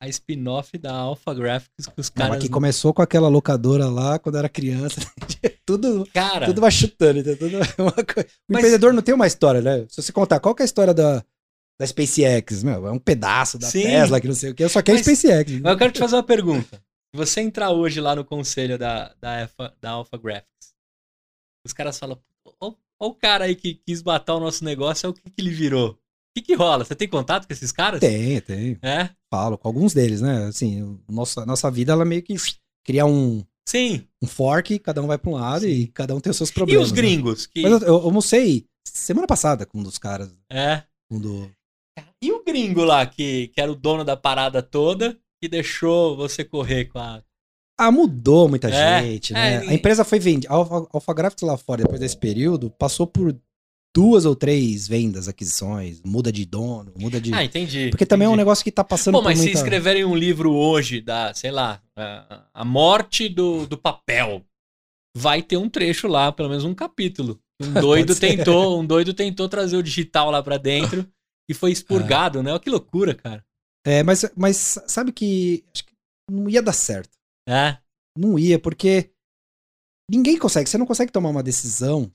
a 0.00 0.08
spin-off 0.08 0.76
da 0.76 0.92
Alpha 0.92 1.32
Graphics 1.32 1.86
que 1.86 2.00
os 2.00 2.08
caras. 2.10 2.34
Não, 2.34 2.40
que 2.40 2.48
começou 2.48 2.92
com 2.92 3.02
aquela 3.02 3.28
locadora 3.28 3.86
lá 3.86 4.18
quando 4.18 4.38
era 4.38 4.48
criança. 4.48 5.00
tudo, 5.64 6.06
Cara, 6.12 6.46
tudo 6.46 6.60
vai 6.60 6.70
chutando. 6.70 7.22
Tudo 7.36 7.56
uma 7.78 7.92
coisa. 7.92 8.28
O 8.28 8.52
Mas... 8.52 8.58
empreendedor 8.58 8.92
não 8.92 9.02
tem 9.02 9.14
uma 9.14 9.26
história, 9.26 9.60
né? 9.60 9.86
Se 9.88 10.02
você 10.02 10.12
contar 10.12 10.40
qual 10.40 10.54
é 10.58 10.62
a 10.62 10.64
história 10.64 10.92
da, 10.92 11.24
da 11.78 11.86
SpaceX, 11.86 12.62
meu, 12.62 12.86
é 12.86 12.92
um 12.92 12.98
pedaço 12.98 13.58
da 13.58 13.66
Sim. 13.66 13.82
Tesla, 13.82 14.20
que 14.20 14.28
não 14.28 14.34
sei 14.34 14.50
o 14.50 14.54
que, 14.54 14.68
só 14.68 14.82
que 14.82 14.90
é 14.90 14.98
SpaceX. 14.98 15.60
Mas 15.60 15.72
eu 15.72 15.78
quero 15.78 15.92
te 15.92 15.98
fazer 15.98 16.16
uma 16.16 16.22
pergunta. 16.22 16.76
Se 17.14 17.16
você 17.16 17.40
entrar 17.40 17.70
hoje 17.70 18.00
lá 18.00 18.14
no 18.14 18.24
conselho 18.24 18.76
da, 18.76 19.14
da, 19.20 19.42
Alpha, 19.42 19.76
da 19.80 19.90
Alpha 19.90 20.18
Graphics, 20.18 20.74
os 21.64 21.72
caras 21.72 21.98
falam, 21.98 22.20
olha 23.04 23.10
o 23.10 23.14
cara 23.14 23.44
aí 23.44 23.54
que 23.54 23.74
quis 23.74 24.02
matar 24.02 24.34
o 24.34 24.40
nosso 24.40 24.64
negócio, 24.64 25.06
é 25.06 25.10
o 25.10 25.14
que, 25.14 25.22
que 25.22 25.40
ele 25.40 25.50
virou. 25.50 25.90
O 25.90 25.96
que, 26.36 26.42
que 26.42 26.54
rola? 26.54 26.84
Você 26.84 26.94
tem 26.94 27.08
contato 27.08 27.46
com 27.46 27.52
esses 27.52 27.70
caras? 27.70 28.00
Tem, 28.00 28.40
tem. 28.40 28.78
É? 28.82 29.10
Falo 29.32 29.56
com 29.56 29.68
alguns 29.68 29.94
deles, 29.94 30.20
né? 30.20 30.46
Assim, 30.46 30.98
nossa, 31.08 31.46
nossa 31.46 31.70
vida, 31.70 31.92
ela 31.92 32.04
meio 32.04 32.22
que 32.22 32.34
cria 32.84 33.06
um, 33.06 33.44
Sim. 33.66 34.06
Um 34.22 34.26
fork, 34.26 34.78
cada 34.78 35.02
um 35.02 35.06
vai 35.06 35.18
para 35.18 35.30
um 35.30 35.34
lado 35.34 35.62
Sim. 35.62 35.68
e 35.68 35.86
cada 35.88 36.14
um 36.14 36.20
tem 36.20 36.30
os 36.30 36.36
seus 36.36 36.50
problemas. 36.50 36.82
E 36.82 36.84
os 36.84 36.92
né? 36.92 36.96
gringos? 36.96 37.46
Né? 37.46 37.50
Que... 37.52 37.62
Mas 37.62 37.82
eu, 37.82 37.88
eu 37.88 37.94
almocei 37.94 38.66
semana 38.86 39.26
passada 39.26 39.64
com 39.64 39.78
um 39.78 39.82
dos 39.82 39.98
caras. 39.98 40.34
É. 40.50 40.82
Um 41.10 41.20
do... 41.20 41.50
E 42.22 42.32
o 42.32 42.42
gringo 42.44 42.84
lá, 42.84 43.06
que, 43.06 43.48
que 43.48 43.60
era 43.60 43.70
o 43.70 43.76
dono 43.76 44.04
da 44.04 44.16
parada 44.16 44.62
toda, 44.62 45.18
que 45.40 45.48
deixou 45.48 46.16
você 46.16 46.44
correr 46.44 46.86
com 46.86 46.98
a. 46.98 47.22
Ah, 47.78 47.90
mudou 47.90 48.48
muita 48.48 48.68
é, 48.68 49.02
gente, 49.02 49.32
né? 49.32 49.54
É, 49.54 49.68
a 49.68 49.74
empresa 49.74 50.04
foi 50.04 50.18
vendida. 50.18 50.52
A 50.52 50.56
Alpha 50.56 51.14
Graphics 51.14 51.42
lá 51.42 51.56
fora, 51.56 51.82
depois 51.82 52.00
desse 52.00 52.16
período, 52.16 52.70
passou 52.70 53.06
por 53.06 53.36
duas 53.94 54.24
ou 54.24 54.34
três 54.34 54.88
vendas, 54.88 55.28
aquisições, 55.28 56.00
muda 56.04 56.32
de 56.32 56.44
dono, 56.44 56.92
muda 56.96 57.20
de. 57.20 57.32
Ah, 57.32 57.44
entendi. 57.44 57.90
Porque 57.90 58.04
também 58.04 58.26
entendi. 58.26 58.32
é 58.32 58.34
um 58.34 58.44
negócio 58.44 58.64
que 58.64 58.72
tá 58.72 58.82
passando 58.82 59.14
Pô, 59.14 59.22
mas 59.22 59.38
muita... 59.38 59.52
se 59.52 59.58
escreverem 59.58 60.04
um 60.04 60.16
livro 60.16 60.52
hoje 60.52 61.00
da, 61.00 61.32
sei 61.32 61.50
lá, 61.50 61.80
a, 61.96 62.44
a 62.52 62.64
morte 62.64 63.28
do, 63.28 63.66
do 63.66 63.78
papel, 63.78 64.44
vai 65.16 65.40
ter 65.40 65.56
um 65.56 65.68
trecho 65.68 66.08
lá, 66.08 66.32
pelo 66.32 66.48
menos 66.48 66.64
um 66.64 66.74
capítulo. 66.74 67.40
Um 67.60 67.72
doido 67.80 68.14
tentou, 68.14 68.80
um 68.80 68.86
doido 68.86 69.14
tentou 69.14 69.48
trazer 69.48 69.76
o 69.76 69.82
digital 69.82 70.30
lá 70.30 70.42
para 70.42 70.58
dentro 70.58 71.06
e 71.48 71.54
foi 71.54 71.70
expurgado, 71.70 72.40
é. 72.40 72.42
né? 72.42 72.50
Olha 72.50 72.60
que 72.60 72.70
loucura, 72.70 73.14
cara. 73.14 73.44
É, 73.86 74.02
mas, 74.02 74.24
mas 74.34 74.78
sabe 74.86 75.12
que, 75.12 75.62
acho 75.72 75.84
que 75.84 75.92
não 76.30 76.48
ia 76.48 76.62
dar 76.62 76.72
certo. 76.72 77.10
É? 77.48 77.78
Não 78.16 78.38
ia, 78.38 78.58
porque 78.58 79.10
ninguém 80.10 80.38
consegue, 80.38 80.68
você 80.68 80.78
não 80.78 80.86
consegue 80.86 81.12
tomar 81.12 81.30
uma 81.30 81.42
decisão 81.42 82.10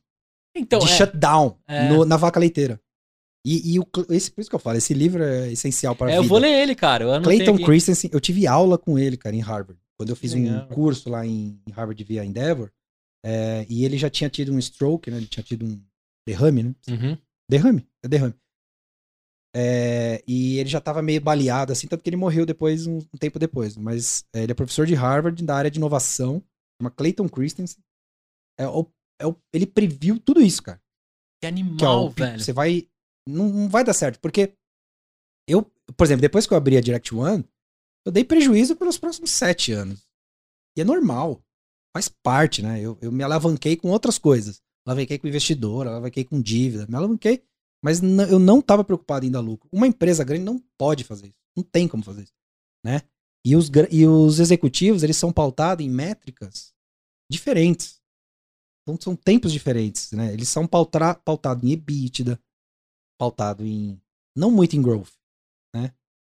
então, 0.56 0.80
de 0.80 0.86
é. 0.86 0.98
shutdown 0.98 1.58
é. 1.68 1.90
no, 1.90 2.06
na 2.06 2.18
vaca 2.18 2.40
leiteira. 2.40 2.80
E, 3.46 3.76
e 3.76 3.80
o, 3.80 3.88
esse, 4.10 4.32
por 4.32 4.42
isso 4.42 4.50
que 4.50 4.56
eu 4.56 4.60
falo, 4.60 4.78
esse 4.78 4.94
livro 4.94 5.24
é 5.24 5.52
essencial 5.52 5.96
para 5.96 6.08
a 6.08 6.10
é, 6.12 6.14
vida. 6.16 6.26
Eu 6.26 6.30
vou 6.30 6.38
ler 6.38 6.62
ele, 6.62 6.76
cara. 6.76 7.06
Eu 7.06 7.22
Clayton. 7.22 7.58
Christensen, 7.58 8.10
eu 8.14 8.20
tive 8.20 8.46
aula 8.46 8.78
com 8.78 9.00
ele, 9.00 9.16
cara, 9.18 9.36
em 9.36 9.40
Harvard. 9.40 9.80
Quando 9.98 10.10
eu 10.10 10.16
fiz 10.16 10.34
um 10.34 10.66
curso 10.68 11.10
lá 11.10 11.26
em, 11.26 11.62
em 11.68 11.72
Harvard 11.72 12.02
via 12.04 12.24
Endeavor, 12.24 12.72
é, 13.26 13.66
e 13.70 13.84
ele 13.84 13.98
já 13.98 14.10
tinha 14.10 14.30
tido 14.30 14.54
um 14.54 14.60
stroke, 14.60 15.12
né? 15.12 15.18
Ele 15.18 15.28
tinha 15.28 15.44
tido 15.44 15.66
um 15.66 15.82
derrame, 16.28 16.64
né? 16.64 16.76
Uhum. 16.90 17.18
Derrame, 17.50 17.86
é 18.04 18.08
derrame. 18.08 18.34
É, 19.56 20.24
e 20.28 20.60
ele 20.60 20.70
já 20.70 20.78
estava 20.78 21.02
meio 21.02 21.22
baleado, 21.22 21.72
assim, 21.72 21.88
tanto 21.88 22.04
que 22.04 22.10
ele 22.10 22.18
morreu 22.18 22.46
depois, 22.46 22.86
um, 22.86 22.98
um 22.98 23.18
tempo 23.18 23.40
depois. 23.40 23.76
Mas 23.76 24.24
é, 24.34 24.44
ele 24.44 24.52
é 24.52 24.56
professor 24.56 24.86
de 24.86 24.94
Harvard 24.94 25.44
da 25.44 25.56
área 25.56 25.72
de 25.72 25.80
inovação, 25.80 26.44
chama 26.80 26.92
Clayton 26.92 27.28
Christensen. 27.28 27.84
É, 28.60 28.68
o, 28.68 28.86
é 29.20 29.26
o, 29.26 29.36
ele 29.54 29.66
previu 29.66 30.20
tudo 30.20 30.42
isso, 30.42 30.62
cara. 30.62 30.82
Que 31.42 31.48
animal, 31.48 31.78
que, 31.78 31.86
ó, 31.86 32.10
velho. 32.10 32.40
Você 32.40 32.54
vai. 32.54 32.88
Não, 33.28 33.50
não 33.50 33.70
vai 33.70 33.84
dar 33.84 33.94
certo, 33.94 34.20
porque 34.20 34.54
eu, 35.48 35.64
por 35.96 36.04
exemplo, 36.04 36.22
depois 36.22 36.46
que 36.46 36.54
eu 36.54 36.58
abri 36.58 36.78
a 36.78 36.82
Direct 36.82 37.14
One, 37.14 37.46
eu 38.06 38.12
dei 38.12 38.24
prejuízo 38.24 38.76
pelos 38.76 38.98
próximos 38.98 39.32
sete 39.32 39.72
anos. 39.72 40.08
E 40.78 40.82
é 40.82 40.84
normal. 40.84 41.44
Faz 41.96 42.08
parte, 42.08 42.62
né? 42.62 42.80
Eu, 42.80 42.98
eu 43.02 43.12
me 43.12 43.24
alavanquei 43.24 43.76
com 43.76 43.90
outras 43.90 44.18
coisas. 44.18 44.62
Alavanquei 44.88 45.18
com 45.18 45.28
investidor, 45.28 45.88
alavanquei 45.88 46.24
com 46.24 46.42
dívida, 46.42 46.88
me 46.88 46.96
alavanquei 46.96 47.44
mas 47.84 48.02
eu 48.02 48.40
não 48.40 48.60
estava 48.60 48.84
preocupado 48.84 49.26
em 49.26 49.32
dar 49.32 49.40
lucro. 49.40 49.70
Uma 49.72 49.88
empresa 49.88 50.24
grande 50.24 50.44
não 50.44 50.60
pode 50.78 51.04
fazer 51.04 51.28
isso. 51.28 51.40
Não 51.56 51.64
tem 51.64 51.88
como 51.88 52.04
fazer 52.04 52.24
isso. 52.24 52.34
Né? 52.84 53.02
E, 53.46 53.56
os, 53.56 53.72
e 53.90 54.06
os 54.06 54.40
executivos, 54.40 55.04
eles 55.04 55.18
são 55.18 55.32
pautados 55.32 55.86
em 55.86 55.90
métricas 55.90 56.74
diferentes. 57.32 58.02
Então 58.84 59.00
são 59.00 59.16
tempos 59.16 59.52
diferentes. 59.52 60.12
Né? 60.12 60.34
Eles 60.34 60.50
são 60.50 60.68
pautados 60.68 61.64
em 61.64 61.72
EBITDA, 61.72 62.40
pautado 63.18 63.66
em. 63.66 64.02
não 64.36 64.52
muito 64.52 64.76
em 64.76 64.82
growth. 64.82 65.14
Né? 65.74 65.94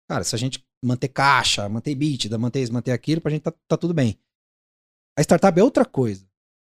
Cara, 0.08 0.24
se 0.24 0.34
a 0.34 0.38
gente 0.38 0.64
manter 0.82 1.08
caixa, 1.08 1.68
manter 1.68 1.90
EBITDA, 1.90 2.38
manter 2.38 2.62
isso, 2.62 2.72
manter 2.72 2.92
aquilo, 2.92 3.20
pra 3.20 3.30
gente 3.30 3.42
tá, 3.42 3.52
tá 3.68 3.76
tudo 3.76 3.92
bem. 3.92 4.18
A 5.16 5.22
startup 5.22 5.58
é 5.58 5.62
outra 5.62 5.84
coisa. 5.84 6.26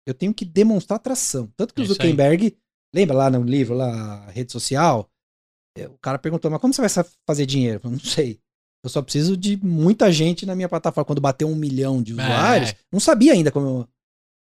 Eu 0.06 0.14
tenho 0.14 0.32
que 0.32 0.44
demonstrar 0.44 0.96
atração. 0.96 1.52
Tanto 1.56 1.74
que 1.74 1.80
é 1.80 1.84
o 1.84 1.86
Zuckerberg 1.86 2.56
Lembra 2.94 3.16
lá 3.16 3.30
no 3.30 3.42
livro, 3.42 3.74
lá, 3.74 4.26
rede 4.30 4.50
social? 4.50 5.08
É, 5.76 5.86
o 5.86 5.98
cara 5.98 6.18
perguntou, 6.18 6.50
mas 6.50 6.60
como 6.60 6.74
você 6.74 6.80
vai 6.80 7.06
fazer 7.26 7.46
dinheiro? 7.46 7.80
Eu 7.84 7.90
não 7.90 8.00
sei. 8.00 8.40
Eu 8.82 8.90
só 8.90 9.02
preciso 9.02 9.36
de 9.36 9.56
muita 9.62 10.10
gente 10.10 10.46
na 10.46 10.56
minha 10.56 10.68
plataforma. 10.68 11.04
Quando 11.04 11.20
bater 11.20 11.44
um 11.44 11.54
milhão 11.54 12.02
de 12.02 12.12
usuários, 12.12 12.70
é. 12.70 12.76
não 12.90 12.98
sabia 12.98 13.32
ainda 13.32 13.52
como 13.52 13.88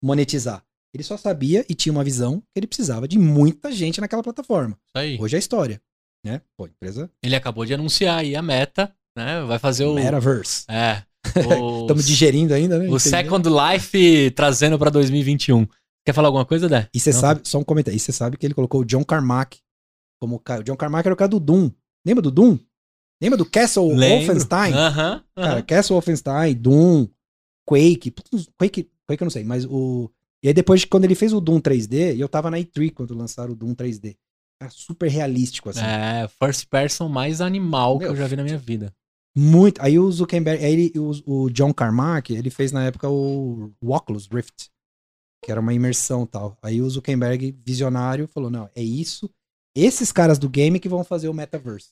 monetizar. 0.03 0.63
Ele 0.93 1.03
só 1.03 1.17
sabia 1.17 1.65
e 1.69 1.75
tinha 1.75 1.91
uma 1.91 2.03
visão 2.03 2.39
que 2.39 2.59
ele 2.59 2.67
precisava 2.67 3.07
de 3.07 3.19
muita 3.19 3.71
gente 3.71 3.99
naquela 3.99 4.23
plataforma. 4.23 4.77
Isso 4.87 4.97
aí. 4.97 5.17
Hoje 5.19 5.35
é 5.35 5.39
história. 5.39 5.81
Né? 6.23 6.41
Pô, 6.57 6.67
empresa. 6.67 7.09
Ele 7.23 7.35
acabou 7.35 7.65
de 7.65 7.73
anunciar 7.73 8.19
aí 8.19 8.35
a 8.35 8.41
meta, 8.41 8.93
né? 9.15 9.41
Vai 9.43 9.59
fazer 9.59 9.85
o. 9.85 9.93
Metaverse. 9.95 10.65
É. 10.67 11.03
Estamos 11.81 12.05
digerindo 12.05 12.53
ainda, 12.53 12.77
né? 12.77 12.85
O 12.85 12.95
Entendi. 12.95 13.01
Second 13.01 13.47
Life 13.49 14.31
trazendo 14.31 14.79
para 14.79 14.89
2021. 14.89 15.67
Quer 16.05 16.13
falar 16.13 16.27
alguma 16.27 16.45
coisa, 16.45 16.67
Dé? 16.67 16.89
E 16.93 16.99
você 16.99 17.13
sabe, 17.13 17.41
só 17.43 17.59
um 17.59 17.63
comentário. 17.63 17.95
E 17.95 17.99
você 17.99 18.11
sabe 18.11 18.37
que 18.37 18.45
ele 18.45 18.53
colocou 18.53 18.81
o 18.81 18.85
John 18.85 19.03
Carmack 19.03 19.59
como 20.19 20.35
o 20.35 20.39
cara. 20.39 20.61
O 20.61 20.63
John 20.63 20.75
Carmack 20.75 21.07
era 21.07 21.13
o 21.13 21.17
cara 21.17 21.29
do 21.29 21.39
Doom. 21.39 21.69
Lembra 22.05 22.21
do 22.21 22.31
Doom? 22.31 22.57
Lembra 23.21 23.37
do 23.37 23.45
Castle 23.45 23.93
Lembro. 23.93 24.25
Wolfenstein? 24.25 24.73
Aham. 24.73 24.89
Uh 24.91 25.15
-huh, 25.15 25.17
uh 25.17 25.21
-huh. 25.21 25.49
Cara, 25.49 25.61
Castle 25.63 25.95
Wolfenstein, 25.95 26.55
Doom, 26.55 27.07
Quake. 27.65 28.13
Quake, 28.57 28.89
Quake 29.07 29.21
eu 29.21 29.25
não 29.25 29.29
sei, 29.29 29.43
mas 29.43 29.65
o. 29.65 30.09
E 30.43 30.47
aí 30.47 30.53
depois, 30.53 30.85
quando 30.85 31.03
ele 31.03 31.15
fez 31.15 31.33
o 31.33 31.41
Doom 31.41 31.59
3D, 31.59 32.15
e 32.15 32.19
eu 32.19 32.29
tava 32.29 32.49
na 32.49 32.57
E3 32.57 32.93
quando 32.93 33.13
lançaram 33.13 33.51
o 33.51 33.55
Doom 33.55 33.73
3D. 33.75 34.15
Era 34.61 34.71
super 34.71 35.09
realístico, 35.09 35.69
assim. 35.69 35.81
É, 35.81 36.27
first 36.41 36.67
person 36.69 37.07
mais 37.07 37.39
animal 37.39 37.97
Meu, 37.97 38.07
que 38.07 38.13
eu 38.13 38.17
já 38.17 38.27
vi 38.27 38.35
na 38.35 38.43
minha 38.43 38.57
vida. 38.57 38.93
Muito. 39.37 39.81
Aí 39.81 39.97
o 39.97 40.11
Zuckerberg, 40.11 40.63
aí 40.63 40.73
ele, 40.73 40.93
o, 40.97 41.45
o 41.45 41.49
John 41.49 41.73
Carmack, 41.73 42.33
ele 42.33 42.49
fez 42.49 42.71
na 42.71 42.83
época 42.85 43.07
o, 43.09 43.71
o 43.81 43.95
Oculus 43.95 44.27
Rift 44.27 44.69
que 45.43 45.51
era 45.51 45.59
uma 45.59 45.73
imersão 45.73 46.25
tal. 46.25 46.57
Aí 46.61 46.81
o 46.81 46.89
Zuckerberg, 46.89 47.55
visionário, 47.65 48.27
falou: 48.27 48.49
não, 48.49 48.69
é 48.75 48.81
isso. 48.81 49.29
Esses 49.75 50.11
caras 50.11 50.37
do 50.37 50.49
game 50.49 50.79
que 50.79 50.89
vão 50.89 51.03
fazer 51.03 51.29
o 51.29 51.33
metaverse. 51.33 51.91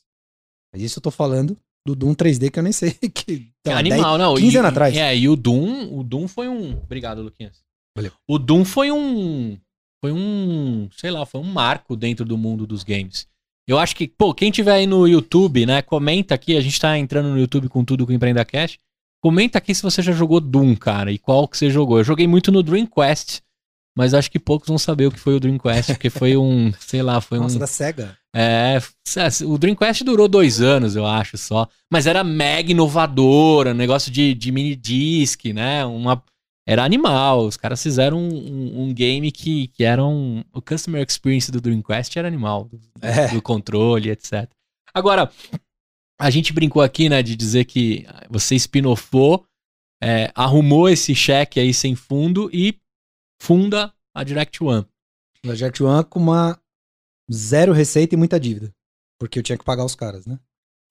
Mas 0.74 0.82
isso 0.82 1.00
eu 1.00 1.04
tô 1.04 1.12
falando 1.12 1.58
do 1.86 1.96
Doom 1.96 2.14
3D 2.14 2.52
que 2.52 2.60
eu 2.60 2.64
nem 2.64 2.74
sei 2.74 2.92
que. 3.14 3.52
Então, 3.62 3.74
é 3.74 3.76
animal, 3.76 4.18
10, 4.18 4.20
não. 4.20 4.36
15 4.36 4.56
e, 4.56 4.58
anos 4.58 4.72
atrás. 4.72 4.96
É, 4.96 5.18
e 5.18 5.30
o 5.30 5.36
Doom, 5.36 5.98
o 5.98 6.04
Doom 6.04 6.28
foi 6.28 6.48
um. 6.48 6.78
Obrigado, 6.78 7.22
Luquinhas. 7.22 7.64
Valeu. 7.96 8.12
O 8.28 8.38
Doom 8.38 8.66
foi 8.66 8.92
um. 8.92 9.58
Foi 10.04 10.12
um. 10.12 10.90
Sei 10.96 11.10
lá, 11.10 11.26
foi 11.26 11.42
um 11.42 11.46
marco 11.46 11.96
dentro 11.96 12.26
do 12.26 12.38
mundo 12.38 12.68
dos 12.68 12.84
games. 12.84 13.28
Eu 13.68 13.78
acho 13.78 13.96
que, 13.96 14.08
pô, 14.08 14.34
quem 14.34 14.50
tiver 14.50 14.72
aí 14.72 14.88
no 14.88 15.06
YouTube, 15.06 15.66
né, 15.66 15.82
comenta 15.82 16.34
aqui, 16.34 16.56
a 16.56 16.62
gente 16.62 16.80
tá 16.80 16.98
entrando 16.98 17.30
no 17.30 17.38
YouTube 17.38 17.68
com 17.68 17.84
tudo 17.84 18.06
com 18.06 18.14
o 18.14 18.16
Empreenda 18.16 18.46
Cash. 18.46 18.80
Comenta 19.22 19.58
aqui 19.58 19.74
se 19.74 19.82
você 19.82 20.02
já 20.02 20.12
jogou 20.12 20.40
Doom, 20.40 20.76
cara, 20.76 21.12
e 21.12 21.18
qual 21.18 21.48
que 21.48 21.58
você 21.58 21.70
jogou. 21.70 21.98
Eu 21.98 22.04
joguei 22.04 22.28
muito 22.28 22.52
no 22.52 22.62
Dreamcast, 22.62 23.42
mas 23.98 24.14
acho 24.14 24.30
que 24.30 24.38
poucos 24.38 24.68
vão 24.68 24.78
saber 24.78 25.08
o 25.08 25.12
que 25.12 25.20
foi 25.20 25.36
o 25.36 25.40
Dreamcast, 25.40 25.94
porque 25.94 26.12
foi 26.12 26.38
um, 26.38 26.72
sei 26.80 27.02
lá, 27.02 27.20
foi 27.20 27.40
Nossa, 27.40 27.56
um... 27.56 27.60
da 27.60 27.66
SEGA. 27.66 28.16
É, 28.36 28.78
o 29.44 29.58
Dreamcast 29.58 30.04
durou 30.04 30.28
dois 30.28 30.62
anos, 30.62 30.96
eu 30.96 31.06
acho, 31.06 31.36
só. 31.36 31.68
Mas 31.92 32.06
era 32.06 32.24
mega 32.24 32.72
inovador, 32.72 33.68
um 33.68 33.74
negócio 33.74 34.12
de, 34.12 34.36
de 34.36 34.52
mini 34.52 34.76
disc, 34.76 35.44
né, 35.46 35.84
uma... 35.84 36.22
Era 36.70 36.84
animal, 36.84 37.46
os 37.46 37.56
caras 37.56 37.82
fizeram 37.82 38.20
um, 38.20 38.28
um, 38.28 38.84
um 38.84 38.94
game 38.94 39.32
que, 39.32 39.70
que 39.70 39.86
era 39.86 40.06
um... 40.06 40.44
O 40.54 40.62
customer 40.62 41.02
experience 41.02 41.50
do 41.50 41.62
Dreamcast 41.62 42.20
era 42.20 42.28
animal, 42.28 42.66
do, 42.66 42.80
é. 43.02 43.30
do 43.30 43.42
controle, 43.42 44.10
etc. 44.12 44.50
Agora, 44.94 45.32
a 46.20 46.30
gente 46.30 46.52
brincou 46.52 46.82
aqui, 46.82 47.10
né, 47.10 47.22
de 47.22 47.36
dizer 47.36 47.66
que 47.66 48.06
você 48.30 48.56
espinofou, 48.56 49.46
é, 50.02 50.32
arrumou 50.36 50.90
esse 50.90 51.14
cheque 51.14 51.60
aí 51.60 51.74
sem 51.74 51.96
fundo 51.96 52.50
e 52.54 52.80
funda 53.42 53.94
a 54.16 54.24
Direct 54.24 54.64
One. 54.64 54.86
A 55.46 55.54
Direct 55.54 55.84
One 55.84 56.04
com 56.04 56.20
uma 56.20 56.60
zero 57.32 57.72
receita 57.72 58.16
e 58.16 58.18
muita 58.18 58.40
dívida. 58.40 58.74
Porque 59.20 59.40
eu 59.40 59.44
tinha 59.44 59.58
que 59.58 59.66
pagar 59.66 59.86
os 59.86 59.96
caras, 59.96 60.26
né? 60.26 60.40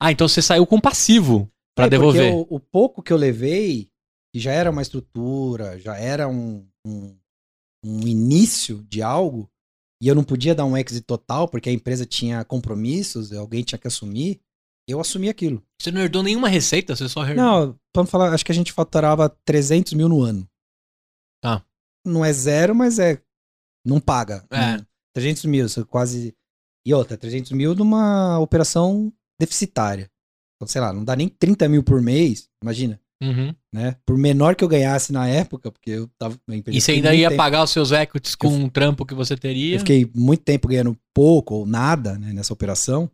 Ah, 0.01 0.13
então 0.13 0.29
você 0.29 0.43
saiu 0.43 0.67
com 0.67 0.81
passivo 0.81 1.51
para 1.75 1.87
é, 1.87 1.91
devolver. 1.91 2.33
O, 2.33 2.47
o, 2.51 2.61
pouco 2.61 3.03
que 3.03 3.13
eu 3.13 3.17
levei, 3.17 3.91
que 4.33 4.41
já 4.41 4.53
era 4.53 4.71
uma 4.71 4.83
estrutura, 4.83 5.79
já 5.79 5.97
era 5.97 6.29
um, 6.29 6.69
um, 6.85 7.17
um 7.85 8.01
início 8.07 8.85
de 8.85 9.03
algo, 9.03 9.51
e 10.03 10.09
eu 10.09 10.15
não 10.15 10.25
podia 10.25 10.55
dar 10.55 10.65
um 10.65 10.77
exit 10.77 11.03
total, 11.03 11.49
porque 11.49 11.69
a 11.69 11.73
empresa 11.73 12.05
tinha 12.05 12.45
compromissos, 12.45 13.33
alguém 13.33 13.63
tinha 13.63 13.79
que 13.79 13.87
assumir, 13.87 14.41
eu 14.89 15.01
assumi 15.01 15.29
aquilo. 15.29 15.63
Você 15.81 15.91
não 15.91 16.01
herdou 16.01 16.23
nenhuma 16.23 16.49
receita? 16.49 16.95
Você 16.95 17.09
só 17.09 17.23
herdou? 17.27 17.45
Não, 17.45 17.79
vamos 17.95 18.11
falar, 18.11 18.33
acho 18.33 18.45
que 18.45 18.53
a 18.53 18.55
gente 18.55 18.73
faturava 18.73 19.29
300 19.45 19.93
mil 19.95 20.09
no 20.09 20.23
ano. 20.23 20.49
Tá 21.43 21.65
não 22.07 22.25
é 22.25 22.33
zero, 22.33 22.75
mas 22.75 22.99
é. 22.99 23.21
Não 23.85 24.01
paga. 24.01 24.45
É. 24.51 24.83
300 25.15 25.45
mil, 25.45 25.67
quase. 25.89 26.35
E 26.87 26.95
outra, 26.95 27.17
300 27.17 27.53
mil 27.53 27.75
numa 27.75 28.39
operação 28.39 29.13
deficitária. 29.41 30.09
Então, 30.57 30.69
sei 30.69 30.81
lá, 30.81 30.93
não 30.93 31.05
dá 31.05 31.15
nem 31.17 31.29
30 31.29 31.69
mil 31.69 31.83
por 31.83 32.01
mês, 32.01 32.49
imagina. 32.63 33.01
Uhum. 33.23 33.55
Né? 33.73 33.97
Por 34.05 34.17
menor 34.17 34.55
que 34.55 34.63
eu 34.63 34.69
ganhasse 34.69 35.13
na 35.13 35.27
época, 35.27 35.73
porque 35.73 35.91
eu 35.91 36.09
tava. 36.19 36.39
E 36.69 36.81
você 36.81 36.93
ainda 36.93 37.15
ia 37.15 37.29
tempo. 37.29 37.39
pagar 37.39 37.63
os 37.63 37.71
seus 37.71 37.91
equities 37.91 38.35
com 38.35 38.49
eu, 38.49 38.53
um 38.53 38.69
trampo 38.69 39.05
que 39.05 39.15
você 39.15 39.37
teria? 39.37 39.77
Eu 39.77 39.79
fiquei 39.81 40.11
muito 40.15 40.43
tempo 40.43 40.69
ganhando 40.69 40.97
pouco 41.15 41.55
ou 41.55 41.67
nada 41.67 42.19
né, 42.19 42.33
nessa 42.33 42.53
operação. 42.53 43.11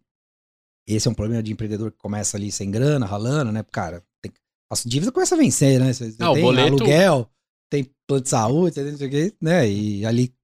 Esse 0.87 1.07
é 1.07 1.11
um 1.11 1.15
problema 1.15 1.43
de 1.43 1.53
empreendedor 1.53 1.93
que 1.93 1.99
começa 1.99 2.37
ali 2.37 2.51
sem 2.51 2.71
grana, 2.71 3.07
ralando, 3.07 3.53
né? 3.53 3.65
Cara, 3.71 4.05
tem, 4.21 4.33
a 4.71 4.75
dívida 4.85 5.13
começa 5.13 5.35
a 5.35 5.39
vencer, 5.39 5.79
né? 5.79 5.93
Você 5.93 6.15
não, 6.19 6.35
tem 6.35 6.43
boleto... 6.43 6.75
aluguel, 6.75 7.31
tem 7.71 7.91
plano 8.07 8.23
de 8.23 8.29
saúde, 8.29 8.83
não 8.83 8.99
sei 8.99 9.07
o 9.07 9.11
quê, 9.11 9.37
né? 9.41 9.69
E 9.69 10.05
ali 10.05 10.35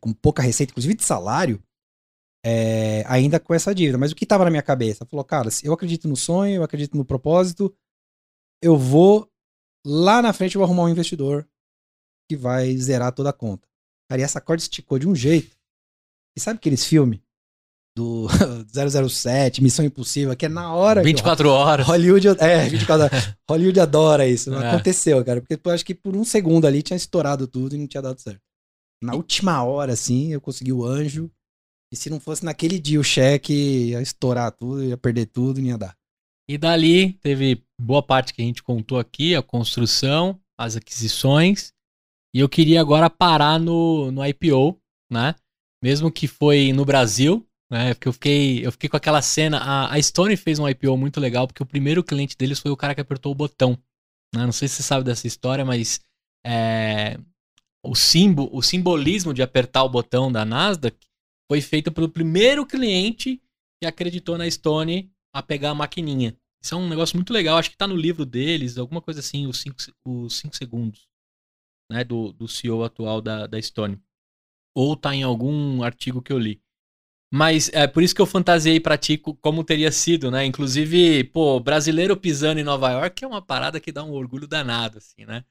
com 0.00 0.12
pouca 0.12 0.42
receita, 0.42 0.72
inclusive 0.72 0.94
de 0.94 1.04
salário, 1.04 1.62
é, 2.44 3.04
ainda 3.06 3.38
com 3.38 3.52
essa 3.52 3.74
dívida. 3.74 3.98
Mas 3.98 4.12
o 4.12 4.16
que 4.16 4.24
estava 4.24 4.44
na 4.44 4.50
minha 4.50 4.62
cabeça? 4.62 5.04
Falou, 5.04 5.24
cara, 5.24 5.48
eu 5.62 5.72
acredito 5.72 6.08
no 6.08 6.16
sonho, 6.16 6.56
eu 6.56 6.62
acredito 6.62 6.96
no 6.96 7.04
propósito, 7.04 7.74
eu 8.62 8.78
vou 8.78 9.30
lá 9.84 10.22
na 10.22 10.32
frente 10.32 10.54
eu 10.54 10.60
vou 10.60 10.66
arrumar 10.66 10.84
um 10.84 10.88
investidor 10.88 11.46
que 12.30 12.36
vai 12.36 12.74
zerar 12.76 13.12
toda 13.12 13.30
a 13.30 13.32
conta. 13.32 13.68
Cara, 14.08 14.20
e 14.20 14.24
essa 14.24 14.40
corda 14.40 14.62
esticou 14.62 14.98
de 14.98 15.08
um 15.08 15.14
jeito. 15.14 15.56
E 16.36 16.40
sabe 16.40 16.58
aqueles 16.58 16.84
filmes 16.84 17.20
do 17.96 18.26
007, 19.08 19.62
Missão 19.62 19.84
Impossível, 19.84 20.34
que 20.36 20.46
é 20.46 20.48
na 20.48 20.72
hora. 20.72 21.02
24 21.02 21.48
horas. 21.48 21.86
Hollywood, 21.86 22.28
é, 22.38 22.68
24 22.68 23.04
horas. 23.04 23.34
Hollywood 23.48 23.80
adora 23.80 24.26
isso. 24.26 24.50
Não 24.50 24.62
é. 24.62 24.70
aconteceu, 24.70 25.22
cara. 25.24 25.40
Porque 25.40 25.58
eu 25.62 25.72
acho 25.72 25.84
que 25.84 25.94
por 25.94 26.16
um 26.16 26.24
segundo 26.24 26.66
ali 26.66 26.82
tinha 26.82 26.96
estourado 26.96 27.46
tudo 27.46 27.74
e 27.74 27.78
não 27.78 27.86
tinha 27.86 28.02
dado 28.02 28.20
certo. 28.20 28.40
Na 29.02 29.14
última 29.14 29.62
hora, 29.62 29.92
assim, 29.92 30.32
eu 30.32 30.40
consegui 30.40 30.72
o 30.72 30.84
anjo. 30.84 31.30
E 31.92 31.96
se 31.96 32.08
não 32.08 32.18
fosse 32.18 32.44
naquele 32.44 32.78
dia 32.78 32.98
o 32.98 33.04
cheque, 33.04 33.52
ia 33.90 34.00
estourar 34.00 34.50
tudo, 34.52 34.82
ia 34.82 34.96
perder 34.96 35.26
tudo, 35.26 35.60
não 35.60 35.68
ia 35.68 35.76
dar. 35.76 35.94
E 36.48 36.56
dali 36.56 37.12
teve 37.14 37.62
boa 37.78 38.02
parte 38.02 38.32
que 38.32 38.40
a 38.40 38.44
gente 38.44 38.62
contou 38.62 38.98
aqui, 38.98 39.34
a 39.34 39.42
construção, 39.42 40.40
as 40.58 40.76
aquisições. 40.76 41.72
E 42.34 42.40
eu 42.40 42.48
queria 42.48 42.80
agora 42.80 43.10
parar 43.10 43.60
no, 43.60 44.10
no 44.10 44.24
IPO, 44.24 44.80
né? 45.10 45.34
Mesmo 45.82 46.10
que 46.10 46.26
foi 46.26 46.72
no 46.72 46.84
Brasil, 46.84 47.46
né? 47.72 47.94
Porque 47.94 48.06
eu 48.06 48.12
fiquei, 48.12 48.66
eu 48.66 48.70
fiquei 48.70 48.90
com 48.90 48.98
aquela 48.98 49.22
cena. 49.22 49.56
A, 49.56 49.94
a 49.94 50.02
Stone 50.02 50.36
fez 50.36 50.58
um 50.58 50.68
IPO 50.68 50.94
muito 50.98 51.18
legal, 51.18 51.46
porque 51.46 51.62
o 51.62 51.66
primeiro 51.66 52.04
cliente 52.04 52.36
deles 52.36 52.58
foi 52.58 52.70
o 52.70 52.76
cara 52.76 52.94
que 52.94 53.00
apertou 53.00 53.32
o 53.32 53.34
botão. 53.34 53.78
Né? 54.34 54.44
Não 54.44 54.52
sei 54.52 54.68
se 54.68 54.74
você 54.74 54.82
sabe 54.82 55.04
dessa 55.04 55.26
história, 55.26 55.64
mas 55.64 56.00
é, 56.46 57.18
o, 57.82 57.94
simbo, 57.94 58.50
o 58.52 58.60
simbolismo 58.60 59.32
de 59.32 59.42
apertar 59.42 59.84
o 59.84 59.88
botão 59.88 60.30
da 60.30 60.44
Nasdaq 60.44 60.98
foi 61.50 61.62
feito 61.62 61.90
pelo 61.90 62.10
primeiro 62.10 62.66
cliente 62.66 63.40
que 63.80 63.86
acreditou 63.86 64.36
na 64.36 64.50
Stone 64.50 65.10
a 65.34 65.42
pegar 65.42 65.70
a 65.70 65.74
maquininha. 65.74 66.36
Isso 66.62 66.74
é 66.74 66.78
um 66.78 66.88
negócio 66.88 67.16
muito 67.16 67.32
legal, 67.32 67.56
acho 67.56 67.70
que 67.70 67.76
tá 67.76 67.88
no 67.88 67.96
livro 67.96 68.26
deles, 68.26 68.76
alguma 68.76 69.00
coisa 69.00 69.20
assim, 69.20 69.46
os 69.46 69.60
5 69.60 69.76
os 70.06 70.36
cinco 70.36 70.54
segundos 70.54 71.08
né, 71.90 72.04
do, 72.04 72.32
do 72.32 72.46
CEO 72.46 72.84
atual 72.84 73.20
da, 73.20 73.46
da 73.46 73.60
Stone. 73.60 73.98
Ou 74.76 74.94
tá 74.94 75.14
em 75.14 75.22
algum 75.22 75.82
artigo 75.82 76.22
que 76.22 76.32
eu 76.32 76.38
li. 76.38 76.62
Mas 77.34 77.70
é 77.72 77.86
por 77.86 78.02
isso 78.02 78.14
que 78.14 78.20
eu 78.20 78.26
fantasiei 78.26 78.78
pra 78.78 78.98
ti 78.98 79.16
como 79.16 79.64
teria 79.64 79.90
sido, 79.90 80.30
né? 80.30 80.44
Inclusive, 80.44 81.24
pô, 81.24 81.58
brasileiro 81.58 82.14
pisando 82.14 82.60
em 82.60 82.62
Nova 82.62 82.90
York 82.90 83.24
é 83.24 83.26
uma 83.26 83.40
parada 83.40 83.80
que 83.80 83.90
dá 83.90 84.04
um 84.04 84.12
orgulho 84.12 84.46
danado, 84.46 84.98
assim, 84.98 85.24
né? 85.24 85.42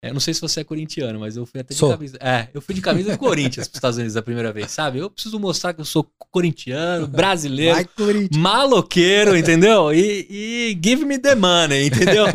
Eu 0.00 0.12
não 0.12 0.20
sei 0.20 0.32
se 0.32 0.40
você 0.40 0.60
é 0.60 0.64
corintiano, 0.64 1.18
mas 1.18 1.36
eu 1.36 1.44
fui 1.44 1.60
até 1.60 1.74
de 1.74 1.80
sou. 1.80 1.90
camisa. 1.90 2.16
É, 2.20 2.46
eu 2.54 2.60
fui 2.60 2.76
de 2.76 2.80
camisa 2.80 3.10
do 3.10 3.18
Corinthians 3.18 3.66
pros 3.66 3.76
Estados 3.76 3.96
Unidos 3.96 4.16
a 4.16 4.22
primeira 4.22 4.52
vez, 4.52 4.70
sabe? 4.70 4.98
Eu 4.98 5.10
preciso 5.10 5.40
mostrar 5.40 5.74
que 5.74 5.80
eu 5.80 5.84
sou 5.84 6.08
corintiano, 6.30 7.08
brasileiro, 7.08 7.88
maloqueiro, 8.36 9.36
entendeu? 9.36 9.92
E, 9.92 10.26
e 10.30 10.80
give 10.80 11.04
me 11.04 11.18
the 11.18 11.34
money, 11.34 11.86
entendeu? 11.86 12.26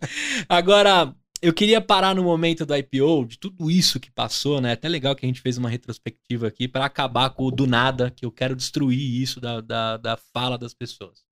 Agora, 0.48 1.14
eu 1.40 1.52
queria 1.52 1.80
parar 1.80 2.14
no 2.14 2.22
momento 2.22 2.66
do 2.66 2.76
IPO, 2.76 3.26
de 3.26 3.38
tudo 3.38 3.70
isso 3.70 4.00
que 4.00 4.10
passou, 4.10 4.60
né? 4.60 4.72
Até 4.72 4.88
legal 4.88 5.14
que 5.14 5.24
a 5.24 5.28
gente 5.28 5.40
fez 5.40 5.58
uma 5.58 5.68
retrospectiva 5.68 6.48
aqui 6.48 6.66
para 6.66 6.84
acabar 6.84 7.30
com 7.30 7.44
o 7.44 7.50
do 7.50 7.66
nada, 7.66 8.10
que 8.10 8.24
eu 8.24 8.32
quero 8.32 8.56
destruir 8.56 9.20
isso 9.20 9.40
da, 9.40 9.60
da, 9.60 9.96
da 9.96 10.16
fala 10.16 10.58
das 10.58 10.74
pessoas. 10.74 11.24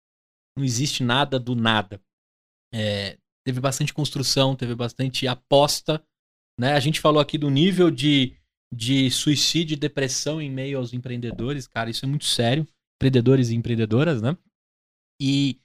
Não 0.56 0.64
existe 0.64 1.02
nada 1.02 1.38
do 1.38 1.54
nada. 1.54 2.00
É, 2.72 3.18
teve 3.44 3.60
bastante 3.60 3.94
construção, 3.94 4.56
teve 4.56 4.74
bastante 4.74 5.26
aposta, 5.26 6.02
né? 6.58 6.72
A 6.72 6.80
gente 6.80 7.00
falou 7.00 7.20
aqui 7.20 7.38
do 7.38 7.50
nível 7.50 7.90
de, 7.90 8.36
de 8.72 9.10
suicídio 9.10 9.74
e 9.74 9.78
depressão 9.78 10.40
em 10.40 10.50
meio 10.50 10.78
aos 10.78 10.92
empreendedores, 10.92 11.66
cara, 11.66 11.90
isso 11.90 12.04
é 12.04 12.08
muito 12.08 12.24
sério. 12.24 12.66
Empreendedores 12.96 13.50
e 13.50 13.54
empreendedoras, 13.54 14.20
né? 14.22 14.36
E, 15.20 15.60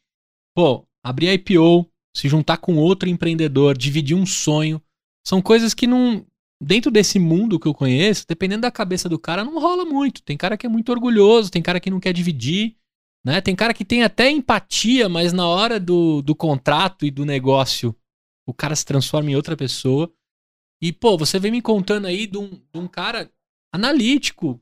pô, 0.55 0.87
abrir 1.03 1.31
IPO, 1.33 1.90
se 2.15 2.27
juntar 2.27 2.57
com 2.57 2.75
outro 2.75 3.09
empreendedor, 3.09 3.77
dividir 3.77 4.15
um 4.15 4.25
sonho. 4.25 4.81
São 5.25 5.41
coisas 5.41 5.73
que 5.73 5.87
não. 5.87 6.25
Dentro 6.63 6.91
desse 6.91 7.17
mundo 7.17 7.59
que 7.59 7.67
eu 7.67 7.73
conheço, 7.73 8.25
dependendo 8.27 8.61
da 8.61 8.71
cabeça 8.71 9.09
do 9.09 9.17
cara, 9.17 9.43
não 9.43 9.59
rola 9.59 9.83
muito. 9.83 10.21
Tem 10.21 10.37
cara 10.37 10.55
que 10.55 10.65
é 10.65 10.69
muito 10.69 10.91
orgulhoso, 10.91 11.49
tem 11.49 11.61
cara 11.61 11.79
que 11.79 11.89
não 11.89 11.99
quer 11.99 12.13
dividir, 12.13 12.75
né? 13.25 13.41
Tem 13.41 13.55
cara 13.55 13.73
que 13.73 13.83
tem 13.83 14.03
até 14.03 14.29
empatia, 14.29 15.09
mas 15.09 15.33
na 15.33 15.47
hora 15.47 15.79
do, 15.79 16.21
do 16.21 16.35
contrato 16.35 17.03
e 17.03 17.09
do 17.09 17.25
negócio, 17.25 17.95
o 18.47 18.53
cara 18.53 18.75
se 18.75 18.85
transforma 18.85 19.31
em 19.31 19.35
outra 19.35 19.57
pessoa. 19.57 20.11
E, 20.81 20.91
pô, 20.91 21.17
você 21.17 21.39
vem 21.39 21.51
me 21.51 21.61
contando 21.61 22.05
aí 22.05 22.27
de 22.27 22.37
um, 22.37 22.49
de 22.49 22.79
um 22.79 22.87
cara 22.87 23.31
analítico, 23.73 24.61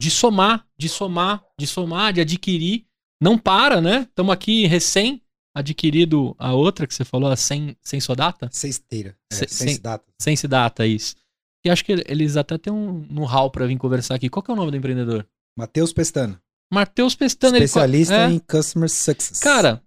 de 0.00 0.10
somar, 0.10 0.66
de 0.78 0.88
somar, 0.88 1.44
de 1.58 1.66
somar, 1.66 2.12
de 2.12 2.20
adquirir. 2.20 2.86
Não 3.20 3.38
para, 3.38 3.80
né? 3.80 4.02
Estamos 4.02 4.32
aqui 4.32 4.66
recém 4.66 5.22
adquirido 5.58 6.34
a 6.38 6.54
outra 6.54 6.86
que 6.86 6.94
você 6.94 7.04
falou, 7.04 7.30
a 7.30 7.36
Sem, 7.36 7.76
Sensodata? 7.82 8.48
Sensteira. 8.52 9.16
É, 9.32 9.34
Se, 9.34 9.46
Sensidata. 9.48 10.04
Sensidata, 10.18 10.86
isso. 10.86 11.16
E 11.64 11.70
acho 11.70 11.84
que 11.84 11.92
eles 12.06 12.36
até 12.36 12.56
têm 12.56 12.72
um 12.72 13.04
know-how 13.10 13.50
para 13.50 13.66
vir 13.66 13.76
conversar 13.76 14.14
aqui. 14.14 14.28
Qual 14.28 14.42
que 14.42 14.50
é 14.50 14.54
o 14.54 14.56
nome 14.56 14.70
do 14.70 14.76
empreendedor? 14.76 15.26
Matheus 15.56 15.92
Pestana. 15.92 16.40
Matheus 16.72 17.14
Pestana. 17.14 17.58
Especialista 17.58 18.14
ele... 18.14 18.34
é. 18.34 18.36
em 18.36 18.38
Customer 18.38 18.88
Success. 18.88 19.40
Cara, 19.40 19.82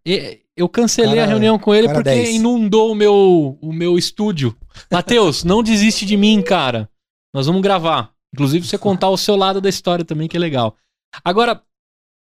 eu 0.55 0.67
cancelei 0.67 1.15
cara, 1.15 1.23
a 1.23 1.27
reunião 1.27 1.57
com 1.57 1.73
ele 1.73 1.87
porque 1.87 2.03
10. 2.03 2.35
inundou 2.35 2.91
o 2.91 2.95
meu, 2.95 3.57
o 3.61 3.71
meu 3.71 3.97
estúdio. 3.97 4.55
Matheus, 4.91 5.43
não 5.43 5.63
desiste 5.63 6.05
de 6.05 6.17
mim, 6.17 6.41
cara. 6.41 6.89
Nós 7.33 7.47
vamos 7.47 7.61
gravar. 7.61 8.13
Inclusive, 8.33 8.67
você 8.67 8.77
contar 8.77 9.09
o 9.09 9.17
seu 9.17 9.35
lado 9.35 9.61
da 9.61 9.69
história 9.69 10.03
também, 10.03 10.27
que 10.27 10.35
é 10.35 10.39
legal. 10.39 10.75
Agora, 11.23 11.63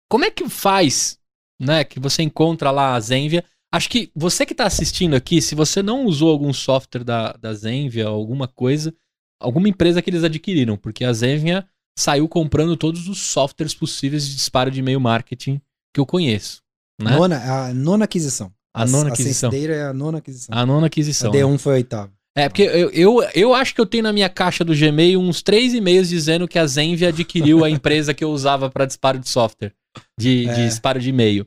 como 0.08 0.24
é 0.24 0.30
que 0.30 0.48
faz 0.48 1.19
né, 1.60 1.84
que 1.84 2.00
você 2.00 2.22
encontra 2.22 2.70
lá 2.70 2.94
a 2.94 3.00
Zenvia. 3.00 3.44
Acho 3.72 3.88
que 3.88 4.10
você 4.16 4.46
que 4.46 4.52
está 4.52 4.64
assistindo 4.64 5.14
aqui, 5.14 5.42
se 5.42 5.54
você 5.54 5.82
não 5.82 6.06
usou 6.06 6.30
algum 6.30 6.52
software 6.52 7.04
da, 7.04 7.32
da 7.34 7.52
Zenvia, 7.52 8.06
alguma 8.06 8.48
coisa, 8.48 8.94
alguma 9.38 9.68
empresa 9.68 10.00
que 10.00 10.10
eles 10.10 10.24
adquiriram, 10.24 10.76
porque 10.76 11.04
a 11.04 11.12
Zenvia 11.12 11.66
saiu 11.96 12.26
comprando 12.26 12.76
todos 12.76 13.06
os 13.08 13.18
softwares 13.18 13.74
possíveis 13.74 14.26
de 14.26 14.34
disparo 14.34 14.70
de 14.70 14.80
e-mail 14.80 15.00
marketing 15.00 15.60
que 15.94 16.00
eu 16.00 16.06
conheço. 16.06 16.62
Né? 17.00 17.10
Nona, 17.10 17.36
a 17.36 17.74
nona 17.74 18.04
aquisição. 18.06 18.52
A, 18.74 18.82
a 18.82 18.86
nona 18.86 19.10
aquisição. 19.10 19.50
A 19.50 19.56
é 19.56 19.82
a 19.82 19.92
nona 19.92 20.18
aquisição. 20.18 20.58
A 20.58 20.66
nona 20.66 20.86
aquisição. 20.86 21.30
A 21.30 21.34
D1 21.34 21.52
né? 21.52 21.58
foi 21.58 21.72
a 21.72 21.76
oitava. 21.76 22.12
É, 22.36 22.48
porque 22.48 22.62
eu, 22.62 22.90
eu, 22.90 23.28
eu 23.34 23.54
acho 23.54 23.74
que 23.74 23.80
eu 23.80 23.86
tenho 23.86 24.04
na 24.04 24.12
minha 24.12 24.28
caixa 24.28 24.64
do 24.64 24.74
Gmail 24.74 25.20
uns 25.20 25.42
três 25.42 25.74
e-mails 25.74 26.08
dizendo 26.08 26.46
que 26.46 26.58
a 26.58 26.66
Zenvia 26.66 27.08
adquiriu 27.08 27.64
a 27.64 27.70
empresa 27.70 28.14
que 28.14 28.22
eu 28.22 28.30
usava 28.30 28.70
para 28.70 28.86
disparo 28.86 29.18
de 29.18 29.28
software, 29.28 29.74
de, 30.18 30.48
é. 30.48 30.54
de 30.54 30.64
disparo 30.66 31.00
de 31.00 31.08
e-mail. 31.08 31.46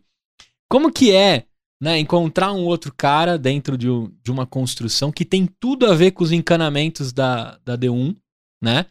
Como 0.69 0.91
que 0.91 1.11
é 1.11 1.45
né, 1.81 1.99
encontrar 1.99 2.53
um 2.53 2.63
outro 2.63 2.93
cara 2.95 3.37
dentro 3.37 3.77
de, 3.77 3.87
de 4.23 4.31
uma 4.31 4.45
construção 4.45 5.11
que 5.11 5.25
tem 5.25 5.45
tudo 5.45 5.85
a 5.85 5.93
ver 5.93 6.11
com 6.11 6.23
os 6.23 6.31
encanamentos 6.31 7.11
da, 7.11 7.59
da 7.65 7.77
D1, 7.77 8.15
né? 8.61 8.85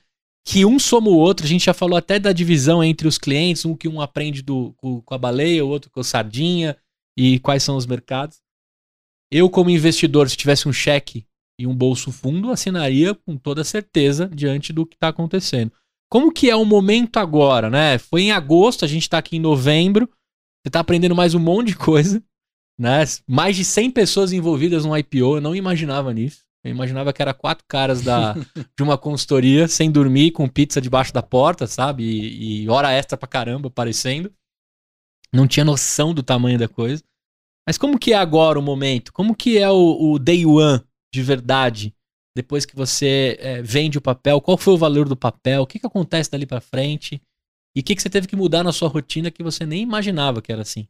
Que 0.44 0.66
um 0.66 0.78
soma 0.78 1.08
o 1.08 1.16
outro, 1.16 1.46
a 1.46 1.48
gente 1.48 1.64
já 1.64 1.72
falou 1.72 1.96
até 1.96 2.18
da 2.18 2.32
divisão 2.32 2.82
entre 2.84 3.08
os 3.08 3.16
clientes, 3.16 3.64
um 3.64 3.74
que 3.74 3.88
um 3.88 4.00
aprende 4.00 4.42
do, 4.42 4.74
com, 4.76 5.00
com 5.00 5.14
a 5.14 5.18
baleia, 5.18 5.64
o 5.64 5.68
outro 5.68 5.90
com 5.90 6.00
a 6.00 6.04
sardinha, 6.04 6.76
e 7.16 7.38
quais 7.38 7.62
são 7.62 7.76
os 7.76 7.86
mercados. 7.86 8.40
Eu, 9.30 9.48
como 9.48 9.70
investidor, 9.70 10.28
se 10.28 10.36
tivesse 10.36 10.68
um 10.68 10.72
cheque 10.72 11.26
e 11.58 11.66
um 11.66 11.74
bolso 11.74 12.12
fundo, 12.12 12.50
assinaria 12.50 13.14
com 13.14 13.36
toda 13.36 13.64
certeza 13.64 14.28
diante 14.28 14.72
do 14.72 14.84
que 14.84 14.96
está 14.96 15.08
acontecendo. 15.08 15.72
Como 16.12 16.30
que 16.30 16.50
é 16.50 16.54
o 16.54 16.66
momento 16.66 17.16
agora, 17.16 17.70
né? 17.70 17.96
Foi 17.96 18.24
em 18.24 18.32
agosto, 18.32 18.84
a 18.84 18.88
gente 18.88 19.04
está 19.04 19.16
aqui 19.16 19.38
em 19.38 19.40
novembro, 19.40 20.06
você 20.06 20.68
está 20.68 20.80
aprendendo 20.80 21.16
mais 21.16 21.34
um 21.34 21.38
monte 21.38 21.68
de 21.68 21.76
coisa, 21.76 22.22
né? 22.78 23.02
Mais 23.26 23.56
de 23.56 23.64
100 23.64 23.90
pessoas 23.92 24.30
envolvidas 24.30 24.84
no 24.84 24.94
IPO, 24.94 25.36
eu 25.36 25.40
não 25.40 25.56
imaginava 25.56 26.12
nisso. 26.12 26.44
Eu 26.62 26.70
imaginava 26.70 27.14
que 27.14 27.22
era 27.22 27.32
quatro 27.32 27.64
caras 27.66 28.02
da, 28.02 28.34
de 28.76 28.82
uma 28.82 28.98
consultoria, 28.98 29.66
sem 29.66 29.90
dormir, 29.90 30.32
com 30.32 30.46
pizza 30.46 30.82
debaixo 30.82 31.14
da 31.14 31.22
porta, 31.22 31.66
sabe? 31.66 32.04
E, 32.04 32.64
e 32.64 32.68
hora 32.68 32.92
extra 32.92 33.16
pra 33.16 33.26
caramba 33.26 33.68
aparecendo. 33.68 34.30
Não 35.32 35.48
tinha 35.48 35.64
noção 35.64 36.12
do 36.12 36.22
tamanho 36.22 36.58
da 36.58 36.68
coisa. 36.68 37.02
Mas 37.66 37.78
como 37.78 37.98
que 37.98 38.12
é 38.12 38.16
agora 38.16 38.58
o 38.58 38.62
momento? 38.62 39.14
Como 39.14 39.34
que 39.34 39.56
é 39.56 39.70
o, 39.70 40.12
o 40.12 40.18
day 40.18 40.44
one 40.44 40.84
de 41.10 41.22
verdade? 41.22 41.94
Depois 42.34 42.64
que 42.64 42.74
você 42.74 43.36
é, 43.40 43.62
vende 43.62 43.98
o 43.98 44.02
papel, 44.02 44.40
qual 44.40 44.56
foi 44.56 44.74
o 44.74 44.78
valor 44.78 45.08
do 45.08 45.16
papel? 45.16 45.62
O 45.62 45.66
que, 45.66 45.78
que 45.78 45.86
acontece 45.86 46.30
dali 46.30 46.46
para 46.46 46.60
frente? 46.60 47.20
E 47.76 47.80
o 47.80 47.82
que, 47.82 47.94
que 47.94 48.02
você 48.02 48.10
teve 48.10 48.26
que 48.26 48.36
mudar 48.36 48.62
na 48.62 48.72
sua 48.72 48.88
rotina 48.88 49.30
que 49.30 49.42
você 49.42 49.66
nem 49.66 49.82
imaginava 49.82 50.40
que 50.40 50.52
era 50.52 50.62
assim? 50.62 50.88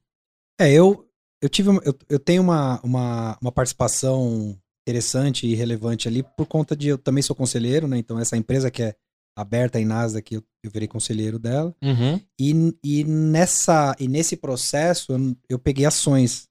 É, 0.61 0.73
eu, 0.73 1.09
eu 1.43 1.49
tive 1.49 1.71
eu, 1.85 1.99
eu 2.09 2.19
tenho 2.19 2.43
uma, 2.43 2.81
uma, 2.83 3.39
uma 3.41 3.53
participação 3.53 4.57
interessante 4.87 5.47
e 5.47 5.55
relevante 5.55 6.09
ali 6.09 6.23
por 6.23 6.47
conta 6.47 6.77
de 6.77 6.89
eu 6.89 6.99
também 6.99 7.23
sou 7.23 7.35
conselheiro, 7.35 7.87
né? 7.87 7.99
Então 7.99 8.19
essa 8.19 8.37
empresa 8.37 8.71
que 8.71 8.83
é 8.83 8.97
aberta 9.37 9.81
em 9.81 9.85
Nasdaq, 9.85 10.35
eu, 10.35 10.45
eu 10.63 10.71
virei 10.71 10.87
conselheiro 10.87 11.39
dela. 11.39 11.75
Uhum. 11.83 12.21
E, 12.39 12.77
e 12.85 13.05
nessa 13.05 13.97
e 13.99 14.07
nesse 14.07 14.37
processo 14.37 15.13
eu, 15.13 15.37
eu, 15.49 15.59
peguei 15.59 15.87
ações 15.87 16.49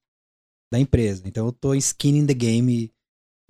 da 0.72 0.78
empresa. 0.78 1.22
Então 1.26 1.46
eu 1.46 1.52
tô 1.52 1.74
skin 1.74 2.16
in 2.16 2.26
the 2.26 2.34
game 2.34 2.91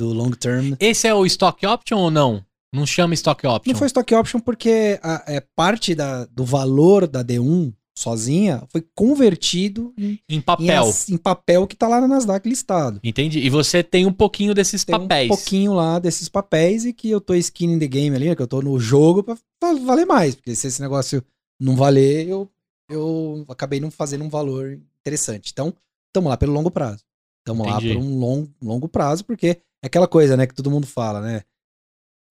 do 0.02 0.12
long 0.12 0.30
term. 0.32 0.74
Esse 0.80 1.06
é 1.06 1.14
o 1.14 1.24
stock 1.24 1.64
option 1.64 1.98
ou 1.98 2.10
não? 2.10 2.44
Não 2.74 2.84
chama 2.84 3.14
stock 3.14 3.46
option. 3.46 3.72
Não 3.72 3.78
foi 3.78 3.86
stock 3.86 4.14
option 4.14 4.40
porque 4.40 4.98
a, 5.02 5.22
é 5.26 5.40
parte 5.54 5.94
da, 5.94 6.24
do 6.24 6.44
valor 6.44 7.06
da 7.06 7.22
D1 7.22 7.72
sozinha 7.96 8.64
foi 8.68 8.82
convertido 8.94 9.92
em, 9.96 10.18
em 10.28 10.40
papel. 10.40 10.90
Em, 11.08 11.14
em, 11.14 11.16
papel 11.18 11.66
que 11.66 11.76
tá 11.76 11.86
lá 11.86 12.00
na 12.00 12.08
Nasdaq 12.08 12.48
listado. 12.48 12.98
Entendi. 13.04 13.38
E 13.40 13.50
você 13.50 13.82
tem 13.82 14.06
um 14.06 14.12
pouquinho 14.12 14.54
desses 14.54 14.84
tem 14.84 14.98
papéis. 14.98 15.30
um 15.30 15.36
pouquinho 15.36 15.74
lá 15.74 15.98
desses 15.98 16.28
papéis 16.28 16.84
e 16.84 16.92
que 16.92 17.10
eu 17.10 17.20
tô 17.20 17.34
skin 17.34 17.72
in 17.72 17.78
the 17.78 17.86
game 17.86 18.16
ali, 18.16 18.30
né, 18.30 18.34
que 18.34 18.42
eu 18.42 18.48
tô 18.48 18.60
no 18.60 18.80
jogo 18.80 19.22
pra 19.22 19.36
valer 19.84 20.06
mais. 20.06 20.34
Porque 20.34 20.54
se 20.56 20.66
esse 20.66 20.80
negócio 20.80 21.22
não 21.60 21.76
valer, 21.76 22.26
eu, 22.26 22.50
eu 22.90 23.44
acabei 23.48 23.78
não 23.78 23.90
fazendo 23.90 24.24
um 24.24 24.30
valor 24.30 24.80
interessante. 25.00 25.50
Então, 25.52 25.74
tamo 26.12 26.28
lá 26.28 26.36
pelo 26.36 26.54
longo 26.54 26.70
prazo. 26.70 27.04
Tamo 27.44 27.64
Entendi. 27.64 27.88
lá 27.88 27.94
por 27.94 28.02
um 28.02 28.18
long, 28.18 28.48
longo 28.62 28.88
prazo, 28.88 29.24
porque 29.24 29.58
aquela 29.82 30.08
coisa, 30.08 30.36
né, 30.36 30.46
que 30.46 30.54
todo 30.54 30.70
mundo 30.70 30.86
fala, 30.86 31.20
né? 31.20 31.42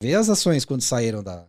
Vê 0.02 0.16
as 0.16 0.30
ações 0.30 0.66
quando 0.66 0.82
saíram 0.82 1.22
da, 1.24 1.48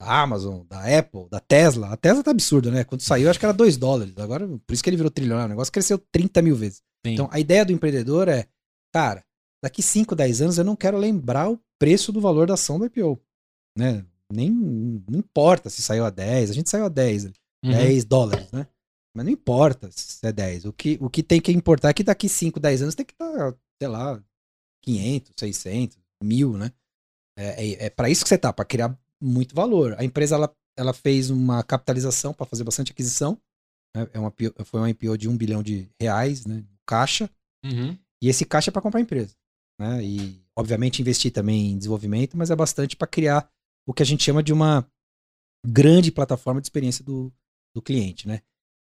da 0.00 0.22
Amazon, 0.22 0.66
da 0.66 0.98
Apple, 0.98 1.28
da 1.30 1.40
Tesla. 1.40 1.88
A 1.88 1.96
Tesla 1.96 2.22
tá 2.22 2.30
absurda, 2.30 2.70
né? 2.70 2.84
Quando 2.84 3.00
saiu, 3.00 3.30
acho 3.30 3.38
que 3.38 3.44
era 3.44 3.54
2 3.54 3.76
dólares. 3.76 4.16
Agora, 4.18 4.46
por 4.46 4.72
isso 4.72 4.82
que 4.82 4.90
ele 4.90 4.96
virou 4.96 5.10
trilionário. 5.10 5.46
O 5.46 5.50
negócio 5.50 5.72
cresceu 5.72 5.98
30 5.98 6.42
mil 6.42 6.56
vezes. 6.56 6.82
Sim. 7.06 7.14
Então, 7.14 7.28
a 7.32 7.40
ideia 7.40 7.64
do 7.64 7.72
empreendedor 7.72 8.28
é, 8.28 8.46
cara, 8.94 9.24
daqui 9.62 9.82
5, 9.82 10.14
10 10.14 10.42
anos 10.42 10.58
eu 10.58 10.64
não 10.64 10.76
quero 10.76 10.98
lembrar 10.98 11.50
o 11.50 11.58
preço 11.78 12.12
do 12.12 12.20
valor 12.20 12.46
da 12.46 12.54
ação 12.54 12.78
do 12.78 12.86
IPO. 12.86 13.18
Né? 13.76 14.04
Nem, 14.32 14.50
não 14.50 15.18
importa 15.18 15.70
se 15.70 15.82
saiu 15.82 16.04
a 16.04 16.10
10, 16.10 16.50
a 16.50 16.52
gente 16.52 16.70
saiu 16.70 16.84
a 16.84 16.88
10, 16.88 17.24
uhum. 17.24 17.32
10 17.64 18.04
dólares, 18.04 18.50
né? 18.52 18.66
Mas 19.16 19.24
não 19.24 19.32
importa 19.32 19.90
se 19.90 20.24
é 20.24 20.30
10. 20.30 20.66
O 20.66 20.72
que, 20.72 20.98
o 21.00 21.10
que 21.10 21.22
tem 21.22 21.40
que 21.40 21.50
importar 21.50 21.88
é 21.88 21.94
que 21.94 22.04
daqui 22.04 22.28
5, 22.28 22.60
10 22.60 22.82
anos 22.82 22.94
tem 22.94 23.04
que 23.04 23.12
estar, 23.12 23.52
tá, 23.52 23.58
sei 23.82 23.88
lá, 23.88 24.22
500, 24.82 25.32
600, 25.36 25.98
mil, 26.22 26.56
né? 26.56 26.72
É, 27.36 27.64
é, 27.64 27.86
é 27.86 27.90
para 27.90 28.10
isso 28.10 28.22
que 28.22 28.28
você 28.28 28.38
tá, 28.38 28.52
para 28.52 28.64
criar 28.64 28.96
muito 29.20 29.54
valor. 29.54 29.94
A 29.98 30.04
empresa 30.04 30.34
ela, 30.34 30.54
ela 30.76 30.92
fez 30.92 31.30
uma 31.30 31.62
capitalização 31.62 32.32
para 32.34 32.46
fazer 32.46 32.64
bastante 32.64 32.92
aquisição. 32.92 33.40
Né? 33.96 34.08
É 34.12 34.18
uma, 34.18 34.32
foi 34.64 34.80
uma 34.80 34.90
IPO 34.90 35.16
de 35.16 35.28
um 35.28 35.36
bilhão 35.36 35.62
de 35.62 35.88
reais, 36.00 36.46
né? 36.46 36.64
Caixa. 36.86 37.30
Uhum. 37.64 37.96
E 38.22 38.28
esse 38.28 38.44
caixa 38.44 38.70
é 38.70 38.72
para 38.72 38.82
comprar 38.82 39.00
a 39.00 39.02
empresa. 39.02 39.34
Né? 39.78 40.04
E, 40.04 40.42
obviamente, 40.56 41.00
investir 41.00 41.32
também 41.32 41.72
em 41.72 41.78
desenvolvimento, 41.78 42.36
mas 42.36 42.50
é 42.50 42.56
bastante 42.56 42.96
para 42.96 43.06
criar 43.06 43.50
o 43.86 43.94
que 43.94 44.02
a 44.02 44.06
gente 44.06 44.22
chama 44.22 44.42
de 44.42 44.52
uma 44.52 44.86
grande 45.66 46.12
plataforma 46.12 46.60
de 46.60 46.66
experiência 46.66 47.04
do, 47.04 47.32
do 47.74 47.80
cliente. 47.80 48.28
Né? 48.28 48.42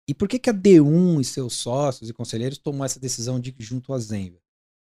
E 0.10 0.14
por 0.14 0.28
que, 0.28 0.40
que 0.40 0.50
a 0.50 0.54
D1 0.54 1.22
e 1.22 1.24
seus 1.24 1.54
sócios 1.54 2.10
e 2.10 2.14
conselheiros 2.14 2.58
tomou 2.58 2.86
essa 2.86 3.00
decisão 3.00 3.40
de 3.40 3.54
junto 3.60 3.94
à 3.94 4.00
Zenvia? 4.00 4.42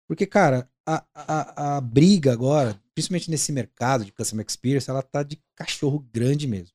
Porque, 0.08 0.26
cara, 0.26 0.70
a, 0.86 1.04
a, 1.14 1.76
a 1.76 1.80
briga 1.80 2.32
agora, 2.32 2.80
principalmente 2.94 3.30
nesse 3.30 3.50
mercado 3.52 4.04
de 4.04 4.12
Customer 4.12 4.44
Experience, 4.46 4.88
ela 4.88 5.02
tá 5.02 5.22
de 5.22 5.42
cachorro 5.54 5.98
grande 6.12 6.46
mesmo. 6.46 6.74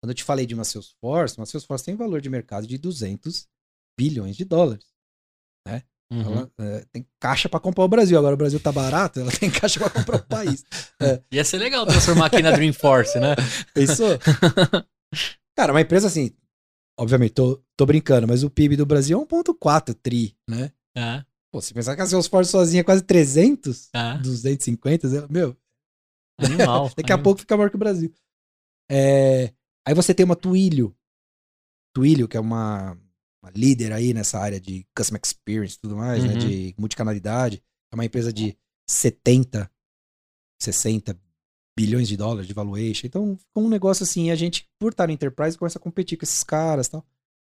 Quando 0.00 0.10
eu 0.10 0.14
te 0.14 0.24
falei 0.24 0.46
de 0.46 0.54
uma 0.54 0.64
Salesforce, 0.64 1.38
uma 1.38 1.46
Salesforce 1.46 1.84
tem 1.84 1.94
valor 1.94 2.20
de 2.20 2.30
mercado 2.30 2.66
de 2.66 2.78
200 2.78 3.46
bilhões 3.98 4.36
de 4.36 4.44
dólares. 4.44 4.86
Né? 5.66 5.82
Uhum. 6.12 6.32
Ela 6.32 6.50
é, 6.60 6.84
tem 6.92 7.06
caixa 7.18 7.48
para 7.48 7.60
comprar 7.60 7.84
o 7.84 7.88
Brasil. 7.88 8.18
Agora 8.18 8.34
o 8.34 8.38
Brasil 8.38 8.60
tá 8.60 8.70
barato, 8.70 9.20
ela 9.20 9.30
tem 9.30 9.50
caixa 9.50 9.80
para 9.80 9.90
comprar 9.90 10.16
o 10.16 10.26
país. 10.26 10.64
É. 11.02 11.20
Ia 11.32 11.44
ser 11.44 11.58
legal 11.58 11.84
transformar 11.84 12.26
aqui 12.26 12.40
na 12.40 12.52
Dreamforce, 12.52 13.18
né? 13.18 13.34
Isso. 13.74 14.04
Cara, 15.58 15.72
uma 15.72 15.80
empresa 15.80 16.06
assim, 16.06 16.30
obviamente, 16.96 17.32
tô, 17.32 17.60
tô 17.76 17.84
brincando, 17.84 18.28
mas 18.28 18.44
o 18.44 18.50
PIB 18.50 18.76
do 18.76 18.86
Brasil 18.86 19.20
é 19.20 19.34
1,4 19.34 19.96
tri, 20.00 20.36
né? 20.48 20.70
É. 20.96 21.24
Pô, 21.52 21.60
se 21.60 21.74
pensar 21.74 21.94
que 21.94 22.00
a 22.00 22.06
Salesforce 22.06 22.50
sozinha 22.50 22.80
é 22.80 22.84
quase 22.84 23.02
300, 23.02 23.90
ah. 23.92 24.16
250, 24.16 25.28
meu. 25.28 25.54
Animal. 26.38 26.90
Daqui 26.96 27.12
a 27.12 27.18
pouco 27.18 27.40
fica 27.40 27.54
maior 27.54 27.68
que 27.68 27.76
o 27.76 27.78
Brasil. 27.78 28.10
É, 28.90 29.52
aí 29.86 29.94
você 29.94 30.14
tem 30.14 30.24
uma 30.24 30.34
Twilio. 30.34 30.96
Twilio, 31.94 32.26
que 32.26 32.38
é 32.38 32.40
uma, 32.40 32.98
uma, 33.42 33.50
líder 33.54 33.92
aí 33.92 34.14
nessa 34.14 34.38
área 34.38 34.58
de 34.58 34.86
Customer 34.96 35.20
Experience 35.22 35.76
e 35.76 35.80
tudo 35.80 35.94
mais, 35.94 36.24
né, 36.24 36.30
uhum. 36.30 36.38
né? 36.38 36.40
De 36.40 36.74
multicanalidade. 36.78 37.62
É 37.92 37.94
uma 37.94 38.04
empresa 38.06 38.32
de 38.32 38.56
70, 38.88 39.70
60 40.58 41.20
bilhões 41.78 42.08
de 42.08 42.16
dólares 42.16 42.48
de 42.48 42.54
valuation. 42.54 43.06
Então, 43.06 43.36
ficou 43.36 43.64
um 43.64 43.68
negócio 43.68 44.04
assim, 44.04 44.30
a 44.30 44.34
gente, 44.34 44.70
por 44.78 44.92
estar 44.92 45.06
no 45.06 45.12
Enterprise, 45.12 45.58
começa 45.58 45.78
a 45.78 45.82
competir 45.82 46.16
com 46.16 46.24
esses 46.24 46.42
caras 46.42 46.86
e 46.86 46.92
tal. 46.92 47.06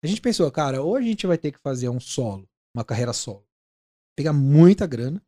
A 0.04 0.06
gente 0.06 0.20
pensou, 0.20 0.50
cara, 0.50 0.82
ou 0.82 0.96
a 0.96 1.00
gente 1.00 1.26
vai 1.26 1.38
ter 1.38 1.50
que 1.50 1.58
fazer 1.58 1.88
um 1.88 1.98
solo, 1.98 2.46
uma 2.74 2.84
carreira 2.84 3.14
solo 3.14 3.45
pegar 4.16 4.32
muita 4.32 4.86
grana, 4.86 5.22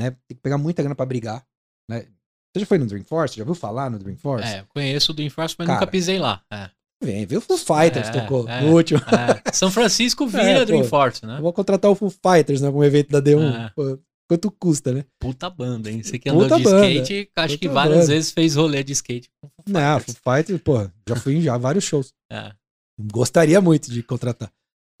né? 0.00 0.10
Tem 0.10 0.36
que 0.36 0.42
pegar 0.42 0.58
muita 0.58 0.82
grana 0.82 0.94
para 0.94 1.06
brigar, 1.06 1.46
né? 1.88 2.06
Você 2.54 2.60
já 2.60 2.66
foi 2.66 2.78
no 2.78 2.86
Dreamforce? 2.86 3.36
Já 3.36 3.42
ouviu 3.42 3.54
falar 3.54 3.90
no 3.90 3.98
Dreamforce? 3.98 4.46
É, 4.46 4.64
conheço 4.68 5.12
o 5.12 5.14
Dreamforce, 5.14 5.56
mas 5.58 5.66
Cara, 5.66 5.80
nunca 5.80 5.90
pisei 5.90 6.18
lá. 6.18 6.42
É. 6.52 6.70
Vem, 7.02 7.26
vê 7.26 7.36
o 7.36 7.40
Foo 7.40 7.58
Fighters 7.58 8.08
é, 8.08 8.12
tocou 8.12 8.48
é, 8.48 8.60
no 8.60 8.72
último. 8.72 9.00
É. 9.00 9.52
São 9.52 9.70
Francisco 9.70 10.26
vira 10.28 10.60
é, 10.60 10.64
Dreamforce, 10.64 11.26
né? 11.26 11.38
vou 11.40 11.52
contratar 11.52 11.90
o 11.90 11.94
Foo 11.94 12.10
Fighters, 12.10 12.60
né? 12.60 12.70
Como 12.70 12.84
evento 12.84 13.10
da 13.10 13.20
D1. 13.20 13.66
É. 13.66 13.70
Pô, 13.70 13.98
quanto 14.28 14.50
custa, 14.52 14.92
né? 14.92 15.04
Puta 15.18 15.50
banda, 15.50 15.90
hein? 15.90 16.02
Você 16.02 16.18
que 16.18 16.28
andou 16.28 16.42
Puta 16.42 16.56
de 16.58 16.62
banda. 16.64 16.88
skate, 16.88 17.30
acho 17.36 17.54
Puta 17.54 17.58
que 17.58 17.68
várias 17.68 17.98
banda. 17.98 18.06
vezes 18.06 18.30
fez 18.30 18.54
rolê 18.54 18.84
de 18.84 18.92
skate 18.92 19.28
com 19.40 19.48
Foo 19.48 19.64
Fighters. 19.66 19.84
Não, 19.84 20.00
Foo 20.00 20.34
Fighters, 20.34 20.62
pô, 20.62 20.90
já 21.08 21.16
fui 21.16 21.34
em 21.34 21.40
já 21.42 21.58
vários 21.58 21.84
shows. 21.84 22.12
É. 22.30 22.52
Gostaria 23.12 23.60
muito 23.60 23.90
de 23.90 24.02
contratar. 24.02 24.50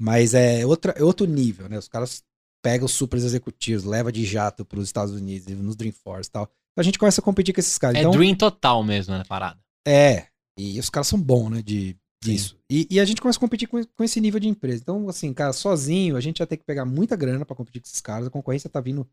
Mas 0.02 0.34
é, 0.34 0.66
outra, 0.66 0.92
é 0.96 1.04
outro 1.04 1.24
nível, 1.24 1.68
né? 1.68 1.78
Os 1.78 1.86
caras 1.86 2.22
pega 2.64 2.82
os 2.82 2.92
super 2.92 3.18
executivos, 3.18 3.84
leva 3.84 4.10
de 4.10 4.24
jato 4.24 4.64
para 4.64 4.78
os 4.78 4.86
Estados 4.86 5.12
Unidos, 5.12 5.46
nos 5.58 5.76
Dreamforce 5.76 6.30
e 6.30 6.32
tal. 6.32 6.44
Então 6.44 6.80
a 6.80 6.82
gente 6.82 6.98
começa 6.98 7.20
a 7.20 7.24
competir 7.24 7.52
com 7.52 7.60
esses 7.60 7.76
caras. 7.76 7.96
É 7.96 8.00
então, 8.00 8.12
Dream 8.12 8.34
total 8.34 8.82
mesmo, 8.82 9.12
né, 9.12 9.22
parada. 9.28 9.60
É, 9.86 10.28
e 10.58 10.80
os 10.80 10.88
caras 10.88 11.08
são 11.08 11.20
bons, 11.20 11.50
né, 11.50 11.62
de, 11.62 11.94
disso. 12.22 12.58
E, 12.72 12.88
e, 12.90 12.98
a 12.98 13.04
gente 13.04 13.20
começa 13.20 13.38
a 13.38 13.40
competir 13.40 13.68
com, 13.68 13.84
com, 13.84 14.02
esse 14.02 14.18
nível 14.18 14.40
de 14.40 14.48
empresa. 14.48 14.80
Então, 14.80 15.06
assim, 15.10 15.30
cara, 15.34 15.52
sozinho, 15.52 16.16
a 16.16 16.20
gente 16.22 16.38
já 16.38 16.46
tem 16.46 16.56
que 16.56 16.64
pegar 16.64 16.86
muita 16.86 17.14
grana 17.14 17.44
para 17.44 17.54
competir 17.54 17.82
com 17.82 17.86
esses 17.86 18.00
caras. 18.00 18.28
A 18.28 18.30
concorrência 18.30 18.70
tá 18.70 18.80
vindo... 18.80 19.06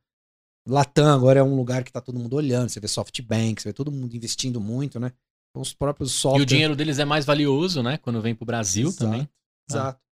Latam 0.65 1.13
agora 1.13 1.39
é 1.39 1.43
um 1.43 1.55
lugar 1.55 1.83
que 1.83 1.91
tá 1.91 1.99
todo 1.99 2.19
mundo 2.19 2.35
olhando. 2.35 2.69
Você 2.69 2.79
vê 2.79 2.87
SoftBank, 2.87 3.61
você 3.61 3.69
vê 3.69 3.73
todo 3.73 3.91
mundo 3.91 4.15
investindo 4.15 4.61
muito, 4.61 4.99
né? 4.99 5.11
os 5.53 5.73
próprios 5.73 6.13
softwares. 6.13 6.43
E 6.43 6.43
o 6.43 6.45
dinheiro 6.45 6.75
deles 6.75 6.99
é 6.99 7.03
mais 7.03 7.25
valioso, 7.25 7.83
né? 7.83 7.97
Quando 7.97 8.21
vem 8.21 8.33
pro 8.33 8.45
Brasil 8.45 8.87
exato, 8.87 9.03
também. 9.03 9.29
Exato. 9.69 9.99
Ah. 9.99 10.11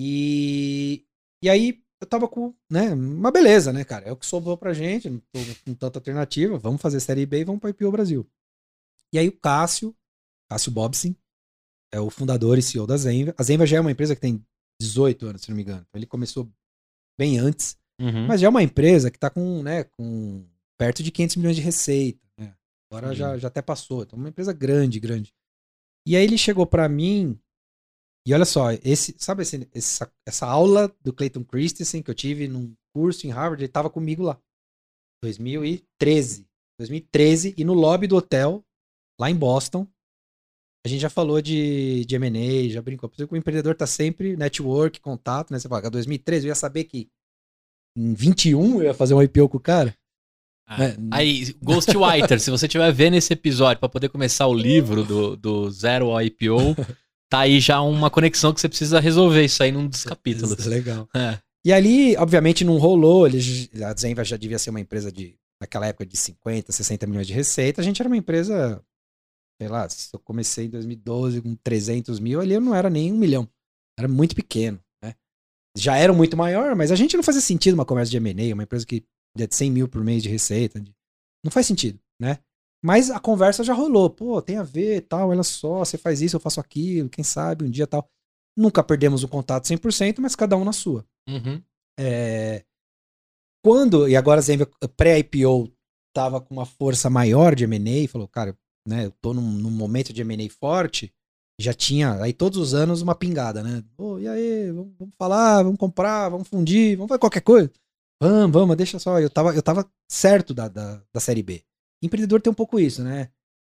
E, 0.00 1.04
e 1.44 1.50
aí 1.50 1.82
eu 2.02 2.06
tava 2.06 2.26
com, 2.26 2.52
né, 2.68 2.92
uma 2.92 3.30
beleza, 3.30 3.72
né, 3.72 3.84
cara? 3.84 4.08
É 4.08 4.12
o 4.12 4.16
que 4.16 4.26
sobrou 4.26 4.58
pra 4.58 4.72
gente, 4.72 5.08
não 5.08 5.20
tô 5.20 5.38
com 5.64 5.72
tanta 5.72 5.98
alternativa. 6.00 6.58
Vamos 6.58 6.82
fazer 6.82 6.98
Série 6.98 7.24
B 7.24 7.40
e 7.40 7.44
vamos 7.44 7.60
pra 7.60 7.70
IPO 7.70 7.92
Brasil. 7.92 8.28
E 9.14 9.18
aí 9.20 9.28
o 9.28 9.38
Cássio, 9.38 9.94
Cássio 10.50 10.72
Bobson, 10.72 11.14
é 11.92 12.00
o 12.00 12.10
fundador 12.10 12.58
e 12.58 12.62
CEO 12.62 12.88
da 12.88 12.96
Zenva. 12.96 13.32
A 13.38 13.42
Zenva 13.44 13.64
já 13.64 13.76
é 13.76 13.80
uma 13.80 13.92
empresa 13.92 14.16
que 14.16 14.20
tem 14.20 14.44
18 14.80 15.26
anos, 15.26 15.42
se 15.42 15.48
não 15.48 15.56
me 15.56 15.62
engano. 15.62 15.86
Então 15.88 15.98
ele 15.98 16.06
começou 16.06 16.50
bem 17.16 17.38
antes. 17.38 17.78
Uhum. 18.00 18.26
Mas 18.26 18.40
já 18.40 18.48
é 18.48 18.50
uma 18.50 18.64
empresa 18.64 19.08
que 19.08 19.16
está 19.16 19.30
com, 19.30 19.62
né, 19.62 19.84
com 19.84 20.44
perto 20.76 21.04
de 21.04 21.12
500 21.12 21.36
milhões 21.36 21.56
de 21.56 21.62
receita. 21.62 22.26
Né? 22.36 22.52
Agora 22.90 23.14
já, 23.14 23.38
já 23.38 23.46
até 23.46 23.62
passou. 23.62 24.02
Então, 24.02 24.18
uma 24.18 24.28
empresa 24.28 24.52
grande, 24.52 24.98
grande. 24.98 25.32
E 26.04 26.16
aí 26.16 26.24
ele 26.24 26.36
chegou 26.36 26.66
para 26.66 26.88
mim. 26.88 27.38
E 28.26 28.32
olha 28.32 28.44
só, 28.44 28.70
esse, 28.84 29.14
sabe 29.18 29.42
esse, 29.42 29.68
essa, 29.74 30.12
essa 30.26 30.46
aula 30.46 30.94
do 31.00 31.12
Clayton 31.12 31.44
Christensen 31.44 32.02
que 32.02 32.10
eu 32.10 32.14
tive 32.14 32.46
num 32.46 32.72
curso 32.94 33.26
em 33.26 33.30
Harvard, 33.30 33.62
ele 33.62 33.68
estava 33.68 33.90
comigo 33.90 34.22
lá. 34.22 34.38
2013. 35.22 36.46
2013, 36.78 37.54
e 37.56 37.64
no 37.64 37.74
lobby 37.74 38.06
do 38.06 38.16
hotel, 38.16 38.64
lá 39.20 39.30
em 39.30 39.36
Boston, 39.36 39.86
a 40.84 40.88
gente 40.88 41.00
já 41.00 41.10
falou 41.10 41.40
de, 41.40 42.04
de 42.04 42.16
M&A, 42.16 42.68
já 42.68 42.82
brincou. 42.82 43.08
Porque 43.08 43.22
o 43.22 43.36
empreendedor 43.36 43.74
tá 43.74 43.86
sempre 43.86 44.36
network, 44.36 45.00
contato, 45.00 45.52
né? 45.52 45.58
Você 45.58 45.68
fala, 45.68 45.88
2013 45.88 46.46
eu 46.46 46.50
ia 46.50 46.54
saber 46.54 46.84
que 46.84 47.08
em 47.96 48.14
21 48.14 48.76
eu 48.78 48.82
ia 48.84 48.94
fazer 48.94 49.14
um 49.14 49.22
IPO 49.22 49.48
com 49.48 49.58
o 49.58 49.60
cara. 49.60 49.94
Ah, 50.66 50.84
é. 50.84 50.96
Aí, 51.10 51.54
Ghostwriter, 51.62 52.40
se 52.40 52.50
você 52.50 52.66
estiver 52.66 52.90
vendo 52.92 53.14
esse 53.14 53.32
episódio 53.32 53.78
para 53.78 53.88
poder 53.88 54.08
começar 54.08 54.46
o 54.46 54.54
livro 54.54 55.04
do, 55.04 55.36
do 55.36 55.70
Zero 55.70 56.10
ao 56.10 56.22
IPO, 56.22 56.74
tá 57.32 57.40
aí 57.40 57.60
já 57.60 57.80
uma 57.80 58.10
conexão 58.10 58.52
que 58.52 58.60
você 58.60 58.68
precisa 58.68 59.00
resolver 59.00 59.44
isso 59.44 59.62
aí 59.62 59.72
num 59.72 59.88
dos 59.88 60.04
capítulos. 60.04 60.52
Legal. 60.66 61.08
É. 61.14 61.38
E 61.64 61.72
ali, 61.72 62.16
obviamente, 62.16 62.64
não 62.64 62.76
rolou. 62.76 63.26
Ele, 63.26 63.38
a 63.84 63.94
Zenva 63.94 64.24
já 64.24 64.36
devia 64.36 64.58
ser 64.58 64.70
uma 64.70 64.80
empresa 64.80 65.10
de, 65.10 65.36
naquela 65.60 65.86
época, 65.86 66.04
de 66.04 66.16
50, 66.16 66.72
60 66.72 67.06
milhões 67.06 67.26
de 67.26 67.32
receita. 67.32 67.80
A 67.80 67.84
gente 67.84 68.02
era 68.02 68.08
uma 68.08 68.16
empresa 68.16 68.82
sei 69.62 69.68
lá, 69.68 69.88
se 69.88 70.08
eu 70.12 70.18
comecei 70.18 70.66
em 70.66 70.70
2012 70.70 71.40
com 71.40 71.54
300 71.54 72.18
mil, 72.18 72.40
ali 72.40 72.54
eu 72.54 72.60
não 72.60 72.74
era 72.74 72.90
nem 72.90 73.12
um 73.12 73.16
milhão. 73.16 73.48
Era 73.96 74.08
muito 74.08 74.34
pequeno, 74.34 74.82
né? 75.02 75.14
Já 75.76 75.96
era 75.96 76.12
muito 76.12 76.36
maior, 76.36 76.74
mas 76.74 76.90
a 76.90 76.96
gente 76.96 77.16
não 77.16 77.22
fazia 77.22 77.40
sentido 77.40 77.74
uma 77.74 77.84
comércio 77.84 78.10
de 78.10 78.16
M&A, 78.16 78.54
uma 78.54 78.64
empresa 78.64 78.84
que 78.84 79.04
de 79.36 79.48
100 79.48 79.70
mil 79.70 79.88
por 79.88 80.02
mês 80.02 80.22
de 80.22 80.28
receita. 80.28 80.82
Não 81.44 81.50
faz 81.52 81.66
sentido, 81.66 81.98
né? 82.20 82.38
Mas 82.84 83.10
a 83.10 83.20
conversa 83.20 83.62
já 83.62 83.72
rolou. 83.72 84.10
Pô, 84.10 84.42
tem 84.42 84.56
a 84.56 84.62
ver, 84.62 85.02
tal, 85.02 85.30
olha 85.30 85.42
só, 85.42 85.78
você 85.78 85.96
faz 85.96 86.20
isso, 86.20 86.36
eu 86.36 86.40
faço 86.40 86.60
aquilo, 86.60 87.08
quem 87.08 87.22
sabe, 87.22 87.64
um 87.64 87.70
dia 87.70 87.86
tal. 87.86 88.08
Nunca 88.56 88.82
perdemos 88.82 89.22
o 89.22 89.28
contato 89.28 89.64
100%, 89.64 90.18
mas 90.18 90.34
cada 90.34 90.56
um 90.56 90.64
na 90.64 90.72
sua. 90.72 91.06
Uhum. 91.28 91.62
É... 91.98 92.64
Quando, 93.64 94.08
e 94.08 94.16
agora 94.16 94.40
a 94.40 94.42
Zenvia 94.42 94.68
pré-IPO 94.96 95.72
tava 96.12 96.40
com 96.40 96.52
uma 96.52 96.66
força 96.66 97.08
maior 97.08 97.54
de 97.54 97.64
M&A, 97.64 98.08
falou, 98.08 98.26
cara, 98.26 98.58
né? 98.86 99.06
Eu 99.06 99.12
tô 99.12 99.32
num, 99.32 99.52
num 99.52 99.70
momento 99.70 100.12
de 100.12 100.20
M&A 100.20 100.50
forte, 100.50 101.14
já 101.60 101.72
tinha 101.72 102.20
aí 102.20 102.32
todos 102.32 102.58
os 102.58 102.74
anos 102.74 103.02
uma 103.02 103.14
pingada, 103.14 103.62
né? 103.62 103.84
Pô, 103.96 104.18
e 104.18 104.26
aí, 104.26 104.72
vamos, 104.72 104.92
vamos, 104.98 105.14
falar, 105.16 105.62
vamos 105.62 105.78
comprar, 105.78 106.28
vamos 106.28 106.48
fundir, 106.48 106.96
vamos 106.96 107.08
fazer 107.08 107.20
qualquer 107.20 107.42
coisa. 107.42 107.70
Vamos, 108.20 108.52
vamos, 108.52 108.76
deixa 108.76 108.98
só. 108.98 109.20
Eu 109.20 109.30
tava, 109.30 109.54
eu 109.54 109.62
tava 109.62 109.88
certo 110.10 110.52
da, 110.52 110.68
da, 110.68 111.02
da 111.12 111.20
série 111.20 111.42
B. 111.42 111.64
Empreendedor 112.02 112.40
tem 112.40 112.50
um 112.50 112.54
pouco 112.54 112.80
isso, 112.80 113.02
né? 113.02 113.30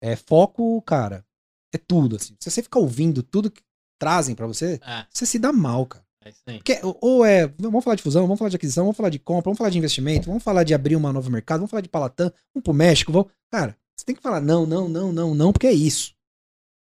É 0.01 0.15
foco, 0.15 0.81
cara, 0.81 1.25
é 1.73 1.77
tudo, 1.77 2.15
assim. 2.15 2.35
Se 2.39 2.49
você 2.49 2.61
ficar 2.61 2.79
ouvindo 2.79 3.21
tudo 3.21 3.51
que 3.51 3.61
trazem 3.99 4.35
para 4.35 4.47
você, 4.47 4.79
é. 4.85 5.05
você 5.09 5.25
se 5.25 5.39
dá 5.39 5.51
mal, 5.51 5.85
cara. 5.85 6.03
É. 6.25 6.53
Porque, 6.53 6.79
ou 7.01 7.25
é, 7.25 7.47
vamos 7.57 7.83
falar 7.83 7.95
de 7.95 8.03
fusão, 8.03 8.23
vamos 8.23 8.39
falar 8.39 8.49
de 8.49 8.55
aquisição, 8.55 8.85
vamos 8.85 8.95
falar 8.95 9.09
de 9.09 9.19
compra, 9.19 9.45
vamos 9.45 9.57
falar 9.57 9.69
de 9.69 9.77
investimento, 9.77 10.27
vamos 10.27 10.43
falar 10.43 10.63
de 10.63 10.73
abrir 10.73 10.95
um 10.95 10.99
novo 11.11 11.29
mercado, 11.29 11.59
vamos 11.59 11.71
falar 11.71 11.81
de 11.81 11.89
Palatã, 11.89 12.31
vamos 12.53 12.63
pro 12.63 12.73
México, 12.73 13.11
vamos. 13.11 13.31
Cara, 13.51 13.77
você 13.95 14.05
tem 14.05 14.15
que 14.15 14.21
falar 14.21 14.39
não, 14.39 14.65
não, 14.65 14.87
não, 14.87 15.11
não, 15.11 15.35
não, 15.35 15.51
porque 15.51 15.67
é 15.67 15.73
isso. 15.73 16.15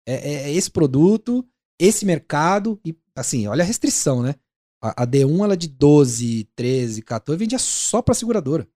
É, 0.06 0.14
é, 0.14 0.34
é 0.44 0.52
esse 0.52 0.70
produto, 0.70 1.46
esse 1.78 2.04
mercado, 2.04 2.80
e 2.84 2.96
assim, 3.14 3.46
olha 3.46 3.62
a 3.62 3.66
restrição, 3.66 4.22
né? 4.22 4.34
A, 4.82 5.02
a 5.02 5.06
D1 5.06 5.44
ela 5.44 5.54
é 5.54 5.56
de 5.56 5.68
12, 5.68 6.48
13, 6.56 7.02
14, 7.02 7.38
vendia 7.38 7.58
só 7.58 8.02
pra 8.02 8.14
seguradora. 8.14 8.66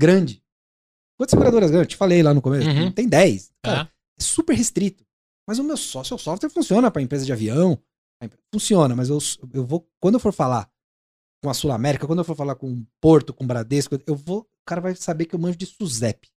Grande. 0.00 0.43
Quantas 1.16 1.30
seguradoras 1.30 1.70
grandes? 1.70 1.84
Eu 1.84 1.88
te 1.88 1.96
falei 1.96 2.22
lá 2.22 2.34
no 2.34 2.42
começo. 2.42 2.68
Uhum. 2.68 2.90
Tem 2.90 3.08
10. 3.08 3.52
Cara, 3.62 3.82
é. 3.82 4.20
é 4.20 4.22
super 4.22 4.54
restrito. 4.54 5.04
Mas 5.46 5.58
o 5.58 5.64
meu 5.64 5.76
sócio, 5.76 6.16
o 6.16 6.18
software 6.18 6.50
funciona 6.50 6.90
para 6.90 7.02
empresa 7.02 7.24
de 7.24 7.32
avião. 7.32 7.78
Funciona, 8.52 8.96
mas 8.96 9.10
eu, 9.10 9.18
eu 9.52 9.64
vou. 9.64 9.86
Quando 10.00 10.14
eu 10.14 10.20
for 10.20 10.32
falar 10.32 10.70
com 11.42 11.50
a 11.50 11.54
Sul 11.54 11.70
América, 11.72 12.06
quando 12.06 12.20
eu 12.20 12.24
for 12.24 12.34
falar 12.34 12.54
com 12.54 12.84
Porto, 13.00 13.34
com 13.34 13.46
Bradesco, 13.46 13.98
eu 14.06 14.16
vou. 14.16 14.40
O 14.40 14.64
cara 14.66 14.80
vai 14.80 14.94
saber 14.94 15.26
que 15.26 15.34
eu 15.34 15.38
manjo 15.38 15.58
de 15.58 15.66
SUSEP. 15.66 16.30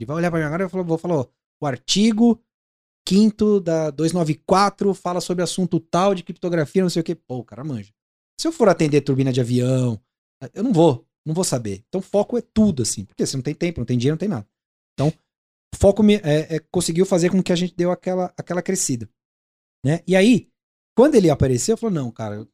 Ele 0.00 0.06
vai 0.06 0.16
olhar 0.16 0.30
pra 0.30 0.40
minha 0.40 0.50
cara 0.50 0.64
e 0.64 0.66
vou, 0.66 0.82
vou 0.82 0.98
falar, 0.98 1.16
ó, 1.16 1.26
o 1.60 1.66
artigo 1.66 2.42
quinto 3.06 3.60
da 3.60 3.90
294 3.90 4.94
fala 4.94 5.20
sobre 5.20 5.42
assunto 5.42 5.78
tal 5.78 6.14
de 6.14 6.22
criptografia, 6.22 6.82
não 6.82 6.90
sei 6.90 7.00
o 7.00 7.04
que. 7.04 7.14
Pô, 7.14 7.38
o 7.38 7.44
cara 7.44 7.62
manja. 7.62 7.92
Se 8.40 8.48
eu 8.48 8.52
for 8.52 8.68
atender 8.68 9.02
turbina 9.02 9.32
de 9.32 9.40
avião, 9.40 10.00
eu 10.54 10.62
não 10.62 10.72
vou, 10.72 11.06
não 11.26 11.34
vou 11.34 11.44
saber. 11.44 11.84
Então 11.88 12.00
foco 12.00 12.36
é 12.36 12.42
tudo, 12.42 12.82
assim. 12.82 13.04
Porque 13.04 13.24
você 13.24 13.36
não 13.36 13.42
tem 13.42 13.54
tempo, 13.54 13.80
não 13.80 13.86
tem 13.86 13.98
dinheiro, 13.98 14.14
não 14.14 14.18
tem 14.18 14.28
nada. 14.28 14.46
Então, 14.94 15.12
foco 15.74 16.02
me, 16.02 16.16
é, 16.16 16.56
é, 16.56 16.58
conseguiu 16.70 17.06
fazer 17.06 17.30
com 17.30 17.42
que 17.42 17.52
a 17.52 17.56
gente 17.56 17.74
deu 17.74 17.90
aquela, 17.90 18.32
aquela 18.36 18.62
crescida. 18.62 19.08
Né? 19.84 20.00
E 20.06 20.14
aí, 20.14 20.48
quando 20.96 21.14
ele 21.14 21.30
apareceu, 21.30 21.74
eu 21.74 21.76
falei, 21.78 21.94
não, 21.94 22.10
cara, 22.10 22.46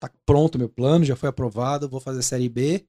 tá 0.00 0.10
pronto 0.26 0.56
o 0.56 0.58
meu 0.58 0.68
plano, 0.68 1.04
já 1.04 1.14
foi 1.14 1.28
aprovado, 1.28 1.88
vou 1.88 2.00
fazer 2.00 2.22
série 2.22 2.48
B 2.48 2.86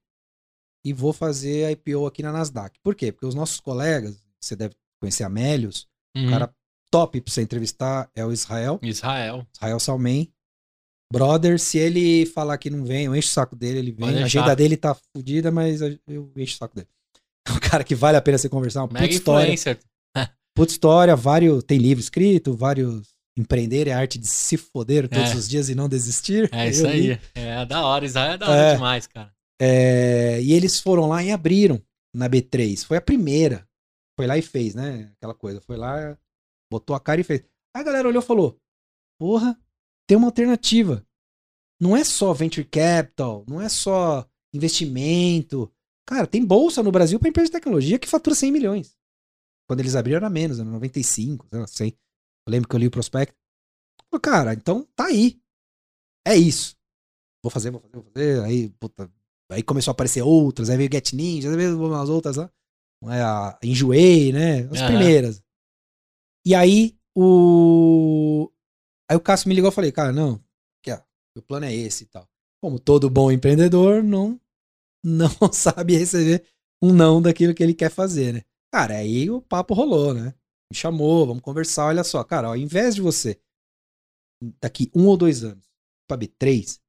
e 0.86 0.94
vou 0.94 1.14
fazer 1.14 1.66
a 1.66 1.72
IPO 1.72 2.06
aqui 2.06 2.24
na 2.24 2.32
Nasdaq. 2.32 2.80
Por 2.82 2.96
quê? 2.96 3.12
Porque 3.12 3.26
os 3.26 3.36
nossos 3.36 3.60
colegas, 3.60 4.24
você 4.42 4.56
deve 4.56 4.76
conhecer 5.00 5.24
a 5.24 5.30
Melios, 5.30 5.88
uhum. 6.16 6.28
o 6.28 6.30
cara 6.30 6.56
top 6.92 7.20
pra 7.22 7.34
você 7.34 7.42
entrevistar 7.42 8.10
é 8.16 8.26
o 8.26 8.32
Israel. 8.32 8.80
Israel. 8.82 9.48
Israel 9.54 9.80
Salmen. 9.80 10.32
Brother, 11.14 11.60
se 11.60 11.78
ele 11.78 12.26
falar 12.26 12.58
que 12.58 12.72
não 12.72 12.84
vem, 12.84 13.06
eu 13.06 13.16
encho 13.16 13.28
o 13.28 13.32
saco 13.32 13.56
dele, 13.56 13.78
ele 13.78 13.92
vem. 13.92 14.24
A 14.24 14.26
agenda 14.26 14.56
dele 14.56 14.76
tá 14.76 14.98
fodida, 15.16 15.52
mas 15.52 15.80
eu 15.80 16.32
encho 16.36 16.56
o 16.56 16.58
saco 16.58 16.76
dele. 16.76 16.88
É 17.46 17.52
um 17.52 17.60
cara 17.60 17.84
que 17.84 17.94
vale 17.94 18.16
a 18.16 18.22
pena 18.22 18.38
você 18.38 18.48
conversar, 18.48 18.84
uma 18.84 18.88
puta 18.88 19.06
história. 19.06 19.54
puta 20.56 20.72
história, 20.72 21.14
vários. 21.14 21.62
Tem 21.66 21.78
livro 21.78 22.02
escrito, 22.02 22.56
vários. 22.56 23.10
Empreender 23.38 23.90
é 23.90 23.92
a 23.92 24.00
arte 24.00 24.18
de 24.18 24.28
se 24.28 24.56
foder 24.56 25.10
todos 25.10 25.32
é. 25.32 25.36
os 25.36 25.50
dias 25.50 25.68
e 25.68 25.76
não 25.76 25.90
desistir. 25.90 26.50
É 26.54 26.70
isso 26.72 26.88
aí. 26.88 27.20
É 27.36 27.66
da 27.66 27.84
hora, 27.84 28.06
Israel 28.06 28.34
é 28.34 28.38
da 28.38 28.50
hora 28.50 28.62
é. 28.62 28.74
demais, 28.76 29.08
cara. 29.08 29.34
É, 29.62 30.42
e 30.42 30.54
eles 30.54 30.80
foram 30.80 31.06
lá 31.06 31.22
e 31.22 31.32
abriram 31.32 31.82
na 32.16 32.30
B3. 32.30 32.86
Foi 32.86 32.96
a 32.96 33.02
primeira. 33.02 33.68
Foi 34.18 34.26
lá 34.26 34.38
e 34.38 34.42
fez, 34.42 34.74
né? 34.74 35.12
Aquela 35.18 35.34
coisa. 35.34 35.60
Foi 35.60 35.76
lá, 35.76 36.18
botou 36.72 36.96
a 36.96 37.00
cara 37.00 37.20
e 37.20 37.26
fez. 37.26 37.42
Aí 37.76 37.82
a 37.82 37.84
galera 37.84 38.08
olhou 38.08 38.24
e 38.24 38.26
falou: 38.26 38.58
Porra, 39.20 39.60
tem 40.14 40.18
uma 40.18 40.28
alternativa. 40.28 41.04
Não 41.82 41.98
é 41.98 42.04
só 42.04 42.32
venture 42.34 42.68
capital, 42.68 43.44
não 43.48 43.60
é 43.60 43.68
só 43.68 44.28
investimento. 44.54 45.74
Cara, 46.06 46.28
tem 46.28 46.46
bolsa 46.46 46.84
no 46.84 46.92
Brasil 46.92 47.20
para 47.20 47.30
empresa 47.30 47.48
de 47.48 47.54
tecnologia 47.54 47.98
que 47.98 48.08
fatura 48.08 48.36
100 48.36 48.52
milhões. 48.52 48.96
Quando 49.68 49.80
eles 49.80 49.96
abriram 49.96 50.18
era 50.18 50.30
menos, 50.30 50.60
era 50.60 50.70
95, 50.70 51.48
não 51.52 51.66
sei. 51.66 51.98
Eu 52.46 52.52
lembro 52.52 52.70
que 52.70 52.76
eu 52.76 52.80
li 52.80 52.86
o 52.86 52.92
prospecto. 52.92 53.36
Cara, 54.22 54.54
então 54.54 54.88
tá 54.96 55.08
aí. 55.08 55.42
É 56.28 56.36
isso. 56.36 56.78
Vou 57.42 57.50
fazer, 57.50 57.72
vou 57.72 57.82
fazer, 57.82 57.94
vou 57.96 58.04
fazer. 58.04 58.44
Aí, 58.44 58.70
puta, 58.80 59.12
Aí 59.50 59.64
começou 59.64 59.92
a 59.92 59.94
aparecer 59.94 60.22
outras, 60.22 60.70
aí 60.70 60.78
veio 60.78 60.90
Get 60.92 61.14
Ninja, 61.14 61.50
aí 61.50 61.56
veio 61.56 61.84
umas 61.84 62.10
outras 62.10 62.38
lá. 62.38 62.52
É, 63.06 63.22
a 63.22 63.58
Enjoei, 63.64 64.32
né? 64.32 64.62
As 64.72 64.80
uhum. 64.80 64.88
primeiras. 64.88 65.44
E 66.46 66.54
aí 66.54 66.96
o. 67.16 68.50
Aí 69.10 69.18
o 69.18 69.22
Cássio 69.22 69.50
me 69.50 69.56
ligou 69.56 69.70
e 69.70 69.74
falei, 69.74 69.92
cara, 69.92 70.12
não, 70.12 70.44
aqui, 70.80 70.92
ó, 70.92 71.42
plano 71.42 71.66
é 71.66 71.74
esse 71.74 72.04
e 72.04 72.08
tal. 72.08 72.28
Como 72.62 72.80
todo 72.80 73.10
bom 73.10 73.32
empreendedor, 73.32 74.04
não, 74.04 74.40
não 75.04 75.52
sabe 75.52 75.98
receber 75.98 76.46
um 76.82 76.94
não 76.94 77.22
daquilo 77.22 77.54
que 77.54 77.64
ele 77.64 77.74
quer 77.74 77.90
fazer, 77.90 78.34
né? 78.34 78.44
Cara, 78.74 78.98
aí 78.98 79.30
o 79.30 79.42
papo 79.42 79.74
rolou, 79.74 80.14
né? 80.14 80.34
Me 80.72 80.78
chamou, 80.78 81.28
vamos 81.28 81.44
conversar, 81.44 81.86
olha 81.86 82.04
só, 82.04 82.24
cara, 82.24 82.48
ao 82.48 82.58
invés 82.58 82.96
de 82.96 83.02
você 83.02 83.40
daqui 84.62 84.92
um 84.96 85.08
ou 85.08 85.16
dois 85.16 85.44
anos 85.44 85.70
pra 86.08 86.18
B3, 86.18 86.82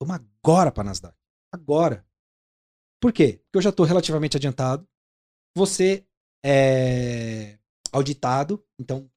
vamos 0.00 0.16
agora 0.16 0.72
pra 0.72 0.84
Nasdaq. 0.84 1.16
Agora. 1.52 2.06
Por 3.00 3.12
quê? 3.12 3.40
Porque 3.44 3.58
eu 3.58 3.62
já 3.62 3.70
estou 3.70 3.86
relativamente 3.86 4.36
adiantado. 4.36 4.88
Você 5.56 6.06
é 6.44 7.58
auditado, 7.92 8.64
então 8.78 9.10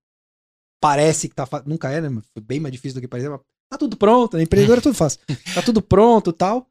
parece 0.82 1.30
que 1.30 1.35
tá 1.35 1.48
nunca 1.66 1.90
é, 1.91 2.01
né? 2.01 2.22
Foi 2.33 2.41
bem 2.41 2.59
mais 2.59 2.72
difícil 2.72 2.95
do 2.95 3.01
que 3.01 3.08
parecia, 3.08 3.30
mas 3.30 3.41
tá 3.69 3.77
tudo 3.77 3.98
pronto, 3.98 4.38
né? 4.38 4.43
empreendedor 4.43 4.77
é 4.77 4.82
tudo 4.82 4.95
fácil. 4.95 5.19
Tá 5.53 5.61
tudo 5.61 5.82
pronto, 5.82 6.33
tal. 6.33 6.69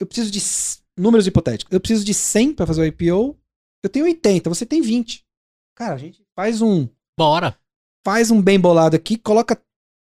Eu 0.00 0.06
preciso 0.06 0.30
de 0.30 0.40
números 0.96 1.26
hipotéticos. 1.26 1.72
Eu 1.72 1.80
preciso 1.80 2.04
de 2.04 2.14
100 2.14 2.54
para 2.54 2.66
fazer 2.66 2.82
o 2.82 2.84
IPO. 2.84 3.38
Eu 3.82 3.90
tenho 3.90 4.04
80, 4.04 4.48
você 4.48 4.64
tem 4.66 4.80
20. 4.80 5.24
Cara, 5.76 5.94
a 5.94 5.98
gente 5.98 6.24
faz 6.34 6.60
um 6.62 6.88
Bora. 7.18 7.58
Faz 8.04 8.30
um 8.30 8.40
bem 8.40 8.60
bolado 8.60 8.94
aqui, 8.94 9.18
coloca 9.18 9.60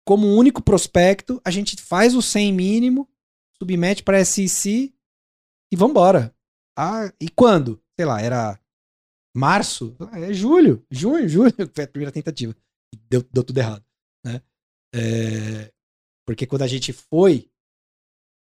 como 0.05 0.35
único 0.35 0.61
prospecto, 0.61 1.41
a 1.45 1.49
gente 1.49 1.81
faz 1.81 2.13
o 2.13 2.21
100 2.21 2.51
mínimo, 2.51 3.09
submete 3.57 4.03
para 4.03 4.23
SEC 4.25 4.93
e 5.71 5.75
vambora. 5.77 6.35
Ah, 6.77 7.13
e 7.21 7.29
quando? 7.29 7.81
Sei 7.97 8.05
lá, 8.05 8.21
era 8.21 8.59
março? 9.33 9.95
Ah, 10.11 10.19
é 10.19 10.33
julho, 10.33 10.85
junho, 10.91 11.27
julho, 11.29 11.53
foi 11.73 11.85
a 11.85 11.87
primeira 11.87 12.11
tentativa. 12.11 12.53
Deu, 13.09 13.23
deu 13.31 13.43
tudo 13.43 13.57
errado, 13.57 13.85
né? 14.23 14.41
É, 14.93 15.71
porque 16.25 16.45
quando 16.45 16.63
a 16.63 16.67
gente 16.67 16.93
foi, 16.93 17.49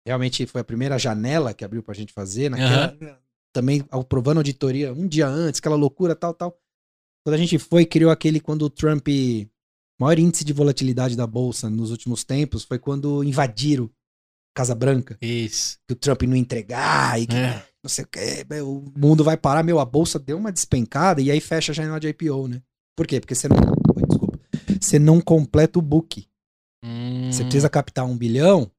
realmente 0.07 0.47
foi 0.47 0.61
a 0.61 0.65
primeira 0.65 0.99
janela 0.99 1.55
que 1.55 1.65
abriu 1.65 1.83
pra 1.83 1.95
gente 1.95 2.13
fazer, 2.13 2.51
naquela, 2.51 2.97
uhum. 3.01 3.17
também 3.53 3.85
aprovando 3.91 4.39
auditoria 4.39 4.93
um 4.93 5.07
dia 5.07 5.27
antes, 5.27 5.59
aquela 5.59 5.77
loucura, 5.77 6.15
tal, 6.15 6.35
tal. 6.35 6.59
Quando 7.25 7.35
a 7.35 7.39
gente 7.39 7.59
foi, 7.59 7.85
criou 7.85 8.11
aquele 8.11 8.41
quando 8.41 8.63
o 8.63 8.71
Trump. 8.71 9.07
maior 10.01 10.19
índice 10.19 10.45
de 10.45 10.53
volatilidade 10.53 11.17
da 11.17 11.27
bolsa 11.27 11.69
nos 11.69 11.91
últimos 11.91 12.25
tempos 12.25 12.65
foi 12.65 12.79
quando 12.79 13.23
invadiram 13.23 13.91
Casa 14.55 14.75
Branca. 14.75 15.17
Isso. 15.23 15.79
Que 15.87 15.93
o 15.93 15.97
Trump 15.97 16.23
não 16.23 16.35
entregar 16.35 17.21
e 17.21 17.27
que 17.27 17.37
é. 17.37 17.65
não 17.83 17.89
sei 17.89 18.05
o 18.05 18.09
que, 18.09 18.45
o 18.61 18.93
mundo 18.99 19.23
vai 19.23 19.37
parar. 19.37 19.63
Meu, 19.63 19.79
a 19.79 19.85
bolsa 19.85 20.19
deu 20.19 20.37
uma 20.37 20.51
despencada 20.51 21.21
e 21.21 21.31
aí 21.31 21.41
fecha 21.41 21.71
a 21.71 21.75
janela 21.75 22.01
de 22.01 22.09
IPO, 22.09 22.49
né? 22.49 22.61
Por 22.97 23.07
quê? 23.07 23.21
Porque 23.21 23.37
você 23.37 23.49
não. 23.49 23.57
Desculpa. 24.09 24.28
Você 24.81 24.99
não 24.99 25.21
completa 25.21 25.79
o 25.79 25.83
book. 25.83 26.27
Hum. 26.85 27.31
Você 27.33 27.43
precisa 27.43 27.69
captar 27.69 28.05
um 28.05 28.17
bilhão. 28.17 28.71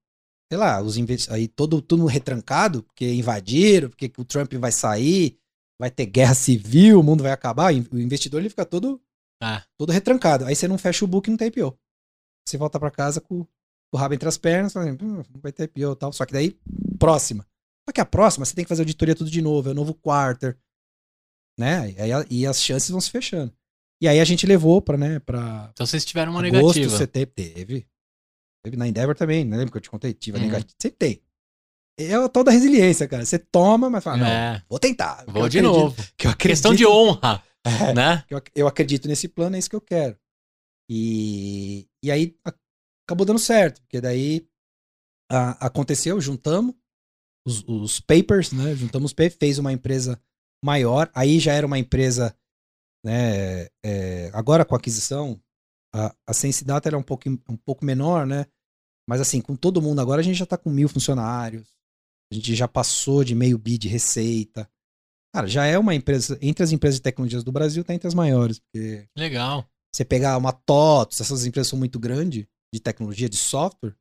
Sei 0.51 0.57
lá, 0.57 0.81
os. 0.81 0.97
Aí 1.29 1.47
todo, 1.47 1.81
tudo 1.81 2.05
retrancado, 2.05 2.83
porque 2.83 3.13
invadiram, 3.13 3.89
porque 3.89 4.11
o 4.17 4.25
Trump 4.25 4.53
vai 4.53 4.71
sair 4.71 5.39
vai 5.79 5.89
ter 5.89 6.05
guerra 6.05 6.35
civil, 6.35 6.99
o 6.99 7.03
mundo 7.03 7.23
vai 7.23 7.31
acabar, 7.31 7.73
o 7.73 7.99
investidor 7.99 8.41
ele 8.41 8.49
fica 8.49 8.65
todo, 8.65 9.01
ah. 9.41 9.63
todo 9.77 9.93
retrancado. 9.93 10.45
Aí 10.45 10.55
você 10.55 10.67
não 10.67 10.77
fecha 10.77 11.05
o 11.05 11.07
book 11.07 11.27
e 11.27 11.31
não 11.31 11.37
tem 11.37 11.47
IPO. 11.47 11.75
Você 12.45 12.57
volta 12.57 12.77
para 12.77 12.91
casa 12.91 13.21
com, 13.21 13.47
o 13.91 13.97
rabo 13.97 14.13
entre 14.13 14.27
as 14.27 14.37
pernas, 14.37 14.73
falando, 14.73 15.01
hum, 15.01 15.23
não 15.33 15.41
vai 15.41 15.53
ter 15.53 15.63
IPO 15.63 15.93
e 15.93 15.95
tal. 15.95 16.11
Só 16.11 16.25
que 16.25 16.33
daí, 16.33 16.59
próxima. 16.99 17.47
Só 17.87 17.93
que 17.93 18.01
a 18.01 18.05
próxima, 18.05 18.45
você 18.45 18.53
tem 18.53 18.65
que 18.65 18.69
fazer 18.69 18.81
auditoria 18.81 19.15
tudo 19.15 19.31
de 19.31 19.41
novo, 19.41 19.69
é 19.69 19.71
o 19.71 19.75
novo 19.75 19.93
quarter, 19.93 20.59
né? 21.57 21.91
E, 21.91 22.01
aí, 22.01 22.11
e 22.29 22.45
as 22.45 22.61
chances 22.61 22.89
vão 22.89 22.99
se 22.99 23.09
fechando. 23.09 23.53
E 24.01 24.07
aí 24.07 24.19
a 24.19 24.25
gente 24.25 24.45
levou 24.45 24.81
pra, 24.81 24.97
né, 24.97 25.19
pra... 25.19 25.69
Então 25.73 25.85
vocês 25.85 26.05
tiveram 26.05 26.31
uma 26.31 26.45
agosto, 26.45 26.77
negativa. 26.77 26.97
Setembro, 26.97 27.33
teve. 27.35 27.87
Teve 28.63 28.77
na 28.77 28.87
Endeavor 28.87 29.15
também, 29.15 29.45
né? 29.45 29.57
Lembra 29.57 29.71
que 29.71 29.77
eu 29.77 29.81
te 29.81 29.89
contei? 29.89 30.13
Tive 30.13 30.37
uhum. 30.37 30.43
a 30.43 30.47
negativa. 30.47 30.75
Sempre 30.79 30.97
tem 30.97 31.21
é 31.99 32.17
o 32.17 32.29
tal 32.29 32.43
da 32.43 32.51
resiliência, 32.51 33.07
cara. 33.07 33.25
Você 33.25 33.37
toma, 33.37 33.89
mas 33.89 34.03
fala, 34.03 34.27
é. 34.27 34.53
não, 34.53 34.61
vou 34.69 34.79
tentar. 34.79 35.25
Vou 35.27 35.49
de 35.49 35.59
acredito, 35.59 35.63
novo. 35.63 35.95
Que 36.17 36.27
eu 36.27 36.31
acredito, 36.31 36.55
Questão 36.55 36.73
de 36.73 36.85
honra, 36.85 37.43
é, 37.65 37.93
né? 37.93 38.23
Eu, 38.29 38.41
eu, 38.55 38.67
acredito 38.67 39.07
nesse 39.07 39.27
plano, 39.27 39.55
é 39.55 39.59
isso 39.59 39.69
que 39.69 39.75
eu 39.75 39.81
quero. 39.81 40.17
E, 40.89 41.87
e 42.01 42.09
aí 42.09 42.35
acabou 43.05 43.25
dando 43.25 43.39
certo, 43.39 43.81
porque 43.81 43.99
daí 43.99 44.47
a, 45.29 45.67
aconteceu, 45.67 46.19
juntamos 46.21 46.73
os, 47.45 47.63
os, 47.67 47.99
papers, 47.99 48.51
né? 48.51 48.75
Juntamos 48.75 49.11
os 49.11 49.13
papers, 49.13 49.37
fez 49.37 49.59
uma 49.59 49.73
empresa 49.73 50.19
maior. 50.63 51.11
Aí 51.13 51.39
já 51.39 51.53
era 51.53 51.67
uma 51.67 51.77
empresa, 51.77 52.35
né? 53.03 53.67
É, 53.83 54.29
agora 54.33 54.65
com 54.65 54.75
a 54.75 54.77
aquisição, 54.77 55.39
a, 55.93 56.13
a 56.27 56.33
Sense 56.33 56.63
Data 56.63 56.89
era 56.89 56.97
um 56.97 57.03
pouco, 57.03 57.29
um 57.29 57.57
pouco 57.57 57.85
menor, 57.85 58.25
né? 58.25 58.45
Mas 59.07 59.21
assim, 59.21 59.41
com 59.41 59.55
todo 59.55 59.81
mundo 59.81 59.99
agora, 60.01 60.21
a 60.21 60.23
gente 60.23 60.37
já 60.37 60.45
tá 60.45 60.57
com 60.57 60.69
mil 60.69 60.87
funcionários. 60.87 61.73
A 62.31 62.35
gente 62.35 62.53
já 62.53 62.67
passou 62.67 63.23
de 63.23 63.33
meio 63.33 63.57
bi 63.57 63.77
de 63.77 63.87
receita. 63.87 64.69
Cara, 65.33 65.47
já 65.47 65.65
é 65.65 65.77
uma 65.77 65.95
empresa, 65.95 66.37
entre 66.41 66.63
as 66.63 66.71
empresas 66.71 66.99
de 66.99 67.03
tecnologias 67.03 67.43
do 67.43 67.51
Brasil, 67.51 67.83
tá 67.83 67.93
entre 67.93 68.07
as 68.07 68.13
maiores. 68.13 68.59
Porque 68.59 69.07
Legal. 69.17 69.67
Você 69.93 70.05
pegar 70.05 70.37
uma 70.37 70.51
TOTS, 70.51 71.21
essas 71.21 71.45
empresas 71.45 71.69
são 71.69 71.79
muito 71.79 71.99
grandes, 71.99 72.45
de 72.71 72.79
tecnologia, 72.79 73.27
de 73.27 73.37
software, 73.37 73.95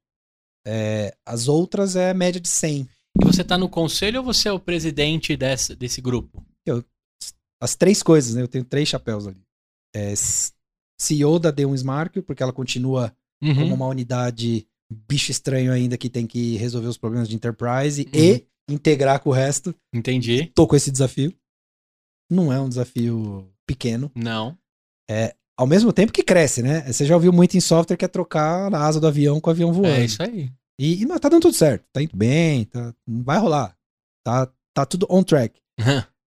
é, 0.66 1.16
as 1.24 1.48
outras 1.48 1.96
é 1.96 2.12
média 2.12 2.40
de 2.40 2.48
100. 2.48 2.86
E 3.20 3.24
você 3.24 3.42
tá 3.42 3.56
no 3.56 3.68
conselho 3.68 4.20
ou 4.20 4.24
você 4.24 4.48
é 4.48 4.52
o 4.52 4.60
presidente 4.60 5.36
desse, 5.36 5.74
desse 5.74 6.00
grupo? 6.02 6.44
Eu, 6.66 6.84
as 7.60 7.74
três 7.74 8.02
coisas, 8.02 8.34
né? 8.34 8.42
Eu 8.42 8.48
tenho 8.48 8.64
três 8.64 8.88
chapéus 8.88 9.26
ali. 9.26 9.42
É, 9.94 10.14
CEO 11.00 11.38
da 11.38 11.52
D1 11.52 11.74
Smart, 11.74 12.22
porque 12.22 12.42
ela 12.42 12.52
continua 12.52 13.14
uhum. 13.42 13.54
como 13.54 13.74
uma 13.74 13.86
unidade 13.86 14.66
bicho 14.90 15.30
estranho 15.30 15.72
ainda 15.72 15.98
que 15.98 16.08
tem 16.08 16.26
que 16.26 16.56
resolver 16.56 16.88
os 16.88 16.96
problemas 16.96 17.28
de 17.28 17.36
enterprise 17.36 18.02
uhum. 18.02 18.20
e 18.20 18.46
integrar 18.68 19.20
com 19.20 19.30
o 19.30 19.32
resto. 19.32 19.74
Entendi. 19.92 20.46
Tô 20.54 20.66
com 20.66 20.76
esse 20.76 20.90
desafio. 20.90 21.32
Não 22.30 22.52
é 22.52 22.60
um 22.60 22.68
desafio 22.68 23.50
pequeno. 23.66 24.10
Não. 24.14 24.56
É, 25.10 25.34
ao 25.56 25.66
mesmo 25.66 25.92
tempo 25.92 26.12
que 26.12 26.22
cresce, 26.22 26.62
né? 26.62 26.80
Você 26.90 27.06
já 27.06 27.14
ouviu 27.14 27.32
muito 27.32 27.56
em 27.56 27.60
software 27.60 27.96
que 27.96 28.04
é 28.04 28.08
trocar 28.08 28.72
a 28.72 28.86
asa 28.86 29.00
do 29.00 29.06
avião 29.06 29.40
com 29.40 29.48
o 29.48 29.52
avião 29.52 29.72
voando. 29.72 29.94
É 29.94 30.04
isso 30.04 30.22
aí. 30.22 30.52
E, 30.78 31.02
e 31.02 31.06
não, 31.06 31.18
tá 31.18 31.28
dando 31.28 31.42
tudo 31.42 31.54
certo. 31.54 31.84
Tá 31.92 32.02
indo 32.02 32.16
bem, 32.16 32.64
tá, 32.64 32.94
vai 33.06 33.38
rolar. 33.38 33.76
Tá, 34.24 34.50
tá 34.74 34.86
tudo 34.86 35.06
on 35.10 35.22
track. 35.22 35.60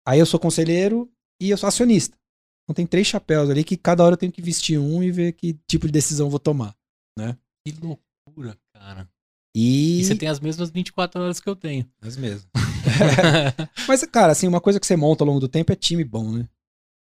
aí 0.06 0.20
eu 0.20 0.26
sou 0.26 0.40
conselheiro 0.40 1.10
e 1.44 1.50
eu 1.50 1.58
sou 1.58 1.68
acionista. 1.68 2.18
Então 2.64 2.74
tem 2.74 2.88
três 2.88 3.06
chapéus 3.06 3.50
ali 3.50 3.64
que 3.64 3.76
cada 3.76 4.04
hora 4.04 4.14
eu 4.14 4.18
tenho 4.18 4.32
que 4.32 4.42
vestir 4.42 4.80
um 4.80 5.04
e 5.04 5.12
ver 5.12 5.34
que 5.34 5.60
tipo 5.68 5.86
de 5.86 5.92
decisão 5.92 6.30
vou 6.30 6.40
tomar, 6.40 6.76
né? 7.18 7.38
Que 7.66 7.74
loucura, 7.74 8.58
cara. 8.74 9.10
E... 9.56 10.00
e 10.00 10.06
você 10.06 10.16
tem 10.16 10.30
as 10.30 10.40
mesmas 10.40 10.70
24 10.70 11.22
horas 11.22 11.40
que 11.40 11.48
eu 11.48 11.56
tenho. 11.56 11.88
As 12.02 12.16
mesmas. 12.18 12.48
Mas, 13.88 14.04
cara, 14.06 14.32
assim, 14.32 14.48
uma 14.48 14.62
coisa 14.62 14.80
que 14.80 14.88
você 14.88 14.96
monta 14.96 15.24
ao 15.24 15.28
longo 15.28 15.40
do 15.40 15.48
tempo 15.48 15.72
é 15.72 15.76
time 15.76 16.04
bom, 16.04 16.32
né? 16.32 16.48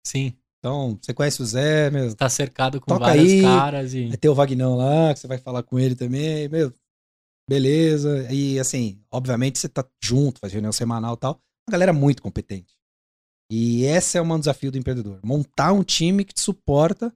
Sim. 0.05 0.33
Então, 0.59 0.97
você 1.01 1.13
conhece 1.13 1.41
o 1.41 1.45
Zé, 1.45 1.89
meu. 1.89 2.13
Tá 2.15 2.29
cercado 2.29 2.79
com 2.79 2.97
vários 2.97 3.31
aí, 3.31 3.41
caras 3.41 3.93
e. 3.93 4.07
Vai 4.07 4.17
ter 4.17 4.29
o 4.29 4.35
Vagnão 4.35 4.75
lá, 4.75 5.13
que 5.13 5.19
você 5.19 5.27
vai 5.27 5.37
falar 5.37 5.63
com 5.63 5.79
ele 5.79 5.95
também, 5.95 6.47
meu. 6.49 6.73
Beleza. 7.49 8.31
E 8.31 8.59
assim, 8.59 9.01
obviamente 9.09 9.57
você 9.57 9.69
tá 9.69 9.85
junto, 10.03 10.39
faz 10.39 10.51
reunião 10.51 10.71
semanal 10.71 11.13
e 11.13 11.17
tal. 11.17 11.41
Uma 11.67 11.71
galera 11.71 11.93
muito 11.93 12.21
competente. 12.21 12.76
E 13.49 13.83
esse 13.83 14.17
é 14.17 14.21
um 14.21 14.39
desafio 14.39 14.71
do 14.71 14.77
empreendedor. 14.77 15.19
Montar 15.23 15.71
um 15.71 15.83
time 15.83 16.25
que 16.25 16.33
te 16.33 16.41
suporta, 16.41 17.13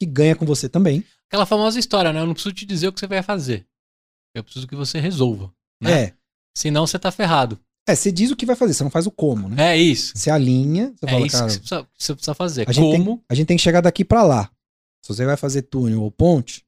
que 0.00 0.06
ganha 0.06 0.36
com 0.36 0.46
você 0.46 0.68
também. 0.68 1.04
Aquela 1.28 1.46
famosa 1.46 1.78
história, 1.78 2.12
né? 2.12 2.20
Eu 2.20 2.26
não 2.26 2.34
preciso 2.34 2.54
te 2.54 2.64
dizer 2.64 2.88
o 2.88 2.92
que 2.92 3.00
você 3.00 3.06
vai 3.06 3.22
fazer. 3.22 3.66
Eu 4.34 4.44
preciso 4.44 4.66
que 4.66 4.76
você 4.76 5.00
resolva. 5.00 5.52
Né? 5.82 6.02
É. 6.02 6.14
Senão 6.56 6.86
você 6.86 6.98
tá 6.98 7.10
ferrado. 7.10 7.58
É, 7.86 7.94
você 7.94 8.10
diz 8.10 8.30
o 8.30 8.36
que 8.36 8.46
vai 8.46 8.56
fazer, 8.56 8.72
você 8.72 8.82
não 8.82 8.90
faz 8.90 9.06
o 9.06 9.10
como, 9.10 9.48
né? 9.48 9.74
É 9.74 9.76
isso. 9.76 10.16
Você 10.16 10.30
alinha, 10.30 10.94
você 10.96 11.04
é 11.04 11.10
fala, 11.10 11.26
isso 11.26 11.36
cara, 11.36 11.46
que 11.46 11.52
você 11.52 11.58
precisa, 11.58 11.88
você 11.98 12.14
precisa 12.14 12.34
fazer. 12.34 12.62
A 12.62 12.66
como? 12.66 12.90
Gente 12.90 13.04
tem, 13.04 13.24
a 13.28 13.34
gente 13.34 13.46
tem 13.46 13.56
que 13.58 13.62
chegar 13.62 13.82
daqui 13.82 14.04
para 14.04 14.22
lá. 14.22 14.50
Se 15.04 15.08
você 15.14 15.26
vai 15.26 15.36
fazer 15.36 15.62
túnel 15.62 16.02
ou 16.02 16.10
ponte, 16.10 16.64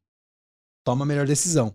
toma 0.85 1.05
a 1.05 1.09
melhor 1.09 1.27
decisão, 1.27 1.75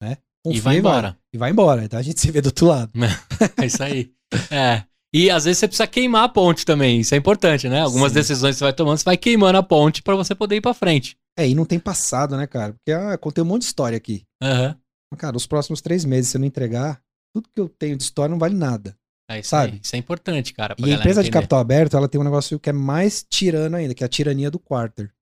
né? 0.00 0.18
Confia 0.44 0.58
e 0.58 0.60
vai 0.60 0.76
embora. 0.76 1.08
Vai, 1.08 1.18
e 1.32 1.38
vai 1.38 1.50
embora. 1.50 1.84
Então 1.84 1.98
a 1.98 2.02
gente 2.02 2.20
se 2.20 2.30
vê 2.30 2.42
do 2.42 2.46
outro 2.46 2.66
lado. 2.66 2.92
é 3.56 3.66
isso 3.66 3.82
aí. 3.82 4.12
É. 4.50 4.84
E 5.14 5.30
às 5.30 5.44
vezes 5.44 5.58
você 5.58 5.68
precisa 5.68 5.86
queimar 5.86 6.24
a 6.24 6.28
ponte 6.28 6.64
também. 6.64 7.00
Isso 7.00 7.14
é 7.14 7.18
importante, 7.18 7.68
né? 7.68 7.80
Algumas 7.80 8.12
Sim. 8.12 8.18
decisões 8.18 8.54
que 8.54 8.58
você 8.58 8.64
vai 8.64 8.72
tomando, 8.72 8.98
você 8.98 9.04
vai 9.04 9.16
queimando 9.16 9.58
a 9.58 9.62
ponte 9.62 10.02
para 10.02 10.16
você 10.16 10.34
poder 10.34 10.56
ir 10.56 10.60
para 10.60 10.72
frente. 10.72 11.16
É, 11.38 11.48
e 11.48 11.54
não 11.54 11.64
tem 11.64 11.78
passado, 11.78 12.36
né, 12.36 12.46
cara? 12.46 12.72
Porque 12.72 12.92
ah, 12.92 13.16
contei 13.18 13.42
um 13.42 13.46
monte 13.46 13.62
de 13.62 13.66
história 13.66 13.96
aqui. 13.96 14.24
Uhum. 14.42 14.74
Cara, 15.18 15.36
os 15.36 15.46
próximos 15.46 15.80
três 15.80 16.04
meses, 16.04 16.30
se 16.30 16.36
eu 16.36 16.40
não 16.40 16.46
entregar, 16.46 17.02
tudo 17.34 17.48
que 17.54 17.60
eu 17.60 17.68
tenho 17.68 17.96
de 17.96 18.02
história 18.02 18.30
não 18.30 18.38
vale 18.38 18.54
nada. 18.54 18.96
É 19.30 19.38
isso 19.38 19.50
sabe? 19.50 19.72
Aí. 19.72 19.80
Isso 19.82 19.96
é 19.96 19.98
importante, 19.98 20.52
cara. 20.52 20.74
E 20.78 20.84
a 20.84 20.94
empresa 20.94 21.20
entender. 21.20 21.24
de 21.24 21.30
capital 21.30 21.58
aberto, 21.58 21.96
ela 21.96 22.08
tem 22.08 22.20
um 22.20 22.24
negócio 22.24 22.58
que 22.58 22.70
é 22.70 22.72
mais 22.72 23.24
tirano 23.28 23.76
ainda, 23.76 23.94
que 23.94 24.02
é 24.02 24.06
a 24.06 24.08
tirania 24.08 24.50
do 24.50 24.58
quarter. 24.58 25.12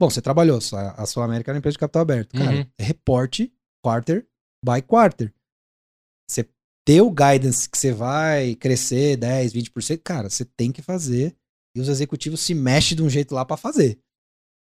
Bom, 0.00 0.10
você 0.10 0.20
trabalhou, 0.20 0.58
a 0.96 1.06
Sul 1.06 1.22
América 1.22 1.50
é 1.50 1.54
uma 1.54 1.58
empresa 1.58 1.74
de 1.74 1.78
capital 1.78 2.02
aberto. 2.02 2.36
Cara, 2.36 2.50
uhum. 2.50 2.66
é 2.78 2.84
reporte 2.84 3.52
quarter 3.82 4.26
by 4.62 4.82
quarter. 4.82 5.32
Você 6.28 6.46
deu 6.86 7.10
guidance 7.10 7.68
que 7.68 7.76
você 7.76 7.92
vai 7.92 8.54
crescer 8.54 9.16
10, 9.16 9.52
20%, 9.52 10.00
cara, 10.02 10.30
você 10.30 10.44
tem 10.44 10.70
que 10.70 10.80
fazer. 10.80 11.34
E 11.76 11.80
os 11.80 11.88
executivos 11.88 12.40
se 12.40 12.54
mexem 12.54 12.96
de 12.96 13.02
um 13.02 13.10
jeito 13.10 13.34
lá 13.34 13.44
para 13.44 13.56
fazer, 13.56 13.98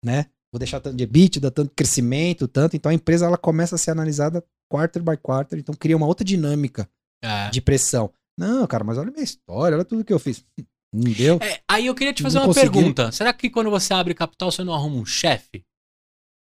né? 0.03 0.25
vou 0.55 0.59
deixar 0.59 0.79
tanto 0.79 0.95
de 0.95 1.03
EBITDA, 1.03 1.51
tanto 1.51 1.67
de 1.67 1.75
crescimento, 1.75 2.47
tanto. 2.47 2.77
Então 2.77 2.89
a 2.89 2.95
empresa 2.95 3.25
ela 3.25 3.37
começa 3.37 3.75
a 3.75 3.77
ser 3.77 3.91
analisada 3.91 4.41
quarter 4.71 5.03
by 5.03 5.17
quarter, 5.17 5.59
então 5.59 5.75
cria 5.75 5.97
uma 5.97 6.07
outra 6.07 6.23
dinâmica 6.23 6.89
é. 7.21 7.49
de 7.49 7.59
pressão. 7.59 8.11
Não, 8.39 8.65
cara, 8.65 8.83
mas 8.83 8.97
olha 8.97 9.09
a 9.09 9.11
minha 9.11 9.23
história, 9.23 9.75
olha 9.75 9.83
tudo 9.83 10.05
que 10.05 10.13
eu 10.13 10.19
fiz. 10.19 10.45
Não 10.93 11.11
deu. 11.11 11.39
É, 11.41 11.59
aí 11.67 11.87
eu 11.87 11.95
queria 11.95 12.13
te 12.13 12.23
fazer 12.23 12.37
não 12.37 12.45
uma 12.45 12.53
consegui. 12.53 12.71
pergunta. 12.71 13.11
Será 13.11 13.33
que 13.33 13.49
quando 13.49 13.69
você 13.69 13.93
abre 13.93 14.13
capital 14.13 14.49
você 14.49 14.63
não 14.63 14.73
arruma 14.73 14.95
um 14.95 15.05
chefe? 15.05 15.65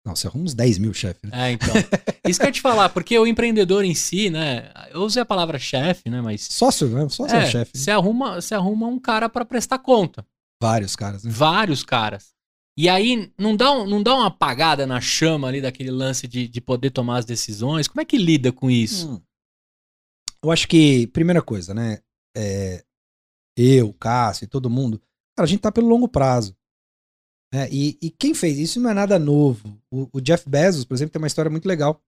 Não, 0.05 0.17
você 0.17 0.27
arruma 0.27 0.45
uns 0.45 0.55
10 0.55 0.79
mil 0.79 0.95
chefes. 0.95 1.31
Né? 1.31 1.51
É, 1.51 1.53
então. 1.53 1.75
Isso 2.27 2.39
que 2.39 2.47
eu 2.47 2.49
ia 2.49 2.53
te 2.53 2.61
falar, 2.61 2.89
porque 2.89 3.19
o 3.19 3.27
empreendedor 3.27 3.85
em 3.85 3.95
si, 3.95 4.31
né? 4.31 4.71
Eu 4.91 5.03
usei 5.03 5.23
a 5.23 5.27
palavra 5.27 5.59
chefe, 5.59 6.09
né? 6.09 6.21
Mas. 6.21 6.43
Sócio, 6.43 6.89
né? 6.89 7.09
Sócio 7.09 7.37
é, 7.37 7.45
é 7.45 7.51
chefe. 7.51 7.77
Você 7.77 7.91
arruma, 7.91 8.41
você 8.41 8.55
arruma 8.55 8.87
um 8.87 8.99
cara 8.99 9.29
para 9.29 9.45
prestar 9.45 9.79
conta. 9.79 10.25
Vários 10.63 10.97
caras, 10.97 11.25
né? 11.25 11.31
Vários 11.31 11.83
caras. 11.83 12.33
E 12.77 12.89
aí, 12.89 13.33
não 13.37 13.57
dá, 13.57 13.73
um, 13.73 13.87
não 13.87 14.03
dá 14.03 14.15
uma 14.15 14.29
apagada 14.29 14.87
na 14.87 15.01
chama 15.01 15.49
ali 15.49 15.61
daquele 15.61 15.91
lance 15.91 16.29
de, 16.29 16.47
de 16.47 16.61
poder 16.61 16.91
tomar 16.91 17.19
as 17.19 17.25
decisões? 17.25 17.89
Como 17.89 18.01
é 18.01 18.05
que 18.05 18.17
lida 18.17 18.53
com 18.53 18.71
isso? 18.71 19.15
Hum. 19.15 19.21
Eu 20.43 20.53
acho 20.53 20.69
que, 20.69 21.09
primeira 21.09 21.43
coisa, 21.43 21.75
né? 21.75 21.99
É, 22.37 22.85
eu, 23.57 23.93
Cássio 23.95 24.45
e 24.45 24.49
todo 24.49 24.71
mundo, 24.71 25.01
cara, 25.37 25.45
a 25.45 25.47
gente 25.47 25.61
tá 25.61 25.73
pelo 25.73 25.89
longo 25.89 26.09
prazo. 26.09 26.57
É, 27.53 27.69
e, 27.73 27.99
e, 28.03 28.11
quem 28.11 28.35
fez 28.35 28.59
isso 28.59 28.79
não 28.81 28.91
é 28.91 28.95
nada 28.95 29.19
novo. 29.19 29.81
O, 29.91 30.09
o, 30.13 30.21
Jeff 30.21 30.49
Bezos, 30.49 30.85
por 30.85 30.95
exemplo, 30.95 31.13
tem 31.13 31.21
uma 31.21 31.27
história 31.27 31.51
muito 31.51 31.67
legal. 31.67 32.03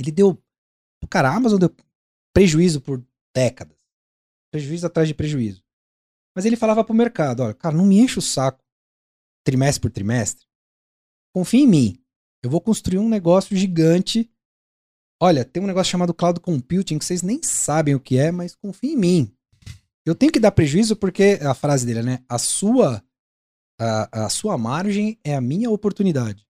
Ele 0.00 0.10
deu. 0.10 0.42
Cara, 1.08 1.30
a 1.30 1.36
Amazon 1.36 1.60
deu 1.60 1.74
prejuízo 2.34 2.80
por 2.80 3.04
décadas. 3.34 3.76
Prejuízo 4.52 4.86
atrás 4.86 5.06
de 5.06 5.14
prejuízo. 5.14 5.62
Mas 6.34 6.44
ele 6.44 6.56
falava 6.56 6.82
pro 6.82 6.94
mercado: 6.94 7.42
olha, 7.42 7.54
cara, 7.54 7.76
não 7.76 7.86
me 7.86 8.00
enche 8.00 8.18
o 8.18 8.22
saco 8.22 8.64
trimestre 9.44 9.82
por 9.82 9.90
trimestre. 9.90 10.46
Confia 11.32 11.60
em 11.60 11.66
mim. 11.66 12.04
Eu 12.42 12.50
vou 12.50 12.60
construir 12.60 12.98
um 12.98 13.08
negócio 13.08 13.56
gigante. 13.56 14.30
Olha, 15.22 15.44
tem 15.44 15.62
um 15.62 15.66
negócio 15.66 15.90
chamado 15.90 16.14
cloud 16.14 16.40
computing 16.40 16.98
que 16.98 17.04
vocês 17.04 17.22
nem 17.22 17.40
sabem 17.42 17.94
o 17.94 18.00
que 18.00 18.18
é, 18.18 18.32
mas 18.32 18.56
confia 18.56 18.92
em 18.92 18.96
mim. 18.96 19.36
Eu 20.04 20.14
tenho 20.14 20.32
que 20.32 20.40
dar 20.40 20.50
prejuízo 20.50 20.96
porque 20.96 21.38
a 21.42 21.54
frase 21.54 21.86
dele, 21.86 22.02
né? 22.02 22.24
A 22.28 22.38
sua 22.38 23.03
a, 23.80 24.26
a 24.26 24.28
sua 24.28 24.56
margem 24.56 25.18
é 25.24 25.34
a 25.34 25.40
minha 25.40 25.70
oportunidade. 25.70 26.46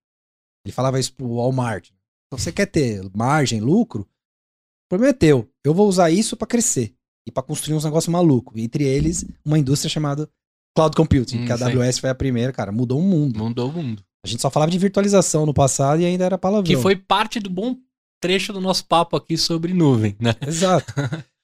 Ele 0.65 0.73
falava 0.73 0.99
isso 0.99 1.13
pro 1.13 1.35
Walmart. 1.35 1.89
Então 2.27 2.39
você 2.39 2.51
quer 2.51 2.65
ter 2.65 3.01
margem, 3.15 3.59
lucro? 3.61 4.01
O 4.01 4.89
problema 4.89 5.11
é 5.11 5.13
teu. 5.13 5.49
Eu 5.63 5.73
vou 5.73 5.87
usar 5.87 6.09
isso 6.09 6.35
para 6.35 6.47
crescer 6.47 6.95
e 7.27 7.31
para 7.31 7.43
construir 7.43 7.75
uns 7.75 7.85
negócios 7.85 8.11
malucos. 8.11 8.59
Entre 8.61 8.83
eles, 8.83 9.25
uma 9.43 9.59
indústria 9.59 9.89
chamada 9.89 10.29
Cloud 10.75 10.95
Computing, 10.95 11.39
hum, 11.39 11.45
que 11.45 11.51
a 11.51 11.55
AWS 11.55 11.99
foi 11.99 12.09
a 12.09 12.15
primeira, 12.15 12.51
cara, 12.51 12.71
mudou 12.71 12.99
o 12.99 13.03
mundo. 13.03 13.39
Mudou 13.39 13.69
o 13.69 13.73
mundo. 13.73 14.03
A 14.25 14.27
gente 14.27 14.41
só 14.41 14.49
falava 14.49 14.71
de 14.71 14.77
virtualização 14.77 15.45
no 15.45 15.53
passado 15.53 16.01
e 16.01 16.05
ainda 16.05 16.25
era 16.25 16.37
palavrão. 16.37 16.63
Que 16.63 16.81
foi 16.81 16.95
parte 16.95 17.39
do 17.39 17.49
bom 17.49 17.77
trecho 18.19 18.51
do 18.51 18.59
nosso 18.59 18.85
papo 18.85 19.15
aqui 19.15 19.37
sobre 19.37 19.73
nuvem, 19.73 20.15
né? 20.19 20.35
Exato. 20.45 20.93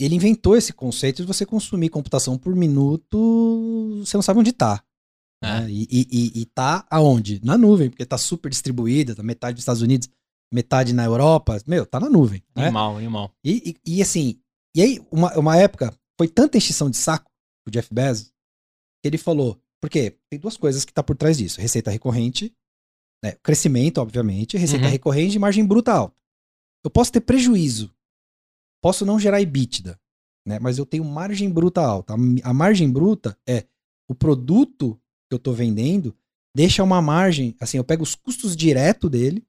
Ele 0.00 0.14
inventou 0.14 0.56
esse 0.56 0.72
conceito 0.72 1.22
de 1.22 1.26
você 1.26 1.44
consumir 1.44 1.88
computação 1.88 2.38
por 2.38 2.54
minuto, 2.54 3.98
você 3.98 4.16
não 4.16 4.22
sabe 4.22 4.38
onde 4.38 4.52
tá. 4.52 4.80
É. 5.42 5.60
Né? 5.60 5.70
E, 5.70 5.86
e, 5.90 6.40
e, 6.42 6.44
tá 6.46 6.86
aonde? 6.90 7.40
Na 7.44 7.56
nuvem, 7.56 7.88
porque 7.90 8.04
tá 8.04 8.18
super 8.18 8.48
distribuída, 8.48 9.14
tá 9.14 9.22
metade 9.22 9.54
dos 9.54 9.62
Estados 9.62 9.82
Unidos, 9.82 10.08
metade 10.52 10.92
na 10.92 11.04
Europa. 11.04 11.60
Meu, 11.66 11.86
tá 11.86 12.00
na 12.00 12.10
nuvem. 12.10 12.42
Né? 12.56 12.64
Animal, 12.64 12.92
né? 12.94 12.98
animal. 12.98 13.32
E, 13.44 13.76
e, 13.86 14.02
assim, 14.02 14.40
e 14.74 14.82
aí, 14.82 15.00
uma, 15.10 15.36
uma 15.38 15.56
época, 15.56 15.94
foi 16.18 16.28
tanta 16.28 16.58
encheção 16.58 16.90
de 16.90 16.96
saco 16.96 17.30
o 17.66 17.70
Jeff 17.70 17.92
Bezos, 17.92 18.32
que 19.02 19.08
ele 19.08 19.18
falou, 19.18 19.60
porque 19.80 20.16
tem 20.30 20.40
duas 20.40 20.56
coisas 20.56 20.84
que 20.84 20.92
tá 20.92 21.02
por 21.02 21.16
trás 21.16 21.38
disso. 21.38 21.60
Receita 21.60 21.90
recorrente, 21.90 22.52
né? 23.22 23.32
crescimento, 23.42 23.98
obviamente, 23.98 24.56
receita 24.56 24.86
uhum. 24.86 24.90
recorrente 24.90 25.36
e 25.36 25.38
margem 25.38 25.64
bruta 25.64 25.92
alta. 25.92 26.16
Eu 26.84 26.90
posso 26.90 27.12
ter 27.12 27.20
prejuízo, 27.20 27.94
posso 28.82 29.04
não 29.04 29.20
gerar 29.20 29.40
EBITDA, 29.40 30.00
né? 30.46 30.58
mas 30.58 30.78
eu 30.78 30.86
tenho 30.86 31.04
margem 31.04 31.50
bruta 31.50 31.80
alta. 31.80 32.14
A 32.42 32.54
margem 32.54 32.90
bruta 32.90 33.38
é 33.46 33.66
o 34.08 34.14
produto 34.14 34.98
que 35.28 35.34
eu 35.34 35.38
estou 35.38 35.54
vendendo 35.54 36.14
deixa 36.54 36.82
uma 36.82 37.00
margem, 37.00 37.54
assim, 37.60 37.76
eu 37.76 37.84
pego 37.84 38.02
os 38.02 38.16
custos 38.16 38.56
direto 38.56 39.08
dele 39.08 39.46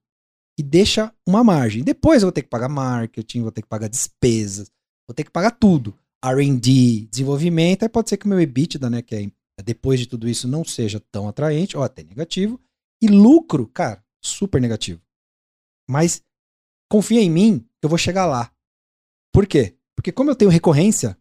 e 0.60 0.62
deixa 0.62 1.12
uma 1.28 1.44
margem. 1.44 1.84
Depois 1.84 2.22
eu 2.22 2.28
vou 2.28 2.32
ter 2.32 2.44
que 2.44 2.50
pagar 2.50 2.70
marketing, 2.70 3.42
vou 3.42 3.52
ter 3.52 3.64
que 3.64 3.68
pagar 3.68 3.88
despesas, 3.88 4.70
vou 5.08 5.16
ter 5.16 5.24
que 5.24 5.32
pagar 5.32 5.52
tudo. 5.52 5.98
R&D, 6.24 7.08
desenvolvimento, 7.10 7.84
aí 7.84 7.90
pode 7.90 8.10
ser 8.10 8.18
que 8.18 8.26
o 8.26 8.30
meu 8.30 8.40
EBITDA, 8.40 8.90
né, 8.90 9.02
que 9.02 9.16
é 9.16 9.64
depois 9.64 10.00
de 10.00 10.06
tudo 10.06 10.30
isso 10.30 10.48
não 10.48 10.64
seja 10.64 11.00
tão 11.12 11.28
atraente, 11.28 11.76
ou 11.76 11.84
até 11.84 12.04
negativo. 12.04 12.60
E 13.02 13.08
lucro, 13.08 13.66
cara, 13.68 14.04
super 14.22 14.62
negativo. 14.62 15.02
Mas 15.90 16.22
confia 16.92 17.22
em 17.22 17.30
mim 17.30 17.66
eu 17.82 17.90
vou 17.90 17.98
chegar 17.98 18.26
lá. 18.26 18.52
Por 19.34 19.48
quê? 19.48 19.76
Porque 19.96 20.12
como 20.12 20.30
eu 20.30 20.36
tenho 20.36 20.52
recorrência 20.52 21.18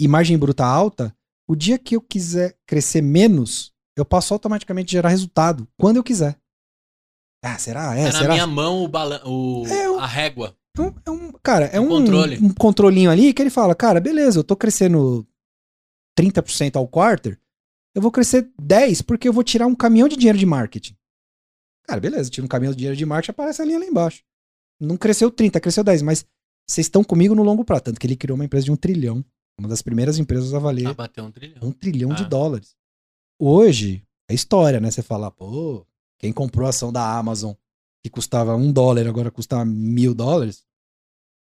e 0.00 0.08
margem 0.08 0.38
bruta 0.38 0.64
alta, 0.64 1.14
o 1.46 1.54
dia 1.54 1.78
que 1.78 1.96
eu 1.96 2.00
quiser 2.00 2.56
crescer 2.66 3.02
menos, 3.02 3.72
eu 3.96 4.04
posso 4.04 4.32
automaticamente 4.32 4.92
gerar 4.92 5.08
resultado 5.10 5.68
quando 5.76 5.96
eu 5.96 6.04
quiser. 6.04 6.38
Ah, 7.42 7.58
será? 7.58 7.96
É, 7.96 8.04
é 8.04 8.12
será? 8.12 8.28
na 8.28 8.34
minha 8.34 8.46
mão 8.46 8.82
o, 8.82 8.88
balan 8.88 9.20
o 9.24 9.66
é 9.66 9.90
um, 9.90 9.98
a 9.98 10.06
régua. 10.06 10.56
É 10.76 10.80
um, 10.80 10.94
é 11.06 11.10
um, 11.10 11.32
cara, 11.42 11.66
é 11.66 11.78
um, 11.78 11.88
controle. 11.88 12.38
um 12.38 12.52
controlinho 12.52 13.10
ali 13.10 13.32
que 13.32 13.42
ele 13.42 13.50
fala, 13.50 13.74
cara, 13.74 14.00
beleza, 14.00 14.38
eu 14.38 14.44
tô 14.44 14.56
crescendo 14.56 15.26
30% 16.18 16.76
ao 16.76 16.88
quarter, 16.88 17.38
eu 17.94 18.02
vou 18.02 18.10
crescer 18.10 18.50
10 18.58 19.02
porque 19.02 19.28
eu 19.28 19.32
vou 19.32 19.44
tirar 19.44 19.66
um 19.66 19.74
caminhão 19.74 20.08
de 20.08 20.16
dinheiro 20.16 20.38
de 20.38 20.46
marketing. 20.46 20.96
Cara, 21.86 22.00
beleza, 22.00 22.30
tira 22.30 22.44
um 22.44 22.48
caminhão 22.48 22.72
de 22.72 22.78
dinheiro 22.78 22.96
de 22.96 23.04
marketing, 23.04 23.30
aparece 23.32 23.60
a 23.60 23.64
linha 23.64 23.78
lá 23.78 23.84
embaixo. 23.84 24.22
Não 24.80 24.96
cresceu 24.96 25.30
30, 25.30 25.60
cresceu 25.60 25.84
10, 25.84 26.02
mas 26.02 26.24
vocês 26.66 26.86
estão 26.86 27.04
comigo 27.04 27.34
no 27.34 27.42
longo 27.42 27.64
prazo. 27.64 27.84
Tanto 27.84 28.00
que 28.00 28.06
ele 28.06 28.16
criou 28.16 28.36
uma 28.36 28.44
empresa 28.44 28.64
de 28.64 28.72
um 28.72 28.76
trilhão. 28.76 29.24
Uma 29.58 29.68
das 29.68 29.82
primeiras 29.82 30.18
empresas 30.18 30.52
a 30.52 30.58
valer 30.58 30.88
ah, 30.88 30.94
bateu 30.94 31.24
um 31.24 31.30
trilhão, 31.30 31.58
um 31.62 31.72
trilhão 31.72 32.12
ah. 32.12 32.14
de 32.14 32.24
dólares. 32.24 32.74
Hoje, 33.38 34.04
é 34.28 34.34
história, 34.34 34.80
né? 34.80 34.90
Você 34.90 35.02
fala, 35.02 35.30
pô, 35.30 35.86
quem 36.18 36.32
comprou 36.32 36.66
a 36.66 36.70
ação 36.70 36.92
da 36.92 37.16
Amazon 37.16 37.54
que 38.02 38.10
custava 38.10 38.54
um 38.54 38.70
dólar, 38.70 39.06
agora 39.06 39.30
custa 39.30 39.64
mil 39.64 40.14
dólares, 40.14 40.62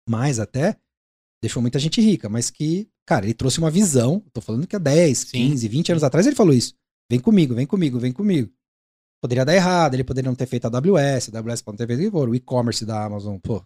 mais 0.08 0.40
até, 0.40 0.78
deixou 1.42 1.60
muita 1.60 1.80
gente 1.80 2.00
rica, 2.00 2.30
mas 2.30 2.52
que, 2.52 2.88
cara, 3.06 3.26
ele 3.26 3.34
trouxe 3.34 3.58
uma 3.58 3.72
visão. 3.72 4.24
Tô 4.32 4.42
falando 4.42 4.68
que 4.68 4.76
há 4.76 4.80
10, 4.80 5.18
Sim. 5.18 5.50
15, 5.50 5.68
20 5.68 5.92
anos 5.94 6.04
atrás 6.04 6.28
ele 6.28 6.36
falou 6.36 6.54
isso. 6.54 6.76
Vem 7.10 7.20
comigo, 7.20 7.56
vem 7.56 7.66
comigo, 7.66 8.00
vem 8.00 8.12
comigo. 8.12 8.54
Poderia 9.20 9.44
dar 9.44 9.56
errado, 9.56 9.96
ele 9.96 10.04
poderia 10.04 10.30
não 10.30 10.36
ter 10.36 10.46
feito 10.46 10.66
a 10.66 10.68
AWS, 10.68 11.34
a 11.34 11.40
AWS 11.40 11.62
pode 11.62 11.80
não 11.80 11.88
ter 11.88 11.98
feito 11.98 12.16
o 12.16 12.36
e-commerce 12.36 12.86
da 12.86 13.04
Amazon, 13.06 13.38
pô, 13.38 13.64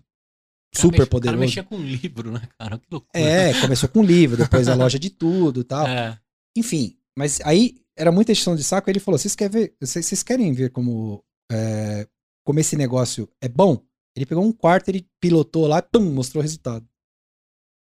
super 0.73 1.07
poderoso. 1.07 1.17
O 1.17 1.21
cara 1.21 1.37
mexia 1.37 1.63
com 1.63 1.77
livro, 1.77 2.31
né, 2.31 2.41
cara? 2.57 2.77
Que 2.77 2.85
loucura. 2.91 3.11
É, 3.13 3.59
começou 3.61 3.89
com 3.89 4.03
livro, 4.03 4.37
depois 4.37 4.67
a 4.67 4.73
loja 4.75 4.99
de 4.99 5.09
tudo 5.09 5.61
e 5.61 5.63
tal. 5.63 5.87
É. 5.87 6.17
Enfim, 6.55 6.97
mas 7.17 7.39
aí 7.43 7.75
era 7.97 8.11
muita 8.11 8.31
extensão 8.31 8.55
de 8.55 8.63
saco. 8.63 8.89
Ele 8.89 8.99
falou: 8.99 9.17
vocês 9.17 9.35
querem 9.35 9.51
ver, 9.51 9.75
vocês, 9.79 10.23
querem 10.23 10.53
ver 10.53 10.71
como, 10.71 11.23
é, 11.51 12.07
como 12.43 12.59
esse 12.59 12.75
negócio 12.75 13.29
é 13.41 13.47
bom? 13.47 13.81
Ele 14.15 14.25
pegou 14.25 14.43
um 14.43 14.51
quarto, 14.51 14.89
ele 14.89 15.05
pilotou 15.19 15.67
lá, 15.67 15.81
pum, 15.81 16.11
mostrou 16.11 16.41
o 16.41 16.43
resultado. 16.43 16.85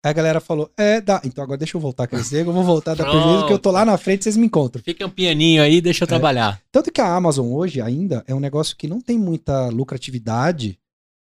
Aí 0.04 0.10
a 0.10 0.12
galera 0.12 0.40
falou: 0.40 0.70
É, 0.76 1.00
dá. 1.00 1.20
Então 1.24 1.42
agora 1.42 1.58
deixa 1.58 1.76
eu 1.76 1.80
voltar 1.80 2.04
a 2.04 2.06
crescer, 2.06 2.46
eu 2.46 2.52
vou 2.52 2.62
voltar 2.62 2.94
da 2.94 3.04
prejuízo, 3.04 3.46
que 3.46 3.52
eu 3.52 3.58
tô 3.58 3.70
lá 3.70 3.84
na 3.84 3.98
frente, 3.98 4.24
vocês 4.24 4.36
me 4.36 4.46
encontram. 4.46 4.82
Fica 4.82 5.04
um 5.04 5.10
pianinho 5.10 5.62
aí, 5.62 5.80
deixa 5.80 6.04
eu 6.04 6.06
é. 6.06 6.08
trabalhar. 6.08 6.60
Tanto 6.70 6.92
que 6.92 7.00
a 7.00 7.14
Amazon 7.14 7.52
hoje 7.52 7.80
ainda 7.80 8.22
é 8.26 8.34
um 8.34 8.40
negócio 8.40 8.76
que 8.76 8.86
não 8.86 9.00
tem 9.00 9.18
muita 9.18 9.68
lucratividade, 9.68 10.78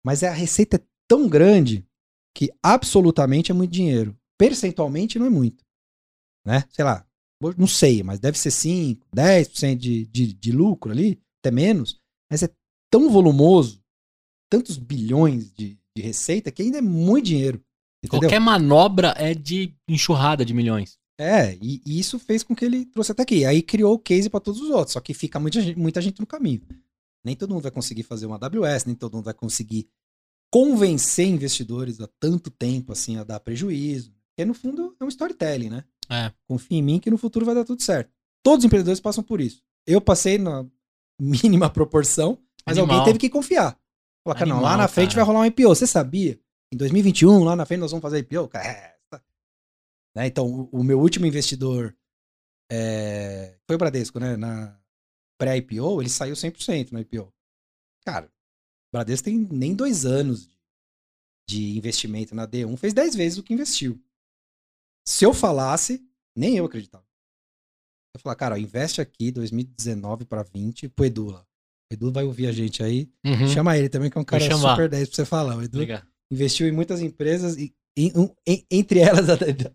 mas 0.04 0.22
é 0.22 0.28
a 0.28 0.32
receita 0.32 0.76
é 0.76 0.80
tão 1.08 1.28
grande 1.28 1.84
que 2.34 2.52
absolutamente 2.62 3.50
é 3.50 3.54
muito 3.54 3.72
dinheiro. 3.72 4.16
Percentualmente 4.38 5.18
não 5.18 5.26
é 5.26 5.30
muito. 5.30 5.64
Né? 6.46 6.62
Sei 6.70 6.84
lá, 6.84 7.04
não 7.56 7.66
sei, 7.66 8.02
mas 8.02 8.20
deve 8.20 8.38
ser 8.38 8.50
5, 8.50 9.06
10% 9.14 9.76
de, 9.76 10.06
de, 10.06 10.32
de 10.32 10.52
lucro 10.52 10.92
ali, 10.92 11.20
até 11.40 11.50
menos. 11.50 12.00
Mas 12.30 12.42
é 12.42 12.50
tão 12.90 13.10
volumoso, 13.10 13.82
tantos 14.50 14.76
bilhões 14.76 15.52
de, 15.52 15.78
de 15.96 16.02
receita, 16.02 16.50
que 16.50 16.62
ainda 16.62 16.78
é 16.78 16.82
muito 16.82 17.26
dinheiro. 17.26 17.62
Entendeu? 18.02 18.28
Qualquer 18.28 18.40
manobra 18.40 19.14
é 19.16 19.34
de 19.34 19.74
enxurrada 19.88 20.44
de 20.44 20.54
milhões. 20.54 20.98
É, 21.20 21.56
e, 21.56 21.82
e, 21.84 21.98
isso 21.98 22.16
fez 22.18 22.44
com 22.44 22.54
que 22.54 22.64
ele 22.64 22.86
trouxe 22.86 23.10
até 23.10 23.22
aqui. 23.22 23.44
Aí 23.44 23.60
criou 23.60 23.94
o 23.94 23.98
case 23.98 24.30
para 24.30 24.38
todos 24.38 24.60
os 24.60 24.70
outros, 24.70 24.92
só 24.92 25.00
que 25.00 25.12
fica 25.12 25.40
muita 25.40 25.60
gente, 25.60 25.76
muita 25.76 26.00
gente 26.00 26.20
no 26.20 26.26
caminho. 26.26 26.62
Nem 27.24 27.34
todo 27.34 27.52
mundo 27.52 27.64
vai 27.64 27.72
conseguir 27.72 28.04
fazer 28.04 28.26
uma 28.26 28.36
AWS, 28.36 28.84
nem 28.84 28.94
todo 28.94 29.14
mundo 29.14 29.24
vai 29.24 29.34
conseguir 29.34 29.88
convencer 30.50 31.26
investidores 31.26 32.00
há 32.00 32.08
tanto 32.18 32.50
tempo 32.50 32.92
assim 32.92 33.16
a 33.16 33.24
dar 33.24 33.40
prejuízo. 33.40 34.12
Porque 34.30 34.44
no 34.44 34.54
fundo 34.54 34.96
é 35.00 35.04
um 35.04 35.08
storytelling, 35.08 35.70
né? 35.70 35.84
É. 36.10 36.32
Confia 36.46 36.78
em 36.78 36.82
mim 36.82 36.98
que 36.98 37.10
no 37.10 37.18
futuro 37.18 37.44
vai 37.44 37.54
dar 37.54 37.64
tudo 37.64 37.82
certo. 37.82 38.10
Todos 38.42 38.60
os 38.60 38.64
empreendedores 38.66 39.00
passam 39.00 39.22
por 39.22 39.40
isso. 39.40 39.62
Eu 39.86 40.00
passei 40.00 40.38
na 40.38 40.64
mínima 41.20 41.68
proporção, 41.70 42.38
mas 42.64 42.78
Animal. 42.78 42.96
alguém 42.96 43.12
teve 43.12 43.18
que 43.18 43.30
confiar. 43.30 43.78
Falar, 44.24 44.46
não, 44.46 44.60
lá 44.60 44.76
na 44.76 44.88
frente 44.88 45.14
cara. 45.14 45.24
vai 45.24 45.34
rolar 45.34 45.40
um 45.40 45.46
IPO. 45.46 45.68
Você 45.68 45.86
sabia? 45.86 46.38
Em 46.72 46.76
2021, 46.76 47.44
lá 47.44 47.56
na 47.56 47.64
frente 47.64 47.80
nós 47.80 47.90
vamos 47.90 48.02
fazer 48.02 48.18
IPO? 48.18 48.48
Cara, 48.48 48.68
é... 48.68 48.96
Tá. 49.10 49.22
né? 50.14 50.26
Então, 50.26 50.46
o, 50.46 50.80
o, 50.80 50.84
meu 50.84 51.00
último 51.00 51.26
investidor 51.26 51.96
é... 52.70 53.56
foi 53.66 53.76
o 53.76 53.78
Bradesco, 53.78 54.20
né? 54.20 54.36
Na 54.36 54.78
pré-IPO, 55.38 56.02
ele 56.02 56.10
saiu 56.10 56.34
100% 56.34 56.92
no 56.92 57.00
IPO. 57.00 57.32
Cara, 58.04 58.30
Bradesco 58.92 59.24
tem 59.24 59.38
nem 59.50 59.74
dois 59.74 60.04
anos 60.06 60.48
de 61.48 61.76
investimento 61.76 62.34
na 62.34 62.46
D1, 62.46 62.76
fez 62.76 62.92
10 62.92 63.14
vezes 63.14 63.38
o 63.38 63.42
que 63.42 63.54
investiu. 63.54 64.00
Se 65.06 65.24
eu 65.24 65.32
falasse, 65.32 66.06
nem 66.36 66.56
eu 66.56 66.66
acreditava. 66.66 67.04
Eu 68.14 68.20
falar, 68.20 68.34
cara, 68.34 68.58
investe 68.58 69.00
aqui 69.00 69.30
2019 69.30 70.24
para 70.26 70.42
20 70.42 70.88
pro 70.90 71.06
Edu 71.06 71.30
lá. 71.30 71.46
O 71.90 71.94
Edu 71.94 72.12
vai 72.12 72.24
ouvir 72.24 72.46
a 72.46 72.52
gente 72.52 72.82
aí. 72.82 73.10
Uhum. 73.24 73.48
Chama 73.48 73.78
ele 73.78 73.88
também, 73.88 74.10
que 74.10 74.18
é 74.18 74.20
um 74.20 74.24
cara 74.24 74.44
super 74.56 74.88
10 74.88 75.08
pra 75.08 75.16
você 75.16 75.24
falar. 75.24 75.56
O 75.56 75.62
Edu 75.62 75.78
Legal. 75.78 76.02
investiu 76.30 76.68
em 76.68 76.72
muitas 76.72 77.00
empresas, 77.00 77.56
e, 77.56 77.74
em, 77.96 78.12
em, 78.46 78.66
entre 78.70 79.00
elas 79.00 79.30
a 79.30 79.36
da, 79.36 79.72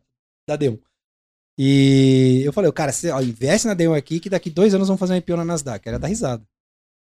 da 0.48 0.58
D1. 0.58 0.80
E 1.58 2.42
eu 2.44 2.54
falei, 2.54 2.72
cara, 2.72 2.92
você 2.92 3.10
ó, 3.10 3.22
investe 3.22 3.68
na 3.68 3.76
D1 3.76 3.98
aqui, 3.98 4.20
que 4.20 4.30
daqui 4.30 4.50
dois 4.50 4.74
anos 4.74 4.88
vamos 4.88 5.00
fazer 5.00 5.14
um 5.14 5.18
IPO 5.18 5.38
na 5.38 5.46
Nasdaq. 5.46 5.88
Era 5.88 5.98
dar 5.98 6.08
risada. 6.08 6.48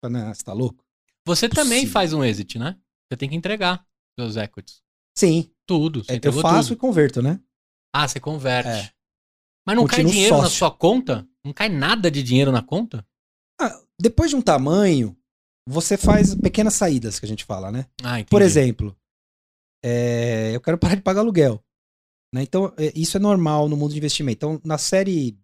Falei, 0.04 0.22
você 0.34 0.44
tá 0.44 0.54
louco? 0.54 0.85
Você 1.26 1.50
também 1.50 1.88
faz 1.88 2.14
um 2.14 2.24
exit, 2.24 2.60
né? 2.60 2.78
Você 3.10 3.18
tem 3.18 3.30
que 3.30 3.36
entregar 3.36 3.86
seus 4.20 4.36
equities. 4.36 4.82
Sim. 5.18 5.52
Tudo. 5.68 6.04
É, 6.08 6.20
eu 6.22 6.34
faço 6.34 6.70
tudo. 6.70 6.78
e 6.78 6.80
converto, 6.80 7.22
né? 7.22 7.40
Ah, 7.94 8.08
você 8.08 8.20
converte. 8.20 8.70
É. 8.70 8.92
Mas 9.66 9.76
não 9.76 9.84
Continuo 9.84 10.06
cai 10.06 10.12
dinheiro 10.12 10.36
sócio. 10.36 10.44
na 10.44 10.50
sua 10.50 10.72
conta? 10.72 11.28
Não 11.44 11.54
cai 11.54 11.70
nada 11.70 12.12
de 12.12 12.22
dinheiro 12.22 12.52
na 12.52 12.62
conta? 12.62 13.06
depois 13.98 14.30
de 14.30 14.36
um 14.36 14.42
tamanho, 14.42 15.18
você 15.68 15.98
faz 15.98 16.36
pequenas 16.36 16.74
saídas 16.74 17.18
que 17.18 17.26
a 17.26 17.30
gente 17.30 17.46
fala, 17.46 17.72
né? 17.72 17.88
Ah, 18.04 18.24
Por 18.30 18.42
exemplo, 18.42 18.96
é, 19.84 20.52
eu 20.54 20.60
quero 20.60 20.78
parar 20.78 20.96
de 20.96 21.02
pagar 21.02 21.22
aluguel. 21.22 21.64
Né? 22.34 22.44
Então, 22.44 22.74
é, 22.78 22.92
isso 22.94 23.16
é 23.16 23.20
normal 23.20 23.70
no 23.70 23.78
mundo 23.78 23.92
de 23.92 23.98
investimento. 23.98 24.36
Então, 24.36 24.62
na 24.66 24.78
série 24.78 25.40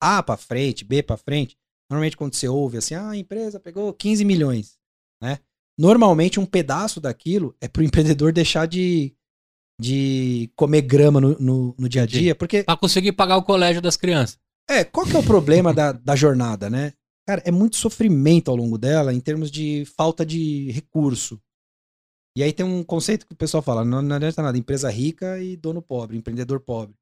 A 0.00 0.22
para 0.22 0.36
frente, 0.36 0.84
B 0.84 1.02
para 1.02 1.16
frente, 1.16 1.58
normalmente 1.90 2.16
quando 2.16 2.34
você 2.34 2.46
ouve 2.48 2.78
assim, 2.78 2.94
ah, 2.94 3.10
a 3.10 3.16
empresa 3.16 3.58
pegou 3.58 3.92
15 3.92 4.24
milhões, 4.24 4.78
né? 5.22 5.38
Normalmente 5.78 6.40
um 6.40 6.44
pedaço 6.44 7.00
daquilo 7.00 7.56
é 7.60 7.68
para 7.68 7.80
o 7.80 7.84
empreendedor 7.84 8.32
deixar 8.32 8.66
de, 8.66 9.14
de 9.80 10.50
comer 10.56 10.82
grama 10.82 11.20
no, 11.20 11.38
no, 11.38 11.74
no 11.78 11.88
dia 11.88 12.02
a 12.02 12.06
dia, 12.06 12.34
porque... 12.34 12.64
Para 12.64 12.76
conseguir 12.76 13.12
pagar 13.12 13.36
o 13.36 13.42
colégio 13.42 13.80
das 13.80 13.96
crianças. 13.96 14.38
É, 14.68 14.84
qual 14.84 15.06
que 15.06 15.16
é 15.16 15.18
o 15.18 15.24
problema 15.24 15.72
da, 15.72 15.92
da 15.92 16.14
jornada, 16.16 16.68
né? 16.68 16.92
Cara, 17.26 17.40
é 17.44 17.50
muito 17.50 17.76
sofrimento 17.76 18.50
ao 18.50 18.56
longo 18.56 18.76
dela 18.76 19.14
em 19.14 19.20
termos 19.20 19.50
de 19.50 19.84
falta 19.96 20.26
de 20.26 20.70
recurso. 20.72 21.40
E 22.36 22.42
aí 22.42 22.52
tem 22.52 22.64
um 22.64 22.82
conceito 22.82 23.26
que 23.26 23.32
o 23.32 23.36
pessoal 23.36 23.62
fala: 23.62 23.84
não, 23.84 24.02
não 24.02 24.16
adianta 24.16 24.42
nada, 24.42 24.58
empresa 24.58 24.90
rica 24.90 25.38
e 25.38 25.56
dono 25.56 25.80
pobre, 25.80 26.16
empreendedor 26.16 26.60
pobre. 26.60 26.96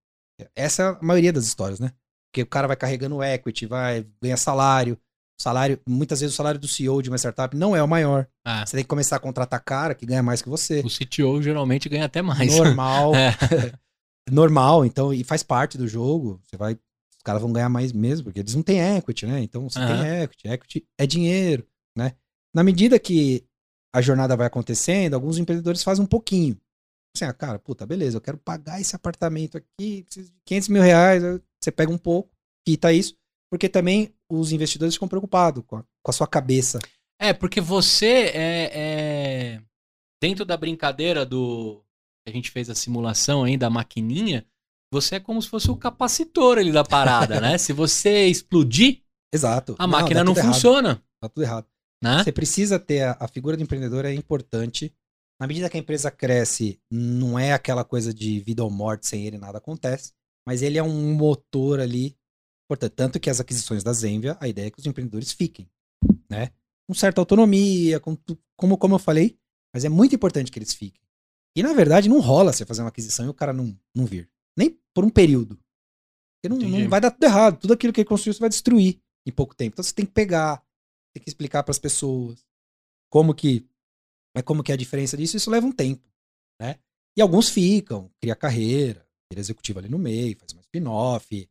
Essa 0.54 0.82
é 0.82 0.86
a 0.86 0.98
maioria 1.02 1.32
das 1.32 1.44
histórias, 1.46 1.80
né? 1.80 1.92
Porque 2.30 2.42
o 2.42 2.46
cara 2.46 2.66
vai 2.66 2.76
carregando 2.76 3.22
equity, 3.22 3.66
vai 3.66 4.06
ganhar 4.22 4.36
salário. 4.36 4.98
Salário, 5.40 5.80
muitas 5.88 6.20
vezes 6.20 6.34
o 6.34 6.36
salário 6.36 6.60
do 6.60 6.68
CEO 6.68 7.00
de 7.00 7.08
uma 7.08 7.16
startup 7.16 7.56
não 7.56 7.74
é 7.74 7.82
o 7.82 7.88
maior. 7.88 8.26
Ah. 8.44 8.66
Você 8.66 8.76
tem 8.76 8.84
que 8.84 8.88
começar 8.88 9.16
a 9.16 9.20
contratar 9.20 9.58
cara 9.64 9.94
que 9.94 10.04
ganha 10.04 10.22
mais 10.22 10.42
que 10.42 10.50
você. 10.50 10.80
O 10.80 10.90
CTO 10.90 11.40
geralmente 11.40 11.88
ganha 11.88 12.04
até 12.04 12.20
mais. 12.20 12.54
Normal. 12.54 13.14
é. 13.16 13.34
Normal, 14.30 14.84
então, 14.84 15.14
e 15.14 15.24
faz 15.24 15.42
parte 15.42 15.78
do 15.78 15.88
jogo. 15.88 16.38
Você 16.44 16.58
vai 16.58 16.74
os 16.74 17.22
caras 17.24 17.40
vão 17.40 17.54
ganhar 17.54 17.70
mais 17.70 17.90
mesmo, 17.90 18.24
porque 18.24 18.40
eles 18.40 18.54
não 18.54 18.62
têm 18.62 18.80
equity, 18.98 19.24
né? 19.24 19.40
Então 19.40 19.68
você 19.68 19.78
tem 19.78 20.22
equity, 20.22 20.48
equity 20.48 20.88
é 20.98 21.06
dinheiro, 21.06 21.66
né? 21.96 22.12
Na 22.54 22.62
medida 22.62 22.98
que 22.98 23.42
a 23.94 24.02
jornada 24.02 24.36
vai 24.36 24.46
acontecendo, 24.46 25.14
alguns 25.14 25.38
empreendedores 25.38 25.82
fazem 25.82 26.04
um 26.04 26.08
pouquinho. 26.08 26.54
Assim, 27.16 27.24
ah, 27.24 27.32
cara, 27.32 27.58
puta, 27.58 27.86
beleza, 27.86 28.18
eu 28.18 28.20
quero 28.20 28.36
pagar 28.36 28.78
esse 28.78 28.94
apartamento 28.94 29.56
aqui, 29.56 30.06
500 30.44 30.68
mil 30.68 30.82
reais, 30.82 31.22
você 31.58 31.70
pega 31.70 31.90
um 31.90 31.98
pouco, 31.98 32.30
quita 32.64 32.92
isso, 32.92 33.16
porque 33.50 33.70
também 33.70 34.14
os 34.30 34.52
investidores 34.52 34.94
ficam 34.94 35.08
preocupados 35.08 35.62
com 35.66 35.76
a, 35.76 35.84
com 36.02 36.10
a 36.10 36.12
sua 36.12 36.26
cabeça. 36.26 36.78
É, 37.18 37.32
porque 37.32 37.60
você 37.60 38.30
é, 38.34 38.70
é, 38.72 39.62
Dentro 40.22 40.44
da 40.44 40.56
brincadeira 40.56 41.24
do. 41.24 41.82
A 42.28 42.30
gente 42.30 42.50
fez 42.50 42.68
a 42.68 42.74
simulação 42.74 43.44
aí 43.44 43.56
da 43.56 43.70
maquininha, 43.70 44.46
você 44.92 45.16
é 45.16 45.20
como 45.20 45.40
se 45.40 45.48
fosse 45.48 45.70
o 45.70 45.76
capacitor 45.76 46.58
ali 46.58 46.70
da 46.70 46.84
parada, 46.84 47.40
né? 47.40 47.56
Se 47.58 47.72
você 47.72 48.26
explodir, 48.26 49.02
Exato. 49.32 49.74
a 49.78 49.86
máquina 49.86 50.22
não, 50.22 50.34
não 50.34 50.42
funciona. 50.42 51.02
Tá 51.22 51.28
tudo 51.28 51.42
errado. 51.42 51.66
Né? 52.02 52.22
Você 52.22 52.32
precisa 52.32 52.78
ter 52.78 53.02
a, 53.02 53.16
a, 53.18 53.28
figura 53.28 53.56
do 53.56 53.62
empreendedor 53.62 54.04
é 54.04 54.12
importante. 54.12 54.92
Na 55.40 55.46
medida 55.46 55.70
que 55.70 55.76
a 55.78 55.80
empresa 55.80 56.10
cresce, 56.10 56.78
não 56.90 57.38
é 57.38 57.52
aquela 57.52 57.84
coisa 57.84 58.12
de 58.12 58.40
vida 58.40 58.62
ou 58.62 58.70
morte, 58.70 59.06
sem 59.06 59.26
ele 59.26 59.38
nada 59.38 59.56
acontece, 59.56 60.12
mas 60.46 60.60
ele 60.60 60.76
é 60.76 60.82
um 60.82 61.14
motor 61.14 61.80
ali. 61.80 62.14
Portanto, 62.70 62.92
tanto 62.92 63.18
que 63.18 63.28
as 63.28 63.40
aquisições 63.40 63.82
da 63.82 63.92
Zenvia, 63.92 64.36
a 64.38 64.46
ideia 64.46 64.68
é 64.68 64.70
que 64.70 64.78
os 64.78 64.86
empreendedores 64.86 65.32
fiquem, 65.32 65.68
né? 66.28 66.52
Com 66.86 66.94
certa 66.94 67.20
autonomia, 67.20 67.98
com, 67.98 68.16
como, 68.56 68.78
como 68.78 68.94
eu 68.94 68.98
falei, 69.00 69.36
mas 69.74 69.84
é 69.84 69.88
muito 69.88 70.14
importante 70.14 70.52
que 70.52 70.58
eles 70.60 70.72
fiquem. 70.72 71.02
E 71.56 71.64
na 71.64 71.72
verdade 71.72 72.08
não 72.08 72.20
rola 72.20 72.52
você 72.52 72.64
fazer 72.64 72.82
uma 72.82 72.90
aquisição 72.90 73.26
e 73.26 73.28
o 73.28 73.34
cara 73.34 73.52
não, 73.52 73.76
não 73.92 74.06
vir. 74.06 74.30
Nem 74.56 74.78
por 74.94 75.04
um 75.04 75.10
período. 75.10 75.58
Porque 76.36 76.48
não, 76.48 76.58
não 76.58 76.88
vai 76.88 77.00
dar 77.00 77.10
tudo 77.10 77.24
errado. 77.24 77.58
Tudo 77.58 77.72
aquilo 77.72 77.92
que 77.92 78.02
ele 78.02 78.08
construiu 78.08 78.34
você 78.34 78.38
vai 78.38 78.48
destruir 78.48 79.00
em 79.26 79.32
pouco 79.32 79.52
tempo. 79.52 79.74
Então 79.74 79.82
você 79.82 79.92
tem 79.92 80.06
que 80.06 80.12
pegar, 80.12 80.64
tem 81.12 81.20
que 81.20 81.28
explicar 81.28 81.64
para 81.64 81.72
as 81.72 81.78
pessoas 81.80 82.46
como 83.10 83.34
que 83.34 83.66
é 84.32 84.42
como 84.42 84.62
que 84.62 84.70
é 84.70 84.74
a 84.74 84.78
diferença 84.78 85.16
disso. 85.16 85.36
Isso 85.36 85.50
leva 85.50 85.66
um 85.66 85.72
tempo, 85.72 86.08
né? 86.60 86.78
E 87.16 87.20
alguns 87.20 87.48
ficam, 87.48 88.08
cria 88.20 88.36
carreira, 88.36 89.04
vira 89.28 89.40
executivo 89.40 89.80
ali 89.80 89.88
no 89.88 89.98
meio, 89.98 90.36
faz 90.38 90.52
uma 90.52 90.62
spin-off, 90.62 91.50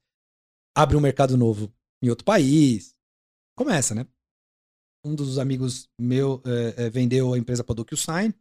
abre 0.75 0.95
um 0.95 1.01
mercado 1.01 1.37
novo 1.37 1.73
em 2.01 2.09
outro 2.09 2.25
país. 2.25 2.95
Começa, 3.55 3.93
né? 3.93 4.05
Um 5.03 5.15
dos 5.15 5.39
amigos 5.39 5.89
meu 5.99 6.41
é, 6.45 6.85
é, 6.85 6.89
vendeu 6.89 7.33
a 7.33 7.37
empresa 7.37 7.63
para 7.63 7.75
DocuSign 7.75 8.33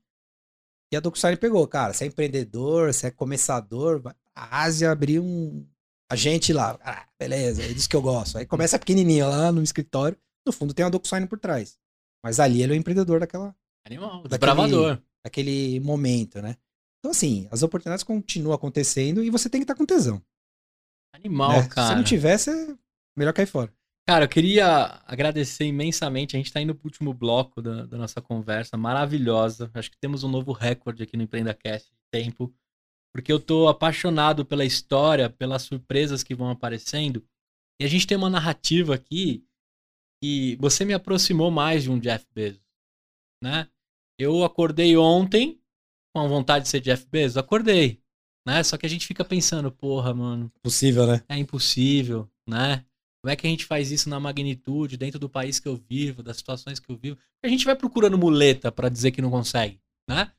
e 0.92 0.96
a 0.96 1.00
DocuSign 1.00 1.36
pegou, 1.36 1.66
cara, 1.68 1.92
você 1.92 2.04
é 2.04 2.06
empreendedor, 2.06 2.92
você 2.92 3.08
é 3.08 3.10
começador, 3.10 4.00
vai 4.00 4.14
a 4.38 4.62
Ásia 4.62 4.92
abriu 4.92 5.24
um 5.24 5.66
agente 6.08 6.52
lá. 6.52 6.78
Ah, 6.80 7.08
beleza, 7.18 7.64
é 7.64 7.72
disso 7.72 7.88
que 7.88 7.96
eu 7.96 8.02
gosto. 8.02 8.38
Aí 8.38 8.46
começa 8.46 8.78
pequenininho 8.78 9.28
lá 9.28 9.50
no 9.50 9.60
escritório. 9.60 10.16
No 10.46 10.52
fundo 10.52 10.72
tem 10.72 10.86
a 10.86 10.88
DocuSign 10.88 11.26
por 11.26 11.40
trás. 11.40 11.76
Mas 12.24 12.38
ali 12.38 12.62
ele 12.62 12.72
é 12.72 12.76
o 12.76 12.78
empreendedor 12.78 13.18
daquela. 13.18 13.54
Animal, 13.84 14.22
desbravador. 14.28 15.02
Daquele 15.24 15.80
momento, 15.80 16.40
né? 16.40 16.56
Então, 17.00 17.10
assim, 17.10 17.48
as 17.50 17.64
oportunidades 17.64 18.04
continuam 18.04 18.54
acontecendo 18.54 19.24
e 19.24 19.30
você 19.30 19.50
tem 19.50 19.60
que 19.60 19.64
estar 19.64 19.74
com 19.74 19.84
tesão. 19.84 20.22
Animal, 21.12 21.62
né? 21.62 21.68
cara. 21.68 21.88
Se 21.88 21.94
não 21.96 22.04
tivesse, 22.04 22.78
melhor 23.16 23.32
cair 23.32 23.46
fora. 23.46 23.72
Cara, 24.06 24.24
eu 24.24 24.28
queria 24.28 25.02
agradecer 25.06 25.64
imensamente. 25.66 26.34
A 26.34 26.38
gente 26.38 26.46
está 26.46 26.60
indo 26.60 26.74
pro 26.74 26.86
último 26.86 27.12
bloco 27.12 27.60
da, 27.60 27.84
da, 27.84 27.98
nossa 27.98 28.22
conversa, 28.22 28.76
maravilhosa. 28.76 29.70
Acho 29.74 29.90
que 29.90 29.98
temos 29.98 30.24
um 30.24 30.28
novo 30.28 30.52
recorde 30.52 31.02
aqui 31.02 31.16
no 31.16 31.24
EmpreendaCast 31.24 31.90
de 31.90 31.98
tempo 32.10 32.54
porque 33.18 33.32
eu 33.32 33.40
tô 33.40 33.68
apaixonado 33.68 34.44
pela 34.44 34.64
história, 34.64 35.28
pelas 35.28 35.62
surpresas 35.62 36.22
que 36.22 36.34
vão 36.34 36.50
aparecendo. 36.50 37.26
E 37.80 37.84
a 37.84 37.88
gente 37.88 38.06
tem 38.06 38.16
uma 38.16 38.30
narrativa 38.30 38.94
aqui 38.94 39.44
que 40.22 40.56
você 40.60 40.84
me 40.84 40.94
aproximou 40.94 41.50
mais 41.50 41.82
de 41.82 41.90
um 41.90 41.98
Jeff 41.98 42.26
Bezos, 42.32 42.62
né? 43.42 43.68
Eu 44.18 44.44
acordei 44.44 44.96
ontem 44.96 45.60
com 46.14 46.22
a 46.22 46.28
vontade 46.28 46.64
de 46.64 46.70
ser 46.70 46.80
Jeff 46.80 47.06
Bezos, 47.06 47.36
acordei, 47.36 48.02
né? 48.48 48.62
Só 48.62 48.78
que 48.78 48.86
a 48.86 48.88
gente 48.88 49.06
fica 49.06 49.22
pensando, 49.22 49.70
porra, 49.70 50.14
mano, 50.14 50.50
possível, 50.62 51.06
né? 51.06 51.22
É 51.28 51.36
impossível, 51.36 52.26
né? 52.48 52.82
Como 53.22 53.30
é 53.30 53.36
que 53.36 53.46
a 53.46 53.50
gente 53.50 53.66
faz 53.66 53.90
isso 53.90 54.08
na 54.08 54.18
magnitude, 54.18 54.96
dentro 54.96 55.18
do 55.18 55.28
país 55.28 55.60
que 55.60 55.68
eu 55.68 55.76
vivo, 55.76 56.22
das 56.22 56.38
situações 56.38 56.80
que 56.80 56.90
eu 56.90 56.96
vivo? 56.96 57.18
A 57.44 57.48
gente 57.48 57.66
vai 57.66 57.76
procurando 57.76 58.16
muleta 58.16 58.72
para 58.72 58.88
dizer 58.88 59.10
que 59.10 59.20
não 59.20 59.30
consegue, 59.30 59.78
né? 60.08 60.32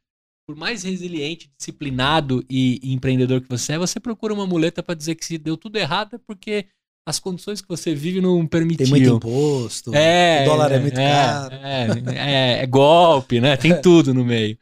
por 0.48 0.56
mais 0.56 0.82
resiliente, 0.82 1.52
disciplinado 1.56 2.44
e, 2.50 2.80
e, 2.82 2.92
empreendedor 2.92 3.40
que 3.40 3.48
você 3.48 3.74
é, 3.74 3.78
você 3.78 4.00
procura 4.00 4.34
uma 4.34 4.48
muleta 4.48 4.82
para 4.82 4.96
dizer 4.96 5.14
que 5.14 5.24
se 5.24 5.38
deu 5.38 5.56
tudo 5.56 5.76
errado 5.76 6.16
é 6.16 6.18
porque 6.18 6.66
as 7.08 7.20
condições 7.20 7.62
que 7.62 7.68
você 7.68 7.94
vive 7.94 8.20
não 8.20 8.48
permitiam. 8.48 8.86
Tem 8.86 8.90
muito 8.90 9.16
imposto, 9.18 9.94
é, 9.94 10.42
o 10.42 10.46
dólar 10.46 10.72
é 10.72 10.80
muito 10.80 11.00
é, 11.00 11.08
caro. 11.08 11.54
É, 11.54 11.88
é, 12.16 12.64
é, 12.64 12.66
golpe, 12.66 13.40
né? 13.40 13.56
Tem 13.58 13.80
tudo 13.80 14.12
no 14.12 14.26
meio. 14.26 14.58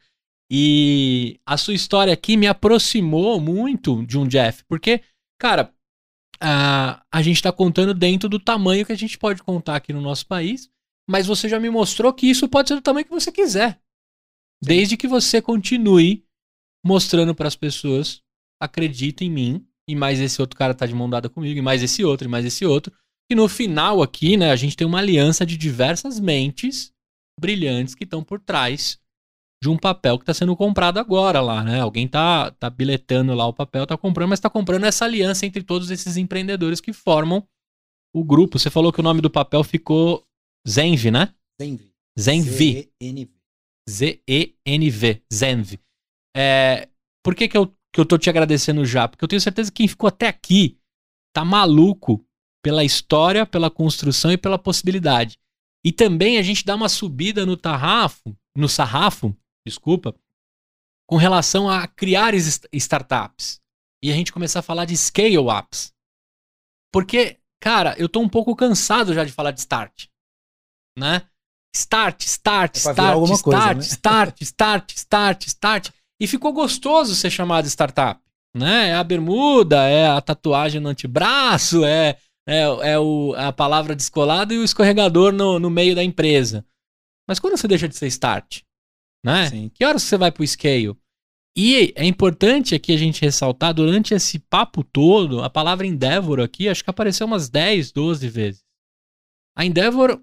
E 0.50 1.38
a 1.44 1.56
sua 1.56 1.74
história 1.74 2.12
aqui 2.12 2.36
me 2.36 2.46
aproximou 2.46 3.40
muito 3.40 4.04
de 4.06 4.18
um 4.18 4.26
Jeff, 4.26 4.64
porque, 4.64 5.02
cara, 5.38 5.74
a, 6.40 7.04
a 7.12 7.22
gente 7.22 7.36
está 7.36 7.52
contando 7.52 7.92
dentro 7.92 8.28
do 8.28 8.38
tamanho 8.38 8.86
que 8.86 8.92
a 8.92 8.96
gente 8.96 9.18
pode 9.18 9.42
contar 9.42 9.76
aqui 9.76 9.92
no 9.92 10.00
nosso 10.00 10.26
país, 10.26 10.70
mas 11.08 11.26
você 11.26 11.48
já 11.48 11.60
me 11.60 11.68
mostrou 11.68 12.12
que 12.12 12.26
isso 12.26 12.48
pode 12.48 12.68
ser 12.68 12.76
do 12.76 12.82
tamanho 12.82 13.04
que 13.04 13.12
você 13.12 13.30
quiser. 13.30 13.80
Desde 14.62 14.96
que 14.96 15.06
você 15.06 15.42
continue 15.42 16.24
mostrando 16.84 17.34
para 17.34 17.48
as 17.48 17.56
pessoas, 17.56 18.22
acredita 18.60 19.24
em 19.24 19.30
mim, 19.30 19.66
e 19.88 19.94
mais 19.94 20.20
esse 20.20 20.40
outro 20.40 20.58
cara 20.58 20.74
tá 20.74 20.86
de 20.86 20.94
mão 20.94 21.08
dada 21.08 21.28
comigo, 21.28 21.58
e 21.58 21.62
mais 21.62 21.82
esse 21.82 22.04
outro, 22.04 22.26
e 22.26 22.30
mais 22.30 22.44
esse 22.44 22.64
outro. 22.64 22.92
E 23.30 23.34
no 23.34 23.48
final 23.48 24.02
aqui, 24.02 24.36
né, 24.36 24.50
a 24.50 24.56
gente 24.56 24.76
tem 24.76 24.86
uma 24.86 24.98
aliança 24.98 25.44
de 25.44 25.56
diversas 25.56 26.18
mentes 26.18 26.92
brilhantes 27.38 27.94
que 27.94 28.04
estão 28.04 28.24
por 28.24 28.40
trás 28.40 28.98
de 29.62 29.68
um 29.68 29.76
papel 29.76 30.18
que 30.18 30.22
está 30.22 30.32
sendo 30.32 30.56
comprado 30.56 30.98
agora 30.98 31.40
lá, 31.40 31.64
né? 31.64 31.80
Alguém 31.80 32.06
tá, 32.06 32.50
tá 32.52 32.70
biletando 32.70 33.34
lá 33.34 33.46
o 33.46 33.52
papel, 33.52 33.86
tá 33.86 33.96
comprando, 33.96 34.30
mas 34.30 34.40
tá 34.40 34.48
comprando 34.48 34.84
essa 34.84 35.04
aliança 35.04 35.46
entre 35.46 35.62
todos 35.62 35.90
esses 35.90 36.16
empreendedores 36.16 36.80
que 36.80 36.92
formam 36.92 37.46
o 38.14 38.22
grupo. 38.24 38.58
Você 38.58 38.70
falou 38.70 38.92
que 38.92 39.00
o 39.00 39.02
nome 39.02 39.20
do 39.20 39.30
papel 39.30 39.64
ficou 39.64 40.24
Zenv, 40.68 41.10
né? 41.10 41.34
Zenv. 41.60 41.80
Zenv. 42.18 42.88
Z-E-N-V. 43.88 45.22
Zenv. 45.32 45.78
É, 46.36 46.88
por 47.24 47.34
que, 47.34 47.48
que, 47.48 47.56
eu, 47.56 47.66
que 47.92 48.00
eu 48.00 48.06
tô 48.06 48.18
te 48.18 48.30
agradecendo 48.30 48.84
já? 48.84 49.08
Porque 49.08 49.24
eu 49.24 49.28
tenho 49.28 49.40
certeza 49.40 49.70
que 49.70 49.78
quem 49.78 49.88
ficou 49.88 50.08
até 50.08 50.28
aqui 50.28 50.78
tá 51.34 51.44
maluco 51.44 52.24
pela 52.62 52.84
história, 52.84 53.46
pela 53.46 53.70
construção 53.70 54.30
e 54.30 54.36
pela 54.36 54.58
possibilidade. 54.58 55.38
E 55.84 55.92
também 55.92 56.38
a 56.38 56.42
gente 56.42 56.64
dá 56.64 56.74
uma 56.74 56.88
subida 56.88 57.46
no 57.46 57.56
tarrafo, 57.56 58.36
no 58.56 58.68
sarrafo, 58.68 59.34
desculpa, 59.66 60.14
com 61.06 61.16
relação 61.16 61.68
a 61.68 61.86
criar 61.86 62.34
startups. 62.34 63.60
E 64.02 64.12
a 64.12 64.14
gente 64.14 64.32
começar 64.32 64.60
a 64.60 64.62
falar 64.62 64.84
de 64.84 64.96
scale-ups. 64.96 65.92
Porque, 66.92 67.38
cara, 67.60 67.94
eu 67.98 68.08
tô 68.08 68.20
um 68.20 68.28
pouco 68.28 68.54
cansado 68.54 69.12
já 69.12 69.24
de 69.24 69.32
falar 69.32 69.50
de 69.50 69.60
start. 69.60 70.06
Né? 70.96 71.28
Start, 71.74 72.22
start, 72.22 72.76
é 72.76 72.78
start, 72.78 72.98
start, 72.98 73.42
coisa, 73.42 73.74
né? 73.74 73.80
start, 73.80 74.40
start, 74.42 74.92
start, 74.92 75.46
start. 75.46 75.90
E 76.20 76.26
ficou 76.26 76.52
gostoso 76.52 77.14
ser 77.14 77.30
chamado 77.30 77.66
startup. 77.66 78.20
Né? 78.56 78.90
É 78.90 78.94
a 78.94 79.04
bermuda, 79.04 79.88
é 79.88 80.08
a 80.08 80.20
tatuagem 80.20 80.80
no 80.80 80.88
antebraço, 80.88 81.84
é 81.84 82.18
É, 82.50 82.62
é 82.62 82.98
o, 82.98 83.34
a 83.36 83.52
palavra 83.52 83.94
descolado 83.94 84.54
e 84.54 84.58
o 84.58 84.64
escorregador 84.64 85.32
no, 85.32 85.58
no 85.58 85.68
meio 85.68 85.94
da 85.94 86.02
empresa. 86.02 86.64
Mas 87.28 87.38
quando 87.38 87.58
você 87.58 87.68
deixa 87.68 87.86
de 87.86 87.94
ser 87.94 88.06
start? 88.06 88.62
Né? 89.28 89.50
Sim. 89.50 89.68
Que 89.68 89.84
horas 89.84 90.02
você 90.02 90.16
vai 90.16 90.32
pro 90.32 90.46
scale? 90.46 90.96
E 91.54 91.92
é 91.96 92.04
importante 92.06 92.74
aqui 92.74 92.92
a 92.92 92.96
gente 92.96 93.20
ressaltar, 93.20 93.74
durante 93.74 94.14
esse 94.14 94.38
papo 94.38 94.82
todo, 94.82 95.42
a 95.42 95.50
palavra 95.50 95.86
Endeavor 95.86 96.40
aqui, 96.40 96.68
acho 96.68 96.82
que 96.82 96.88
apareceu 96.88 97.26
umas 97.26 97.50
10, 97.50 97.92
12 97.92 98.28
vezes. 98.28 98.64
A 99.54 99.66
Endeavor 99.66 100.22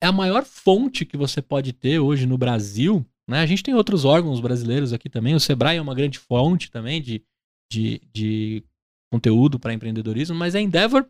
é 0.00 0.06
a 0.06 0.12
maior 0.12 0.44
fonte 0.44 1.04
que 1.04 1.16
você 1.16 1.42
pode 1.42 1.72
ter 1.72 1.98
hoje 1.98 2.26
no 2.26 2.38
Brasil. 2.38 3.04
Né? 3.26 3.40
A 3.40 3.46
gente 3.46 3.62
tem 3.62 3.74
outros 3.74 4.04
órgãos 4.04 4.40
brasileiros 4.40 4.92
aqui 4.92 5.08
também. 5.08 5.34
O 5.34 5.40
Sebrae 5.40 5.78
é 5.78 5.82
uma 5.82 5.94
grande 5.94 6.18
fonte 6.18 6.70
também 6.70 7.02
de, 7.02 7.24
de, 7.72 8.00
de 8.12 8.64
conteúdo 9.10 9.58
para 9.58 9.72
empreendedorismo, 9.72 10.36
mas 10.36 10.54
a 10.54 10.60
Endeavor, 10.60 11.08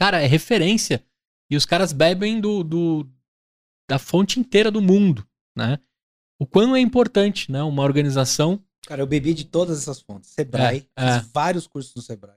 cara, 0.00 0.22
é 0.22 0.26
referência. 0.26 1.04
E 1.50 1.56
os 1.56 1.66
caras 1.66 1.92
bebem 1.92 2.40
do, 2.40 2.62
do, 2.62 3.08
da 3.90 3.98
fonte 3.98 4.38
inteira 4.38 4.70
do 4.70 4.80
mundo, 4.80 5.26
né? 5.56 5.78
O 6.40 6.46
quão 6.46 6.76
é 6.76 6.80
importante, 6.80 7.50
né? 7.50 7.62
Uma 7.62 7.82
organização. 7.82 8.62
Cara, 8.86 9.02
eu 9.02 9.06
bebi 9.06 9.34
de 9.34 9.44
todas 9.44 9.78
essas 9.78 10.00
fontes. 10.00 10.30
Sebrae, 10.30 10.88
é, 10.96 11.04
é. 11.04 11.20
fiz 11.20 11.30
vários 11.32 11.66
cursos 11.66 11.94
no 11.94 12.02
Sebrae. 12.02 12.36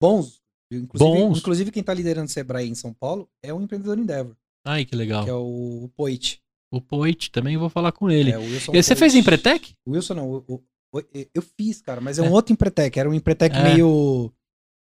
Bons. 0.00 0.40
Inclusive, 0.70 1.20
Bons. 1.20 1.38
inclusive 1.38 1.70
quem 1.70 1.80
está 1.80 1.92
liderando 1.92 2.26
o 2.26 2.30
Sebrae 2.30 2.68
em 2.68 2.74
São 2.74 2.92
Paulo 2.92 3.28
é 3.42 3.52
um 3.52 3.62
empreendedor 3.62 3.98
Endeavor. 3.98 4.36
Ai, 4.64 4.84
que 4.84 4.94
legal. 4.94 5.24
Que 5.24 5.30
é 5.30 5.34
o, 5.34 5.84
o 5.84 5.88
Poit. 5.96 6.40
O 6.70 6.80
Poit, 6.80 7.30
também 7.30 7.56
vou 7.56 7.68
falar 7.68 7.92
com 7.92 8.10
ele. 8.10 8.32
É, 8.32 8.40
e 8.72 8.82
você 8.82 8.96
fez 8.96 9.14
Empretec? 9.14 9.74
Wilson 9.86 10.14
não, 10.14 10.30
o, 10.30 10.64
o, 10.94 11.02
eu 11.34 11.42
fiz, 11.42 11.82
cara, 11.82 12.00
mas 12.00 12.18
é, 12.18 12.24
é. 12.24 12.28
um 12.28 12.32
outro 12.32 12.52
Empretec. 12.52 12.98
Era 12.98 13.08
um 13.08 13.14
Empretec 13.14 13.54
é. 13.54 13.62
meio. 13.62 14.32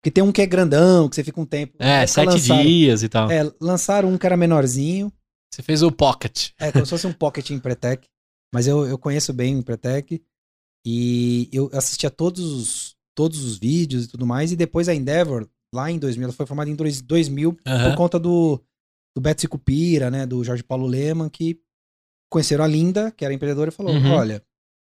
Que 0.03 0.11
tem 0.11 0.23
um 0.23 0.31
que 0.31 0.41
é 0.41 0.47
grandão, 0.47 1.09
que 1.09 1.17
você 1.17 1.25
fica 1.25 1.41
um 1.41 1.45
tempo. 1.45 1.75
É, 1.79 2.07
sete 2.07 2.29
lançaram, 2.29 2.63
dias 2.63 3.03
e 3.03 3.09
tal. 3.09 3.31
É, 3.31 3.51
lançaram 3.61 4.09
um 4.13 4.17
que 4.17 4.25
era 4.25 4.37
menorzinho. 4.37 5.13
Você 5.53 5.63
fez 5.63 5.83
o 5.83 5.91
Pocket. 5.91 6.51
É, 6.61 6.71
como 6.71 6.87
se 6.87 6.91
fosse 6.91 7.07
um 7.07 7.13
Pocket 7.13 7.51
Empretec. 7.51 8.07
Mas 8.53 8.67
eu, 8.67 8.87
eu 8.87 8.99
conheço 8.99 9.33
bem 9.33 9.55
o 9.55 9.59
Empretec. 9.59 10.23
E 10.85 11.49
eu 11.53 11.69
assistia 11.73 12.11
todos 12.11 12.45
os, 12.45 12.97
todos 13.15 13.43
os 13.43 13.59
vídeos 13.59 14.05
e 14.05 14.09
tudo 14.09 14.25
mais. 14.25 14.53
E 14.53 14.57
depois 14.57 14.89
a 14.89 14.95
Endeavor, 14.95 15.49
lá 15.75 15.91
em 15.91 15.99
2000, 15.99 16.25
ela 16.25 16.33
foi 16.33 16.47
formada 16.47 16.71
em 16.71 16.77
2000 16.77 17.49
uhum. 17.49 17.57
por 17.65 17.97
conta 17.97 18.19
do, 18.19 18.63
do 19.15 19.21
Betsy 19.21 19.49
Cupira, 19.49 20.11
né? 20.11 20.25
Do 20.25 20.45
Jorge 20.45 20.63
Paulo 20.63 20.87
Leman, 20.87 21.29
que 21.29 21.61
conheceram 22.31 22.65
a 22.65 22.69
Linda, 22.69 23.11
que 23.11 23.25
era 23.25 23.35
empreendedora, 23.35 23.71
e 23.71 23.73
falou: 23.73 23.93
uhum. 23.93 24.13
olha, 24.13 24.45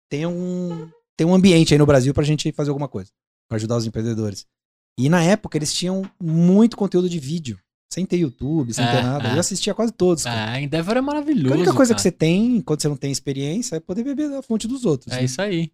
tem 0.09 0.25
um, 0.25 0.89
tem 1.17 1.27
um 1.27 1.33
ambiente 1.33 1.73
aí 1.73 1.77
no 1.77 1.85
Brasil 1.85 2.13
pra 2.13 2.23
gente 2.23 2.51
fazer 2.51 2.69
alguma 2.69 2.87
coisa, 2.87 3.11
para 3.49 3.57
ajudar 3.57 3.77
os 3.77 3.85
empreendedores. 3.85 4.45
E 4.97 5.09
na 5.09 5.23
época 5.23 5.57
eles 5.57 5.73
tinham 5.73 6.03
muito 6.21 6.77
conteúdo 6.77 7.09
de 7.09 7.19
vídeo. 7.19 7.59
Sem 7.91 8.05
ter 8.05 8.17
YouTube, 8.17 8.73
sem 8.73 8.85
ter 8.85 9.03
nada. 9.03 9.29
É. 9.29 9.35
Eu 9.35 9.39
assistia 9.41 9.73
quase 9.73 9.91
todos. 9.91 10.23
Cara. 10.23 10.57
É, 10.57 10.61
Endeavor 10.61 10.95
é 10.95 11.01
maravilhoso. 11.01 11.53
A 11.53 11.57
única 11.57 11.73
coisa 11.73 11.89
cara. 11.89 11.95
que 11.95 12.01
você 12.01 12.11
tem, 12.11 12.61
quando 12.61 12.81
você 12.81 12.87
não 12.87 12.95
tem 12.95 13.11
experiência, 13.11 13.75
é 13.75 13.79
poder 13.81 14.03
beber 14.03 14.29
da 14.29 14.41
fonte 14.41 14.65
dos 14.65 14.85
outros. 14.85 15.11
É 15.11 15.17
né? 15.17 15.25
isso 15.25 15.41
aí. 15.41 15.71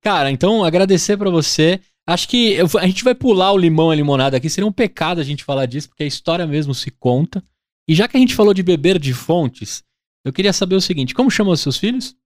Cara, 0.00 0.32
então 0.32 0.64
agradecer 0.64 1.16
para 1.16 1.30
você. 1.30 1.80
Acho 2.08 2.28
que 2.28 2.54
eu, 2.54 2.66
a 2.76 2.86
gente 2.88 3.04
vai 3.04 3.14
pular 3.14 3.52
o 3.52 3.56
limão 3.56 3.90
e 3.90 3.92
a 3.92 3.96
limonada 3.96 4.36
aqui. 4.36 4.50
Seria 4.50 4.66
um 4.66 4.72
pecado 4.72 5.20
a 5.20 5.24
gente 5.24 5.44
falar 5.44 5.66
disso, 5.66 5.88
porque 5.88 6.02
a 6.02 6.06
história 6.06 6.44
mesmo 6.44 6.74
se 6.74 6.90
conta. 6.90 7.40
E 7.86 7.94
já 7.94 8.08
que 8.08 8.16
a 8.16 8.20
gente 8.20 8.34
falou 8.34 8.52
de 8.52 8.64
beber 8.64 8.98
de 8.98 9.14
fontes, 9.14 9.84
eu 10.24 10.32
queria 10.32 10.52
saber 10.52 10.74
o 10.74 10.80
seguinte: 10.80 11.14
como 11.14 11.30
chamam 11.30 11.52
os 11.52 11.60
seus 11.60 11.76
filhos? 11.76 12.16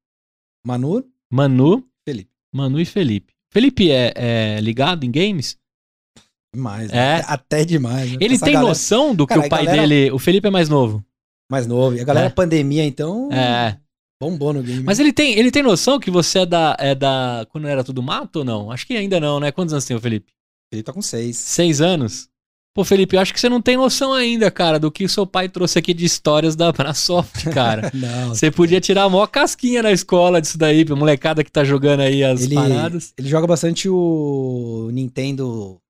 Manu. 0.66 1.04
Manu. 1.30 1.86
Felipe. 2.02 2.30
Manu 2.50 2.80
e 2.80 2.86
Felipe. 2.86 3.34
Felipe 3.50 3.90
é, 3.90 4.12
é 4.16 4.60
ligado 4.62 5.04
em 5.04 5.10
games? 5.10 5.58
Demais, 6.54 6.90
né? 6.90 7.18
é. 7.18 7.24
até 7.26 7.64
demais. 7.64 8.12
Né? 8.12 8.18
Ele 8.20 8.34
Essa 8.34 8.44
tem 8.44 8.54
galera... 8.54 8.68
noção 8.68 9.14
do 9.14 9.26
que 9.26 9.34
Cara, 9.34 9.46
o 9.46 9.50
pai 9.50 9.66
galera... 9.66 9.88
dele. 9.88 10.10
O 10.12 10.18
Felipe 10.18 10.48
é 10.48 10.50
mais 10.50 10.68
novo. 10.68 11.04
Mais 11.50 11.66
novo. 11.66 11.96
E 11.96 12.00
a 12.00 12.04
galera 12.04 12.26
é. 12.26 12.30
pandemia, 12.30 12.84
então. 12.84 13.30
É. 13.32 13.76
Bombou 14.20 14.52
no 14.52 14.62
game. 14.62 14.82
Mas 14.82 14.98
ele 14.98 15.12
tem, 15.12 15.38
ele 15.38 15.50
tem 15.50 15.62
noção 15.62 15.98
que 15.98 16.10
você 16.10 16.40
é 16.40 16.46
da, 16.46 16.76
é 16.78 16.94
da. 16.94 17.46
Quando 17.50 17.66
era 17.66 17.84
tudo 17.84 18.02
mato 18.02 18.36
ou 18.36 18.44
não? 18.44 18.70
Acho 18.70 18.86
que 18.86 18.96
ainda 18.96 19.20
não, 19.20 19.40
né? 19.40 19.52
Quantos 19.52 19.74
anos 19.74 19.84
tem 19.84 19.96
o 19.96 20.00
Felipe? 20.00 20.32
Ele 20.72 20.82
tá 20.82 20.92
com 20.92 21.02
seis. 21.02 21.36
Seis 21.36 21.80
anos? 21.80 22.28
Pô, 22.74 22.82
Felipe, 22.82 23.14
eu 23.14 23.20
acho 23.20 23.32
que 23.32 23.38
você 23.38 23.48
não 23.48 23.62
tem 23.62 23.76
noção 23.76 24.12
ainda, 24.12 24.50
cara, 24.50 24.80
do 24.80 24.90
que 24.90 25.04
o 25.04 25.08
seu 25.08 25.24
pai 25.24 25.48
trouxe 25.48 25.78
aqui 25.78 25.94
de 25.94 26.04
histórias 26.04 26.56
da 26.56 26.72
Brasoft, 26.72 27.48
cara. 27.50 27.88
não. 27.94 28.30
Você 28.30 28.50
podia 28.50 28.80
tirar 28.80 29.04
a 29.04 29.08
maior 29.08 29.28
casquinha 29.28 29.80
na 29.80 29.92
escola 29.92 30.40
disso 30.40 30.58
daí, 30.58 30.84
pra 30.84 30.96
molecada 30.96 31.44
que 31.44 31.52
tá 31.52 31.62
jogando 31.62 32.00
aí 32.00 32.24
as 32.24 32.42
ele, 32.42 32.56
paradas. 32.56 33.14
Ele 33.16 33.28
joga 33.28 33.46
bastante 33.46 33.88
o 33.88 34.90
Nintendo 34.92 35.80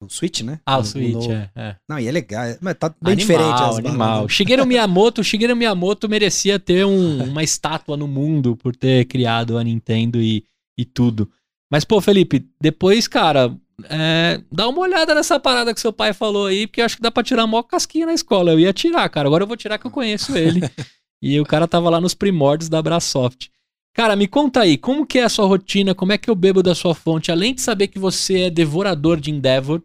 o 0.00 0.08
Switch, 0.08 0.42
né? 0.42 0.60
Ah, 0.64 0.78
o, 0.78 0.80
o 0.80 0.84
Switch, 0.84 1.28
é, 1.28 1.50
é, 1.56 1.76
Não, 1.88 1.98
e 1.98 2.06
é 2.06 2.12
legal. 2.12 2.44
Mas 2.60 2.74
tá 2.74 2.88
bem 2.88 3.14
animal, 3.14 3.16
diferente 3.16 3.62
as 3.62 3.78
Animal, 3.78 4.22
né? 4.22 4.28
Shigeru 4.28 4.66
Miyamoto, 4.66 5.24
Shigeru 5.24 5.56
Miyamoto 5.56 6.08
merecia 6.08 6.58
ter 6.58 6.86
um, 6.86 7.24
uma 7.24 7.42
estátua 7.42 7.96
no 7.96 8.06
mundo 8.06 8.56
por 8.56 8.76
ter 8.76 9.06
criado 9.06 9.58
a 9.58 9.64
Nintendo 9.64 10.20
e, 10.20 10.44
e 10.78 10.84
tudo. 10.84 11.28
Mas, 11.70 11.84
pô, 11.84 12.00
Felipe, 12.00 12.48
depois, 12.60 13.08
cara, 13.08 13.54
é, 13.84 14.40
dá 14.50 14.68
uma 14.68 14.80
olhada 14.80 15.14
nessa 15.14 15.38
parada 15.38 15.74
que 15.74 15.80
seu 15.80 15.92
pai 15.92 16.12
falou 16.12 16.46
aí, 16.46 16.66
porque 16.66 16.80
eu 16.80 16.84
acho 16.84 16.96
que 16.96 17.02
dá 17.02 17.10
pra 17.10 17.22
tirar 17.22 17.42
a 17.42 17.46
maior 17.46 17.64
casquinha 17.64 18.06
na 18.06 18.14
escola. 18.14 18.52
Eu 18.52 18.60
ia 18.60 18.72
tirar, 18.72 19.08
cara. 19.08 19.28
Agora 19.28 19.42
eu 19.42 19.48
vou 19.48 19.56
tirar 19.56 19.78
que 19.78 19.86
eu 19.86 19.90
conheço 19.90 20.36
ele. 20.36 20.60
e 21.20 21.38
o 21.40 21.44
cara 21.44 21.68
tava 21.68 21.90
lá 21.90 22.00
nos 22.00 22.14
primórdios 22.14 22.68
da 22.68 22.80
Brasoft. 22.80 23.50
Cara, 23.94 24.14
me 24.14 24.28
conta 24.28 24.60
aí, 24.60 24.78
como 24.78 25.04
que 25.04 25.18
é 25.18 25.24
a 25.24 25.28
sua 25.28 25.46
rotina? 25.46 25.92
Como 25.92 26.12
é 26.12 26.18
que 26.18 26.30
eu 26.30 26.34
bebo 26.36 26.62
da 26.62 26.72
sua 26.72 26.94
fonte? 26.94 27.32
Além 27.32 27.52
de 27.52 27.60
saber 27.60 27.88
que 27.88 27.98
você 27.98 28.42
é 28.42 28.50
devorador 28.50 29.18
de 29.18 29.32
Endeavor, 29.32 29.82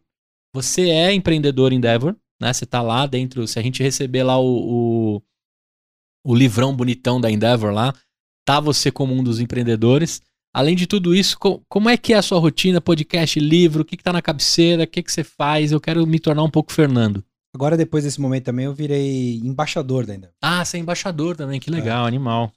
você 0.54 0.90
é 0.90 1.14
empreendedor 1.14 1.74
Endeavor, 1.74 2.16
né? 2.40 2.54
Você 2.54 2.66
tá 2.66 2.82
lá 2.82 3.06
dentro, 3.06 3.48
se 3.48 3.58
a 3.58 3.62
gente 3.62 3.82
receber 3.82 4.24
lá 4.24 4.38
o, 4.38 5.16
o, 5.16 5.22
o 6.26 6.36
livrão 6.36 6.76
bonitão 6.76 7.20
da 7.20 7.32
Endeavor 7.32 7.72
lá, 7.72 7.94
tá 8.46 8.60
você 8.60 8.92
como 8.92 9.14
um 9.14 9.24
dos 9.24 9.40
empreendedores. 9.40 10.22
Além 10.54 10.76
de 10.76 10.86
tudo 10.86 11.16
isso, 11.16 11.38
como 11.68 11.90
é 11.90 11.98
que 11.98 12.14
é 12.14 12.18
a 12.18 12.22
sua 12.22 12.38
rotina, 12.38 12.80
podcast, 12.80 13.40
livro, 13.40 13.82
o 13.82 13.86
que, 13.86 13.98
que 13.98 14.04
tá 14.04 14.14
na 14.14 14.22
cabeceira, 14.22 14.84
o 14.84 14.88
que, 14.88 15.02
que 15.02 15.12
você 15.12 15.24
faz? 15.24 15.72
Eu 15.72 15.82
quero 15.82 16.06
me 16.06 16.20
tornar 16.20 16.44
um 16.44 16.50
pouco 16.50 16.72
Fernando. 16.72 17.24
Agora, 17.56 17.76
depois 17.76 18.04
desse 18.04 18.22
momento 18.22 18.46
também, 18.46 18.66
eu 18.66 18.74
virei 18.74 19.38
embaixador 19.38 20.06
da 20.06 20.14
Endeavor. 20.14 20.36
Ah, 20.40 20.64
você 20.64 20.78
é 20.78 20.80
embaixador 20.80 21.36
também, 21.36 21.60
que 21.60 21.72
legal, 21.72 22.06
é. 22.06 22.08
animal. 22.08 22.52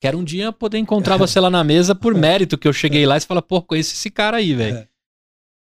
Quero 0.00 0.18
um 0.18 0.24
dia 0.24 0.52
poder 0.52 0.78
encontrar 0.78 1.16
você 1.18 1.40
lá 1.40 1.48
na 1.48 1.64
mesa 1.64 1.94
por 1.94 2.12
mérito 2.14 2.58
que 2.58 2.68
eu 2.68 2.72
cheguei 2.72 3.06
lá 3.06 3.16
e 3.16 3.20
você 3.20 3.26
fala, 3.26 3.40
pô, 3.40 3.62
conheço 3.62 3.94
esse 3.94 4.10
cara 4.10 4.36
aí, 4.36 4.52
velho. 4.52 4.76
É. 4.78 4.87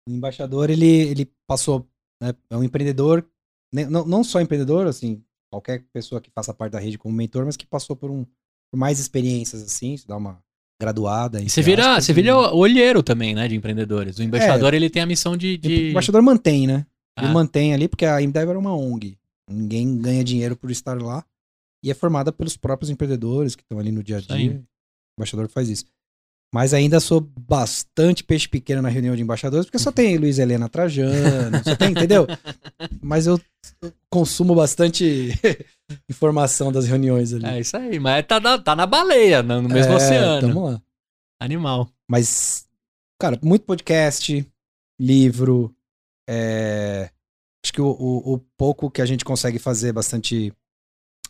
O 0.07 0.11
embaixador, 0.11 0.69
ele, 0.69 0.87
ele 0.87 1.31
passou, 1.47 1.87
né, 2.21 2.33
é 2.49 2.57
um 2.57 2.63
empreendedor, 2.63 3.25
né, 3.73 3.85
não, 3.85 4.05
não 4.05 4.23
só 4.23 4.41
empreendedor, 4.41 4.87
assim, 4.87 5.23
qualquer 5.51 5.85
pessoa 5.93 6.19
que 6.19 6.31
faça 6.31 6.53
parte 6.53 6.73
da 6.73 6.79
rede 6.79 6.97
como 6.97 7.15
mentor, 7.15 7.45
mas 7.45 7.55
que 7.55 7.65
passou 7.65 7.95
por, 7.95 8.11
um, 8.11 8.25
por 8.71 8.77
mais 8.77 8.99
experiências, 8.99 9.61
assim, 9.61 9.95
dá 10.07 10.17
uma 10.17 10.41
graduada. 10.81 11.39
Você 11.41 11.61
vira, 11.61 12.01
você 12.01 12.11
vira 12.11 12.35
olheiro 12.53 13.01
também, 13.01 13.33
né, 13.33 13.47
de 13.47 13.55
empreendedores. 13.55 14.17
O 14.17 14.23
embaixador, 14.23 14.73
é, 14.73 14.77
ele 14.77 14.89
tem 14.89 15.01
a 15.01 15.05
missão 15.05 15.37
de, 15.37 15.57
de... 15.57 15.67
O 15.67 15.89
embaixador 15.91 16.21
mantém, 16.21 16.67
né? 16.67 16.85
Ele 17.17 17.27
ah. 17.27 17.31
mantém 17.31 17.73
ali, 17.73 17.87
porque 17.87 18.05
a 18.05 18.21
Endeavor 18.21 18.55
é 18.55 18.57
uma 18.57 18.75
ONG. 18.75 19.17
Ninguém 19.49 19.97
ganha 19.99 20.23
dinheiro 20.23 20.55
por 20.55 20.71
estar 20.71 20.99
lá. 21.01 21.23
E 21.83 21.91
é 21.91 21.93
formada 21.93 22.31
pelos 22.31 22.57
próprios 22.57 22.89
empreendedores 22.89 23.55
que 23.55 23.61
estão 23.61 23.77
ali 23.77 23.91
no 23.91 24.01
dia 24.01 24.17
a 24.17 24.21
dia. 24.21 24.53
O 24.55 25.19
embaixador 25.19 25.47
faz 25.49 25.69
isso. 25.69 25.85
Mas 26.53 26.71
ainda 26.71 26.99
sou 26.99 27.19
bastante 27.19 28.23
peixe 28.23 28.47
pequeno 28.47 28.79
na 28.79 28.87
reunião 28.87 29.15
de 29.15 29.23
embaixadores, 29.23 29.65
porque 29.65 29.79
só 29.79 29.91
tem 29.91 30.17
Luiz 30.17 30.37
Helena 30.37 30.69
Trajano, 30.69 31.63
só 31.63 31.75
tem, 31.75 31.89
entendeu? 31.89 32.27
Mas 33.01 33.25
eu 33.25 33.41
consumo 34.07 34.53
bastante 34.53 35.31
informação 36.07 36.71
das 36.71 36.85
reuniões 36.85 37.33
ali. 37.33 37.43
É 37.47 37.59
isso 37.59 37.75
aí, 37.75 37.99
mas 37.99 38.23
tá 38.27 38.39
na, 38.39 38.59
tá 38.59 38.75
na 38.75 38.85
baleia, 38.85 39.41
no 39.41 39.63
mesmo 39.63 39.93
é, 39.93 39.95
oceano. 39.95 40.47
Tamo 40.47 40.65
lá. 40.65 40.81
Animal. 41.39 41.89
Mas, 42.07 42.67
cara, 43.19 43.39
muito 43.41 43.65
podcast, 43.65 44.47
livro. 45.01 45.75
É... 46.29 47.09
Acho 47.65 47.73
que 47.73 47.81
o, 47.81 47.87
o, 47.87 48.33
o, 48.33 48.39
pouco 48.57 48.91
que 48.91 49.01
a 49.01 49.05
gente 49.05 49.25
consegue 49.25 49.57
fazer 49.57 49.91
bastante 49.91 50.53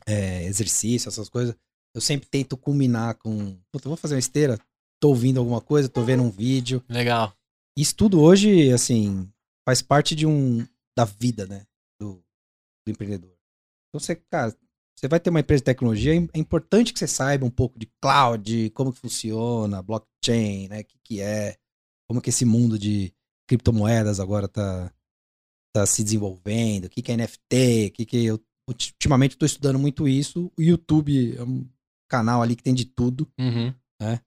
é, 0.06 0.44
exercício, 0.44 1.08
essas 1.08 1.30
coisas, 1.30 1.56
eu 1.96 2.02
sempre 2.02 2.28
tento 2.30 2.58
culminar 2.58 3.16
com. 3.16 3.58
Puta, 3.72 3.88
vou 3.88 3.98
fazer 3.98 4.16
uma 4.16 4.20
esteira, 4.20 4.60
tô 5.04 5.10
ouvindo 5.10 5.38
alguma 5.38 5.60
coisa, 5.60 5.90
tô 5.90 6.02
vendo 6.02 6.24
um 6.24 6.30
vídeo. 6.30 6.82
Legal. 6.88 7.36
Isso 7.78 7.94
tudo 7.94 8.22
hoje, 8.22 8.72
assim, 8.72 9.30
faz 9.68 9.82
parte 9.82 10.16
de 10.16 10.26
um. 10.26 10.66
da 10.98 11.04
vida, 11.04 11.46
né? 11.46 11.66
Do, 12.00 12.24
do 12.86 12.92
empreendedor. 12.92 13.36
Então 13.90 14.00
você, 14.00 14.16
cara, 14.16 14.56
você 14.98 15.10
vai 15.10 15.20
ter 15.20 15.30
uma 15.30 15.42
empresa 15.42 15.60
de 15.60 15.66
tecnologia, 15.66 16.14
é 16.14 16.40
importante 16.40 16.94
que 16.94 17.00
você 17.00 17.08
saiba 17.08 17.46
um 17.46 17.50
pouco 17.50 17.78
de 17.78 17.92
cloud, 18.02 18.70
como 18.70 18.94
que 18.94 19.00
funciona, 19.02 19.84
blockchain, 19.84 20.70
né? 20.70 20.80
O 20.80 20.86
que, 20.86 20.98
que 21.04 21.20
é, 21.20 21.58
como 22.08 22.22
que 22.22 22.30
esse 22.30 22.46
mundo 22.46 22.80
de 22.80 23.14
criptomoedas 23.46 24.22
agora 24.22 24.48
tá, 24.48 24.90
tá 25.76 25.86
se 25.86 26.02
desenvolvendo, 26.02 26.86
o 26.86 26.90
que, 26.90 27.02
que 27.02 27.12
é 27.12 27.18
NFT, 27.18 27.88
o 27.88 27.92
que, 27.92 28.06
que 28.06 28.26
eu, 28.26 28.42
ultimamente 28.70 29.32
estou 29.32 29.46
estudando 29.46 29.78
muito 29.78 30.08
isso. 30.08 30.50
O 30.58 30.62
YouTube 30.62 31.36
é 31.36 31.44
um 31.44 31.68
canal 32.08 32.42
ali 32.42 32.56
que 32.56 32.64
tem 32.64 32.74
de 32.74 32.86
tudo, 32.86 33.30
uhum. 33.38 33.74
né? 34.00 34.22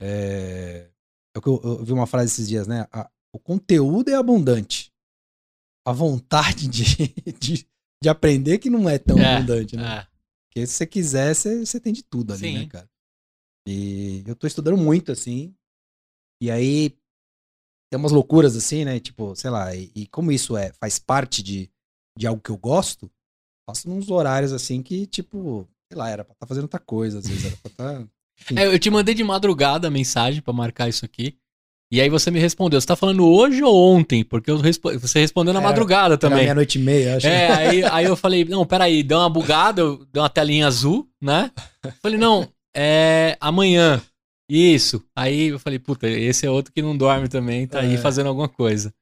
É, 0.00 0.90
eu, 1.34 1.42
eu, 1.44 1.60
eu, 1.78 1.84
vi 1.84 1.92
uma 1.92 2.06
frase 2.06 2.32
esses 2.32 2.48
dias, 2.48 2.66
né? 2.66 2.86
A, 2.92 3.10
o 3.32 3.38
conteúdo 3.38 4.10
é 4.10 4.14
abundante. 4.14 4.92
a 5.86 5.92
vontade 5.92 6.68
de, 6.68 6.84
de, 7.38 7.68
de, 8.02 8.08
aprender 8.08 8.58
que 8.58 8.70
não 8.70 8.88
é 8.88 8.98
tão 8.98 9.18
é, 9.18 9.36
abundante, 9.36 9.76
né? 9.76 9.98
É. 9.98 10.08
Porque 10.46 10.66
se 10.66 10.74
você 10.74 10.86
quiser, 10.86 11.34
você, 11.34 11.64
você 11.66 11.80
tem 11.80 11.92
de 11.92 12.02
tudo 12.02 12.32
ali, 12.32 12.42
né, 12.42 12.48
Sim. 12.48 12.58
né, 12.58 12.66
cara? 12.66 12.90
E 13.66 14.24
eu 14.26 14.34
tô 14.34 14.46
estudando 14.46 14.78
muito, 14.78 15.12
assim. 15.12 15.54
E 16.40 16.50
aí 16.50 16.90
tem 17.90 17.98
umas 17.98 18.12
loucuras 18.12 18.56
assim, 18.56 18.84
né? 18.84 19.00
Tipo, 19.00 19.34
sei 19.34 19.50
lá, 19.50 19.74
e, 19.74 19.90
e, 19.94 20.06
como 20.06 20.32
isso 20.32 20.56
é, 20.56 20.72
faz 20.72 20.98
parte 20.98 21.42
de, 21.42 21.70
de 22.16 22.26
algo 22.26 22.40
que 22.40 22.50
eu 22.50 22.56
gosto, 22.56 23.10
faço 23.68 23.90
uns 23.90 24.10
horários 24.10 24.52
assim 24.52 24.82
que, 24.82 25.06
tipo, 25.06 25.68
sei 25.90 25.98
lá, 25.98 26.08
era 26.08 26.24
pra 26.24 26.32
estar 26.32 26.46
tá 26.46 26.48
fazendo 26.48 26.64
outra 26.64 26.80
coisa, 26.80 27.18
às 27.18 27.26
vezes 27.26 27.44
era 27.44 27.56
pra 27.56 27.70
estar. 27.70 28.04
Tá, 28.04 28.08
é, 28.56 28.66
eu 28.66 28.78
te 28.78 28.90
mandei 28.90 29.14
de 29.14 29.24
madrugada 29.24 29.88
a 29.88 29.90
mensagem 29.90 30.40
para 30.40 30.52
marcar 30.52 30.88
isso 30.88 31.04
aqui. 31.04 31.36
E 31.90 32.02
aí 32.02 32.10
você 32.10 32.30
me 32.30 32.38
respondeu, 32.38 32.78
você 32.78 32.86
tá 32.86 32.94
falando 32.94 33.26
hoje 33.26 33.62
ou 33.62 33.74
ontem? 33.74 34.22
Porque 34.22 34.52
respo... 34.52 34.96
você 34.98 35.20
respondeu 35.20 35.54
na 35.54 35.60
madrugada 35.60 36.18
também. 36.18 36.40
meia-noite 36.40 36.78
e 36.78 36.82
meia, 36.82 37.16
acho. 37.16 37.26
É, 37.26 37.48
aí, 37.56 37.84
aí 37.84 38.04
eu 38.04 38.14
falei, 38.14 38.44
não, 38.44 38.66
peraí, 38.66 39.02
deu 39.02 39.18
uma 39.18 39.30
bugada, 39.30 39.82
deu 40.12 40.22
uma 40.22 40.28
telinha 40.28 40.66
azul, 40.66 41.08
né? 41.20 41.50
Falei, 42.02 42.18
não, 42.18 42.46
é 42.76 43.38
amanhã. 43.40 44.02
Isso. 44.50 45.02
Aí 45.16 45.48
eu 45.48 45.58
falei, 45.58 45.78
puta, 45.78 46.06
esse 46.06 46.46
é 46.46 46.50
outro 46.50 46.72
que 46.72 46.82
não 46.82 46.96
dorme 46.96 47.26
também, 47.26 47.66
tá 47.66 47.82
é. 47.82 47.86
aí 47.86 47.96
fazendo 47.96 48.28
alguma 48.28 48.48
coisa. 48.48 48.92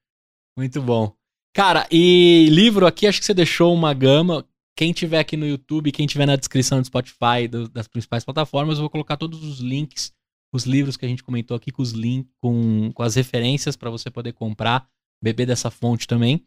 Muito 0.56 0.80
bom. 0.80 1.12
Cara, 1.52 1.86
e 1.90 2.48
livro 2.50 2.86
aqui, 2.86 3.06
acho 3.06 3.18
que 3.18 3.26
você 3.26 3.34
deixou 3.34 3.74
uma 3.74 3.92
gama. 3.94 4.44
Quem 4.76 4.92
tiver 4.92 5.18
aqui 5.18 5.36
no 5.36 5.46
YouTube, 5.46 5.90
quem 5.90 6.06
tiver 6.06 6.26
na 6.26 6.36
descrição 6.36 6.80
do 6.80 6.86
Spotify, 6.86 7.48
do, 7.50 7.68
das 7.68 7.88
principais 7.88 8.24
plataformas, 8.24 8.76
eu 8.76 8.82
vou 8.82 8.90
colocar 8.90 9.16
todos 9.16 9.42
os 9.42 9.58
links, 9.58 10.12
os 10.52 10.64
livros 10.64 10.96
que 10.96 11.06
a 11.06 11.08
gente 11.08 11.24
comentou 11.24 11.56
aqui, 11.56 11.72
com 11.72 11.82
os 11.82 11.92
links, 11.92 12.30
com, 12.40 12.92
com 12.92 13.02
as 13.02 13.14
referências 13.14 13.74
para 13.74 13.88
você 13.88 14.10
poder 14.10 14.34
comprar, 14.34 14.86
beber 15.22 15.46
dessa 15.46 15.70
fonte 15.70 16.06
também. 16.06 16.46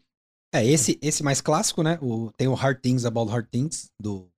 É, 0.54 0.64
esse, 0.64 0.98
esse 1.02 1.22
mais 1.22 1.40
clássico, 1.40 1.82
né? 1.82 1.98
O, 2.00 2.30
tem 2.36 2.46
o 2.46 2.54
Hard 2.54 2.80
Things 2.80 3.04
About 3.04 3.30
Hard 3.30 3.46
Things, 3.48 3.90
do 4.00 4.30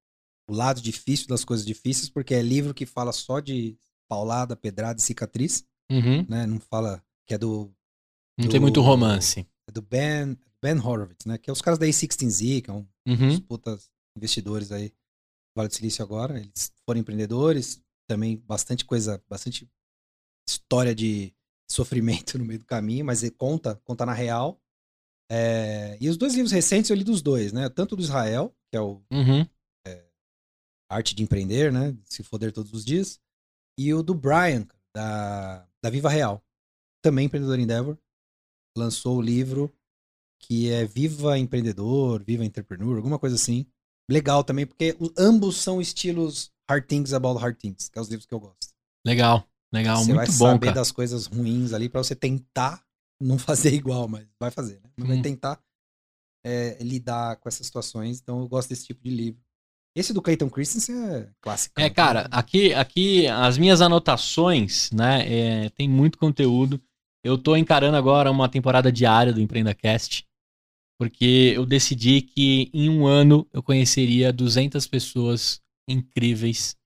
o 0.48 0.54
lado 0.54 0.80
difícil 0.80 1.28
das 1.28 1.44
coisas 1.44 1.64
difíceis, 1.64 2.10
porque 2.10 2.34
é 2.34 2.42
livro 2.42 2.74
que 2.74 2.84
fala 2.84 3.12
só 3.12 3.40
de 3.40 3.76
paulada, 4.08 4.56
pedrada 4.56 4.98
e 5.00 5.02
cicatriz. 5.02 5.64
Uhum. 5.90 6.26
Né? 6.28 6.46
Não 6.46 6.58
fala 6.58 7.02
que 7.26 7.34
é 7.34 7.38
do. 7.38 7.70
Não 8.38 8.46
do, 8.46 8.50
tem 8.50 8.60
muito 8.60 8.80
romance. 8.80 9.46
É 9.68 9.72
do 9.72 9.80
Ben, 9.80 10.36
ben 10.62 10.78
Horowitz, 10.78 11.26
né? 11.26 11.36
Que 11.36 11.50
é 11.50 11.52
os 11.52 11.60
caras 11.60 11.78
da 11.78 11.86
A16Z, 11.86 12.62
que 12.62 12.70
é 12.70 12.73
um 12.73 12.86
uhum. 13.07 13.41
putas 13.41 13.91
investidores 14.16 14.70
aí 14.70 14.91
do 14.91 14.94
Vale 15.57 15.68
do 15.68 15.74
Silício 15.74 16.05
agora. 16.05 16.39
Eles 16.39 16.73
foram 16.86 17.00
empreendedores, 17.00 17.82
também 18.08 18.36
bastante 18.36 18.84
coisa, 18.84 19.23
bastante 19.28 19.68
história 20.49 20.94
de 20.94 21.34
sofrimento 21.70 22.39
no 22.39 22.44
meio 22.44 22.60
do 22.60 22.65
caminho, 22.65 23.05
mas 23.05 23.23
ele 23.23 23.32
conta, 23.32 23.74
conta 23.84 24.07
na 24.07 24.12
real. 24.12 24.60
É, 25.31 25.97
e 26.00 26.08
os 26.08 26.16
dois 26.16 26.34
livros 26.34 26.52
recentes 26.52 26.91
eu 26.91 26.97
li 26.97 27.05
dos 27.05 27.23
dois, 27.23 27.52
né? 27.52 27.68
Tanto 27.68 27.97
do 27.97 28.02
Israel, 28.02 28.55
que 28.70 28.76
é 28.76 28.81
o 28.81 29.02
uhum. 29.10 29.47
é, 29.86 30.05
Arte 30.89 31.15
de 31.15 31.23
Empreender, 31.23 31.73
né? 31.73 31.97
Se 32.05 32.23
foder 32.23 32.52
todos 32.52 32.73
os 32.73 32.84
dias, 32.84 33.18
e 33.78 33.92
o 33.94 34.02
do 34.02 34.15
Brian, 34.15 34.66
da, 34.94 35.66
da 35.82 35.91
Viva 35.91 36.10
Real, 36.10 36.44
também 37.02 37.26
empreendedor 37.26 37.58
Endeavor, 37.58 37.99
lançou 38.76 39.16
o 39.16 39.23
livro 39.23 39.73
que 40.42 40.70
é 40.70 40.84
Viva 40.84 41.38
Empreendedor, 41.38 42.22
Viva 42.22 42.44
Entrepreneur, 42.44 42.96
alguma 42.96 43.18
coisa 43.18 43.36
assim. 43.36 43.66
Legal 44.10 44.42
também, 44.42 44.66
porque 44.66 44.96
ambos 45.16 45.56
são 45.56 45.80
estilos 45.80 46.50
Hard 46.68 46.84
Things 46.86 47.12
About 47.12 47.40
Hard 47.40 47.56
Things, 47.56 47.88
que 47.88 47.98
é 47.98 48.02
os 48.02 48.08
livros 48.08 48.26
que 48.26 48.34
eu 48.34 48.40
gosto. 48.40 48.72
Legal, 49.06 49.46
legal, 49.72 49.98
você 49.98 50.12
muito 50.12 50.26
bom. 50.26 50.32
Você 50.32 50.36
vai 50.36 50.50
saber 50.50 50.66
cara. 50.66 50.74
das 50.74 50.92
coisas 50.92 51.26
ruins 51.26 51.72
ali 51.72 51.88
para 51.88 52.02
você 52.02 52.14
tentar 52.14 52.84
não 53.20 53.38
fazer 53.38 53.72
igual, 53.74 54.08
mas 54.08 54.26
vai 54.38 54.50
fazer, 54.50 54.80
né? 54.82 54.90
Mas 54.96 55.08
hum. 55.08 55.14
vai 55.14 55.22
tentar 55.22 55.60
é, 56.44 56.76
lidar 56.80 57.36
com 57.36 57.48
essas 57.48 57.66
situações. 57.66 58.20
Então 58.20 58.40
eu 58.40 58.48
gosto 58.48 58.68
desse 58.68 58.86
tipo 58.86 59.02
de 59.02 59.10
livro. 59.10 59.40
Esse 59.94 60.12
do 60.12 60.22
Clayton 60.22 60.48
Christensen 60.48 60.96
é 60.96 61.28
clássico. 61.40 61.78
É, 61.78 61.90
cara, 61.90 62.26
aqui, 62.30 62.72
aqui 62.72 63.26
as 63.26 63.58
minhas 63.58 63.82
anotações, 63.82 64.90
né, 64.90 65.26
é, 65.28 65.70
tem 65.70 65.86
muito 65.86 66.16
conteúdo. 66.16 66.80
Eu 67.22 67.36
tô 67.36 67.54
encarando 67.56 67.96
agora 67.96 68.30
uma 68.30 68.48
temporada 68.48 68.90
diária 68.90 69.32
do 69.32 69.40
EmpreendaCast, 69.40 70.26
porque 71.02 71.52
eu 71.56 71.66
decidi 71.66 72.22
que 72.22 72.70
em 72.72 72.89
um 72.89 73.08
ano 73.08 73.44
eu 73.52 73.60
conheceria 73.60 74.32
200 74.32 74.86
pessoas 74.86 75.60
incríveis 75.89 76.76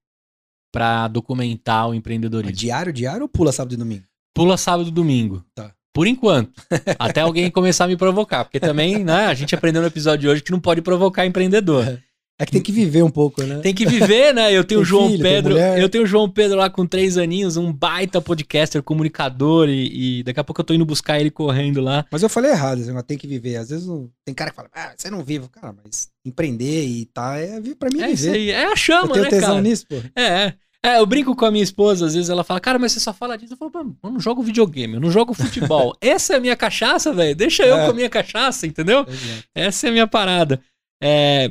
para 0.73 1.07
documentar 1.07 1.91
o 1.91 1.95
empreendedorismo. 1.95 2.51
Mas 2.51 2.59
diário, 2.59 2.95
diário 2.95 3.25
ou 3.25 3.29
pula 3.29 3.53
sábado 3.53 3.75
e 3.75 3.77
domingo? 3.77 4.05
Pula 4.35 4.57
sábado 4.57 4.89
e 4.89 4.91
domingo. 4.91 5.45
Tá. 5.55 5.71
Por 5.93 6.07
enquanto. 6.07 6.51
até 6.99 7.21
alguém 7.21 7.51
começar 7.51 7.85
a 7.85 7.89
me 7.89 7.97
provocar. 7.99 8.47
Porque 8.47 8.59
também, 8.59 9.05
né, 9.05 9.27
a 9.27 9.35
gente 9.35 9.55
aprendeu 9.55 9.83
no 9.83 9.89
episódio 9.89 10.21
de 10.21 10.29
hoje 10.29 10.43
que 10.43 10.51
não 10.51 10.61
pode 10.61 10.81
provocar 10.81 11.27
empreendedor. 11.27 12.03
É 12.39 12.45
que 12.45 12.53
tem 12.53 12.61
que 12.61 12.73
viver 12.73 13.03
um 13.03 13.11
pouco, 13.11 13.43
né? 13.43 13.61
Tem 13.61 13.75
que 13.75 13.87
viver, 13.87 14.35
né? 14.35 14.53
Eu 14.53 14.63
tenho 14.63 14.83
o 14.83 14.85
João 14.85 15.09
filho, 15.09 15.23
Pedro. 15.23 15.57
Eu 15.57 15.89
tenho 15.89 16.05
o 16.05 16.07
João 16.07 16.29
Pedro 16.29 16.59
lá 16.59 16.69
com 16.69 16.87
três 16.87 17.17
aninhos, 17.17 17.57
um 17.57 17.73
baita 17.73 18.21
podcaster, 18.21 18.83
comunicador, 18.83 19.71
e, 19.71 20.19
e, 20.19 20.23
daqui 20.23 20.39
a 20.39 20.45
pouco 20.45 20.61
eu 20.61 20.65
tô 20.65 20.75
indo 20.75 20.85
buscar 20.85 21.19
ele 21.19 21.31
correndo 21.31 21.81
lá. 21.81 22.05
Mas 22.11 22.23
eu 22.23 22.29
falei 22.29 22.51
errado, 22.51 22.83
assim, 22.83 22.95
tem 23.05 23.17
que 23.17 23.27
viver. 23.27 23.57
Às 23.57 23.71
vezes 23.71 23.89
tem 24.23 24.35
cara 24.35 24.51
que 24.51 24.57
fala, 24.57 24.69
ah, 24.75 24.93
você 24.95 25.11
não 25.11 25.25
vive. 25.25 25.49
Cara, 25.49 25.75
mas 25.83 26.09
empreender 26.27 26.85
e 26.85 27.07
tá, 27.07 27.39
é 27.39 27.59
pra 27.79 27.89
mim 27.91 28.03
é 28.03 28.09
viver. 28.09 28.13
Isso 28.13 28.31
aí. 28.31 28.51
É 28.51 28.67
a 28.67 28.77
chama, 28.77 29.09
eu 29.09 29.13
tenho 29.13 29.25
né, 29.25 29.31
tesão 29.31 29.49
cara? 29.49 29.63
nisso, 29.63 29.87
pô. 29.89 29.97
É, 30.15 30.53
é, 30.85 30.99
eu 30.99 31.07
brinco 31.07 31.35
com 31.35 31.47
a 31.47 31.51
minha 31.51 31.65
esposa, 31.65 32.05
às 32.05 32.15
vezes 32.15 32.29
ela 32.29 32.45
fala, 32.45 32.61
cara, 32.61 32.79
mas 32.79 32.93
você 32.93 33.01
só 33.01 33.15
fala 33.15 33.39
disso. 33.39 33.55
Eu 33.55 33.57
falo, 33.57 33.73
mano, 33.73 33.97
eu 34.05 34.11
não 34.11 34.21
jogo 34.21 34.43
videogame, 34.43 34.95
eu 34.95 35.01
não 35.01 35.11
jogo 35.11 35.33
futebol. 35.33 35.97
Essa 36.03 36.35
é 36.35 36.37
a 36.37 36.41
minha 36.41 36.55
cachaça, 36.55 37.15
velho. 37.15 37.35
Deixa 37.35 37.65
eu 37.65 37.79
é. 37.79 37.85
com 37.87 37.93
a 37.93 37.95
minha 37.95 38.11
cachaça, 38.11 38.67
entendeu? 38.67 39.07
Exato. 39.09 39.45
Essa 39.55 39.87
é 39.87 39.89
a 39.89 39.93
minha 39.93 40.07
parada. 40.07 40.61
É, 41.03 41.51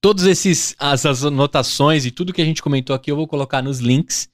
todos 0.00 0.24
esses 0.24 0.74
essas 0.80 1.24
anotações 1.24 2.04
e 2.04 2.10
tudo 2.10 2.32
que 2.32 2.42
a 2.42 2.44
gente 2.44 2.62
comentou 2.62 2.94
aqui 2.94 3.10
eu 3.10 3.16
vou 3.16 3.26
colocar 3.26 3.62
nos 3.62 3.78
links. 3.78 4.28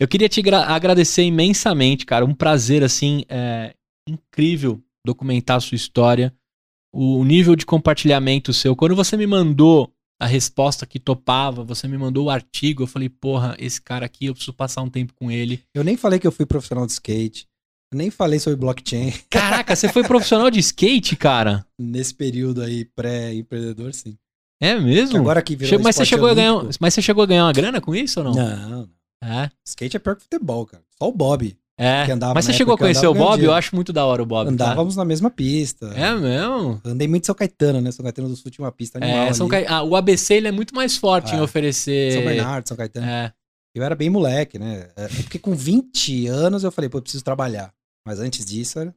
Eu 0.00 0.08
queria 0.08 0.28
te 0.28 0.42
agradecer 0.54 1.22
imensamente, 1.22 2.04
cara. 2.04 2.24
Um 2.24 2.34
prazer 2.34 2.82
assim 2.82 3.24
é, 3.28 3.74
incrível 4.08 4.82
documentar 5.06 5.56
a 5.58 5.60
sua 5.60 5.76
história, 5.76 6.34
o 6.92 7.24
nível 7.24 7.54
de 7.54 7.66
compartilhamento 7.66 8.52
seu. 8.52 8.74
Quando 8.74 8.96
você 8.96 9.16
me 9.16 9.26
mandou 9.26 9.92
a 10.20 10.26
resposta 10.26 10.86
que 10.86 11.00
topava, 11.00 11.64
você 11.64 11.88
me 11.88 11.98
mandou 11.98 12.26
o 12.26 12.30
artigo, 12.30 12.84
eu 12.84 12.86
falei, 12.86 13.08
porra, 13.08 13.56
esse 13.58 13.80
cara 13.80 14.06
aqui, 14.06 14.26
eu 14.26 14.34
preciso 14.34 14.52
passar 14.52 14.82
um 14.82 14.88
tempo 14.88 15.12
com 15.14 15.30
ele. 15.30 15.64
Eu 15.74 15.82
nem 15.82 15.96
falei 15.96 16.18
que 16.18 16.26
eu 16.26 16.32
fui 16.32 16.46
profissional 16.46 16.86
de 16.86 16.92
skate. 16.92 17.48
Eu 17.92 17.98
nem 17.98 18.10
falei 18.10 18.38
sobre 18.38 18.58
blockchain. 18.58 19.12
Caraca, 19.28 19.74
você 19.74 19.88
foi 19.88 20.02
profissional 20.02 20.50
de 20.50 20.60
skate, 20.60 21.16
cara? 21.16 21.66
Nesse 21.78 22.14
período 22.14 22.62
aí 22.62 22.84
pré-empreendedor, 22.84 23.92
sim. 23.92 24.16
É 24.62 24.78
mesmo? 24.78 25.18
Agora 25.18 25.42
que 25.42 25.56
virou 25.56 25.80
mas 25.80 25.96
você 25.96 26.04
chegou 26.04 26.28
a 26.28 26.34
ganhar, 26.34 26.54
Mas 26.78 26.94
você 26.94 27.02
chegou 27.02 27.24
a 27.24 27.26
ganhar 27.26 27.46
uma 27.46 27.52
grana 27.52 27.80
com 27.80 27.92
isso 27.96 28.20
ou 28.20 28.26
não? 28.26 28.32
Não. 28.32 28.88
É. 29.20 29.50
Skate 29.66 29.96
é 29.96 29.98
pior 29.98 30.14
que 30.14 30.22
futebol, 30.22 30.64
cara. 30.64 30.84
Só 30.96 31.08
o 31.08 31.12
Bob. 31.12 31.56
É. 31.76 32.06
mas 32.32 32.44
você 32.44 32.52
chegou 32.52 32.74
a 32.74 32.78
conhecer 32.78 33.08
o 33.08 33.14
Bob? 33.14 33.42
Eu 33.42 33.52
acho 33.52 33.74
muito 33.74 33.92
da 33.92 34.06
hora 34.06 34.22
o 34.22 34.26
Bob. 34.26 34.46
Tá? 34.46 34.52
Andávamos 34.52 34.94
tá? 34.94 35.00
na 35.00 35.04
mesma 35.04 35.30
pista. 35.30 35.86
É 35.96 36.14
mesmo? 36.14 36.80
Andei 36.84 37.08
muito 37.08 37.24
em 37.24 37.26
São 37.26 37.34
Caetano, 37.34 37.80
né? 37.80 37.90
São 37.90 38.04
Caetano 38.04 38.28
do 38.28 38.36
Sul 38.36 38.52
tinha 38.52 38.64
uma 38.64 38.70
pista 38.70 38.98
animal. 38.98 39.26
É, 39.26 39.32
São 39.32 39.48
Ca... 39.48 39.56
ah, 39.66 39.82
o 39.82 39.96
ABC 39.96 40.34
ele 40.34 40.46
é 40.46 40.52
muito 40.52 40.76
mais 40.76 40.96
forte 40.96 41.34
é. 41.34 41.38
em 41.38 41.40
oferecer. 41.40 42.12
São 42.12 42.22
Bernardo, 42.22 42.68
São 42.68 42.76
Caetano. 42.76 43.06
É. 43.06 43.32
Eu 43.74 43.82
era 43.82 43.96
bem 43.96 44.10
moleque, 44.10 44.60
né? 44.60 44.90
É, 44.94 45.04
é 45.06 45.08
porque 45.08 45.40
com 45.40 45.54
20 45.54 46.28
anos 46.28 46.62
eu 46.62 46.70
falei, 46.70 46.88
pô, 46.88 46.98
eu 46.98 47.02
preciso 47.02 47.24
trabalhar. 47.24 47.72
Mas 48.06 48.20
antes 48.20 48.44
disso 48.44 48.78
era 48.78 48.94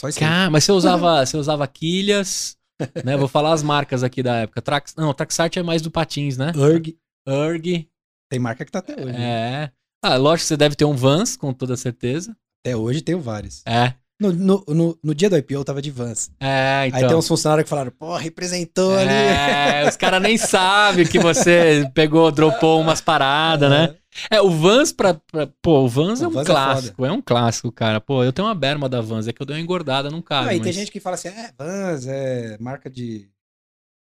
só 0.00 0.08
isso. 0.08 0.20
Ah, 0.22 0.48
mas 0.48 0.64
você 0.64 0.72
usava, 0.72 1.26
você 1.26 1.36
usava 1.36 1.66
quilhas, 1.66 2.56
né? 3.04 3.16
Vou 3.16 3.28
falar 3.28 3.52
as 3.52 3.62
marcas 3.62 4.02
aqui 4.02 4.22
da 4.22 4.36
época. 4.36 4.62
Trax, 4.62 4.94
não, 4.96 5.12
Traxart 5.12 5.56
é 5.56 5.62
mais 5.62 5.82
do 5.82 5.90
Patins, 5.90 6.36
né? 6.36 6.52
Erg. 6.56 6.96
Erg. 7.26 7.88
Tem 8.30 8.38
marca 8.38 8.64
que 8.64 8.72
tá 8.72 8.80
até 8.80 8.94
hoje. 8.94 9.12
Né? 9.12 9.20
É. 9.20 9.70
Ah, 10.04 10.16
lógico 10.16 10.44
que 10.44 10.48
você 10.48 10.56
deve 10.56 10.76
ter 10.76 10.84
um 10.84 10.94
Vans, 10.94 11.36
com 11.36 11.52
toda 11.52 11.76
certeza. 11.76 12.36
Até 12.64 12.76
hoje 12.76 13.00
tenho 13.00 13.20
vários. 13.20 13.62
É. 13.66 13.94
No, 14.18 14.32
no, 14.32 14.64
no, 14.66 14.98
no, 15.02 15.14
dia 15.14 15.28
do 15.28 15.36
IPO 15.36 15.54
eu 15.54 15.64
tava 15.64 15.82
de 15.82 15.90
Vans. 15.90 16.30
É, 16.40 16.86
então. 16.86 17.00
Aí 17.00 17.06
tem 17.06 17.16
uns 17.16 17.28
funcionários 17.28 17.64
que 17.64 17.68
falaram, 17.68 17.90
pô, 17.90 18.16
representou 18.16 18.98
é, 18.98 19.02
ali. 19.02 19.84
É, 19.84 19.88
os 19.88 19.96
caras 19.96 20.22
nem 20.22 20.38
sabem 20.38 21.06
que 21.06 21.18
você 21.18 21.90
pegou, 21.92 22.32
dropou 22.32 22.80
umas 22.80 23.00
paradas, 23.00 23.68
né? 23.68 23.94
É, 24.30 24.40
o 24.40 24.50
Vans 24.50 24.92
pra. 24.92 25.14
pra 25.14 25.46
pô, 25.60 25.80
o 25.80 25.88
Vans 25.88 26.20
o 26.20 26.24
é 26.24 26.28
um 26.28 26.30
Vans 26.30 26.46
é 26.46 26.50
clássico. 26.50 27.04
É, 27.04 27.08
é, 27.08 27.12
um 27.12 27.22
clássico, 27.22 27.72
cara. 27.72 28.00
Pô, 28.00 28.24
eu 28.24 28.32
tenho 28.32 28.48
uma 28.48 28.54
berma 28.54 28.88
da 28.88 29.00
Vans, 29.00 29.28
é 29.28 29.32
que 29.32 29.40
eu 29.40 29.46
dei 29.46 29.56
uma 29.56 29.62
engordada, 29.62 30.10
não 30.10 30.22
cabe. 30.22 30.50
Aí 30.50 30.58
mas... 30.58 30.64
tem 30.64 30.72
gente 30.72 30.90
que 30.90 31.00
fala 31.00 31.14
assim, 31.14 31.28
é, 31.28 31.50
Vans 31.58 32.06
é 32.06 32.56
marca 32.58 32.90
de 32.90 33.28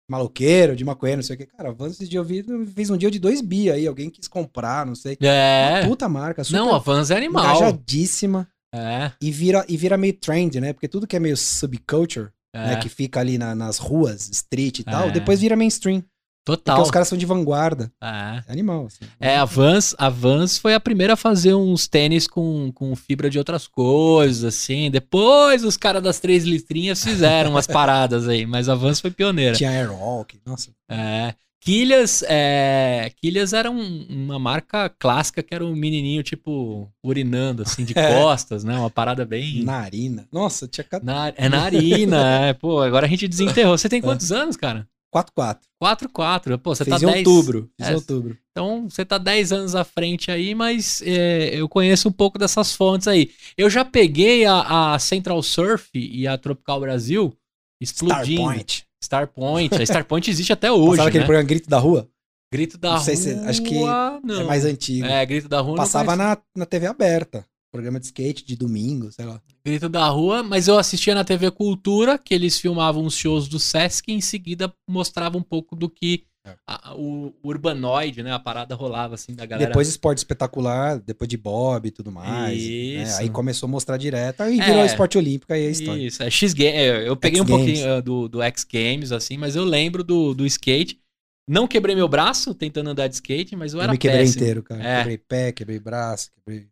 maloqueiro, 0.09 0.75
de 0.75 0.85
maconheiro, 0.85 1.19
não 1.19 1.23
sei 1.23 1.35
o 1.35 1.39
que. 1.39 1.45
Cara, 1.45 1.71
Vans 1.71 1.93
esse 1.93 2.07
dia 2.07 2.19
eu 2.19 2.23
vi, 2.23 2.45
fez 2.73 2.89
um 2.89 2.97
dia 2.97 3.09
de 3.09 3.19
dois 3.19 3.41
bi 3.41 3.71
aí, 3.71 3.87
alguém 3.87 4.09
quis 4.09 4.27
comprar, 4.27 4.85
não 4.85 4.95
sei. 4.95 5.17
É. 5.21 5.79
Uma 5.81 5.89
puta 5.89 6.07
marca. 6.07 6.43
não, 6.51 6.73
a 6.73 6.79
Vans 6.79 7.11
é 7.11 7.17
animal. 7.17 7.43
Engajadíssima. 7.43 8.47
É. 8.73 9.11
E 9.21 9.31
vira, 9.31 9.65
e 9.69 9.77
vira 9.77 9.97
meio 9.97 10.13
trend, 10.13 10.59
né? 10.59 10.73
Porque 10.73 10.87
tudo 10.87 11.07
que 11.07 11.15
é 11.15 11.19
meio 11.19 11.37
subculture, 11.37 12.29
é. 12.53 12.67
né? 12.67 12.75
Que 12.77 12.89
fica 12.89 13.21
ali 13.21 13.37
na, 13.37 13.55
nas 13.55 13.77
ruas, 13.77 14.29
street 14.29 14.79
e 14.79 14.83
tal, 14.83 15.07
é. 15.07 15.11
depois 15.11 15.39
vira 15.39 15.55
mainstream. 15.55 16.03
Total. 16.45 16.75
Porque 16.75 16.85
os 16.85 16.91
caras 16.91 17.07
são 17.07 17.17
de 17.17 17.25
vanguarda. 17.25 17.91
É. 17.99 18.43
é 18.47 18.51
animal. 18.51 18.85
Assim. 18.85 19.09
É, 19.19 19.35
a 19.35 19.45
Vans, 19.45 19.95
a 19.97 20.09
Vans 20.09 20.59
foi 20.59 20.75
a 20.75 20.79
primeira 20.79 21.13
a 21.13 21.17
fazer 21.17 21.55
uns 21.55 21.87
tênis 21.87 22.27
com, 22.27 22.71
com 22.71 22.95
fibra 22.95 23.31
de 23.31 23.39
outras 23.39 23.67
coisas, 23.67 24.43
assim. 24.43 24.91
Depois 24.91 25.63
os 25.63 25.75
caras 25.75 26.03
das 26.03 26.19
três 26.19 26.43
listrinhas 26.43 27.03
fizeram 27.03 27.49
umas 27.49 27.65
paradas 27.65 28.29
aí, 28.29 28.45
mas 28.45 28.69
a 28.69 28.75
Vans 28.75 29.01
foi 29.01 29.09
pioneira. 29.09 29.55
Tinha 29.55 29.71
Airwalk, 29.71 30.39
nossa. 30.45 30.69
É. 30.87 31.33
Quilhas, 31.59 32.23
é, 32.27 33.11
Quilhas 33.19 33.51
era 33.51 33.71
um, 33.71 34.05
uma 34.07 34.37
marca 34.37 34.87
clássica 34.87 35.41
que 35.41 35.51
era 35.51 35.65
um 35.65 35.75
menininho, 35.75 36.21
tipo, 36.21 36.87
urinando, 37.03 37.63
assim, 37.63 37.83
de 37.83 37.93
é. 37.97 38.13
costas, 38.13 38.63
né? 38.63 38.77
Uma 38.77 38.91
parada 38.91 39.25
bem... 39.25 39.63
Narina. 39.63 40.27
Nossa, 40.31 40.67
tinha... 40.67 40.85
Na, 41.01 41.33
é 41.35 41.49
narina, 41.49 42.49
é. 42.49 42.53
Pô, 42.53 42.81
agora 42.81 43.07
a 43.07 43.09
gente 43.09 43.27
desenterrou. 43.27 43.75
Você 43.75 43.89
tem 43.89 43.99
quantos 43.99 44.29
é. 44.29 44.35
anos, 44.35 44.55
cara? 44.55 44.87
4-4. 45.15 45.59
4-4. 45.81 46.57
Pô, 46.57 46.75
você 46.75 46.83
Fiz 46.83 46.91
tá 46.93 46.97
em 46.97 47.11
10... 47.13 47.27
outubro. 47.27 47.69
Fiz 47.79 47.87
é, 47.87 47.91
em 47.91 47.95
outubro. 47.95 48.37
Então, 48.51 48.89
você 48.89 49.05
tá 49.05 49.17
10 49.17 49.53
anos 49.53 49.75
à 49.75 49.85
frente 49.85 50.29
aí, 50.29 50.53
mas 50.53 51.01
é, 51.05 51.55
eu 51.55 51.69
conheço 51.69 52.09
um 52.09 52.11
pouco 52.11 52.37
dessas 52.37 52.75
fontes 52.75 53.07
aí. 53.07 53.31
Eu 53.57 53.69
já 53.69 53.85
peguei 53.85 54.45
a, 54.45 54.93
a 54.93 54.99
Central 54.99 55.41
Surf 55.41 55.89
e 55.93 56.27
a 56.27 56.37
Tropical 56.37 56.81
Brasil 56.81 57.33
explodindo. 57.81 58.41
Starpoint. 58.41 58.85
Starpoint. 59.01 59.75
A 59.75 59.83
Starpoint 59.83 60.29
existe 60.29 60.51
até 60.51 60.71
hoje, 60.71 60.97
Sabe 60.97 61.09
aquele 61.09 61.23
né? 61.23 61.27
programa 61.27 61.47
Grito 61.47 61.69
da 61.69 61.77
Rua? 61.77 62.09
Grito 62.51 62.77
da 62.77 62.97
Rua. 62.97 63.15
Se, 63.15 63.33
acho 63.33 63.63
que 63.63 63.79
não. 63.79 64.41
é 64.41 64.43
mais 64.43 64.65
antigo. 64.65 65.05
É, 65.05 65.25
Grito 65.25 65.47
da 65.47 65.61
Rua 65.61 65.77
Passava 65.77 66.15
na, 66.15 66.37
na 66.55 66.65
TV 66.65 66.87
aberta. 66.87 67.45
Programa 67.75 67.99
de 67.99 68.05
skate 68.05 68.45
de 68.45 68.55
domingo, 68.55 69.11
sei 69.11 69.25
lá. 69.25 69.41
Grito 69.65 69.89
da 69.89 70.07
Rua, 70.07 70.41
mas 70.41 70.67
eu 70.67 70.77
assistia 70.77 71.13
na 71.13 71.23
TV 71.23 71.51
Cultura, 71.51 72.17
que 72.17 72.33
eles 72.33 72.59
filmavam 72.59 73.05
os 73.05 73.15
shows 73.15 73.47
do 73.47 73.59
Sesc 73.59 74.09
e 74.09 74.15
em 74.15 74.21
seguida 74.21 74.73
mostrava 74.87 75.37
um 75.37 75.41
pouco 75.41 75.75
do 75.75 75.89
que 75.89 76.23
é. 76.45 76.55
a, 76.67 76.95
o, 76.95 77.33
o 77.41 77.49
urbanoide, 77.49 78.21
né? 78.21 78.31
A 78.31 78.39
parada 78.39 78.75
rolava 78.75 79.15
assim 79.15 79.33
da 79.33 79.45
galera. 79.45 79.67
Depois 79.67 79.87
esporte 79.87 80.19
espetacular, 80.19 80.99
depois 80.99 81.27
de 81.27 81.37
Bob 81.37 81.87
e 81.87 81.91
tudo 81.91 82.11
mais. 82.11 82.63
Né? 82.63 83.15
Aí 83.17 83.29
começou 83.29 83.67
a 83.67 83.69
mostrar 83.71 83.97
direto, 83.97 84.41
aí 84.41 84.59
virou 84.61 84.81
é, 84.81 84.85
esporte 84.85 85.17
olímpico, 85.17 85.51
aí 85.51 85.65
é 85.65 85.67
a 85.67 85.71
história. 85.71 86.01
Isso, 86.01 86.21
é 86.21 86.29
X 86.29 86.53
Games. 86.53 86.73
É, 86.75 87.09
eu 87.09 87.17
peguei 87.17 87.39
X 87.39 87.49
um 87.49 87.51
Games. 87.51 87.79
pouquinho 87.79 88.01
do, 88.01 88.27
do 88.29 88.41
X 88.43 88.63
Games, 88.63 89.11
assim, 89.11 89.37
mas 89.37 89.55
eu 89.55 89.65
lembro 89.65 90.03
do, 90.03 90.33
do 90.33 90.45
skate. 90.45 90.99
Não 91.47 91.67
quebrei 91.67 91.95
meu 91.95 92.07
braço 92.07 92.53
tentando 92.53 92.89
andar 92.89 93.07
de 93.07 93.15
skate, 93.15 93.55
mas 93.55 93.73
eu, 93.73 93.79
eu 93.79 93.83
era 93.83 93.91
me 93.91 93.97
quebrei 93.97 94.21
péssimo. 94.21 94.41
inteiro, 94.41 94.63
cara. 94.63 94.83
É. 94.83 94.97
Quebrei 94.99 95.17
pé, 95.17 95.51
quebrei 95.51 95.79
braço, 95.79 96.31
quebrei 96.31 96.67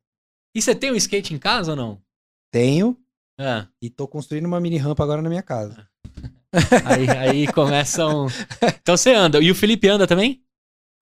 e 0.56 0.62
você 0.62 0.76
tem 0.76 0.92
um 0.92 0.96
skate 0.96 1.34
em 1.34 1.38
casa 1.38 1.72
ou 1.72 1.78
não? 1.78 2.02
Tenho. 2.52 2.98
É. 3.40 3.66
E 3.82 3.90
tô 3.90 4.08
construindo 4.08 4.46
uma 4.46 4.60
mini 4.60 4.78
rampa 4.78 5.04
agora 5.04 5.22
na 5.22 5.30
minha 5.30 5.42
casa. 5.42 5.88
aí, 6.86 7.10
aí 7.10 7.48
começam. 7.52 8.28
Então 8.82 8.96
você 8.96 9.14
anda. 9.14 9.40
E 9.40 9.50
o 9.50 9.56
Felipe 9.56 9.88
anda 9.90 10.06
também? 10.06 10.44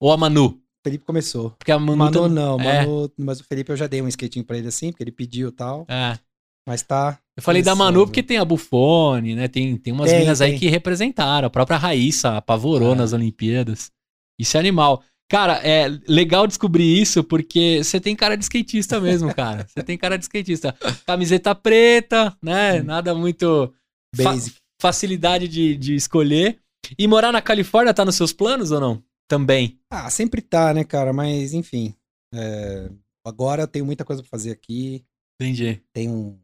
Ou 0.00 0.12
a 0.12 0.16
Manu? 0.16 0.46
O 0.46 0.60
Felipe 0.84 1.04
começou. 1.04 1.50
Porque 1.50 1.70
a 1.70 1.78
Manu, 1.78 1.96
Manu 1.96 2.28
não, 2.28 2.58
é. 2.58 2.86
Manu, 2.86 3.12
mas 3.18 3.40
o 3.40 3.44
Felipe 3.44 3.70
eu 3.70 3.76
já 3.76 3.86
dei 3.86 4.00
um 4.00 4.08
skatinho 4.08 4.44
pra 4.44 4.56
ele 4.56 4.68
assim, 4.68 4.90
porque 4.90 5.04
ele 5.04 5.12
pediu 5.12 5.50
e 5.50 5.52
tal. 5.52 5.86
É. 5.88 6.18
Mas 6.66 6.82
tá. 6.82 7.18
Eu 7.36 7.42
falei 7.42 7.62
da 7.62 7.74
Manu 7.74 8.06
porque 8.06 8.22
tem 8.22 8.38
a 8.38 8.44
Bufone, 8.44 9.34
né? 9.34 9.48
Tem, 9.48 9.76
tem 9.76 9.92
umas 9.92 10.10
tem, 10.10 10.20
minas 10.20 10.38
tem. 10.38 10.52
aí 10.52 10.58
que 10.58 10.68
representaram. 10.68 11.46
A 11.46 11.50
própria 11.50 11.76
Raíssa 11.76 12.36
apavorou 12.36 12.92
é. 12.92 12.96
nas 12.96 13.12
Olimpíadas. 13.12 13.90
Isso 14.38 14.56
é 14.56 14.60
animal. 14.60 15.02
Cara, 15.32 15.66
é 15.66 15.88
legal 16.06 16.46
descobrir 16.46 17.00
isso 17.00 17.24
porque 17.24 17.82
você 17.82 17.98
tem 17.98 18.14
cara 18.14 18.36
de 18.36 18.44
skatista 18.44 19.00
mesmo, 19.00 19.34
cara. 19.34 19.64
Você 19.72 19.82
tem 19.82 19.96
cara 19.96 20.18
de 20.18 20.24
skatista. 20.24 20.76
Camiseta 21.06 21.54
preta, 21.54 22.36
né? 22.42 22.82
Nada 22.82 23.14
muito. 23.14 23.72
Basic. 24.14 24.56
Fa 24.56 24.88
facilidade 24.88 25.48
de, 25.48 25.74
de 25.74 25.94
escolher. 25.94 26.60
E 26.98 27.08
morar 27.08 27.32
na 27.32 27.40
Califórnia 27.40 27.94
tá 27.94 28.04
nos 28.04 28.14
seus 28.14 28.30
planos 28.30 28.72
ou 28.72 28.78
não? 28.78 29.02
Também. 29.26 29.80
Ah, 29.90 30.10
sempre 30.10 30.42
tá, 30.42 30.74
né, 30.74 30.84
cara? 30.84 31.14
Mas, 31.14 31.54
enfim. 31.54 31.94
É... 32.34 32.90
Agora 33.26 33.62
eu 33.62 33.68
tenho 33.68 33.86
muita 33.86 34.04
coisa 34.04 34.20
pra 34.20 34.28
fazer 34.28 34.50
aqui. 34.50 35.02
Entendi. 35.40 35.82
Tem 35.94 36.10
um 36.10 36.38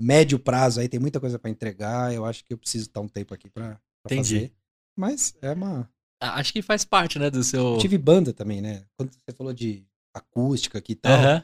médio 0.00 0.38
prazo 0.38 0.80
aí, 0.80 0.88
tem 0.88 0.98
muita 0.98 1.20
coisa 1.20 1.38
para 1.38 1.50
entregar. 1.50 2.14
Eu 2.14 2.24
acho 2.24 2.42
que 2.46 2.54
eu 2.54 2.58
preciso 2.58 2.86
estar 2.86 3.02
um 3.02 3.08
tempo 3.08 3.34
aqui 3.34 3.50
pra, 3.50 3.78
pra 4.02 4.14
Entendi. 4.14 4.34
fazer. 4.36 4.52
Mas 4.96 5.36
é 5.42 5.52
uma 5.52 5.86
Acho 6.20 6.52
que 6.52 6.62
faz 6.62 6.84
parte, 6.84 7.18
né, 7.18 7.30
do 7.30 7.44
seu. 7.44 7.74
Eu 7.74 7.78
tive 7.78 7.96
banda 7.96 8.32
também, 8.32 8.60
né? 8.60 8.84
Quando 8.96 9.12
você 9.12 9.32
falou 9.36 9.52
de 9.52 9.84
acústica 10.14 10.78
aqui 10.78 10.92
e 10.92 10.96
tal. 10.96 11.12
Uhum. 11.12 11.42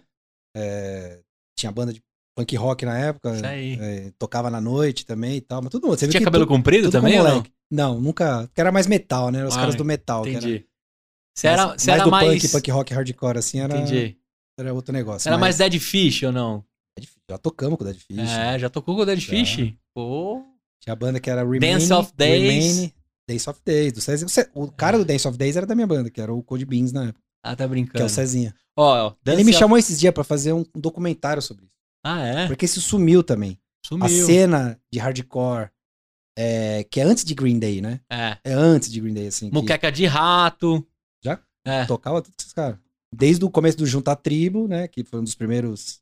É, 0.57 1.21
tinha 1.57 1.71
banda 1.71 1.93
de 1.93 2.03
punk 2.37 2.57
rock 2.57 2.85
na 2.85 2.99
época. 2.99 3.35
Isso 3.35 3.47
aí. 3.47 3.79
É, 3.81 4.13
tocava 4.19 4.51
na 4.51 4.61
noite 4.61 5.07
também 5.07 5.37
e 5.37 5.41
tal. 5.41 5.63
Mas 5.63 5.71
tudo 5.71 5.87
Você 5.89 6.09
tinha 6.09 6.23
cabelo 6.23 6.45
tudo, 6.45 6.57
comprido 6.57 6.91
também, 6.91 7.19
ou 7.19 7.25
não? 7.25 7.45
Não, 7.71 8.01
nunca. 8.01 8.47
Porque 8.49 8.61
era 8.61 8.73
mais 8.73 8.87
metal, 8.87 9.31
né? 9.31 9.45
Os 9.47 9.57
caras 9.57 9.75
do 9.75 9.85
metal. 9.85 10.27
Entendi. 10.27 10.67
Você 11.37 11.49
era, 11.49 11.67
mais, 11.69 11.89
era 11.89 12.07
mais. 12.07 12.43
Punk, 12.43 12.53
punk 12.53 12.71
rock 12.71 12.95
hardcore, 12.95 13.39
assim, 13.39 13.61
era. 13.61 13.77
Entendi. 13.77 14.17
Era 14.59 14.73
outro 14.73 14.93
negócio. 14.93 15.29
Era 15.29 15.37
mas... 15.37 15.59
mais 15.59 15.71
Dead 15.71 15.81
Fish 15.81 16.23
ou 16.23 16.33
não? 16.33 16.65
Já 17.29 17.39
tocamos 17.39 17.77
com 17.77 17.85
o 17.85 17.87
Dead 17.87 17.99
Fish. 17.99 18.31
É, 18.31 18.59
já 18.59 18.71
tocou 18.71 18.95
com 18.95 19.03
o 19.03 19.07
Dead 19.07 19.19
já. 19.19 19.31
Fish? 19.31 19.75
Pô. 19.93 20.45
Tinha 20.81 20.93
a 20.93 20.97
banda 20.97 21.19
que 21.19 21.29
era 21.31 21.43
Remain. 21.43 21.61
Dance 21.61 21.93
of 21.93 22.13
Days. 22.15 22.77
Remain, 22.77 22.93
Days 23.29 23.47
of 23.49 23.61
Days, 23.65 23.93
do 23.93 24.01
Cezinha. 24.01 24.29
O 24.55 24.71
cara 24.71 24.99
do 24.99 25.05
Dance 25.05 25.27
of 25.27 25.37
Days 25.37 25.57
era 25.57 25.67
da 25.67 25.75
minha 25.75 25.87
banda, 25.87 26.11
que 26.11 26.21
era 26.21 26.33
o 26.33 26.43
Code 26.43 26.65
Beans 26.65 26.93
na 26.93 27.09
época. 27.09 27.25
Ah, 27.43 27.55
tá 27.55 27.67
brincando. 27.67 27.97
Que 27.97 28.03
é 28.03 28.07
o 28.07 28.09
Cezinha. 28.09 28.55
Ó, 28.77 29.09
oh, 29.09 29.31
Ele 29.31 29.45
me 29.45 29.51
of... 29.51 29.59
chamou 29.59 29.79
esses 29.79 30.01
dias 30.01 30.13
para 30.13 30.25
fazer 30.25 30.53
um 30.53 30.65
documentário 30.75 31.43
sobre 31.43 31.67
isso. 31.67 31.77
Ah, 32.03 32.21
é? 32.21 32.47
Porque 32.47 32.65
isso 32.65 32.81
sumiu 32.81 33.23
também. 33.23 33.59
Sumiu. 33.85 34.07
A 34.07 34.09
cena 34.09 34.81
de 34.91 34.99
hardcore, 34.99 35.71
é, 36.37 36.85
que 36.85 37.01
é 37.01 37.05
antes 37.05 37.25
de 37.25 37.35
Green 37.35 37.59
Day, 37.59 37.81
né? 37.81 38.01
É. 38.11 38.39
É 38.45 38.53
antes 38.53 38.91
de 38.91 39.01
Green 39.01 39.15
Day, 39.15 39.29
assim. 39.29 39.51
Muqueca 39.53 39.91
que... 39.91 39.99
de 39.99 40.07
rato. 40.07 40.87
Já? 41.23 41.39
É. 41.65 41.85
Tocava 41.85 42.23
todos 42.23 42.37
esses 42.39 42.53
caras. 42.53 42.79
Desde 43.15 43.45
o 43.45 43.51
começo 43.51 43.79
do 43.79 43.87
Junta 43.87 44.17
Tribo, 44.17 44.67
né? 44.67 44.89
Que 44.89 45.05
foi 45.05 45.21
um 45.21 45.25
dos 45.25 45.35
primeiros. 45.35 46.01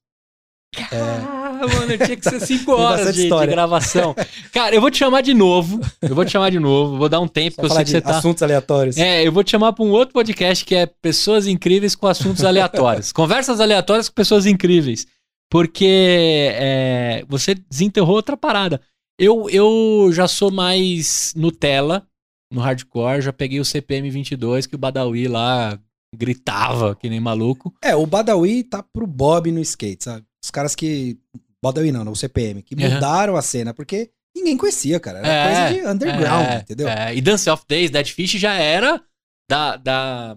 É, 0.74 1.41
mano, 1.66 1.98
tinha 1.98 2.16
que 2.16 2.28
ser 2.28 2.40
5 2.40 2.72
horas 2.72 3.14
de, 3.14 3.28
de, 3.28 3.46
gravação. 3.46 4.14
Cara, 4.52 4.74
eu 4.74 4.80
vou 4.80 4.90
te 4.90 4.98
chamar 4.98 5.20
de 5.20 5.34
novo. 5.34 5.80
Eu 6.00 6.14
vou 6.14 6.24
te 6.24 6.30
chamar 6.30 6.50
de 6.50 6.58
novo. 6.58 6.98
Vou 6.98 7.08
dar 7.08 7.20
um 7.20 7.28
tempo, 7.28 7.56
porque 7.56 7.72
eu 7.72 7.76
sei 7.76 7.84
que 7.84 7.90
você 7.90 8.00
tá. 8.00 8.18
Assuntos 8.18 8.42
aleatórios. 8.42 8.96
É, 8.96 9.26
eu 9.26 9.32
vou 9.32 9.42
te 9.42 9.50
chamar 9.50 9.72
pra 9.72 9.84
um 9.84 9.90
outro 9.90 10.12
podcast 10.12 10.64
que 10.64 10.74
é 10.74 10.86
Pessoas 10.86 11.46
Incríveis 11.46 11.94
com 11.94 12.06
Assuntos 12.06 12.44
Aleatórios. 12.44 13.10
Conversas 13.12 13.60
aleatórias 13.60 14.08
com 14.08 14.14
pessoas 14.14 14.46
incríveis. 14.46 15.06
Porque 15.50 16.50
é, 16.54 17.24
você 17.28 17.54
desenterrou 17.54 18.16
outra 18.16 18.36
parada. 18.36 18.80
Eu, 19.18 19.48
eu 19.50 20.10
já 20.12 20.26
sou 20.26 20.50
mais 20.50 21.32
Nutella 21.36 22.06
no 22.52 22.60
hardcore, 22.60 23.22
já 23.22 23.32
peguei 23.32 23.60
o 23.60 23.64
CPM 23.64 24.10
22 24.10 24.66
que 24.66 24.74
o 24.74 24.78
Badawi 24.78 25.28
lá 25.28 25.78
gritava 26.14 26.94
que 26.94 27.08
nem 27.08 27.20
maluco. 27.20 27.74
É, 27.82 27.96
o 27.96 28.06
Badawi 28.06 28.62
tá 28.64 28.82
pro 28.82 29.06
Bob 29.06 29.50
no 29.50 29.60
skate, 29.60 30.04
sabe? 30.04 30.26
Os 30.44 30.50
caras 30.50 30.74
que 30.74 31.18
Badawi 31.62 31.92
não, 31.92 32.04
não, 32.04 32.12
o 32.12 32.16
CPM, 32.16 32.60
que 32.60 32.74
uhum. 32.74 32.90
mudaram 32.90 33.36
a 33.36 33.42
cena, 33.42 33.72
porque 33.72 34.10
ninguém 34.34 34.56
conhecia, 34.56 34.98
cara. 34.98 35.20
Era 35.20 35.28
é, 35.28 35.44
coisa 35.44 35.74
de 35.74 35.88
underground, 35.88 36.46
é, 36.48 36.56
entendeu? 36.56 36.88
É. 36.88 37.14
E 37.14 37.20
Dance 37.20 37.48
of 37.48 37.62
Days, 37.68 37.90
Dead 37.90 38.08
Fish 38.08 38.32
já 38.32 38.54
era 38.54 39.00
da, 39.48 39.76
da, 39.76 40.36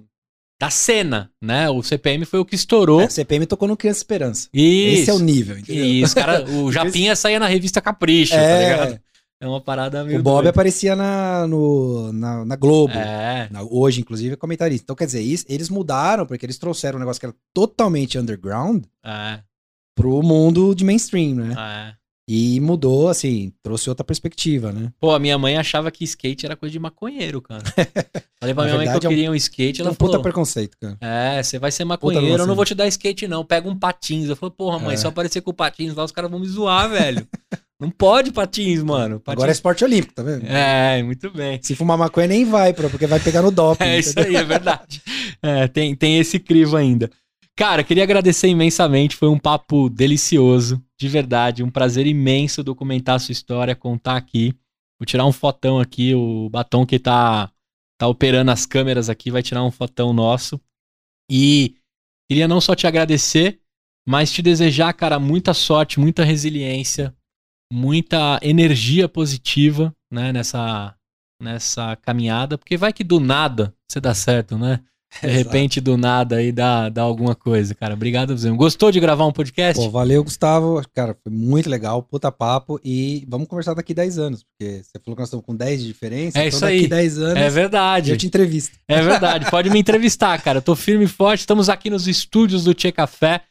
da 0.62 0.70
cena, 0.70 1.32
né? 1.42 1.68
O 1.68 1.82
CPM 1.82 2.26
foi 2.26 2.40
o 2.40 2.46
que 2.46 2.54
estourou. 2.54 3.02
É, 3.02 3.06
o 3.06 3.12
CPM 3.12 3.48
tocou 3.48 3.68
no 3.68 3.76
Criança 3.76 4.00
Esperança. 4.00 4.50
Isso. 4.54 5.02
Esse 5.02 5.10
é 5.10 5.14
o 5.16 5.20
nível, 5.20 5.58
entendeu? 5.58 5.84
Isso, 5.84 6.14
cara, 6.14 6.46
o 6.48 6.72
Japinha 6.72 7.16
saía 7.16 7.40
na 7.40 7.48
revista 7.48 7.82
Capricho, 7.82 8.34
tá 8.34 8.40
é. 8.40 8.54
tá 8.54 8.84
ligado? 8.84 9.02
É 9.42 9.48
uma 9.48 9.60
parada 9.60 10.04
meio. 10.04 10.20
O 10.20 10.24
Bob 10.24 10.36
doido. 10.36 10.48
aparecia 10.48 10.96
na, 10.96 11.46
no, 11.48 12.14
na, 12.14 12.46
na 12.46 12.56
Globo. 12.56 12.94
É. 12.94 13.50
Na, 13.52 13.64
hoje, 13.64 14.00
inclusive, 14.00 14.34
é 14.34 14.38
comentarista. 14.38 14.84
Então, 14.84 14.96
quer 14.96 15.06
dizer, 15.08 15.22
isso, 15.22 15.44
eles 15.50 15.70
mudaram, 15.70 16.26
porque 16.26 16.46
eles 16.46 16.58
trouxeram 16.58 16.98
um 16.98 17.00
negócio 17.00 17.20
que 17.20 17.26
era 17.26 17.36
totalmente 17.54 18.18
underground. 18.18 18.86
É 19.04 19.40
pro 19.96 20.22
mundo 20.22 20.76
de 20.76 20.84
mainstream, 20.84 21.36
né? 21.36 21.54
Ah, 21.58 21.90
é. 21.90 22.06
E 22.28 22.60
mudou, 22.60 23.08
assim, 23.08 23.54
trouxe 23.62 23.88
outra 23.88 24.04
perspectiva, 24.04 24.72
né? 24.72 24.92
Pô, 25.00 25.12
a 25.12 25.20
minha 25.20 25.38
mãe 25.38 25.58
achava 25.58 25.92
que 25.92 26.04
skate 26.04 26.46
era 26.46 26.56
coisa 26.56 26.74
de 26.74 26.80
maconheiro, 26.80 27.40
cara. 27.40 27.62
Falei 28.42 28.56
pra 28.56 28.64
minha 28.64 28.78
mãe 28.78 28.90
que 28.90 29.06
eu 29.06 29.10
queria 29.10 29.32
um 29.32 29.36
skate, 29.36 29.82
ela 29.82 29.92
é 29.92 29.94
um 29.94 29.96
falou... 29.96 30.14
puta 30.14 30.24
preconceito, 30.24 30.76
cara. 30.82 30.98
É, 31.00 31.44
você 31.44 31.60
vai 31.60 31.72
ser 31.72 31.86
maconheiro, 31.86 32.42
eu 32.42 32.48
não 32.48 32.56
vou 32.56 32.66
te 32.66 32.74
dar 32.74 32.88
skate 32.88 33.28
não, 33.28 33.46
pega 33.46 33.70
um 33.70 33.78
patins. 33.78 34.28
Eu 34.28 34.36
falei, 34.36 34.56
porra, 34.58 34.80
mãe, 34.80 34.96
é. 34.96 34.98
se 34.98 35.06
eu 35.06 35.10
aparecer 35.10 35.42
com 35.42 35.52
o 35.52 35.54
patins 35.54 35.94
lá, 35.94 36.04
os 36.04 36.12
caras 36.12 36.32
vão 36.32 36.40
me 36.40 36.48
zoar, 36.48 36.90
velho. 36.90 37.28
Não 37.78 37.90
pode 37.90 38.32
patins, 38.32 38.82
mano. 38.82 39.20
Patins... 39.20 39.38
Agora 39.38 39.52
é 39.52 39.54
esporte 39.54 39.84
olímpico, 39.84 40.14
tá 40.14 40.24
vendo? 40.24 40.46
É, 40.46 41.04
muito 41.04 41.30
bem. 41.30 41.60
Se 41.62 41.76
fumar 41.76 41.98
maconha 41.98 42.26
nem 42.26 42.46
vai, 42.46 42.74
porque 42.74 43.06
vai 43.06 43.20
pegar 43.20 43.42
no 43.42 43.52
doping. 43.52 43.84
é 43.84 44.00
isso 44.00 44.18
aí, 44.18 44.34
é 44.34 44.44
verdade. 44.44 45.02
É, 45.42 45.68
tem, 45.68 45.94
tem 45.94 46.18
esse 46.18 46.40
crivo 46.40 46.78
ainda. 46.78 47.12
Cara, 47.58 47.86
queria 47.86 48.04
agradecer 48.04 48.50
imensamente, 48.50 49.16
foi 49.16 49.30
um 49.30 49.40
papo 49.40 49.90
delicioso, 49.90 50.84
de 51.00 51.08
verdade, 51.08 51.64
um 51.64 51.72
prazer 51.72 52.06
imenso 52.06 52.62
documentar 52.62 53.16
a 53.16 53.20
sua 53.20 53.32
história, 53.32 53.74
contar 53.74 54.18
aqui. 54.18 54.54
Vou 55.00 55.06
tirar 55.06 55.26
um 55.26 55.32
fotão 55.32 55.80
aqui, 55.80 56.14
o 56.14 56.50
batom 56.50 56.86
que 56.86 57.00
tá, 57.00 57.50
tá 57.98 58.08
operando 58.08 58.52
as 58.52 58.66
câmeras 58.66 59.10
aqui 59.10 59.32
vai 59.32 59.42
tirar 59.42 59.64
um 59.64 59.72
fotão 59.72 60.12
nosso. 60.12 60.60
E 61.32 61.78
queria 62.30 62.46
não 62.46 62.60
só 62.60 62.76
te 62.76 62.88
agradecer, 62.88 63.62
mas 64.06 64.34
te 64.34 64.42
desejar, 64.42 64.92
cara, 64.94 65.18
muita 65.18 65.54
sorte, 65.54 65.98
muita 65.98 66.26
resiliência, 66.26 67.16
muita 67.72 68.38
energia 68.42 69.08
positiva, 69.08 69.96
né, 70.12 70.34
nessa 70.34 70.94
nessa 71.42 71.98
caminhada, 71.98 72.58
porque 72.58 72.78
vai 72.78 72.94
que 72.94 73.04
do 73.04 73.20
nada 73.20 73.76
você 73.90 74.00
dá 74.00 74.14
certo, 74.14 74.58
né? 74.58 74.82
De 75.22 75.30
repente, 75.30 75.80
do 75.80 75.98
nada, 75.98 76.38
aí 76.38 76.52
dá, 76.52 76.90
dá 76.90 77.02
alguma 77.02 77.36
coisa, 77.36 77.74
cara. 77.74 77.94
Obrigado, 77.94 78.38
Zé. 78.38 78.50
Gostou 78.52 78.92
de 78.92 79.00
gravar 79.00 79.26
um 79.26 79.32
podcast? 79.32 79.82
Pô, 79.82 79.90
valeu, 79.90 80.24
Gustavo. 80.24 80.82
Cara, 80.94 81.16
foi 81.24 81.32
muito 81.32 81.70
legal, 81.70 82.04
puta 82.04 82.32
papo. 82.32 82.80
E 82.84 83.26
vamos 83.28 83.48
conversar 83.48 83.74
daqui 83.74 83.94
10 83.94 84.18
anos, 84.18 84.44
porque 84.44 84.84
você 84.84 85.00
falou 85.04 85.16
que 85.16 85.22
nós 85.22 85.30
estamos 85.30 85.46
com 85.46 85.56
10 85.56 85.82
de 85.82 85.88
diferença. 85.88 86.38
É 86.38 86.48
então 86.48 86.50
isso 86.50 86.62
daqui 86.62 86.74
aí. 86.74 86.88
10 86.88 87.20
anos. 87.20 87.38
É 87.38 87.50
verdade. 87.50 88.12
Eu 88.12 88.18
te 88.18 88.28
entrevisto. 88.28 88.78
É 88.88 89.02
verdade. 89.02 89.50
Pode 89.50 89.70
me 89.70 89.80
entrevistar, 89.80 90.42
cara. 90.42 90.58
Eu 90.58 90.62
tô 90.62 90.76
firme 90.76 91.06
e 91.06 91.08
forte. 91.08 91.42
Estamos 91.42 91.70
aqui 91.70 91.90
nos 91.90 92.08
estúdios 92.08 92.66
do 92.66 92.74
Tchê 92.74 92.92
Café. 92.92 93.42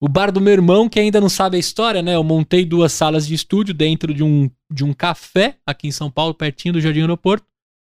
O 0.00 0.08
bar 0.08 0.30
do 0.30 0.40
meu 0.40 0.52
irmão, 0.52 0.88
que 0.88 1.00
ainda 1.00 1.20
não 1.20 1.30
sabe 1.30 1.56
a 1.56 1.60
história, 1.60 2.02
né? 2.02 2.14
Eu 2.14 2.24
montei 2.24 2.64
duas 2.66 2.92
salas 2.92 3.26
de 3.26 3.34
estúdio 3.34 3.72
dentro 3.72 4.12
de 4.12 4.22
um, 4.22 4.50
de 4.70 4.84
um 4.84 4.92
café 4.92 5.56
aqui 5.64 5.88
em 5.88 5.92
São 5.92 6.10
Paulo, 6.10 6.34
pertinho 6.34 6.74
do 6.74 6.80
Jardim 6.80 7.00
Aeroporto 7.00 7.46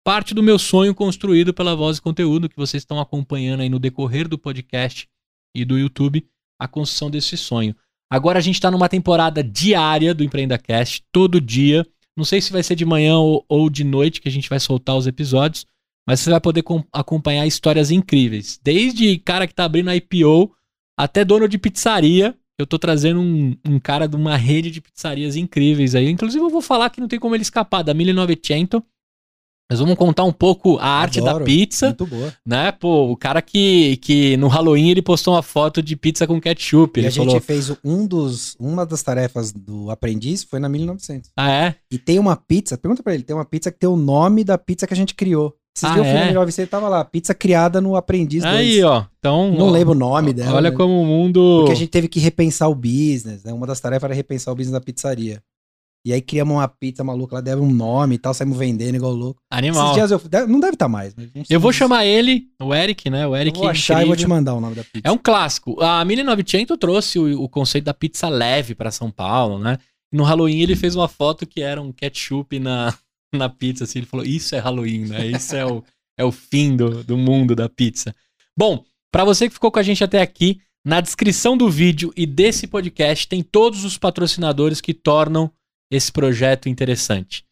parte 0.04 0.34
do 0.34 0.44
meu 0.44 0.58
sonho 0.58 0.94
construído 0.96 1.54
pela 1.54 1.76
Voz 1.76 1.98
e 1.98 2.02
Conteúdo, 2.02 2.50
que 2.50 2.56
vocês 2.56 2.82
estão 2.82 3.00
acompanhando 3.00 3.62
aí 3.62 3.70
no 3.70 3.80
decorrer 3.80 4.28
do 4.28 4.38
podcast 4.38 5.08
e 5.56 5.64
do 5.66 5.78
YouTube, 5.78 6.26
a 6.60 6.68
construção 6.68 7.10
desse 7.10 7.38
sonho. 7.38 7.76
Agora 8.12 8.40
a 8.40 8.42
gente 8.42 8.56
está 8.56 8.72
numa 8.72 8.90
temporada 8.90 9.44
diária 9.44 10.14
do 10.14 10.24
EmpreendaCast, 10.24 11.04
todo 11.12 11.40
dia. 11.40 11.86
Não 12.18 12.26
sei 12.26 12.42
se 12.42 12.52
vai 12.52 12.64
ser 12.64 12.76
de 12.76 12.86
manhã 12.86 13.18
ou, 13.18 13.46
ou 13.48 13.70
de 13.70 13.84
noite 13.84 14.20
que 14.20 14.28
a 14.28 14.32
gente 14.32 14.50
vai 14.50 14.60
soltar 14.60 14.98
os 14.98 15.06
episódios, 15.06 15.66
mas 16.08 16.20
você 16.20 16.32
vai 16.32 16.42
poder 16.42 16.64
acompanhar 16.92 17.46
histórias 17.46 17.92
incríveis. 17.92 18.60
Desde 18.64 19.18
cara 19.20 19.46
que 19.46 19.54
está 19.54 19.66
abrindo 19.66 19.90
a 19.90 19.96
IPO 19.96 20.52
até 21.00 21.24
dono 21.24 21.48
de 21.48 21.58
pizzaria. 21.58 22.36
Eu 22.60 22.66
estou 22.66 22.78
trazendo 22.78 23.22
um, 23.22 23.56
um, 23.66 23.80
cara 23.80 24.06
de 24.06 24.18
uma 24.18 24.36
rede 24.36 24.70
de 24.70 24.82
pizzarias 24.82 25.38
incríveis 25.38 25.96
aí. 25.96 26.10
Inclusive, 26.10 26.44
eu 26.44 26.50
vou 26.50 26.62
falar 26.62 26.90
que 26.90 27.00
não 27.00 27.08
tem 27.08 27.18
como 27.18 27.34
ele 27.34 27.42
escapar 27.42 27.84
da 27.84 27.94
1900 27.94 28.82
nós 29.70 29.80
vamos 29.80 29.96
contar 29.96 30.24
um 30.24 30.32
pouco 30.32 30.80
a 30.80 30.88
arte 30.88 31.20
Adoro, 31.20 31.40
da 31.40 31.46
pizza. 31.46 31.88
Muito 31.88 32.08
boa. 32.08 32.34
Né? 32.44 32.72
Pô, 32.72 33.12
o 33.12 33.16
cara 33.16 33.40
que, 33.40 33.98
que 33.98 34.36
no 34.38 34.48
Halloween 34.48 34.90
ele 34.90 35.02
postou 35.02 35.36
uma 35.36 35.44
foto 35.44 35.80
de 35.80 35.96
pizza 35.96 36.26
com 36.26 36.42
ketchup. 36.42 37.00
E 37.00 37.06
a 37.06 37.12
falou... 37.12 37.30
gente 37.30 37.44
fez 37.44 37.72
um 37.84 38.08
dos, 38.08 38.56
uma 38.60 38.84
das 38.84 39.04
tarefas 39.04 39.52
do 39.52 39.92
aprendiz 39.92 40.44
foi 40.44 40.60
na 40.60 40.68
1900. 40.68 41.30
Ah, 41.38 41.52
é? 41.52 41.76
E 41.92 42.00
tem 42.00 42.18
uma 42.18 42.36
pizza, 42.36 42.80
pergunta 42.80 43.04
pra 43.04 43.14
ele, 43.14 43.22
tem 43.22 43.36
uma 43.36 43.46
pizza 43.46 43.72
que 43.72 43.78
tem 43.78 43.88
o 43.88 43.96
nome 43.96 44.44
da 44.44 44.58
pizza 44.58 44.88
que 44.88 44.94
a 44.94 44.98
gente 44.98 45.14
criou. 45.14 45.56
Esses 45.76 45.90
ah, 45.90 45.94
dias 45.94 46.06
eu 46.06 46.12
fui 46.12 46.54
é? 46.56 46.62
no 46.62 46.68
tava 46.68 46.90
lá, 46.90 47.06
pizza 47.06 47.34
criada 47.34 47.80
no 47.80 47.96
aprendiz 47.96 48.44
Aí, 48.44 48.84
ó. 48.84 49.06
Então, 49.20 49.52
não 49.52 49.68
ó, 49.68 49.72
lembro 49.72 49.94
o 49.94 49.98
nome 49.98 50.34
dela. 50.34 50.56
Olha 50.56 50.72
né? 50.72 50.76
como 50.76 51.00
o 51.00 51.06
mundo. 51.06 51.60
Porque 51.60 51.74
a 51.74 51.76
gente 51.76 51.90
teve 51.90 52.08
que 52.08 52.20
repensar 52.20 52.68
o 52.70 52.76
business, 52.76 53.44
né? 53.44 53.54
Uma 53.54 53.68
das 53.68 53.80
tarefas 53.80 54.06
era 54.06 54.14
repensar 54.14 54.52
o 54.52 54.56
business 54.56 54.74
da 54.74 54.82
pizzaria. 54.82 55.42
E 56.06 56.14
aí 56.14 56.22
criamos 56.22 56.56
uma 56.56 56.68
pizza 56.68 57.04
maluca, 57.04 57.36
ela 57.36 57.42
deve 57.42 57.62
um 57.62 57.72
nome 57.72 58.16
e 58.16 58.18
tal, 58.18 58.34
saímos 58.34 58.58
vendendo 58.58 58.96
igual 58.96 59.12
louco. 59.12 59.42
Animal. 59.52 59.86
Esses 59.86 59.96
dias 59.96 60.12
eu. 60.12 60.48
Não 60.48 60.60
deve 60.60 60.74
estar 60.74 60.86
tá 60.86 60.90
mais. 60.90 61.14
eu 61.50 61.60
vou 61.60 61.74
chamar 61.74 62.06
ele, 62.06 62.48
o 62.62 62.74
Eric, 62.74 63.10
né? 63.10 63.28
O 63.28 63.36
Eric. 63.36 63.58
Eu 63.58 63.64
vou 63.64 63.70
achar 63.70 63.96
incrível. 63.96 64.06
e 64.06 64.08
vou 64.08 64.16
te 64.16 64.28
mandar 64.28 64.54
o 64.54 64.62
nome 64.62 64.76
da 64.76 64.84
pizza. 64.84 65.02
É 65.04 65.12
um 65.12 65.18
clássico. 65.18 65.82
A 65.82 66.04
1900 66.06 66.78
trouxe 66.78 67.20
o, 67.20 67.44
o 67.44 67.50
conceito 67.50 67.86
da 67.86 67.94
pizza 67.94 68.30
leve 68.30 68.74
para 68.74 68.92
São 68.92 69.12
Paulo, 69.12 69.60
né? 69.60 69.78
No 70.12 70.24
Halloween 70.24 70.62
ele 70.62 70.76
fez 70.76 70.96
uma 70.96 71.08
foto 71.08 71.46
que 71.46 71.62
era 71.62 71.82
um 71.82 71.92
ketchup 71.92 72.58
na, 72.60 72.94
na 73.36 73.50
pizza, 73.50 73.84
assim. 73.84 74.00
Ele 74.00 74.06
falou: 74.06 74.26
Isso 74.26 74.56
é 74.56 74.60
Halloween, 74.60 75.06
né? 75.06 75.28
Isso 75.28 75.54
é 75.56 75.66
o, 75.66 75.84
é 76.18 76.24
o 76.24 76.32
fim 76.32 76.78
do, 76.78 77.04
do 77.04 77.18
mundo 77.18 77.56
da 77.56 77.68
pizza. 77.68 78.16
Bom, 78.58 78.84
para 79.12 79.26
você 79.26 79.48
que 79.48 79.54
ficou 79.54 79.72
com 79.72 79.80
a 79.80 79.84
gente 79.84 80.04
até 80.04 80.22
aqui, 80.22 80.62
na 80.86 81.02
descrição 81.02 81.58
do 81.58 81.70
vídeo 81.70 82.14
e 82.16 82.26
desse 82.26 82.68
podcast 82.68 83.28
tem 83.28 83.44
todos 83.44 83.84
os 83.84 83.98
patrocinadores 83.98 84.80
que 84.80 84.94
tornam 84.94 85.52
esse 85.92 86.12
projeto 86.12 86.70
interessante. 86.70 87.46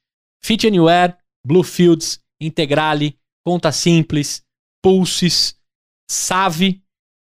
Fit 0.43 0.67
Anywhere, 0.67 1.15
Bluefields, 1.45 2.19
Integrale, 2.41 3.17
Conta 3.45 3.71
Simples, 3.71 4.43
Pulses, 4.83 5.55
Save 6.09 6.81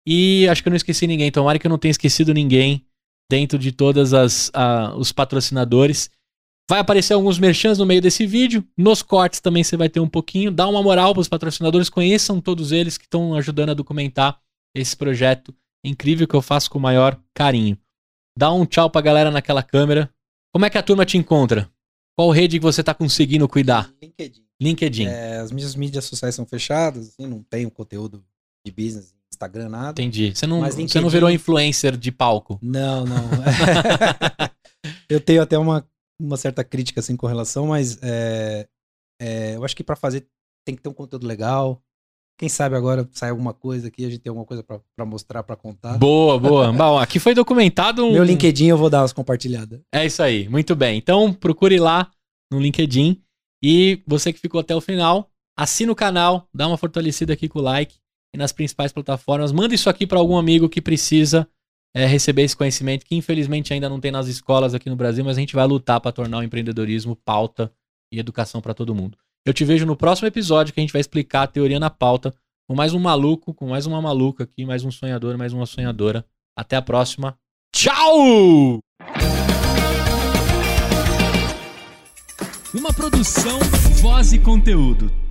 e 0.06 0.48
acho 0.48 0.62
que 0.62 0.68
eu 0.68 0.70
não 0.70 0.76
esqueci 0.76 1.06
ninguém. 1.06 1.30
Tomara 1.30 1.58
que 1.58 1.66
eu 1.66 1.70
não 1.70 1.78
tenha 1.78 1.90
esquecido 1.90 2.32
ninguém 2.32 2.86
dentro 3.30 3.58
de 3.58 3.72
todas 3.72 4.12
as 4.12 4.50
os 4.96 5.12
patrocinadores. 5.12 6.10
Vai 6.68 6.80
aparecer 6.80 7.12
alguns 7.12 7.38
merchans 7.38 7.78
no 7.78 7.86
meio 7.86 8.00
desse 8.00 8.26
vídeo. 8.26 8.66
Nos 8.78 9.02
cortes 9.02 9.40
também 9.40 9.62
você 9.62 9.76
vai 9.76 9.88
ter 9.88 10.00
um 10.00 10.08
pouquinho. 10.08 10.50
Dá 10.50 10.66
uma 10.66 10.82
moral 10.82 11.12
para 11.12 11.20
os 11.20 11.28
patrocinadores. 11.28 11.90
Conheçam 11.90 12.40
todos 12.40 12.72
eles 12.72 12.96
que 12.96 13.04
estão 13.04 13.34
ajudando 13.34 13.70
a 13.70 13.74
documentar 13.74 14.40
esse 14.74 14.96
projeto 14.96 15.54
incrível 15.84 16.26
que 16.26 16.34
eu 16.34 16.40
faço 16.40 16.70
com 16.70 16.78
o 16.78 16.82
maior 16.82 17.20
carinho. 17.34 17.76
Dá 18.38 18.52
um 18.52 18.64
tchau 18.64 18.88
pra 18.88 19.02
galera 19.02 19.30
naquela 19.30 19.62
câmera. 19.62 20.12
Como 20.52 20.66
é 20.66 20.70
que 20.70 20.76
a 20.76 20.82
turma 20.82 21.06
te 21.06 21.16
encontra? 21.16 21.70
Qual 22.14 22.30
rede 22.30 22.58
que 22.58 22.62
você 22.62 22.82
está 22.82 22.92
conseguindo 22.92 23.48
cuidar? 23.48 23.90
LinkedIn. 24.02 24.44
LinkedIn. 24.60 25.06
É, 25.06 25.38
as 25.38 25.50
minhas 25.50 25.74
mídias 25.74 26.04
sociais 26.04 26.34
são 26.34 26.44
fechadas, 26.44 27.08
assim, 27.08 27.26
não 27.26 27.42
tenho 27.42 27.70
conteúdo 27.70 28.22
de 28.64 28.70
business, 28.70 29.14
Instagram, 29.32 29.70
nada. 29.70 30.00
Entendi. 30.00 30.34
Você 30.34 30.46
não, 30.46 30.62
LinkedIn... 30.62 30.88
você 30.88 31.00
não 31.00 31.08
virou 31.08 31.30
influencer 31.30 31.96
de 31.96 32.12
palco? 32.12 32.58
Não, 32.62 33.06
não. 33.06 33.16
eu 35.08 35.20
tenho 35.20 35.40
até 35.40 35.56
uma, 35.56 35.88
uma 36.20 36.36
certa 36.36 36.62
crítica 36.62 37.00
assim 37.00 37.16
com 37.16 37.26
relação, 37.26 37.68
mas 37.68 37.98
é, 38.02 38.68
é, 39.20 39.56
eu 39.56 39.64
acho 39.64 39.74
que 39.74 39.82
para 39.82 39.96
fazer 39.96 40.26
tem 40.66 40.76
que 40.76 40.82
ter 40.82 40.88
um 40.88 40.94
conteúdo 40.94 41.26
legal, 41.26 41.82
quem 42.42 42.48
sabe 42.48 42.74
agora 42.74 43.08
sai 43.12 43.30
alguma 43.30 43.54
coisa 43.54 43.86
aqui, 43.86 44.04
a 44.04 44.10
gente 44.10 44.18
tem 44.18 44.28
alguma 44.28 44.44
coisa 44.44 44.64
para 44.64 45.06
mostrar, 45.06 45.44
para 45.44 45.54
contar. 45.54 45.96
Boa, 45.96 46.40
boa. 46.40 46.72
Bom, 46.74 46.98
aqui 46.98 47.20
foi 47.20 47.36
documentado 47.36 48.04
um... 48.04 48.14
Meu 48.14 48.24
LinkedIn 48.24 48.66
eu 48.66 48.76
vou 48.76 48.90
dar 48.90 49.02
umas 49.02 49.12
compartilhadas. 49.12 49.78
É 49.94 50.04
isso 50.04 50.20
aí, 50.20 50.48
muito 50.48 50.74
bem. 50.74 50.98
Então 50.98 51.32
procure 51.32 51.78
lá 51.78 52.10
no 52.50 52.58
LinkedIn 52.58 53.22
e 53.62 54.02
você 54.04 54.32
que 54.32 54.40
ficou 54.40 54.60
até 54.60 54.74
o 54.74 54.80
final, 54.80 55.30
assina 55.56 55.92
o 55.92 55.94
canal, 55.94 56.48
dá 56.52 56.66
uma 56.66 56.76
fortalecida 56.76 57.32
aqui 57.32 57.48
com 57.48 57.60
o 57.60 57.62
like 57.62 57.94
e 58.34 58.36
nas 58.36 58.52
principais 58.52 58.90
plataformas. 58.90 59.52
Manda 59.52 59.72
isso 59.72 59.88
aqui 59.88 60.04
para 60.04 60.18
algum 60.18 60.36
amigo 60.36 60.68
que 60.68 60.82
precisa 60.82 61.46
é, 61.94 62.06
receber 62.06 62.42
esse 62.42 62.56
conhecimento, 62.56 63.06
que 63.06 63.14
infelizmente 63.14 63.72
ainda 63.72 63.88
não 63.88 64.00
tem 64.00 64.10
nas 64.10 64.26
escolas 64.26 64.74
aqui 64.74 64.90
no 64.90 64.96
Brasil, 64.96 65.24
mas 65.24 65.36
a 65.36 65.40
gente 65.40 65.54
vai 65.54 65.64
lutar 65.64 66.00
para 66.00 66.10
tornar 66.10 66.38
o 66.38 66.42
empreendedorismo 66.42 67.14
pauta 67.14 67.72
e 68.12 68.18
educação 68.18 68.60
para 68.60 68.74
todo 68.74 68.96
mundo. 68.96 69.16
Eu 69.44 69.52
te 69.52 69.64
vejo 69.64 69.84
no 69.84 69.96
próximo 69.96 70.28
episódio 70.28 70.72
que 70.72 70.78
a 70.78 70.82
gente 70.82 70.92
vai 70.92 71.00
explicar 71.00 71.42
a 71.42 71.46
teoria 71.48 71.80
na 71.80 71.90
pauta 71.90 72.32
com 72.68 72.76
mais 72.76 72.94
um 72.94 73.00
maluco, 73.00 73.52
com 73.52 73.68
mais 73.68 73.86
uma 73.86 74.00
maluca 74.00 74.44
aqui, 74.44 74.64
mais 74.64 74.84
um 74.84 74.90
sonhador, 74.90 75.36
mais 75.36 75.52
uma 75.52 75.66
sonhadora. 75.66 76.24
Até 76.56 76.76
a 76.76 76.82
próxima. 76.82 77.36
Tchau! 77.74 78.78
Uma 82.72 82.92
produção, 82.92 83.58
voz 84.00 84.32
e 84.32 84.38
conteúdo. 84.38 85.21